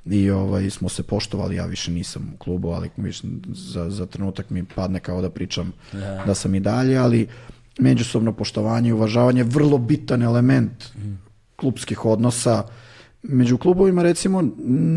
i 0.05 0.31
ovaj, 0.31 0.71
smo 0.71 0.89
se 0.89 1.03
poštovali, 1.03 1.57
ja 1.57 1.67
više 1.67 1.91
nisam 1.91 2.33
u 2.35 2.39
klubu, 2.39 2.71
ali 2.71 2.91
više 2.97 3.27
za, 3.53 3.91
za 3.91 4.07
trenutak 4.07 4.51
mi 4.51 4.65
padne 4.65 5.01
kao 5.01 5.23
da 5.23 5.31
pričam 5.31 5.73
ja. 5.93 6.25
da 6.27 6.35
sam 6.35 6.55
i 6.55 6.61
dalje, 6.61 6.97
ali 6.97 7.27
međusobno 7.79 8.33
poštovanje 8.33 8.89
i 8.89 8.93
uvažavanje 8.93 9.43
vrlo 9.43 9.79
bitan 9.79 10.23
element 10.23 10.95
mm. 10.97 11.15
klubskih 11.57 12.05
odnosa. 12.05 12.65
Među 13.23 13.59
klubovima 13.59 14.03
recimo 14.03 14.43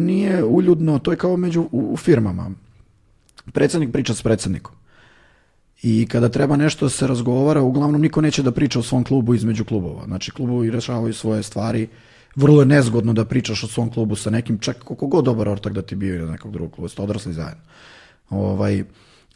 nije 0.05 0.43
uljudno, 0.43 0.99
to 0.99 1.11
je 1.11 1.17
kao 1.17 1.37
među 1.37 1.61
u, 1.61 1.93
u 1.93 1.97
firmama. 1.97 2.51
Predsednik 3.53 3.91
priča 3.91 4.13
s 4.13 4.21
predsednikom. 4.21 4.75
I 5.83 6.07
kada 6.07 6.29
treba 6.29 6.57
nešto 6.57 6.85
da 6.85 6.89
se 6.89 7.07
razgovara, 7.07 7.61
uglavnom 7.61 8.01
niko 8.01 8.21
neće 8.21 8.43
da 8.43 8.51
priča 8.51 8.79
o 8.79 8.83
svom 8.83 9.03
klubu 9.03 9.33
između 9.35 9.65
klubova. 9.65 10.05
Znači, 10.05 10.31
klubovi 10.31 10.71
rešavaju 10.71 11.13
svoje 11.13 11.43
stvari. 11.43 11.87
Vrlo 12.35 12.61
je 12.61 12.65
nezgodno 12.65 13.13
da 13.13 13.25
pričaš 13.25 13.63
o 13.63 13.67
svom 13.67 13.89
klubu 13.91 14.15
sa 14.15 14.29
nekim, 14.29 14.57
čak 14.57 14.83
koliko 14.83 15.07
god 15.07 15.25
dobar 15.25 15.49
ortak 15.49 15.73
da 15.73 15.81
ti 15.81 15.95
bio 15.95 16.15
ili 16.15 16.31
nekog 16.31 16.51
drugog 16.51 16.71
kluba, 16.71 16.89
ste 16.89 17.01
odrasli 17.01 17.33
zajedno. 17.33 17.61
Ovaj, 18.29 18.83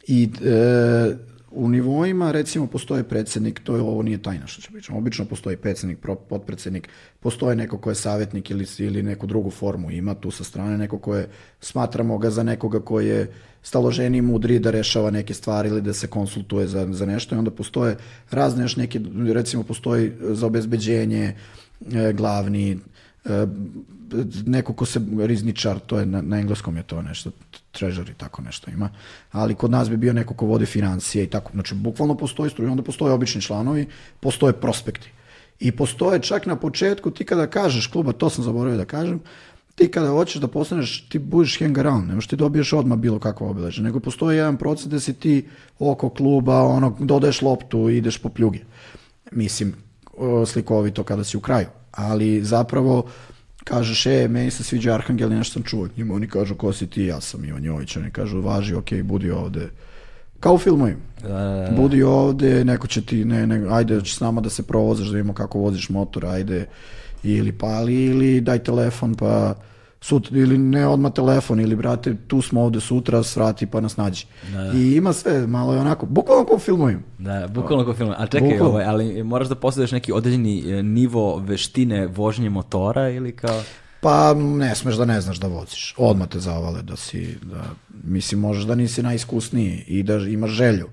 I 0.06 0.30
e, 0.44 1.16
u 1.50 1.68
nivoima, 1.68 2.32
recimo, 2.32 2.66
postoje 2.66 3.04
predsednik, 3.04 3.60
to 3.60 3.76
je 3.76 3.82
ovo 3.82 4.02
nije 4.02 4.22
tajna 4.22 4.46
što 4.46 4.62
ću 4.62 4.72
pričam. 4.72 4.96
Obično 4.96 5.24
postoji 5.24 5.56
predsednik, 5.56 5.98
potpredsednik, 6.28 6.88
postoje 7.20 7.56
neko 7.56 7.78
ko 7.78 7.90
je 7.90 7.94
savjetnik 7.94 8.50
ili, 8.50 8.66
ili 8.78 9.02
neku 9.02 9.26
drugu 9.26 9.50
formu 9.50 9.90
ima 9.90 10.14
tu 10.14 10.30
sa 10.30 10.44
strane, 10.44 10.78
neko 10.78 10.98
ko 10.98 11.14
je, 11.14 11.28
smatramo 11.60 12.18
ga 12.18 12.30
za 12.30 12.42
nekoga 12.42 12.80
ko 12.80 13.00
je 13.00 13.32
staloženi 13.62 14.22
mudri 14.22 14.58
da 14.58 14.70
rešava 14.70 15.10
neke 15.10 15.34
stvari 15.34 15.68
ili 15.68 15.82
da 15.82 15.92
se 15.92 16.06
konsultuje 16.06 16.66
za, 16.66 16.86
za 16.90 17.06
nešto 17.06 17.34
i 17.34 17.38
onda 17.38 17.50
postoje 17.50 17.96
razne 18.30 18.64
još 18.64 18.76
neke, 18.76 19.00
recimo 19.32 19.62
postoji 19.62 20.12
za 20.20 20.46
obezbeđenje 20.46 21.34
e, 21.92 22.12
glavni, 22.12 22.78
e, 23.24 23.46
neko 24.46 24.72
ko 24.72 24.86
se 24.86 25.00
rizničar, 25.18 25.78
to 25.78 25.98
je 25.98 26.06
na, 26.06 26.22
na 26.22 26.38
engleskom 26.38 26.76
je 26.76 26.82
to 26.82 27.02
nešto, 27.02 27.30
treasury, 27.72 28.14
tako 28.16 28.42
nešto 28.42 28.70
ima, 28.70 28.90
ali 29.32 29.54
kod 29.54 29.70
nas 29.70 29.90
bi 29.90 29.96
bio 29.96 30.12
neko 30.12 30.34
ko 30.34 30.46
vodi 30.46 30.66
financije 30.66 31.24
i 31.24 31.26
tako, 31.26 31.50
znači 31.52 31.74
bukvalno 31.74 32.14
postoji 32.14 32.50
struja, 32.50 32.70
onda 32.70 32.82
postoje 32.82 33.12
obični 33.12 33.42
članovi, 33.42 33.86
postoje 34.20 34.52
prospekti. 34.52 35.10
I 35.60 35.72
postoje 35.72 36.22
čak 36.22 36.46
na 36.46 36.56
početku, 36.56 37.10
ti 37.10 37.24
kada 37.24 37.46
kažeš 37.46 37.86
kluba, 37.86 38.12
to 38.12 38.30
sam 38.30 38.44
zaboravio 38.44 38.78
da 38.78 38.84
kažem, 38.84 39.20
ti 39.74 39.90
kada 39.90 40.08
hoćeš 40.08 40.40
da 40.40 40.48
postaneš, 40.48 41.08
ti 41.08 41.18
budeš 41.18 41.58
hang 41.58 41.78
around, 41.78 42.08
nemaš 42.08 42.26
ti 42.26 42.36
dobiješ 42.36 42.72
odmah 42.72 42.98
bilo 42.98 43.18
kakvo 43.18 43.50
obeleže, 43.50 43.82
nego 43.82 44.00
postoji 44.00 44.36
jedan 44.36 44.56
proces 44.56 44.86
da 44.86 45.00
si 45.00 45.14
ti 45.14 45.48
oko 45.78 46.10
kluba, 46.10 46.62
ono, 46.62 46.96
dodaješ 47.00 47.42
loptu 47.42 47.90
i 47.90 47.96
ideš 47.96 48.18
po 48.18 48.28
pljuge. 48.28 48.58
Mislim, 49.32 49.74
slikovito 50.46 51.02
kada 51.02 51.24
si 51.24 51.36
u 51.36 51.40
kraju. 51.40 51.66
Ali 51.92 52.44
zapravo, 52.44 53.04
kažeš, 53.68 54.06
e, 54.06 54.28
meni 54.28 54.50
se 54.50 54.64
sviđa 54.64 54.94
Arhangel 54.94 55.32
i 55.32 55.34
nešto 55.34 55.52
sam 55.52 55.62
čuo. 55.62 55.88
Njima 55.96 56.14
oni 56.14 56.28
kažu, 56.28 56.54
ko 56.54 56.72
si 56.72 56.86
ti, 56.86 57.04
ja 57.04 57.20
sam 57.20 57.44
Ivan 57.44 57.64
Jović. 57.64 57.96
Oni 57.96 58.10
kažu, 58.10 58.40
važi, 58.40 58.74
ok, 58.74 58.92
budi 59.02 59.30
ovde. 59.30 59.68
Kao 60.40 60.58
u. 60.58 60.96
Da, 61.22 61.28
da, 61.28 61.66
da. 61.70 61.76
Budi 61.76 62.02
ovde, 62.02 62.64
neko 62.64 62.86
će 62.86 63.02
ti, 63.02 63.24
ne, 63.24 63.46
ne, 63.46 63.66
ajde, 63.70 64.00
će 64.02 64.14
s 64.14 64.20
nama 64.20 64.40
da 64.40 64.50
se 64.50 64.62
provozaš, 64.62 65.06
da 65.06 65.12
vidimo 65.12 65.34
kako 65.34 65.58
voziš 65.58 65.88
motor, 65.88 66.26
ajde, 66.26 66.66
ili 67.22 67.52
pali, 67.52 68.04
ili 68.04 68.40
daj 68.40 68.58
telefon, 68.58 69.14
pa 69.14 69.54
sutra, 70.00 70.38
ili 70.38 70.58
ne 70.58 70.86
odmah 70.86 71.12
telefon, 71.12 71.60
ili 71.60 71.76
brate, 71.76 72.16
tu 72.28 72.42
smo 72.42 72.62
ovde 72.62 72.80
sutra, 72.80 73.22
svrati 73.22 73.66
pa 73.66 73.80
nas 73.80 73.96
nađi. 73.96 74.26
Da. 74.52 74.72
I 74.74 74.96
ima 74.96 75.12
sve, 75.12 75.46
malo 75.46 75.74
je 75.74 75.80
onako, 75.80 76.06
bukvalno 76.06 76.44
kao 76.44 76.56
u 76.56 76.58
filmovima. 76.58 77.00
Da, 77.18 77.48
bukvalno 77.48 77.84
kao 77.84 77.92
u 77.92 77.96
filmovima. 77.96 78.22
A 78.22 78.26
čekaj, 78.26 78.60
ovaj, 78.60 78.84
ali 78.84 79.22
moraš 79.22 79.48
da 79.48 79.54
posjedeš 79.54 79.92
neki 79.92 80.12
određeni 80.12 80.72
e, 80.72 80.82
nivo 80.82 81.36
veštine 81.36 82.06
vožnje 82.06 82.50
motora 82.50 83.10
ili 83.10 83.36
kao... 83.36 83.62
Pa 84.00 84.34
ne 84.34 84.74
smeš 84.74 84.94
da 84.94 85.04
ne 85.04 85.20
znaš 85.20 85.36
da 85.36 85.46
voziš. 85.46 85.94
Odmah 85.98 86.28
te 86.28 86.40
zavale 86.40 86.82
da 86.82 86.96
si, 86.96 87.38
da, 87.42 87.64
mislim, 88.04 88.40
možeš 88.40 88.64
da 88.64 88.74
nisi 88.74 89.02
najiskusniji 89.02 89.84
i 89.86 90.02
da 90.02 90.14
imaš 90.14 90.50
želju. 90.50 90.88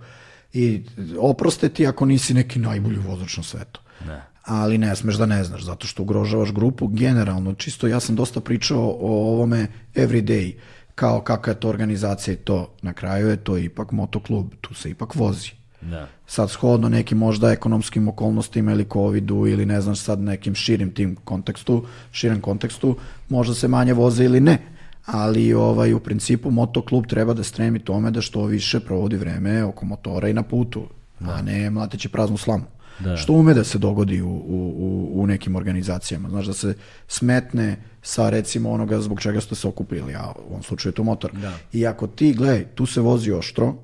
I 0.54 0.84
oproste 1.20 1.70
ti 1.70 1.88
ako 1.88 2.06
nisi 2.06 2.34
neki 2.34 2.60
najbolji 2.60 2.98
vozač 2.98 3.38
na 3.38 3.44
svetu. 3.44 3.80
Ne 4.08 4.35
ali 4.46 4.78
ne 4.78 4.96
smeš 4.96 5.16
da 5.16 5.26
ne 5.26 5.44
znaš, 5.44 5.64
zato 5.64 5.88
što 5.88 6.04
ugrožavaš 6.04 6.52
grupu 6.52 6.88
generalno. 6.88 7.54
Čisto 7.54 7.88
ja 7.88 8.00
sam 8.00 8.16
dosta 8.16 8.42
pričao 8.42 8.98
o 9.00 9.32
ovome 9.34 9.68
everyday, 9.96 10.54
kao 10.96 11.22
kakva 11.22 11.54
je 11.54 11.60
to 11.60 11.70
organizacija 11.70 12.34
i 12.34 12.38
to. 12.38 12.74
Na 12.82 12.94
kraju 12.94 13.30
je 13.30 13.38
to 13.38 13.58
ipak 13.58 13.92
motoklub, 13.92 14.48
tu 14.62 14.74
se 14.74 14.90
ipak 14.90 15.16
vozi. 15.16 15.52
Da. 15.82 16.08
Sad 16.28 16.52
shodno 16.52 16.90
nekim 16.90 17.18
možda 17.18 17.52
ekonomskim 17.52 18.08
okolnostima 18.08 18.72
ili 18.72 18.88
covidu 18.94 19.48
ili 19.48 19.66
ne 19.66 19.82
znam 19.82 19.96
sad 19.96 20.20
nekim 20.20 20.56
širim 20.56 20.94
tim 20.94 21.16
kontekstu, 21.16 21.86
širem 22.12 22.42
kontekstu, 22.42 22.98
možda 23.30 23.54
se 23.54 23.68
manje 23.68 23.94
voze 23.94 24.26
ili 24.26 24.40
ne. 24.40 24.58
Ali 25.06 25.54
ovaj, 25.54 25.94
u 25.94 26.00
principu 26.00 26.52
motoklub 26.52 27.06
treba 27.06 27.34
da 27.34 27.44
stremi 27.44 27.80
tome 27.80 28.12
da 28.12 28.22
što 28.22 28.46
više 28.46 28.80
provodi 28.80 29.18
vreme 29.18 29.64
oko 29.64 29.86
motora 29.86 30.30
i 30.30 30.34
na 30.34 30.44
putu, 30.44 30.88
da. 31.20 31.32
a 31.32 31.42
ne 31.42 31.70
mlateći 31.70 32.10
praznu 32.10 32.38
slamu. 32.38 32.75
Da. 33.00 33.18
Što 33.18 33.34
ume 33.34 33.54
da 33.54 33.64
se 33.64 33.78
dogodi 33.78 34.22
u, 34.22 34.30
u, 34.30 35.12
u 35.14 35.28
nekim 35.28 35.56
organizacijama. 35.56 36.30
Znaš, 36.30 36.46
da 36.46 36.54
se 36.54 36.74
smetne 37.08 37.78
sa 38.02 38.30
recimo 38.30 38.72
onoga 38.72 39.02
zbog 39.02 39.22
čega 39.22 39.42
ste 39.42 39.56
se 39.56 39.68
okupili, 39.68 40.16
a 40.16 40.32
u 40.48 40.50
ovom 40.50 40.64
slučaju 40.64 40.92
je 40.92 40.96
to 40.96 41.04
motor. 41.04 41.32
Da. 41.34 41.54
I 41.74 41.88
ako 41.88 42.08
ti, 42.08 42.34
gledaj, 42.34 42.66
tu 42.76 42.86
se 42.86 43.02
vozi 43.02 43.32
oštro, 43.32 43.76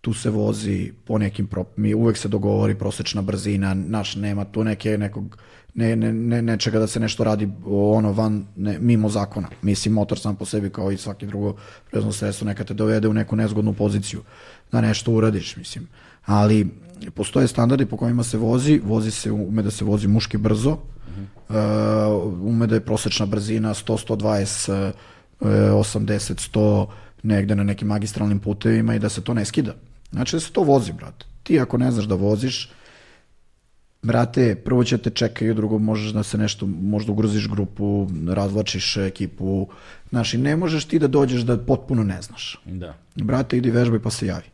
tu 0.00 0.14
se 0.14 0.30
vozi 0.30 0.92
po 1.04 1.18
nekim, 1.18 1.46
pro, 1.46 1.64
mi 1.76 1.94
uvek 1.94 2.16
se 2.16 2.28
dogovori 2.28 2.74
prosečna 2.74 3.22
brzina, 3.22 3.74
naš 3.74 4.16
nema 4.16 4.44
tu 4.44 4.64
neke, 4.64 4.98
nekog, 4.98 5.38
ne, 5.74 5.96
ne, 5.96 6.12
ne, 6.12 6.42
nečega 6.42 6.78
da 6.78 6.86
se 6.86 7.00
nešto 7.00 7.24
radi 7.24 7.48
ono 7.66 8.12
van, 8.12 8.44
ne, 8.56 8.78
mimo 8.78 9.08
zakona. 9.08 9.48
Mislim, 9.62 9.94
motor 9.94 10.18
sam 10.18 10.36
po 10.36 10.44
sebi 10.44 10.70
kao 10.70 10.92
i 10.92 10.96
svaki 10.96 11.26
drugo 11.26 11.56
prezno 11.90 12.12
sredstvo 12.12 12.46
neka 12.46 12.64
te 12.64 12.74
dovede 12.74 13.08
u 13.08 13.14
neku 13.14 13.36
nezgodnu 13.36 13.72
poziciju 13.72 14.22
da 14.72 14.80
nešto 14.80 15.12
uradiš, 15.12 15.56
mislim. 15.56 15.88
Ali 16.24 16.68
postoje 17.14 17.48
standardi 17.48 17.86
po 17.86 17.96
kojima 17.96 18.22
se 18.22 18.38
vozi, 18.38 18.80
vozi 18.84 19.10
se, 19.10 19.32
ume 19.32 19.62
da 19.62 19.70
se 19.70 19.84
vozi 19.84 20.08
muški 20.08 20.36
brzo, 20.36 20.70
uh 20.70 20.78
-huh. 21.48 22.24
uh, 22.26 22.48
ume 22.48 22.66
da 22.66 22.74
je 22.74 22.84
prosečna 22.84 23.26
brzina 23.26 23.74
100, 23.74 24.06
120, 24.08 24.92
uh, 25.40 25.48
80, 25.48 26.50
100, 26.54 26.86
negde 27.22 27.54
na 27.54 27.64
nekim 27.64 27.88
magistralnim 27.88 28.38
putevima 28.38 28.94
i 28.94 28.98
da 28.98 29.08
se 29.08 29.20
to 29.20 29.34
ne 29.34 29.44
skida. 29.44 29.74
Znači 30.12 30.36
da 30.36 30.40
se 30.40 30.52
to 30.52 30.62
vozi, 30.62 30.92
brate. 30.92 31.26
Ti 31.42 31.60
ako 31.60 31.78
ne 31.78 31.90
znaš 31.90 32.04
da 32.04 32.14
voziš, 32.14 32.70
brate, 34.02 34.54
prvo 34.54 34.84
će 34.84 34.98
te 34.98 35.10
čekaju, 35.10 35.54
drugo 35.54 35.78
možeš 35.78 36.12
da 36.12 36.22
se 36.22 36.38
nešto, 36.38 36.66
možda 36.66 37.12
ugroziš 37.12 37.48
grupu, 37.48 38.08
razvlačiš 38.28 38.96
ekipu, 38.96 39.68
znaš, 40.10 40.34
i 40.34 40.38
ne 40.38 40.56
možeš 40.56 40.84
ti 40.84 40.98
da 40.98 41.06
dođeš 41.06 41.42
da 41.42 41.58
potpuno 41.58 42.04
ne 42.04 42.22
znaš. 42.22 42.60
Da. 42.64 42.94
Brate, 43.14 43.56
idi 43.56 43.70
vežbaj 43.70 43.98
pa 43.98 44.10
se 44.10 44.26
javi. 44.26 44.53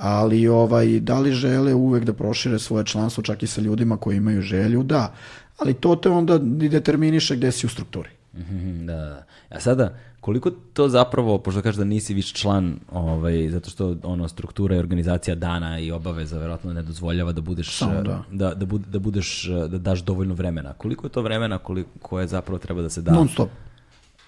Ali 0.00 0.48
ovaj, 0.48 1.00
da 1.00 1.18
li 1.18 1.32
žele 1.32 1.74
uvek 1.74 2.04
da 2.04 2.12
prošire 2.12 2.58
svoje 2.58 2.84
članstvo 2.86 3.22
čak 3.22 3.42
i 3.42 3.46
sa 3.46 3.60
ljudima 3.60 3.96
koji 3.96 4.16
imaju 4.16 4.42
želju? 4.42 4.82
Da. 4.82 5.12
Ali 5.58 5.74
to 5.74 5.96
te 5.96 6.08
onda 6.10 6.34
i 6.62 6.68
determiniše 6.68 7.36
gde 7.36 7.52
si 7.52 7.66
u 7.66 7.70
strukturi. 7.70 8.08
Mhm, 8.34 8.86
Da, 8.86 8.94
da. 8.94 9.24
A 9.48 9.60
sada, 9.60 9.90
koliko 10.20 10.50
to 10.50 10.88
zapravo, 10.88 11.38
pošto 11.38 11.62
kažeš 11.62 11.76
da 11.76 11.84
nisi 11.84 12.14
više 12.14 12.34
član, 12.34 12.76
ovaj, 12.92 13.50
zato 13.50 13.70
što 13.70 13.96
ono, 14.02 14.28
struktura 14.28 14.76
i 14.76 14.78
organizacija 14.78 15.34
dana 15.34 15.78
i 15.78 15.90
obaveza 15.92 16.38
verovatno 16.38 16.72
ne 16.72 16.82
dozvoljava 16.82 17.32
da 17.32 17.40
budeš, 17.40 17.76
Samo 17.76 18.02
da. 18.02 18.22
da, 18.32 18.54
da, 18.54 18.66
bud- 18.66 18.86
da 18.86 18.98
budeš, 18.98 19.44
da 19.68 19.78
daš 19.78 20.00
dovoljno 20.00 20.34
vremena. 20.34 20.72
Koliko 20.72 21.06
je 21.06 21.10
to 21.10 21.22
vremena 21.22 21.58
koliko, 21.58 21.90
koje 22.02 22.26
zapravo 22.26 22.58
treba 22.58 22.82
da 22.82 22.90
se 22.90 23.02
da? 23.02 23.12
Non 23.12 23.28
stop. 23.28 23.48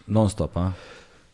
Non 0.07 0.31
stop, 0.31 0.57
a? 0.57 0.73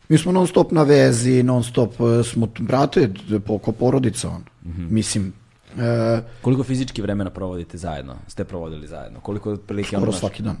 Mi 0.09 0.17
smo 0.17 0.31
non 0.31 0.47
stop 0.47 0.71
na 0.71 0.83
vezi, 0.83 1.43
non 1.43 1.63
stop 1.63 1.93
e, 1.93 2.23
smo, 2.23 2.47
brate, 2.59 3.07
d- 3.07 3.39
po- 3.39 3.57
ko 3.57 3.71
porodica 3.71 4.29
on. 4.29 4.43
Mislim, 4.89 5.33
e, 5.77 6.21
Koliko 6.41 6.63
fizički 6.63 7.01
vremena 7.01 7.29
provodite 7.29 7.77
zajedno? 7.77 8.15
Ste 8.27 8.43
provodili 8.43 8.87
zajedno? 8.87 9.19
Koliko 9.19 9.51
otprilike 9.51 9.87
skoro 9.87 10.01
ono, 10.01 10.11
znaš- 10.11 10.19
svaki 10.19 10.43
dan. 10.43 10.57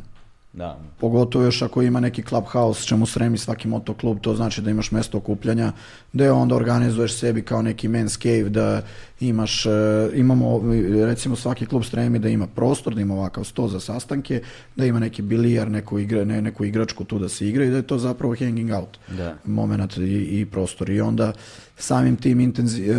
Da. 0.53 0.79
Pogotovo 0.99 1.45
još 1.45 1.61
ako 1.61 1.81
ima 1.81 1.99
neki 1.99 2.23
clubhouse, 2.23 2.85
čemu 2.85 3.05
sremi 3.05 3.37
svaki 3.37 3.67
motoklub, 3.67 4.19
to 4.19 4.35
znači 4.35 4.61
da 4.61 4.69
imaš 4.69 4.91
mesto 4.91 5.17
okupljanja, 5.17 5.71
gde 6.13 6.31
onda 6.31 6.55
organizuješ 6.55 7.13
sebi 7.13 7.41
kao 7.41 7.61
neki 7.61 7.87
men's 7.87 8.17
cave, 8.17 8.49
da 8.49 8.81
imaš, 9.19 9.65
e, 9.65 9.69
imamo, 10.15 10.61
recimo 11.05 11.35
svaki 11.35 11.65
klub 11.65 11.83
stremi 11.83 12.19
da 12.19 12.29
ima 12.29 12.47
prostor, 12.47 12.95
da 12.95 13.01
ima 13.01 13.13
ovakav 13.13 13.43
sto 13.43 13.67
za 13.67 13.79
sastanke, 13.79 14.41
da 14.75 14.85
ima 14.85 14.99
neki 14.99 15.21
bilijar, 15.21 15.71
neku, 15.71 15.99
igra, 15.99 16.25
ne, 16.25 16.41
neku 16.41 16.65
igračku 16.65 17.03
tu 17.03 17.19
da 17.19 17.29
se 17.29 17.47
igra 17.47 17.65
i 17.65 17.69
da 17.69 17.75
je 17.75 17.87
to 17.87 17.97
zapravo 17.97 18.35
hanging 18.39 18.71
out 18.71 18.97
Da. 19.17 19.35
moment 19.45 19.97
i, 19.97 20.39
i 20.41 20.45
prostor. 20.45 20.89
I 20.89 21.01
onda 21.01 21.33
samim 21.77 22.15
tim 22.15 22.39
intenzi, 22.39 22.83
e, 22.83 22.95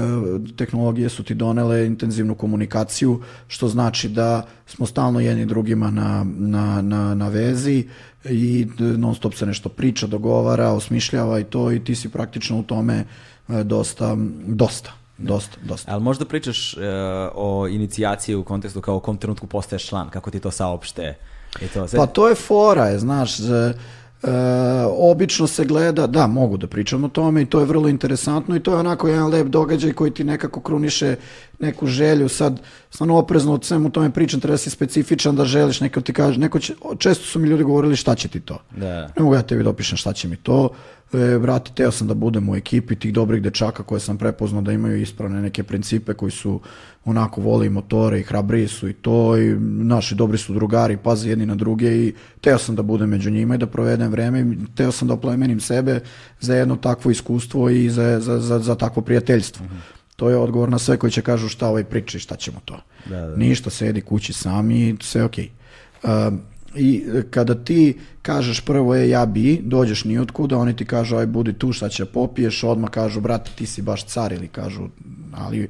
tehnologije 0.57 1.09
su 1.09 1.23
ti 1.23 1.35
donele 1.35 1.87
intenzivnu 1.87 2.35
komunikaciju, 2.35 3.21
što 3.49 3.69
znači 3.69 4.09
da 4.09 4.47
smo 4.67 4.87
stalno 4.87 5.21
jedni 5.21 5.47
drugima 5.47 5.91
na, 5.91 6.27
na, 6.39 6.83
na, 6.83 7.15
na 7.15 7.29
vezi 7.29 7.87
i 8.25 8.67
non 8.79 9.15
stop 9.15 9.35
se 9.35 9.47
nešto 9.47 9.69
priča, 9.69 10.07
dogovara, 10.07 10.69
osmišljava 10.69 11.41
i 11.41 11.45
to 11.45 11.73
i 11.73 11.85
ti 11.85 11.95
si 11.95 12.09
praktično 12.09 12.59
u 12.59 12.63
tome 12.63 13.05
e, 13.49 13.65
dosta, 13.65 14.17
dosta, 14.47 15.00
dosta, 15.21 15.57
dosta. 15.63 15.93
Ali 15.93 16.03
možda 16.03 16.25
pričaš 16.25 16.75
eh, 16.75 16.81
o 17.35 17.69
inicijaciji 17.69 18.35
u 18.35 18.45
kontekstu 18.45 18.81
kao 18.81 18.97
u 18.97 19.01
kom 19.01 19.17
trenutku 19.17 19.47
postaješ 19.47 19.87
član, 19.87 20.11
kako 20.11 20.31
ti 20.31 20.41
to 20.41 20.51
saopšte 20.51 21.15
i 21.61 21.69
to 21.69 21.89
sve. 21.89 21.97
Pa 21.97 22.07
to 22.07 22.29
je 22.29 22.35
fora, 22.35 22.87
je, 22.87 22.99
znaš, 22.99 23.41
e, 23.41 23.43
e, 23.43 23.75
obično 24.99 25.47
se 25.47 25.65
gleda, 25.65 26.07
da, 26.07 26.27
mogu 26.27 26.57
da 26.57 26.67
pričam 26.67 27.05
o 27.05 27.09
tome 27.09 27.43
i 27.43 27.47
to 27.47 27.61
je 27.61 27.67
vrlo 27.67 27.89
interesantno 27.89 28.57
i 28.57 28.61
to 28.61 28.73
je 28.73 28.79
onako 28.79 29.09
jedan 29.09 29.31
lep 29.31 29.47
događaj 29.47 29.93
koji 29.93 30.11
ti 30.11 30.25
nekako 30.25 30.61
kruniše 30.61 31.17
neku 31.59 31.87
želju, 31.87 32.29
sad 32.29 32.61
stvarno 32.91 33.17
oprezno 33.17 33.55
od 33.55 33.65
svemu 33.65 33.91
tome 33.91 34.11
pričam, 34.11 34.41
treba 34.41 34.57
si 34.57 34.71
specifičan 34.71 35.37
da 35.37 35.45
želiš, 35.45 35.81
neko 35.81 36.01
ti 36.01 36.13
kaže, 36.13 36.41
neko 36.41 36.59
će, 36.59 36.75
često 36.99 37.25
su 37.25 37.39
mi 37.39 37.49
ljudi 37.49 37.65
govorili 37.65 37.97
šta 37.97 38.15
će 38.15 38.29
ti 38.29 38.41
to. 38.41 38.59
Da. 38.77 39.01
Ne 39.01 39.23
mogu 39.23 39.35
ja 39.35 39.43
tebi 39.43 39.65
da 39.65 39.71
opišem 39.71 39.99
šta 39.99 40.13
će 40.13 40.29
mi 40.29 40.37
to. 40.37 40.69
E, 41.13 41.39
brate, 41.39 41.71
teo 41.75 41.91
sam 41.91 42.09
da 42.09 42.15
budem 42.15 42.49
u 42.49 42.57
ekipi 42.57 42.97
tih 42.97 43.13
dobrih 43.13 43.43
dečaka 43.43 43.83
koje 43.83 44.01
sam 44.01 44.19
prepoznao 44.19 44.63
da 44.63 44.73
imaju 44.73 45.01
ispravne 45.01 45.43
neke 45.43 45.63
principe 45.63 46.15
koji 46.15 46.31
su 46.31 46.61
onako 47.05 47.41
vole 47.41 47.67
i 47.67 47.71
motore 47.71 48.21
i 48.21 48.23
hrabriji 48.23 48.69
su 48.69 48.89
i 48.89 48.93
to 48.93 49.37
i 49.37 49.55
naši 49.61 50.15
dobri 50.15 50.39
su 50.39 50.55
drugari, 50.55 50.97
paze 50.97 51.29
jedni 51.29 51.47
na 51.47 51.55
druge 51.55 51.97
i 51.97 52.15
teo 52.41 52.59
sam 52.59 52.77
da 52.77 52.83
budem 52.83 53.09
među 53.09 53.31
njima 53.31 53.55
i 53.55 53.59
da 53.59 53.67
provedem 53.67 54.11
vreme 54.11 54.41
i 54.41 54.75
teo 54.75 54.93
sam 54.93 55.09
da 55.09 55.15
oplemenim 55.15 55.61
sebe 55.61 56.01
za 56.41 56.55
jedno 56.55 56.77
takvo 56.77 57.11
iskustvo 57.11 57.71
i 57.71 57.91
za, 57.91 58.21
za, 58.21 58.41
za, 58.41 58.59
za 58.59 58.75
takvo 58.75 59.03
prijateljstvo. 59.03 59.67
To 60.17 60.31
je 60.31 60.37
odgovor 60.37 60.69
na 60.69 60.79
sve 60.79 60.97
koji 60.97 61.11
će 61.11 61.23
kažu 61.23 61.49
šta 61.49 61.69
ovaj 61.69 61.85
priča 61.85 62.19
i 62.19 62.21
šta 62.21 62.37
ćemo 62.37 62.61
to. 62.65 62.81
Da, 63.07 63.21
da. 63.21 63.37
Ništa, 63.37 63.71
sedi 63.71 64.01
kući 64.01 64.33
sami 64.33 64.97
sve 65.01 65.25
okej. 65.25 65.51
Um, 66.03 66.41
I 66.77 67.05
e, 67.15 67.23
kada 67.31 67.55
ti 67.55 67.99
kažeš 68.23 68.61
prvo 68.61 68.95
je 68.95 69.09
ja 69.11 69.27
bi, 69.27 69.61
dođeš 69.63 70.05
ni 70.05 70.19
otkuda, 70.19 70.59
oni 70.59 70.77
ti 70.77 70.85
kažu 70.85 71.17
aj 71.17 71.27
budi 71.27 71.53
tu 71.53 71.73
šta 71.73 71.89
će 71.89 72.05
popiješ, 72.05 72.65
odmah 72.65 72.91
kažu 72.91 73.21
brate 73.21 73.51
ti 73.57 73.67
si 73.67 73.83
baš 73.83 74.05
car 74.05 74.33
ili 74.33 74.49
kažu, 74.49 74.89
ali 75.33 75.69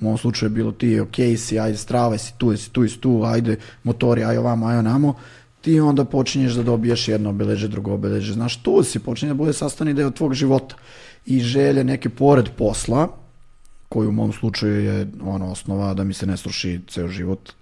u 0.00 0.04
mom 0.04 0.18
slučaju 0.18 0.50
je 0.50 0.54
bilo 0.54 0.72
ti 0.72 0.88
je 0.88 1.02
okej 1.02 1.36
si, 1.36 1.58
ajde 1.58 1.78
strava 1.78 2.18
si 2.18 2.32
tu, 2.38 2.56
si 2.56 2.70
tu, 2.70 2.88
si 2.88 2.98
tu, 2.98 3.22
ajde 3.24 3.56
motori, 3.84 4.24
aj 4.24 4.38
ovamo, 4.38 4.66
aj 4.66 4.78
onamo, 4.78 5.14
ti 5.60 5.80
onda 5.80 6.04
počinješ 6.04 6.52
da 6.52 6.62
dobiješ 6.62 7.08
jedno 7.08 7.30
obeleže, 7.30 7.68
drugo 7.68 7.94
obeleže, 7.94 8.32
znaš, 8.32 8.56
tu 8.62 8.82
si, 8.82 8.98
počinje 8.98 9.30
da 9.30 9.34
bude 9.34 9.52
sastavni 9.52 9.94
deo 9.94 10.10
tvog 10.10 10.34
života. 10.34 10.74
I 11.26 11.40
želje 11.40 11.84
neke 11.84 12.08
pored 12.08 12.48
posla, 12.58 13.08
koji 13.88 14.08
u 14.08 14.12
mom 14.12 14.32
slučaju 14.32 14.84
je 14.84 15.06
ono 15.22 15.52
osnova 15.52 15.94
da 15.94 16.04
mi 16.04 16.14
se 16.14 16.26
ne 16.26 16.36
sruši 16.36 16.80
ceo 16.88 17.08
život, 17.08 17.52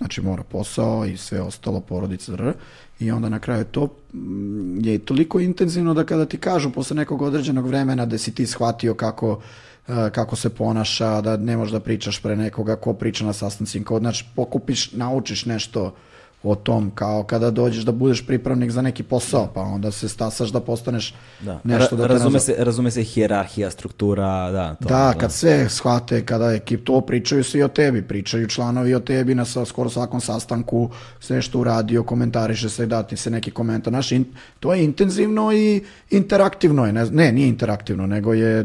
znači 0.00 0.22
mora 0.22 0.42
posao 0.42 1.06
i 1.06 1.16
sve 1.16 1.40
ostalo, 1.40 1.80
porodica, 1.80 2.32
dr. 2.32 2.52
I 3.00 3.10
onda 3.10 3.28
na 3.28 3.38
kraju 3.38 3.64
to 3.64 3.88
mm, 4.12 4.84
je 4.84 4.98
toliko 4.98 5.40
intenzivno 5.40 5.94
da 5.94 6.04
kada 6.04 6.26
ti 6.26 6.38
kažu 6.38 6.70
posle 6.70 6.96
nekog 6.96 7.22
određenog 7.22 7.66
vremena 7.66 8.06
da 8.06 8.18
si 8.18 8.34
ti 8.34 8.46
shvatio 8.46 8.94
kako 8.94 9.40
e, 9.88 10.10
kako 10.10 10.36
se 10.36 10.50
ponaša, 10.50 11.20
da 11.20 11.36
ne 11.36 11.56
možeš 11.56 11.72
da 11.72 11.80
pričaš 11.80 12.22
pre 12.22 12.36
nekoga 12.36 12.76
ko 12.76 12.94
priča 12.94 13.24
na 13.24 13.32
sastancima, 13.32 13.98
znači 13.98 14.24
pokupiš, 14.36 14.92
naučiš 14.92 15.46
nešto 15.46 15.94
o 16.42 16.54
tom, 16.54 16.90
kao 16.90 17.22
kada 17.22 17.50
dođeš 17.50 17.84
da 17.84 17.92
budeš 17.92 18.26
pripravnik 18.26 18.70
za 18.70 18.82
neki 18.82 19.02
posao, 19.02 19.48
pa 19.54 19.60
onda 19.60 19.90
se 19.90 20.08
stasaš 20.08 20.48
da 20.48 20.60
postaneš 20.60 21.14
Da. 21.40 21.60
nešto 21.64 21.96
da 21.96 22.02
Ra- 22.02 22.06
te 22.06 22.12
razume, 22.12 22.30
nazva- 22.30 22.40
se, 22.40 22.54
razume 22.58 22.90
se 22.90 23.02
hijerarhija, 23.02 23.70
struktura, 23.70 24.50
da. 24.50 24.74
To, 24.74 24.88
da, 24.88 25.14
kad 25.18 25.32
sve 25.32 25.68
shvate, 25.68 26.24
kada 26.26 26.52
ekip 26.52 26.84
to 26.84 27.00
pričaju 27.00 27.44
svi 27.44 27.62
o 27.62 27.68
tebi, 27.68 28.02
pričaju 28.02 28.46
članovi 28.48 28.94
o 28.94 29.00
tebi 29.00 29.34
na 29.34 29.44
sa, 29.44 29.64
skoro 29.64 29.90
svakom 29.90 30.20
sastanku, 30.20 30.90
sve 31.20 31.42
što 31.42 31.58
uradio, 31.58 32.02
komentariše 32.02 32.68
se, 32.68 32.86
dati 32.86 33.16
se 33.16 33.30
neki 33.30 33.50
komentar. 33.50 33.90
Znaš, 33.90 34.12
in, 34.12 34.24
to 34.60 34.74
je 34.74 34.84
intenzivno 34.84 35.52
i 35.52 35.82
interaktivno 36.10 36.86
je. 36.86 36.92
Ne, 36.92 37.06
ne 37.06 37.32
nije 37.32 37.48
interaktivno, 37.48 38.06
nego 38.06 38.34
je 38.34 38.60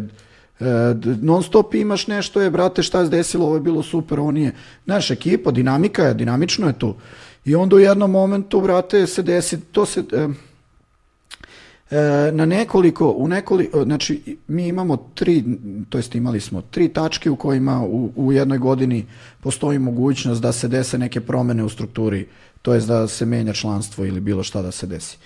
e, 0.59 0.65
non 1.21 1.43
stop 1.43 1.73
imaš 1.73 2.07
nešto 2.07 2.41
je, 2.41 2.49
brate, 2.49 2.83
šta 2.83 2.99
je 2.99 3.09
desilo, 3.09 3.45
ovo 3.45 3.55
je 3.55 3.61
bilo 3.61 3.83
super, 3.83 4.19
ovo 4.19 4.31
nije. 4.31 4.51
Znaš, 4.85 5.11
ekipa, 5.11 5.51
dinamika 5.51 6.03
je, 6.03 6.13
dinamično 6.13 6.67
je 6.67 6.73
tu. 6.73 6.95
I 7.45 7.55
onda 7.55 7.75
u 7.75 7.79
jednom 7.79 8.11
momentu, 8.11 8.61
brate, 8.61 9.07
se 9.07 9.23
desi, 9.23 9.61
to 9.61 9.85
se... 9.85 10.03
e, 10.11 10.27
E, 11.91 12.31
na 12.31 12.45
nekoliko, 12.45 13.09
u 13.17 13.27
nekoliko, 13.27 13.83
znači 13.83 14.37
mi 14.47 14.67
imamo 14.67 15.09
tri, 15.13 15.43
to 15.89 15.97
jest 15.97 16.15
imali 16.15 16.39
smo 16.39 16.61
tri 16.61 16.89
tačke 16.89 17.29
u 17.29 17.35
kojima 17.35 17.81
u, 17.83 18.11
u 18.15 18.31
jednoj 18.31 18.57
godini 18.57 19.05
postoji 19.39 19.79
mogućnost 19.79 20.41
da 20.41 20.51
se 20.51 20.67
dese 20.67 20.97
neke 20.97 21.21
promene 21.21 21.63
u 21.63 21.69
strukturi, 21.69 22.27
to 22.61 22.73
jest 22.73 22.87
da 22.87 23.07
se 23.07 23.25
menja 23.25 23.53
članstvo 23.53 24.05
ili 24.05 24.19
bilo 24.19 24.43
šta 24.43 24.61
da 24.61 24.71
se 24.71 24.87
desi. 24.87 25.17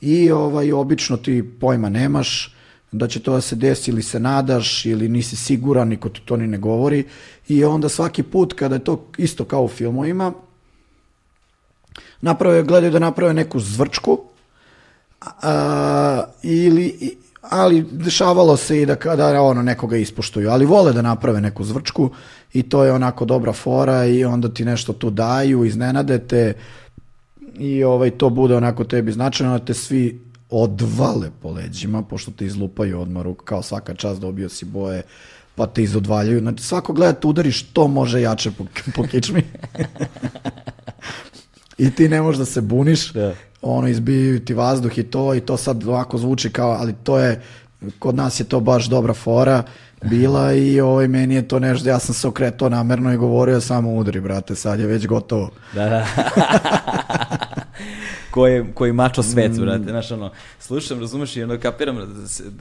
I 0.00 0.30
ovaj, 0.30 0.72
obično 0.72 1.16
ti 1.16 1.44
pojma 1.60 1.88
nemaš, 1.88 2.54
da 2.92 3.08
će 3.08 3.20
to 3.20 3.32
da 3.32 3.40
se 3.40 3.56
desi 3.56 3.90
ili 3.90 4.02
se 4.02 4.20
nadaš 4.20 4.86
ili 4.86 5.08
nisi 5.08 5.36
siguran, 5.36 5.88
niko 5.88 6.08
ti 6.08 6.20
to 6.24 6.36
ni 6.36 6.46
ne 6.46 6.58
govori 6.58 7.04
i 7.48 7.64
onda 7.64 7.88
svaki 7.88 8.22
put 8.22 8.52
kada 8.52 8.74
je 8.74 8.84
to 8.84 9.06
isto 9.18 9.44
kao 9.44 9.64
u 9.64 9.68
filmovima, 9.68 10.32
naprave, 12.20 12.62
gledaju 12.62 12.92
da 12.92 12.98
naprave 12.98 13.34
neku 13.34 13.60
zvrčku, 13.60 14.18
a, 15.42 16.24
ili, 16.42 17.16
ali 17.40 17.82
dešavalo 17.90 18.56
se 18.56 18.82
i 18.82 18.86
da 18.86 18.96
kada 18.96 19.42
ono 19.42 19.62
nekoga 19.62 19.96
ispoštuju, 19.96 20.50
ali 20.50 20.66
vole 20.66 20.92
da 20.92 21.02
naprave 21.02 21.40
neku 21.40 21.64
zvrčku 21.64 22.10
i 22.52 22.62
to 22.62 22.84
je 22.84 22.92
onako 22.92 23.24
dobra 23.24 23.52
fora 23.52 24.04
i 24.04 24.24
onda 24.24 24.48
ti 24.48 24.64
nešto 24.64 24.92
tu 24.92 25.10
daju, 25.10 25.64
iznenade 25.64 26.18
te 26.18 26.54
i 27.58 27.84
ovaj, 27.84 28.10
to 28.10 28.30
bude 28.30 28.56
onako 28.56 28.84
tebi 28.84 29.12
značajno 29.12 29.58
da 29.58 29.64
te 29.64 29.74
svi 29.74 30.20
odvale 30.50 31.30
po 31.42 31.50
leđima, 31.50 32.02
pošto 32.02 32.30
te 32.30 32.46
izlupaju 32.46 33.00
odmah 33.00 33.22
ruku, 33.22 33.44
kao 33.44 33.62
svaka 33.62 33.94
čast 33.94 34.20
dobio 34.20 34.48
si 34.48 34.64
boje, 34.64 35.02
pa 35.54 35.66
te 35.66 35.82
izodvaljaju. 35.82 36.40
Znači, 36.40 36.62
svako 36.62 36.92
gleda 36.92 37.12
te 37.12 37.26
udari 37.26 37.52
što 37.52 37.88
može 37.88 38.20
jače 38.20 38.50
po, 38.50 38.64
po 38.94 39.02
kičmi. 39.02 39.42
I 41.78 41.90
ti 41.90 42.08
ne 42.08 42.22
možeš 42.22 42.38
da 42.38 42.44
se 42.44 42.60
buniš, 42.60 43.12
Da. 43.12 43.32
ono 43.62 43.88
izbijaju 43.88 44.40
ti 44.40 44.54
vazduh 44.54 44.98
i 44.98 45.02
to 45.02 45.34
i 45.34 45.40
to 45.40 45.56
sad 45.56 45.84
ovako 45.84 46.18
zvuči 46.18 46.50
kao, 46.50 46.70
ali 46.70 46.94
to 46.94 47.18
je, 47.18 47.42
kod 47.98 48.14
nas 48.14 48.40
je 48.40 48.44
to 48.44 48.60
baš 48.60 48.86
dobra 48.86 49.14
fora 49.14 49.62
bila 50.02 50.52
i 50.52 50.80
ovaj, 50.80 51.08
meni 51.08 51.34
je 51.34 51.48
to 51.48 51.58
nešto, 51.58 51.88
ja 51.88 51.98
sam 51.98 52.14
se 52.14 52.28
okretao 52.28 52.68
namerno 52.68 53.12
i 53.12 53.16
govorio 53.16 53.60
samo 53.60 53.90
udri, 53.90 54.20
brate, 54.20 54.54
sad 54.54 54.80
je 54.80 54.86
već 54.86 55.06
gotovo. 55.06 55.50
Da, 55.74 55.84
da. 55.84 56.06
koji, 58.30 58.64
koji 58.74 58.92
mačo 58.92 59.22
svet, 59.22 59.52
Mm. 59.52 59.60
brate, 59.60 59.84
znaš, 59.84 60.10
ono, 60.10 60.30
slušam, 60.60 61.00
razumeš 61.00 61.36
i 61.36 61.42
ono, 61.42 61.58
kapiram 61.58 61.96
da, 61.96 62.04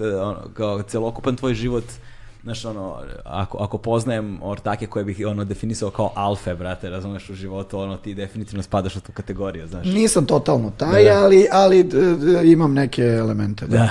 da 0.05 0.23
ono, 0.23 0.39
kao 0.53 0.81
celokupan 0.81 1.35
tvoj 1.35 1.53
život 1.53 1.83
znaš, 2.45 2.65
ono, 2.65 2.97
ako, 3.23 3.57
ako 3.57 3.77
poznajem 3.77 4.39
ortake 4.43 4.87
koje 4.87 5.05
bih 5.05 5.21
ono 5.27 5.43
definisao 5.43 5.89
kao 5.89 6.11
alfe, 6.15 6.55
brate, 6.55 6.89
razumeš 6.89 7.29
u 7.29 7.33
životu, 7.33 7.79
ono, 7.79 7.97
ti 7.97 8.13
definitivno 8.13 8.63
spadaš 8.63 8.95
u 8.95 9.01
tu 9.01 9.11
kategoriju, 9.11 9.67
znaš. 9.67 9.85
Nisam 9.87 10.25
totalno 10.25 10.71
taj, 10.77 11.03
da, 11.03 11.09
da. 11.09 11.23
ali, 11.23 11.47
ali 11.51 11.83
d, 11.83 12.15
d, 12.15 12.51
imam 12.51 12.73
neke 12.73 13.03
elemente. 13.03 13.67
Da. 13.67 13.77
da. 13.77 13.89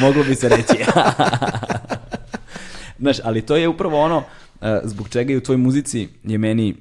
Moglo 0.06 0.24
bi 0.24 0.34
se 0.34 0.48
reći. 0.48 0.84
znaš, 3.02 3.16
ali 3.24 3.42
to 3.42 3.56
je 3.56 3.68
upravo 3.68 4.00
ono, 4.00 4.22
eh, 4.60 4.80
zbog 4.84 5.08
čega 5.08 5.32
i 5.32 5.36
u 5.36 5.42
tvojoj 5.42 5.58
muzici 5.58 6.08
je 6.24 6.38
meni 6.38 6.76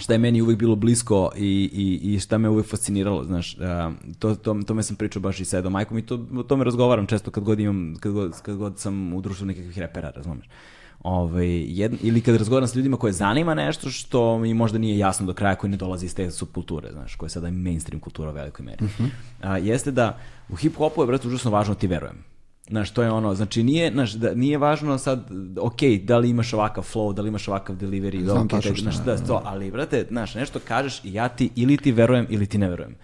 šta 0.00 0.12
je 0.12 0.18
meni 0.18 0.42
uvek 0.42 0.58
bilo 0.58 0.76
blisko 0.76 1.30
i, 1.36 1.70
i, 1.72 2.14
i 2.14 2.20
šta 2.20 2.38
me 2.38 2.48
uvek 2.48 2.66
fasciniralo, 2.66 3.24
znaš, 3.24 3.56
uh, 3.56 3.94
to, 4.18 4.34
to, 4.34 4.60
to 4.66 4.74
me 4.74 4.82
sam 4.82 4.96
pričao 4.96 5.22
baš 5.22 5.40
i 5.40 5.44
sa 5.44 5.58
Edom 5.58 5.72
Majkom 5.72 5.98
i 5.98 6.06
to, 6.06 6.26
o 6.36 6.42
tome 6.42 6.64
razgovaram 6.64 7.06
često 7.06 7.30
kad 7.30 7.44
god 7.44 7.60
imam, 7.60 7.94
kad 8.00 8.12
god, 8.12 8.42
kad 8.42 8.56
god 8.56 8.78
sam 8.78 9.14
u 9.14 9.20
društvu 9.20 9.46
nekakvih 9.46 9.78
repera, 9.78 10.10
razumeš. 10.16 10.46
Ovaj, 11.02 11.48
jed, 11.48 11.92
ili 12.02 12.20
kad 12.20 12.36
razgovaram 12.36 12.68
sa 12.68 12.78
ljudima 12.78 12.96
koje 12.96 13.12
zanima 13.12 13.54
nešto 13.54 13.90
što 13.90 14.38
mi 14.38 14.54
možda 14.54 14.78
nije 14.78 14.98
jasno 14.98 15.26
do 15.26 15.34
kraja, 15.34 15.54
koji 15.54 15.70
ne 15.70 15.76
dolazi 15.76 16.06
iz 16.06 16.14
te 16.14 16.30
subkulture, 16.30 16.92
znaš, 16.92 17.14
koja 17.14 17.26
je 17.26 17.30
sada 17.30 17.50
mainstream 17.50 18.00
kultura 18.00 18.30
u 18.30 18.34
velikoj 18.34 18.64
meri. 18.64 18.84
Uh 18.84 18.90
-huh. 18.90 19.04
uh, 19.58 19.66
jeste 19.66 19.90
da 19.90 20.18
u 20.48 20.56
hip-hopu 20.56 21.00
je, 21.02 21.06
brate, 21.06 21.28
užasno 21.28 21.50
važno 21.50 21.74
da 21.74 21.80
ti 21.80 21.86
verujem. 21.86 22.29
Znaš, 22.70 22.90
to 22.90 23.02
je 23.02 23.10
ono, 23.10 23.34
znači 23.34 23.62
nije, 23.62 23.92
znaš, 23.92 24.12
da, 24.12 24.34
nije 24.34 24.58
važno 24.58 24.98
sad, 24.98 25.30
ok, 25.60 25.82
da 26.02 26.18
li 26.18 26.30
imaš 26.30 26.52
ovakav 26.52 26.86
flow, 26.94 27.14
da 27.14 27.22
li 27.22 27.28
imaš 27.28 27.48
ovakav 27.48 27.76
delivery, 27.76 28.24
Znam 28.24 28.48
okay, 28.48 28.50
tačno 28.50 28.74
znaš, 28.74 28.96
da, 28.96 29.16
da. 29.16 29.26
to, 29.26 29.42
ali, 29.44 29.70
brate, 29.70 30.06
znaš, 30.08 30.34
nešto 30.34 30.58
kažeš 30.68 31.00
i 31.04 31.14
ja 31.14 31.28
ti, 31.28 31.50
ili 31.56 31.76
ti 31.76 31.92
verujem, 31.92 32.26
ili 32.30 32.46
ti 32.46 32.58
ne 32.58 32.68
verujem. 32.68 32.94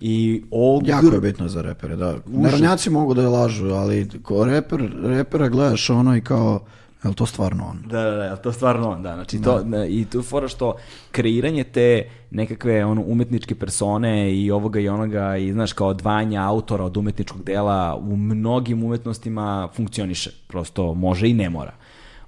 I 0.00 0.42
all 0.52 0.88
Jako 0.88 1.14
je 1.14 1.20
bitno 1.20 1.48
za 1.48 1.62
repere, 1.62 1.96
da. 1.96 2.16
Narodnjaci 2.26 2.90
mogu 2.90 3.14
da 3.14 3.28
lažu, 3.28 3.66
ali 3.66 4.08
ko 4.22 4.44
reper, 4.44 4.90
repera 5.02 5.48
gledaš 5.48 5.90
ono 5.90 6.16
i 6.16 6.20
kao, 6.20 6.64
je 7.06 7.08
li 7.08 7.14
to 7.14 7.26
stvarno 7.26 7.66
on? 7.66 7.82
Da, 7.86 8.02
da, 8.02 8.10
da, 8.10 8.24
je 8.24 8.42
to 8.42 8.52
stvarno 8.52 8.90
on, 8.90 9.02
da. 9.02 9.14
Znači, 9.14 9.42
to, 9.42 9.62
da, 9.62 9.86
i 9.86 10.04
tu 10.04 10.22
fora 10.22 10.48
što 10.48 10.74
kreiranje 11.10 11.64
te 11.64 12.08
nekakve 12.30 12.84
ono, 12.84 13.02
umetničke 13.06 13.54
persone 13.54 14.34
i 14.34 14.50
ovoga 14.50 14.80
i 14.80 14.88
onoga 14.88 15.36
i 15.36 15.52
znaš 15.52 15.72
kao 15.72 15.88
odvajanja 15.88 16.42
autora 16.42 16.84
od 16.84 16.96
umetničkog 16.96 17.44
dela 17.44 17.96
u 17.96 18.16
mnogim 18.16 18.84
umetnostima 18.84 19.68
funkcioniše. 19.74 20.30
Prosto 20.48 20.94
može 20.94 21.28
i 21.28 21.34
ne 21.34 21.50
mora. 21.50 21.72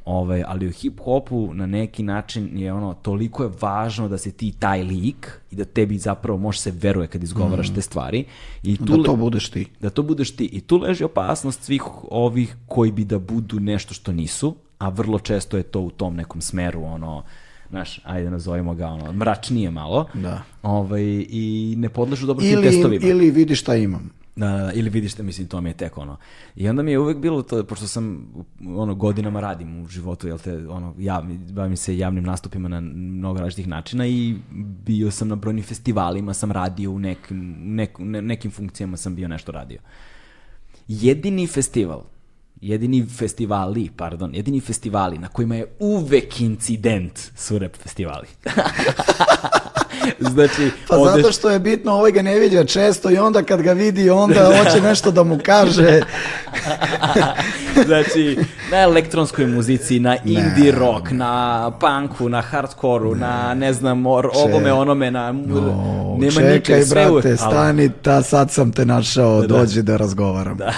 Ove, 0.05 0.45
ali 0.47 0.67
u 0.67 0.71
hip-hopu 0.71 1.53
na 1.55 1.67
neki 1.67 2.03
način 2.03 2.59
je 2.59 2.73
ono, 2.73 2.95
toliko 2.95 3.43
je 3.43 3.51
važno 3.61 4.09
da 4.09 4.19
se 4.19 4.33
ti 4.33 4.53
taj 4.59 4.83
lik 4.83 5.41
i 5.51 5.57
da 5.57 5.65
tebi 5.65 5.99
zapravo 5.99 6.39
može 6.39 6.61
se 6.61 6.71
veruje 6.71 7.07
kad 7.07 7.23
izgovaraš 7.23 7.71
mm. 7.71 7.75
te 7.75 7.81
stvari. 7.81 8.25
I 8.63 8.77
tu 8.77 8.97
da 8.97 9.03
to 9.03 9.17
budeš 9.17 9.51
ti. 9.51 9.67
Da 9.81 9.91
to 9.91 10.03
budeš 10.03 10.37
ti. 10.37 10.45
I 10.45 10.61
tu 10.61 10.79
leži 10.79 11.05
opasnost 11.05 11.63
svih 11.63 11.83
ovih 12.11 12.57
koji 12.67 12.93
bi 12.93 13.05
da 13.05 13.19
budu 13.19 13.61
nešto 13.61 13.95
što 13.95 14.13
nisu, 14.13 14.57
a 14.79 14.89
vrlo 14.89 15.19
često 15.19 15.57
je 15.57 15.63
to 15.63 15.81
u 15.81 15.91
tom 15.91 16.17
nekom 16.17 16.41
smeru, 16.41 16.83
ono, 16.85 17.23
znaš, 17.71 18.01
ajde 18.05 18.31
nazovimo 18.31 18.75
ga 18.75 18.87
ono, 18.87 19.13
mračnije 19.13 19.71
malo. 19.71 20.07
Da. 20.15 20.43
Ovaj, 20.63 21.03
I 21.29 21.75
ne 21.79 21.89
podležu 21.89 22.27
dobro 22.27 22.45
ili, 22.45 22.63
tim 22.63 22.63
testovima. 22.63 23.07
Ili 23.07 23.31
vidi 23.31 23.55
šta 23.55 23.75
imam. 23.75 24.11
Da, 24.39 24.49
da, 24.49 24.73
ili 24.73 24.91
vidiš 24.91 25.13
šta, 25.13 25.23
mislim, 25.23 25.47
to 25.47 25.61
mi 25.61 25.71
je 25.71 25.75
tek 25.75 25.99
ono. 25.99 26.17
I 26.57 26.69
onda 26.69 26.83
mi 26.83 26.91
je 26.91 26.99
uvek 26.99 27.17
bilo 27.17 27.43
to, 27.43 27.65
pošto 27.65 27.87
sam 27.87 28.29
ono, 28.67 28.95
godinama 28.95 29.41
radim 29.41 29.83
u 29.83 29.87
životu, 29.89 30.29
jel 30.29 30.39
te, 30.39 30.69
ono, 30.69 30.95
ja, 30.99 31.25
bavim 31.53 31.77
se 31.77 31.99
javnim 31.99 32.25
nastupima 32.25 32.69
na 32.69 32.81
mnogo 32.81 33.39
različitih 33.39 33.69
načina 33.69 34.07
i 34.07 34.37
bio 34.85 35.11
sam 35.11 35.29
na 35.29 35.37
brojnim 35.37 35.65
festivalima, 35.65 36.35
sam 36.35 36.53
radio 36.53 36.91
u 36.91 36.99
nekim, 36.99 37.57
nek, 37.59 37.99
ne, 37.99 38.23
nekim 38.23 38.51
funkcijama 38.51 38.97
sam 38.97 39.15
bio 39.15 39.29
nešto 39.29 39.53
radio. 39.53 39.79
Jedini 40.89 41.47
festival 41.47 42.03
jedini 42.61 43.07
festivali, 43.07 43.91
pardon, 43.97 44.35
jedini 44.35 44.61
festivali 44.61 45.19
na 45.19 45.29
kojima 45.29 45.57
je 45.57 45.67
uvek 45.79 46.41
incident 46.41 47.19
su 47.37 47.59
rap 47.59 47.77
festivali. 47.77 48.27
znači, 50.35 50.71
pa 50.89 50.97
odeš... 50.97 51.15
zato 51.17 51.33
što 51.33 51.51
je 51.51 51.59
bitno, 51.59 51.93
ovaj 51.93 52.13
ga 52.13 52.23
ne 52.23 52.39
vidio 52.39 52.65
često 52.65 53.11
i 53.11 53.17
onda 53.17 53.43
kad 53.43 53.63
ga 53.63 53.73
vidi, 53.73 54.11
onda 54.11 54.53
hoće 54.59 54.81
nešto 54.81 55.11
da 55.11 55.23
mu 55.23 55.39
kaže. 55.45 56.01
znači, 57.87 58.39
na 58.71 58.79
elektronskoj 58.79 59.47
muzici, 59.47 60.01
na 60.01 60.17
indie 60.25 60.73
ne, 60.73 60.79
rock, 60.79 61.11
na 61.11 61.71
punku, 61.71 62.29
na 62.29 62.41
hardkoru, 62.41 63.15
ne. 63.15 63.21
na 63.21 63.55
ne 63.55 63.73
znam, 63.73 64.07
or, 64.07 64.29
ovome, 64.35 64.73
onome, 64.73 65.11
na... 65.11 65.33
No, 65.33 66.17
nema 66.19 66.33
čekaj, 66.33 66.55
ničeg, 66.55 66.89
brate, 66.91 67.11
uvek, 67.11 67.39
stani, 67.39 67.91
ta, 68.03 68.23
sad 68.23 68.51
sam 68.51 68.73
te 68.73 68.85
našao, 68.85 69.41
da, 69.41 69.47
dođi 69.47 69.83
da 69.83 69.97
razgovaram. 69.97 70.57
Da. 70.57 70.73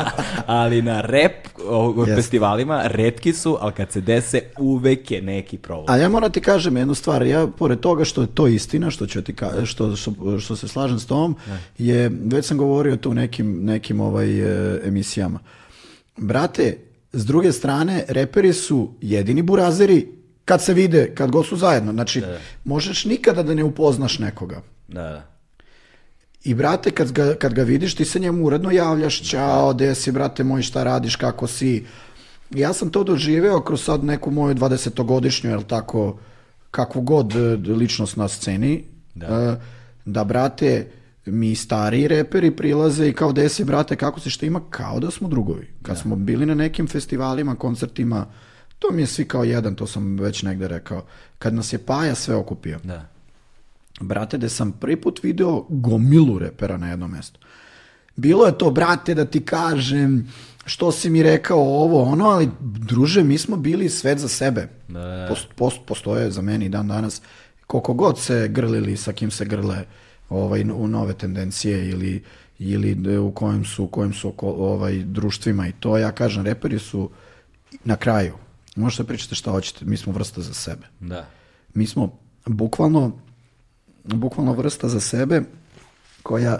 ali 0.46 0.82
na 0.82 1.00
rap 1.00 1.32
yes. 1.68 2.14
festivalima 2.14 2.82
redki 2.84 3.32
su, 3.32 3.58
ali 3.60 3.72
kad 3.72 3.92
se 3.92 4.00
dese, 4.00 4.40
uvek 4.58 5.10
je 5.10 5.22
neki 5.22 5.58
problem. 5.58 5.86
A 5.88 5.96
ja 5.96 6.08
moram 6.08 6.30
ti 6.30 6.40
kažem 6.40 6.76
jednu 6.76 6.94
stvar, 6.94 7.22
ja 7.22 7.46
pored 7.58 7.80
toga 7.80 8.04
što 8.04 8.20
je 8.20 8.26
to 8.26 8.46
istina, 8.56 8.90
što 8.90 9.06
ću 9.06 9.22
ti 9.22 9.34
ka, 9.34 9.66
što, 9.66 9.96
što, 9.96 10.38
što 10.40 10.56
se 10.56 10.68
slažem 10.68 10.98
s 10.98 11.06
tom, 11.06 11.36
ne. 11.48 11.58
je, 11.78 12.10
već 12.24 12.46
sam 12.46 12.58
govorio 12.58 12.96
to 12.96 13.10
u 13.10 13.14
nekim, 13.14 13.64
nekim 13.64 14.00
ovaj, 14.00 14.40
e, 14.40 14.80
emisijama. 14.84 15.40
Brate, 16.16 16.76
s 17.12 17.26
druge 17.26 17.52
strane, 17.52 18.04
reperi 18.08 18.52
su 18.52 18.94
jedini 19.00 19.42
burazeri 19.42 20.06
kad 20.44 20.62
se 20.62 20.74
vide, 20.74 21.14
kad 21.14 21.30
god 21.30 21.46
su 21.46 21.56
zajedno. 21.56 21.92
Znači, 21.92 22.20
da. 22.20 22.38
možeš 22.64 23.04
nikada 23.04 23.42
da 23.42 23.54
ne 23.54 23.64
upoznaš 23.64 24.18
nekoga. 24.18 24.62
Da, 24.88 25.02
da. 25.02 25.36
I 26.44 26.54
brate, 26.54 26.90
kad 26.90 27.12
ga, 27.12 27.34
kad 27.34 27.54
ga 27.54 27.62
vidiš, 27.62 27.94
ti 27.94 28.04
se 28.04 28.20
njemu 28.20 28.44
uredno 28.44 28.70
javljaš, 28.70 29.30
čao, 29.30 29.74
gde 29.74 29.94
si, 29.94 30.12
brate 30.12 30.44
moj, 30.44 30.62
šta 30.62 30.84
radiš, 30.84 31.16
kako 31.16 31.46
si. 31.46 31.84
Ja 32.50 32.72
sam 32.72 32.90
to 32.90 33.04
doživeo 33.04 33.60
kroz 33.60 33.82
sad 33.84 34.04
neku 34.04 34.30
moju 34.30 34.54
20-godišnju, 34.54 35.50
jel 35.50 35.62
tako, 35.62 36.18
kakvu 36.76 37.02
god 37.02 37.36
e, 37.36 37.38
ličnost 37.72 38.16
na 38.16 38.28
sceni, 38.28 38.84
da, 39.14 39.26
e, 39.26 39.56
da 40.04 40.24
brate, 40.24 40.90
mi 41.26 41.54
stariji 41.54 42.08
reperi 42.08 42.50
prilaze 42.50 43.08
i 43.08 43.12
kao 43.12 43.32
gde 43.32 43.48
si, 43.48 43.64
brate, 43.64 43.96
kako 43.96 44.20
si, 44.20 44.30
šta 44.30 44.46
ima, 44.46 44.60
kao 44.70 45.00
da 45.00 45.10
smo 45.10 45.28
drugovi. 45.28 45.66
Kad 45.82 45.96
da. 45.96 46.02
smo 46.02 46.16
bili 46.16 46.46
na 46.46 46.54
nekim 46.54 46.86
festivalima, 46.86 47.54
koncertima, 47.54 48.26
to 48.78 48.92
mi 48.92 49.02
je 49.02 49.06
svi 49.06 49.24
kao 49.24 49.44
jedan, 49.44 49.74
to 49.74 49.86
sam 49.86 50.16
već 50.20 50.42
negde 50.42 50.68
rekao. 50.68 51.04
Kad 51.38 51.54
nas 51.54 51.72
je 51.72 51.78
Paja 51.78 52.14
sve 52.14 52.34
okupio. 52.34 52.78
Da 52.84 53.16
brate, 54.00 54.38
da 54.38 54.48
sam 54.48 54.72
prvi 54.72 54.96
put 55.00 55.20
video 55.22 55.66
gomilu 55.68 56.38
repera 56.38 56.76
na 56.76 56.90
jednom 56.90 57.10
mestu. 57.10 57.40
Bilo 58.16 58.46
je 58.46 58.58
to, 58.58 58.70
brate, 58.70 59.14
da 59.14 59.24
ti 59.24 59.44
kažem 59.44 60.32
što 60.66 60.92
si 60.92 61.10
mi 61.10 61.22
rekao 61.22 61.58
ovo, 61.58 62.02
ono, 62.02 62.24
ali 62.24 62.50
druže, 62.60 63.24
mi 63.24 63.38
smo 63.38 63.56
bili 63.56 63.88
svet 63.88 64.18
za 64.18 64.28
sebe. 64.28 64.68
Da. 64.88 65.26
Post, 65.28 65.46
post, 65.54 65.80
postoje 65.86 66.30
za 66.30 66.42
meni 66.42 66.68
dan 66.68 66.88
danas, 66.88 67.22
koliko 67.66 67.94
god 67.94 68.18
se 68.18 68.48
grlili, 68.48 68.96
sa 68.96 69.12
kim 69.12 69.30
se 69.30 69.44
grle 69.44 69.84
ovaj, 70.28 70.64
u 70.74 70.88
nove 70.88 71.14
tendencije 71.14 71.88
ili, 71.88 72.22
ili 72.58 73.18
u 73.18 73.30
kojem 73.30 73.64
su, 73.64 73.84
u 73.84 73.88
kojem 73.88 74.12
su 74.12 74.34
ovaj, 74.40 75.02
društvima 75.04 75.68
i 75.68 75.72
to, 75.72 75.98
ja 75.98 76.12
kažem, 76.12 76.44
reperi 76.44 76.78
su 76.78 77.10
na 77.84 77.96
kraju. 77.96 78.34
Možete 78.76 79.04
pričati 79.04 79.34
šta 79.34 79.50
hoćete, 79.50 79.84
mi 79.84 79.96
smo 79.96 80.12
vrsta 80.12 80.40
za 80.40 80.54
sebe. 80.54 80.86
Da. 81.00 81.26
Mi 81.74 81.86
smo 81.86 82.18
bukvalno 82.46 83.12
bukvalno 84.04 84.52
vrsta 84.52 84.88
za 84.88 85.00
sebe 85.00 85.42
koja 86.22 86.58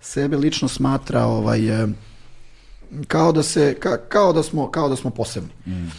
sebe 0.00 0.36
lično 0.36 0.68
smatra 0.68 1.24
ovaj 1.24 1.60
kao 3.08 3.32
da 3.32 3.42
se 3.42 3.74
ka, 3.80 3.96
kao 4.08 4.32
da 4.32 4.42
smo 4.42 4.70
kao 4.70 4.88
da 4.88 4.96
smo 4.96 5.10
posebni. 5.10 5.50
Mm. 5.66 5.90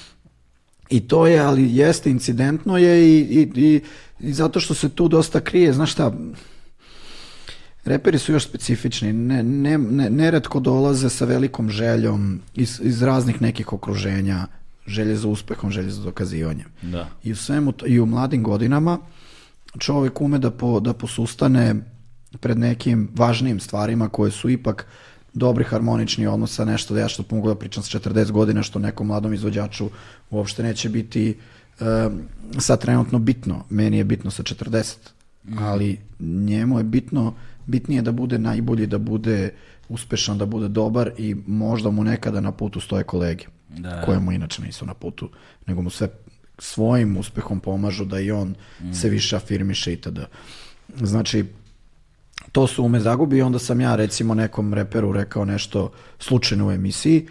I 0.89 1.07
to 1.07 1.27
je, 1.27 1.39
ali 1.39 1.75
jeste 1.75 2.09
incidentno 2.09 2.77
je 2.77 3.09
i, 3.09 3.19
i, 3.19 3.51
i, 3.55 3.81
i 4.19 4.33
zato 4.33 4.59
što 4.59 4.73
se 4.73 4.89
tu 4.89 5.07
dosta 5.07 5.39
krije, 5.39 5.73
znaš 5.73 5.91
šta, 5.91 6.11
reperi 7.85 8.19
su 8.19 8.31
još 8.31 8.43
specifični, 8.43 9.13
ne, 9.13 9.43
ne, 9.43 9.77
ne, 9.77 10.09
neretko 10.09 10.59
dolaze 10.59 11.09
sa 11.09 11.25
velikom 11.25 11.69
željom 11.69 12.39
iz, 12.53 12.79
iz 12.83 13.01
raznih 13.01 13.41
nekih 13.41 13.73
okruženja, 13.73 14.47
želje 14.87 15.15
za 15.15 15.27
uspehom, 15.27 15.71
želje 15.71 15.89
za 15.89 16.03
dokazivanjem. 16.03 16.67
Da. 16.81 17.09
I 17.23 17.31
u 17.31 17.35
svemu, 17.35 17.73
i 17.85 17.99
u 17.99 18.05
mladim 18.05 18.43
godinama, 18.43 18.99
čovek 19.79 20.21
ume 20.21 20.39
da, 20.39 20.51
po, 20.51 20.79
da 20.79 20.93
posustane 20.93 21.75
pred 22.39 22.59
nekim 22.59 23.09
važnijim 23.15 23.59
stvarima 23.59 24.09
koje 24.09 24.31
su 24.31 24.49
ipak 24.49 24.87
dobri 25.35 25.63
harmonični 25.63 26.27
odnosa, 26.27 26.65
nešto 26.65 26.93
da 26.93 26.99
ja 26.99 27.07
što 27.07 27.23
mogu 27.31 27.47
da 27.47 27.55
pričam 27.55 27.83
sa 27.83 27.99
40 27.99 28.31
godina, 28.31 28.63
što 28.63 28.79
nekom 28.79 29.07
mladom 29.07 29.33
izvođaču 29.33 29.89
uopšte 30.29 30.63
neće 30.63 30.89
biti 30.89 31.37
uh, 31.79 31.85
sad 32.59 32.81
trenutno 32.81 33.19
bitno. 33.19 33.65
Meni 33.69 33.97
je 33.97 34.03
bitno 34.03 34.31
sa 34.31 34.43
40, 34.43 34.95
mm. 35.43 35.57
ali 35.59 35.99
njemu 36.19 36.77
je 36.77 36.83
bitno, 36.83 37.33
bitnije 37.65 38.01
da 38.01 38.11
bude 38.11 38.39
najbolji, 38.39 38.87
da 38.87 38.97
bude 38.97 39.49
uspešan, 39.89 40.37
da 40.37 40.45
bude 40.45 40.67
dobar 40.67 41.11
i 41.17 41.35
možda 41.47 41.89
mu 41.89 42.03
nekada 42.03 42.41
na 42.41 42.51
putu 42.51 42.79
stoje 42.79 43.03
kolege, 43.03 43.45
da. 43.69 44.01
koje 44.05 44.19
mu 44.19 44.31
inače 44.31 44.61
nisu 44.61 44.85
na 44.85 44.93
putu, 44.93 45.29
nego 45.67 45.81
mu 45.81 45.89
sve 45.89 46.09
svojim 46.59 47.17
uspehom 47.17 47.59
pomažu 47.59 48.05
da 48.05 48.19
i 48.19 48.31
on 48.31 48.55
mm. 48.81 48.93
se 48.93 49.09
više 49.09 49.35
afirmiše 49.35 49.93
i 49.93 49.95
tada. 49.95 50.27
Znači, 51.01 51.45
to 52.55 52.67
su 52.67 52.83
ume 52.83 52.99
zagubi 52.99 53.37
i 53.37 53.41
onda 53.41 53.59
sam 53.59 53.81
ja 53.81 53.95
recimo 53.95 54.33
nekom 54.33 54.73
reperu 54.73 55.11
rekao 55.11 55.45
nešto 55.45 55.89
slučajno 56.19 56.67
u 56.67 56.71
emisiji 56.71 57.27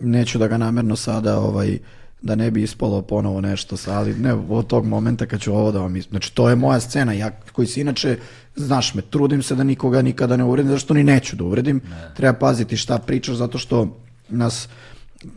neću 0.00 0.38
da 0.38 0.48
ga 0.48 0.58
namerno 0.58 0.96
sada 0.96 1.38
ovaj 1.38 1.78
da 2.22 2.34
ne 2.34 2.50
bi 2.50 2.62
ispalo 2.62 3.02
ponovo 3.02 3.40
nešto 3.40 3.76
sa, 3.76 3.98
ali 3.98 4.14
ne, 4.14 4.34
od 4.34 4.66
tog 4.66 4.86
momenta 4.86 5.26
kad 5.26 5.40
ću 5.40 5.52
ovo 5.52 5.72
da 5.72 5.80
vam 5.80 5.96
is- 5.96 6.08
Znači, 6.08 6.34
to 6.34 6.48
je 6.48 6.56
moja 6.56 6.80
scena, 6.80 7.12
ja 7.12 7.30
koji 7.52 7.66
se 7.66 7.80
inače, 7.80 8.18
znaš 8.56 8.94
me, 8.94 9.02
trudim 9.02 9.42
se 9.42 9.54
da 9.54 9.64
nikoga 9.64 10.02
nikada 10.02 10.36
ne 10.36 10.44
uvredim, 10.44 10.72
zašto 10.72 10.94
ni 10.94 11.04
neću 11.04 11.36
da 11.36 11.44
uvredim. 11.44 11.80
Treba 12.16 12.38
paziti 12.38 12.76
šta 12.76 12.98
pričaš, 12.98 13.34
zato 13.36 13.58
što 13.58 13.98
nas 14.28 14.68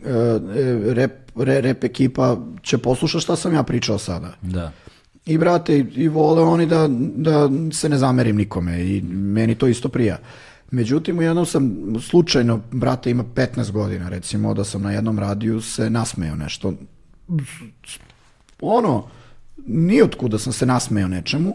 e, 0.04 0.10
e, 0.10 0.94
rep, 0.94 1.12
re- 1.36 1.60
rep 1.60 1.84
ekipa 1.84 2.36
će 2.62 2.78
poslušati 2.78 3.22
šta 3.22 3.36
sam 3.36 3.54
ja 3.54 3.62
pričao 3.62 3.98
sada. 3.98 4.32
Da. 4.42 4.72
I 5.26 5.38
brate, 5.38 5.78
i- 5.78 6.08
vole 6.08 6.42
oni 6.42 6.66
da, 6.66 6.88
da 7.16 7.32
se 7.72 7.88
ne 7.88 7.98
zamerim 7.98 8.36
nikome 8.36 8.84
i 8.86 9.02
meni 9.04 9.54
to 9.54 9.66
isto 9.66 9.88
prija. 9.88 10.18
Međutim, 10.70 11.18
u 11.18 11.22
jednom 11.22 11.46
sam 11.46 11.72
slučajno, 12.00 12.60
brate 12.72 13.10
ima 13.10 13.24
15 13.26 13.70
godina 13.70 14.08
recimo, 14.08 14.54
da 14.54 14.64
sam 14.64 14.82
na 14.82 14.92
jednom 14.92 15.18
radiju 15.18 15.60
se 15.60 15.90
nasmejao 15.90 16.36
nešto. 16.36 16.72
Ono, 18.60 19.04
nijotkuda 19.58 20.38
sam 20.38 20.52
se 20.52 20.66
nasmejao 20.66 21.08
nečemu, 21.08 21.54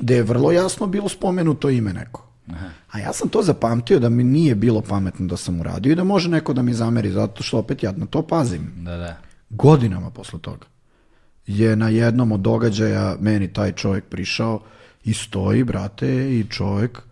gde 0.00 0.14
je 0.14 0.22
vrlo 0.22 0.52
jasno 0.52 0.86
bilo 0.86 1.08
spomenuto 1.08 1.70
ime 1.70 1.92
neko. 1.92 2.24
A 2.90 2.98
ja 2.98 3.12
sam 3.12 3.28
to 3.28 3.42
zapamtio 3.42 3.98
da 3.98 4.08
mi 4.08 4.24
nije 4.24 4.54
bilo 4.54 4.80
pametno 4.80 5.26
da 5.26 5.36
sam 5.36 5.60
uradio 5.60 5.92
i 5.92 5.96
da 5.96 6.04
može 6.04 6.28
neko 6.28 6.52
da 6.52 6.62
mi 6.62 6.74
zameri, 6.74 7.10
zato 7.10 7.42
što 7.42 7.58
opet 7.58 7.82
ja 7.82 7.92
na 7.92 8.06
to 8.06 8.22
pazim 8.22 8.72
Da, 8.76 8.96
da. 8.96 9.16
godinama 9.50 10.10
posle 10.10 10.38
toga 10.38 10.66
je 11.48 11.76
na 11.76 11.88
jednom 11.88 12.32
od 12.32 12.40
događaja 12.40 13.16
meni 13.20 13.52
taj 13.52 13.72
čovjek 13.72 14.04
prišao 14.04 14.60
i 15.04 15.14
stoji, 15.14 15.64
brate, 15.64 16.08
i 16.08 16.44
čovjek 16.50 17.02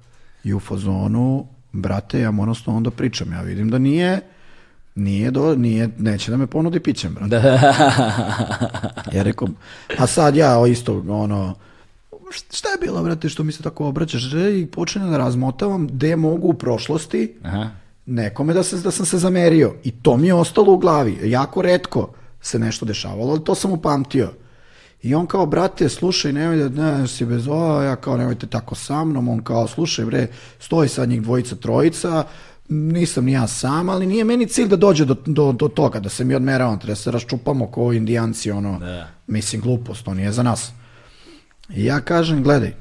i 0.45 0.55
u 0.55 0.61
fazonu, 0.61 1.47
brate, 1.73 2.21
ja 2.21 2.31
moram 2.31 2.55
s 2.55 2.63
tobom 2.63 2.83
da 2.83 2.91
pričam. 2.91 3.33
Ja 3.33 3.41
vidim 3.41 3.71
da 3.71 3.79
nije, 3.79 4.21
nije, 4.95 5.31
do, 5.31 5.55
nije 5.55 5.89
neće 5.99 6.31
da 6.31 6.37
me 6.37 6.47
ponudi 6.47 6.81
pićem, 6.81 7.15
brate. 7.15 7.37
Ja 9.17 9.23
rekao, 9.23 9.49
a 9.99 10.07
sad 10.07 10.37
ja 10.37 10.59
o 10.59 10.67
isto, 10.67 11.05
ono, 11.09 11.55
šta 12.31 12.69
je 12.69 12.79
bilo, 12.81 13.03
brate, 13.03 13.29
što 13.29 13.45
mi 13.45 13.53
se 13.53 13.63
tako 13.63 13.87
obraćaš? 13.87 14.23
I 14.33 14.67
počnem 14.67 15.11
da 15.11 15.17
razmotavam 15.17 15.87
gde 15.87 16.17
mogu 16.17 16.49
u 16.49 16.55
prošlosti 16.55 17.35
Aha. 17.43 17.71
nekome 18.07 18.55
da, 18.55 18.63
se, 18.63 18.77
da 18.77 18.91
sam 18.91 19.07
se 19.07 19.19
zamerio. 19.19 19.75
I 19.85 19.91
to 19.91 20.17
mi 20.17 20.27
je 20.27 20.35
ostalo 20.35 20.73
u 20.73 20.79
glavi. 20.79 21.19
Jako 21.31 21.63
redko 21.63 22.13
se 22.47 22.59
nešto 22.59 22.87
dešavalo, 22.87 23.31
ali 23.31 23.45
to 23.45 23.55
sam 23.55 23.73
upamtio. 23.73 24.33
I 25.03 25.15
on 25.15 25.27
kao, 25.27 25.47
brate, 25.47 25.89
slušaj, 25.89 26.33
nemoj 26.33 26.57
da 26.57 26.99
ne, 26.99 27.09
si 27.09 27.25
bez 27.25 27.49
ova, 27.49 27.85
ja 27.85 27.97
kao, 27.97 28.17
nemojte 28.17 28.47
tako 28.47 28.75
sa 28.75 29.05
mnom, 29.05 29.29
on 29.29 29.43
kao, 29.45 29.67
slušaj, 29.69 30.05
bre, 30.05 30.27
stoji 30.59 30.89
sad 30.89 31.09
njih 31.09 31.23
dvojica, 31.23 31.57
trojica, 31.57 32.25
nisam 32.69 33.25
ni 33.25 33.33
ja 33.33 33.47
sam, 33.47 33.89
ali 33.89 34.07
nije 34.07 34.25
meni 34.25 34.47
cilj 34.47 34.69
da 34.69 34.77
dođe 34.77 35.05
do, 35.05 35.17
do, 35.27 35.53
do 35.53 35.69
toga, 35.69 36.01
da 36.01 36.09
se 36.09 36.25
mi 36.25 36.35
odmeravamo, 36.35 36.77
treba 36.77 36.97
se 36.97 37.11
raščupamo 37.11 37.71
kao 37.71 37.93
indijanci, 37.93 38.51
ono, 38.51 38.79
Da. 38.79 39.09
mislim, 39.27 39.63
glupost, 39.63 40.05
to 40.05 40.15
nije 40.15 40.33
za 40.33 40.43
nas. 40.43 40.73
I 41.69 41.85
ja 41.85 42.01
kažem, 42.01 42.43
gledaj, 42.43 42.75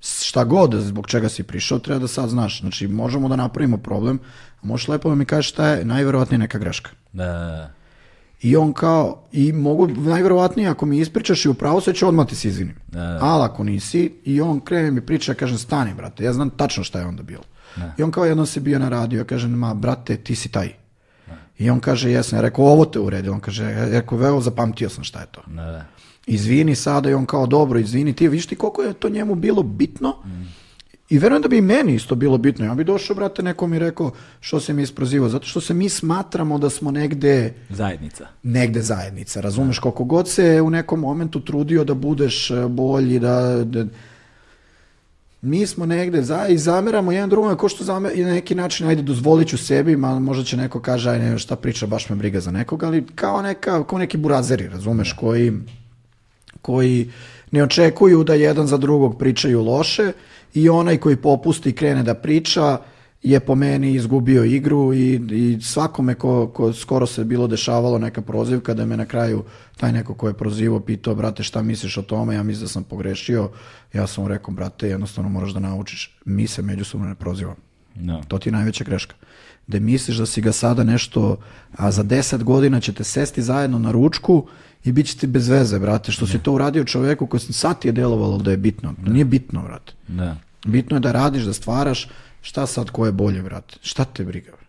šta 0.00 0.44
god 0.44 0.74
zbog 0.74 1.06
čega 1.06 1.28
si 1.28 1.42
prišao, 1.42 1.78
treba 1.78 2.00
da 2.00 2.08
sad 2.08 2.28
znaš. 2.28 2.60
Znači, 2.60 2.88
možemo 2.88 3.28
da 3.28 3.36
napravimo 3.36 3.76
problem, 3.76 4.18
a 4.62 4.66
možeš 4.66 4.88
lepo 4.88 5.08
da 5.08 5.14
mi 5.14 5.24
kažeš 5.24 5.48
šta 5.52 5.68
je 5.68 5.84
najverovatnije 5.84 6.38
neka 6.38 6.58
greška. 6.58 6.90
Da, 7.12 7.24
da, 7.24 7.32
da. 7.32 7.81
I 8.42 8.56
on 8.56 8.72
kao, 8.72 9.22
i 9.32 9.52
mogu, 9.52 9.88
najverovatnije 9.88 10.68
ako 10.68 10.86
mi 10.86 10.98
ispričaš 10.98 11.44
i 11.44 11.48
upravo 11.48 11.80
se 11.80 11.92
ću 11.92 12.08
odmah 12.08 12.26
ti 12.26 12.36
se 12.36 12.48
izvinim. 12.48 12.76
Da, 12.88 13.00
da. 13.00 13.18
Ali 13.22 13.44
ako 13.44 13.64
nisi, 13.64 14.12
i 14.24 14.40
on 14.40 14.60
krene 14.60 14.90
mi 14.90 15.00
priča, 15.00 15.32
ja 15.32 15.36
kažem, 15.36 15.58
stani, 15.58 15.94
brate, 15.94 16.24
ja 16.24 16.32
znam 16.32 16.50
tačno 16.50 16.84
šta 16.84 16.98
je 16.98 17.06
onda 17.06 17.22
bilo. 17.22 17.42
I 17.98 18.02
on 18.02 18.10
kao 18.10 18.24
jednom 18.24 18.46
se 18.46 18.60
bio 18.60 18.78
na 18.78 18.88
radio, 18.88 19.18
ja 19.18 19.24
kažem, 19.24 19.50
ma, 19.50 19.74
brate, 19.74 20.16
ti 20.16 20.34
si 20.34 20.48
taj. 20.48 20.72
I 21.58 21.70
on 21.70 21.80
kaže, 21.80 22.10
jesam, 22.10 22.38
ja 22.38 22.42
rekao, 22.42 22.64
ovo 22.64 22.84
te 22.84 23.00
uredio. 23.00 23.32
On 23.32 23.40
kaže, 23.40 23.64
ja 23.64 23.88
rekao, 23.88 24.18
veo, 24.18 24.40
zapamtio 24.40 24.88
sam 24.88 25.04
šta 25.04 25.20
je 25.20 25.26
to. 25.30 25.42
Da, 25.46 25.62
da. 25.62 25.84
Izvini 26.26 26.74
sada 26.74 27.10
i 27.10 27.14
on 27.14 27.26
kao, 27.26 27.46
dobro, 27.46 27.78
izvini 27.78 28.12
ti, 28.12 28.28
vidiš 28.28 28.46
ti 28.46 28.56
koliko 28.56 28.82
je 28.82 28.92
to 28.92 29.08
njemu 29.08 29.34
bilo 29.34 29.62
bitno 29.62 30.16
I 31.10 31.18
verujem 31.18 31.42
da 31.42 31.48
bi 31.48 31.58
i 31.58 31.60
meni 31.60 31.94
isto 31.94 32.14
bilo 32.14 32.38
bitno. 32.38 32.64
Ja 32.64 32.74
bi 32.74 32.84
došao, 32.84 33.16
brate, 33.16 33.42
neko 33.42 33.66
mi 33.66 33.78
rekao 33.78 34.10
što 34.40 34.60
se 34.60 34.72
mi 34.72 34.82
isprozivao. 34.82 35.28
Zato 35.28 35.46
što 35.46 35.60
se 35.60 35.74
mi 35.74 35.88
smatramo 35.88 36.58
da 36.58 36.70
smo 36.70 36.90
negde 36.90 37.54
Zajednica. 37.70 38.26
negde 38.42 38.82
zajednica, 38.82 39.40
razumeš, 39.40 39.78
koliko 39.78 40.04
god 40.04 40.28
se 40.28 40.60
u 40.60 40.70
nekom 40.70 41.00
momentu 41.00 41.40
trudio 41.40 41.84
da 41.84 41.94
budeš 41.94 42.50
e, 42.50 42.68
bolji, 42.68 43.18
da, 43.18 43.64
da 43.64 43.84
mi 45.42 45.66
smo 45.66 45.86
negde 45.86 46.22
za, 46.22 46.46
i 46.48 46.58
zameramo 46.58 47.12
jedan 47.12 47.30
drugom, 47.30 47.56
ko 47.56 47.68
što 47.68 47.84
zamer, 47.84 48.12
i 48.18 48.24
na 48.24 48.32
neki 48.32 48.54
način, 48.54 48.86
ajde, 48.86 49.02
dozvolit 49.02 49.48
ću 49.48 49.58
sebi, 49.58 49.96
ma, 49.96 50.18
možda 50.18 50.44
će 50.44 50.56
neko 50.56 50.80
kaže, 50.80 51.10
aj 51.10 51.18
ne, 51.18 51.38
šta 51.38 51.56
priča, 51.56 51.86
baš 51.86 52.08
me 52.08 52.16
briga 52.16 52.40
za 52.40 52.50
nekoga, 52.50 52.86
ali 52.86 53.06
kao, 53.14 53.42
neka, 53.42 53.84
kao 53.84 53.98
neki 53.98 54.16
burazeri, 54.16 54.68
razumeš, 54.68 55.12
koji, 55.12 55.52
koji 56.62 57.10
ne 57.50 57.62
očekuju 57.62 58.24
da 58.24 58.34
jedan 58.34 58.66
za 58.66 58.76
drugog 58.76 59.18
pričaju 59.18 59.62
loše 59.62 60.12
i 60.54 60.68
onaj 60.68 60.96
koji 60.96 61.16
popusti 61.16 61.68
i 61.70 61.72
krene 61.72 62.02
da 62.02 62.14
priča 62.14 62.78
je 63.22 63.40
po 63.40 63.54
meni 63.54 63.94
izgubio 63.94 64.44
igru 64.44 64.94
i, 64.94 65.14
i 65.30 65.60
svakome 65.60 66.14
ko, 66.14 66.48
ko 66.48 66.72
skoro 66.72 67.06
se 67.06 67.24
bilo 67.24 67.46
dešavalo 67.46 67.98
neka 67.98 68.22
prozivka 68.22 68.74
da 68.74 68.84
me 68.84 68.96
na 68.96 69.06
kraju 69.06 69.44
taj 69.76 69.92
neko 69.92 70.14
ko 70.14 70.28
je 70.28 70.34
prozivao 70.34 70.80
pitao 70.80 71.14
brate 71.14 71.42
šta 71.42 71.62
misliš 71.62 71.98
o 71.98 72.02
tome 72.02 72.34
ja 72.34 72.42
mislim 72.42 72.64
da 72.64 72.68
sam 72.68 72.84
pogrešio 72.84 73.50
ja 73.92 74.06
sam 74.06 74.24
mu 74.24 74.28
rekao 74.28 74.54
brate 74.54 74.88
jednostavno 74.88 75.30
moraš 75.30 75.50
da 75.50 75.60
naučiš 75.60 76.18
mi 76.24 76.46
se 76.46 76.62
međusobno 76.62 77.08
ne 77.08 77.14
prozivamo 77.14 77.72
No. 77.94 78.22
to 78.28 78.38
ti 78.38 78.48
je 78.48 78.52
najveća 78.52 78.84
greška. 78.84 79.14
Da 79.66 79.80
misliš 79.80 80.16
da 80.16 80.26
si 80.26 80.40
ga 80.40 80.52
sada 80.52 80.84
nešto, 80.84 81.36
a 81.76 81.90
za 81.90 82.02
deset 82.02 82.44
godina 82.44 82.80
ćete 82.80 83.04
sesti 83.04 83.42
zajedno 83.42 83.78
na 83.78 83.90
ručku 83.90 84.46
i 84.84 84.92
bit 84.92 85.06
će 85.06 85.16
ti 85.16 85.26
bez 85.26 85.48
veze, 85.48 85.78
brate. 85.78 86.12
Što 86.12 86.26
si 86.26 86.38
to 86.38 86.52
uradio 86.52 86.84
čoveku 86.84 87.26
koji 87.26 87.40
sad 87.40 87.80
ti 87.80 87.88
je 87.88 87.92
delovalo 87.92 88.38
da 88.38 88.50
je 88.50 88.56
bitno. 88.56 88.94
Nije 89.06 89.24
bitno, 89.24 89.62
brate. 89.62 89.92
Da. 90.08 90.36
Bitno 90.64 90.96
je 90.96 91.00
da 91.00 91.12
radiš, 91.12 91.42
da 91.42 91.52
stvaraš. 91.52 92.08
Šta 92.42 92.66
sad, 92.66 92.90
ko 92.90 93.06
je 93.06 93.12
bolje, 93.12 93.42
brate? 93.42 93.76
Šta 93.82 94.04
te 94.04 94.24
briga, 94.24 94.50
brate? 94.50 94.62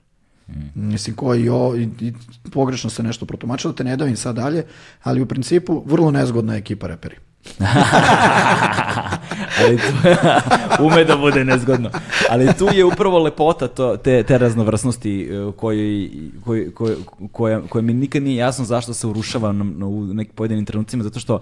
Mislim, 0.76 1.16
ko 1.16 1.36
i, 1.36 1.50
o, 1.50 1.76
i, 1.76 1.90
i 2.00 2.14
pogrešno 2.52 2.90
se 2.90 3.04
nešto 3.04 3.26
protumačilo, 3.26 3.74
da 3.74 3.78
te 3.78 3.84
ne 3.84 3.98
davim 3.98 4.16
sad 4.16 4.36
dalje, 4.36 4.66
ali 5.04 5.22
u 5.22 5.26
principu 5.26 5.84
vrlo 5.86 6.12
nezgodna 6.12 6.56
ekipa 6.56 6.88
reperi. 6.88 7.16
Ali 9.60 9.78
tu, 9.78 9.94
ume 10.86 11.04
da 11.04 11.18
bude 11.18 11.46
nezgodno. 11.46 11.90
Ali 12.30 12.54
tu 12.58 12.68
je 12.74 12.86
upravo 12.86 13.20
lepota 13.20 13.68
to, 13.68 13.98
te, 13.98 14.24
te 14.24 14.38
raznovrsnosti 14.38 15.30
e, 15.32 15.52
koji, 15.58 16.12
koji, 16.46 16.72
koji, 16.72 16.96
koja, 17.32 17.62
koja 17.70 17.82
mi 17.82 17.94
nikad 17.94 18.24
nije 18.24 18.36
jasno 18.36 18.66
zašto 18.66 18.94
se 18.94 19.08
urušava 19.08 19.52
na, 19.52 19.64
na, 19.64 19.88
u 19.88 20.06
nekim 20.06 20.36
pojedinim 20.36 20.66
trenucima, 20.66 21.04
zato 21.04 21.20
što 21.20 21.40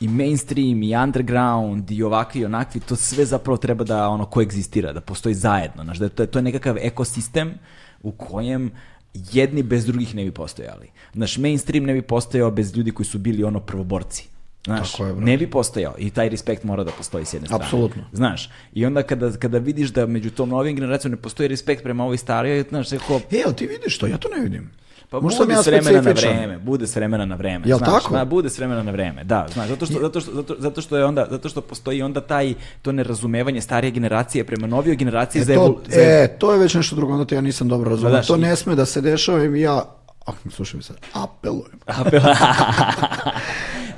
i 0.00 0.08
mainstream, 0.08 0.82
i 0.82 0.96
underground, 0.96 1.90
i 1.90 2.02
ovakvi 2.02 2.40
i 2.40 2.44
onakvi, 2.44 2.80
to 2.80 2.96
sve 2.96 3.24
zapravo 3.24 3.56
treba 3.56 3.84
da 3.84 4.08
ono 4.08 4.26
koegzistira, 4.26 4.92
da 4.92 5.00
postoji 5.00 5.34
zajedno. 5.34 5.84
Znaš, 5.84 5.98
da 5.98 6.08
to, 6.08 6.26
to 6.26 6.38
je 6.38 6.42
nekakav 6.42 6.76
ekosistem 6.78 7.54
u 8.02 8.12
kojem 8.12 8.70
jedni 9.32 9.62
bez 9.62 9.86
drugih 9.86 10.14
ne 10.14 10.24
bi 10.24 10.30
postojali. 10.30 10.90
Znaš, 11.14 11.38
mainstream 11.38 11.84
ne 11.84 11.92
bi 11.92 12.02
postojao 12.02 12.50
bez 12.50 12.76
ljudi 12.76 12.90
koji 12.90 13.06
su 13.06 13.18
bili 13.18 13.44
ono 13.44 13.60
prvoborci. 13.60 14.33
Znaš, 14.64 14.92
Tako 14.92 15.06
je, 15.06 15.14
ne 15.14 15.36
bi 15.36 15.50
postojao 15.50 15.94
i 15.98 16.10
taj 16.10 16.28
respekt 16.28 16.64
mora 16.64 16.84
da 16.84 16.90
postoji 16.90 17.24
s 17.24 17.34
jedne 17.34 17.48
strane. 17.48 17.64
Apsolutno. 17.64 18.02
Znaš, 18.12 18.50
i 18.72 18.86
onda 18.86 19.02
kada, 19.02 19.32
kada 19.32 19.58
vidiš 19.58 19.88
da 19.90 20.06
među 20.06 20.30
tom 20.30 20.48
novim 20.48 20.76
generacijom 20.76 21.10
ne 21.10 21.16
postoji 21.16 21.48
respekt 21.48 21.82
prema 21.82 22.04
ovoj 22.04 22.16
starijoj, 22.16 22.64
znaš, 22.68 22.90
neko, 22.90 23.20
E, 23.30 23.42
ali 23.46 23.54
ti 23.54 23.66
vidiš 23.66 23.98
to? 23.98 24.06
Ja 24.06 24.18
to 24.18 24.28
ne 24.36 24.42
vidim. 24.42 24.70
pa 25.10 25.20
Možda 25.20 25.44
bude 25.44 25.52
ja 25.54 25.62
s 25.62 25.66
vremena 25.66 26.00
na 26.00 26.10
vreme, 26.10 26.58
bude 26.58 26.86
s 26.86 26.96
vremena 26.96 27.24
na 27.24 27.34
vreme. 27.34 27.68
Jel 27.68 27.78
znaš, 27.78 28.02
tako? 28.02 28.14
Ma, 28.14 28.24
bude 28.24 28.50
s 28.50 28.58
vremena 28.58 28.82
na 28.82 28.90
vreme, 28.90 29.24
da, 29.24 29.46
znaš, 29.52 29.68
zato 29.68 29.86
što, 29.86 30.00
zato, 30.00 30.20
što, 30.20 30.32
zato, 30.34 30.54
zato 30.58 30.80
što 30.80 30.96
je 30.96 31.04
onda, 31.04 31.26
zato 31.30 31.48
što 31.48 31.60
postoji 31.60 32.02
onda 32.02 32.20
taj, 32.20 32.54
to 32.82 32.92
nerazumevanje 32.92 33.60
starije 33.60 33.90
generacije 33.90 34.44
prema 34.44 34.66
novijoj 34.66 34.96
generaciji 34.96 35.42
E, 35.42 35.44
za, 35.44 35.54
to, 35.54 35.80
za 35.88 36.00
e, 36.00 36.36
to 36.38 36.52
je 36.52 36.58
već 36.58 36.74
nešto 36.74 36.96
drugo, 36.96 37.12
onda 37.12 37.24
te 37.24 37.34
ja 37.34 37.40
nisam 37.40 37.68
dobro 37.68 37.90
razumio. 37.90 38.10
Da, 38.10 38.16
daš, 38.16 38.26
to 38.26 38.36
ne 38.36 38.56
sme 38.56 38.74
da 38.74 38.84
se 38.86 39.00
dešava 39.00 39.44
i 39.44 39.60
ja, 39.60 39.84
slušaj 40.50 40.76
mi 40.76 40.82
sad, 40.82 40.96
apelujem. 41.14 41.78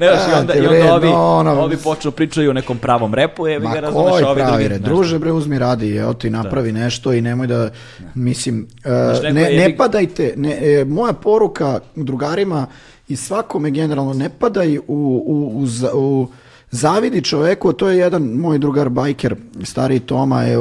ne, 0.01 0.07
znaš, 0.09 0.29
i 0.29 0.41
onda, 0.41 0.55
i 0.55 0.67
onda 0.67 0.95
ovi, 0.95 1.09
no, 1.09 1.37
ono- 1.37 1.53
ovi 1.53 1.77
počnu 1.77 2.11
pričaju 2.11 2.51
o 2.51 2.55
nekom 2.55 2.79
pravom 2.79 3.15
repu, 3.15 3.43
Ma 3.59 3.73
ga 3.73 3.81
razumeš, 3.81 4.13
ovi 4.15 4.23
pravi 4.35 4.43
drugi, 4.47 4.69
red? 4.69 4.83
Druže 4.83 5.19
bre, 5.19 5.33
uzmi 5.33 5.59
radi, 5.59 5.93
evo 5.93 6.15
ti 6.15 6.31
napravi 6.31 6.73
nešto 6.73 7.13
i 7.13 7.21
nemoj 7.21 7.47
da, 7.47 7.71
mislim, 8.15 8.67
neko 8.85 9.23
ne, 9.25 9.43
je 9.43 9.57
ne 9.57 9.65
jebi- 9.65 9.77
padajte, 9.77 10.35
ne, 10.37 10.51
e, 10.63 10.85
moja 10.85 11.13
poruka 11.13 11.81
drugarima 11.97 12.67
i 13.09 13.17
svakome 13.17 13.71
generalno, 13.71 14.13
ne 14.13 14.29
padaj 14.31 14.79
u, 14.79 14.83
u, 15.27 15.53
u, 15.55 15.67
za- 15.67 15.93
u 15.95 16.29
zavidi 16.71 17.23
čoveku, 17.23 17.73
to 17.73 17.89
je 17.89 17.99
jedan 17.99 18.23
moj 18.25 18.59
drugar 18.59 18.89
bajker, 18.89 19.35
stariji 19.63 20.01
Toma, 20.01 20.43
je, 20.43 20.59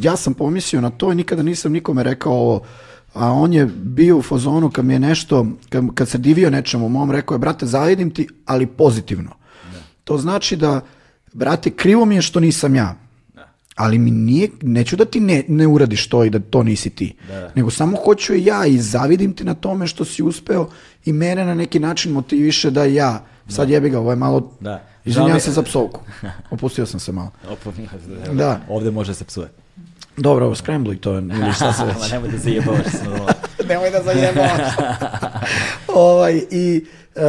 ja 0.00 0.16
sam 0.16 0.34
pomislio 0.34 0.80
na 0.80 0.90
to 0.90 1.12
i 1.12 1.16
nikada 1.16 1.42
nisam 1.42 1.72
nikome 1.72 2.02
rekao 2.02 2.32
ovo, 2.32 2.60
a 3.14 3.32
on 3.32 3.52
je 3.52 3.66
bio 3.66 4.16
u 4.18 4.22
fazonu 4.22 4.70
kad 4.70 4.84
mi 4.84 4.92
je 4.92 4.98
nešto, 5.00 5.46
kad, 5.68 5.84
kad 5.94 6.08
se 6.08 6.18
divio 6.18 6.50
nečemu 6.50 6.88
mom, 6.88 7.10
rekao 7.10 7.34
je, 7.34 7.38
brate, 7.38 7.66
zavidim 7.66 8.10
ti, 8.10 8.28
ali 8.46 8.66
pozitivno. 8.66 9.30
To 10.04 10.18
znači 10.18 10.56
da, 10.56 10.80
brate, 11.32 11.70
krivo 11.70 12.04
mi 12.04 12.14
je 12.14 12.22
što 12.22 12.40
nisam 12.40 12.74
ja. 12.74 12.96
ali 13.76 13.98
mi 13.98 14.10
nije, 14.10 14.48
neću 14.62 14.96
da 14.96 15.04
ti 15.04 15.20
ne, 15.20 15.44
ne 15.48 15.66
uradiš 15.66 16.08
to 16.08 16.24
i 16.24 16.30
da 16.30 16.38
to 16.40 16.62
nisi 16.62 16.90
ti. 16.90 17.14
Nego 17.54 17.70
samo 17.70 17.96
hoću 18.04 18.34
i 18.34 18.44
ja 18.44 18.66
i 18.66 18.78
zavidim 18.78 19.32
ti 19.32 19.44
na 19.44 19.54
tome 19.54 19.86
što 19.86 20.04
si 20.04 20.22
uspeo 20.22 20.68
i 21.04 21.12
mene 21.12 21.44
na 21.44 21.54
neki 21.54 21.78
način 21.78 22.12
motiviše 22.12 22.70
da 22.70 22.84
ja, 22.84 23.24
sad 23.48 23.70
jebi 23.70 23.90
ga, 23.90 23.98
ovo 23.98 24.10
je 24.10 24.16
malo, 24.16 24.52
Da. 24.60 24.82
Mi- 25.04 25.40
se 25.40 25.50
za 25.52 25.62
psovku. 25.62 26.00
Opustio 26.50 26.86
sam 26.86 27.00
se 27.00 27.12
malo. 27.12 27.30
Opa, 27.52 27.70
Da. 28.32 28.60
Ovde 28.68 28.90
može 28.90 29.14
se 29.14 29.24
psuje. 29.24 29.48
Dobro, 30.20 30.46
ovo 30.46 30.54
scrambluj 30.54 31.00
to, 31.00 31.18
ili 31.18 31.52
šta 31.54 31.72
se 31.72 31.84
već. 32.00 32.12
nemoj 32.12 32.28
da 32.28 32.38
se 32.38 32.50
jebavaš 32.50 32.84
sa 32.84 33.04
mnom. 33.10 33.26
Nemoj 33.68 33.90
da 33.90 34.02
zajebavaš. 34.02 34.72
ovaj, 35.94 36.42
I 36.50 36.84
e, 37.16 37.20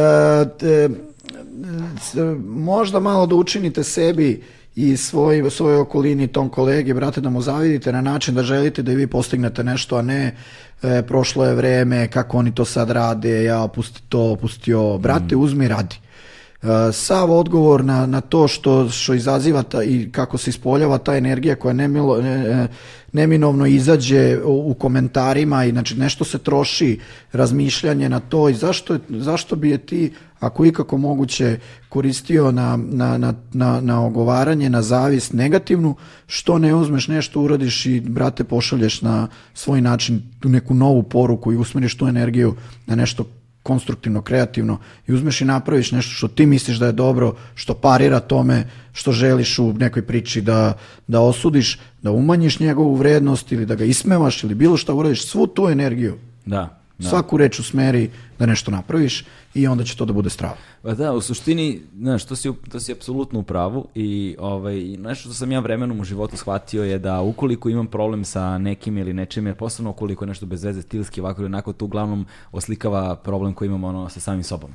te, 0.58 0.88
možda 2.44 3.00
malo 3.00 3.26
da 3.26 3.34
učinite 3.34 3.84
sebi 3.84 4.42
i 4.76 4.96
svoj, 4.96 5.50
svojoj 5.50 5.80
okolini 5.80 6.28
tom 6.28 6.48
kolegi, 6.48 6.94
brate, 6.94 7.20
da 7.20 7.30
mu 7.30 7.40
zavidite 7.40 7.92
na 7.92 8.00
način 8.00 8.34
da 8.34 8.42
želite 8.42 8.82
da 8.82 8.92
i 8.92 8.96
vi 8.96 9.06
postignete 9.06 9.64
nešto, 9.64 9.96
a 9.96 10.02
ne 10.02 10.36
e, 10.82 11.02
prošlo 11.02 11.44
je 11.44 11.54
vreme, 11.54 12.08
kako 12.08 12.38
oni 12.38 12.54
to 12.54 12.64
sad 12.64 12.90
rade, 12.90 13.44
ja 13.44 13.60
opusti 13.62 14.02
to, 14.08 14.20
opusti 14.20 14.74
ovo. 14.74 14.98
Brate, 14.98 15.36
uzmi 15.36 15.64
i 15.64 15.68
radi. 15.68 15.96
Sav 16.92 17.32
odgovor 17.32 17.84
na, 17.84 18.06
na 18.06 18.20
to 18.20 18.48
što, 18.48 18.88
što 18.88 19.14
izaziva 19.14 19.62
ta, 19.62 19.82
i 19.82 20.08
kako 20.12 20.38
se 20.38 20.50
ispoljava 20.50 20.98
ta 20.98 21.16
energija 21.16 21.54
koja 21.54 21.72
nemilo, 21.72 22.20
ne- 22.22 22.38
ne- 22.38 22.68
neminovno 23.12 23.66
izađe 23.66 24.38
u, 24.44 24.70
u 24.70 24.74
komentarima 24.74 25.64
i 25.64 25.70
znači 25.70 25.98
nešto 25.98 26.24
se 26.24 26.38
troši 26.38 27.00
razmišljanje 27.32 28.08
na 28.08 28.20
to 28.20 28.48
i 28.48 28.54
zašto, 28.54 28.98
zašto 29.08 29.56
bi 29.56 29.70
je 29.70 29.78
ti 29.78 30.12
ako 30.40 30.64
ikako 30.64 30.98
moguće 30.98 31.58
koristio 31.88 32.52
na, 32.52 32.78
na, 32.90 33.18
na, 33.18 33.34
na, 33.52 33.80
na 33.80 34.04
ogovaranje, 34.06 34.70
na 34.70 34.82
zavist 34.82 35.32
negativnu, 35.32 35.94
što 36.26 36.58
ne 36.58 36.74
uzmeš 36.74 37.08
nešto, 37.08 37.40
uradiš 37.40 37.86
i 37.86 38.00
brate 38.00 38.44
pošalješ 38.44 39.02
na 39.02 39.28
svoj 39.54 39.80
način 39.80 40.22
tu 40.40 40.48
neku 40.48 40.74
novu 40.74 41.02
poruku 41.02 41.52
i 41.52 41.56
usmeriš 41.56 41.96
tu 41.96 42.06
energiju 42.06 42.54
na 42.86 42.94
nešto 42.94 43.24
konstruktivno, 43.62 44.22
kreativno 44.22 44.78
i 45.06 45.12
uzmeš 45.12 45.40
i 45.40 45.44
napraviš 45.44 45.92
nešto 45.92 46.12
što 46.12 46.28
ti 46.28 46.46
misliš 46.46 46.76
da 46.76 46.86
je 46.86 46.92
dobro, 46.92 47.34
što 47.54 47.74
parira 47.74 48.20
tome 48.20 48.64
što 48.92 49.12
želiš 49.12 49.58
u 49.58 49.72
nekoj 49.72 50.02
priči 50.02 50.40
da, 50.40 50.78
da 51.06 51.20
osudiš, 51.20 51.78
da 52.02 52.10
umanjiš 52.10 52.60
njegovu 52.60 52.94
vrednost 52.94 53.52
ili 53.52 53.66
da 53.66 53.74
ga 53.74 53.84
ismevaš 53.84 54.44
ili 54.44 54.54
bilo 54.54 54.76
šta 54.76 54.94
uradiš, 54.94 55.26
svu 55.26 55.46
tu 55.46 55.68
energiju, 55.68 56.18
Da. 56.44 56.81
Da. 57.02 57.08
svaku 57.08 57.36
reč 57.36 57.58
usmeri 57.58 58.10
da 58.38 58.46
nešto 58.46 58.70
napraviš 58.70 59.24
i 59.54 59.66
onda 59.66 59.84
će 59.84 59.96
to 59.96 60.04
da 60.04 60.12
bude 60.12 60.30
strava. 60.30 60.56
Pa 60.82 60.94
da, 60.94 61.12
u 61.12 61.20
suštini, 61.20 61.80
znaš, 61.98 62.24
to 62.24 62.36
si, 62.36 62.48
u- 62.48 62.54
to 62.70 62.80
si 62.80 62.92
apsolutno 62.92 63.38
u 63.40 63.42
pravu 63.42 63.86
i 63.94 64.36
ovaj, 64.38 64.76
nešto 64.80 65.22
što 65.22 65.34
sam 65.34 65.52
ja 65.52 65.60
vremenom 65.60 66.00
u 66.00 66.04
životu 66.04 66.36
shvatio 66.36 66.84
je 66.84 66.98
da 66.98 67.20
ukoliko 67.20 67.68
imam 67.68 67.86
problem 67.86 68.24
sa 68.24 68.58
nekim 68.58 68.98
ili 68.98 69.12
nečim, 69.12 69.46
jer 69.46 69.56
posebno 69.56 69.90
ukoliko 69.90 70.24
je 70.24 70.28
nešto 70.28 70.46
bez 70.46 70.64
veze 70.64 70.82
stilski 70.82 71.20
ovako 71.20 71.40
ili 71.40 71.46
onako, 71.46 71.72
to 71.72 71.84
uglavnom 71.84 72.26
oslikava 72.52 73.16
problem 73.16 73.54
koji 73.54 73.66
imam 73.68 73.84
ono 73.84 74.08
sa 74.08 74.20
samim 74.20 74.42
sobom. 74.42 74.70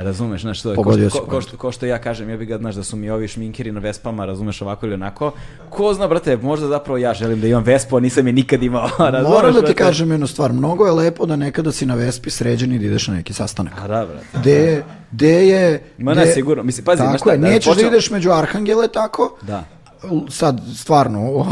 Razumeš, 0.00 0.40
znaš, 0.40 0.62
to 0.62 0.70
je 0.70 0.76
ko 0.76 0.92
što, 0.92 1.20
ko, 1.20 1.26
ko, 1.26 1.40
što, 1.40 1.56
ko 1.56 1.72
što 1.72 1.86
ja 1.86 1.98
kažem, 1.98 2.30
ja 2.30 2.36
bih 2.36 2.48
ga, 2.48 2.58
znaš, 2.58 2.74
da 2.74 2.82
su 2.82 2.96
mi 2.96 3.10
ovi 3.10 3.28
šminkeri 3.28 3.72
na 3.72 3.80
Vespama, 3.80 4.24
razumeš, 4.26 4.62
ovako 4.62 4.86
ili 4.86 4.94
onako. 4.94 5.32
Ko 5.70 5.94
zna, 5.94 6.08
brate, 6.08 6.36
možda 6.36 6.66
zapravo 6.66 6.98
ja 6.98 7.14
želim 7.14 7.40
da 7.40 7.46
imam 7.46 7.62
Vespu, 7.64 7.96
a 7.96 8.00
nisam 8.00 8.26
je 8.26 8.32
nikad 8.32 8.62
imao. 8.62 8.88
razumeš, 8.98 9.36
Moram 9.36 9.52
da 9.52 9.60
ti 9.60 9.64
brate? 9.64 9.74
kažem 9.74 10.10
jednu 10.10 10.26
stvar, 10.26 10.52
mnogo 10.52 10.86
je 10.86 10.92
lepo 10.92 11.26
da 11.26 11.36
nekada 11.36 11.72
si 11.72 11.86
na 11.86 11.94
Vespi 11.94 12.30
sređen 12.30 12.72
i 12.72 12.78
da 12.78 12.86
ideš 12.86 13.08
na 13.08 13.14
neki 13.14 13.32
sastanak. 13.32 13.72
A 13.78 13.88
da, 13.88 14.06
brate. 14.06 14.26
Gde, 14.38 14.82
gde 15.12 15.46
je... 15.48 15.82
Ma 15.98 16.14
ne, 16.14 16.26
sigurno. 16.26 16.62
Mislim, 16.62 16.84
pazi, 16.84 16.96
znaš 16.96 17.12
tako 17.12 17.24
šta, 17.24 17.32
je, 17.32 17.38
da 17.38 17.48
nećeš 17.48 17.76
da 17.76 17.86
ideš 17.86 18.10
među 18.10 18.30
arhangele 18.30 18.88
tako, 18.88 19.36
Da. 19.42 19.64
Sad 20.30 20.60
stvarno, 20.76 21.46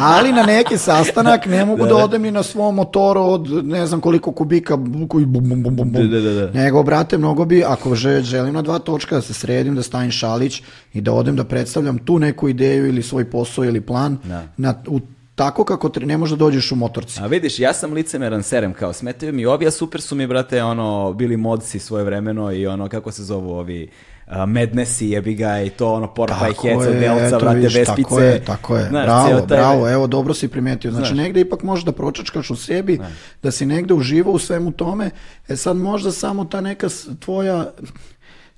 ali 0.00 0.32
na 0.32 0.42
neki 0.42 0.78
sastanak 0.78 1.46
ne 1.46 1.64
mogu 1.64 1.86
da, 1.86 1.96
odem 1.96 2.24
i 2.24 2.30
na 2.30 2.42
svom 2.42 2.74
motoru 2.74 3.20
od 3.22 3.66
ne 3.66 3.86
znam 3.86 4.00
koliko 4.00 4.32
kubika 4.32 4.78
koji 5.08 5.26
bum, 5.26 5.48
bum, 5.48 5.62
bum, 5.62 5.76
bum, 5.76 5.90
bum. 5.90 6.10
Da, 6.10 6.20
da, 6.20 6.30
da. 6.32 6.50
nego 6.52 6.82
brate 6.82 7.18
mnogo 7.18 7.44
bi 7.44 7.64
ako 7.64 7.94
že- 7.94 8.22
želim 8.22 8.54
na 8.54 8.62
dva 8.62 8.78
točka 8.78 9.14
da 9.14 9.22
se 9.22 9.34
sredim 9.34 9.74
da 9.74 9.82
stavim 9.82 10.10
šalić 10.10 10.62
i 10.92 11.00
da 11.00 11.12
odem 11.12 11.36
da 11.36 11.44
predstavljam 11.44 11.98
tu 11.98 12.18
neku 12.18 12.48
ideju 12.48 12.86
ili 12.88 13.02
svoj 13.02 13.24
posao 13.24 13.64
ili 13.64 13.80
plan 13.80 14.18
Da. 14.24 14.42
na, 14.56 14.74
u, 14.86 15.00
tako 15.34 15.64
kako 15.64 15.88
tre- 15.88 16.06
ne 16.06 16.16
možeš 16.16 16.30
da 16.30 16.38
dođeš 16.38 16.72
u 16.72 16.76
motorci 16.76 17.20
A 17.20 17.26
vidiš, 17.26 17.58
ja 17.58 17.72
sam 17.72 17.92
licemeran 17.92 18.42
serem, 18.42 18.72
kao 18.72 18.92
smetaju 18.92 19.32
mi 19.32 19.46
ovi, 19.46 19.66
a 19.66 19.70
super 19.70 20.00
su 20.00 20.14
mi, 20.14 20.26
brate, 20.26 20.62
ono, 20.62 21.12
bili 21.12 21.36
modsi 21.36 21.78
svoje 21.78 22.04
vremeno 22.04 22.52
i 22.52 22.66
ono, 22.66 22.88
kako 22.88 23.12
se 23.12 23.24
zovu 23.24 23.50
ovi, 23.50 23.90
Madnessi, 24.38 25.08
jebi 25.08 25.34
ga, 25.34 25.60
i 25.60 25.70
to, 25.70 25.88
ono, 25.88 26.06
Porpa 26.08 26.48
i 26.48 26.52
Heca, 26.52 26.90
Delca, 26.90 27.48
vidiš, 27.48 27.74
Vespice. 27.74 28.02
Tako 28.02 28.20
je, 28.20 28.44
tako 28.44 28.76
je. 28.76 28.88
Znaš, 28.88 29.04
bravo, 29.04 29.28
taj- 29.38 29.46
bravo, 29.48 29.90
evo, 29.90 30.06
dobro 30.06 30.34
si 30.34 30.48
primetio. 30.48 30.90
Znači, 30.90 31.06
Znaš. 31.06 31.18
negde 31.18 31.40
ipak 31.40 31.62
možeš 31.62 31.84
da 31.84 31.92
pročačkaš 31.92 32.50
u 32.50 32.56
sebi, 32.56 33.00
da 33.42 33.50
si 33.50 33.66
negde 33.66 33.94
uživo 33.94 34.32
u 34.32 34.38
svemu 34.38 34.72
tome. 34.72 35.10
E 35.48 35.56
sad 35.56 35.76
možda 35.76 36.12
samo 36.12 36.44
ta 36.44 36.60
neka 36.60 36.86
tvoja, 37.18 37.70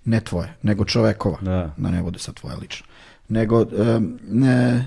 ne 0.04 0.20
tvoja, 0.20 0.48
nego 0.62 0.84
čovekova, 0.84 1.38
Da. 1.40 1.74
da 1.76 1.90
ne 1.90 2.02
bude 2.02 2.18
sad 2.18 2.34
tvoja 2.34 2.56
lično, 2.56 2.86
nego 3.28 3.60
em, 3.78 4.18
ne, 4.22 4.86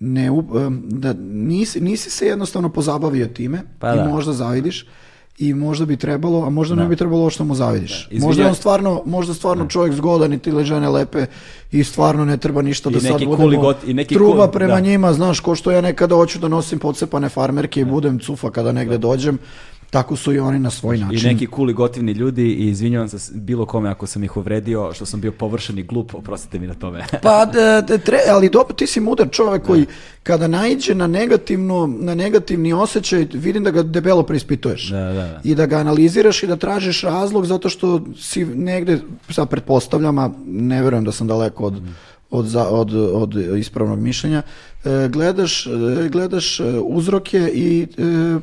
ne, 0.00 0.30
u- 0.30 0.58
em, 0.58 0.82
da 0.84 1.12
nisi, 1.20 1.80
nisi 1.80 2.10
se 2.10 2.26
jednostavno 2.26 2.68
pozabavio 2.68 3.26
time 3.26 3.62
Pa 3.78 3.94
i 3.94 3.96
da. 3.96 4.04
možda 4.04 4.32
zavidiš 4.32 4.86
i 5.38 5.54
možda 5.54 5.86
bi 5.86 5.96
trebalo, 5.96 6.42
a 6.42 6.50
možda 6.50 6.74
ne 6.74 6.86
bi 6.86 6.96
trebalo 6.96 7.30
što 7.30 7.44
mu 7.44 7.54
zavidiš. 7.54 8.08
Izvinja- 8.10 8.20
Možda 8.20 8.42
je 8.42 8.48
on 8.48 8.54
stvarno, 8.54 9.02
možda 9.06 9.34
stvarno 9.34 9.66
čovjek 9.66 9.94
zgodan 9.94 10.32
i 10.32 10.38
ti 10.38 10.52
žene 10.62 10.88
lepe 10.88 11.26
i 11.72 11.84
stvarno 11.84 12.24
ne 12.24 12.36
treba 12.36 12.62
ništa 12.62 12.90
I 12.90 12.92
da 12.92 13.00
sad 13.00 13.24
budemo 13.26 13.62
got- 13.62 13.76
i 13.86 13.94
neki 13.94 14.14
truba 14.14 14.36
cool, 14.36 14.50
prema 14.50 14.74
da. 14.74 14.80
njima, 14.80 15.12
znaš, 15.12 15.40
ko 15.40 15.54
što 15.54 15.70
ja 15.70 15.80
nekada 15.80 16.14
hoću 16.14 16.38
da 16.38 16.48
nosim 16.48 16.78
pocepane 16.78 17.28
farmerke 17.28 17.80
i 17.80 17.86
budem 17.86 18.18
cufa 18.18 18.50
kada 18.50 18.72
negde 18.72 18.98
dođem, 18.98 19.38
tako 19.94 20.16
su 20.16 20.32
i 20.32 20.38
oni 20.38 20.58
na 20.58 20.70
svoj 20.70 20.96
I 20.96 21.00
način. 21.00 21.28
neki 21.28 21.48
cool 21.56 21.70
i 21.70 21.72
gotivni 21.72 22.12
ljudi 22.12 22.42
i 22.42 22.68
izvinjavam 22.68 23.08
se 23.08 23.32
bilo 23.34 23.66
kome 23.66 23.88
ako 23.88 24.06
sam 24.06 24.24
ih 24.24 24.36
uvredio, 24.36 24.92
što 24.94 25.06
sam 25.06 25.20
bio 25.20 25.32
površen 25.32 25.78
i 25.78 25.82
glup, 25.82 26.14
oprostite 26.14 26.58
mi 26.58 26.66
na 26.66 26.74
tome. 26.74 27.04
Pa, 27.22 27.46
de, 27.86 27.98
tre, 27.98 28.18
ali 28.30 28.48
dobro, 28.48 28.74
ti 28.74 28.86
si 28.86 29.00
mudar 29.00 29.28
čovek 29.30 29.62
koji 29.62 29.86
kada 30.22 30.48
naiđe 30.48 30.94
na 30.94 31.06
negativno, 31.06 31.86
na 32.00 32.14
negativni 32.14 32.72
osjećaj, 32.72 33.26
vidim 33.32 33.64
da 33.64 33.70
ga 33.70 33.82
debelo 33.82 34.22
preispituješ. 34.22 34.90
Da, 34.90 34.98
da, 34.98 35.12
da. 35.12 35.40
I 35.44 35.54
da 35.54 35.66
ga 35.66 35.76
analiziraš 35.76 36.42
i 36.42 36.46
da 36.46 36.56
tražiš 36.56 37.02
razlog 37.02 37.46
zato 37.46 37.68
što 37.68 38.00
si 38.18 38.44
negde, 38.44 38.98
sad 39.30 39.48
pretpostavljam, 39.48 40.18
a 40.18 40.30
ne 40.46 40.82
verujem 40.82 41.04
da 41.04 41.12
sam 41.12 41.26
daleko 41.26 41.64
od, 41.64 41.82
od, 42.34 42.46
za- 42.46 42.68
od, 42.68 42.94
od 42.94 43.34
ispravnog 43.58 43.98
mišljenja, 43.98 44.42
e, 44.84 45.08
gledaš, 45.08 45.66
e, 45.66 46.08
gledaš 46.08 46.60
e, 46.60 46.64
uzroke 46.84 47.50
i 47.54 47.86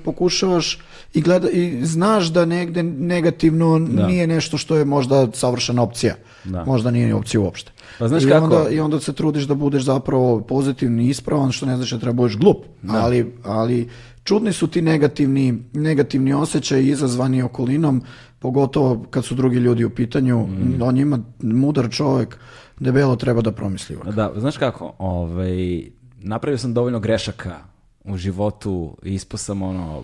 pokušavaš 0.06 0.80
i, 1.14 1.22
gleda, 1.22 1.50
i 1.50 1.86
znaš 1.86 2.28
da 2.28 2.46
negde 2.46 2.84
negativno 2.84 3.80
nije 3.80 4.28
nešto 4.28 4.58
što 4.58 4.76
je 4.76 4.86
možda 4.86 5.28
savršena 5.34 5.82
opcija. 5.82 6.16
Da. 6.44 6.66
Možda 6.66 6.92
nije 6.92 7.08
ni 7.08 7.14
opcija 7.14 7.42
uopšte. 7.42 7.72
Pa 8.00 8.08
znaš 8.08 8.24
I, 8.24 8.28
kako? 8.28 8.46
onda, 8.46 8.70
I 8.70 8.80
onda 8.80 9.00
se 9.00 9.14
trudiš 9.14 9.44
da 9.44 9.56
budeš 9.56 9.84
zapravo 9.84 10.42
pozitivni 10.42 11.06
i 11.06 11.10
ispravan, 11.10 11.52
što 11.52 11.66
ne 11.66 11.76
znači 11.76 11.96
da 11.96 12.00
treba 12.00 12.16
budeš 12.16 12.38
glup. 12.38 12.66
Ali, 12.88 13.34
ali 13.44 13.90
čudni 14.24 14.54
su 14.54 14.68
ti 14.68 14.82
negativni, 14.82 15.64
negativni 15.74 16.34
osjećaji 16.34 16.88
izazvani 16.90 17.42
okolinom, 17.44 18.02
pogotovo 18.40 19.06
kad 19.10 19.26
su 19.26 19.36
drugi 19.36 19.58
ljudi 19.58 19.86
u 19.86 19.90
pitanju. 19.90 20.40
Mm. 20.40 20.82
On 20.82 20.98
ima 20.98 21.20
mudar 21.42 21.90
čovjek, 21.92 22.38
debelo 22.82 23.16
treba 23.16 23.42
da 23.42 23.52
promisli. 23.52 23.96
ovako. 23.96 24.12
Da, 24.12 24.32
znaš 24.36 24.58
kako, 24.58 24.94
ovaj, 25.00 25.82
napravio 26.18 26.58
sam 26.58 26.74
dovoljno 26.74 27.00
grešaka 27.00 27.56
u 28.04 28.18
životu, 28.18 28.98
ispao 29.04 29.38
sam 29.38 29.62
ono, 29.62 30.04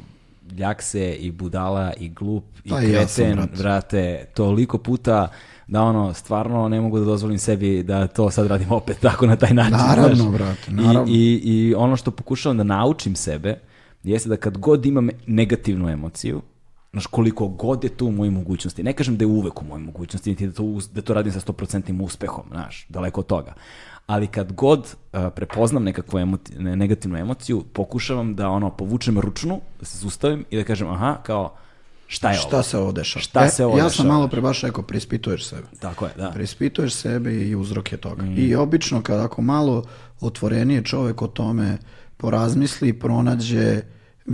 ljakse 0.57 1.15
i 1.15 1.31
budala 1.31 1.93
i 1.93 2.09
glup 2.09 2.43
i 2.63 2.69
i 2.69 2.71
ja 2.91 3.07
sam, 3.07 3.25
kreten, 3.25 3.35
brate. 3.35 3.57
vrate, 3.57 4.25
toliko 4.33 4.77
puta 4.77 5.27
da 5.67 5.81
ono, 5.81 6.13
stvarno 6.13 6.69
ne 6.69 6.81
mogu 6.81 6.99
da 6.99 7.05
dozvolim 7.05 7.37
sebi 7.39 7.83
da 7.83 8.07
to 8.07 8.31
sad 8.31 8.47
radim 8.47 8.71
opet 8.71 8.99
tako 9.01 9.25
na 9.27 9.35
taj 9.35 9.53
način. 9.53 9.77
Naravno, 9.77 10.15
znaš. 10.15 10.31
brate, 10.31 10.61
I- 10.67 10.73
naravno. 10.73 11.05
I, 11.07 11.41
I 11.43 11.75
ono 11.75 11.95
što 11.95 12.11
pokušavam 12.11 12.57
da 12.57 12.63
naučim 12.63 13.15
sebe, 13.15 13.59
jeste 14.03 14.29
da 14.29 14.37
kad 14.37 14.57
god 14.57 14.85
imam 14.85 15.09
negativnu 15.27 15.89
emociju, 15.89 16.41
znaš, 16.97 17.07
koliko 17.07 17.47
god 17.47 17.83
je 17.83 17.89
to 17.89 18.05
u 18.05 18.11
mojoj 18.11 18.31
mogućnosti, 18.31 18.83
ne 18.83 18.93
kažem 18.93 19.17
da 19.17 19.23
je 19.23 19.27
uvek 19.27 19.61
u 19.61 19.65
mojoj 19.65 19.81
mogućnosti, 19.81 20.29
niti 20.29 20.47
da 20.47 20.53
to, 20.53 20.63
da 20.93 21.01
to 21.01 21.13
radim 21.13 21.33
sa 21.33 21.39
100% 21.41 22.01
uspehom, 22.01 22.43
znaš, 22.51 22.85
daleko 22.89 23.21
od 23.21 23.27
toga. 23.27 23.53
Ali 24.07 24.27
kad 24.27 24.51
god 24.53 24.79
uh, 24.79 25.19
prepoznam 25.35 25.83
nekakvu 25.83 26.19
emoti- 26.19 26.59
ne- 26.59 26.75
negativnu 26.75 27.17
emociju, 27.17 27.63
pokušavam 27.63 28.35
da 28.35 28.49
ono 28.49 28.69
povučem 28.69 29.19
ručnu, 29.19 29.59
da 29.79 29.85
se 29.85 29.97
zustavim 29.97 30.45
i 30.49 30.57
da 30.57 30.63
kažem, 30.63 30.87
aha, 30.89 31.17
kao, 31.23 31.53
šta 32.07 32.31
je 32.31 32.39
ovo? 32.39 32.47
Šta 32.47 32.63
se 32.63 32.77
ovo 32.77 32.91
dešava? 32.91 33.23
Šta 33.23 33.45
E, 33.45 33.49
se 33.49 33.65
ovo 33.65 33.73
ja 33.73 33.83
dešava? 33.83 33.89
sam 33.91 34.07
malo 34.07 34.27
pre 34.27 34.41
baš 34.41 34.61
rekao, 34.61 34.83
preispituješ 34.83 35.45
sebe. 35.45 35.67
Tako 35.79 36.05
je, 36.05 36.11
da. 36.17 36.31
Preispituješ 36.31 36.93
sebe 36.93 37.33
i 37.33 37.55
uzroke 37.55 37.97
toga. 37.97 38.23
Mm. 38.23 38.35
I 38.37 38.55
obično 38.55 39.01
kad 39.01 39.19
ako 39.19 39.41
malo 39.41 39.83
otvorenije 40.21 40.83
čovjek 40.83 41.21
o 41.21 41.27
tome 41.27 41.77
porazmisli, 42.17 42.93
pronađe 42.93 43.81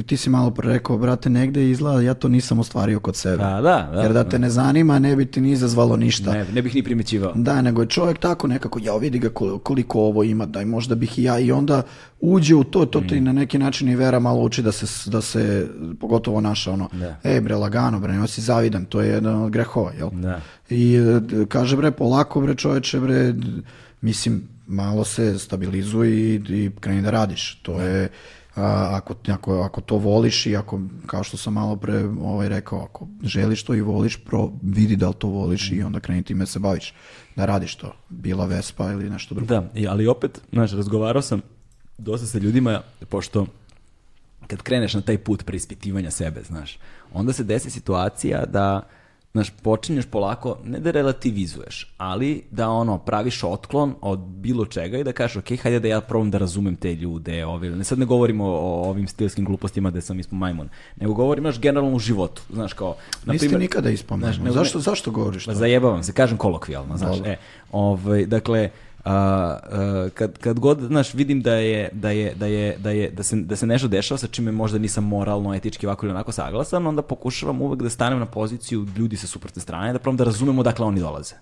ti 0.02 0.18
si 0.18 0.30
malo 0.30 0.52
pre 0.52 0.70
rekao, 0.70 0.98
brate, 0.98 1.30
negde 1.30 1.70
izgleda, 1.70 2.02
ja 2.02 2.14
to 2.14 2.28
nisam 2.28 2.60
ostvario 2.60 3.00
kod 3.00 3.16
sebe. 3.16 3.38
Da, 3.38 3.50
da, 3.54 3.90
da. 3.94 4.02
Jer 4.02 4.14
da 4.14 4.24
te 4.24 4.40
ne 4.40 4.50
zanima, 4.50 5.00
ne 5.00 5.16
bi 5.16 5.26
ti 5.26 5.42
ni 5.42 5.52
izazvalo 5.52 5.98
ništa. 5.98 6.32
Ne, 6.34 6.46
ne 6.46 6.62
bih 6.62 6.76
ni 6.76 6.84
primećivao. 6.84 7.32
Da, 7.36 7.62
nego 7.62 7.82
je 7.82 7.88
čovjek 7.88 8.18
tako 8.18 8.48
nekako, 8.48 8.80
ja 8.82 8.96
vidi 8.96 9.20
ga 9.20 9.30
kol- 9.30 9.60
koliko 9.60 10.00
ovo 10.00 10.24
ima, 10.24 10.46
daj 10.46 10.66
možda 10.66 10.96
bih 10.96 11.20
i 11.20 11.24
ja 11.24 11.40
i 11.40 11.52
onda 11.52 11.82
uđe 12.22 12.56
u 12.56 12.64
to, 12.64 12.86
to 12.86 13.02
Mm. 13.02 13.08
ti 13.08 13.22
na 13.22 13.32
neki 13.34 13.58
način 13.58 13.90
i 13.90 13.96
vera 13.96 14.20
malo 14.20 14.42
uči 14.42 14.62
da 14.62 14.72
se, 14.72 15.10
da 15.10 15.22
se 15.22 15.68
pogotovo 16.00 16.42
naša 16.42 16.72
ono, 16.72 16.90
Da. 16.94 17.16
e 17.26 17.42
bre, 17.42 17.56
lagano 17.56 18.00
bre, 18.00 18.12
nemoj 18.12 18.28
si 18.28 18.42
zavidan, 18.42 18.86
to 18.86 19.02
je 19.02 19.10
jedan 19.10 19.36
od 19.36 19.52
grehova, 19.52 19.92
jel? 19.94 20.10
Da. 20.12 20.42
I 20.70 20.96
e, 20.96 21.22
kaže 21.46 21.78
bre, 21.78 21.92
polako 21.92 22.42
bre 22.42 22.56
čoveče 22.56 23.00
bre, 23.00 23.34
mislim, 24.02 24.44
malo 24.68 25.04
se 25.04 25.40
stabilizuj 25.40 26.10
i, 26.10 26.36
i 26.50 26.72
kreni 26.80 27.02
da 27.02 27.10
radiš. 27.10 27.56
To 27.56 27.82
je, 27.82 28.10
a, 28.56 28.90
ako, 28.92 29.16
ako, 29.28 29.62
ako 29.62 29.82
to 29.82 29.98
voliš 29.98 30.46
i 30.46 30.56
ako, 30.56 30.82
kao 31.06 31.24
što 31.24 31.38
sam 31.38 31.54
malo 31.54 31.76
pre 31.76 32.04
ovaj, 32.22 32.50
rekao, 32.50 32.84
ako 32.84 33.08
želiš 33.24 33.64
to 33.64 33.76
i 33.76 33.82
voliš, 33.82 34.18
pro, 34.18 34.52
vidi 34.62 34.96
da 34.96 35.08
li 35.08 35.16
to 35.18 35.28
voliš 35.28 35.72
i 35.72 35.84
onda 35.84 36.00
kreni 36.00 36.24
time 36.24 36.46
se 36.46 36.60
baviš. 36.60 36.94
Da 37.36 37.46
radiš 37.46 37.76
to. 37.76 37.96
Bila 38.10 38.46
Vespa 38.46 38.92
ili 38.92 39.10
nešto 39.10 39.36
drugo. 39.36 39.48
Da, 39.48 39.90
ali 39.90 40.08
opet, 40.08 40.42
znaš, 40.52 40.72
razgovarao 40.72 41.22
sam 41.22 41.42
dosta 41.98 42.28
sa 42.28 42.38
ljudima, 42.38 42.82
pošto 43.10 43.46
kad 44.48 44.62
kreneš 44.62 44.94
na 44.94 45.02
taj 45.02 45.18
put 45.18 45.46
preispitivanja 45.46 46.12
sebe, 46.12 46.42
znaš, 46.44 46.80
onda 47.14 47.34
se 47.34 47.44
desi 47.44 47.70
situacija 47.70 48.46
da, 48.46 48.82
znaš, 49.34 49.50
počinješ 49.62 50.06
polako, 50.06 50.58
ne 50.64 50.80
da 50.80 50.92
relativizuješ, 50.92 51.94
ali 51.98 52.44
da 52.52 52.70
ono, 52.70 52.98
praviš 52.98 53.44
otklon 53.44 53.96
od 54.02 54.20
bilo 54.20 54.66
čega 54.66 54.98
i 54.98 55.04
da 55.04 55.12
kažeš, 55.12 55.36
ok, 55.38 55.60
hajde 55.60 55.80
da 55.80 55.88
ja 55.88 56.02
probam 56.02 56.32
da 56.32 56.38
razumem 56.38 56.76
te 56.76 56.96
ljude, 56.96 57.46
ove, 57.46 57.70
ne 57.70 57.84
sad 57.84 58.00
ne 58.00 58.06
govorimo 58.06 58.46
o, 58.46 58.90
ovim 58.90 59.08
stilskim 59.08 59.46
glupostima 59.46 59.92
da 59.92 60.02
sam 60.02 60.20
ispo 60.20 60.36
majmun, 60.36 60.70
nego 60.96 61.14
govorim, 61.14 61.44
znaš, 61.44 61.60
generalno 61.60 61.96
u 61.96 62.00
životu, 62.00 62.42
znaš, 62.50 62.74
kao, 62.74 62.96
na 63.26 63.34
Niste 63.34 63.48
primjer- 63.48 63.60
nikada 63.60 63.90
ne- 64.44 64.52
zašto, 64.52 64.80
zašto 64.80 65.12
govoriš 65.12 65.46
to? 65.46 65.52
Ma 65.52 65.56
zajebavam 65.56 66.04
se, 66.04 66.14
kažem 66.14 66.38
kolokvijalno, 66.38 66.98
znaš. 66.98 67.18
Dobro. 67.18 67.32
E, 67.32 67.38
ovaj, 67.72 68.26
dakle, 68.26 68.70
a, 69.04 69.14
a, 69.14 70.10
kad, 70.14 70.38
kad 70.38 70.60
god, 70.60 70.80
znaš, 70.80 71.14
vidim 71.14 71.42
da 71.42 71.54
je, 71.54 71.90
da 71.94 72.10
je, 72.10 72.34
da 72.36 72.46
je, 72.46 72.78
da 72.78 72.92
je, 72.92 73.10
da 73.10 73.24
se, 73.24 73.36
da 73.36 73.56
se 73.56 73.68
nešto 73.68 73.88
dešava 73.88 74.18
sa 74.18 74.28
čime 74.28 74.52
možda 74.52 74.78
nisam 74.78 75.04
moralno, 75.04 75.56
etički 75.56 75.88
ovako 75.88 76.06
ili 76.06 76.14
onako 76.14 76.32
saglasan, 76.32 76.88
onda 76.88 77.02
pokušavam 77.02 77.62
uvek 77.62 77.82
da 77.82 77.90
stanem 77.90 78.20
na 78.20 78.26
poziciju 78.26 78.88
ljudi 78.98 79.18
sa 79.18 79.28
suprotne 79.28 79.62
strane, 79.62 79.94
da 79.94 80.00
probam 80.00 80.18
da 80.18 80.24
razumemo 80.24 80.64
dakle 80.64 80.86
oni 80.86 81.00
dolaze. 81.00 81.36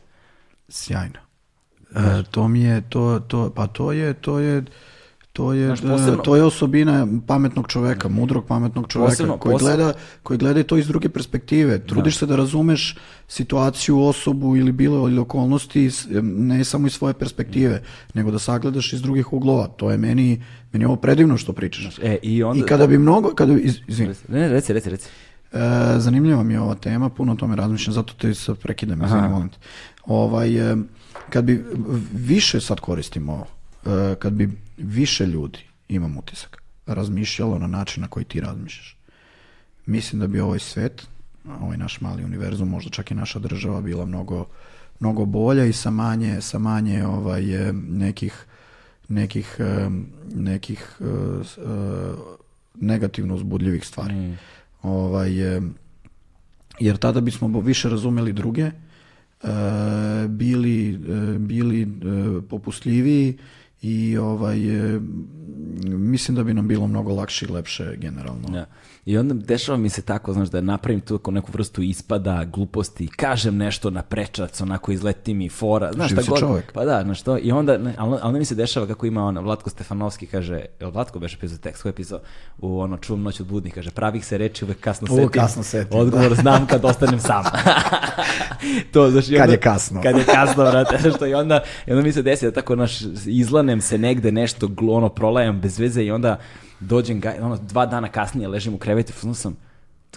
Sjajno. 0.70 1.20
E, 1.96 2.24
to 2.32 2.48
mi 2.48 2.62
je, 2.62 2.82
to, 2.90 3.20
to, 3.28 3.50
pa 3.56 3.68
to 3.68 3.92
je, 3.92 4.14
to 4.14 4.40
je, 4.40 4.64
to 5.34 5.54
je, 5.54 5.68
Znaš, 5.68 5.82
posebno- 5.82 6.14
e, 6.14 6.24
to 6.24 6.36
je 6.36 6.44
osobina 6.44 6.96
pametnog 7.28 7.68
čoveka, 7.68 8.08
mudrog 8.10 8.46
pametnog 8.46 8.88
čoveka, 8.88 9.12
Posebno- 9.12 9.38
koji, 9.38 9.54
posebno- 9.54 9.76
gleda, 9.76 9.94
koji 10.24 10.38
gleda 10.38 10.64
to 10.64 10.78
iz 10.78 10.88
druge 10.88 11.10
perspektive. 11.10 11.80
Trudiš 11.80 12.18
se 12.18 12.26
da 12.26 12.36
razumeš 12.36 12.98
situaciju, 13.28 14.00
osobu 14.02 14.56
ili 14.58 14.72
bilo 14.72 15.08
ili 15.08 15.20
okolnosti, 15.20 15.90
ne 16.22 16.64
samo 16.64 16.88
iz 16.88 16.94
svoje 16.94 17.14
perspektive, 17.14 17.82
nego 18.14 18.32
da 18.32 18.40
sagledaš 18.40 18.94
iz 18.94 19.02
drugih 19.02 19.34
uglova. 19.34 19.68
To 19.68 19.92
je 19.92 19.98
meni, 19.98 20.42
meni 20.72 20.84
je 20.84 20.88
ovo 20.88 20.96
predivno 20.96 21.38
što 21.38 21.54
pričaš. 21.54 22.00
E, 22.00 22.18
i 22.24 22.44
onda... 22.44 22.60
I 22.60 22.68
kada 22.68 22.88
bi 22.88 22.98
mnogo, 22.98 23.30
kada, 23.30 23.54
bi- 23.54 23.62
iz, 23.62 23.78
izvini, 23.88 24.14
Ne, 24.28 24.40
ne, 24.40 24.48
reci, 24.50 24.74
reci, 24.74 24.90
reci. 24.90 25.08
E, 25.52 25.58
zanimljiva 25.98 26.44
mi 26.44 26.54
je 26.54 26.60
ova 26.60 26.76
tema, 26.76 27.10
puno 27.10 27.32
o 27.32 27.36
tome 27.36 27.56
razmišljam, 27.56 27.94
zato 27.94 28.14
te 28.14 28.34
sad 28.34 28.58
prekidam, 28.58 29.04
izvini, 29.04 29.30
molim 29.30 29.50
te. 29.50 29.58
Ovaj, 30.06 30.50
kad 31.30 31.44
bi 31.44 31.66
više 32.14 32.62
sad 32.62 32.80
koristimo 32.80 33.34
ovo, 33.34 33.46
kad 34.20 34.34
bi 34.34 34.50
više 34.78 35.26
ljudi, 35.26 35.60
imam 35.88 36.18
utisak, 36.18 36.62
razmišljalo 36.86 37.60
na 37.60 37.68
način 37.68 38.02
na 38.02 38.08
koji 38.08 38.26
ti 38.26 38.42
razmišljaš, 38.42 38.98
mislim 39.86 40.20
da 40.20 40.28
bi 40.28 40.40
ovaj 40.40 40.60
svet, 40.60 41.08
ovaj 41.62 41.78
naš 41.78 42.02
mali 42.02 42.24
univerzum, 42.24 42.70
možda 42.70 42.92
čak 42.92 43.12
i 43.12 43.16
naša 43.16 43.40
država 43.40 43.82
bila 43.82 44.06
mnogo, 44.06 44.46
mnogo 45.00 45.26
bolja 45.26 45.66
i 45.66 45.74
sa 45.74 45.90
manje, 45.90 46.42
sa 46.42 46.60
manje 46.60 47.06
ovaj, 47.06 47.70
e, 47.70 47.74
nekih 47.74 48.46
nekih, 49.12 49.56
e, 49.60 49.90
nekih 50.36 50.98
e, 51.00 51.06
e, 51.06 51.12
negativno 52.76 53.36
uzbudljivih 53.36 53.88
stvari. 53.88 54.36
Ovaj, 54.82 55.58
e, 55.58 55.62
jer 56.80 56.98
tada 56.98 57.22
bismo 57.22 57.60
više 57.60 57.90
razumeli 57.90 58.34
druge, 58.34 58.62
e, 58.64 58.72
bili, 60.28 60.90
e, 60.90 61.38
bili 61.40 61.82
e, 61.82 61.88
popustljiviji 62.50 63.38
i 63.82 64.18
ovaj, 64.18 64.96
e, 64.96 65.00
mislim 65.86 66.36
da 66.36 66.44
bi 66.44 66.54
nam 66.54 66.68
bilo 66.68 66.88
mnogo 66.88 67.14
lakše 67.14 67.46
i 67.46 67.52
lepše 67.52 67.96
generalno. 67.98 68.48
Da. 68.50 68.66
I 69.06 69.18
onda 69.18 69.34
dešava 69.36 69.78
mi 69.78 69.90
se 69.90 70.02
tako, 70.02 70.34
znaš, 70.34 70.50
da 70.50 70.62
napravim 70.62 71.02
tu 71.02 71.20
neku 71.28 71.52
vrstu 71.52 71.82
ispada, 71.82 72.44
gluposti, 72.46 73.08
kažem 73.08 73.58
nešto 73.58 73.90
na 73.90 74.02
prečac, 74.02 74.62
onako 74.62 74.92
izleti 74.92 75.34
mi 75.34 75.50
fora, 75.50 75.92
znaš 75.94 76.10
Živ 76.10 76.16
šta 76.16 76.30
god. 76.30 76.40
čovek. 76.40 76.72
Pa 76.74 76.86
da, 76.86 77.02
znaš 77.04 77.22
to, 77.22 77.38
i 77.38 77.52
onda, 77.52 77.78
ne, 77.78 77.96
ali, 77.98 78.12
ali 78.12 78.22
onda 78.24 78.40
mi 78.40 78.46
se 78.46 78.56
dešava 78.56 78.88
kako 78.88 79.06
ima 79.06 79.24
on, 79.24 79.38
Vlatko 79.38 79.70
Stefanovski, 79.70 80.26
kaže, 80.26 80.66
jel 80.80 80.92
Vlatko 80.92 81.20
beše 81.20 81.38
pisao 81.38 81.58
tekst, 81.58 81.82
koji 81.82 81.90
je 81.90 81.96
pisao 81.96 82.20
u 82.60 82.80
ono 82.80 82.98
čuvam 82.98 83.24
noć 83.24 83.40
od 83.40 83.48
budnih, 83.48 83.74
kaže, 83.74 83.92
pravih 83.92 84.26
se 84.26 84.38
reči 84.38 84.66
uvek 84.66 84.80
kasno 84.80 85.08
Uvek 85.12 85.24
setim. 85.24 85.42
kasno 85.42 85.64
setim, 85.64 86.00
Odgovor 86.00 86.36
znam 86.36 86.68
kad 86.68 86.86
ostanem 86.86 87.20
sam. 87.20 87.44
to, 88.94 89.10
znaš, 89.10 89.28
i 89.28 89.32
Kad 89.32 89.42
onda- 89.42 89.54
je 89.54 89.60
kasno. 89.60 90.02
Kad 90.02 90.18
je 90.18 90.26
kasno, 90.26 90.72
znaš 91.02 91.16
što, 91.16 91.26
i 91.26 91.34
onda, 91.34 91.64
i 91.88 91.92
onda 91.92 92.04
mi 92.04 92.12
se 92.12 92.22
desi 92.22 92.46
da 92.46 92.52
tako, 92.52 92.76
naš, 92.76 92.92
izlanem 93.26 93.82
se 93.82 93.98
negde 93.98 94.32
nešto, 94.32 94.70
ono, 94.82 95.10
prolajam 95.10 95.62
bez 95.62 95.80
veze 95.80 96.04
i 96.04 96.12
onda 96.12 96.40
dođem, 96.82 97.20
ga, 97.20 97.36
ono, 97.42 97.58
dva 97.58 97.86
dana 97.86 98.10
kasnije 98.10 98.48
ležim 98.48 98.74
u 98.74 98.78
krevetu, 98.78 99.14
fuzon 99.14 99.36
sam, 99.36 99.58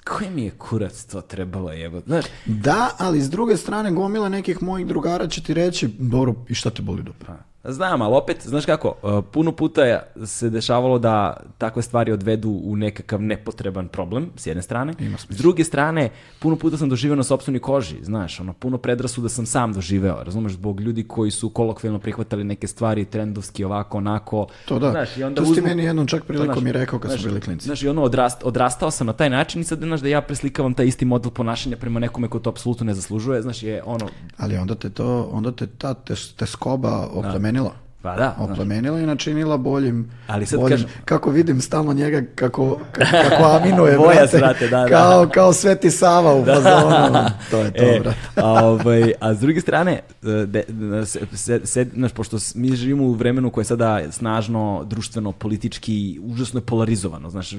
koji 0.05 0.31
mi 0.31 0.45
je 0.45 0.51
kurac 0.51 1.05
to 1.05 1.21
trebalo 1.21 1.73
jebati, 1.73 2.07
znaš, 2.07 2.25
Da, 2.47 2.91
ali 2.99 3.21
s 3.21 3.31
druge 3.31 3.57
strane 3.57 3.93
gomila 3.93 4.29
nekih 4.29 4.63
mojih 4.63 4.87
drugara 4.87 5.29
će 5.29 5.43
ti 5.43 5.55
reći, 5.55 5.89
dobro, 5.99 6.35
i 6.49 6.55
šta 6.55 6.71
te 6.71 6.83
boli 6.83 7.03
dupe? 7.03 7.27
Znam, 7.65 8.03
ali 8.03 8.15
opet, 8.17 8.47
znaš 8.47 8.65
kako, 8.67 8.95
uh, 9.03 9.25
puno 9.33 9.53
puta 9.53 9.85
je 9.85 10.03
se 10.25 10.51
dešavalo 10.51 10.99
da 10.99 11.37
takve 11.59 11.83
stvari 11.83 12.13
odvedu 12.13 12.61
u 12.65 12.77
nekakav 12.77 13.23
nepotreban 13.23 13.89
problem, 13.89 14.31
s 14.37 14.47
jedne 14.47 14.63
strane. 14.63 14.95
S 15.29 15.37
druge 15.37 15.65
strane, 15.65 16.11
puno 16.39 16.57
puta 16.57 16.77
sam 16.77 16.89
doživeo 16.89 17.17
na 17.17 17.23
sopstvenoj 17.23 17.61
koži, 17.61 17.97
znaš, 18.03 18.41
ono, 18.41 18.53
puno 18.53 18.79
predrasuda 18.79 19.29
sam 19.29 19.47
sam 19.47 19.73
doživeo, 19.73 20.23
razumeš, 20.25 20.53
zbog 20.53 20.81
ljudi 20.81 21.05
koji 21.09 21.31
su 21.31 21.49
kolokvijalno 21.51 21.99
prihvatali 21.99 22.45
neke 22.45 22.67
stvari, 22.67 23.05
trendovski, 23.05 23.65
ovako, 23.65 23.99
onako. 23.99 24.47
To 24.65 24.79
da. 24.79 24.91
Znaš, 24.91 25.17
i 25.17 25.23
onda 25.23 25.43
To 25.43 25.49
uzmu- 25.51 25.63
meni 25.63 25.85
jednom 25.85 26.07
čak 26.07 26.25
prilikom 26.25 26.55
znaš, 26.55 26.71
i 26.71 26.73
rekao 26.73 26.99
kad 26.99 27.11
znaš, 27.11 27.25
bili 27.25 27.41
klinci. 27.41 27.65
Znaš, 27.65 27.83
i 27.83 27.89
ono, 27.89 28.03
odrast, 28.03 28.41
odrastao 28.45 28.91
sam 28.91 29.07
na 29.07 29.13
taj 29.13 29.31
način 29.31 29.61
i 29.61 29.65
sad, 29.65 29.79
znaš, 29.79 30.01
da 30.01 30.09
ja 30.09 30.21
preslikavam 30.21 30.75
taj 30.75 30.87
isti 30.87 31.05
model 31.05 31.31
ponašanja 31.31 31.77
prema 31.77 32.01
nekome 32.01 32.29
ko 32.29 32.39
to 32.39 32.51
apsolutno 32.51 32.87
ne 32.87 32.95
zaslužuje, 32.95 33.43
znaš, 33.43 33.63
je 33.63 33.83
ono, 33.87 34.09
Ali 34.37 34.57
onda 34.57 34.75
te 34.75 34.91
to, 34.91 35.29
onda 35.33 35.53
te 35.53 35.67
ta 35.67 35.95
te, 35.95 36.15
te 36.37 36.47
skoba 36.47 37.09
oplemenila. 37.55 37.84
Pa 38.05 38.17
da. 38.17 38.37
Oplemenila 38.41 39.01
i 39.01 39.07
načinila 39.07 39.57
boljim. 39.59 40.11
Ali 40.27 40.47
sad 40.47 40.61
boljim. 40.61 40.71
kažem- 40.71 40.89
Kako 41.05 41.31
vidim 41.31 41.61
stalno 41.61 41.93
njega 41.93 42.23
kako, 42.35 42.79
ka- 42.93 43.29
kako 43.29 43.45
aminuje, 43.47 43.97
Boja 43.99 44.11
brate, 44.11 44.29
se, 44.29 44.39
brate, 44.39 44.69
da, 44.69 44.81
da. 44.81 44.89
kao, 44.89 45.29
kao 45.29 45.53
Sveti 45.53 45.91
Sava 45.91 46.35
u 46.35 46.45
fazonu. 46.47 47.19
To 47.51 47.59
je 47.59 47.73
to, 47.73 47.83
e, 47.85 48.01
brate. 48.01 48.19
a, 48.37 48.65
ovaj, 48.65 49.13
a 49.21 49.35
s 49.35 49.41
druge 49.41 49.61
strane, 49.61 49.93
e, 49.93 50.01
de, 50.47 50.65
de- 50.69 51.07
se, 51.07 51.21
se, 51.35 51.61
se, 51.65 51.87
znaš, 51.95 52.13
pošto 52.13 52.37
mi 52.55 52.69
živimo 52.71 53.05
u 53.05 53.13
vremenu 53.13 53.51
koje 53.51 53.63
je 53.63 53.67
sada 53.67 54.03
snažno, 54.11 54.55
društveno, 54.85 55.33
politički, 55.33 55.95
užasno 56.25 56.59
je 56.59 56.65
polarizovano, 56.65 57.31
znaš, 57.31 57.53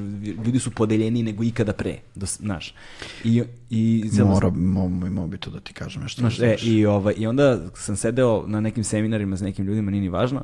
ljudi 0.46 0.60
su 0.60 0.72
podeljeni 0.72 1.24
nego 1.24 1.44
ikada 1.44 1.74
pre, 1.74 1.96
dos, 2.16 2.38
znaš, 2.38 2.74
i, 3.24 3.44
i 3.70 4.04
Mora, 4.26 4.50
mo, 4.50 4.88
mo 4.90 5.28
bi 5.28 5.38
to 5.38 5.50
da 5.50 5.60
ti 5.60 5.74
kažem 5.74 6.02
nešto. 6.02 6.20
Znaš, 6.22 6.40
e, 6.40 6.56
i, 6.62 6.86
ovaj, 6.86 7.14
I 7.18 7.28
onda 7.28 7.58
sam 7.76 7.96
sedeo 7.96 8.44
na 8.48 8.60
nekim 8.60 8.84
seminarima 8.84 9.38
s 9.38 9.42
nekim 9.42 9.66
ljudima, 9.66 9.92
nije 9.92 10.02
ni 10.02 10.10
važno, 10.10 10.35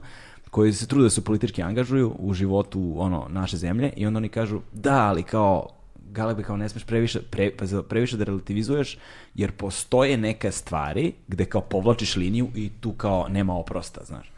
koji 0.50 0.74
se 0.74 0.88
trude 0.88 1.04
da 1.04 1.10
se 1.10 1.22
politički 1.24 1.64
angažuju 1.64 2.16
u 2.20 2.34
životu 2.34 2.94
ono, 2.98 3.28
naše 3.30 3.58
zemlje 3.58 3.94
i 3.96 4.06
onda 4.06 4.18
oni 4.18 4.30
kažu, 4.30 4.60
da, 4.74 5.08
ali 5.08 5.24
kao, 5.24 5.68
Galebe, 6.12 6.44
kao 6.44 6.58
ne 6.58 6.70
smeš 6.70 6.84
previše, 6.84 7.20
pre, 7.22 7.52
pa 7.58 7.66
previše 7.90 8.18
da 8.18 8.24
relativizuješ, 8.24 8.98
jer 9.36 9.52
postoje 9.52 10.18
neke 10.18 10.52
stvari 10.52 11.14
gde 11.28 11.46
kao 11.46 11.62
povlačiš 11.62 12.16
liniju 12.16 12.48
i 12.56 12.70
tu 12.80 12.92
kao 12.92 13.28
nema 13.30 13.58
oprosta, 13.58 14.02
znaš. 14.04 14.32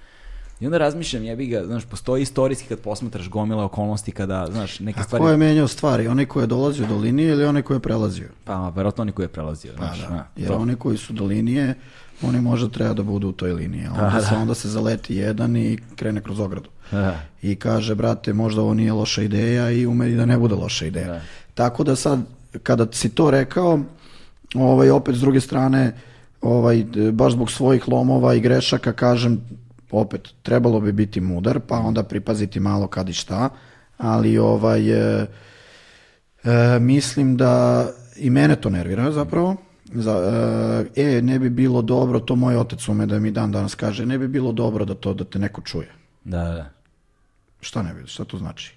I 0.60 0.66
onda 0.66 0.78
razmišljam, 0.78 1.24
jebi 1.24 1.48
ga, 1.48 1.66
znaš, 1.66 1.86
postoji 1.86 2.22
istorijski 2.22 2.68
kad 2.68 2.80
posmatraš 2.80 3.30
gomile 3.30 3.64
okolnosti 3.64 4.12
kada, 4.12 4.48
znaš, 4.52 4.80
neke 4.80 5.00
A 5.00 5.04
stvari... 5.04 5.24
ko 5.24 5.30
je 5.30 5.38
menjao 5.38 5.68
stvari? 5.68 6.08
Onaj 6.08 6.26
ko 6.26 6.42
je 6.42 6.48
dolazio 6.48 6.86
do 6.88 6.98
linije 6.98 7.32
ili 7.32 7.46
onaj 7.46 7.62
ko 7.62 7.74
je 7.74 7.80
prelazio? 7.80 8.28
Pa, 8.44 8.70
verovatno 8.70 9.02
oni 9.02 9.12
koji 9.12 9.24
je 9.24 9.28
prelazio, 9.28 9.74
Pa 9.78 9.86
znaš. 9.86 10.00
da, 10.00 10.16
a, 10.16 10.24
jer 10.36 10.48
to. 10.48 10.58
oni 10.58 10.76
koji 10.76 10.98
su 10.98 11.14
do 11.14 11.26
linije, 11.26 11.76
oni 12.22 12.42
možda 12.42 12.70
treba 12.70 12.94
da 12.94 13.04
budu 13.04 13.30
u 13.30 13.32
toj 13.32 13.54
liniji. 13.54 13.86
a 13.86 14.06
Onda, 14.06 14.22
se, 14.22 14.36
onda 14.36 14.54
se 14.54 14.70
zaleti 14.70 15.16
jedan 15.16 15.58
i 15.58 15.78
krene 15.96 16.22
kroz 16.22 16.40
ogradu. 16.40 16.70
Da. 16.92 17.20
I 17.42 17.56
kaže, 17.56 17.96
brate, 17.96 18.34
možda 18.34 18.62
ovo 18.62 18.74
nije 18.74 18.94
loša 18.94 19.22
ideja 19.22 19.72
i 19.72 19.86
ume 19.86 20.12
i 20.12 20.16
da 20.16 20.26
ne 20.26 20.38
bude 20.38 20.56
loša 20.56 20.86
ideja. 20.86 21.08
Da. 21.08 21.22
Tako 21.54 21.84
da 21.84 21.96
sad, 21.96 22.20
kada 22.64 22.88
si 22.92 23.10
to 23.10 23.32
rekao, 23.32 23.80
ovaj, 24.56 24.90
opet 24.90 25.16
s 25.16 25.20
druge 25.20 25.42
strane, 25.42 25.96
ovaj, 26.42 26.86
baš 27.12 27.34
zbog 27.34 27.52
svojih 27.52 27.88
lomova 27.88 28.34
i 28.34 28.40
grešaka, 28.40 28.94
kažem, 28.94 29.42
opet, 29.92 30.30
trebalo 30.42 30.80
bi 30.80 30.92
biti 30.92 31.22
mudar, 31.22 31.60
pa 31.60 31.78
onda 31.78 32.04
pripaziti 32.04 32.60
malo 32.60 32.88
kad 32.88 33.10
i 33.10 33.14
šta, 33.14 33.50
ali 33.98 34.38
ovaj, 34.38 35.22
e, 35.22 35.28
E, 36.44 36.80
mislim 36.80 37.38
da 37.38 37.86
i 38.16 38.30
mene 38.30 38.56
to 38.56 38.70
nervira 38.70 39.12
zapravo. 39.12 39.56
Za, 39.96 40.12
e, 40.96 41.02
e, 41.02 41.22
ne 41.22 41.40
bi 41.40 41.50
bilo 41.50 41.82
dobro, 41.82 42.20
to 42.20 42.36
moj 42.36 42.58
otac 42.58 42.88
ume 42.90 43.06
da 43.06 43.20
mi 43.20 43.32
dan 43.32 43.52
danas 43.52 43.76
kaže, 43.76 44.06
ne 44.06 44.18
bi 44.18 44.28
bilo 44.28 44.52
dobro 44.52 44.86
da 44.86 44.96
to 44.96 45.14
da 45.14 45.24
te 45.24 45.40
neko 45.40 45.62
čuje. 45.62 45.92
Da, 46.24 46.44
da. 46.44 46.70
Šta 47.62 47.82
ne 47.82 47.94
bi, 47.94 48.08
šta 48.08 48.24
to 48.24 48.38
znači? 48.38 48.76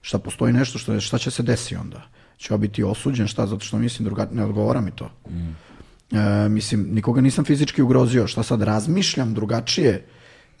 Šta 0.00 0.18
postoji 0.18 0.52
nešto, 0.52 0.78
što, 0.78 1.00
šta 1.00 1.18
će 1.18 1.30
se 1.30 1.42
desi 1.42 1.76
onda? 1.76 2.02
Će 2.36 2.58
biti 2.58 2.82
osuđen, 2.82 3.28
šta, 3.28 3.46
zato 3.46 3.64
što 3.64 3.78
mislim 3.78 4.04
druga, 4.04 4.28
ne 4.32 4.44
odgovara 4.44 4.80
mi 4.80 4.90
to. 4.90 5.10
E, 6.12 6.48
mislim, 6.48 6.88
nikoga 6.92 7.20
nisam 7.20 7.44
fizički 7.44 7.82
ugrozio, 7.82 8.26
šta 8.26 8.42
sad 8.42 8.62
razmišljam 8.62 9.34
drugačije, 9.34 10.06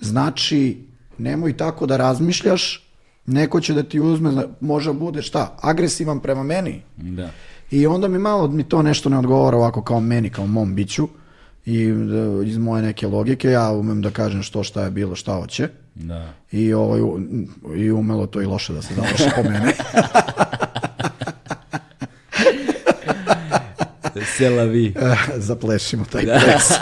znači 0.00 0.86
nemoj 1.18 1.56
tako 1.56 1.86
da 1.86 1.96
razmišljaš, 1.96 2.88
neko 3.26 3.60
će 3.60 3.74
da 3.74 3.82
ti 3.82 4.00
uzme, 4.00 4.32
može 4.60 4.92
bude 4.92 5.22
šta, 5.22 5.56
agresivan 5.60 6.20
prema 6.20 6.42
meni. 6.42 6.82
Da. 6.96 7.30
I 7.72 7.86
onda 7.86 8.08
mi 8.08 8.18
malo 8.18 8.48
mi 8.48 8.62
to 8.64 8.82
nešto 8.82 9.08
ne 9.08 9.18
odgovara 9.18 9.56
ovako 9.56 9.82
kao 9.82 10.00
meni, 10.00 10.30
kao 10.30 10.46
mom 10.46 10.74
biću 10.74 11.08
i 11.66 11.82
e, 11.84 11.92
iz 12.46 12.58
moje 12.58 12.82
neke 12.82 13.06
logike 13.06 13.50
ja 13.50 13.70
umem 13.70 14.02
da 14.02 14.10
kažem 14.10 14.42
što 14.42 14.62
šta 14.62 14.84
je 14.84 14.90
bilo, 14.90 15.14
šta 15.14 15.34
hoće. 15.34 15.68
Da. 15.94 16.28
I, 16.52 16.72
ovaj, 16.72 17.00
I 17.76 17.90
umelo 17.90 18.26
to 18.26 18.42
i 18.42 18.46
loše 18.46 18.72
da 18.72 18.82
se 18.82 18.94
završi 18.94 19.24
po 19.36 19.42
mene. 19.42 19.72
Sela 24.36 24.62
vi. 24.64 24.94
Zaplešimo 25.36 26.04
taj 26.04 26.22
ples. 26.22 26.70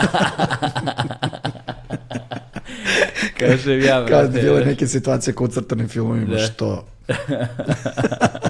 Kažem 3.40 3.80
ja, 3.80 4.06
Kad 4.08 4.30
brate. 4.30 4.42
bile 4.42 4.64
neke 4.64 4.86
situacije 4.86 5.34
kao 5.34 5.44
u 5.44 5.48
crtanim 5.48 5.88
filmovima, 5.88 6.34
Da. 6.34 6.38
što 6.38 6.86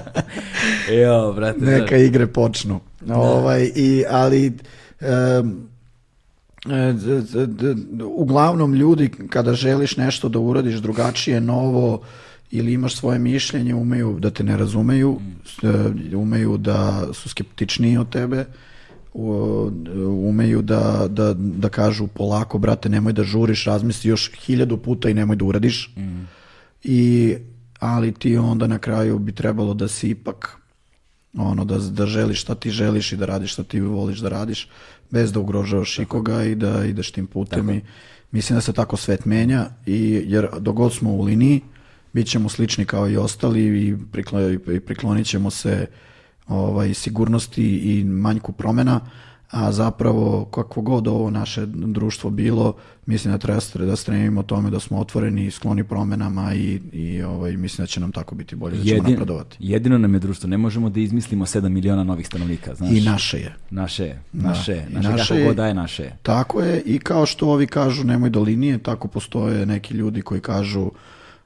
Jo, 0.93 1.33
brate. 1.33 1.59
neka 1.61 1.97
igre 1.97 2.27
počnu. 2.27 2.79
Ovaj, 3.09 3.71
i, 3.75 4.03
ali 4.09 4.53
d- 6.65 7.75
uglavnom 8.05 8.73
ljudi 8.73 9.09
kada 9.29 9.53
želiš 9.53 9.97
nešto 9.97 10.29
da 10.29 10.39
uradiš 10.39 10.75
drugačije, 10.75 11.41
novo 11.41 12.01
ili 12.51 12.73
imaš 12.73 12.95
svoje 12.95 13.19
mišljenje, 13.19 13.75
umeju 13.75 14.17
da 14.19 14.29
te 14.29 14.43
ne 14.43 14.57
razumeju, 14.57 15.19
s- 15.45 15.63
e, 15.63 16.15
umeju 16.15 16.57
da 16.57 17.07
su 17.13 17.29
skeptičniji 17.29 17.97
od 17.97 18.09
tebe, 18.09 18.45
umeju 20.19 20.61
da, 20.61 20.81
da, 21.09 21.33
da 21.35 21.69
kažu 21.69 22.07
polako, 22.07 22.57
brate, 22.57 22.89
nemoj 22.89 23.13
da 23.13 23.23
žuriš, 23.23 23.65
razmisli 23.65 24.09
još 24.09 24.31
hiljadu 24.35 24.77
puta 24.77 25.09
i 25.09 25.13
nemoj 25.13 25.35
da 25.35 25.45
uradiš. 25.45 25.95
I, 26.83 27.35
ali 27.81 28.11
ti 28.11 28.37
onda 28.37 28.67
na 28.67 28.77
kraju 28.77 29.19
bi 29.19 29.31
trebalo 29.31 29.73
da 29.73 29.87
si 29.87 30.09
ipak 30.09 30.57
ono, 31.37 31.65
da, 31.65 31.77
da 31.77 32.05
želiš 32.05 32.41
šta 32.41 32.55
ti 32.55 32.69
želiš 32.69 33.11
i 33.11 33.17
da 33.17 33.25
radiš 33.25 33.53
šta 33.53 33.63
ti 33.63 33.79
voliš 33.79 34.19
da 34.19 34.29
radiš, 34.29 34.67
bez 35.09 35.31
da 35.31 35.39
ugrožavaš 35.39 35.99
ikoga 35.99 36.43
i 36.43 36.55
da 36.55 36.85
ideš 36.85 37.11
tim 37.11 37.27
putem 37.27 37.69
i 37.69 37.81
mislim 38.31 38.57
da 38.57 38.61
se 38.61 38.73
tako 38.73 38.97
svet 38.97 39.25
menja 39.25 39.65
i 39.85 40.23
jer 40.25 40.47
dogod 40.59 40.93
smo 40.93 41.11
u 41.11 41.23
liniji, 41.23 41.61
bit 42.13 42.27
ćemo 42.27 42.49
slični 42.49 42.85
kao 42.85 43.09
i 43.09 43.17
ostali 43.17 43.87
i, 43.87 43.97
priklo, 44.11 44.49
i 44.49 44.79
priklonit 44.79 45.27
ćemo 45.27 45.49
se 45.49 45.87
ovaj, 46.47 46.93
sigurnosti 46.93 47.63
i 47.63 48.03
manjku 48.03 48.51
promena, 48.51 48.99
a 49.51 49.71
zapravo 49.71 50.45
kakvo 50.45 50.81
god 50.81 51.07
ovo 51.07 51.29
naše 51.29 51.65
društvo 51.65 52.29
bilo, 52.29 52.73
mislim 53.05 53.31
da 53.33 53.37
treba 53.37 53.59
da 53.73 53.95
stremimo 53.95 54.43
tome 54.43 54.69
da 54.69 54.79
smo 54.79 54.99
otvoreni 54.99 55.45
i 55.45 55.51
skloni 55.51 55.83
promenama 55.83 56.53
i, 56.53 56.79
i 56.93 57.23
ovaj, 57.23 57.57
mislim 57.57 57.83
da 57.83 57.87
će 57.87 57.99
nam 57.99 58.11
tako 58.11 58.35
biti 58.35 58.55
bolje, 58.55 58.77
da 58.77 58.83
ćemo 58.83 58.95
Jedin, 58.95 59.11
napredovati. 59.11 59.57
jedino 59.59 59.97
nam 59.97 60.13
je 60.13 60.19
društvo. 60.19 60.49
Ne 60.49 60.57
možemo 60.57 60.89
da 60.89 60.99
izmislimo 60.99 61.45
7 61.45 61.69
miliona 61.69 62.03
novih 62.03 62.27
stanovnika, 62.27 62.75
znaš. 62.75 62.91
I 62.91 63.01
naše 63.01 63.37
je. 63.37 63.55
Naše 63.69 64.03
je, 64.03 64.21
naše 64.33 64.71
je, 64.71 64.87
i 64.89 64.93
naše, 64.93 65.09
naše 65.09 65.33
kako 65.33 65.47
god 65.47 65.55
da 65.55 65.67
je 65.67 65.73
naše 65.73 66.03
je. 66.03 66.17
Tako 66.23 66.61
je 66.61 66.81
i 66.81 66.99
kao 66.99 67.25
što 67.25 67.49
ovi 67.49 67.67
kažu 67.67 68.03
nemoj 68.03 68.29
do 68.29 68.41
linije, 68.41 68.77
tako 68.77 69.07
postoje 69.07 69.65
neki 69.65 69.93
ljudi 69.93 70.21
koji 70.21 70.41
kažu 70.41 70.91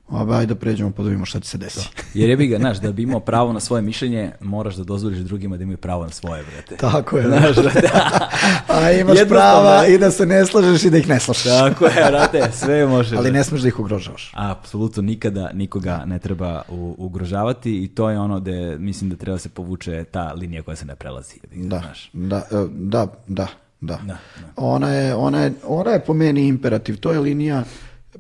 "A, 0.09 0.27
ajde 0.32 0.45
da 0.45 0.56
pređemo 0.56 0.92
pa 0.92 1.03
da 1.03 1.09
vidimo 1.09 1.25
šta 1.25 1.40
će 1.40 1.50
se 1.50 1.58
desi. 1.58 1.90
Jer 2.14 2.30
je 2.30 2.38
bi 2.38 2.48
ga, 2.48 2.58
znaš, 2.58 2.77
da 2.77 2.92
bi 2.92 3.03
imao 3.03 3.19
pravo 3.19 3.53
na 3.53 3.59
svoje 3.59 3.82
mišljenje, 3.82 4.32
moraš 4.42 4.75
da 4.75 4.84
dozvoliš 4.84 5.19
drugima 5.19 5.58
da 5.58 5.64
imaju 5.64 5.77
pravo 5.77 6.03
na 6.03 6.09
svoje, 6.09 6.43
brate. 6.45 6.75
Tako 6.77 7.17
je. 7.17 7.24
da. 7.24 7.30
Znaš, 7.30 7.56
brate. 7.56 7.90
A 8.75 8.92
imaš 8.92 9.17
prava 9.30 9.82
da. 9.82 9.88
i 9.88 9.98
da 9.98 10.11
se 10.11 10.25
ne 10.25 10.45
slažeš 10.45 10.84
i 10.84 10.90
da 10.90 10.98
ih 10.98 11.09
ne 11.09 11.19
slušaš. 11.19 11.43
Tako 11.43 11.85
je, 11.85 12.06
brate, 12.08 12.51
sve 12.53 12.85
može. 12.88 13.17
Ali 13.17 13.32
ne 13.32 13.43
smeš 13.43 13.61
da 13.61 13.67
ih 13.67 13.80
ugrožavaš. 13.80 14.32
Apsolutno 14.35 15.01
nikada 15.03 15.50
nikoga 15.53 16.03
ne 16.06 16.19
treba 16.19 16.61
u- 16.69 16.95
ugrožavati 16.98 17.84
i 17.84 17.88
to 17.88 18.09
je 18.09 18.19
ono 18.19 18.40
gde 18.40 18.77
mislim 18.77 19.09
da 19.09 19.16
treba 19.16 19.38
se 19.38 19.50
povuče 19.50 20.03
ta 20.03 20.34
linija 20.34 20.64
koja 20.64 20.75
se 20.75 20.85
ne 20.85 20.95
prelazi. 20.95 21.35
Da, 21.53 21.80
Znaš. 21.80 22.09
da, 22.14 22.38
e, 22.38 22.66
da, 22.69 23.08
da, 23.27 23.48
da. 23.82 23.98
da. 24.03 24.17
Ona, 24.56 24.90
je, 24.90 25.16
ona, 25.16 25.40
je, 25.40 25.53
ona 25.64 25.92
je 25.92 26.00
po 26.00 26.14
meni 26.14 26.48
imperativ. 26.48 26.98
To 26.98 27.11
je 27.11 27.19
linija 27.19 27.64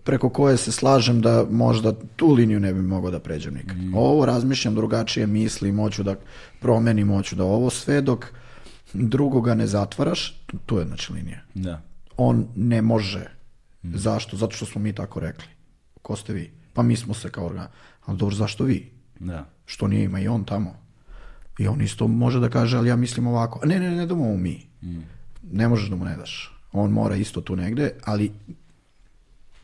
preko 0.05 0.29
koje 0.29 0.57
se 0.57 0.71
slažem 0.71 1.21
da 1.21 1.45
možda 1.51 1.93
tu 2.15 2.33
liniju 2.33 2.59
ne 2.59 2.73
bi 2.73 2.81
mogao 2.81 3.11
da 3.11 3.19
pređem 3.19 3.53
nikad. 3.53 3.77
Ovo 3.95 4.25
razmišljam 4.25 4.75
drugačije, 4.75 5.27
mislim, 5.27 5.77
hoću 5.77 6.03
da 6.03 6.15
promenim, 6.59 7.09
hoću 7.09 7.35
da 7.35 7.43
ovo 7.43 7.69
sve 7.69 8.01
dok 8.01 8.25
drugoga 8.93 9.55
ne 9.55 9.67
zatvaraš, 9.67 10.41
tu- 10.65 10.77
je 10.77 10.85
znači 10.85 11.13
linija. 11.13 11.39
Da. 11.53 11.81
On 12.17 12.47
ne 12.55 12.81
može. 12.81 13.25
Zašto? 13.83 14.37
Zato 14.37 14.55
što 14.55 14.65
smo 14.65 14.81
mi 14.81 14.93
tako 14.93 15.19
rekli. 15.19 15.47
Ko 16.01 16.15
ste 16.15 16.33
vi? 16.33 16.51
Pa 16.73 16.83
mi 16.83 16.95
smo 16.95 17.13
se 17.13 17.29
kao 17.29 17.45
organ. 17.45 17.67
Ali 18.05 18.17
dobro, 18.17 18.35
zašto 18.35 18.63
vi? 18.63 18.91
Da. 19.19 19.45
Što 19.65 19.87
nije 19.87 20.03
ima 20.03 20.19
i 20.19 20.27
on 20.27 20.43
tamo. 20.43 20.75
I 21.59 21.67
on 21.67 21.81
isto 21.81 22.07
može 22.07 22.39
da 22.39 22.49
kaže, 22.49 22.77
ali 22.77 22.89
ja 22.89 22.95
mislim 22.95 23.27
ovako. 23.27 23.65
Ne, 23.65 23.79
ne, 23.79 23.89
ne, 23.89 23.95
ne 23.95 24.05
damo 24.05 24.37
mi. 24.37 24.67
Ne 25.51 25.67
možeš 25.67 25.89
da 25.89 25.95
mu 25.95 26.05
ne 26.05 26.15
daš. 26.17 26.51
On 26.71 26.91
mora 26.91 27.15
isto 27.15 27.41
tu 27.41 27.55
negde, 27.55 27.91
ali 28.03 28.31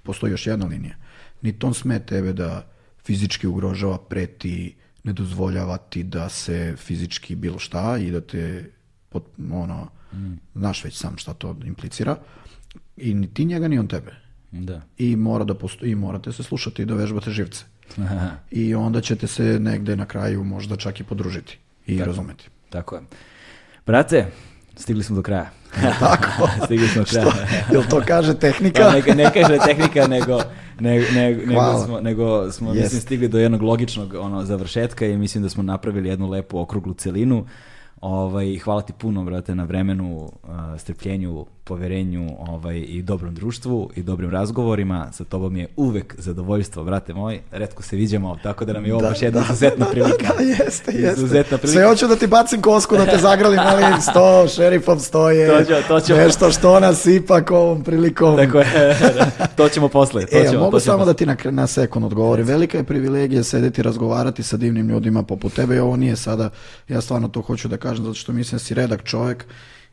postoji 0.04 0.32
još 0.32 0.48
jedna 0.48 0.66
linija. 0.66 0.96
Niti 1.42 1.66
on 1.66 1.74
sme 1.74 2.00
tebe 2.00 2.34
da 2.34 2.68
fizički 3.06 3.48
ugrožava, 3.48 3.98
preti, 3.98 4.76
ne 5.04 5.14
dozvoljava 5.14 5.78
ti 5.78 6.04
da 6.04 6.30
se 6.30 6.76
fizički 6.78 7.36
bilo 7.36 7.60
šta 7.60 7.98
i 7.98 8.12
da 8.12 8.22
te 8.22 8.72
pot, 9.10 9.24
ono, 9.52 9.90
znaš 10.56 10.84
već 10.84 10.98
sam 10.98 11.18
šta 11.18 11.34
to 11.34 11.56
implicira. 11.66 12.18
I 12.98 13.14
ni 13.14 13.34
ti 13.34 13.46
njega, 13.46 13.68
ni 13.68 13.80
on 13.80 13.88
tebe. 13.88 14.16
Da. 14.52 14.82
I 14.98 15.16
mora 15.16 15.44
da 15.44 15.56
postoji, 15.56 15.92
i 15.92 15.96
morate 15.96 16.32
se 16.32 16.44
slušati 16.44 16.82
i 16.82 16.86
da 16.86 16.94
vežbate 16.94 17.32
živce. 17.32 17.66
I 18.52 18.76
onda 18.76 19.02
ćete 19.02 19.28
se 19.28 19.60
negde 19.60 19.96
na 19.96 20.06
kraju 20.06 20.44
možda 20.44 20.76
čak 20.76 21.00
i 21.00 21.04
podružiti 21.04 21.58
i 21.86 22.04
razumeti. 22.04 22.50
Tako 22.70 22.96
je. 22.96 23.02
Brate, 23.86 24.32
stigli 24.82 25.04
smo 25.04 25.16
do 25.16 25.22
kraja. 25.22 25.50
Tako? 26.00 26.50
stigli 26.66 26.88
smo 26.88 27.02
do 27.04 27.10
kraja. 27.10 27.34
Jel 27.72 27.84
to 27.90 28.02
kaže 28.08 28.40
tehnika? 28.40 28.84
Pa 28.90 28.92
neka, 28.92 29.14
ne 29.16 29.32
kaže 29.34 29.58
tehnika, 29.66 30.08
nego, 30.08 30.42
ne, 30.80 31.00
ne- 31.00 31.36
nego 31.46 31.84
smo, 31.86 32.02
nego 32.02 32.52
smo 32.52 32.74
Jest. 32.74 32.84
mislim, 32.84 33.02
stigli 33.02 33.28
do 33.28 33.40
jednog 33.40 33.62
logičnog 33.62 34.14
ono, 34.14 34.46
završetka 34.46 35.06
i 35.06 35.18
mislim 35.18 35.44
da 35.44 35.50
smo 35.50 35.64
napravili 35.64 36.10
jednu 36.10 36.30
lepu 36.30 36.60
okruglu 36.60 36.94
celinu. 36.94 37.46
Ovaj, 38.02 38.58
hvala 38.58 38.82
ti 38.82 38.94
puno, 38.94 39.24
brate, 39.24 39.56
na 39.56 39.64
vremenu, 39.64 40.32
a, 40.44 40.78
strpljenju, 40.78 41.46
poverenju 41.72 42.28
ovaj, 42.40 42.78
i 42.80 43.02
dobrom 43.02 43.36
društvu 43.36 43.90
i 43.96 44.04
dobrim 44.04 44.30
razgovorima. 44.30 45.08
Sa 45.12 45.24
tobom 45.24 45.56
je 45.58 45.68
uvek 45.76 46.16
zadovoljstvo, 46.18 46.84
brate 46.84 47.14
moj. 47.14 47.40
Redko 47.52 47.84
se 47.84 47.96
viđamo, 47.96 48.38
tako 48.44 48.66
da 48.66 48.74
nam 48.74 48.86
je 48.86 48.94
ovo 48.94 49.02
baš 49.04 49.22
jedna 49.22 49.42
izuzetna 49.44 49.86
prilika. 49.92 50.28
Da, 50.30 50.44
jeste, 50.44 50.92
jeste. 50.92 51.14
Izuzetna 51.14 51.58
prilika. 51.58 51.68
Sve 51.74 51.86
hoću 51.86 52.08
da 52.08 52.16
ti 52.16 52.28
bacim 52.28 52.62
kosku, 52.62 52.98
da 52.98 53.06
te 53.06 53.18
zagralim, 53.20 53.60
ali 53.62 54.02
sto, 54.02 54.48
šerifom 54.48 55.00
stoje. 55.00 55.48
To 55.50 55.64
ćemo- 55.66 55.82
to 55.88 56.00
ćemo. 56.00 56.20
Nešto 56.20 56.52
što 56.52 56.80
nas 56.80 57.06
ipak 57.06 57.52
ovom 57.52 57.84
prilikom... 57.84 58.38
Tako 58.38 58.60
je, 58.60 58.98
to 59.58 59.70
ćemo 59.70 59.88
posle. 59.88 60.26
To 60.26 60.38
E, 60.38 60.44
ćemo, 60.44 60.60
mogu 60.60 60.72
to 60.72 60.80
ćemo 60.80 60.94
samo 60.94 61.06
da 61.06 61.14
ti 61.14 61.26
na, 61.26 61.36
na 61.46 61.68
sekund 61.68 62.06
odgovorim. 62.06 62.46
Velika 62.48 62.78
je 62.78 62.84
privilegija 62.84 63.44
sedeti 63.44 63.82
i 63.82 63.84
razgovarati 63.84 64.44
sa 64.44 64.58
divnim 64.58 64.90
ljudima 64.90 65.24
poput 65.24 65.54
tebe 65.54 65.76
i 65.76 65.80
ovo 65.80 65.96
nije 65.96 66.16
sada, 66.16 66.50
ja 66.88 67.02
stvarno 67.02 67.28
to 67.28 67.42
hoću 67.42 67.68
da 67.68 67.78
kažem, 67.78 68.04
zato 68.04 68.14
što 68.16 68.34
mislim 68.34 68.56
da 68.56 68.60
si 68.60 68.74
redak 68.74 69.04
čovjek 69.04 69.46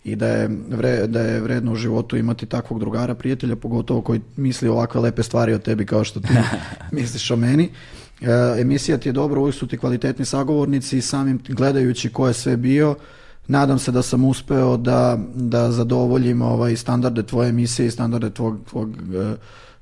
i 0.05 0.17
da 0.17 0.27
je, 0.27 0.49
vre, 0.70 1.07
da 1.07 1.20
je 1.20 1.41
vredno 1.41 1.73
u 1.73 1.77
životu 1.77 2.17
imati 2.17 2.47
takvog 2.47 2.81
drugara, 2.81 3.15
prijatelja, 3.15 3.57
pogotovo 3.57 4.02
koji 4.02 4.20
misli 4.36 4.68
ovakve 4.68 5.01
lepe 5.01 5.23
stvari 5.23 5.55
o 5.55 5.59
tebi 5.59 5.86
kao 5.86 6.05
što 6.05 6.20
ti 6.20 6.28
misliš 6.93 7.31
o 7.31 7.36
meni. 7.36 7.70
E, 8.20 8.60
emisija 8.60 8.99
ti 8.99 9.09
je 9.09 9.12
dobra, 9.12 9.41
uvijek 9.41 9.55
su 9.55 9.67
ti 9.67 9.78
kvalitetni 9.78 10.25
sagovornici 10.25 10.99
i 10.99 11.02
samim 11.02 11.41
gledajući 11.49 12.12
ko 12.12 12.28
je 12.28 12.35
sve 12.35 12.57
bio, 12.57 12.97
nadam 13.47 13.78
se 13.78 13.93
da 13.93 14.02
sam 14.02 14.25
uspeo 14.25 14.77
da, 14.77 15.18
da 15.35 15.73
zadovoljim 15.73 16.43
ovaj 16.43 16.77
standarde 16.77 17.23
tvoje 17.23 17.49
emisije 17.49 17.86
i 17.86 17.91
standarde 17.91 18.31
tvog, 18.31 18.59
tvog 18.70 18.91
e, 18.91 19.36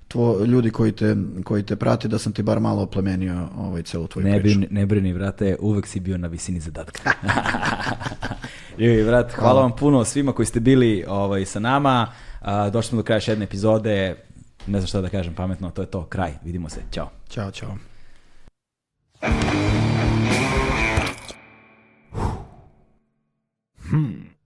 tvo, 0.09 0.45
ljudi 0.45 0.71
koji 0.71 0.93
te, 0.93 1.17
koji 1.45 1.63
te 1.63 1.77
prate 1.77 2.09
da 2.09 2.19
sam 2.19 2.33
ti 2.33 2.43
bar 2.43 2.61
malo 2.61 2.83
oplemenio 2.83 3.49
ovaj, 3.59 3.83
celu 3.83 4.07
tvoju 4.07 4.27
ne 4.27 4.41
priču. 4.41 4.59
Brini, 4.59 4.69
ne 4.71 4.87
brini, 4.87 5.13
vrate, 5.13 5.57
uvek 5.61 5.87
si 5.87 6.01
bio 6.01 6.19
na 6.19 6.29
visini 6.29 6.61
zadatka. 6.61 7.11
Ljubi, 8.79 9.03
vrat, 9.03 9.33
hvala, 9.33 9.53
hvala 9.53 9.61
vam 9.61 9.77
puno 9.77 10.05
svima 10.05 10.33
koji 10.33 10.47
ste 10.47 10.61
bili 10.61 11.05
ovaj, 11.09 11.45
sa 11.45 11.61
nama. 11.61 12.13
A, 12.41 12.71
došli 12.71 12.89
smo 12.89 12.97
do 12.97 13.03
kraja 13.03 13.21
šedne 13.21 13.33
jedne 13.33 13.45
epizode. 13.45 14.17
Ne 14.67 14.81
znam 14.81 14.87
šta 14.87 15.01
da 15.01 15.09
kažem 15.09 15.35
pametno, 15.35 15.71
to 15.71 15.83
je 15.83 15.87
to. 15.87 16.05
Kraj. 16.05 16.33
Vidimo 16.45 16.69
se. 16.69 16.81
Ćao. 16.93 17.11
Ćao, 17.29 17.51
čao. 17.51 17.77
Hmm. 23.91 24.37